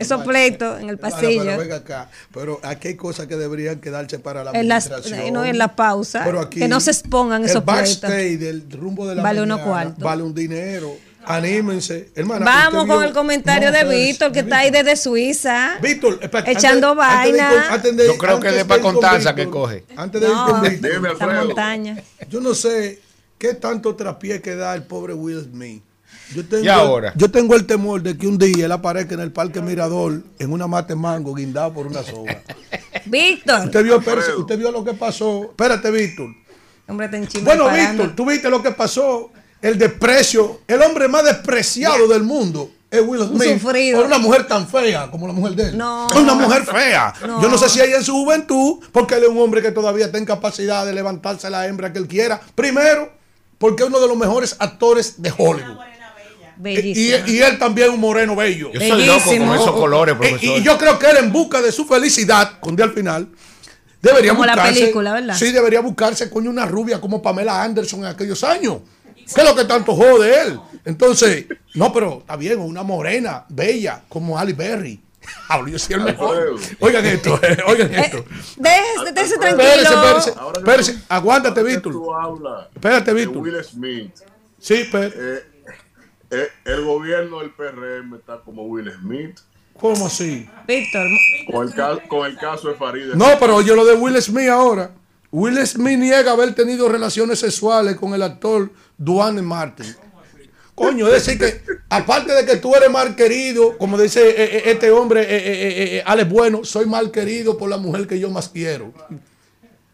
esos 0.00 0.22
pleitos 0.24 0.80
en 0.80 0.88
el 0.90 0.98
pasillo. 0.98 1.42
pero 1.44 1.58
venga 1.58 1.76
acá, 1.76 2.08
pero 2.32 2.58
aquí 2.62 2.88
hay 2.88 2.94
cosas 2.96 3.26
que 3.26 3.36
deberían 3.36 3.80
quedarse 3.80 4.18
para 4.18 4.42
la 4.44 4.50
En 4.52 4.66
las, 4.68 4.86
administración. 4.86 5.32
no, 5.32 5.44
en 5.44 5.58
la 5.58 5.76
pausa. 5.76 6.22
Pero 6.24 6.40
aquí, 6.40 6.58
que 6.60 6.68
no 6.68 6.80
se 6.80 6.90
expongan 6.90 7.42
el 7.44 7.50
esos 7.50 7.62
pleitos. 7.62 8.00
backstage 8.00 8.38
del 8.38 8.64
rumbo 8.72 9.06
de 9.06 9.14
la 9.14 9.22
Vale 9.22 9.42
unos 9.42 9.58
mañana 9.58 9.70
cuartos. 9.70 10.04
Vale 10.04 10.22
un 10.22 10.34
dinero. 10.34 10.96
Anímense. 11.22 12.10
Hermana, 12.14 12.44
Vamos 12.46 12.86
con 12.86 12.98
vio- 12.98 13.02
el 13.08 13.12
comentario 13.12 13.70
No, 13.70 13.76
de 13.76 13.84
Víctor, 13.84 14.32
que 14.32 14.40
está 14.40 14.58
ahí 14.58 14.70
desde 14.70 14.96
Suiza. 14.96 15.78
Víctor, 15.82 16.18
echando 16.46 16.88
antes- 16.92 17.04
antes 17.06 17.32
de 17.32 17.38
ir 17.38 17.44
vaina. 17.44 17.74
antes 17.74 17.96
de- 17.96 18.06
Yo 18.06 18.18
creo 18.18 18.40
que 18.40 18.48
antes 18.48 18.62
de 18.62 18.64
pa' 18.64 18.76
ir 18.76 18.80
con 18.82 18.94
Constanza 18.94 19.34
que 19.34 19.48
coge. 19.50 19.84
Antes 19.96 20.20
de 20.20 20.26
ir 20.28 20.32
No, 20.34 20.46
con 20.48 20.62
Víctor. 20.62 21.34
Montaña. 21.46 22.02
Yo 22.28 22.40
no 22.40 22.54
sé 22.54 23.00
qué 23.38 23.52
tanto 23.54 23.94
trapié 23.94 24.40
que 24.40 24.56
da 24.56 24.74
el 24.74 24.82
pobre 24.84 25.12
Will 25.14 25.42
Smith. 25.44 25.82
Yo 26.34 26.44
tengo, 26.46 26.64
¿Y 26.64 26.68
ahora? 26.68 27.12
yo 27.16 27.30
tengo 27.30 27.54
el 27.56 27.66
temor 27.66 28.02
de 28.02 28.16
que 28.16 28.26
un 28.26 28.38
día 28.38 28.66
él 28.66 28.72
aparezca 28.72 29.14
en 29.14 29.20
el 29.20 29.32
Parque 29.32 29.60
Mirador 29.60 30.22
en 30.38 30.52
una 30.52 30.66
mate 30.66 30.94
mango 30.94 31.34
guindado 31.34 31.72
por 31.72 31.86
una 31.86 32.02
soga. 32.02 32.40
Víctor. 33.06 33.62
Usted 33.64 33.82
vio, 33.84 33.98
espérese, 33.98 34.34
usted 34.34 34.58
vio 34.58 34.70
lo 34.70 34.84
que 34.84 34.94
pasó. 34.94 35.44
Espérate, 35.50 35.90
Víctor. 35.90 36.28
Hombre, 36.86 37.08
te 37.08 37.40
Bueno, 37.40 37.64
parando. 37.66 38.02
Víctor, 38.04 38.16
tú 38.16 38.26
viste 38.26 38.50
lo 38.50 38.62
que 38.62 38.70
pasó. 38.72 39.30
El 39.62 39.78
desprecio. 39.78 40.60
El 40.66 40.82
hombre 40.82 41.06
más 41.08 41.24
despreciado 41.24 42.08
del 42.08 42.22
mundo 42.22 42.70
es 42.90 43.00
Will 43.02 43.20
Un 43.22 43.36
Smith. 43.36 43.60
sufrido. 43.60 43.98
Por 43.98 44.06
una 44.06 44.18
mujer 44.18 44.46
tan 44.46 44.66
fea 44.66 45.10
como 45.10 45.26
la 45.26 45.32
mujer 45.32 45.54
de 45.54 45.62
él. 45.68 45.78
No. 45.78 46.08
Es 46.10 46.16
una 46.16 46.34
mujer 46.34 46.64
fea. 46.64 47.12
No. 47.26 47.42
Yo 47.42 47.48
no 47.48 47.58
sé 47.58 47.68
si 47.68 47.80
ella 47.80 47.96
en 47.96 48.04
su 48.04 48.12
juventud, 48.12 48.78
porque 48.92 49.14
él 49.16 49.24
es 49.24 49.28
un 49.28 49.38
hombre 49.38 49.62
que 49.62 49.70
todavía 49.70 50.06
está 50.06 50.18
en 50.18 50.24
capacidad 50.24 50.84
de 50.86 50.92
levantarse 50.92 51.48
la 51.50 51.66
hembra 51.66 51.92
que 51.92 51.98
él 51.98 52.08
quiera. 52.08 52.40
Primero, 52.54 53.12
porque 53.58 53.82
es 53.84 53.88
uno 53.88 54.00
de 54.00 54.08
los 54.08 54.16
mejores 54.16 54.56
actores 54.58 55.22
de 55.22 55.32
Hollywood. 55.36 55.76
Y, 56.60 56.62
Bellísimo. 56.62 57.26
y 57.26 57.38
él 57.40 57.58
también 57.58 57.88
es 57.88 57.94
un 57.94 58.00
moreno 58.00 58.36
bello. 58.36 58.70
Yo 58.72 58.80
soy 58.80 59.06
loco 59.06 59.24
con 59.24 59.54
esos 59.54 59.72
colores, 59.72 60.14
Eh, 60.14 60.18
profesor. 60.18 60.58
Y 60.58 60.62
yo 60.62 60.76
creo 60.78 60.98
que 60.98 61.06
él 61.10 61.16
en 61.18 61.32
busca 61.32 61.62
de 61.62 61.72
su 61.72 61.86
felicidad, 61.86 62.60
con 62.60 62.76
día 62.76 62.84
al 62.84 62.92
final, 62.92 63.28
debería 64.02 64.32
Como 64.32 64.44
la 64.44 64.62
película, 64.62 65.12
¿verdad? 65.14 65.36
Sí, 65.36 65.52
debería 65.52 65.80
buscarse 65.80 66.28
coño 66.30 66.50
una 66.50 66.66
rubia 66.66 67.00
como 67.00 67.22
Pamela 67.22 67.62
Anderson 67.62 68.00
en 68.00 68.06
aquellos 68.06 68.44
años. 68.44 68.78
¿Qué 69.14 69.40
es 69.40 69.48
lo 69.48 69.54
que 69.54 69.64
tanto 69.64 69.94
jode 69.94 70.42
él? 70.42 70.60
Entonces, 70.84 71.46
no, 71.74 71.92
pero 71.92 72.18
está 72.20 72.36
bien, 72.36 72.58
una 72.58 72.82
morena, 72.82 73.44
bella, 73.48 74.02
como 74.08 74.38
Ali 74.38 74.52
Berry. 74.52 75.00
Hablo 75.48 75.68
yo 75.72 75.78
soy 75.78 75.94
el 75.94 76.00
mejor. 76.02 76.56
Oigan 76.80 77.06
esto, 77.06 77.38
eh, 77.42 77.56
oigan 77.66 77.94
esto. 77.94 78.24
Déjese, 78.56 79.12
déjese 79.14 79.38
tranquilo. 79.38 79.70
espérese, 79.70 80.32
espérese. 80.58 80.98
Aguántate, 81.08 81.62
Víctor. 81.62 81.94
Espérate, 82.74 83.12
Víctor. 83.12 83.36
Will 83.38 83.64
Smith. 83.64 84.12
Sí, 84.58 84.88
pero, 84.90 85.12
Eh, 85.16 85.44
eh, 86.30 86.48
el 86.64 86.84
gobierno 86.84 87.40
del 87.40 87.50
PRM 87.50 88.14
está 88.14 88.40
como 88.44 88.62
Will 88.64 88.90
Smith 89.00 89.38
¿cómo 89.78 90.06
así? 90.06 90.48
Víctor. 90.68 91.06
con 91.50 91.66
el, 91.68 91.74
ca- 91.74 91.98
con 92.08 92.26
el 92.26 92.36
caso 92.36 92.68
de 92.68 92.74
Farideh. 92.74 93.16
No, 93.16 93.26
pero 93.40 93.56
oye 93.56 93.74
lo 93.74 93.84
de 93.84 93.94
Will 93.94 94.20
Smith 94.20 94.48
ahora. 94.48 94.90
Will 95.32 95.64
Smith 95.66 95.98
niega 95.98 96.32
haber 96.32 96.54
tenido 96.54 96.88
relaciones 96.88 97.38
sexuales 97.38 97.96
con 97.96 98.12
el 98.14 98.22
actor 98.22 98.70
Duane 98.98 99.42
Martin. 99.42 99.86
Coño, 100.74 101.06
es 101.08 101.12
decir 101.26 101.38
que, 101.38 101.62
aparte 101.90 102.32
de 102.32 102.44
que 102.46 102.56
tú 102.56 102.74
eres 102.74 102.90
mal 102.90 103.14
querido, 103.14 103.76
como 103.78 103.98
dice 103.98 104.28
eh, 104.30 104.34
eh, 104.56 104.62
este 104.66 104.90
hombre, 104.90 105.22
eh, 105.22 105.98
eh, 105.98 106.02
Alex 106.06 106.30
Bueno, 106.30 106.64
soy 106.64 106.86
mal 106.86 107.10
querido 107.10 107.56
por 107.58 107.68
la 107.68 107.76
mujer 107.76 108.06
que 108.06 108.18
yo 108.18 108.30
más 108.30 108.48
quiero. 108.48 108.92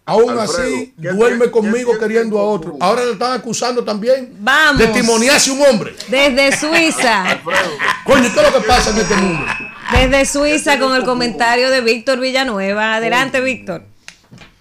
Aún 0.08 0.38
Alfredo, 0.38 0.76
así, 0.76 0.94
¿qué 1.02 1.08
duerme 1.08 1.50
conmigo 1.50 1.94
qué 1.94 1.98
queriendo 1.98 2.38
a 2.38 2.44
otro. 2.44 2.76
Ahora 2.78 3.04
le 3.04 3.12
están 3.12 3.32
acusando 3.32 3.82
también 3.82 4.36
Vamos. 4.38 4.78
de 4.78 4.86
testimoniarse 4.86 5.50
un 5.50 5.62
hombre. 5.62 5.96
Desde 6.08 6.56
Suiza. 6.56 7.40
Coño, 8.04 8.32
¿qué 8.32 8.40
es 8.40 8.52
lo 8.52 8.60
que 8.60 8.66
pasa 8.68 8.90
en 8.90 8.98
este 8.98 9.16
mundo? 9.16 9.44
Desde 9.90 10.24
Suiza 10.26 10.78
con 10.78 10.94
el 10.94 11.02
comentario 11.04 11.70
de 11.70 11.80
Víctor 11.80 12.20
Villanueva. 12.20 12.94
Adelante, 12.94 13.40
Víctor. 13.40 13.82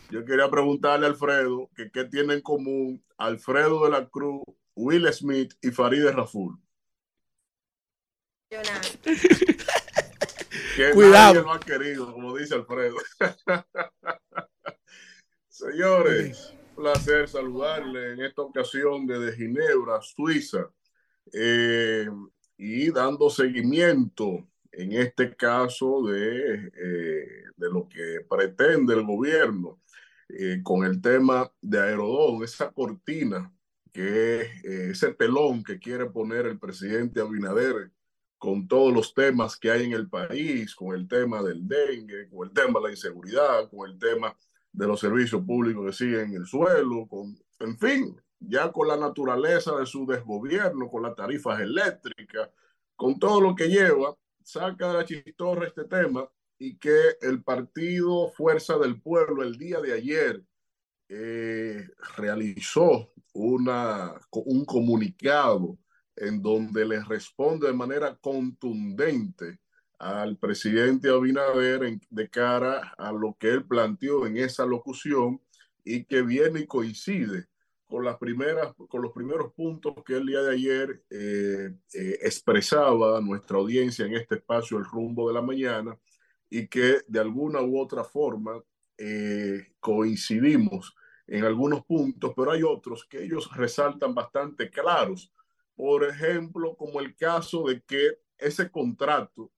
Yo 0.09 0.25
quería 0.25 0.49
preguntarle 0.49 1.05
a 1.05 1.09
Alfredo 1.09 1.69
que 1.75 1.91
qué 1.91 2.05
tiene 2.05 2.33
en 2.33 2.41
común 2.41 3.03
Alfredo 3.15 3.85
de 3.85 3.91
la 3.91 4.09
Cruz, 4.09 4.41
Will 4.73 5.07
Smith 5.13 5.53
y 5.61 5.69
Farideh 5.69 6.11
Raful. 6.11 6.57
Que 10.75 10.91
Cuidado. 10.91 11.33
nadie 11.35 11.41
lo 11.41 11.53
ha 11.53 11.59
querido, 11.59 12.11
como 12.11 12.35
dice 12.35 12.55
Alfredo. 12.55 12.95
Señores, 15.55 16.53
placer 16.75 17.29
saludarle 17.29 18.11
en 18.11 18.21
esta 18.23 18.41
ocasión 18.41 19.07
desde 19.07 19.37
Ginebra, 19.37 20.01
Suiza, 20.01 20.69
eh, 21.31 22.09
y 22.57 22.91
dando 22.91 23.29
seguimiento 23.29 24.45
en 24.69 24.91
este 24.91 25.33
caso 25.33 26.03
de, 26.07 26.73
eh, 26.75 27.43
de 27.55 27.69
lo 27.71 27.87
que 27.87 28.25
pretende 28.29 28.95
el 28.95 29.05
gobierno 29.05 29.79
eh, 30.27 30.59
con 30.61 30.83
el 30.83 31.01
tema 31.01 31.49
de 31.61 31.79
Aerodón, 31.79 32.43
esa 32.43 32.69
cortina, 32.73 33.49
que 33.93 34.41
eh, 34.41 34.89
ese 34.91 35.13
telón 35.13 35.63
que 35.63 35.79
quiere 35.79 36.07
poner 36.07 36.47
el 36.47 36.59
presidente 36.59 37.21
Abinader 37.21 37.93
con 38.37 38.67
todos 38.67 38.93
los 38.93 39.13
temas 39.13 39.55
que 39.55 39.71
hay 39.71 39.85
en 39.85 39.93
el 39.93 40.09
país, 40.09 40.75
con 40.75 40.93
el 40.93 41.07
tema 41.07 41.41
del 41.41 41.65
dengue, 41.65 42.27
con 42.27 42.45
el 42.45 42.53
tema 42.53 42.81
de 42.81 42.87
la 42.87 42.91
inseguridad, 42.91 43.69
con 43.69 43.89
el 43.89 43.97
tema 43.97 44.35
de 44.75 44.87
los 44.87 44.99
servicios 44.99 45.41
públicos 45.43 45.85
que 45.85 45.93
siguen 45.93 46.31
en 46.31 46.41
el 46.41 46.45
suelo, 46.45 47.07
con, 47.07 47.37
en 47.59 47.77
fin, 47.77 48.15
ya 48.39 48.71
con 48.71 48.87
la 48.87 48.97
naturaleza 48.97 49.75
de 49.75 49.85
su 49.85 50.05
desgobierno, 50.05 50.89
con 50.89 51.03
las 51.03 51.15
tarifas 51.15 51.61
eléctricas, 51.61 52.49
con 52.95 53.17
todo 53.17 53.39
lo 53.39 53.55
que 53.55 53.69
lleva, 53.69 54.15
saca 54.43 54.89
de 54.89 54.93
la 54.93 55.05
chistorra 55.05 55.67
este 55.67 55.85
tema 55.85 56.29
y 56.57 56.77
que 56.77 57.17
el 57.21 57.41
partido 57.43 58.31
Fuerza 58.31 58.77
del 58.77 59.01
Pueblo 59.01 59.43
el 59.43 59.57
día 59.57 59.79
de 59.79 59.93
ayer 59.93 60.43
eh, 61.09 61.87
realizó 62.17 63.13
una, 63.33 64.13
un 64.31 64.65
comunicado 64.65 65.77
en 66.15 66.41
donde 66.41 66.85
le 66.85 67.03
responde 67.03 67.67
de 67.67 67.73
manera 67.73 68.15
contundente 68.17 69.59
al 70.05 70.37
presidente 70.37 71.09
Abinader 71.09 71.83
en- 71.83 72.01
de 72.09 72.29
cara 72.29 72.93
a 72.97 73.11
lo 73.11 73.35
que 73.39 73.49
él 73.49 73.65
planteó 73.65 74.27
en 74.27 74.37
esa 74.37 74.65
locución 74.65 75.41
y 75.83 76.05
que 76.05 76.21
viene 76.21 76.61
y 76.61 76.67
coincide 76.67 77.47
con 77.87 78.05
las 78.05 78.17
primeras, 78.17 78.73
con 78.89 79.01
los 79.01 79.11
primeros 79.11 79.53
puntos 79.53 79.95
que 80.05 80.15
el 80.17 80.25
día 80.27 80.41
de 80.41 80.53
ayer 80.53 81.03
eh, 81.09 81.71
eh, 81.93 82.19
expresaba 82.21 83.19
nuestra 83.21 83.57
audiencia 83.57 84.05
en 84.05 84.15
este 84.15 84.35
espacio 84.35 84.77
El 84.77 84.85
Rumbo 84.85 85.27
de 85.27 85.33
la 85.33 85.41
Mañana 85.41 85.97
y 86.49 86.67
que 86.67 87.01
de 87.07 87.19
alguna 87.19 87.61
u 87.61 87.79
otra 87.79 88.03
forma 88.03 88.61
eh, 88.97 89.73
coincidimos 89.79 90.95
en 91.27 91.43
algunos 91.45 91.83
puntos, 91.85 92.31
pero 92.35 92.51
hay 92.51 92.61
otros 92.63 93.05
que 93.05 93.23
ellos 93.23 93.49
resaltan 93.55 94.13
bastante 94.13 94.69
claros. 94.69 95.33
Por 95.75 96.03
ejemplo, 96.03 96.75
como 96.77 96.99
el 96.99 97.15
caso 97.15 97.63
de 97.67 97.81
que 97.81 98.19
ese 98.37 98.69
contrato 98.69 99.51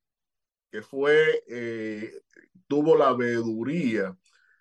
que 0.72 0.82
fue, 0.82 1.44
eh, 1.48 2.12
tuvo 2.68 2.96
la 2.96 3.14
veeduría 3.14 4.18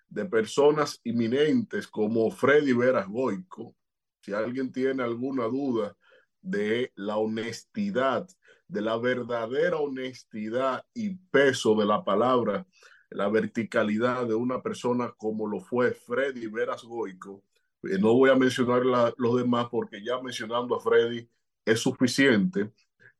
de 0.09 0.25
personas 0.25 1.01
inminentes 1.03 1.87
como 1.87 2.31
Freddy 2.31 2.73
Veras 2.73 3.07
Goico, 3.07 3.75
si 4.21 4.33
alguien 4.33 4.71
tiene 4.71 5.03
alguna 5.03 5.45
duda 5.45 5.95
de 6.41 6.91
la 6.95 7.17
honestidad, 7.17 8.27
de 8.67 8.81
la 8.81 8.97
verdadera 8.97 9.77
honestidad 9.77 10.85
y 10.93 11.15
peso 11.15 11.75
de 11.75 11.85
la 11.85 12.03
palabra, 12.03 12.65
la 13.09 13.29
verticalidad 13.29 14.27
de 14.27 14.35
una 14.35 14.61
persona 14.61 15.13
como 15.17 15.47
lo 15.47 15.59
fue 15.59 15.91
Freddy 15.91 16.47
Veras 16.47 16.83
Goico, 16.83 17.43
eh, 17.83 17.97
no 17.99 18.13
voy 18.13 18.29
a 18.29 18.35
mencionar 18.35 18.85
la- 18.85 19.13
los 19.17 19.37
demás 19.37 19.67
porque 19.69 20.03
ya 20.03 20.21
mencionando 20.21 20.75
a 20.75 20.79
Freddy 20.79 21.29
es 21.65 21.79
suficiente, 21.79 22.71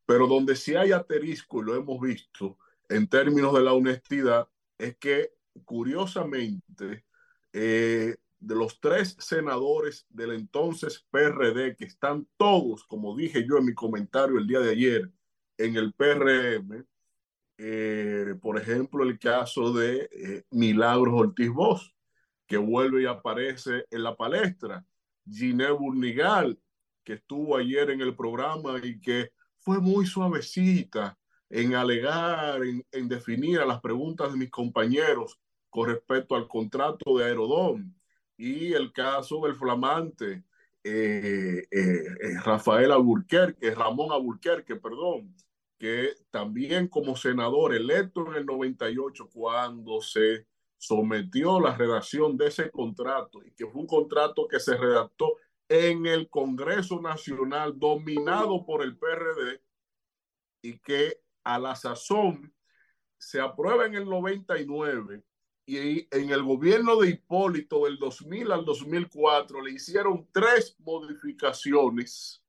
pero 0.06 0.27
donde 0.27 0.56
sí 0.56 0.75
hay 0.75 0.91
asterisco, 0.91 1.61
y 1.61 1.66
lo 1.66 1.75
hemos 1.75 1.99
visto 2.01 2.57
en 2.90 3.07
términos 3.07 3.53
de 3.53 3.61
la 3.61 3.74
honestidad, 3.74 4.48
es 4.77 4.98
que 4.98 5.32
curiosamente, 5.66 7.06
eh, 7.53 8.16
de 8.40 8.56
los 8.56 8.80
tres 8.80 9.16
senadores 9.19 10.06
del 10.09 10.32
entonces 10.33 11.06
PRD, 11.09 11.75
que 11.75 11.85
están 11.85 12.27
todos, 12.38 12.83
como 12.85 13.16
dije 13.16 13.45
yo 13.48 13.57
en 13.57 13.66
mi 13.66 13.74
comentario 13.74 14.38
el 14.38 14.48
día 14.48 14.59
de 14.59 14.72
ayer, 14.72 15.11
en 15.57 15.75
el 15.75 15.93
PRM, 15.93 16.85
eh, 17.57 18.35
por 18.41 18.59
ejemplo, 18.59 19.03
el 19.03 19.17
caso 19.17 19.74
de 19.74 20.07
eh, 20.11 20.43
Milagros 20.51 21.16
Ortiz 21.16 21.49
Bosch, 21.49 21.91
que 22.45 22.57
vuelve 22.57 23.03
y 23.03 23.06
aparece 23.07 23.85
en 23.90 24.03
la 24.03 24.16
palestra, 24.16 24.85
Ginés 25.27 25.72
Burnigal, 25.72 26.59
que 27.03 27.14
estuvo 27.14 27.57
ayer 27.57 27.90
en 27.90 28.01
el 28.01 28.16
programa 28.16 28.80
y 28.83 28.99
que 29.01 29.32
fue 29.57 29.80
muy 29.80 30.06
suavecita 30.06 31.17
en 31.50 31.76
alegar, 31.76 32.64
en, 32.64 32.85
en 32.92 33.08
definir 33.08 33.59
a 33.59 33.66
las 33.66 33.82
preguntas 33.82 34.32
de 34.32 34.38
mis 34.38 34.51
compañeros 34.51 35.40
con 35.69 35.90
respecto 35.90 36.35
al 36.35 36.48
contrato 36.48 37.17
de 37.17 37.26
Aerodón. 37.26 37.95
y 38.38 38.74
el 38.74 38.92
caso 38.93 39.42
del 39.42 39.56
flamante 39.56 40.43
eh, 40.84 41.67
eh, 41.69 42.03
eh, 42.22 42.40
Rafael 42.45 42.92
Alburquerque, 42.92 43.76
Ramón 43.76 44.11
Alburquerque, 44.14 44.77
perdón, 44.77 45.35
que 45.77 46.16
también 46.32 46.88
como 46.88 47.17
senador 47.17 47.76
electo 47.76 48.26
en 48.27 48.35
el 48.38 48.45
98 48.45 49.30
cuando 49.34 50.01
se 50.01 50.48
sometió 50.77 51.59
la 51.59 51.76
redacción 51.76 52.38
de 52.38 52.48
ese 52.48 52.72
contrato 52.72 53.43
y 53.43 53.51
que 53.51 53.67
fue 53.67 53.82
un 53.82 53.88
contrato 53.88 54.48
que 54.48 54.59
se 54.59 54.77
redactó 54.77 55.35
en 55.67 56.06
el 56.06 56.30
Congreso 56.30 57.01
Nacional 57.01 57.77
dominado 57.77 58.66
por 58.66 58.82
el 58.82 58.98
PRD 58.98 59.61
y 60.61 60.80
que 60.80 61.19
a 61.48 61.58
la 61.58 61.76
sazón 61.76 62.53
se 63.17 63.40
aprueba 63.40 63.85
en 63.85 63.95
el 63.95 64.06
99 64.06 65.24
y 65.66 66.08
en 66.16 66.30
el 66.30 66.43
gobierno 66.43 66.98
de 66.98 67.09
Hipólito 67.11 67.85
del 67.85 67.98
2000 67.98 68.51
al 68.51 68.66
2004 68.66 69.61
le 69.61 69.72
hicieron 69.72 70.27
tres 70.34 70.76
modificaciones. 70.80 72.43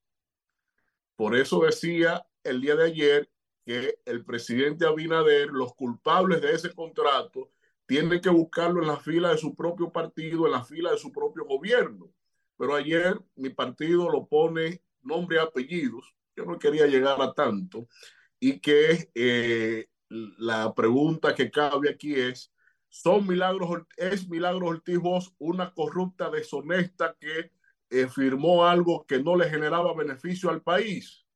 Por 1.14 1.36
eso 1.36 1.60
decía 1.60 2.26
el 2.42 2.60
día 2.60 2.74
de 2.74 2.86
ayer 2.86 3.30
que 3.64 4.00
el 4.04 4.24
presidente 4.24 4.84
Abinader, 4.84 5.48
los 5.50 5.74
culpables 5.74 6.42
de 6.42 6.54
ese 6.54 6.74
contrato, 6.74 7.52
tienen 7.86 8.20
que 8.20 8.30
buscarlo 8.30 8.82
en 8.82 8.88
la 8.88 8.98
fila 8.98 9.30
de 9.30 9.38
su 9.38 9.54
propio 9.54 9.92
partido, 9.92 10.46
en 10.46 10.52
la 10.52 10.64
fila 10.64 10.90
de 10.90 10.98
su 10.98 11.12
propio 11.12 11.44
gobierno. 11.44 12.12
Pero 12.56 12.74
ayer 12.74 13.16
mi 13.36 13.50
partido 13.50 14.10
lo 14.10 14.26
pone 14.26 14.82
nombre 15.02 15.36
y 15.36 15.40
apellidos. 15.40 16.14
Yo 16.34 16.44
no 16.44 16.58
quería 16.58 16.86
llegar 16.86 17.20
a 17.22 17.32
tanto. 17.32 17.86
Y 18.40 18.60
que 18.60 19.10
eh, 19.14 19.86
la 20.08 20.74
pregunta 20.74 21.34
que 21.34 21.50
cabe 21.50 21.90
aquí 21.90 22.14
es, 22.14 22.52
¿son 22.88 23.26
Milagros, 23.26 23.82
es 23.96 24.28
Milagros 24.28 24.70
Ortiz 24.70 24.98
una 25.38 25.72
corrupta 25.74 26.30
deshonesta 26.30 27.16
que 27.20 27.52
eh, 27.90 28.08
firmó 28.08 28.66
algo 28.66 29.04
que 29.06 29.22
no 29.22 29.36
le 29.36 29.48
generaba 29.48 29.94
beneficio 29.94 30.50
al 30.50 30.62
país? 30.62 31.26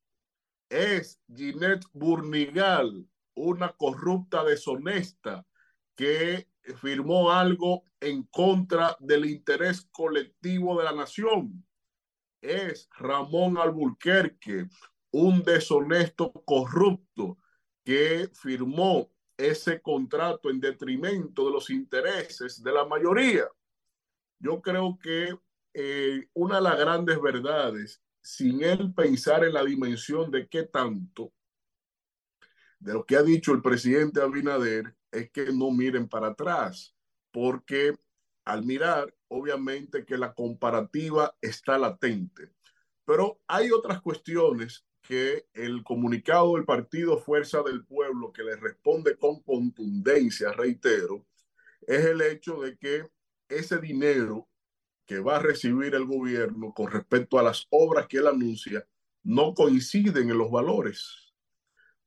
¿Es 0.69 1.21
Ginette 1.35 1.87
Burnigal 1.93 3.07
una 3.35 3.73
corrupta 3.73 4.45
deshonesta 4.45 5.47
que 5.97 6.49
firmó 6.77 7.33
algo 7.33 7.85
en 8.01 8.25
contra 8.25 8.97
del 9.01 9.27
interés 9.27 9.89
colectivo 9.91 10.79
de 10.79 10.85
la 10.85 10.93
nación. 10.93 11.65
Es 12.41 12.89
Ramón 12.99 13.59
Alburquerque, 13.59 14.69
un 15.13 15.43
deshonesto 15.43 16.33
corrupto 16.45 17.39
que 17.85 18.31
firmó 18.35 19.11
ese 19.37 19.81
contrato 19.81 20.51
en 20.51 20.61
detrimento 20.61 21.47
de 21.47 21.53
los 21.53 21.71
intereses 21.71 22.63
de 22.63 22.73
la 22.73 22.85
mayoría. 22.85 23.47
Yo 24.39 24.61
creo 24.61 24.99
que 25.01 25.37
eh, 25.75 26.29
una 26.35 26.57
de 26.57 26.63
las 26.63 26.79
grandes 26.79 27.21
verdades, 27.21 28.03
sin 28.21 28.63
él 28.63 28.93
pensar 28.95 29.45
en 29.45 29.55
la 29.55 29.65
dimensión 29.65 30.31
de 30.31 30.49
qué 30.49 30.65
tanto, 30.65 31.33
de 32.79 32.95
lo 32.95 33.05
que 33.05 33.17
ha 33.17 33.23
dicho 33.23 33.53
el 33.53 33.63
presidente 33.63 34.21
Abinader, 34.21 34.97
es 35.11 35.31
que 35.31 35.53
no 35.53 35.71
miren 35.71 36.09
para 36.09 36.29
atrás, 36.29 36.95
porque 37.31 37.95
al 38.45 38.65
mirar, 38.65 39.15
obviamente 39.29 40.05
que 40.05 40.19
la 40.19 40.35
comparativa 40.35 41.37
está 41.41 41.79
latente. 41.79 42.51
Pero 43.05 43.41
hay 43.47 43.71
otras 43.71 44.01
cuestiones 44.01 44.85
el 45.55 45.83
comunicado 45.85 46.55
del 46.55 46.65
partido 46.65 47.19
Fuerza 47.19 47.63
del 47.63 47.85
Pueblo, 47.85 48.33
que 48.33 48.43
le 48.43 48.57
responde 48.57 49.17
con 49.17 49.41
contundencia, 49.43 50.53
reitero, 50.53 51.27
es 51.87 52.05
el 52.05 52.21
hecho 52.23 52.61
de 52.61 52.77
que 52.77 53.09
ese 53.49 53.79
dinero 53.79 54.49
que 55.07 55.21
va 55.21 55.37
a 55.37 55.43
recibir 55.43 55.95
el 55.95 56.07
gobierno 56.07 56.73
con 56.73 56.91
respecto 56.91 57.39
a 57.39 57.43
las 57.43 57.67
obras 57.71 58.07
que 58.07 58.19
él 58.19 58.27
anuncia 58.27 58.87
no 59.23 59.55
coinciden 59.55 60.31
en 60.31 60.39
los 60.39 60.51
valores, 60.51 61.35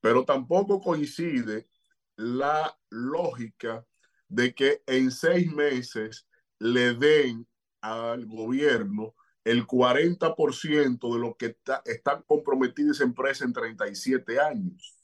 pero 0.01 0.25
tampoco 0.25 0.81
coincide 0.81 1.67
la 2.15 2.77
lógica 2.89 3.85
de 4.27 4.53
que 4.53 4.81
en 4.87 5.11
seis 5.11 5.51
meses 5.51 6.27
le 6.59 6.93
den 6.93 7.47
al 7.81 8.25
gobierno 8.25 9.15
el 9.45 9.65
40% 9.67 11.13
de 11.13 11.19
lo 11.19 11.37
que 11.37 11.57
están 11.85 12.23
comprometidas 12.23 12.99
empresas 12.99 13.47
en 13.47 13.53
37 13.53 14.39
años. 14.39 14.97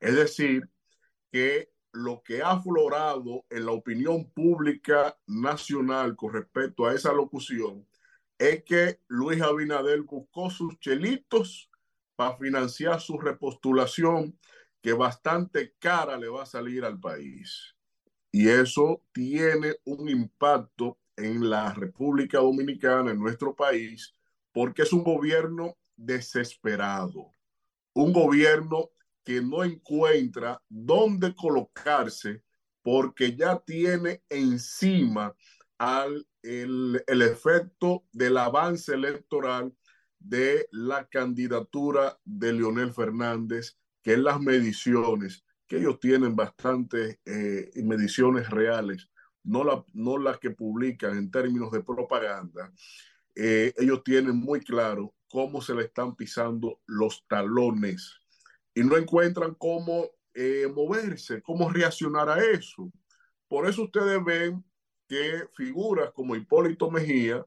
Es 0.00 0.16
decir, 0.16 0.68
que 1.30 1.70
lo 1.92 2.22
que 2.22 2.42
ha 2.42 2.52
aflorado 2.52 3.44
en 3.50 3.66
la 3.66 3.72
opinión 3.72 4.30
pública 4.30 5.16
nacional 5.26 6.16
con 6.16 6.32
respecto 6.32 6.86
a 6.86 6.94
esa 6.94 7.12
locución 7.12 7.86
es 8.38 8.64
que 8.64 8.98
Luis 9.08 9.42
Abinader 9.42 10.02
buscó 10.02 10.50
sus 10.50 10.78
chelitos 10.80 11.70
para 12.16 12.36
financiar 12.38 13.00
su 13.00 13.18
repostulación 13.18 14.38
que 14.80 14.94
bastante 14.94 15.74
cara 15.78 16.16
le 16.16 16.28
va 16.28 16.42
a 16.42 16.46
salir 16.46 16.84
al 16.84 16.98
país. 16.98 17.76
Y 18.30 18.48
eso 18.48 19.02
tiene 19.12 19.76
un 19.84 20.08
impacto 20.08 20.98
en 21.22 21.48
la 21.48 21.72
República 21.72 22.38
Dominicana, 22.38 23.10
en 23.10 23.18
nuestro 23.18 23.54
país, 23.54 24.14
porque 24.52 24.82
es 24.82 24.92
un 24.92 25.04
gobierno 25.04 25.76
desesperado, 25.96 27.30
un 27.94 28.12
gobierno 28.12 28.90
que 29.24 29.40
no 29.40 29.62
encuentra 29.62 30.60
dónde 30.68 31.34
colocarse 31.34 32.42
porque 32.82 33.36
ya 33.36 33.58
tiene 33.60 34.22
encima 34.28 35.34
al, 35.78 36.26
el, 36.42 37.02
el 37.06 37.22
efecto 37.22 38.04
del 38.12 38.36
avance 38.36 38.92
electoral 38.94 39.72
de 40.18 40.68
la 40.70 41.06
candidatura 41.08 42.18
de 42.24 42.52
Leonel 42.52 42.92
Fernández 42.92 43.76
que 44.02 44.14
en 44.14 44.24
las 44.24 44.40
mediciones, 44.40 45.44
que 45.66 45.78
ellos 45.78 46.00
tienen 46.00 46.34
bastantes 46.34 47.18
eh, 47.24 47.70
mediciones 47.76 48.50
reales, 48.50 49.08
no, 49.44 49.64
la, 49.64 49.84
las 50.20 50.38
que 50.38 50.50
publican 50.50 51.16
en 51.16 51.30
términos 51.30 51.70
de 51.70 51.82
propaganda, 51.82 52.72
eh, 53.34 53.72
ellos 53.76 54.02
tienen 54.04 54.36
muy 54.36 54.60
claro 54.60 55.14
cómo 55.28 55.60
se 55.62 55.74
le 55.74 55.84
están 55.84 56.14
pisando 56.14 56.80
los 56.86 57.24
talones 57.26 58.20
y 58.74 58.82
no 58.82 58.96
encuentran 58.96 59.54
cómo 59.54 60.10
eh, 60.34 60.70
moverse, 60.74 61.42
cómo 61.42 61.70
reaccionar 61.70 62.28
a 62.28 62.42
eso. 62.44 62.90
Por 63.48 63.68
eso 63.68 63.84
ustedes 63.84 64.22
ven 64.24 64.64
que 65.08 65.46
figuras 65.54 66.10
como 66.12 66.36
Hipólito 66.36 66.90
Mejía, 66.90 67.44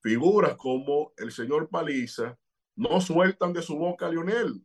figuras 0.00 0.56
como 0.56 1.12
el 1.16 1.32
señor 1.32 1.68
Paliza, 1.68 2.38
no 2.76 3.00
sueltan 3.00 3.52
de 3.52 3.62
su 3.62 3.76
boca 3.76 4.06
a 4.06 4.10
Lionel. 4.10 4.64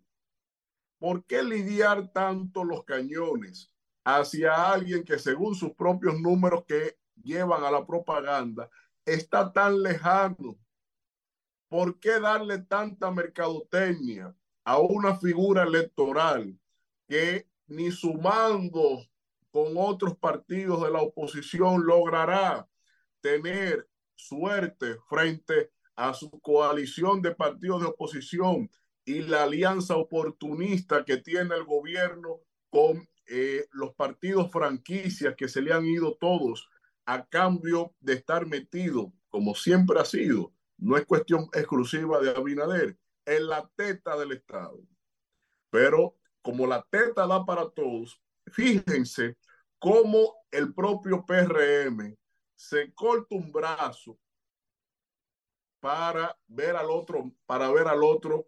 ¿por 1.05 1.25
qué 1.25 1.43
lidiar 1.43 2.11
tanto 2.13 2.63
los 2.63 2.83
cañones 2.83 3.71
hacia 4.05 4.71
alguien 4.71 5.03
que 5.03 5.19
según 5.19 5.55
sus 5.55 5.73
propios 5.73 6.19
números 6.21 6.63
que 6.65 6.97
llevan 7.21 7.63
a 7.63 7.71
la 7.71 7.85
propaganda 7.85 8.69
está 9.03 9.51
tan 9.51 9.81
lejano? 9.81 10.57
¿Por 11.67 11.99
qué 11.99 12.19
darle 12.19 12.59
tanta 12.59 13.11
mercadotecnia 13.11 14.33
a 14.63 14.79
una 14.79 15.17
figura 15.17 15.63
electoral 15.63 16.57
que 17.07 17.49
ni 17.67 17.91
sumando 17.91 19.03
con 19.51 19.73
otros 19.75 20.17
partidos 20.17 20.83
de 20.83 20.91
la 20.91 21.01
oposición 21.01 21.85
logrará 21.85 22.67
tener 23.21 23.87
suerte 24.15 24.97
frente 25.09 25.71
a 25.95 26.13
su 26.13 26.29
coalición 26.41 27.21
de 27.21 27.33
partidos 27.33 27.81
de 27.81 27.87
oposición 27.87 28.69
y 29.03 29.21
la 29.21 29.43
alianza 29.43 29.95
oportunista 29.95 31.05
que 31.05 31.17
tiene 31.17 31.55
el 31.55 31.63
gobierno 31.63 32.41
con 32.69 33.07
eh, 33.27 33.67
los 33.71 33.93
partidos 33.95 34.51
franquicias 34.51 35.35
que 35.35 35.47
se 35.47 35.61
le 35.61 35.73
han 35.73 35.85
ido 35.85 36.15
todos 36.15 36.69
a 37.05 37.25
cambio 37.25 37.93
de 37.99 38.13
estar 38.13 38.45
metido, 38.45 39.13
como 39.29 39.55
siempre 39.55 39.99
ha 39.99 40.05
sido, 40.05 40.53
no 40.77 40.97
es 40.97 41.05
cuestión 41.05 41.47
exclusiva 41.53 42.19
de 42.19 42.31
Abinader, 42.31 42.97
en 43.25 43.47
la 43.47 43.69
teta 43.75 44.17
del 44.17 44.33
Estado. 44.33 44.79
Pero 45.69 46.15
como 46.41 46.67
la 46.67 46.85
teta 46.89 47.25
da 47.27 47.45
para 47.45 47.69
todos, 47.69 48.21
fíjense 48.51 49.37
cómo 49.79 50.35
el 50.51 50.73
propio 50.73 51.25
PRM 51.25 52.15
se 52.55 52.93
corta 52.93 53.35
un 53.35 53.51
brazo 53.51 54.17
para 55.79 56.37
ver 56.47 56.75
al 56.75 56.89
otro, 56.89 57.31
para 57.45 57.71
ver 57.71 57.87
al 57.87 58.03
otro 58.03 58.47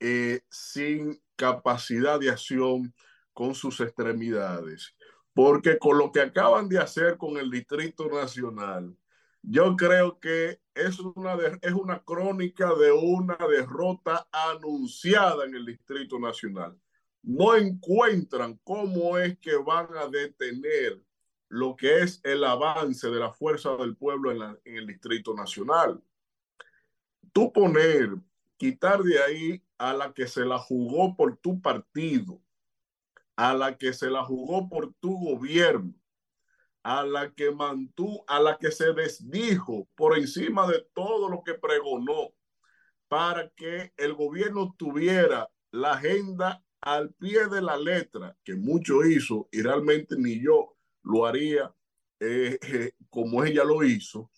eh, 0.00 0.42
sin 0.50 1.22
capacidad 1.36 2.18
de 2.18 2.30
acción 2.30 2.94
con 3.34 3.54
sus 3.54 3.80
extremidades. 3.80 4.94
Porque 5.34 5.78
con 5.78 5.98
lo 5.98 6.12
que 6.12 6.20
acaban 6.20 6.68
de 6.68 6.78
hacer 6.78 7.18
con 7.18 7.36
el 7.36 7.50
Distrito 7.50 8.08
Nacional, 8.08 8.96
yo 9.42 9.76
creo 9.76 10.18
que 10.20 10.60
es 10.74 10.98
una, 11.00 11.36
es 11.60 11.72
una 11.72 12.02
crónica 12.02 12.72
de 12.74 12.92
una 12.92 13.36
derrota 13.36 14.26
anunciada 14.32 15.44
en 15.44 15.54
el 15.54 15.66
Distrito 15.66 16.18
Nacional. 16.18 16.78
No 17.22 17.54
encuentran 17.54 18.58
cómo 18.64 19.18
es 19.18 19.38
que 19.38 19.56
van 19.56 19.88
a 19.96 20.06
detener 20.06 21.02
lo 21.48 21.76
que 21.76 22.00
es 22.00 22.20
el 22.24 22.44
avance 22.44 23.08
de 23.08 23.20
la 23.20 23.32
fuerza 23.32 23.76
del 23.76 23.96
pueblo 23.96 24.30
en, 24.30 24.58
en 24.64 24.76
el 24.76 24.86
Distrito 24.86 25.34
Nacional. 25.34 26.02
Tú 27.32 27.52
poner, 27.52 28.14
quitar 28.56 29.02
de 29.02 29.22
ahí 29.22 29.62
a 29.78 29.92
la 29.92 30.12
que 30.12 30.26
se 30.26 30.44
la 30.44 30.58
jugó 30.58 31.16
por 31.16 31.36
tu 31.36 31.60
partido, 31.60 32.40
a 33.36 33.54
la 33.54 33.76
que 33.76 33.92
se 33.92 34.10
la 34.10 34.24
jugó 34.24 34.68
por 34.68 34.94
tu 35.00 35.18
gobierno, 35.18 35.94
a 36.82 37.04
la 37.04 37.32
que 37.32 37.50
mantuvo, 37.50 38.24
a 38.28 38.40
la 38.40 38.58
que 38.58 38.70
se 38.70 38.92
desdijo 38.92 39.88
por 39.94 40.16
encima 40.16 40.66
de 40.66 40.86
todo 40.94 41.28
lo 41.28 41.42
que 41.42 41.54
pregonó 41.54 42.32
para 43.08 43.48
que 43.50 43.92
el 43.96 44.14
gobierno 44.14 44.74
tuviera 44.76 45.48
la 45.70 45.92
agenda 45.92 46.62
al 46.80 47.14
pie 47.14 47.46
de 47.48 47.62
la 47.62 47.76
letra, 47.76 48.36
que 48.44 48.54
mucho 48.54 49.04
hizo 49.04 49.48
y 49.50 49.62
realmente 49.62 50.16
ni 50.18 50.40
yo 50.40 50.76
lo 51.02 51.24
haría 51.24 51.74
eh, 52.20 52.58
eh, 52.60 52.92
como 53.08 53.44
ella 53.44 53.64
lo 53.64 53.82
hizo. 53.82 54.30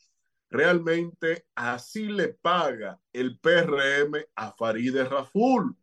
Realmente 0.49 1.47
así 1.55 2.07
le 2.07 2.28
paga 2.28 3.00
el 3.12 3.39
PRM 3.41 4.25
a 4.36 4.52
Farideh 4.52 5.05
Raful, 5.05 5.76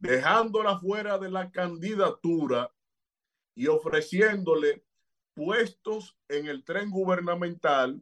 dejándola 0.00 0.78
fuera 0.78 1.18
de 1.18 1.30
la 1.30 1.50
candidatura 1.50 2.72
y 3.54 3.66
ofreciéndole 3.66 4.84
puestos 5.34 6.16
en 6.28 6.46
el 6.46 6.64
tren 6.64 6.90
gubernamental 6.90 8.00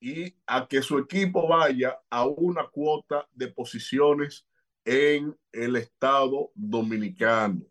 y 0.00 0.34
a 0.46 0.66
que 0.68 0.82
su 0.82 0.98
equipo 0.98 1.48
vaya 1.48 1.98
a 2.10 2.26
una 2.26 2.66
cuota 2.68 3.26
de 3.32 3.48
posiciones 3.48 4.46
en 4.84 5.36
el 5.52 5.76
Estado 5.76 6.50
dominicano. 6.54 7.62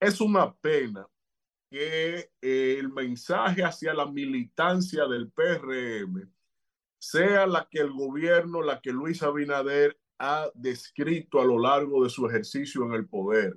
Es 0.00 0.20
una 0.20 0.54
pena 0.54 1.06
que 1.70 2.30
eh, 2.40 2.76
el 2.78 2.90
mensaje 2.92 3.62
hacia 3.62 3.92
la 3.92 4.06
militancia 4.06 5.06
del 5.06 5.30
PRM 5.30 6.30
sea 6.98 7.46
la 7.46 7.68
que 7.68 7.80
el 7.80 7.92
gobierno, 7.92 8.62
la 8.62 8.80
que 8.80 8.92
Luis 8.92 9.22
Abinader 9.22 9.98
ha 10.18 10.50
descrito 10.54 11.40
a 11.40 11.44
lo 11.44 11.58
largo 11.58 12.04
de 12.04 12.10
su 12.10 12.26
ejercicio 12.26 12.84
en 12.84 12.92
el 12.92 13.08
poder. 13.08 13.56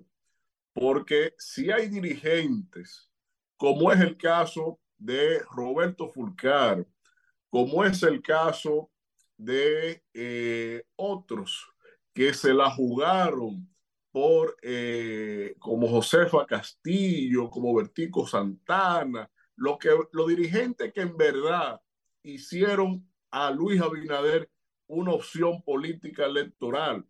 Porque 0.73 1.33
si 1.37 1.71
hay 1.71 1.87
dirigentes, 1.89 3.09
como 3.57 3.91
es 3.91 3.99
el 3.99 4.17
caso 4.17 4.79
de 4.97 5.39
Roberto 5.51 6.09
Fulcar, 6.09 6.85
como 7.49 7.83
es 7.83 8.01
el 8.03 8.21
caso 8.21 8.89
de 9.37 10.03
eh, 10.13 10.83
otros 10.95 11.67
que 12.13 12.33
se 12.33 12.53
la 12.53 12.69
jugaron 12.69 13.67
por, 14.11 14.57
eh, 14.61 15.55
como 15.59 15.87
Josefa 15.87 16.45
Castillo, 16.45 17.49
como 17.49 17.73
Bertico 17.73 18.27
Santana, 18.27 19.29
lo 19.55 19.77
que, 19.77 19.89
los 20.11 20.27
dirigentes 20.27 20.93
que 20.93 21.01
en 21.01 21.17
verdad 21.17 21.81
hicieron 22.23 23.07
a 23.31 23.51
Luis 23.51 23.81
Abinader 23.81 24.49
una 24.91 25.13
opción 25.13 25.61
política 25.63 26.25
electoral, 26.25 27.05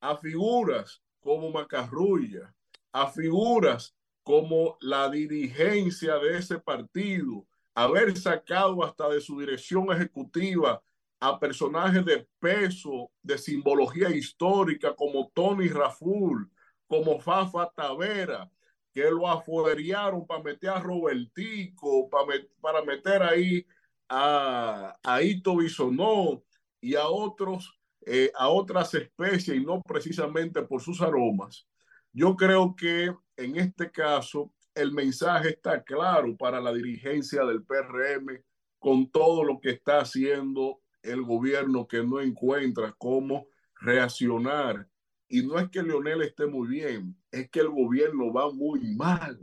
a 0.00 0.16
figuras 0.16 1.02
como 1.20 1.50
Macarrulla, 1.50 2.54
a 2.92 3.06
figuras 3.08 3.94
como 4.22 4.78
la 4.80 5.10
dirigencia 5.10 6.16
de 6.16 6.38
ese 6.38 6.58
partido, 6.58 7.46
haber 7.74 8.16
sacado 8.16 8.82
hasta 8.84 9.08
de 9.08 9.20
su 9.20 9.38
dirección 9.38 9.92
ejecutiva 9.92 10.82
a 11.20 11.38
personajes 11.38 12.04
de 12.04 12.26
peso, 12.38 13.10
de 13.22 13.36
simbología 13.36 14.08
histórica 14.10 14.94
como 14.94 15.30
Tony 15.34 15.68
Raful, 15.68 16.50
como 16.86 17.20
Fafa 17.20 17.70
Tavera, 17.70 18.50
que 18.92 19.10
lo 19.10 19.28
afuerearon 19.28 20.26
para 20.26 20.42
meter 20.42 20.70
a 20.70 20.80
Robertico, 20.80 22.08
para, 22.08 22.32
para 22.60 22.82
meter 22.82 23.22
ahí 23.22 23.66
a, 24.08 24.96
a 25.02 25.22
Ito 25.22 25.56
Bisonó 25.56 26.42
y 26.80 26.94
a 26.94 27.06
otros, 27.08 27.78
eh, 28.06 28.30
a 28.34 28.48
otras 28.48 28.94
especies 28.94 29.56
y 29.56 29.64
no 29.64 29.82
precisamente 29.82 30.62
por 30.62 30.80
sus 30.80 31.00
aromas. 31.00 31.68
Yo 32.12 32.36
creo 32.36 32.74
que 32.74 33.14
en 33.36 33.56
este 33.56 33.90
caso 33.90 34.52
el 34.74 34.92
mensaje 34.92 35.50
está 35.50 35.82
claro 35.82 36.36
para 36.36 36.60
la 36.60 36.72
dirigencia 36.72 37.44
del 37.44 37.64
PRM 37.64 38.42
con 38.78 39.10
todo 39.10 39.44
lo 39.44 39.60
que 39.60 39.70
está 39.70 40.00
haciendo 40.00 40.80
el 41.02 41.22
gobierno 41.22 41.86
que 41.86 42.02
no 42.02 42.20
encuentra 42.20 42.94
cómo 42.98 43.46
reaccionar. 43.80 44.88
Y 45.28 45.46
no 45.46 45.58
es 45.58 45.68
que 45.70 45.82
Leonel 45.82 46.22
esté 46.22 46.46
muy 46.46 46.68
bien, 46.68 47.16
es 47.30 47.48
que 47.50 47.60
el 47.60 47.68
gobierno 47.68 48.32
va 48.32 48.52
muy 48.52 48.80
mal. 48.96 49.38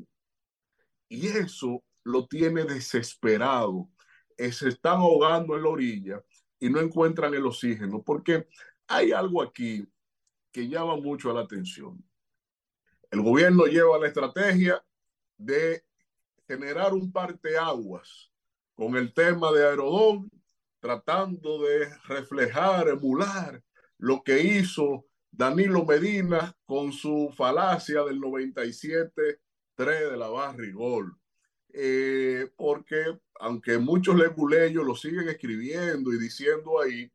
Y 1.07 1.27
eso 1.27 1.83
lo 2.03 2.27
tiene 2.27 2.63
desesperado. 2.63 3.89
Eh, 4.37 4.51
Se 4.51 4.69
están 4.69 4.97
ahogando 4.97 5.55
en 5.55 5.63
la 5.63 5.69
orilla 5.69 6.23
y 6.59 6.69
no 6.69 6.79
encuentran 6.79 7.33
el 7.33 7.45
oxígeno, 7.45 8.01
porque 8.03 8.47
hay 8.87 9.11
algo 9.11 9.41
aquí 9.41 9.87
que 10.51 10.67
llama 10.67 10.97
mucho 10.97 11.33
la 11.33 11.41
atención. 11.41 12.03
El 13.11 13.21
gobierno 13.21 13.65
lleva 13.65 13.97
la 13.99 14.07
estrategia 14.07 14.83
de 15.37 15.83
generar 16.47 16.93
un 16.93 17.11
parteaguas 17.11 18.31
con 18.73 18.95
el 18.95 19.13
tema 19.13 19.51
de 19.51 19.65
Aerodón, 19.65 20.31
tratando 20.79 21.61
de 21.61 21.87
reflejar, 22.07 22.87
emular 22.87 23.63
lo 23.97 24.23
que 24.23 24.41
hizo 24.41 25.05
Danilo 25.31 25.85
Medina 25.85 26.55
con 26.65 26.91
su 26.91 27.33
falacia 27.35 28.03
del 28.03 28.19
97-3 28.19 29.37
de 29.75 30.17
la 30.17 30.29
Barrigol. 30.29 31.17
Eh, 31.73 32.49
porque 32.55 33.19
aunque 33.39 33.77
muchos 33.77 34.15
leguleyos 34.15 34.85
lo 34.85 34.95
siguen 34.95 35.29
escribiendo 35.29 36.13
y 36.13 36.17
diciendo 36.17 36.79
ahí, 36.81 37.11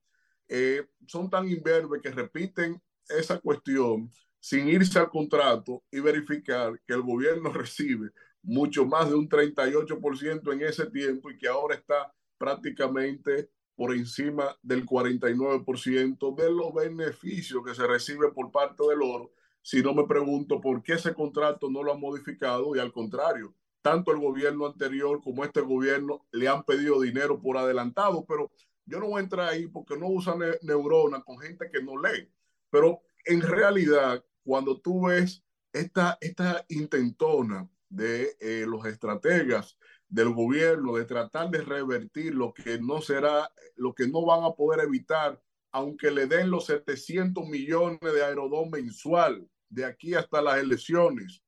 eh, 0.49 0.87
son 1.07 1.31
tan 1.31 1.49
imberbes 1.49 2.03
que 2.03 2.11
repiten 2.11 2.81
esa 3.09 3.39
cuestión 3.41 4.11
sin 4.39 4.69
irse 4.69 4.99
al 4.99 5.09
contrato 5.09 5.85
y 5.91 6.01
verificar 6.01 6.81
que 6.87 6.95
el 6.95 7.03
gobierno 7.03 7.53
recibe 7.53 8.11
mucho 8.43 8.85
más 8.85 9.09
de 9.09 9.15
un 9.15 9.29
38% 9.29 10.53
en 10.53 10.63
ese 10.63 10.87
tiempo 10.91 11.31
y 11.31 11.39
que 11.39 11.49
ahora 11.49 11.77
está 11.77 12.13
prácticamente 12.39 13.51
por 13.77 13.95
encima 13.95 14.57
del 14.63 14.85
49% 14.85 16.35
de 16.37 16.51
los 16.51 16.75
beneficios 16.75 17.65
que 17.65 17.75
se 17.75 17.87
reciben 17.87 18.35
por 18.35 18.51
parte 18.51 18.83
del 18.89 19.03
oro. 19.03 19.33
Si 19.63 19.81
no 19.81 19.95
me 19.95 20.07
pregunto 20.07 20.61
por 20.61 20.83
qué 20.83 20.95
ese 20.95 21.15
contrato 21.15 21.71
no 21.71 21.83
lo 21.83 21.93
han 21.93 22.01
modificado 22.01 22.75
y 22.75 22.81
al 22.81 22.93
contrario, 22.93 23.55
tanto 23.83 24.13
el 24.13 24.19
gobierno 24.19 24.67
anterior 24.67 25.21
como 25.23 25.45
este 25.45 25.61
gobierno 25.61 26.25
le 26.31 26.49
han 26.49 26.65
pedido 26.65 27.01
dinero 27.01 27.41
por 27.41 27.59
adelantado, 27.59 28.25
pero 28.27 28.51
yo 28.87 29.01
no 29.01 29.09
voy 29.09 29.21
a 29.21 29.25
entrar 29.25 29.49
ahí 29.49 29.67
porque 29.67 29.97
no 29.97 30.09
usan 30.09 30.39
ne 30.39 30.53
neuronas 30.63 31.23
con 31.25 31.39
gente 31.39 31.69
que 31.71 31.83
no 31.83 32.01
lee. 32.01 32.31
Pero 32.71 33.03
en 33.25 33.43
realidad, 33.43 34.25
cuando 34.45 34.81
tú 34.81 35.07
ves 35.07 35.45
esta, 35.73 36.17
esta 36.21 36.65
intentona 36.69 37.69
de 37.89 38.37
eh, 38.41 38.65
los 38.67 38.87
estrategas 38.87 39.77
del 40.09 40.31
gobierno 40.31 40.97
de 40.97 41.05
tratar 41.05 41.51
de 41.51 41.63
revertir 41.63 42.35
lo 42.35 42.53
que 42.53 42.79
no 42.79 43.01
será, 43.01 43.51
lo 43.77 43.95
que 43.95 44.07
no 44.07 44.25
van 44.25 44.45
a 44.45 44.53
poder 44.53 44.81
evitar, 44.85 45.41
aunque 45.71 46.11
le 46.11 46.27
den 46.27 46.51
los 46.51 46.67
700 46.67 47.47
millones 47.49 48.01
de 48.01 48.23
aerodón 48.23 48.71
mensual 48.71 49.49
de 49.71 49.87
aquí 49.87 50.15
hasta 50.15 50.43
las 50.43 50.59
elecciones, 50.59 51.42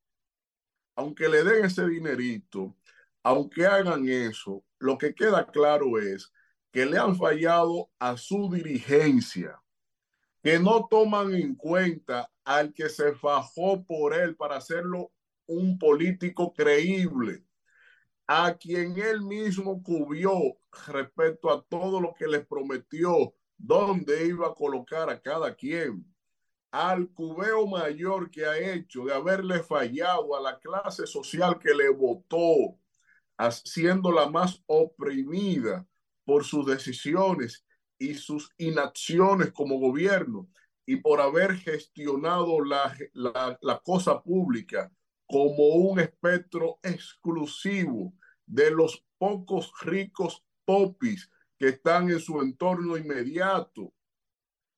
aunque 0.95 1.27
le 1.29 1.43
den 1.43 1.65
ese 1.65 1.87
dinerito, 1.87 2.75
aunque 3.23 3.65
hagan 3.65 4.07
eso, 4.07 4.63
lo 4.79 4.97
que 4.97 5.13
queda 5.13 5.45
claro 5.47 5.97
es 5.99 6.31
que 6.71 6.85
le 6.85 6.97
han 6.97 7.15
fallado 7.15 7.89
a 7.99 8.17
su 8.17 8.49
dirigencia, 8.51 9.61
que 10.43 10.59
no 10.59 10.87
toman 10.89 11.33
en 11.33 11.55
cuenta 11.55 12.29
al 12.43 12.73
que 12.73 12.89
se 12.89 13.13
fajó 13.13 13.83
por 13.83 14.13
él 14.13 14.35
para 14.35 14.57
hacerlo 14.57 15.11
un 15.47 15.77
político 15.79 16.53
creíble, 16.53 17.43
a 18.27 18.55
quien 18.55 18.97
él 18.97 19.21
mismo 19.21 19.81
cubrió 19.81 20.57
respecto 20.87 21.51
a 21.51 21.63
todo 21.63 21.99
lo 21.99 22.13
que 22.13 22.27
les 22.27 22.45
prometió, 22.45 23.33
dónde 23.57 24.27
iba 24.27 24.47
a 24.47 24.53
colocar 24.53 25.09
a 25.09 25.21
cada 25.21 25.55
quien, 25.55 26.05
al 26.75 27.07
cubeo 27.13 27.65
mayor 27.67 28.29
que 28.29 28.45
ha 28.45 28.57
hecho 28.57 29.05
de 29.05 29.13
haberle 29.13 29.63
fallado 29.63 30.35
a 30.35 30.41
la 30.41 30.59
clase 30.59 31.07
social 31.07 31.57
que 31.57 31.73
le 31.73 31.87
votó, 31.87 32.77
siendo 33.63 34.11
la 34.11 34.29
más 34.29 34.61
oprimida 34.65 35.87
por 36.25 36.43
sus 36.43 36.65
decisiones 36.65 37.65
y 37.97 38.15
sus 38.15 38.51
inacciones 38.57 39.53
como 39.53 39.79
gobierno 39.79 40.49
y 40.85 40.97
por 40.97 41.21
haber 41.21 41.55
gestionado 41.55 42.61
la, 42.61 42.93
la, 43.13 43.57
la 43.61 43.79
cosa 43.79 44.21
pública 44.21 44.91
como 45.25 45.67
un 45.75 46.01
espectro 46.01 46.79
exclusivo 46.83 48.13
de 48.45 48.71
los 48.71 49.01
pocos 49.17 49.71
ricos 49.81 50.43
popis 50.65 51.29
que 51.57 51.69
están 51.69 52.09
en 52.09 52.19
su 52.19 52.41
entorno 52.41 52.97
inmediato. 52.97 53.93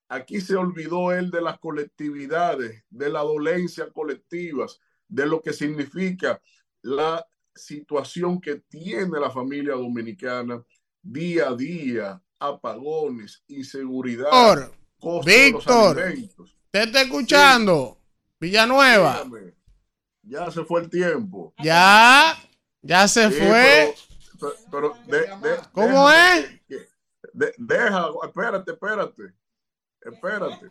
Aquí 0.09 0.39
se 0.39 0.55
olvidó 0.55 1.11
él 1.11 1.29
de 1.31 1.41
las 1.41 1.59
colectividades, 1.59 2.83
de 2.89 3.09
la 3.09 3.19
dolencia 3.21 3.89
colectivas, 3.91 4.79
de 5.07 5.25
lo 5.25 5.41
que 5.41 5.51
significa 5.53 6.41
la 6.81 7.25
situación 7.53 8.39
que 8.39 8.55
tiene 8.69 9.19
la 9.19 9.29
familia 9.31 9.73
dominicana 9.73 10.63
día 11.01 11.49
a 11.49 11.55
día, 11.55 12.21
apagones, 12.39 13.43
inseguridad, 13.47 14.29
Víctor, 14.31 14.75
costos 14.99 15.25
de 15.25 15.51
los 15.51 15.65
Víctor, 15.65 15.99
alimentos. 16.03 16.57
¿te 16.71 16.83
está 16.83 17.01
escuchando? 17.01 17.97
Villanueva. 18.39 19.23
Dígame, 19.23 19.55
ya 20.21 20.51
se 20.51 20.63
fue 20.63 20.81
el 20.81 20.89
tiempo. 20.89 21.53
Ya, 21.63 22.37
ya 22.81 23.07
se 23.07 23.29
Sí, 23.29 23.37
fue. 23.39 23.95
Pero, 24.39 24.53
pero 24.71 24.97
de- 25.07 25.49
de- 25.49 25.61
¿Cómo 25.71 26.09
déjame 26.09 26.39
es? 26.39 26.49
que- 26.67 26.77
que- 26.77 26.87
de- 27.33 27.53
deja, 27.57 28.07
espérate, 28.23 28.71
espérate. 28.71 29.23
Espérate. 30.11 30.65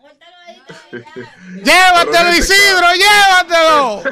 Llévatelo, 1.64 2.34
Isidro, 2.36 2.86
llévatelo. 2.94 4.02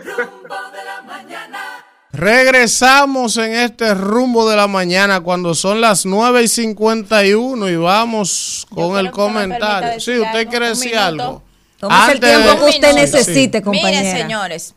Regresamos 2.12 3.36
en 3.38 3.54
este 3.54 3.92
rumbo 3.94 4.48
de 4.48 4.56
la 4.56 4.68
mañana 4.68 5.20
cuando 5.20 5.52
son 5.54 5.80
las 5.80 6.06
9 6.06 6.44
y 6.44 6.48
51 6.48 7.68
y 7.68 7.76
vamos 7.76 8.66
con 8.72 8.96
el 8.98 9.10
comentario. 9.10 9.98
Sí, 9.98 10.16
usted 10.18 10.46
quiere 10.48 10.68
decir 10.68 10.96
algo. 10.96 11.42
Tómese 11.78 12.12
el 12.12 12.20
tiempo 12.20 12.58
que 12.60 12.64
usted 12.70 12.94
necesite, 12.94 13.58
sí. 13.58 13.64
compañera. 13.64 14.00
Mire, 14.02 14.12
señores, 14.16 14.74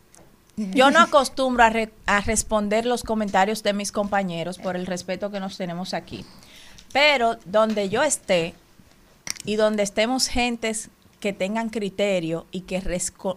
yo 0.56 0.90
no 0.90 0.98
acostumbro 1.00 1.62
a, 1.62 1.70
re- 1.70 1.92
a 2.06 2.20
responder 2.22 2.84
los 2.86 3.04
comentarios 3.04 3.62
de 3.62 3.72
mis 3.72 3.92
compañeros 3.92 4.58
por 4.58 4.74
el 4.74 4.86
respeto 4.86 5.30
que 5.30 5.38
nos 5.38 5.56
tenemos 5.56 5.94
aquí. 5.94 6.24
Pero 6.92 7.36
donde 7.44 7.88
yo 7.88 8.02
esté 8.02 8.54
y 9.48 9.56
donde 9.56 9.82
estemos 9.82 10.28
gentes 10.28 10.90
que 11.20 11.32
tengan 11.32 11.70
criterio 11.70 12.44
y 12.50 12.60
que 12.60 12.82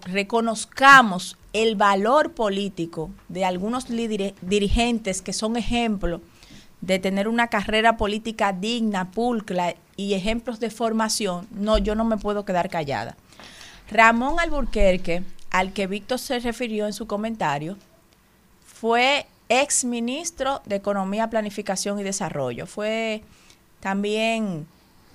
reconozcamos 0.03 1.37
el 1.53 1.77
valor 1.77 2.33
político 2.33 3.11
de 3.29 3.45
algunos 3.45 3.85
dirigentes 3.87 5.21
que 5.21 5.31
son 5.31 5.55
ejemplo 5.55 6.19
de 6.81 6.99
tener 6.99 7.29
una 7.29 7.47
carrera 7.47 7.95
política 7.95 8.51
digna, 8.51 9.09
pulcra 9.11 9.75
y 9.95 10.13
ejemplos 10.13 10.59
de 10.59 10.69
formación, 10.69 11.47
no, 11.49 11.77
yo 11.77 11.95
no 11.95 12.03
me 12.03 12.17
puedo 12.17 12.43
quedar 12.43 12.69
callada. 12.69 13.15
Ramón 13.89 14.37
Alburquerque, 14.41 15.23
al 15.49 15.71
que 15.71 15.87
Víctor 15.87 16.19
se 16.19 16.39
refirió 16.39 16.87
en 16.87 16.93
su 16.93 17.07
comentario, 17.07 17.77
fue 18.65 19.27
ex 19.47 19.85
ministro 19.85 20.61
de 20.65 20.75
Economía, 20.75 21.29
Planificación 21.29 22.01
y 22.01 22.03
Desarrollo. 22.03 22.67
Fue 22.67 23.23
también 23.79 24.67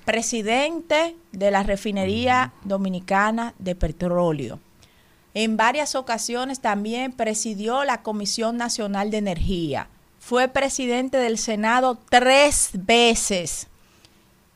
presidente 0.07 1.17
de 1.33 1.51
la 1.51 1.65
Refinería 1.65 2.52
Dominicana 2.62 3.55
de 3.59 3.75
Petróleo. 3.75 4.60
En 5.35 5.59
varias 5.59 5.97
ocasiones 5.97 6.60
también 6.60 7.12
presidió 7.12 7.85
la 7.85 8.02
Comisión 8.02 8.57
Nacional 8.57 9.10
de 9.10 9.18
Energía. 9.18 9.89
Fue 10.20 10.49
presidente 10.49 11.18
del 11.18 11.39
Senado 11.39 11.99
tres 12.09 12.70
veces. 12.73 13.67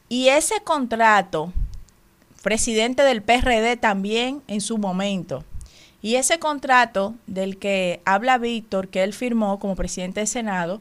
Y 0.09 0.29
ese 0.29 0.62
contrato, 0.62 1.53
presidente 2.43 3.03
del 3.03 3.20
PRD 3.20 3.77
también 3.77 4.43
en 4.47 4.61
su 4.61 4.79
momento. 4.79 5.45
Y 6.01 6.15
ese 6.15 6.39
contrato 6.39 7.15
del 7.27 7.59
que 7.59 8.01
habla 8.05 8.39
Víctor, 8.39 8.89
que 8.89 9.03
él 9.03 9.15
firmó 9.15 9.59
como 9.59 9.75
presidente 9.75 10.20
del 10.20 10.29
Senado, 10.29 10.81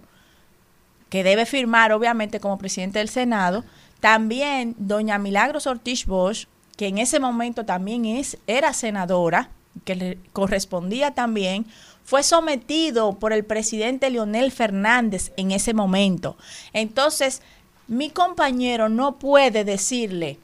que 1.09 1.23
debe 1.23 1.48
firmar 1.48 1.91
obviamente 1.91 2.39
como 2.39 2.59
presidente 2.59 2.99
del 2.99 3.09
Senado, 3.09 3.64
también 3.99 4.75
doña 4.77 5.17
Milagros 5.17 5.67
Ortiz 5.67 6.05
Bosch, 6.05 6.47
que 6.77 6.87
en 6.87 6.97
ese 6.97 7.19
momento 7.19 7.65
también 7.65 8.05
es, 8.05 8.37
era 8.47 8.73
senadora, 8.73 9.49
que 9.83 9.95
le 9.95 10.17
correspondía 10.33 11.13
también, 11.13 11.65
fue 12.03 12.23
sometido 12.23 13.13
por 13.13 13.33
el 13.33 13.45
presidente 13.45 14.09
Leonel 14.09 14.51
Fernández 14.51 15.31
en 15.37 15.51
ese 15.51 15.73
momento. 15.73 16.37
Entonces, 16.73 17.41
mi 17.87 18.09
compañero 18.09 18.89
no 18.89 19.17
puede 19.17 19.63
decirle 19.63 20.39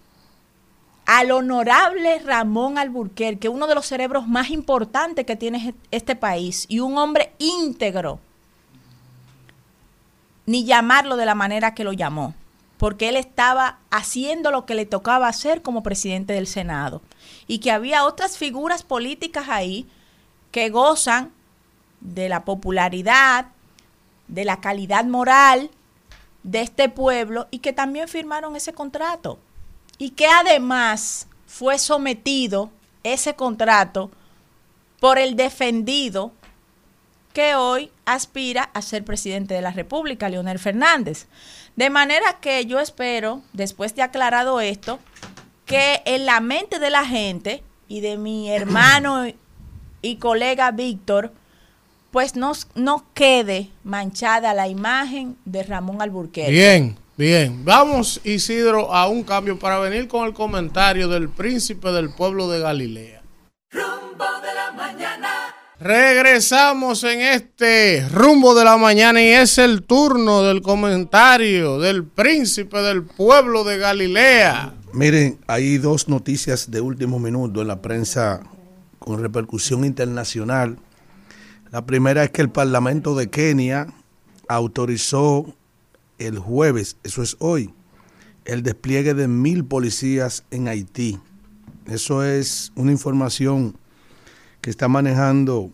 al 1.05 1.31
honorable 1.31 2.19
Ramón 2.19 2.77
Alburquerque, 2.77 3.49
uno 3.49 3.67
de 3.67 3.75
los 3.75 3.85
cerebros 3.85 4.27
más 4.27 4.49
importantes 4.49 5.25
que 5.25 5.35
tiene 5.35 5.75
este 5.91 6.15
país 6.15 6.65
y 6.67 6.79
un 6.79 6.97
hombre 6.97 7.33
íntegro, 7.37 8.19
ni 10.47 10.65
llamarlo 10.65 11.15
de 11.15 11.25
la 11.25 11.35
manera 11.35 11.73
que 11.75 11.83
lo 11.83 11.93
llamó, 11.93 12.33
porque 12.77 13.09
él 13.09 13.15
estaba 13.15 13.79
haciendo 13.89 14.51
lo 14.51 14.65
que 14.65 14.75
le 14.75 14.85
tocaba 14.85 15.27
hacer 15.27 15.61
como 15.61 15.83
presidente 15.83 16.33
del 16.33 16.47
Senado 16.47 17.01
y 17.47 17.59
que 17.59 17.71
había 17.71 18.05
otras 18.05 18.37
figuras 18.37 18.83
políticas 18.83 19.49
ahí 19.49 19.87
que 20.51 20.69
gozan 20.69 21.31
de 22.01 22.29
la 22.29 22.45
popularidad, 22.45 23.47
de 24.27 24.45
la 24.45 24.61
calidad 24.61 25.05
moral 25.05 25.69
de 26.43 26.61
este 26.61 26.89
pueblo 26.89 27.47
y 27.51 27.59
que 27.59 27.73
también 27.73 28.07
firmaron 28.07 28.55
ese 28.55 28.73
contrato 28.73 29.39
y 29.97 30.11
que 30.11 30.27
además 30.27 31.27
fue 31.47 31.79
sometido 31.79 32.69
ese 33.03 33.35
contrato 33.35 34.11
por 34.99 35.17
el 35.17 35.35
defendido 35.35 36.31
que 37.33 37.55
hoy 37.55 37.91
aspira 38.05 38.69
a 38.73 38.81
ser 38.81 39.03
presidente 39.03 39.53
de 39.53 39.61
la 39.61 39.71
República, 39.71 40.29
Leonel 40.29 40.57
Fernández. 40.57 41.27
De 41.75 41.89
manera 41.89 42.37
que 42.39 42.65
yo 42.65 42.79
espero, 42.79 43.41
después 43.53 43.95
de 43.95 44.01
aclarado 44.01 44.61
esto, 44.61 44.99
que 45.65 46.01
en 46.05 46.25
la 46.25 46.39
mente 46.39 46.79
de 46.79 46.89
la 46.89 47.05
gente 47.05 47.63
y 47.87 48.01
de 48.01 48.17
mi 48.17 48.49
hermano 48.51 49.25
y 50.01 50.15
colega 50.17 50.71
Víctor, 50.71 51.33
pues 52.11 52.35
no, 52.35 52.53
no 52.75 53.05
quede 53.13 53.69
manchada 53.83 54.53
la 54.53 54.69
imagen 54.69 55.35
de 55.43 55.63
Ramón 55.63 56.01
Alburquerque. 56.01 56.51
Bien, 56.51 56.97
bien. 57.17 57.65
Vamos, 57.65 58.21
Isidro, 58.23 58.93
a 58.93 59.07
un 59.07 59.23
cambio 59.23 59.59
para 59.59 59.79
venir 59.79 60.07
con 60.07 60.25
el 60.25 60.33
comentario 60.33 61.09
del 61.09 61.27
príncipe 61.27 61.91
del 61.91 62.13
pueblo 62.13 62.47
de 62.47 62.59
Galilea. 62.59 63.21
Rumbo 63.69 64.25
de 64.41 64.53
la 64.53 64.71
mañana. 64.71 65.14
Regresamos 65.79 67.03
en 67.03 67.19
este 67.19 68.07
rumbo 68.07 68.55
de 68.55 68.63
la 68.63 68.77
mañana 68.77 69.21
y 69.21 69.27
es 69.27 69.57
el 69.57 69.83
turno 69.83 70.41
del 70.41 70.61
comentario 70.61 71.79
del 71.79 72.05
príncipe 72.05 72.81
del 72.81 73.03
pueblo 73.03 73.65
de 73.65 73.77
Galilea. 73.77 74.73
Miren, 74.93 75.37
hay 75.47 75.77
dos 75.77 76.07
noticias 76.07 76.71
de 76.71 76.79
último 76.79 77.19
minuto 77.19 77.61
en 77.61 77.67
la 77.67 77.81
prensa 77.81 78.41
con 78.99 79.21
repercusión 79.21 79.83
internacional. 79.83 80.77
La 81.71 81.85
primera 81.85 82.23
es 82.23 82.29
que 82.29 82.41
el 82.41 82.49
Parlamento 82.49 83.13
de 83.13 83.29
Kenia 83.29 83.87
autorizó 84.47 85.53
el 86.19 86.39
jueves, 86.39 86.95
eso 87.03 87.21
es 87.21 87.35
hoy, 87.39 87.73
el 88.45 88.63
despliegue 88.63 89.13
de 89.13 89.27
mil 89.27 89.65
policías 89.65 90.45
en 90.51 90.69
Haití. 90.69 91.19
Eso 91.85 92.23
es 92.23 92.71
una 92.75 92.93
información 92.93 93.75
que 94.65 94.71
está 94.71 94.87
manejando 94.87 95.69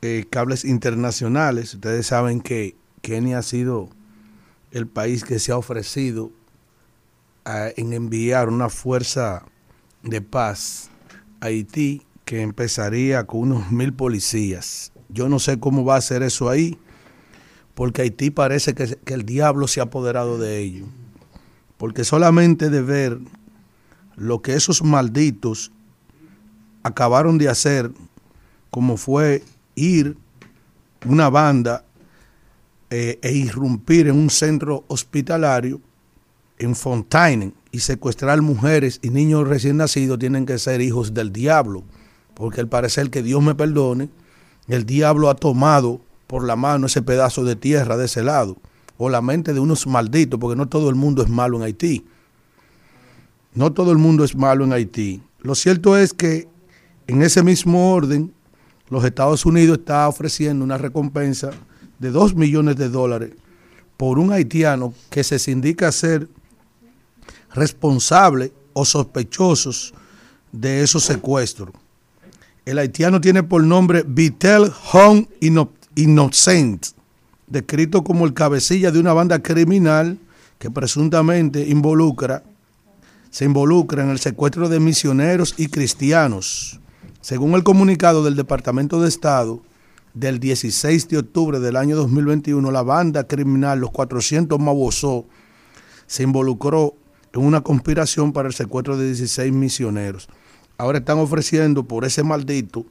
eh, 0.00 0.24
cables 0.30 0.64
internacionales. 0.64 1.74
Ustedes 1.74 2.06
saben 2.06 2.40
que 2.40 2.74
Kenia 3.02 3.40
ha 3.40 3.42
sido 3.42 3.90
el 4.70 4.86
país 4.86 5.22
que 5.22 5.38
se 5.38 5.52
ha 5.52 5.58
ofrecido 5.58 6.32
en 7.44 7.92
enviar 7.92 8.48
una 8.48 8.70
fuerza 8.70 9.44
de 10.02 10.22
paz 10.22 10.88
a 11.42 11.48
Haití 11.48 12.00
que 12.24 12.40
empezaría 12.40 13.26
con 13.26 13.40
unos 13.40 13.70
mil 13.70 13.92
policías. 13.92 14.92
Yo 15.10 15.28
no 15.28 15.38
sé 15.38 15.60
cómo 15.60 15.84
va 15.84 15.96
a 15.96 16.00
ser 16.00 16.22
eso 16.22 16.48
ahí, 16.48 16.78
porque 17.74 18.00
Haití 18.00 18.30
parece 18.30 18.72
que, 18.72 18.96
que 18.96 19.12
el 19.12 19.26
diablo 19.26 19.68
se 19.68 19.80
ha 19.80 19.82
apoderado 19.82 20.38
de 20.38 20.56
ello. 20.56 20.86
Porque 21.76 22.04
solamente 22.04 22.70
de 22.70 22.80
ver 22.80 23.18
lo 24.16 24.40
que 24.40 24.54
esos 24.54 24.82
malditos 24.82 25.70
acabaron 26.82 27.38
de 27.38 27.48
hacer, 27.48 27.90
como 28.70 28.96
fue 28.96 29.42
ir 29.74 30.16
una 31.06 31.30
banda 31.30 31.84
eh, 32.90 33.18
e 33.22 33.32
irrumpir 33.32 34.08
en 34.08 34.16
un 34.16 34.30
centro 34.30 34.84
hospitalario 34.88 35.80
en 36.58 36.74
Fontaine 36.74 37.52
y 37.72 37.80
secuestrar 37.80 38.42
mujeres 38.42 38.98
y 39.02 39.10
niños 39.10 39.48
recién 39.48 39.76
nacidos 39.76 40.18
tienen 40.18 40.44
que 40.44 40.58
ser 40.58 40.80
hijos 40.80 41.14
del 41.14 41.32
diablo, 41.32 41.84
porque 42.34 42.60
al 42.60 42.68
parecer 42.68 43.10
que 43.10 43.22
Dios 43.22 43.42
me 43.42 43.54
perdone, 43.54 44.10
el 44.68 44.84
diablo 44.84 45.30
ha 45.30 45.34
tomado 45.34 46.00
por 46.26 46.44
la 46.44 46.56
mano 46.56 46.86
ese 46.86 47.02
pedazo 47.02 47.44
de 47.44 47.56
tierra 47.56 47.96
de 47.96 48.04
ese 48.04 48.22
lado, 48.22 48.56
o 48.98 49.08
la 49.08 49.22
mente 49.22 49.54
de 49.54 49.60
unos 49.60 49.86
malditos, 49.86 50.38
porque 50.38 50.56
no 50.56 50.68
todo 50.68 50.90
el 50.90 50.94
mundo 50.94 51.22
es 51.22 51.28
malo 51.28 51.56
en 51.56 51.62
Haití. 51.62 52.04
No 53.54 53.72
todo 53.72 53.90
el 53.90 53.98
mundo 53.98 54.22
es 54.22 54.36
malo 54.36 54.64
en 54.64 54.72
Haití. 54.72 55.22
Lo 55.40 55.54
cierto 55.54 55.96
es 55.96 56.12
que 56.12 56.46
en 57.10 57.22
ese 57.22 57.42
mismo 57.42 57.92
orden, 57.92 58.32
los 58.88 59.04
Estados 59.04 59.44
Unidos 59.44 59.78
está 59.78 60.08
ofreciendo 60.08 60.64
una 60.64 60.78
recompensa 60.78 61.50
de 61.98 62.10
2 62.10 62.36
millones 62.36 62.76
de 62.76 62.88
dólares 62.88 63.32
por 63.96 64.20
un 64.20 64.32
haitiano 64.32 64.94
que 65.10 65.24
se 65.24 65.50
indica 65.50 65.90
ser 65.90 66.28
responsable 67.52 68.52
o 68.74 68.84
sospechosos 68.84 69.92
de 70.52 70.82
esos 70.82 71.02
secuestros. 71.02 71.70
El 72.64 72.78
haitiano 72.78 73.20
tiene 73.20 73.42
por 73.42 73.64
nombre 73.64 74.04
Vitel 74.06 74.70
Hong 74.70 75.26
Innocent, 75.96 76.86
descrito 77.48 78.04
como 78.04 78.24
el 78.24 78.34
cabecilla 78.34 78.92
de 78.92 79.00
una 79.00 79.12
banda 79.12 79.40
criminal 79.40 80.16
que 80.60 80.70
presuntamente 80.70 81.66
involucra, 81.68 82.44
se 83.30 83.46
involucra 83.46 84.04
en 84.04 84.10
el 84.10 84.20
secuestro 84.20 84.68
de 84.68 84.78
misioneros 84.78 85.54
y 85.56 85.66
cristianos. 85.66 86.80
Según 87.20 87.54
el 87.54 87.62
comunicado 87.62 88.24
del 88.24 88.34
Departamento 88.34 89.00
de 89.00 89.08
Estado 89.08 89.60
del 90.14 90.40
16 90.40 91.08
de 91.08 91.18
octubre 91.18 91.60
del 91.60 91.76
año 91.76 91.94
2021, 91.96 92.70
la 92.70 92.82
banda 92.82 93.24
criminal 93.24 93.78
Los 93.78 93.90
400 93.90 94.58
Mabosó 94.58 95.26
se 96.06 96.22
involucró 96.22 96.94
en 97.34 97.44
una 97.44 97.60
conspiración 97.60 98.32
para 98.32 98.48
el 98.48 98.54
secuestro 98.54 98.96
de 98.96 99.06
16 99.06 99.52
misioneros. 99.52 100.28
Ahora 100.78 100.98
están 100.98 101.18
ofreciendo 101.18 101.84
por 101.84 102.06
ese 102.06 102.22
maldito 102.22 102.86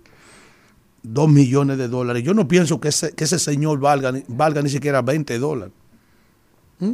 2 1.02 1.28
millones 1.30 1.80
de 1.80 1.88
dólares. 1.88 2.24
Yo 2.24 2.36
no 2.36 2.48
pienso 2.48 2.80
que 2.80 2.90
ese, 2.90 3.12
que 3.14 3.24
ese 3.24 3.40
señor 3.40 3.80
valga, 3.80 4.14
valga 4.28 4.62
ni 4.62 4.70
siquiera 4.70 5.02
20 5.02 5.40
dólares. 5.40 5.74
¿Mm? 6.80 6.94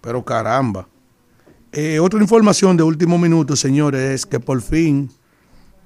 Pero 0.00 0.24
caramba. 0.24 0.88
Eh, 1.72 2.00
otra 2.00 2.20
información 2.20 2.76
de 2.78 2.82
último 2.82 3.18
minuto, 3.18 3.54
señores, 3.54 4.00
es 4.12 4.26
que 4.26 4.40
por 4.40 4.62
fin 4.62 5.10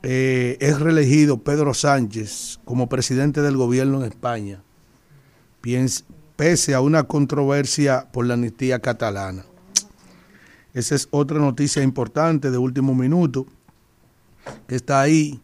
eh, 0.02 0.56
es 0.60 0.80
reelegido 0.80 1.38
Pedro 1.38 1.74
Sánchez 1.74 2.58
como 2.64 2.88
presidente 2.88 3.40
del 3.40 3.56
gobierno 3.56 4.00
en 4.00 4.10
España, 4.10 4.62
pese 6.36 6.74
a 6.74 6.80
una 6.80 7.04
controversia 7.04 8.08
por 8.12 8.26
la 8.26 8.34
amnistía 8.34 8.80
catalana. 8.80 9.44
Esa 10.74 10.94
es 10.94 11.08
otra 11.10 11.38
noticia 11.38 11.82
importante 11.82 12.50
de 12.50 12.58
último 12.58 12.94
minuto 12.94 13.46
que 14.66 14.74
está 14.74 15.00
ahí 15.00 15.40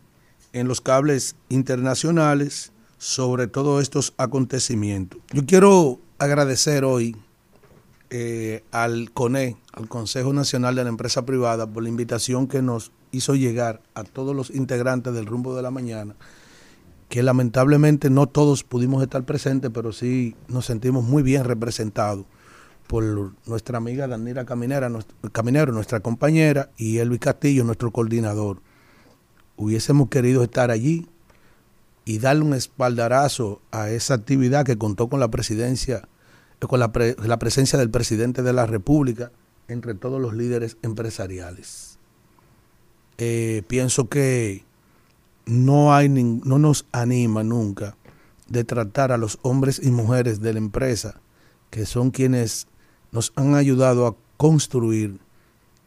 en 0.53 0.67
los 0.67 0.81
cables 0.81 1.37
internacionales 1.49 2.73
sobre 2.97 3.47
todos 3.47 3.83
estos 3.83 4.15
acontecimientos. 4.17 5.21
Yo 5.33 5.47
quiero 5.47 6.01
agradecer 6.19 6.85
hoy 6.85 7.17
eh, 8.11 8.65
al 8.73 9.13
CONE, 9.13 9.57
al 9.73 9.87
Consejo 9.89 10.33
Nacional 10.33 10.75
de 10.75 10.83
la 10.83 10.89
Empresa 10.89 11.25
Privada, 11.25 11.67
por 11.67 11.83
la 11.83 11.91
invitación 11.91 12.49
que 12.49 12.63
nos 12.63 12.91
hizo 13.11 13.35
llegar 13.35 13.81
a 13.95 14.05
todos 14.05 14.35
los 14.35 14.51
integrantes 14.51 15.15
del 15.15 15.27
rumbo 15.27 15.57
de 15.57 15.63
la 15.63 15.71
mañana, 15.71 16.15
que 17.09 17.23
lamentablemente 17.23 18.11
no 18.11 18.27
todos 18.27 18.65
pudimos 18.65 19.03
estar 19.03 19.25
presentes, 19.25 19.71
pero 19.73 19.93
sí 19.93 20.37
nos 20.49 20.67
sentimos 20.67 21.05
muy 21.05 21.23
bien 21.23 21.45
representados 21.45 22.27
por 22.87 23.35
nuestra 23.47 23.79
amiga 23.79 24.07
Danira 24.07 24.45
Caminera, 24.45 24.91
Caminero, 25.33 25.73
nuestra 25.73 26.01
compañera, 26.01 26.71
y 26.77 26.99
Elvis 26.99 27.21
Castillo, 27.21 27.65
nuestro 27.65 27.91
coordinador. 27.93 28.61
Hubiésemos 29.57 30.09
querido 30.09 30.43
estar 30.43 30.71
allí 30.71 31.07
y 32.05 32.19
darle 32.19 32.45
un 32.45 32.55
espaldarazo 32.55 33.61
a 33.71 33.91
esa 33.91 34.15
actividad 34.15 34.65
que 34.65 34.79
contó 34.79 35.09
con 35.09 35.21
la 35.21 35.29
presidencia, 35.29 36.09
con 36.61 36.81
la, 36.81 36.93
pre- 36.93 37.17
la 37.23 37.39
presencia 37.39 37.79
del 37.79 37.91
presidente 37.91 38.43
de 38.43 38.53
la 38.53 38.67
República 38.67 39.33
entre 39.69 39.95
todos 39.95 40.21
los 40.21 40.35
líderes 40.35 40.79
empresariales. 40.83 41.88
Eh, 43.19 43.63
pienso 43.67 44.09
que 44.09 44.65
no 45.45 45.95
hay 45.95 46.09
no 46.09 46.59
nos 46.59 46.87
anima 46.93 47.43
nunca 47.43 47.97
de 48.49 48.65
tratar 48.65 49.13
a 49.13 49.19
los 49.19 49.39
hombres 49.43 49.81
y 49.83 49.91
mujeres 49.91 50.41
de 50.41 50.53
la 50.53 50.59
empresa 50.59 51.21
que 51.71 51.85
son 51.85 52.11
quienes 52.11 52.69
nos 53.11 53.33
han 53.37 53.55
ayudado 53.55 54.07
a 54.07 54.17
construir 54.37 55.19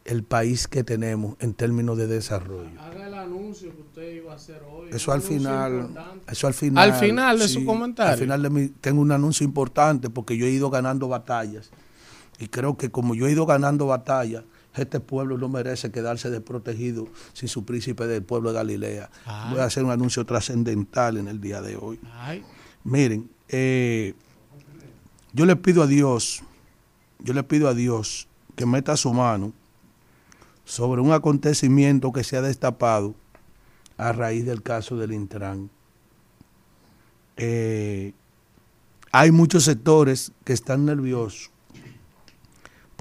el 0.04 0.24
país 0.24 0.68
que 0.68 0.84
tenemos 0.84 1.36
en 1.40 1.54
términos 1.54 1.96
de 1.96 2.06
desarrollo. 2.06 2.80
Haga 2.80 3.06
el 3.06 3.14
anuncio 3.14 3.74
que 3.74 3.82
usted 3.82 4.14
iba 4.16 4.32
a 4.32 4.36
hacer 4.36 4.62
hoy. 4.70 4.90
Eso 4.92 5.12
al 5.12 5.22
final, 5.22 5.72
importante. 5.72 6.32
eso 6.32 6.46
al 6.46 6.54
final. 6.54 6.90
Al 6.90 6.98
final 6.98 7.38
de 7.38 7.48
sí, 7.48 7.54
su 7.54 7.64
comentario. 7.64 8.12
Al 8.12 8.18
final 8.18 8.42
de 8.42 8.50
mi, 8.50 8.68
tengo 8.68 9.00
un 9.00 9.12
anuncio 9.12 9.44
importante 9.44 10.10
porque 10.10 10.36
yo 10.36 10.46
he 10.46 10.50
ido 10.50 10.70
ganando 10.70 11.08
batallas 11.08 11.70
y 12.38 12.48
creo 12.48 12.76
que 12.76 12.90
como 12.90 13.14
yo 13.14 13.26
he 13.26 13.32
ido 13.32 13.46
ganando 13.46 13.86
batallas, 13.86 14.44
este 14.80 15.00
pueblo 15.00 15.36
no 15.36 15.48
merece 15.48 15.90
quedarse 15.90 16.30
desprotegido 16.30 17.08
sin 17.32 17.48
su 17.48 17.64
príncipe 17.64 18.06
del 18.06 18.22
pueblo 18.22 18.50
de 18.50 18.56
Galilea. 18.56 19.10
Ay. 19.26 19.52
Voy 19.52 19.60
a 19.60 19.64
hacer 19.64 19.84
un 19.84 19.90
anuncio 19.90 20.24
trascendental 20.24 21.18
en 21.18 21.28
el 21.28 21.40
día 21.40 21.60
de 21.60 21.76
hoy. 21.76 22.00
Ay. 22.14 22.42
Miren, 22.84 23.30
eh, 23.48 24.14
yo 25.32 25.46
le 25.46 25.56
pido 25.56 25.82
a 25.82 25.86
Dios, 25.86 26.42
yo 27.18 27.34
le 27.34 27.42
pido 27.42 27.68
a 27.68 27.74
Dios 27.74 28.28
que 28.56 28.66
meta 28.66 28.96
su 28.96 29.12
mano 29.12 29.52
sobre 30.64 31.00
un 31.00 31.12
acontecimiento 31.12 32.12
que 32.12 32.24
se 32.24 32.36
ha 32.36 32.42
destapado 32.42 33.14
a 33.98 34.12
raíz 34.12 34.46
del 34.46 34.62
caso 34.62 34.96
del 34.96 35.12
Intran. 35.12 35.70
Eh, 37.36 38.14
hay 39.10 39.30
muchos 39.30 39.64
sectores 39.64 40.32
que 40.44 40.52
están 40.52 40.86
nerviosos 40.86 41.50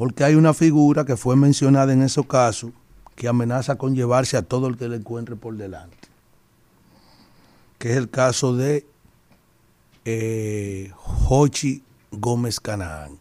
porque 0.01 0.23
hay 0.23 0.33
una 0.33 0.55
figura 0.55 1.05
que 1.05 1.15
fue 1.15 1.35
mencionada 1.35 1.93
en 1.93 2.01
esos 2.01 2.25
casos 2.25 2.71
que 3.15 3.27
amenaza 3.27 3.75
con 3.75 3.93
llevarse 3.93 4.35
a 4.35 4.41
todo 4.41 4.65
el 4.65 4.75
que 4.75 4.89
le 4.89 4.95
encuentre 4.95 5.35
por 5.35 5.55
delante, 5.55 5.95
que 7.77 7.91
es 7.91 7.97
el 7.97 8.09
caso 8.09 8.55
de 8.55 8.88
eh, 10.03 10.91
Jochi 10.95 11.83
Gómez 12.09 12.59
Canaán, 12.59 13.19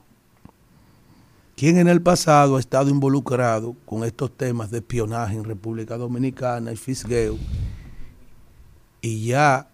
quien 1.55 1.76
en 1.76 1.86
el 1.86 2.00
pasado 2.00 2.57
ha 2.57 2.60
estado 2.60 2.89
involucrado 2.89 3.76
con 3.84 4.02
estos 4.02 4.34
temas 4.34 4.70
de 4.70 4.78
espionaje 4.78 5.36
en 5.36 5.44
República 5.44 5.99
Dominicana 5.99 6.73
y 6.73 6.76
fisgueo, 6.76 7.36
y 9.02 9.26
ya 9.26 9.68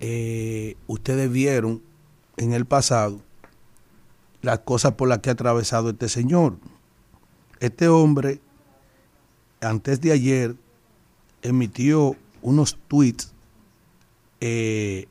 eh, 0.00 0.76
ustedes 0.86 1.32
vieron 1.32 1.80
en 2.36 2.52
el 2.52 2.66
pasado 2.66 3.22
las 4.46 4.60
cosas 4.60 4.92
por 4.92 5.08
las 5.08 5.18
que 5.18 5.30
ha 5.30 5.32
atravesado 5.32 5.90
este 5.90 6.08
señor. 6.08 6.56
Este 7.58 7.88
hombre, 7.88 8.40
antes 9.60 10.00
de 10.00 10.12
ayer, 10.12 10.54
emitió 11.42 12.14
unos 12.42 12.78
tweets 12.86 13.32
eh, 14.40 15.08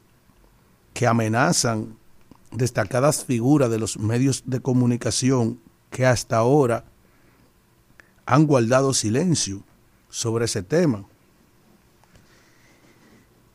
que 0.94 1.06
amenazan 1.06 1.98
destacadas 2.52 3.26
figuras 3.26 3.70
de 3.70 3.78
los 3.78 4.00
medios 4.00 4.44
de 4.46 4.62
comunicación 4.62 5.60
que 5.90 6.06
hasta 6.06 6.38
ahora 6.38 6.86
han 8.26 8.48
guardado 8.48 8.94
silencio 8.94 9.64
sobre 10.10 10.46
ese 10.46 10.64
tema. 10.64 11.06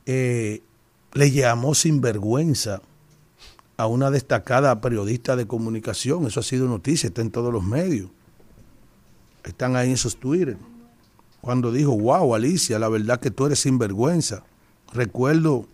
Eh, 0.05 0.62
le 1.15 1.31
llamó 1.31 1.75
sinvergüenza 1.75 2.83
a 3.81 3.86
una 3.86 4.10
destacada 4.10 4.78
periodista 4.83 5.36
de 5.36 5.47
comunicación, 5.47 6.26
eso 6.26 6.41
ha 6.41 6.42
sido 6.42 6.68
noticia, 6.68 7.07
está 7.07 7.23
en 7.23 7.31
todos 7.31 7.50
los 7.50 7.65
medios, 7.65 8.10
están 9.42 9.75
ahí 9.75 9.92
esos 9.92 10.18
Twitter, 10.18 10.59
cuando 11.41 11.73
dijo, 11.73 11.97
wow, 11.97 12.34
Alicia, 12.34 12.78
la 12.78 12.91
verdad 12.91 13.20
que 13.20 13.31
tú 13.31 13.47
eres 13.47 13.60
sinvergüenza. 13.60 14.44
Recuerdo, 14.92 15.67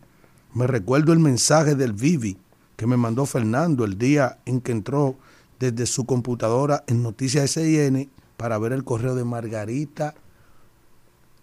me 0.55 0.69
recuerdo 0.69 1.13
el 1.13 1.19
mensaje 1.19 1.75
del 1.75 1.95
Vivi 1.95 2.39
que 2.77 2.87
me 2.87 2.97
mandó 2.97 3.27
Fernando 3.27 3.85
el 3.85 3.99
día 3.99 4.39
en 4.47 4.61
que 4.61 4.71
entró 4.71 5.17
desde 5.59 5.87
su 5.87 6.07
computadora 6.07 6.85
en 6.87 7.03
Noticias 7.03 7.51
SIN 7.51 8.09
para 8.37 8.57
ver 8.59 8.73
el 8.73 8.85
correo 8.85 9.17
de 9.17 9.25
Margarita 9.25 10.15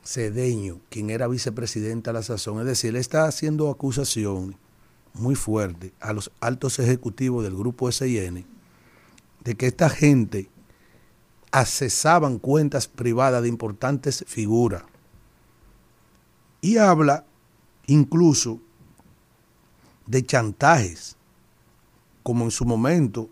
Cedeño, 0.06 0.80
quien 0.90 1.10
era 1.10 1.28
vicepresidenta 1.28 2.12
a 2.12 2.14
la 2.14 2.24
sazón. 2.24 2.62
Es 2.62 2.68
decir, 2.68 2.92
él 2.92 2.96
está 2.96 3.26
haciendo 3.26 3.70
acusaciones 3.70 4.63
muy 5.14 5.36
fuertes 5.36 5.92
a 6.00 6.14
los 6.14 6.32
altos 6.40 6.80
ejecutivos 6.80 7.44
del 7.44 7.56
grupo 7.56 7.92
SIN 7.92 8.46
de 9.44 9.56
que 9.56 9.68
esta 9.68 9.90
gente 9.90 10.50
accesaban 11.52 12.40
cuentas 12.40 12.88
privadas 12.88 13.44
de 13.44 13.50
importantes 13.50 14.24
figuras. 14.28 14.84
Y 16.62 16.78
habla 16.78 17.26
incluso 17.86 18.60
de 20.08 20.26
chantajes, 20.26 21.16
como 22.24 22.46
en 22.46 22.52
su 22.52 22.66
momento 22.66 23.30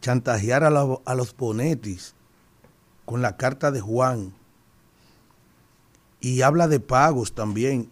chantajear 0.00 0.62
a, 0.64 0.70
la- 0.70 0.98
a 1.04 1.14
los 1.14 1.36
Bonetis 1.36 2.14
con 3.04 3.20
la 3.22 3.36
carta 3.36 3.70
de 3.70 3.80
Juan. 3.80 4.32
Y 6.20 6.42
habla 6.42 6.68
de 6.68 6.80
pagos 6.80 7.32
también. 7.34 7.90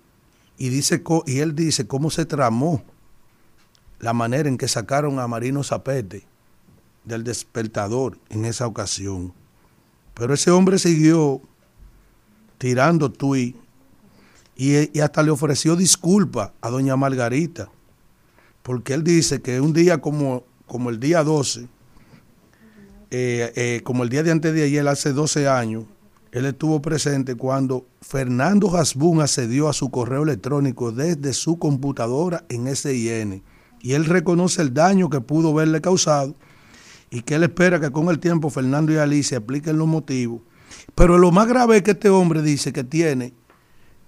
Y, 0.58 0.68
dice, 0.70 1.02
y 1.26 1.38
él 1.38 1.54
dice 1.54 1.86
cómo 1.86 2.10
se 2.10 2.24
tramó 2.24 2.82
la 4.00 4.12
manera 4.12 4.48
en 4.48 4.58
que 4.58 4.68
sacaron 4.68 5.18
a 5.18 5.26
Marino 5.26 5.62
Zapete 5.62 6.24
del 7.04 7.24
despertador 7.24 8.18
en 8.30 8.44
esa 8.44 8.66
ocasión. 8.66 9.32
Pero 10.14 10.34
ese 10.34 10.50
hombre 10.50 10.78
siguió 10.78 11.40
tirando 12.58 13.12
tuit 13.12 13.56
y, 14.56 14.98
y 14.98 15.00
hasta 15.00 15.22
le 15.22 15.30
ofreció 15.30 15.76
disculpa 15.76 16.54
a 16.60 16.70
doña 16.70 16.96
Margarita, 16.96 17.68
porque 18.62 18.94
él 18.94 19.04
dice 19.04 19.42
que 19.42 19.60
un 19.60 19.72
día 19.72 20.00
como, 20.00 20.44
como 20.66 20.90
el 20.90 20.98
día 20.98 21.22
12, 21.22 21.68
eh, 23.10 23.52
eh, 23.54 23.80
como 23.84 24.02
el 24.02 24.08
día 24.08 24.22
de 24.22 24.32
antes 24.32 24.52
de 24.52 24.64
ayer, 24.64 24.86
hace 24.88 25.12
12 25.12 25.48
años, 25.48 25.84
él 26.38 26.44
estuvo 26.46 26.82
presente 26.82 27.34
cuando 27.34 27.86
Fernando 28.00 28.74
Hasbun 28.76 29.20
accedió 29.22 29.68
a 29.68 29.72
su 29.72 29.90
correo 29.90 30.22
electrónico 30.24 30.92
desde 30.92 31.32
su 31.32 31.58
computadora 31.58 32.44
en 32.48 32.74
SIN 32.76 33.42
y 33.80 33.92
él 33.94 34.04
reconoce 34.04 34.62
el 34.62 34.74
daño 34.74 35.08
que 35.08 35.20
pudo 35.20 35.54
verle 35.54 35.80
causado 35.80 36.34
y 37.10 37.22
que 37.22 37.36
él 37.36 37.44
espera 37.44 37.80
que 37.80 37.90
con 37.90 38.08
el 38.08 38.18
tiempo 38.18 38.50
Fernando 38.50 38.92
y 38.92 38.96
Alicia 38.96 39.38
apliquen 39.38 39.78
los 39.78 39.86
motivos. 39.86 40.40
Pero 40.94 41.16
lo 41.18 41.30
más 41.30 41.46
grave 41.46 41.76
es 41.78 41.82
que 41.82 41.92
este 41.92 42.08
hombre 42.10 42.42
dice 42.42 42.72
que 42.72 42.82
tiene 42.84 43.32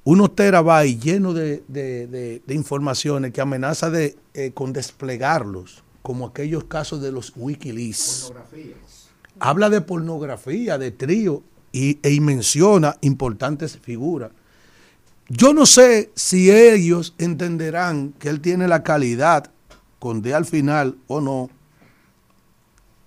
unos 0.04 0.34
terabytes 0.34 1.00
llenos 1.02 1.34
de, 1.34 1.62
de- 1.68 2.06
de- 2.08 2.42
de 2.46 2.54
informaciones 2.54 3.32
que 3.32 3.40
amenaza 3.40 3.88
de, 3.90 4.16
eh, 4.34 4.50
con 4.52 4.72
desplegarlos, 4.72 5.84
como 6.02 6.26
aquellos 6.26 6.64
casos 6.64 7.00
de 7.00 7.12
los 7.12 7.32
Wikileaks. 7.36 8.32
Habla 9.38 9.70
de 9.70 9.80
pornografía, 9.80 10.76
de 10.78 10.90
trío, 10.90 11.42
y, 11.78 11.98
y 12.02 12.20
menciona 12.20 12.96
importantes 13.02 13.78
figuras. 13.78 14.30
Yo 15.28 15.52
no 15.52 15.66
sé 15.66 16.10
si 16.14 16.50
ellos 16.50 17.14
entenderán 17.18 18.14
que 18.18 18.28
él 18.30 18.40
tiene 18.40 18.66
la 18.66 18.82
calidad, 18.82 19.50
con 19.98 20.22
D 20.22 20.34
al 20.34 20.44
final 20.44 20.96
o 21.06 21.20
no, 21.20 21.50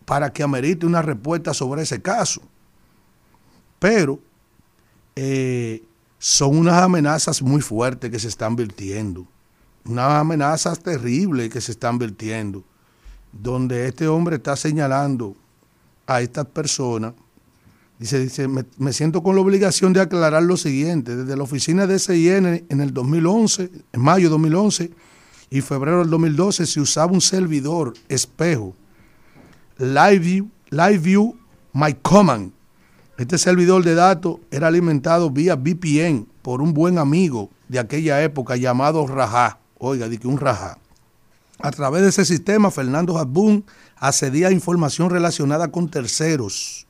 para 0.06 0.32
que 0.32 0.44
amerite 0.44 0.86
una 0.86 1.02
respuesta 1.02 1.54
sobre 1.54 1.82
ese 1.82 2.02
caso. 2.02 2.42
Pero 3.80 4.20
eh, 5.16 5.84
son 6.20 6.58
unas 6.58 6.82
amenazas 6.82 7.42
muy 7.42 7.62
fuertes 7.62 8.12
que 8.12 8.20
se 8.20 8.28
están 8.28 8.56
vertiendo, 8.56 9.26
unas 9.86 10.12
amenazas 10.12 10.80
terribles 10.80 11.50
que 11.50 11.60
se 11.60 11.72
están 11.72 11.98
vertiendo, 11.98 12.64
donde 13.32 13.88
este 13.88 14.08
hombre 14.08 14.36
está 14.36 14.56
señalando 14.56 15.36
a 16.06 16.22
estas 16.22 16.46
personas. 16.46 17.14
Dice, 18.02 18.18
dice 18.18 18.48
me, 18.48 18.94
siento 18.94 19.22
con 19.22 19.36
la 19.36 19.44
obligación 19.44 19.94
de 19.94 20.02
aclarar 20.02 20.42
lo 20.42 20.58
siguiente. 20.58 21.16
Desde 21.16 21.38
la 21.38 21.44
oficina 21.44 21.86
de 21.86 22.00
SIN 22.00 22.66
en 22.68 22.82
el 22.82 22.96
2011, 22.96 23.70
en 23.94 24.02
mayo 24.02 24.24
de 24.24 24.30
2011 24.32 24.90
y 25.52 25.62
febrero 25.62 26.00
del 26.00 26.10
2012, 26.10 26.66
se 26.66 26.82
usaba 26.82 27.12
un 27.12 27.22
servidor 27.22 27.94
espejo, 28.10 28.74
LiveView, 29.78 30.50
LiveView 30.72 31.36
My 31.74 31.94
Command. 31.94 32.54
Este 33.20 33.38
servidor 33.38 33.84
de 33.84 33.94
datos 33.94 34.38
era 34.50 34.70
alimentado 34.70 35.30
vía 35.30 35.56
VPN 35.56 36.26
por 36.42 36.64
un 36.64 36.74
buen 36.74 36.98
amigo 36.98 37.52
de 37.68 37.78
aquella 37.78 38.24
época 38.24 38.56
llamado 38.56 39.06
Raja. 39.06 39.60
Oiga, 39.78 40.10
di 40.10 40.18
que 40.18 40.28
un 40.28 40.40
Raja. 40.40 40.80
A 41.60 41.70
través 41.70 42.02
de 42.02 42.10
ese 42.10 42.26
sistema, 42.26 42.72
Fernando 42.72 43.20
Hasbun 43.20 43.64
accedía 43.98 44.48
a 44.48 44.52
información 44.52 45.12
relacionada 45.12 45.68
con 45.68 45.88
terceros. 45.88 46.88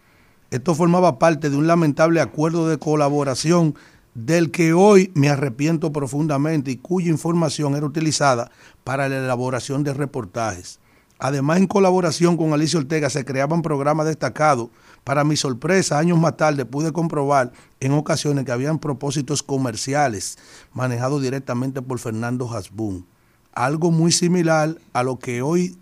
Esto 0.51 0.75
formaba 0.75 1.17
parte 1.17 1.49
de 1.49 1.55
un 1.55 1.65
lamentable 1.65 2.19
acuerdo 2.19 2.67
de 2.67 2.77
colaboración 2.77 3.73
del 4.15 4.51
que 4.51 4.73
hoy 4.73 5.09
me 5.15 5.29
arrepiento 5.29 5.93
profundamente 5.93 6.71
y 6.71 6.75
cuya 6.75 7.09
información 7.09 7.73
era 7.75 7.85
utilizada 7.85 8.51
para 8.83 9.07
la 9.07 9.19
elaboración 9.19 9.85
de 9.85 9.93
reportajes. 9.93 10.81
Además, 11.19 11.59
en 11.59 11.67
colaboración 11.67 12.35
con 12.35 12.51
Alicia 12.51 12.79
Ortega 12.79 13.09
se 13.09 13.23
creaban 13.23 13.61
programas 13.61 14.07
destacados. 14.07 14.67
Para 15.05 15.23
mi 15.23 15.37
sorpresa, 15.37 15.97
años 15.97 16.19
más 16.19 16.35
tarde 16.35 16.65
pude 16.65 16.91
comprobar 16.91 17.53
en 17.79 17.93
ocasiones 17.93 18.43
que 18.43 18.51
habían 18.51 18.77
propósitos 18.77 19.43
comerciales 19.43 20.37
manejados 20.73 21.21
directamente 21.21 21.81
por 21.81 21.97
Fernando 21.97 22.51
Hasbun. 22.53 23.05
Algo 23.53 23.89
muy 23.89 24.11
similar 24.11 24.75
a 24.91 25.03
lo 25.03 25.17
que 25.17 25.41
hoy 25.41 25.77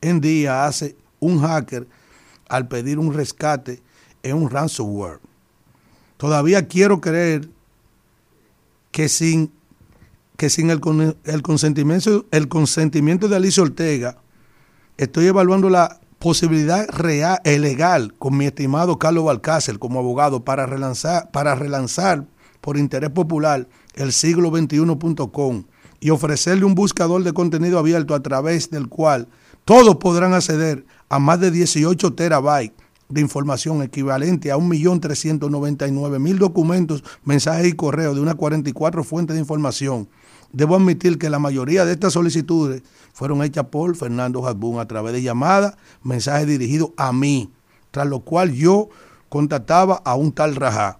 en 0.00 0.22
día 0.22 0.64
hace 0.64 0.96
un 1.20 1.42
hacker 1.42 1.86
al 2.48 2.68
pedir 2.68 2.98
un 2.98 3.12
rescate 3.12 3.82
en 4.24 4.36
un 4.36 4.50
ransomware. 4.50 5.20
Todavía 6.16 6.66
quiero 6.66 7.00
creer 7.00 7.48
que 8.90 9.08
sin, 9.08 9.52
que 10.36 10.50
sin 10.50 10.70
el, 10.70 10.80
el 11.24 11.42
consentimiento, 11.42 12.26
el 12.30 12.48
consentimiento 12.48 13.28
de 13.28 13.36
Alicia 13.36 13.62
Ortega, 13.62 14.16
estoy 14.96 15.26
evaluando 15.26 15.68
la 15.70 16.00
posibilidad 16.18 16.88
real 16.88 17.38
e 17.44 17.58
legal 17.58 18.14
con 18.18 18.36
mi 18.36 18.46
estimado 18.46 18.98
Carlos 18.98 19.24
Balcácer 19.24 19.78
como 19.78 19.98
abogado 19.98 20.44
para 20.44 20.64
relanzar, 20.64 21.30
para 21.30 21.54
relanzar 21.54 22.24
por 22.60 22.78
interés 22.78 23.10
popular 23.10 23.68
el 23.94 24.12
siglo 24.12 24.50
21.com 24.50 25.64
y 26.00 26.10
ofrecerle 26.10 26.64
un 26.64 26.74
buscador 26.74 27.22
de 27.24 27.34
contenido 27.34 27.78
abierto 27.78 28.14
a 28.14 28.22
través 28.22 28.70
del 28.70 28.88
cual 28.88 29.28
todos 29.66 29.96
podrán 29.96 30.32
acceder 30.32 30.86
a 31.10 31.18
más 31.18 31.40
de 31.40 31.50
18 31.50 32.14
terabytes 32.14 32.83
de 33.14 33.20
información 33.20 33.80
equivalente 33.82 34.50
a 34.50 34.56
1.399.000 34.56 36.36
documentos, 36.36 37.04
mensajes 37.24 37.68
y 37.68 37.72
correos 37.72 38.16
de 38.16 38.20
unas 38.20 38.34
44 38.34 39.04
fuentes 39.04 39.34
de 39.34 39.40
información. 39.40 40.08
Debo 40.52 40.76
admitir 40.76 41.16
que 41.16 41.30
la 41.30 41.38
mayoría 41.38 41.84
de 41.84 41.92
estas 41.92 42.12
solicitudes 42.12 42.82
fueron 43.12 43.42
hechas 43.42 43.66
por 43.66 43.94
Fernando 43.96 44.46
Hasbun 44.46 44.80
a 44.80 44.86
través 44.86 45.12
de 45.12 45.22
llamadas, 45.22 45.76
mensajes 46.02 46.46
dirigidos 46.46 46.90
a 46.96 47.12
mí, 47.12 47.50
tras 47.92 48.06
lo 48.08 48.20
cual 48.20 48.52
yo 48.52 48.88
contactaba 49.28 50.02
a 50.04 50.16
un 50.16 50.32
tal 50.32 50.56
Rajá. 50.56 50.98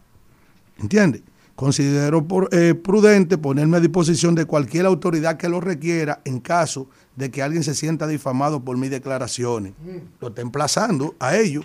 ¿Entiende? 0.78 1.22
Considero 1.56 2.26
por, 2.26 2.48
eh, 2.52 2.74
prudente 2.74 3.38
ponerme 3.38 3.76
a 3.76 3.80
disposición 3.80 4.34
de 4.34 4.44
cualquier 4.44 4.86
autoridad 4.86 5.36
que 5.36 5.48
lo 5.48 5.60
requiera 5.60 6.20
en 6.24 6.40
caso 6.40 6.88
de 7.14 7.30
que 7.30 7.42
alguien 7.42 7.62
se 7.62 7.74
sienta 7.74 8.08
difamado 8.08 8.64
por 8.64 8.76
mis 8.76 8.90
declaraciones. 8.90 9.72
Lo 10.20 10.28
está 10.28 10.42
emplazando 10.42 11.14
a 11.20 11.36
ellos. 11.36 11.64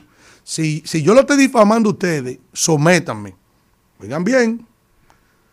Si, 0.50 0.82
si 0.84 1.04
yo 1.04 1.14
lo 1.14 1.20
estoy 1.20 1.38
difamando 1.38 1.90
a 1.90 1.94
ustedes, 1.94 2.40
sométanme. 2.54 3.36
Oigan 4.00 4.24
bien, 4.24 4.66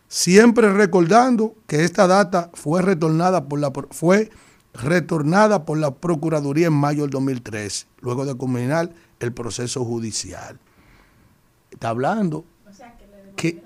siempre 0.09 0.73
recordando 0.73 1.55
que 1.67 1.85
esta 1.85 2.07
data 2.07 2.51
fue 2.55 2.81
retornada 2.81 3.45
por 3.45 3.61
la 3.61 3.71
fue 3.91 4.31
retornada 4.73 5.67
por 5.67 5.77
la 5.77 5.95
Procuraduría 5.95 6.69
en 6.69 6.73
mayo 6.73 7.03
del 7.03 7.11
2013, 7.11 7.87
luego 8.01 8.25
de 8.25 8.37
culminar 8.37 8.91
el 9.21 9.35
proceso 9.35 9.85
judicial. 9.85 10.59
Está 11.71 11.91
hablando 11.91 12.47
que 13.37 13.63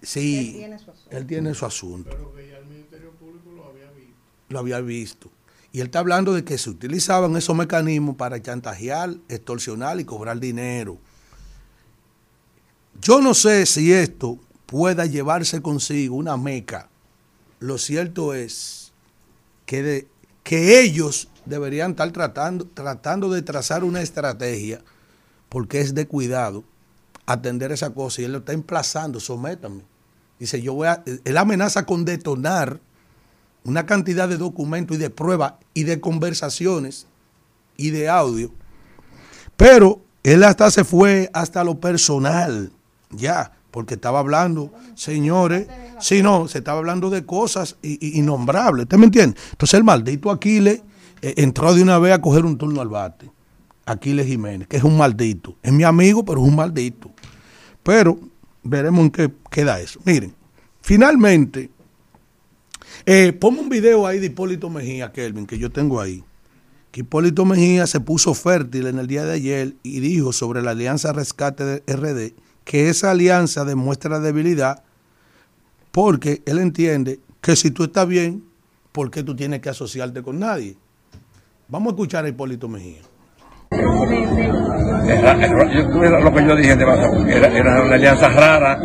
sí, 0.00 0.64
él 1.10 1.26
tiene 1.26 1.54
su 1.54 1.66
asunto. 1.66 2.16
Lo 4.48 4.58
había 4.60 4.80
visto. 4.80 5.28
Y 5.72 5.80
él 5.80 5.86
está 5.86 5.98
hablando 5.98 6.32
de 6.32 6.44
que 6.44 6.56
se 6.56 6.70
utilizaban 6.70 7.36
esos 7.36 7.54
mecanismos 7.54 8.16
para 8.16 8.40
chantajear, 8.40 9.14
extorsionar 9.28 10.00
y 10.00 10.04
cobrar 10.04 10.40
dinero. 10.40 10.98
Yo 13.00 13.20
no 13.20 13.34
sé 13.34 13.66
si 13.66 13.92
esto 13.92 14.38
pueda 14.66 15.06
llevarse 15.06 15.62
consigo 15.62 16.16
una 16.16 16.36
meca. 16.36 16.88
Lo 17.60 17.78
cierto 17.78 18.34
es 18.34 18.92
que, 19.66 20.06
que 20.42 20.80
ellos 20.80 21.28
deberían 21.44 21.92
estar 21.92 22.10
tratando, 22.12 22.66
tratando 22.66 23.30
de 23.30 23.42
trazar 23.42 23.84
una 23.84 24.00
estrategia, 24.02 24.82
porque 25.48 25.80
es 25.80 25.94
de 25.94 26.06
cuidado, 26.06 26.64
atender 27.26 27.72
esa 27.72 27.90
cosa. 27.90 28.22
Y 28.22 28.24
él 28.24 28.32
lo 28.32 28.38
está 28.38 28.52
emplazando, 28.52 29.20
sométame. 29.20 29.82
Dice, 30.38 30.62
yo 30.62 30.74
voy 30.74 30.88
a, 30.88 31.02
él 31.24 31.36
amenaza 31.36 31.84
con 31.84 32.04
detonar 32.04 32.80
una 33.68 33.84
cantidad 33.84 34.30
de 34.30 34.38
documentos 34.38 34.96
y 34.96 35.00
de 35.00 35.10
pruebas 35.10 35.52
y 35.74 35.84
de 35.84 36.00
conversaciones 36.00 37.06
y 37.76 37.90
de 37.90 38.08
audio. 38.08 38.50
Pero 39.58 40.00
él 40.22 40.42
hasta 40.42 40.70
se 40.70 40.84
fue 40.84 41.28
hasta 41.34 41.62
lo 41.64 41.78
personal, 41.78 42.72
ya, 43.10 43.52
porque 43.70 43.94
estaba 43.94 44.20
hablando, 44.20 44.72
señores, 44.94 45.68
si 46.00 46.22
no, 46.22 46.48
se 46.48 46.58
estaba 46.58 46.78
hablando 46.78 47.10
de 47.10 47.26
cosas 47.26 47.76
innombrables, 47.82 48.84
¿usted 48.84 48.96
me 48.96 49.04
entiende? 49.04 49.38
Entonces 49.50 49.74
el 49.74 49.84
maldito 49.84 50.30
Aquiles 50.30 50.80
eh, 51.20 51.34
entró 51.36 51.74
de 51.74 51.82
una 51.82 51.98
vez 51.98 52.14
a 52.14 52.22
coger 52.22 52.46
un 52.46 52.56
turno 52.56 52.80
al 52.80 52.88
bate, 52.88 53.30
Aquiles 53.84 54.26
Jiménez, 54.26 54.66
que 54.66 54.78
es 54.78 54.82
un 54.82 54.96
maldito, 54.96 55.56
es 55.62 55.74
mi 55.74 55.84
amigo, 55.84 56.24
pero 56.24 56.40
es 56.40 56.48
un 56.48 56.56
maldito. 56.56 57.10
Pero 57.82 58.18
veremos 58.62 59.02
en 59.02 59.10
qué 59.10 59.30
queda 59.50 59.78
eso. 59.78 60.00
Miren, 60.04 60.34
finalmente, 60.80 61.70
eh, 63.10 63.32
ponme 63.32 63.60
un 63.60 63.68
video 63.70 64.06
ahí 64.06 64.18
de 64.18 64.26
Hipólito 64.26 64.68
Mejía, 64.68 65.12
Kelvin, 65.12 65.46
que 65.46 65.56
yo 65.58 65.70
tengo 65.70 66.00
ahí. 66.00 66.22
Que 66.90 67.00
Hipólito 67.00 67.44
Mejía 67.44 67.86
se 67.86 68.00
puso 68.00 68.34
fértil 68.34 68.86
en 68.86 68.98
el 68.98 69.06
día 69.06 69.24
de 69.24 69.32
ayer 69.34 69.74
y 69.82 70.00
dijo 70.00 70.32
sobre 70.32 70.60
la 70.62 70.72
Alianza 70.72 71.12
Rescate 71.12 71.64
de 71.64 71.82
RD 71.86 72.34
que 72.64 72.88
esa 72.90 73.10
alianza 73.12 73.64
demuestra 73.64 74.20
debilidad 74.20 74.82
porque 75.90 76.42
él 76.44 76.58
entiende 76.58 77.18
que 77.40 77.56
si 77.56 77.70
tú 77.70 77.84
estás 77.84 78.06
bien, 78.06 78.44
¿por 78.92 79.10
qué 79.10 79.22
tú 79.22 79.34
tienes 79.34 79.60
que 79.60 79.70
asociarte 79.70 80.22
con 80.22 80.38
nadie? 80.38 80.76
Vamos 81.68 81.92
a 81.92 81.94
escuchar 81.94 82.24
a 82.24 82.28
Hipólito 82.28 82.68
Mejía. 82.68 83.00
Era- 83.70 85.46
era- 85.46 85.72
yo- 85.74 85.98
ves 85.98 86.10
lo 86.22 86.34
que 86.34 86.46
yo 86.46 86.56
dije 86.56 86.72
era, 86.72 87.48
era 87.48 87.82
una 87.82 87.94
alianza 87.94 88.28
rara. 88.28 88.78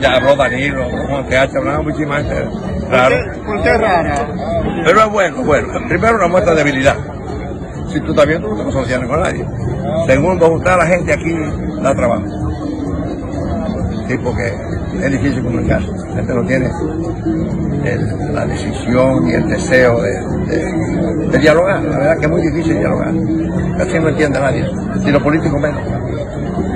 Ya 0.00 0.16
habló 0.16 0.36
Danilo, 0.36 0.84
Juan 1.08 1.28
TH, 1.28 1.56
hablaba 1.56 1.82
muchísima 1.82 2.16
gente. 2.22 2.75
Raro. 2.90 3.16
¿Por 3.44 3.62
qué 3.62 3.72
rara? 3.78 4.28
Pero 4.84 5.00
es 5.00 5.08
bueno, 5.10 5.42
bueno. 5.42 5.68
Primero, 5.88 6.16
una 6.16 6.28
muestra 6.28 6.54
de 6.54 6.64
debilidad. 6.64 6.96
Si 7.88 8.00
tú 8.00 8.10
estás 8.10 8.26
bien, 8.26 8.42
tú 8.42 8.48
no 8.48 8.56
te 8.56 9.06
con 9.06 9.20
nadie. 9.20 9.46
Segundo, 10.06 10.48
juntar 10.48 10.74
a 10.74 10.84
la 10.84 10.86
gente 10.86 11.12
aquí 11.12 11.34
da 11.80 11.94
trabajo. 11.94 12.24
tipo 14.08 14.34
que 14.36 14.75
es 15.02 15.10
difícil 15.12 15.42
comunicarse. 15.42 15.88
La 15.90 16.14
gente 16.16 16.34
no 16.34 16.42
tiene 16.44 16.70
el- 17.84 18.34
la 18.34 18.46
decisión 18.46 19.28
y 19.28 19.32
el 19.34 19.48
deseo 19.48 20.00
de, 20.02 20.10
de- 20.46 21.28
de 21.30 21.38
dialogar. 21.38 21.82
La 21.82 21.98
verdad 21.98 22.18
que 22.18 22.24
es 22.26 22.30
muy 22.30 22.42
difícil 22.42 22.78
dialogar. 22.78 23.12
Casi 23.78 23.98
no 23.98 24.08
entiende 24.08 24.40
nadie, 24.40 24.64
y 25.04 25.10
los 25.10 25.22
políticos 25.22 25.60
menos. 25.60 25.80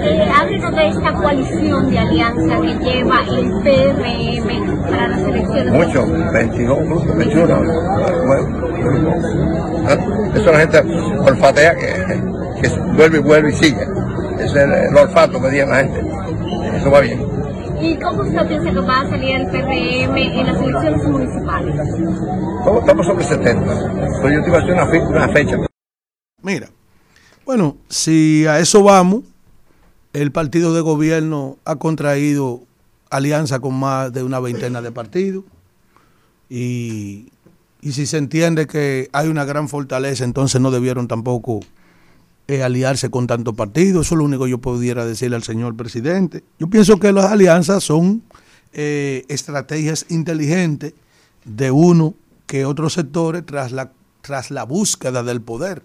Eh, 0.03 0.31
háblenos 0.35 0.75
de 0.77 0.89
esta 0.89 1.13
coalición 1.13 1.91
de 1.91 1.99
alianza 1.99 2.61
que 2.61 2.75
lleva 2.85 3.17
el 3.29 3.51
PRM 3.63 4.91
para 4.91 5.09
las 5.09 5.21
elecciones. 5.21 5.73
Mucho, 5.73 6.07
22 6.33 6.79
grupos, 6.87 7.17
21. 7.17 7.47
Bueno, 8.27 8.49
¿eh? 9.89 9.99
Eso 10.35 10.53
la 10.53 10.59
gente 10.61 10.83
olfatea 11.19 11.75
que, 11.75 11.87
que 12.63 12.69
vuelve 12.97 13.19
y 13.19 13.21
vuelve 13.21 13.51
y 13.51 13.55
sigue. 13.55 13.87
Es 14.39 14.55
el, 14.55 14.73
el 14.73 14.97
olfato 14.97 15.41
que 15.43 15.49
tiene 15.51 15.71
la 15.71 15.77
gente. 15.77 16.01
Eso 16.77 16.91
va 16.91 17.01
bien. 17.01 17.21
¿Y 17.83 17.97
cómo 17.99 18.23
usted 18.23 18.47
piensa 18.49 18.70
que 18.70 18.81
va 18.81 19.00
a 19.00 19.09
salir 19.09 19.36
el 19.36 19.47
PRM 19.47 20.17
en 20.17 20.47
las 20.47 20.60
elecciones 20.62 21.09
municipales? 21.09 21.75
Estamos, 21.75 22.81
estamos 22.81 23.07
sobre 23.07 23.25
70. 23.25 23.92
Pero 24.23 24.34
yo 24.34 24.42
te 24.42 24.49
iba 24.49 24.59
a 24.59 24.60
hacer 24.60 24.73
una, 24.75 24.86
fe- 24.86 25.00
una 25.07 25.28
fecha. 25.28 25.57
Mira, 26.42 26.68
bueno, 27.47 27.76
si 27.89 28.47
a 28.47 28.59
eso 28.60 28.83
vamos, 28.83 29.25
el 30.12 30.31
partido 30.33 30.75
de 30.75 30.81
gobierno 30.83 31.57
ha 31.65 31.76
contraído 31.76 32.62
alianza 33.10 33.60
con 33.60 33.75
más 33.78 34.12
de 34.12 34.23
una 34.23 34.41
veintena 34.41 34.81
de 34.83 34.92
partidos 34.92 35.44
y, 36.49 37.28
y 37.81 37.92
si 37.92 38.07
se 38.07 38.18
entiende 38.18 38.67
que 38.67 39.09
hay 39.12 39.28
una 39.28 39.44
gran 39.44 39.68
fortaleza, 39.68 40.25
entonces 40.25 40.60
no 40.60 40.70
debieron 40.70 41.09
tampoco 41.09 41.60
eh, 42.51 42.65
aliarse 42.65 43.11
con 43.11 43.29
tantos 43.29 43.55
partidos. 43.55 44.07
Eso 44.07 44.17
es 44.17 44.19
lo 44.19 44.25
único 44.25 44.43
que 44.43 44.51
yo 44.51 44.59
pudiera 44.59 45.07
decirle 45.07 45.37
al 45.37 45.45
señor 45.45 45.77
presidente. 45.77 46.43
Yo 46.59 46.67
pienso 46.67 46.99
que 46.99 47.12
las 47.12 47.27
alianzas 47.27 47.85
son 47.85 48.25
eh, 48.73 49.25
estrategias 49.29 50.07
inteligentes 50.09 50.95
de 51.45 51.70
uno 51.70 52.15
que 52.49 52.65
otros 52.65 52.95
sectores 52.95 53.47
tras 53.47 53.70
la, 53.70 53.93
tras 54.20 54.51
la 54.51 54.65
búsqueda 54.65 55.23
del 55.23 55.41
poder. 55.41 55.85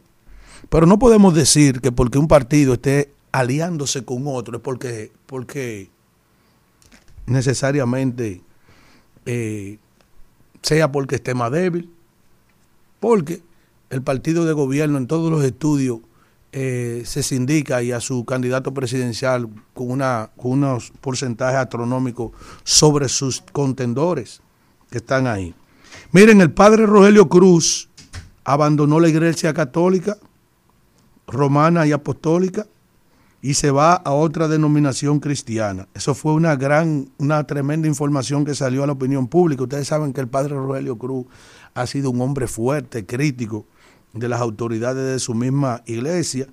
Pero 0.69 0.88
no 0.88 0.98
podemos 0.98 1.35
decir 1.35 1.82
que 1.82 1.92
porque 1.92 2.18
un 2.18 2.27
partido 2.27 2.74
esté 2.74 3.11
aliándose 3.32 4.03
con 4.03 4.24
otro 4.26 4.58
es 4.58 4.64
porque, 4.64 5.11
porque 5.27 5.92
necesariamente 7.27 8.42
eh, 9.27 9.77
sea 10.64 10.92
porque 10.92 11.18
esté 11.18 11.35
más 11.35 11.52
débil. 11.52 11.92
Porque 13.00 13.44
el 13.92 14.02
partido 14.02 14.45
de 14.45 14.53
gobierno 14.53 14.98
en 14.98 15.06
todos 15.06 15.30
los 15.30 15.44
estudios 15.44 16.00
eh, 16.58 17.03
se 17.06 17.22
sindica 17.22 17.84
y 17.84 17.92
a 17.92 18.00
su 18.00 18.24
candidato 18.24 18.74
presidencial 18.74 19.50
con, 19.74 19.92
una, 19.92 20.32
con 20.38 20.51
unos 20.51 20.93
porcentajes 21.01 21.58
astronómicos 21.58 22.32
sobre 22.64 23.09
sus 23.09 23.43
contendores 23.51 24.42
que 24.90 25.00
están 25.00 25.27
ahí. 25.27 25.53
Miren, 26.14 26.40
el 26.40 26.53
padre 26.53 26.85
Rogelio 26.85 27.27
Cruz 27.27 27.90
abandonó 28.45 29.01
la 29.01 29.09
iglesia 29.09 29.53
católica, 29.53 30.16
romana 31.27 31.85
y 31.88 31.92
apostólica 31.92 32.66
y 33.42 33.56
se 33.56 33.69
va 33.69 33.95
a 33.95 34.14
otra 34.14 34.48
denominación 34.48 35.19
cristiana. 35.19 35.90
Eso 35.93 36.16
fue 36.16 36.32
una 36.32 36.56
gran, 36.56 37.09
una 37.17 37.45
tremenda 37.45 37.90
información 37.90 38.45
que 38.45 38.56
salió 38.56 38.85
a 38.85 38.88
la 38.88 38.93
opinión 38.93 39.27
pública. 39.27 39.64
Ustedes 39.64 39.90
saben 39.90 40.14
que 40.14 40.22
el 40.22 40.30
padre 40.30 40.56
Rogelio 40.56 40.98
Cruz 40.98 41.25
ha 41.74 41.85
sido 41.85 42.11
un 42.11 42.22
hombre 42.22 42.48
fuerte, 42.48 43.06
crítico 43.06 43.66
de 44.16 44.30
las 44.30 44.42
autoridades 44.42 45.06
de 45.06 45.19
su 45.19 45.34
misma 45.34 45.84
iglesia, 45.85 46.48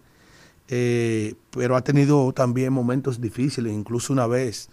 eh, 0.68 1.34
pero 1.50 1.76
ha 1.76 1.82
tenido 1.82 2.32
también 2.32 2.72
momentos 2.72 3.20
difíciles, 3.20 3.72
incluso 3.72 4.12
una 4.12 4.26
vez, 4.26 4.68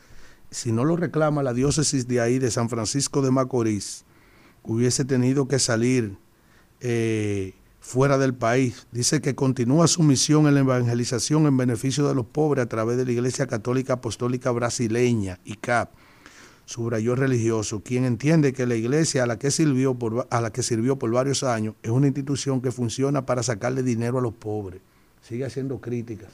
si 0.50 0.72
no 0.72 0.84
lo 0.84 0.98
reclama 0.98 1.44
la 1.44 1.54
diócesis 1.54 2.08
de 2.08 2.20
ahí, 2.20 2.40
de 2.40 2.52
San 2.52 2.70
Francisco 2.70 3.22
de 3.22 3.32
Macorís, 3.32 4.06
hubiese 4.64 5.06
tenido 5.06 5.48
que 5.48 5.60
salir 5.60 6.18
eh, 6.82 7.54
fuera 7.80 8.18
del 8.18 8.34
país. 8.34 8.88
Dice 8.92 9.22
que 9.22 9.36
continúa 9.36 9.88
su 9.88 10.04
misión 10.04 10.48
en 10.48 10.56
la 10.56 10.62
evangelización 10.62 11.46
en 11.46 11.58
beneficio 11.58 12.08
de 12.08 12.16
los 12.16 12.26
pobres 12.26 12.66
a 12.66 12.70
través 12.70 12.98
de 12.98 13.06
la 13.06 13.12
Iglesia 13.12 13.48
Católica 13.48 13.94
Apostólica 13.94 14.52
Brasileña, 14.52 15.40
ICAP. 15.46 15.92
Subrayó 16.70 17.16
religioso, 17.16 17.82
quien 17.82 18.06
entiende 18.06 18.54
que 18.54 18.68
la 18.68 18.76
iglesia 18.76 19.24
a 19.24 19.26
la 19.26 19.40
que 19.40 19.50
sirvió 19.50 19.96
por, 19.96 20.28
a 20.30 20.40
la 20.40 20.52
que 20.52 20.62
sirvió 20.62 21.00
por 21.00 21.10
varios 21.10 21.42
años 21.42 21.74
es 21.82 21.90
una 21.90 22.06
institución 22.06 22.62
que 22.62 22.72
funciona 22.72 23.26
para 23.26 23.42
sacarle 23.42 23.82
dinero 23.82 24.20
a 24.20 24.22
los 24.22 24.36
pobres. 24.36 24.80
Sigue 25.28 25.46
haciendo 25.46 25.82
críticas. 25.82 26.30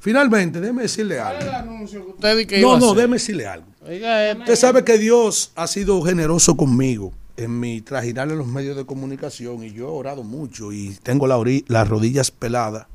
Finalmente, 0.00 0.60
déjeme 0.60 0.82
decirle 0.82 1.20
algo. 1.20 1.38
¿Cuál 1.38 1.48
es 1.48 1.54
el 1.54 1.68
anuncio 1.68 2.04
que 2.04 2.10
usted 2.10 2.36
dijo 2.36 2.48
que 2.48 2.60
iba 2.62 2.68
No, 2.68 2.78
no, 2.80 2.94
déjeme 2.94 3.14
decirle 3.14 3.46
algo. 3.46 3.66
Oiga. 3.86 4.36
Usted 4.36 4.56
sabe 4.56 4.82
que 4.82 4.98
Dios 4.98 5.52
ha 5.54 5.68
sido 5.68 6.02
generoso 6.02 6.56
conmigo 6.56 7.12
en 7.36 7.60
mi 7.60 7.80
trajinar 7.80 8.28
en 8.28 8.38
los 8.38 8.48
medios 8.48 8.76
de 8.76 8.86
comunicación 8.86 9.62
y 9.62 9.72
yo 9.72 9.86
he 9.86 9.90
orado 9.92 10.24
mucho 10.24 10.72
y 10.72 10.96
tengo 11.04 11.28
la 11.28 11.40
las 11.68 11.88
rodillas 11.88 12.32
peladas 12.32 12.88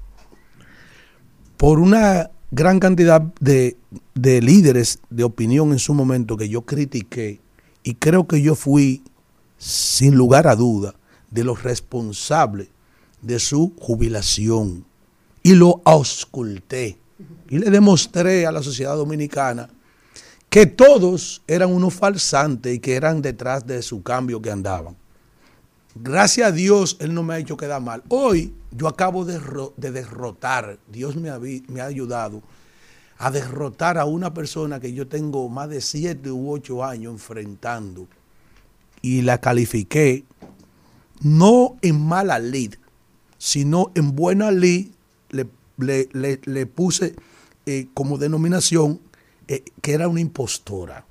por 1.56 1.80
una 1.80 2.32
gran 2.52 2.80
cantidad 2.80 3.22
de, 3.40 3.78
de 4.14 4.42
líderes 4.42 5.00
de 5.10 5.24
opinión 5.24 5.72
en 5.72 5.80
su 5.80 5.94
momento 5.94 6.38
que 6.38 6.50
yo 6.50 6.62
critiqué 6.64 7.40
y 7.84 7.96
creo 7.96 8.28
que 8.28 8.42
yo 8.42 8.56
fui, 8.56 9.04
sin 9.58 10.16
lugar 10.16 10.48
a 10.48 10.56
duda, 10.56 10.94
de 11.30 11.44
los 11.44 11.64
responsables 11.64 12.68
de 13.22 13.40
su 13.40 13.74
jubilación 13.80 14.86
y 15.44 15.54
lo 15.54 15.82
ausculté 15.86 16.98
y 17.50 17.60
le 17.60 17.70
demostré 17.70 18.46
a 18.46 18.52
la 18.52 18.62
sociedad 18.64 18.96
dominicana 18.96 19.70
que 20.50 20.66
todos 20.66 21.42
eran 21.48 21.72
unos 21.72 21.94
falsantes 21.94 22.76
y 22.76 22.80
que 22.80 22.96
eran 22.96 23.22
detrás 23.22 23.66
de 23.66 23.82
su 23.82 24.04
cambio 24.04 24.42
que 24.42 24.52
andaban. 24.52 24.98
Gracias 25.96 26.48
a 26.48 26.52
Dios, 26.52 26.98
Él 27.00 27.14
no 27.14 27.24
me 27.24 27.34
ha 27.34 27.40
hecho 27.40 27.58
quedar 27.58 27.82
mal. 27.82 28.04
Hoy 28.08 28.54
yo 28.72 28.88
acabo 28.88 29.26
de, 29.26 29.40
ro- 29.40 29.74
de 29.78 29.92
derrotar, 29.92 30.80
Dios 30.92 31.16
me 31.18 31.30
ha, 31.30 31.86
ayudado 31.86 32.42
a 33.18 33.30
derrotar 33.30 33.98
a 33.98 34.06
una 34.06 34.34
persona 34.34 34.80
que 34.80 34.94
yo 34.94 35.08
tengo 35.08 35.48
más 35.50 35.70
de 35.70 35.82
siete 35.82 36.32
u 36.32 36.50
ocho 36.52 36.84
años 36.84 37.14
enfrentando 37.14 38.08
y 39.02 39.22
la 39.22 39.40
califiqué 39.40 40.24
no 41.22 41.78
en 41.82 42.00
mala 42.04 42.40
lid, 42.40 42.76
sino 43.38 43.92
en 43.96 44.16
buena 44.16 44.50
lid, 44.52 44.88
le 45.30 46.66
puse 46.68 47.16
eh, 47.66 47.88
como 47.94 48.18
denominación 48.18 49.02
eh, 49.48 49.64
que 49.82 49.94
era 49.94 50.08
una 50.08 50.22
impostora. 50.22 51.06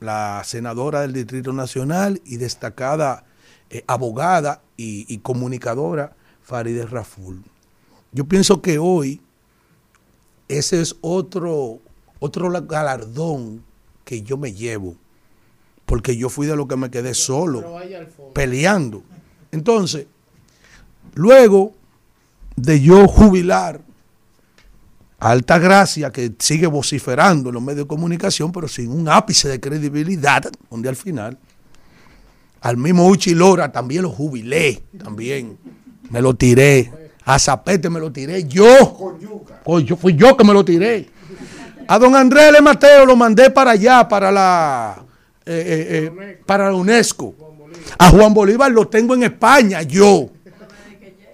La 0.00 0.42
senadora 0.44 1.02
del 1.02 1.12
Distrito 1.12 1.52
Nacional 1.52 2.20
y 2.24 2.36
destacada 2.38 3.24
eh, 3.72 3.82
abogada 3.88 4.62
y, 4.76 5.12
y 5.12 5.18
comunicadora 5.18 6.14
Farideh 6.42 6.86
Raful. 6.86 7.42
Yo 8.12 8.24
pienso 8.26 8.62
que 8.62 8.78
hoy 8.78 9.20
ese 10.48 10.80
es 10.82 10.94
otro, 11.00 11.80
otro 12.20 12.50
la- 12.50 12.60
galardón 12.60 13.64
que 14.04 14.22
yo 14.22 14.36
me 14.36 14.52
llevo, 14.52 14.94
porque 15.86 16.16
yo 16.16 16.28
fui 16.28 16.46
de 16.46 16.54
lo 16.54 16.68
que 16.68 16.76
me 16.76 16.90
quedé 16.90 17.14
solo, 17.14 17.60
peleando. 18.34 19.02
Entonces, 19.50 20.06
luego 21.14 21.72
de 22.56 22.80
yo 22.80 23.08
jubilar 23.08 23.80
a 25.18 25.30
Alta 25.30 25.58
Gracia, 25.58 26.10
que 26.10 26.32
sigue 26.38 26.66
vociferando 26.66 27.48
en 27.50 27.54
los 27.54 27.62
medios 27.62 27.84
de 27.84 27.88
comunicación, 27.88 28.50
pero 28.52 28.68
sin 28.68 28.90
un 28.90 29.08
ápice 29.08 29.48
de 29.48 29.60
credibilidad, 29.60 30.42
donde 30.70 30.88
al 30.88 30.96
final, 30.96 31.38
al 32.62 32.76
mismo 32.76 33.06
Uchi 33.08 33.34
Lora 33.34 33.70
también 33.70 34.02
lo 34.02 34.10
jubilé, 34.10 34.82
también, 35.02 35.58
me 36.10 36.20
lo 36.22 36.34
tiré, 36.34 36.90
a 37.24 37.38
Zapete 37.38 37.90
me 37.90 38.00
lo 38.00 38.10
tiré 38.10 38.44
yo, 38.44 38.96
Coño, 39.64 39.96
fui 39.96 40.14
yo 40.14 40.36
que 40.36 40.44
me 40.44 40.52
lo 40.52 40.64
tiré. 40.64 41.08
A 41.86 41.98
don 41.98 42.14
Andrés 42.14 42.48
L. 42.48 42.60
Mateo 42.60 43.04
lo 43.04 43.16
mandé 43.16 43.50
para 43.50 43.72
allá, 43.72 44.08
para 44.08 44.30
la, 44.30 45.04
eh, 45.44 45.52
eh, 45.54 46.12
eh, 46.14 46.40
para 46.46 46.66
la 46.66 46.74
UNESCO. 46.74 47.34
A 47.98 48.10
Juan 48.10 48.32
Bolívar 48.32 48.70
lo 48.70 48.88
tengo 48.88 49.14
en 49.14 49.24
España, 49.24 49.82
yo. 49.82 50.30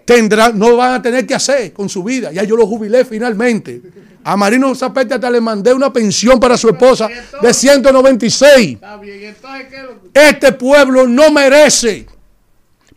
Tendrán, 0.08 0.58
no 0.58 0.74
van 0.74 0.94
a 0.94 1.02
tener 1.02 1.26
que 1.26 1.34
hacer 1.34 1.70
con 1.74 1.86
su 1.86 2.02
vida. 2.02 2.32
Ya 2.32 2.42
yo 2.42 2.56
lo 2.56 2.66
jubilé 2.66 3.04
finalmente. 3.04 3.82
A 4.24 4.38
Marino 4.38 4.74
Zapete 4.74 5.12
hasta 5.12 5.28
le 5.30 5.38
mandé 5.38 5.74
una 5.74 5.92
pensión 5.92 6.40
para 6.40 6.56
su 6.56 6.70
esposa 6.70 7.10
de 7.42 7.52
196. 7.52 8.76
Está 8.76 8.96
bien, 8.96 9.22
entonces, 9.24 9.66
¿qué 9.68 9.76
es 9.76 9.82
lo 9.82 10.00
que- 10.00 10.28
Este 10.30 10.52
pueblo 10.52 11.06
no 11.06 11.30
merece 11.30 12.06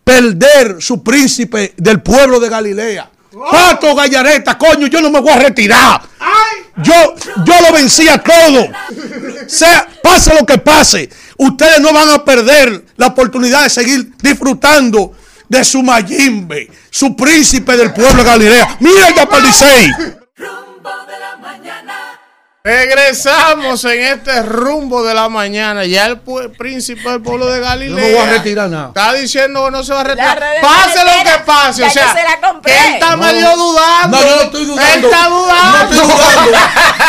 perder 0.06 0.78
su 0.82 1.04
príncipe 1.04 1.74
del 1.76 2.02
pueblo 2.02 2.40
de 2.40 2.48
Galilea. 2.48 3.12
Pato 3.52 3.94
Gallareta, 3.94 4.58
coño, 4.58 4.88
yo 4.88 5.02
no 5.02 5.12
me 5.12 5.20
voy 5.20 5.32
a 5.32 5.40
retirar. 5.40 6.02
Yo, 6.82 6.94
yo 7.46 7.54
lo 7.68 7.74
vencí 7.74 8.08
a 8.08 8.20
todo. 8.24 8.68
Sea, 9.48 9.86
pase 10.02 10.34
lo 10.40 10.46
que 10.46 10.60
pase, 10.60 11.10
ustedes 11.38 11.82
no 11.82 11.92
van 11.92 12.08
a 12.10 12.24
perder 12.24 12.86
la 12.96 13.08
oportunidad 13.08 13.64
de 13.64 13.70
seguir 13.70 14.14
disfrutando 14.22 15.12
de 15.52 15.66
su 15.66 15.84
Mayimbe, 15.84 16.72
su 16.90 17.14
príncipe 17.14 17.76
del 17.76 17.92
pueblo 17.94 18.24
de 18.24 18.30
Galilea. 18.30 18.78
Mira 18.80 19.10
ya 19.14 19.28
Licey. 19.40 19.92
Rumbo 20.38 20.90
de 21.06 21.20
la 21.20 21.36
mañana. 21.42 21.94
Regresamos 22.64 23.84
en 23.86 24.02
este 24.02 24.44
rumbo 24.44 25.04
de 25.04 25.14
la 25.14 25.28
mañana. 25.28 25.84
Ya 25.84 26.06
el 26.06 26.22
príncipe 26.58 27.10
del 27.10 27.22
pueblo 27.22 27.48
de 27.48 27.60
Galilea. 27.60 27.96
No 27.96 28.02
me 28.02 28.14
voy 28.14 28.22
a 28.22 28.30
retirar 28.32 28.70
nada. 28.70 28.88
Está 28.90 29.12
diciendo 29.14 29.66
que 29.66 29.72
no 29.72 29.84
se 29.84 29.94
va 29.94 30.02
a 30.02 30.04
retirar. 30.06 30.42
Pase 30.62 31.04
lo 31.04 31.12
que 31.32 31.40
pase. 31.46 31.82
ya 31.82 31.88
O 31.88 31.92
sea, 31.92 32.06
yo 32.06 32.14
se 32.14 32.24
la 32.24 32.48
compré. 32.48 32.74
que 32.74 32.80
él 32.88 32.94
está 32.94 33.12
No. 33.12 33.18
medio 33.18 33.56
dudando. 33.58 34.18
No, 34.18 34.24
yo 34.24 34.36
no 34.38 34.42
estoy 34.44 34.66
dudando. 34.66 34.94
Él 34.94 35.04
está 35.14 35.28
dudando. 35.28 35.78
No 35.78 35.82
estoy 35.82 36.08
dudando. 36.08 36.52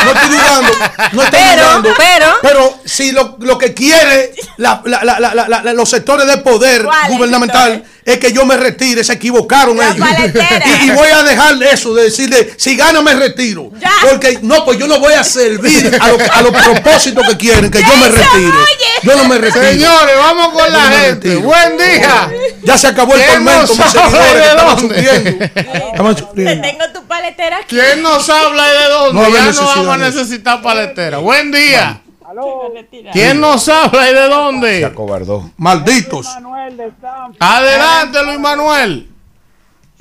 No 0.03 0.13
estoy 0.13 0.31
dudando. 0.31 0.73
No 1.13 1.23
estoy 1.23 1.41
Pero, 1.41 1.63
dudando. 1.63 1.95
pero- 1.97 2.27
Pero 2.43 2.79
si 2.85 3.13
lo, 3.13 3.37
lo 3.39 3.57
que 3.57 3.73
quiere 3.73 4.35
la- 4.57 4.83
la- 4.85 5.05
la- 5.05 5.21
la- 5.21 5.35
la- 5.35 5.63
la- 5.63 5.73
los 5.75 5.89
sectores 5.89 6.27
de 6.27 6.39
poder 6.39 6.83
¿Cuáles 6.83 7.11
gubernamental 7.13 7.85
es 8.05 8.19
que 8.19 8.33
yo 8.33 8.45
me 8.45 8.57
retire, 8.57 9.03
se 9.05 9.13
equivocaron 9.15 9.77
La 9.79 9.91
ellos. 9.91 10.07
Y, 10.83 10.87
y 10.87 10.91
voy 10.91 11.09
a 11.09 11.23
dejar 11.23 11.63
eso 11.63 11.95
de 11.95 12.05
decirle, 12.05 12.53
si 12.57 12.77
gano 12.77 13.03
me 13.03 13.15
retiro. 13.15 13.71
Ya. 13.79 13.93
Porque 14.09 14.39
no, 14.43 14.65
pues 14.65 14.79
yo 14.79 14.87
no 14.87 14.99
voy 15.01 15.13
a 15.15 15.23
servir 15.25 15.97
a, 16.01 16.09
lo- 16.09 16.19
a 16.33 16.43
los 16.43 16.53
propósitos 16.53 17.27
que 17.29 17.37
quieren, 17.37 17.71
que 17.71 17.81
yo 17.81 17.97
me 17.97 18.09
retire. 18.09 18.47
oye. 18.49 18.93
Yo 19.03 19.17
no 19.17 19.25
me 19.25 19.39
retiro. 19.39 19.65
Señores, 19.65 20.15
vamos 20.19 20.49
con 20.53 20.65
Yo 20.67 20.71
la 20.73 20.79
no 20.85 20.89
me 20.91 20.97
gente. 20.97 21.29
retiro. 21.29 21.41
Buen 21.43 21.77
día. 21.79 22.33
Ya 22.65 22.79
se 22.79 22.87
acabó 22.87 23.15
el 23.15 23.21
¿Quién 23.23 23.33
tormento, 23.45 23.61
nos 23.61 23.71
mis 23.71 23.81
habla 23.81 24.03
seguidores 24.03 24.43
que 24.43 24.49
estaban 24.49 26.35
Te 26.35 26.57
tengo 26.57 26.93
tu 26.93 27.05
paletera 27.07 27.57
aquí. 27.59 27.77
¿Quién 27.77 28.03
nos 28.03 28.29
habla 28.29 28.67
y 28.69 28.83
de 28.83 28.89
dónde? 28.89 29.23
No 29.23 29.29
ya 29.35 29.53
no 29.53 29.67
vamos 29.67 29.89
a 29.95 29.97
necesitar 29.99 30.63
paletera. 30.63 31.19
Buen 31.19 31.51
día. 31.51 32.02
Aló, 32.33 32.73
¿Quién 33.13 33.41
nos 33.43 33.69
habla 33.69 34.11
y 34.11 34.15
de 34.15 34.23
Se 34.23 34.29
dónde? 34.31 34.85
acobardó. 34.87 35.43
Malditos. 35.59 36.35
Manuel 36.41 36.77
de. 36.79 36.93
Adelante, 37.39 38.25
Luis 38.25 38.41
Manuel. 38.41 39.11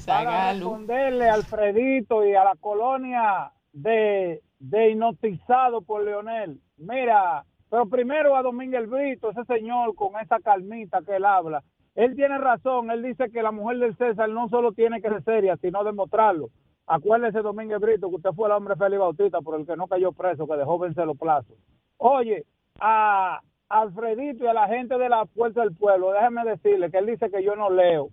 Para 0.05 0.53
responderle 0.53 1.29
a 1.29 1.33
Alfredito 1.33 2.25
y 2.25 2.33
a 2.33 2.45
la 2.45 2.55
colonia 2.55 3.51
de, 3.73 4.41
de 4.59 4.91
hipnotizado 4.91 5.81
por 5.81 6.05
Leonel. 6.05 6.61
Mira, 6.77 7.43
pero 7.69 7.85
primero 7.87 8.37
a 8.37 8.43
Domínguez 8.43 8.89
Brito, 8.89 9.31
ese 9.31 9.43
señor 9.43 9.93
con 9.95 10.17
esa 10.21 10.39
calmita 10.39 11.01
que 11.05 11.17
él 11.17 11.25
habla. 11.25 11.61
Él 11.95 12.15
tiene 12.15 12.37
razón, 12.37 12.91
él 12.91 13.03
dice 13.03 13.29
que 13.29 13.43
la 13.43 13.51
mujer 13.51 13.79
del 13.79 13.97
César 13.97 14.29
no 14.29 14.47
solo 14.47 14.71
tiene 14.71 15.01
que 15.01 15.09
ser 15.09 15.23
seria, 15.25 15.57
sino 15.57 15.83
demostrarlo. 15.83 16.47
Acuérdese, 16.87 17.41
Domínguez 17.41 17.81
Brito, 17.81 18.09
que 18.09 18.15
usted 18.15 18.31
fue 18.31 18.47
el 18.47 18.53
hombre 18.55 18.77
Félix 18.77 18.99
Bautista 19.01 19.41
por 19.41 19.59
el 19.59 19.65
que 19.67 19.75
no 19.75 19.87
cayó 19.87 20.13
preso, 20.13 20.47
que 20.47 20.55
dejó 20.55 20.79
vencer 20.79 21.05
los 21.05 21.17
plazos. 21.17 21.57
Oye, 22.03 22.45
a 22.79 23.41
Alfredito 23.69 24.43
y 24.43 24.47
a 24.47 24.53
la 24.53 24.67
gente 24.67 24.97
de 24.97 25.07
la 25.07 25.27
Fuerza 25.27 25.61
del 25.61 25.75
Pueblo, 25.75 26.11
déjeme 26.13 26.43
decirle 26.45 26.89
que 26.89 26.97
él 26.97 27.05
dice 27.05 27.29
que 27.29 27.43
yo 27.43 27.55
no 27.55 27.69
leo. 27.69 28.09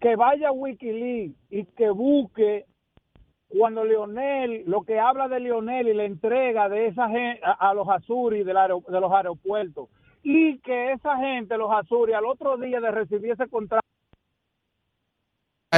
Que 0.00 0.16
vaya 0.16 0.48
a 0.48 0.52
Wikileaks 0.52 1.34
y 1.50 1.64
que 1.66 1.90
busque 1.90 2.64
cuando 3.48 3.84
Leonel, 3.84 4.64
lo 4.66 4.82
que 4.84 4.98
habla 4.98 5.28
de 5.28 5.38
Leonel 5.40 5.88
y 5.88 5.94
la 5.94 6.04
entrega 6.04 6.70
de 6.70 6.86
esa 6.86 7.08
gente 7.10 7.40
a, 7.44 7.74
los 7.74 7.86
Azuri 7.90 8.42
del 8.42 8.56
aero- 8.56 8.82
de 8.88 9.00
los 9.00 9.12
aeropuertos. 9.12 9.90
Y 10.22 10.58
que 10.60 10.92
esa 10.92 11.18
gente, 11.18 11.58
los 11.58 11.70
Azuri, 11.70 12.14
al 12.14 12.24
otro 12.24 12.56
día 12.56 12.80
de 12.80 12.90
recibir 12.90 13.32
ese 13.32 13.48
contrato, 13.48 13.83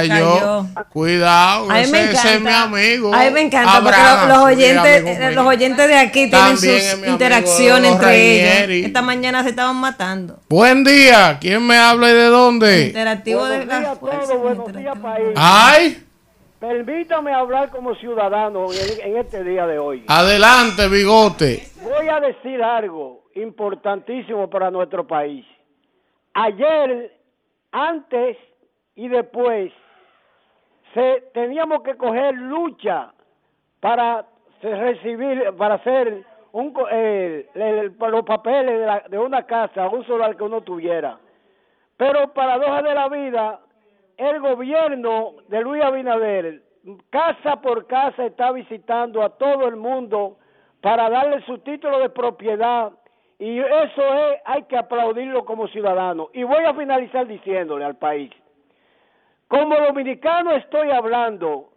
Cayó. 0.07 0.39
yo, 0.39 0.65
cuidado, 0.89 1.69
A 1.71 1.81
ese, 1.81 1.91
me 1.91 2.03
ese 2.03 2.11
es 2.13 2.25
encanta. 2.35 2.67
mi 2.67 2.77
amigo. 2.77 3.13
A 3.13 3.23
mí 3.23 3.29
me 3.31 3.41
encanta 3.41 3.81
porque 3.81 3.95
Abraham, 3.99 4.29
los, 4.29 4.37
oyentes, 4.39 5.03
eh, 5.05 5.31
los 5.33 5.45
oyentes 5.45 5.87
de 5.87 5.95
aquí 5.97 6.29
tienen 6.29 6.57
sus 6.57 7.07
interacciones 7.07 7.91
entre 7.91 8.07
Rainieri. 8.07 8.73
ellos. 8.75 8.87
Esta 8.87 9.01
mañana 9.01 9.43
se 9.43 9.49
estaban 9.49 9.75
matando. 9.77 10.39
Buen 10.49 10.83
día, 10.83 11.37
¿quién 11.39 11.65
me 11.65 11.77
habla 11.77 12.09
y 12.09 12.13
de 12.13 12.25
dónde? 12.25 12.87
Interactivo 12.87 13.45
de 13.45 13.57
Buenos 13.65 13.67
días 13.67 13.81
las 13.83 13.91
a 13.91 13.99
fuerzas. 13.99 14.27
todos, 14.29 14.41
buenos 14.41 14.73
días 14.75 14.99
país. 14.99 15.27
Ay, 15.35 16.03
Permítame 16.59 17.31
hablar 17.33 17.69
como 17.69 17.93
ciudadano 17.95 18.65
en, 18.73 19.11
en 19.11 19.17
este 19.17 19.43
día 19.43 19.67
de 19.67 19.77
hoy. 19.77 20.03
adelante, 20.07 20.87
bigote. 20.87 21.67
Voy 21.83 22.07
a 22.09 22.19
decir 22.19 22.63
algo 22.63 23.25
importantísimo 23.35 24.49
para 24.49 24.71
nuestro 24.71 25.05
país. 25.05 25.45
Ayer, 26.33 27.11
antes 27.71 28.37
y 28.95 29.07
después, 29.07 29.71
se, 30.97 31.21
teníamos 31.31 31.83
que 31.83 31.95
coger 31.95 32.33
lucha 32.33 33.13
para 33.79 34.25
recibir, 34.63 35.53
para 35.55 35.75
hacer 35.75 36.23
un, 36.53 36.73
eh, 36.91 37.47
el- 37.53 37.95
los 37.99 38.23
papeles 38.25 38.79
de, 38.79 38.85
la- 38.85 39.03
de 39.07 39.19
una 39.19 39.43
casa, 39.43 39.87
un 39.89 40.03
solar 40.07 40.35
que 40.35 40.43
uno 40.43 40.61
tuviera. 40.61 41.19
Pero 41.97 42.33
paradoja 42.33 42.81
de 42.81 42.95
la 42.95 43.09
vida, 43.09 43.59
el 44.17 44.39
gobierno 44.39 45.33
de 45.49 45.61
Luis 45.61 45.83
Abinader, 45.83 46.61
casa 47.11 47.61
por 47.61 47.85
casa, 47.85 48.25
está 48.25 48.51
visitando 48.51 49.21
a 49.21 49.29
todo 49.37 49.67
el 49.67 49.75
mundo 49.75 50.37
para 50.81 51.09
darle 51.11 51.41
su 51.41 51.59
título 51.59 51.99
de 51.99 52.09
propiedad 52.09 52.91
y 53.37 53.59
eso 53.59 54.01
es, 54.01 54.39
hay 54.45 54.63
que 54.63 54.77
aplaudirlo 54.77 55.45
como 55.45 55.67
ciudadano. 55.67 56.29
Y 56.33 56.41
voy 56.41 56.63
a 56.65 56.73
finalizar 56.73 57.27
diciéndole 57.27 57.85
al 57.85 57.97
país, 57.97 58.31
como 59.47 59.75
dominicano 59.75 60.51
estoy 60.51 60.91
hablando 60.91 61.69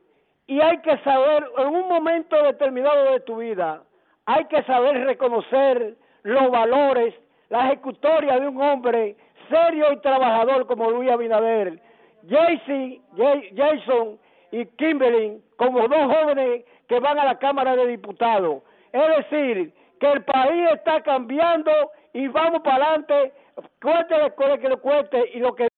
y 0.46 0.60
hay 0.60 0.78
que 0.78 0.98
saber, 0.98 1.46
en 1.58 1.68
un 1.68 1.88
momento 1.88 2.42
determinado 2.42 3.12
de 3.12 3.20
tu 3.20 3.36
vida, 3.36 3.84
hay 4.26 4.44
que 4.46 4.62
saber 4.64 5.04
reconocer 5.04 5.96
los 6.24 6.50
valores, 6.50 7.14
la 7.48 7.66
ejecutoria 7.66 8.40
de 8.40 8.48
un 8.48 8.60
hombre 8.60 9.16
serio 9.48 9.92
y 9.92 10.00
trabajador 10.00 10.66
como 10.66 10.90
Luis 10.90 11.10
Abinader, 11.10 11.80
Jason 12.28 14.18
y 14.52 14.66
Kimberly 14.76 15.40
como 15.56 15.86
dos 15.86 16.16
jóvenes 16.16 16.64
que 16.88 16.98
van 16.98 17.18
a 17.18 17.24
la 17.24 17.38
Cámara 17.38 17.76
de 17.76 17.86
Diputados. 17.86 18.62
Es 18.92 19.16
decir, 19.18 19.72
que 20.00 20.10
el 20.10 20.24
país 20.24 20.70
está 20.74 21.00
cambiando 21.02 21.70
y 22.12 22.26
vamos 22.28 22.62
para 22.62 22.86
adelante, 22.86 23.32
cueste 23.80 24.18
lo 24.18 24.58
que 24.58 24.68
le 24.68 24.76
cueste 24.78 25.30
y 25.34 25.38
lo 25.38 25.54
que 25.54 25.69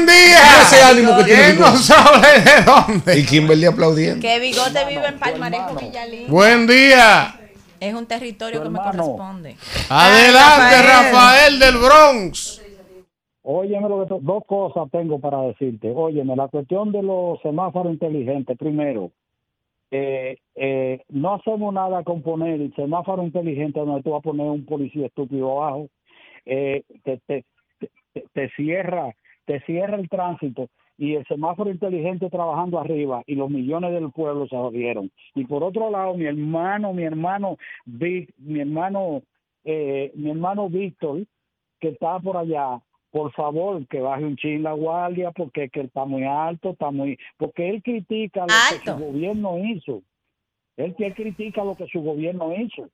Buen 0.00 0.06
día. 0.06 0.62
Ese 0.62 0.82
ánimo 0.82 1.14
que 1.18 1.24
tiene 1.24 1.42
¿Quién 1.42 1.56
Bigote. 1.56 1.72
nos 1.72 1.90
habla 1.90 2.28
y 2.34 2.40
de 2.40 2.62
dónde? 2.64 3.18
Y 3.18 3.26
Kimberly 3.26 3.66
aplaudiendo. 3.66 4.20
Que 4.22 4.40
Bigote 4.40 4.86
vive 4.88 5.06
en 5.06 5.18
Palmarejo, 5.18 5.74
Villalín. 5.74 6.26
Buen 6.28 6.66
día. 6.66 7.38
Es 7.78 7.92
un 7.92 8.06
territorio 8.06 8.62
que 8.62 8.70
me 8.70 8.78
corresponde. 8.78 9.56
Adelante, 9.90 10.82
Rafael. 10.82 11.12
Rafael 11.12 11.58
del 11.58 11.76
Bronx. 11.76 12.62
Óyeme, 13.42 13.88
lo 13.90 14.06
que 14.06 14.14
dos 14.22 14.42
cosas 14.46 14.90
tengo 14.90 15.18
para 15.18 15.42
decirte. 15.42 15.92
Óyeme, 15.94 16.34
la 16.34 16.48
cuestión 16.48 16.92
de 16.92 17.02
los 17.02 17.38
semáforos 17.42 17.92
inteligentes, 17.92 18.56
primero, 18.56 19.10
eh, 19.90 20.38
eh, 20.54 21.02
no 21.10 21.34
hacemos 21.34 21.74
nada 21.74 22.04
con 22.04 22.22
poner 22.22 22.58
el 22.58 22.74
semáforo 22.74 23.22
inteligente 23.22 23.80
donde 23.80 24.02
tú 24.02 24.12
vas 24.12 24.20
a 24.20 24.22
poner 24.22 24.46
un 24.46 24.64
policía 24.64 25.06
estúpido 25.08 25.60
abajo, 25.60 25.88
eh, 26.46 26.84
te, 27.04 27.18
te, 27.26 27.44
te, 28.14 28.24
te 28.32 28.50
cierra, 28.56 29.14
te 29.44 29.60
cierra 29.60 29.96
el 29.96 30.08
tránsito 30.08 30.68
y 30.98 31.14
el 31.14 31.24
semáforo 31.26 31.70
inteligente 31.70 32.28
trabajando 32.28 32.78
arriba 32.78 33.22
y 33.26 33.34
los 33.34 33.48
millones 33.50 33.92
del 33.92 34.10
pueblo 34.10 34.46
se 34.46 34.56
jodieron. 34.56 35.10
Y 35.34 35.44
por 35.44 35.64
otro 35.64 35.90
lado, 35.90 36.14
mi 36.14 36.26
hermano, 36.26 36.92
mi 36.92 37.04
hermano, 37.04 37.56
Vic- 37.86 38.34
mi 38.36 38.60
hermano, 38.60 39.22
eh, 39.64 40.12
mi 40.14 40.30
hermano 40.30 40.68
Víctor, 40.68 41.24
que 41.80 41.88
está 41.88 42.18
por 42.20 42.36
allá, 42.36 42.82
por 43.10 43.32
favor, 43.32 43.86
que 43.88 44.00
baje 44.00 44.24
un 44.24 44.36
chin 44.36 44.62
la 44.62 44.72
guardia, 44.72 45.30
porque 45.32 45.64
es 45.64 45.72
que 45.72 45.80
él 45.80 45.86
está 45.86 46.04
muy 46.04 46.24
alto, 46.24 46.70
está 46.70 46.90
muy... 46.90 47.18
Porque 47.38 47.70
él 47.70 47.82
critica 47.82 48.46
lo 48.46 48.52
que 48.52 48.78
su 48.84 49.04
gobierno 49.04 49.58
hizo. 49.58 50.02
Él 50.76 50.94
que 50.94 51.06
él 51.06 51.14
critica 51.14 51.64
lo 51.64 51.76
que 51.76 51.86
su 51.88 52.02
gobierno 52.02 52.54
hizo. 52.54 52.88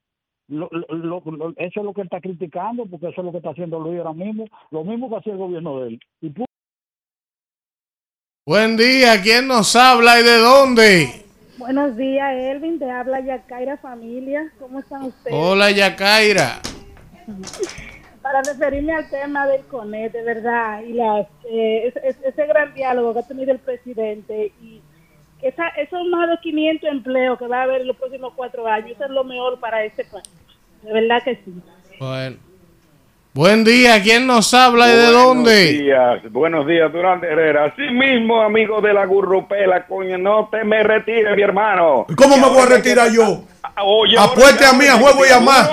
Lo- 0.49 0.69
lo- 0.71 1.21
lo- 1.25 1.53
eso 1.57 1.79
es 1.79 1.85
lo 1.85 1.93
que 1.93 2.01
él 2.01 2.07
está 2.07 2.21
criticando, 2.21 2.85
porque 2.85 3.09
eso 3.09 3.19
es 3.21 3.25
lo 3.25 3.31
que 3.31 3.37
está 3.37 3.49
haciendo 3.49 3.79
Luis 3.79 3.97
ahora 3.99 4.13
mismo, 4.13 4.45
lo 4.71 4.83
mismo 4.83 5.09
que 5.09 5.17
hacía 5.17 5.33
el 5.33 5.39
gobierno 5.39 5.79
de 5.81 5.87
él. 5.89 5.99
Y 6.21 6.29
pu- 6.29 6.45
Buen 8.45 8.77
día, 8.77 9.21
¿quién 9.21 9.47
nos 9.47 9.75
habla 9.75 10.19
y 10.21 10.23
de 10.23 10.37
dónde? 10.37 11.25
Buenos 11.57 11.97
días, 11.97 12.31
Elvin. 12.33 12.79
Te 12.79 12.89
habla 12.89 13.19
Yacaira 13.19 13.77
Familia. 13.77 14.53
¿Cómo 14.59 14.79
están 14.79 15.03
ustedes? 15.03 15.35
Hola, 15.37 15.71
Yacaira. 15.71 16.61
Para 18.21 18.41
referirme 18.43 18.93
al 18.93 19.09
tema 19.09 19.47
del 19.47 19.63
CONET, 19.65 20.11
de 20.13 20.21
verdad, 20.23 20.81
y 20.81 20.93
las, 20.93 21.27
eh, 21.49 21.87
ese, 21.95 22.27
ese- 22.27 22.45
gran 22.45 22.73
diálogo 22.73 23.13
que 23.13 23.19
ha 23.19 23.27
tenido 23.27 23.51
el 23.51 23.59
presidente 23.59 24.51
y 24.61 24.81
esa, 25.41 25.67
esos 25.69 26.05
más 26.07 26.29
de 26.29 26.37
500 26.41 26.89
empleos 26.89 27.37
que 27.37 27.47
va 27.47 27.59
a 27.59 27.63
haber 27.63 27.81
en 27.81 27.87
los 27.87 27.97
próximos 27.97 28.33
cuatro 28.35 28.67
años, 28.67 28.91
eso 28.91 29.05
es 29.05 29.11
lo 29.11 29.23
mejor 29.23 29.59
para 29.59 29.83
este 29.83 30.05
país. 30.05 30.29
De 30.81 30.93
verdad 30.93 31.23
que 31.23 31.35
sí. 31.35 31.53
Bueno. 31.99 32.46
Buen 33.37 33.63
día, 33.63 34.01
¿quién 34.01 34.25
nos 34.25 34.51
habla 34.55 34.87
y 34.87 34.95
de 34.95 35.03
Buenos 35.03 35.23
dónde? 35.23 35.65
días, 35.73 36.31
buenos 36.31 36.65
días, 36.65 36.91
Durante 36.91 37.27
Herrera. 37.27 37.65
Así 37.65 37.83
mismo, 37.83 38.41
amigo 38.41 38.81
de 38.81 38.91
la 38.91 39.05
gurrupela, 39.05 39.85
coño, 39.85 40.17
no 40.17 40.49
te 40.51 40.63
me 40.63 40.81
retires, 40.81 41.35
mi 41.35 41.43
hermano. 41.43 42.07
¿Cómo 42.15 42.35
me 42.37 42.47
voy 42.49 42.61
a 42.61 42.65
retirar 42.65 43.11
yo? 43.11 43.43
Oye, 43.85 44.17
Apueste 44.17 44.65
a 44.65 44.73
mí, 44.73 44.87
a 44.87 44.93
juego 44.97 45.23
y 45.23 45.29
a 45.29 45.39
más. 45.39 45.69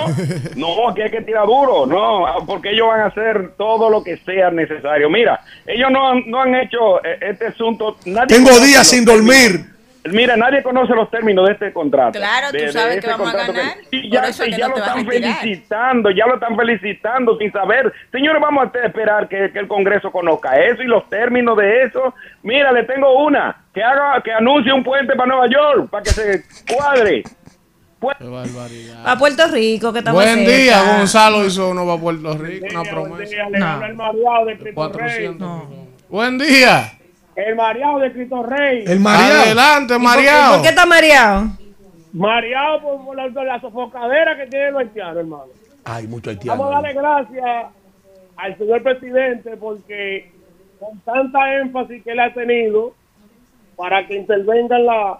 No, 0.55 0.93
que 0.93 1.05
hay 1.05 1.09
que 1.09 1.21
tirar 1.21 1.47
duro, 1.47 1.87
no, 1.87 2.45
porque 2.45 2.69
ellos 2.69 2.87
van 2.87 2.99
a 2.99 3.05
hacer 3.07 3.53
todo 3.57 3.89
lo 3.89 4.03
que 4.03 4.17
sea 4.17 4.51
necesario. 4.51 5.09
Mira, 5.09 5.41
ellos 5.65 5.89
no 5.89 6.07
han, 6.07 6.21
no 6.29 6.43
han 6.43 6.53
hecho 6.53 7.03
eh, 7.03 7.17
este 7.19 7.47
asunto. 7.47 7.97
nadie 8.05 8.27
Tengo 8.27 8.51
días 8.59 8.85
sin 8.87 9.05
dormir. 9.05 9.74
Mira, 10.11 10.37
nadie 10.37 10.61
conoce 10.61 10.93
los 10.93 11.09
términos 11.09 11.47
de 11.47 11.53
este 11.53 11.73
contrato. 11.73 12.19
Claro, 12.19 12.47
tú 12.51 12.57
De- 12.57 12.65
de 12.65 12.71
sabes 12.71 12.95
este 12.97 13.01
que 13.07 13.11
vamos 13.11 13.27
a 13.27 13.31
contrato 13.31 13.53
ganar. 13.53 13.77
y 13.89 14.11
ya, 14.11 14.21
Por 14.21 14.29
eso 14.29 14.43
es 14.43 14.49
y 14.49 14.51
que 14.51 14.57
ya 14.59 14.67
no 14.67 14.75
lo 14.75 14.83
están 14.83 15.05
felicitando, 15.07 16.11
ya 16.11 16.25
lo 16.27 16.33
están 16.35 16.55
felicitando 16.55 17.37
sin 17.39 17.51
saber. 17.51 17.91
Señores, 18.11 18.39
vamos 18.41 18.67
a 18.75 18.85
esperar 18.85 19.27
que, 19.27 19.51
que 19.51 19.59
el 19.59 19.67
Congreso 19.67 20.11
conozca 20.11 20.59
eso 20.63 20.83
y 20.83 20.85
los 20.85 21.09
términos 21.09 21.57
de 21.57 21.83
eso. 21.83 22.13
Mira, 22.43 22.71
le 22.71 22.83
tengo 22.83 23.23
una, 23.25 23.63
que 23.73 23.81
haga, 23.83 24.21
que 24.21 24.31
anuncie 24.31 24.71
un 24.71 24.83
puente 24.83 25.15
para 25.15 25.27
Nueva 25.27 25.47
York, 25.47 25.89
para 25.89 26.03
que 26.03 26.09
se 26.11 26.43
cuadre. 26.71 27.23
A 29.03 29.17
Puerto 29.17 29.47
Rico, 29.51 29.91
que 29.91 29.99
está 29.99 30.13
más 30.13 30.23
Buen 30.23 30.45
cerca. 30.45 30.51
día, 30.55 30.97
Gonzalo 30.97 31.43
hizo 31.45 31.69
uno 31.71 31.85
para 31.87 31.99
Puerto 31.99 32.37
Rico, 32.37 32.67
una 32.69 32.83
promesa. 32.83 33.19
De 34.45 34.57
Cristo 34.59 34.63
Rey. 34.63 34.73
400. 34.75 35.63
Buen 36.09 36.37
día. 36.37 36.91
El 37.35 37.55
mareado 37.55 37.99
de 37.99 38.11
Cristo 38.13 38.43
Rey. 38.43 38.83
El 38.87 38.99
mareado. 38.99 39.41
Adelante, 39.43 39.93
¿Y 39.93 39.97
por- 39.97 40.03
mareado. 40.05 40.53
¿Por 40.53 40.61
qué 40.61 40.69
está 40.69 40.85
mareado? 40.85 41.43
Mareado 42.13 42.81
por, 42.81 43.05
por 43.05 43.15
la, 43.17 43.29
por 43.29 43.45
la 43.45 43.59
sofocadera 43.59 44.37
que 44.37 44.47
tiene 44.47 44.71
los 44.71 44.79
haitianos, 44.81 45.17
hermano. 45.17 45.45
Hay 45.83 46.07
mucho 46.07 46.29
haitiano. 46.29 46.57
Vamos 46.57 46.71
a 46.73 46.81
darle 46.81 46.93
gracias 46.99 47.65
al 48.37 48.57
señor 48.57 48.83
presidente 48.83 49.57
porque 49.57 50.31
con 50.79 50.97
tanta 51.01 51.55
énfasis 51.59 52.03
que 52.03 52.11
él 52.11 52.19
ha 52.19 52.33
tenido 52.33 52.93
para 53.75 54.07
que 54.07 54.15
intervenga 54.15 54.77
en 54.77 54.85
la, 54.85 55.19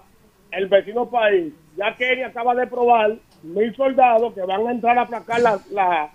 el 0.52 0.66
vecino 0.68 1.06
país, 1.10 1.52
ya 1.76 1.94
Kenia 1.94 2.28
acaba 2.28 2.54
de 2.54 2.66
probar 2.66 3.14
mil 3.42 3.74
soldados 3.76 4.32
que 4.32 4.40
van 4.42 4.66
a 4.66 4.70
entrar 4.70 4.98
a 4.98 5.02
aplacar 5.02 5.40
la, 5.40 5.58
la- 5.70 6.08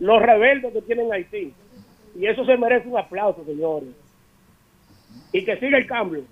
los 0.00 0.20
rebeldes 0.20 0.72
que 0.72 0.82
tienen 0.82 1.12
Haití. 1.12 1.54
Y 2.18 2.26
eso 2.26 2.44
se 2.44 2.56
merece 2.56 2.88
un 2.88 2.98
aplauso, 2.98 3.44
señores. 3.44 3.88
Y 5.32 5.44
que 5.44 5.56
siga 5.58 5.78
el 5.78 5.86
cambio. 5.86 6.22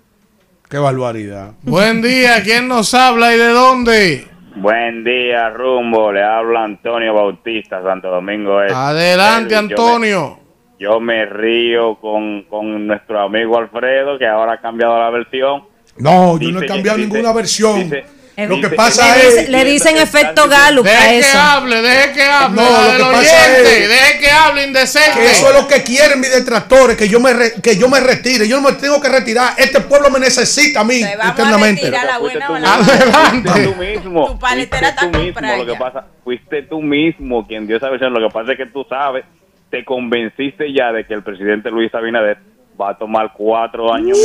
Qué 0.69 0.77
barbaridad. 0.77 1.51
Buen 1.61 2.01
día, 2.01 2.41
¿quién 2.43 2.67
nos 2.67 2.93
habla 2.93 3.33
y 3.35 3.37
de 3.37 3.49
dónde? 3.49 4.27
Buen 4.55 5.03
día, 5.03 5.49
Rumbo. 5.49 6.11
Le 6.11 6.23
habla 6.23 6.63
Antonio 6.63 7.13
Bautista, 7.13 7.83
Santo 7.83 8.09
Domingo 8.09 8.61
Este. 8.61 8.73
Adelante, 8.75 9.51
yo 9.53 9.59
Antonio. 9.59 10.37
me- 10.39 10.45
Yo 10.77 10.99
me, 10.99 11.25
río 11.25 11.95
con, 11.95 12.43
con 12.43 12.85
nuestro 12.87 13.21
amigo 13.21 13.57
Alfredo, 13.57 14.17
que 14.17 14.27
ahora 14.27 14.53
ha 14.53 14.61
cambiado 14.61 14.99
la 14.99 15.09
versión. 15.09 15.63
No, 15.97 16.37
yo 16.37 16.51
no 16.51 16.61
he 16.61 16.65
cambiado 16.65 16.97
dice- 16.97 17.09
ninguna 17.09 17.31
versión. 17.33 17.79
dice- 17.83 18.05
Lo 18.37 18.59
que 18.59 18.69
pasa 18.75 19.15
le, 19.15 19.27
es. 19.27 19.49
le 19.49 19.63
dicen 19.63 19.97
efecto 19.97 20.49
Gallup 20.49 20.85
a 20.85 20.89
Deje 20.89 21.09
que 21.09 21.19
eso. 21.19 21.39
hable, 21.39 21.81
deje 21.81 22.11
que 22.13 22.23
hable. 22.23 22.61
No, 22.61 22.69
lo 22.97 22.97
que 22.97 22.99
pasa 23.15 23.17
oyente, 23.19 23.83
es- 23.83 23.89
deje 23.89 24.19
que 24.19 24.29
hable, 24.31 24.63
indecente. 24.65 25.19
Que 25.19 25.25
eso 25.31 25.49
es 25.49 25.55
lo 25.61 25.67
que 25.67 25.83
quieren 25.83 26.19
mis 26.19 26.31
detractores, 26.33 26.97
que 26.97 27.07
yo 27.07 27.19
me 27.19 27.33
re- 27.33 27.53
que 27.63 27.77
yo 27.77 27.87
me 27.87 27.99
retire. 28.01 28.47
Yo 28.47 28.59
no 28.59 28.69
me 28.69 28.75
tengo 28.77 28.99
que 29.01 29.07
retirar. 29.09 29.53
Este 29.57 29.79
pueblo 29.81 30.09
me 30.09 30.19
necesita 30.19 30.81
a 30.81 30.83
mí 30.83 30.99
internamente. 31.01 31.87
Adelante. 31.87 33.49
fuiste 33.49 33.63
tú 33.63 33.75
mismo. 33.75 34.27
Tu 34.27 34.39
paletera 34.39 34.89
está 34.89 35.01
tú 35.11 35.17
mismo. 35.17 35.33
comprada 35.33 35.57
Lo 35.57 35.65
que 35.65 35.75
pasa, 35.79 36.05
fuiste 36.23 36.61
tú 36.63 36.81
mismo 36.81 37.47
quien 37.47 37.67
dio 37.67 37.77
esa 37.77 37.89
versión. 37.89 38.13
Lo 38.13 38.27
que 38.27 38.33
pasa 38.33 38.51
es 38.51 38.57
que 38.57 38.65
tú 38.67 38.85
sabes, 38.89 39.23
te 39.69 39.83
convenciste 39.85 40.73
ya 40.73 40.91
de 40.91 41.05
que 41.05 41.13
el 41.13 41.23
presidente 41.23 41.69
Luis 41.71 41.93
Abinader 41.93 42.37
va 42.79 42.89
a 42.91 42.97
tomar 42.97 43.31
cuatro 43.33 43.93
años 43.93 44.17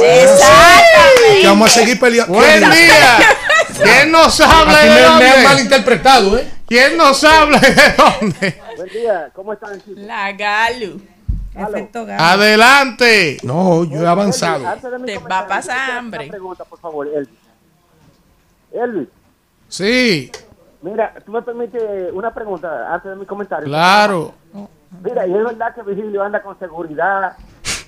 Que 1.40 1.46
vamos 1.46 1.70
a 1.70 1.80
seguir 1.80 1.98
peleando. 2.00 2.32
Buen 2.34 2.60
día. 2.60 3.18
¿Quién 3.82 4.10
nos 4.10 4.40
habla 4.40 4.78
de 4.78 4.88
me, 4.88 4.94
me 4.94 5.04
han 5.04 5.18
dónde? 5.18 5.44
malinterpretado, 5.48 6.38
¿eh? 6.38 6.50
¿Quién 6.66 6.96
nos 6.96 7.22
habla 7.24 7.58
de 7.58 7.74
dónde? 7.96 8.62
Buen 8.76 8.88
día, 8.90 9.30
¿cómo 9.34 9.52
están? 9.52 9.80
La 9.96 10.32
Galu. 10.32 11.00
Efecto. 11.54 12.06
Adelante. 12.18 13.38
No, 13.42 13.84
yo 13.84 14.02
he 14.02 14.06
avanzado. 14.06 14.64
Te 15.04 15.18
va 15.18 15.38
a 15.40 15.46
pasar 15.48 15.90
hambre. 15.92 16.24
Una 16.24 16.30
pregunta, 16.30 16.64
por 16.64 16.78
favor, 16.78 17.06
Elvis. 17.08 17.38
Elvis, 18.72 19.08
Sí, 19.68 20.30
mira, 20.82 21.12
tú 21.24 21.32
me 21.32 21.42
permites 21.42 21.82
una 22.12 22.32
pregunta 22.34 22.92
antes 22.92 23.10
de 23.10 23.16
mi 23.16 23.26
comentario. 23.26 23.66
claro. 23.66 24.34
Mira, 25.04 25.24
y 25.26 25.32
es 25.34 25.44
verdad 25.44 25.72
que 25.74 25.82
Virgilio 25.82 26.22
anda 26.22 26.42
con 26.42 26.58
seguridad. 26.58 27.36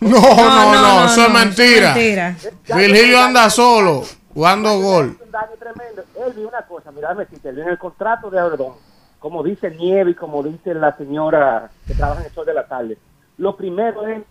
No, 0.10 0.20
no, 0.20 0.72
no, 0.72 0.82
no, 0.82 1.06
eso 1.06 1.22
es 1.22 1.32
mentira. 1.32 1.94
mentira. 1.94 2.36
Virgilio 2.76 3.20
anda 3.20 3.48
solo, 3.48 4.02
jugando 4.34 4.81
gol. 4.81 5.16
un 5.24 5.31
daño 5.31 5.52
tremendo. 5.58 6.02
Elvis, 6.26 6.44
una 6.47 6.62
cosa, 6.62 6.90
mira, 6.90 7.12
en 7.12 7.68
el 7.68 7.78
contrato 7.78 8.28
de 8.28 8.40
Ordón, 8.42 8.72
como 9.20 9.44
dice 9.44 9.70
Nieve 9.70 10.10
y 10.10 10.14
como 10.14 10.42
dice 10.42 10.74
la 10.74 10.97
señora 10.97 11.70
que 11.86 11.94
trabaja 11.94 12.20
en 12.20 12.26
el 12.26 12.32
sol 12.32 12.47
de 12.47 12.55
la 12.55 12.66
tarde, 12.66 12.98
lo 13.39 13.56
primero 13.56 14.06
es 14.08 14.22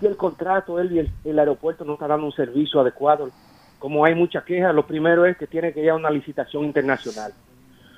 si 0.00 0.06
el 0.06 0.16
contrato, 0.16 0.80
Elvis, 0.80 0.98
el, 0.98 1.30
el 1.30 1.38
aeropuerto 1.38 1.84
no 1.84 1.94
está 1.94 2.08
dando 2.08 2.26
un 2.26 2.32
servicio 2.32 2.80
adecuado, 2.80 3.30
como 3.78 4.04
hay 4.04 4.16
mucha 4.16 4.44
queja, 4.44 4.72
lo 4.72 4.84
primero 4.86 5.26
es 5.26 5.36
que 5.36 5.46
tiene 5.46 5.72
que 5.72 5.80
ir 5.80 5.90
a 5.90 5.94
una 5.94 6.10
licitación 6.10 6.64
internacional. 6.64 7.32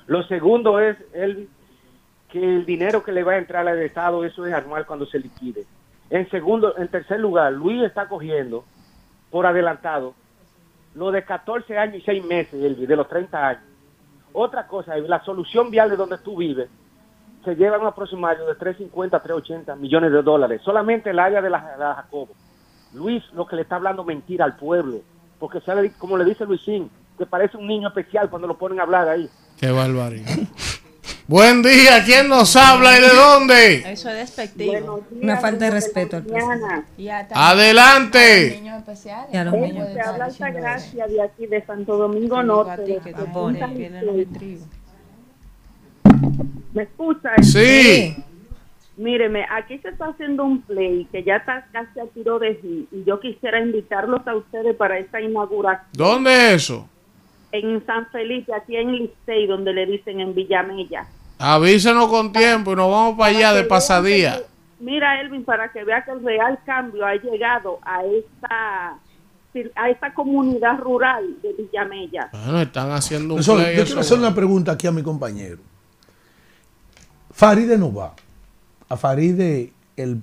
Lo 0.06 0.22
segundo 0.24 0.78
es, 0.80 0.98
Elvis, 1.14 1.48
que 2.28 2.38
el 2.38 2.66
dinero 2.66 3.02
que 3.02 3.12
le 3.12 3.24
va 3.24 3.32
a 3.32 3.38
entrar 3.38 3.66
al 3.66 3.80
Estado, 3.80 4.24
eso 4.24 4.44
es 4.44 4.52
anual 4.52 4.84
cuando 4.84 5.06
se 5.06 5.18
liquide. 5.18 5.64
En 6.10 6.28
segundo, 6.30 6.76
en 6.76 6.88
tercer 6.88 7.20
lugar, 7.20 7.52
Luis 7.52 7.82
está 7.82 8.08
cogiendo 8.08 8.64
por 9.30 9.46
adelantado 9.46 10.14
lo 10.94 11.12
de 11.12 11.24
14 11.24 11.78
años 11.78 11.96
y 11.96 12.00
6 12.00 12.24
meses, 12.24 12.54
Elvis, 12.54 12.88
de 12.88 12.96
los 12.96 13.08
30 13.08 13.48
años. 13.48 13.62
Otra 14.32 14.66
cosa, 14.66 14.96
la 14.96 15.24
solución 15.24 15.70
vial 15.70 15.88
de 15.90 15.96
donde 15.96 16.18
tú 16.18 16.36
vives 16.36 16.68
se 17.44 17.54
lleva 17.54 17.78
un 17.78 17.86
aproximario 17.86 18.44
de 18.46 18.54
350 18.54 19.16
a 19.16 19.22
380 19.22 19.76
millones 19.76 20.12
de 20.12 20.22
dólares. 20.22 20.60
Solamente 20.64 21.10
el 21.10 21.18
área 21.18 21.40
de 21.40 21.48
la, 21.48 21.72
de 21.72 21.78
la 21.78 21.94
Jacobo. 21.94 22.34
Luis 22.92 23.22
lo 23.32 23.46
que 23.46 23.56
le 23.56 23.62
está 23.62 23.76
hablando 23.76 24.04
mentira 24.04 24.44
al 24.44 24.56
pueblo, 24.56 25.00
porque 25.38 25.60
sale, 25.60 25.92
como 25.96 26.18
le 26.18 26.24
dice 26.24 26.44
Luisín, 26.44 26.90
que 27.16 27.24
parece 27.24 27.56
un 27.56 27.66
niño 27.66 27.88
especial 27.88 28.28
cuando 28.28 28.48
lo 28.48 28.58
ponen 28.58 28.80
a 28.80 28.82
hablar 28.82 29.08
ahí. 29.08 29.28
Qué 29.58 29.70
barbaridad. 29.70 30.26
Buen 31.30 31.62
día, 31.62 32.02
¿quién 32.04 32.28
nos 32.28 32.56
habla 32.56 32.98
y 32.98 33.02
de 33.02 33.14
dónde? 33.14 33.74
Eso 33.92 34.08
es 34.10 34.16
despectivo. 34.16 35.06
Una 35.12 35.36
falta 35.36 35.66
de 35.66 35.70
respeto 35.70 36.16
al 36.16 36.24
presidente. 36.24 37.32
Adelante. 37.32 38.58
niños 38.60 38.78
especiales. 38.78 39.32
Y 39.32 39.36
a 39.36 39.44
los 39.44 39.54
niños. 39.54 39.88
estar 39.90 40.08
habla 40.08 40.24
Altagracia 40.24 41.06
de 41.06 41.22
aquí 41.22 41.46
de 41.46 41.64
Santo 41.64 41.96
Domingo. 41.98 42.42
Norte. 42.42 42.82
De 42.82 42.98
que. 42.98 44.58
¿Me 46.74 46.82
escucha? 46.82 47.30
Sí. 47.42 48.16
Míreme, 48.96 49.46
aquí 49.56 49.78
se 49.78 49.90
está 49.90 50.06
haciendo 50.06 50.42
un 50.42 50.62
play 50.62 51.06
que 51.12 51.22
ya 51.22 51.36
está 51.36 51.64
casi 51.70 52.00
a 52.00 52.06
tiro 52.06 52.40
de 52.40 52.56
hit 52.56 52.88
y 52.90 53.04
yo 53.04 53.20
quisiera 53.20 53.60
invitarlos 53.60 54.26
a 54.26 54.34
ustedes 54.34 54.74
para 54.74 54.98
esta 54.98 55.20
inauguración 55.20 55.86
¿Dónde 55.92 56.54
es 56.54 56.64
eso? 56.64 56.88
en 57.52 57.86
San 57.86 58.08
Felipe, 58.10 58.52
aquí 58.52 58.76
en 58.76 58.92
Licey, 58.92 59.46
donde 59.46 59.72
le 59.72 59.86
dicen 59.86 60.20
en 60.20 60.34
Villamella. 60.34 61.06
Avísenos 61.42 62.08
con 62.08 62.32
tiempo 62.32 62.72
y 62.72 62.76
nos 62.76 62.90
vamos 62.90 63.16
para 63.16 63.34
allá 63.34 63.52
de 63.54 63.64
pasadía. 63.64 64.42
Mira, 64.78 65.20
Elvin, 65.22 65.42
para 65.42 65.72
que 65.72 65.82
vea 65.84 66.04
que 66.04 66.10
el 66.10 66.22
real 66.22 66.58
cambio 66.66 67.06
ha 67.06 67.14
llegado 67.14 67.78
a 67.82 68.04
esta 68.04 68.98
a 69.74 69.90
esta 69.90 70.14
comunidad 70.14 70.78
rural 70.78 71.24
de 71.42 71.52
Villamella. 71.54 72.28
Bueno, 72.30 72.60
están 72.60 72.92
haciendo 72.92 73.34
un 73.34 73.40
Eso, 73.40 73.56
play. 73.56 73.74
yo 73.74 73.82
eso, 73.82 73.84
quiero 73.86 74.00
hacer 74.02 74.18
una 74.18 74.32
pregunta 74.34 74.72
aquí 74.72 74.86
a 74.86 74.92
mi 74.92 75.02
compañero. 75.02 75.58
Faride 77.32 77.76
no 77.78 77.92
va. 77.92 78.14
A 78.88 78.96
Faride 78.96 79.72
el, 79.96 80.22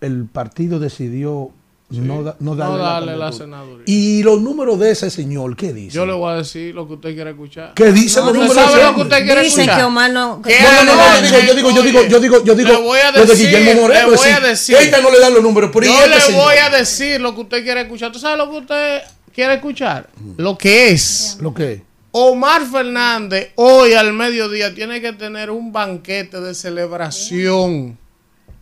el 0.00 0.26
partido 0.26 0.78
decidió 0.78 1.50
no, 1.90 2.22
da- 2.22 2.36
no 2.38 2.54
darle, 2.54 2.72
no 2.76 2.78
la 2.78 2.84
darle 2.92 3.06
la 3.16 3.24
candidatura. 3.30 3.32
senaduría. 3.44 3.84
Y 3.86 4.22
los 4.22 4.40
números 4.40 4.78
de 4.78 4.90
ese 4.92 5.10
señor, 5.10 5.56
¿qué 5.56 5.72
dice? 5.72 5.96
Yo 5.96 6.06
le 6.06 6.12
voy 6.12 6.32
a 6.32 6.36
decir 6.36 6.74
lo 6.74 6.86
que 6.86 6.94
usted 6.94 7.14
quiere 7.14 7.30
escuchar. 7.30 7.74
¿Qué 7.74 7.90
dice 7.92 8.20
No, 8.20 8.26
los 8.26 8.34
¿Usted 8.36 8.48
números 8.48 8.64
sabe 8.70 8.76
de 8.78 8.88
lo 8.90 8.94
que 8.94 9.00
usted 9.02 9.24
quiere 9.24 9.42
Dicen 9.42 9.60
escuchar? 9.60 9.78
que 9.78 9.84
Omar 9.84 10.10
no. 10.12 10.42
¿Qué 10.42 10.56
No, 10.62 10.72
no, 10.72 10.84
no, 10.84 10.96
no, 10.96 11.20
le 11.20 11.46
yo 11.46 11.54
digo, 11.54 11.70
yo 11.70 11.82
digo, 11.82 12.02
yo 12.04 12.20
digo, 12.20 12.44
yo 12.44 12.54
digo, 12.54 12.70
Le 12.70 12.76
voy 12.78 12.98
a 13.00 13.10
lo 13.10 13.24
de 13.26 13.34
Guillermo 13.34 13.82
Moreno. 13.82 14.10
le 14.10 14.16
voy 14.16 14.28
a 14.28 14.40
decir, 14.40 14.48
decir. 14.48 14.76
Esta 14.76 15.00
no 15.00 15.10
le 15.10 15.18
dan 15.18 15.34
los 15.34 15.42
números, 15.42 15.70
pero 15.72 15.86
¿y 15.86 15.88
Yo 15.88 15.94
este 15.98 16.08
le 16.10 16.20
señor? 16.20 16.44
voy 16.44 16.54
a 16.56 16.70
decir 16.70 17.20
lo 17.20 17.34
que 17.34 17.40
usted 17.40 17.62
quiere 17.64 17.80
escuchar. 17.82 18.12
¿Tú 18.12 18.18
sabes 18.20 18.38
lo 18.38 18.50
que 18.50 18.56
usted 18.58 19.00
quiere 19.34 19.54
escuchar? 19.54 20.08
Lo 20.36 20.56
que 20.56 20.90
es. 20.90 21.38
¿Lo 21.40 21.52
que? 21.52 21.82
Omar 22.12 22.62
Fernández 22.66 23.52
hoy 23.56 23.92
al 23.94 24.12
mediodía 24.12 24.74
tiene 24.74 25.00
que 25.00 25.12
tener 25.12 25.50
un 25.50 25.72
banquete 25.72 26.40
de 26.40 26.54
celebración. 26.54 27.98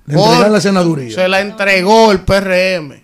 Le 0.06 0.14
entregan 0.14 0.52
la 0.52 0.60
senaduría. 0.60 1.14
Se 1.14 1.28
la 1.28 1.40
entregó 1.40 2.10
el 2.12 2.20
PRM. 2.20 3.02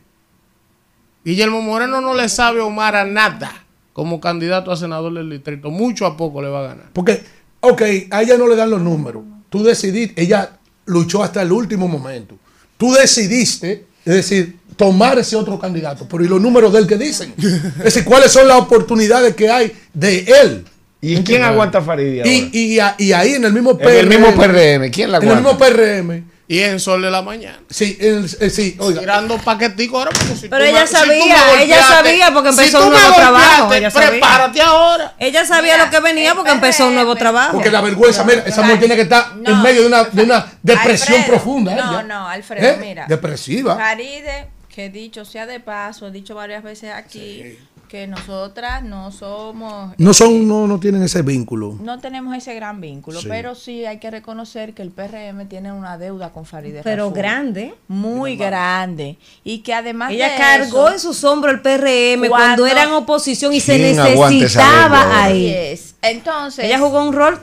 Guillermo 1.24 1.62
Moreno 1.62 2.00
no 2.00 2.14
le 2.14 2.28
sabe 2.28 2.60
a 2.60 2.64
Omar 2.64 2.96
a 2.96 3.04
nada 3.04 3.64
como 3.92 4.20
candidato 4.20 4.70
a 4.70 4.76
senador 4.76 5.14
del 5.14 5.30
distrito. 5.30 5.70
Mucho 5.70 6.04
a 6.06 6.16
poco 6.16 6.42
le 6.42 6.48
va 6.48 6.60
a 6.60 6.68
ganar. 6.68 6.86
Porque, 6.92 7.22
ok, 7.60 7.82
a 8.10 8.22
ella 8.22 8.36
no 8.36 8.46
le 8.46 8.56
dan 8.56 8.70
los 8.70 8.82
números. 8.82 9.22
Tú 9.48 9.62
decidiste, 9.62 10.20
ella 10.20 10.58
luchó 10.86 11.22
hasta 11.22 11.40
el 11.42 11.52
último 11.52 11.88
momento. 11.88 12.36
Tú 12.76 12.92
decidiste, 12.92 13.86
es 14.04 14.14
decir, 14.14 14.58
tomar 14.76 15.18
ese 15.18 15.36
otro 15.36 15.58
candidato. 15.58 16.06
Pero 16.08 16.24
¿y 16.24 16.28
los 16.28 16.40
números 16.40 16.72
de 16.72 16.80
él 16.80 16.86
que 16.86 16.96
dicen? 16.98 17.32
Es 17.38 17.84
decir, 17.84 18.04
¿cuáles 18.04 18.32
son 18.32 18.46
las 18.48 18.58
oportunidades 18.58 19.34
que 19.34 19.48
hay 19.48 19.72
de 19.94 20.26
él? 20.42 20.64
¿Y 21.00 21.18
quién 21.22 21.42
aguanta 21.42 21.78
a 21.78 21.82
Farideh 21.82 22.20
ahora? 22.20 22.30
Y, 22.32 22.50
y, 22.52 22.78
y 23.04 23.12
ahí 23.12 23.34
en 23.34 23.44
el 23.44 23.52
mismo 23.52 23.78
En 23.80 23.88
el 23.88 24.06
mismo 24.08 24.34
PRM, 24.34 24.90
¿quién 24.90 25.12
la 25.12 25.18
En 25.18 25.24
el 25.24 25.28
aguanta? 25.30 25.52
mismo 25.52 25.58
PRM 25.58 26.33
Y 26.46 26.60
en 26.60 26.78
Sol 26.78 27.00
de 27.00 27.10
la 27.10 27.22
Mañana. 27.22 27.58
Sí, 27.70 27.96
el- 27.98 28.28
el- 28.38 28.50
sí, 28.50 28.76
oiga. 28.78 29.00
Tirando 29.00 29.38
paquetico 29.38 29.96
ahora 29.98 30.10
porque 30.10 30.36
si 30.36 30.48
Pero 30.48 30.62
tú 30.64 30.70
ella 30.70 30.80
me- 30.82 30.86
si 30.86 30.92
tú 30.94 30.98
me 31.00 31.06
sabía, 31.18 31.62
ella 31.62 31.82
sabía 31.82 32.30
porque 32.34 32.48
empezó 32.50 32.84
un 32.86 32.92
nuevo 32.92 33.14
trabajo. 33.14 33.72
Ella 33.72 33.90
sabía. 33.90 34.08
prepárate 34.10 34.60
ahora. 34.60 35.14
Ella 35.18 35.46
sabía 35.46 35.78
lo 35.82 35.88
que 35.90 36.00
venía 36.00 36.34
porque 36.34 36.50
empezó 36.50 36.86
un 36.88 36.94
nuevo 36.96 37.14
trabajo. 37.16 37.52
Porque 37.54 37.70
la 37.70 37.80
vergüenza, 37.80 38.24
mira, 38.24 38.42
esa 38.46 38.60
mujer 38.60 38.78
tiene 38.80 38.94
que 38.96 39.02
estar 39.02 39.32
en 39.42 39.62
medio 39.62 39.80
de 39.82 39.86
una, 39.86 40.04
de 40.04 40.22
una 40.22 40.46
depresión 40.62 41.16
Alfredo, 41.18 41.26
profunda. 41.34 41.74
No, 41.76 41.92
ella. 41.92 42.02
no, 42.02 42.28
Alfredo, 42.28 42.66
¿Eh? 42.68 42.76
mira. 42.78 43.06
Depresiva. 43.08 43.76
Faride, 43.76 44.48
que 44.68 44.90
dicho 44.90 45.24
sea 45.24 45.46
de 45.46 45.60
paso, 45.60 46.08
he 46.08 46.10
dicho 46.10 46.34
varias 46.34 46.62
veces 46.62 46.92
aquí 46.92 47.56
que 47.94 48.08
nosotras 48.08 48.82
no 48.82 49.12
somos. 49.12 49.94
No 49.98 50.12
son, 50.14 50.48
no, 50.48 50.66
no 50.66 50.80
tienen 50.80 51.04
ese 51.04 51.22
vínculo. 51.22 51.76
No 51.80 52.00
tenemos 52.00 52.36
ese 52.36 52.52
gran 52.52 52.80
vínculo, 52.80 53.20
Sí. 53.20 53.28
pero 53.30 53.54
sí 53.54 53.86
hay 53.86 54.00
que 54.00 54.10
reconocer 54.10 54.74
que 54.74 54.82
el 54.82 54.90
PRM 54.90 55.46
tiene 55.48 55.70
una 55.70 55.96
deuda 55.96 56.30
con 56.32 56.44
Farideh 56.44 56.80
Pero 56.82 57.04
Raful. 57.04 57.16
grande. 57.16 57.74
Muy 57.86 58.34
grande. 58.34 59.16
Y 59.44 59.58
que 59.58 59.74
además 59.74 60.10
Ella 60.10 60.32
de 60.32 60.36
cargó 60.38 60.88
eso, 60.88 60.92
en 60.94 60.98
sus 60.98 61.22
hombros 61.22 61.54
el 61.54 61.60
PRM 61.62 62.28
cuando, 62.28 62.64
Cuando- 62.64 62.66
eran 62.66 62.90
oposición 62.94 63.52
y 63.52 63.60
se 63.60 63.76
¿Quién 63.76 64.00
aguanta 64.00 64.44
esa 64.44 64.58
lengua 64.58 64.88
necesitaba 64.88 65.22
ahí. 65.22 65.46
Es. 65.54 65.94
Entonces, 66.02 66.64
Ella 66.64 66.80
jugó 66.80 67.00
un 67.00 67.12
rol 67.14 67.38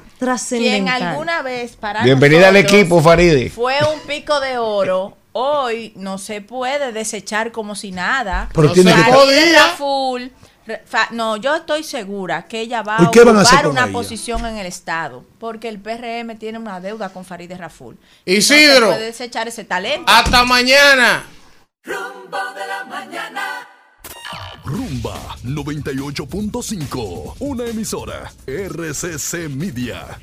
quien 0.50 0.90
alguna 0.90 1.44
vez 1.44 1.78
para 1.78 2.04
Bienvenida 2.04 2.50
al 2.50 2.58
equipo, 2.58 3.02
Faride. 3.02 3.50
Fue 3.50 3.76
un 3.94 4.02
pico 4.06 4.42
de 4.42 4.58
oro. 4.58 5.16
Hoy 5.34 5.94
no 5.96 6.18
se 6.18 6.42
puede 6.42 6.92
desechar 6.92 7.54
como 7.54 7.74
si 7.74 7.94
nada. 7.94 8.50
Pero 8.54 8.74
tiene 8.74 8.94
que- 8.94 9.02
Farideh 9.02 9.46
re- 9.54 9.58
fa- 9.58 9.76
no, 11.12 11.38
yo 11.38 11.56
estoy 11.56 11.84
segura 11.84 12.46
que 12.46 12.62
ella 12.62 12.82
va 12.82 12.98
¿Y 13.00 13.06
a 13.06 13.08
ocupar 13.10 13.68
una 13.68 13.84
ella? 13.84 13.92
posición 13.92 14.46
en 14.46 14.58
el 14.58 14.66
Estado, 14.68 15.26
porque 15.40 15.70
el 15.70 15.80
PRM 15.80 16.38
tiene 16.38 16.60
una 16.60 16.80
deuda 16.80 17.10
con 17.10 17.26
Farideh 17.26 17.58
Raful. 17.58 17.98
Y 18.26 18.32
no 18.34 18.38
Isidro. 18.38 18.88
puede 18.88 19.06
desechar 19.06 19.48
ese 19.48 19.64
talento. 19.64 20.12
Hasta 20.12 20.44
mañana. 20.46 21.24
Rumbo 21.84 22.38
de 22.56 22.68
la 22.68 22.84
mañana. 22.86 23.68
Rumba 24.64 25.18
98.5, 25.44 27.36
una 27.40 27.66
emisora 27.66 28.32
RCC 28.46 29.50
Media. 29.50 30.20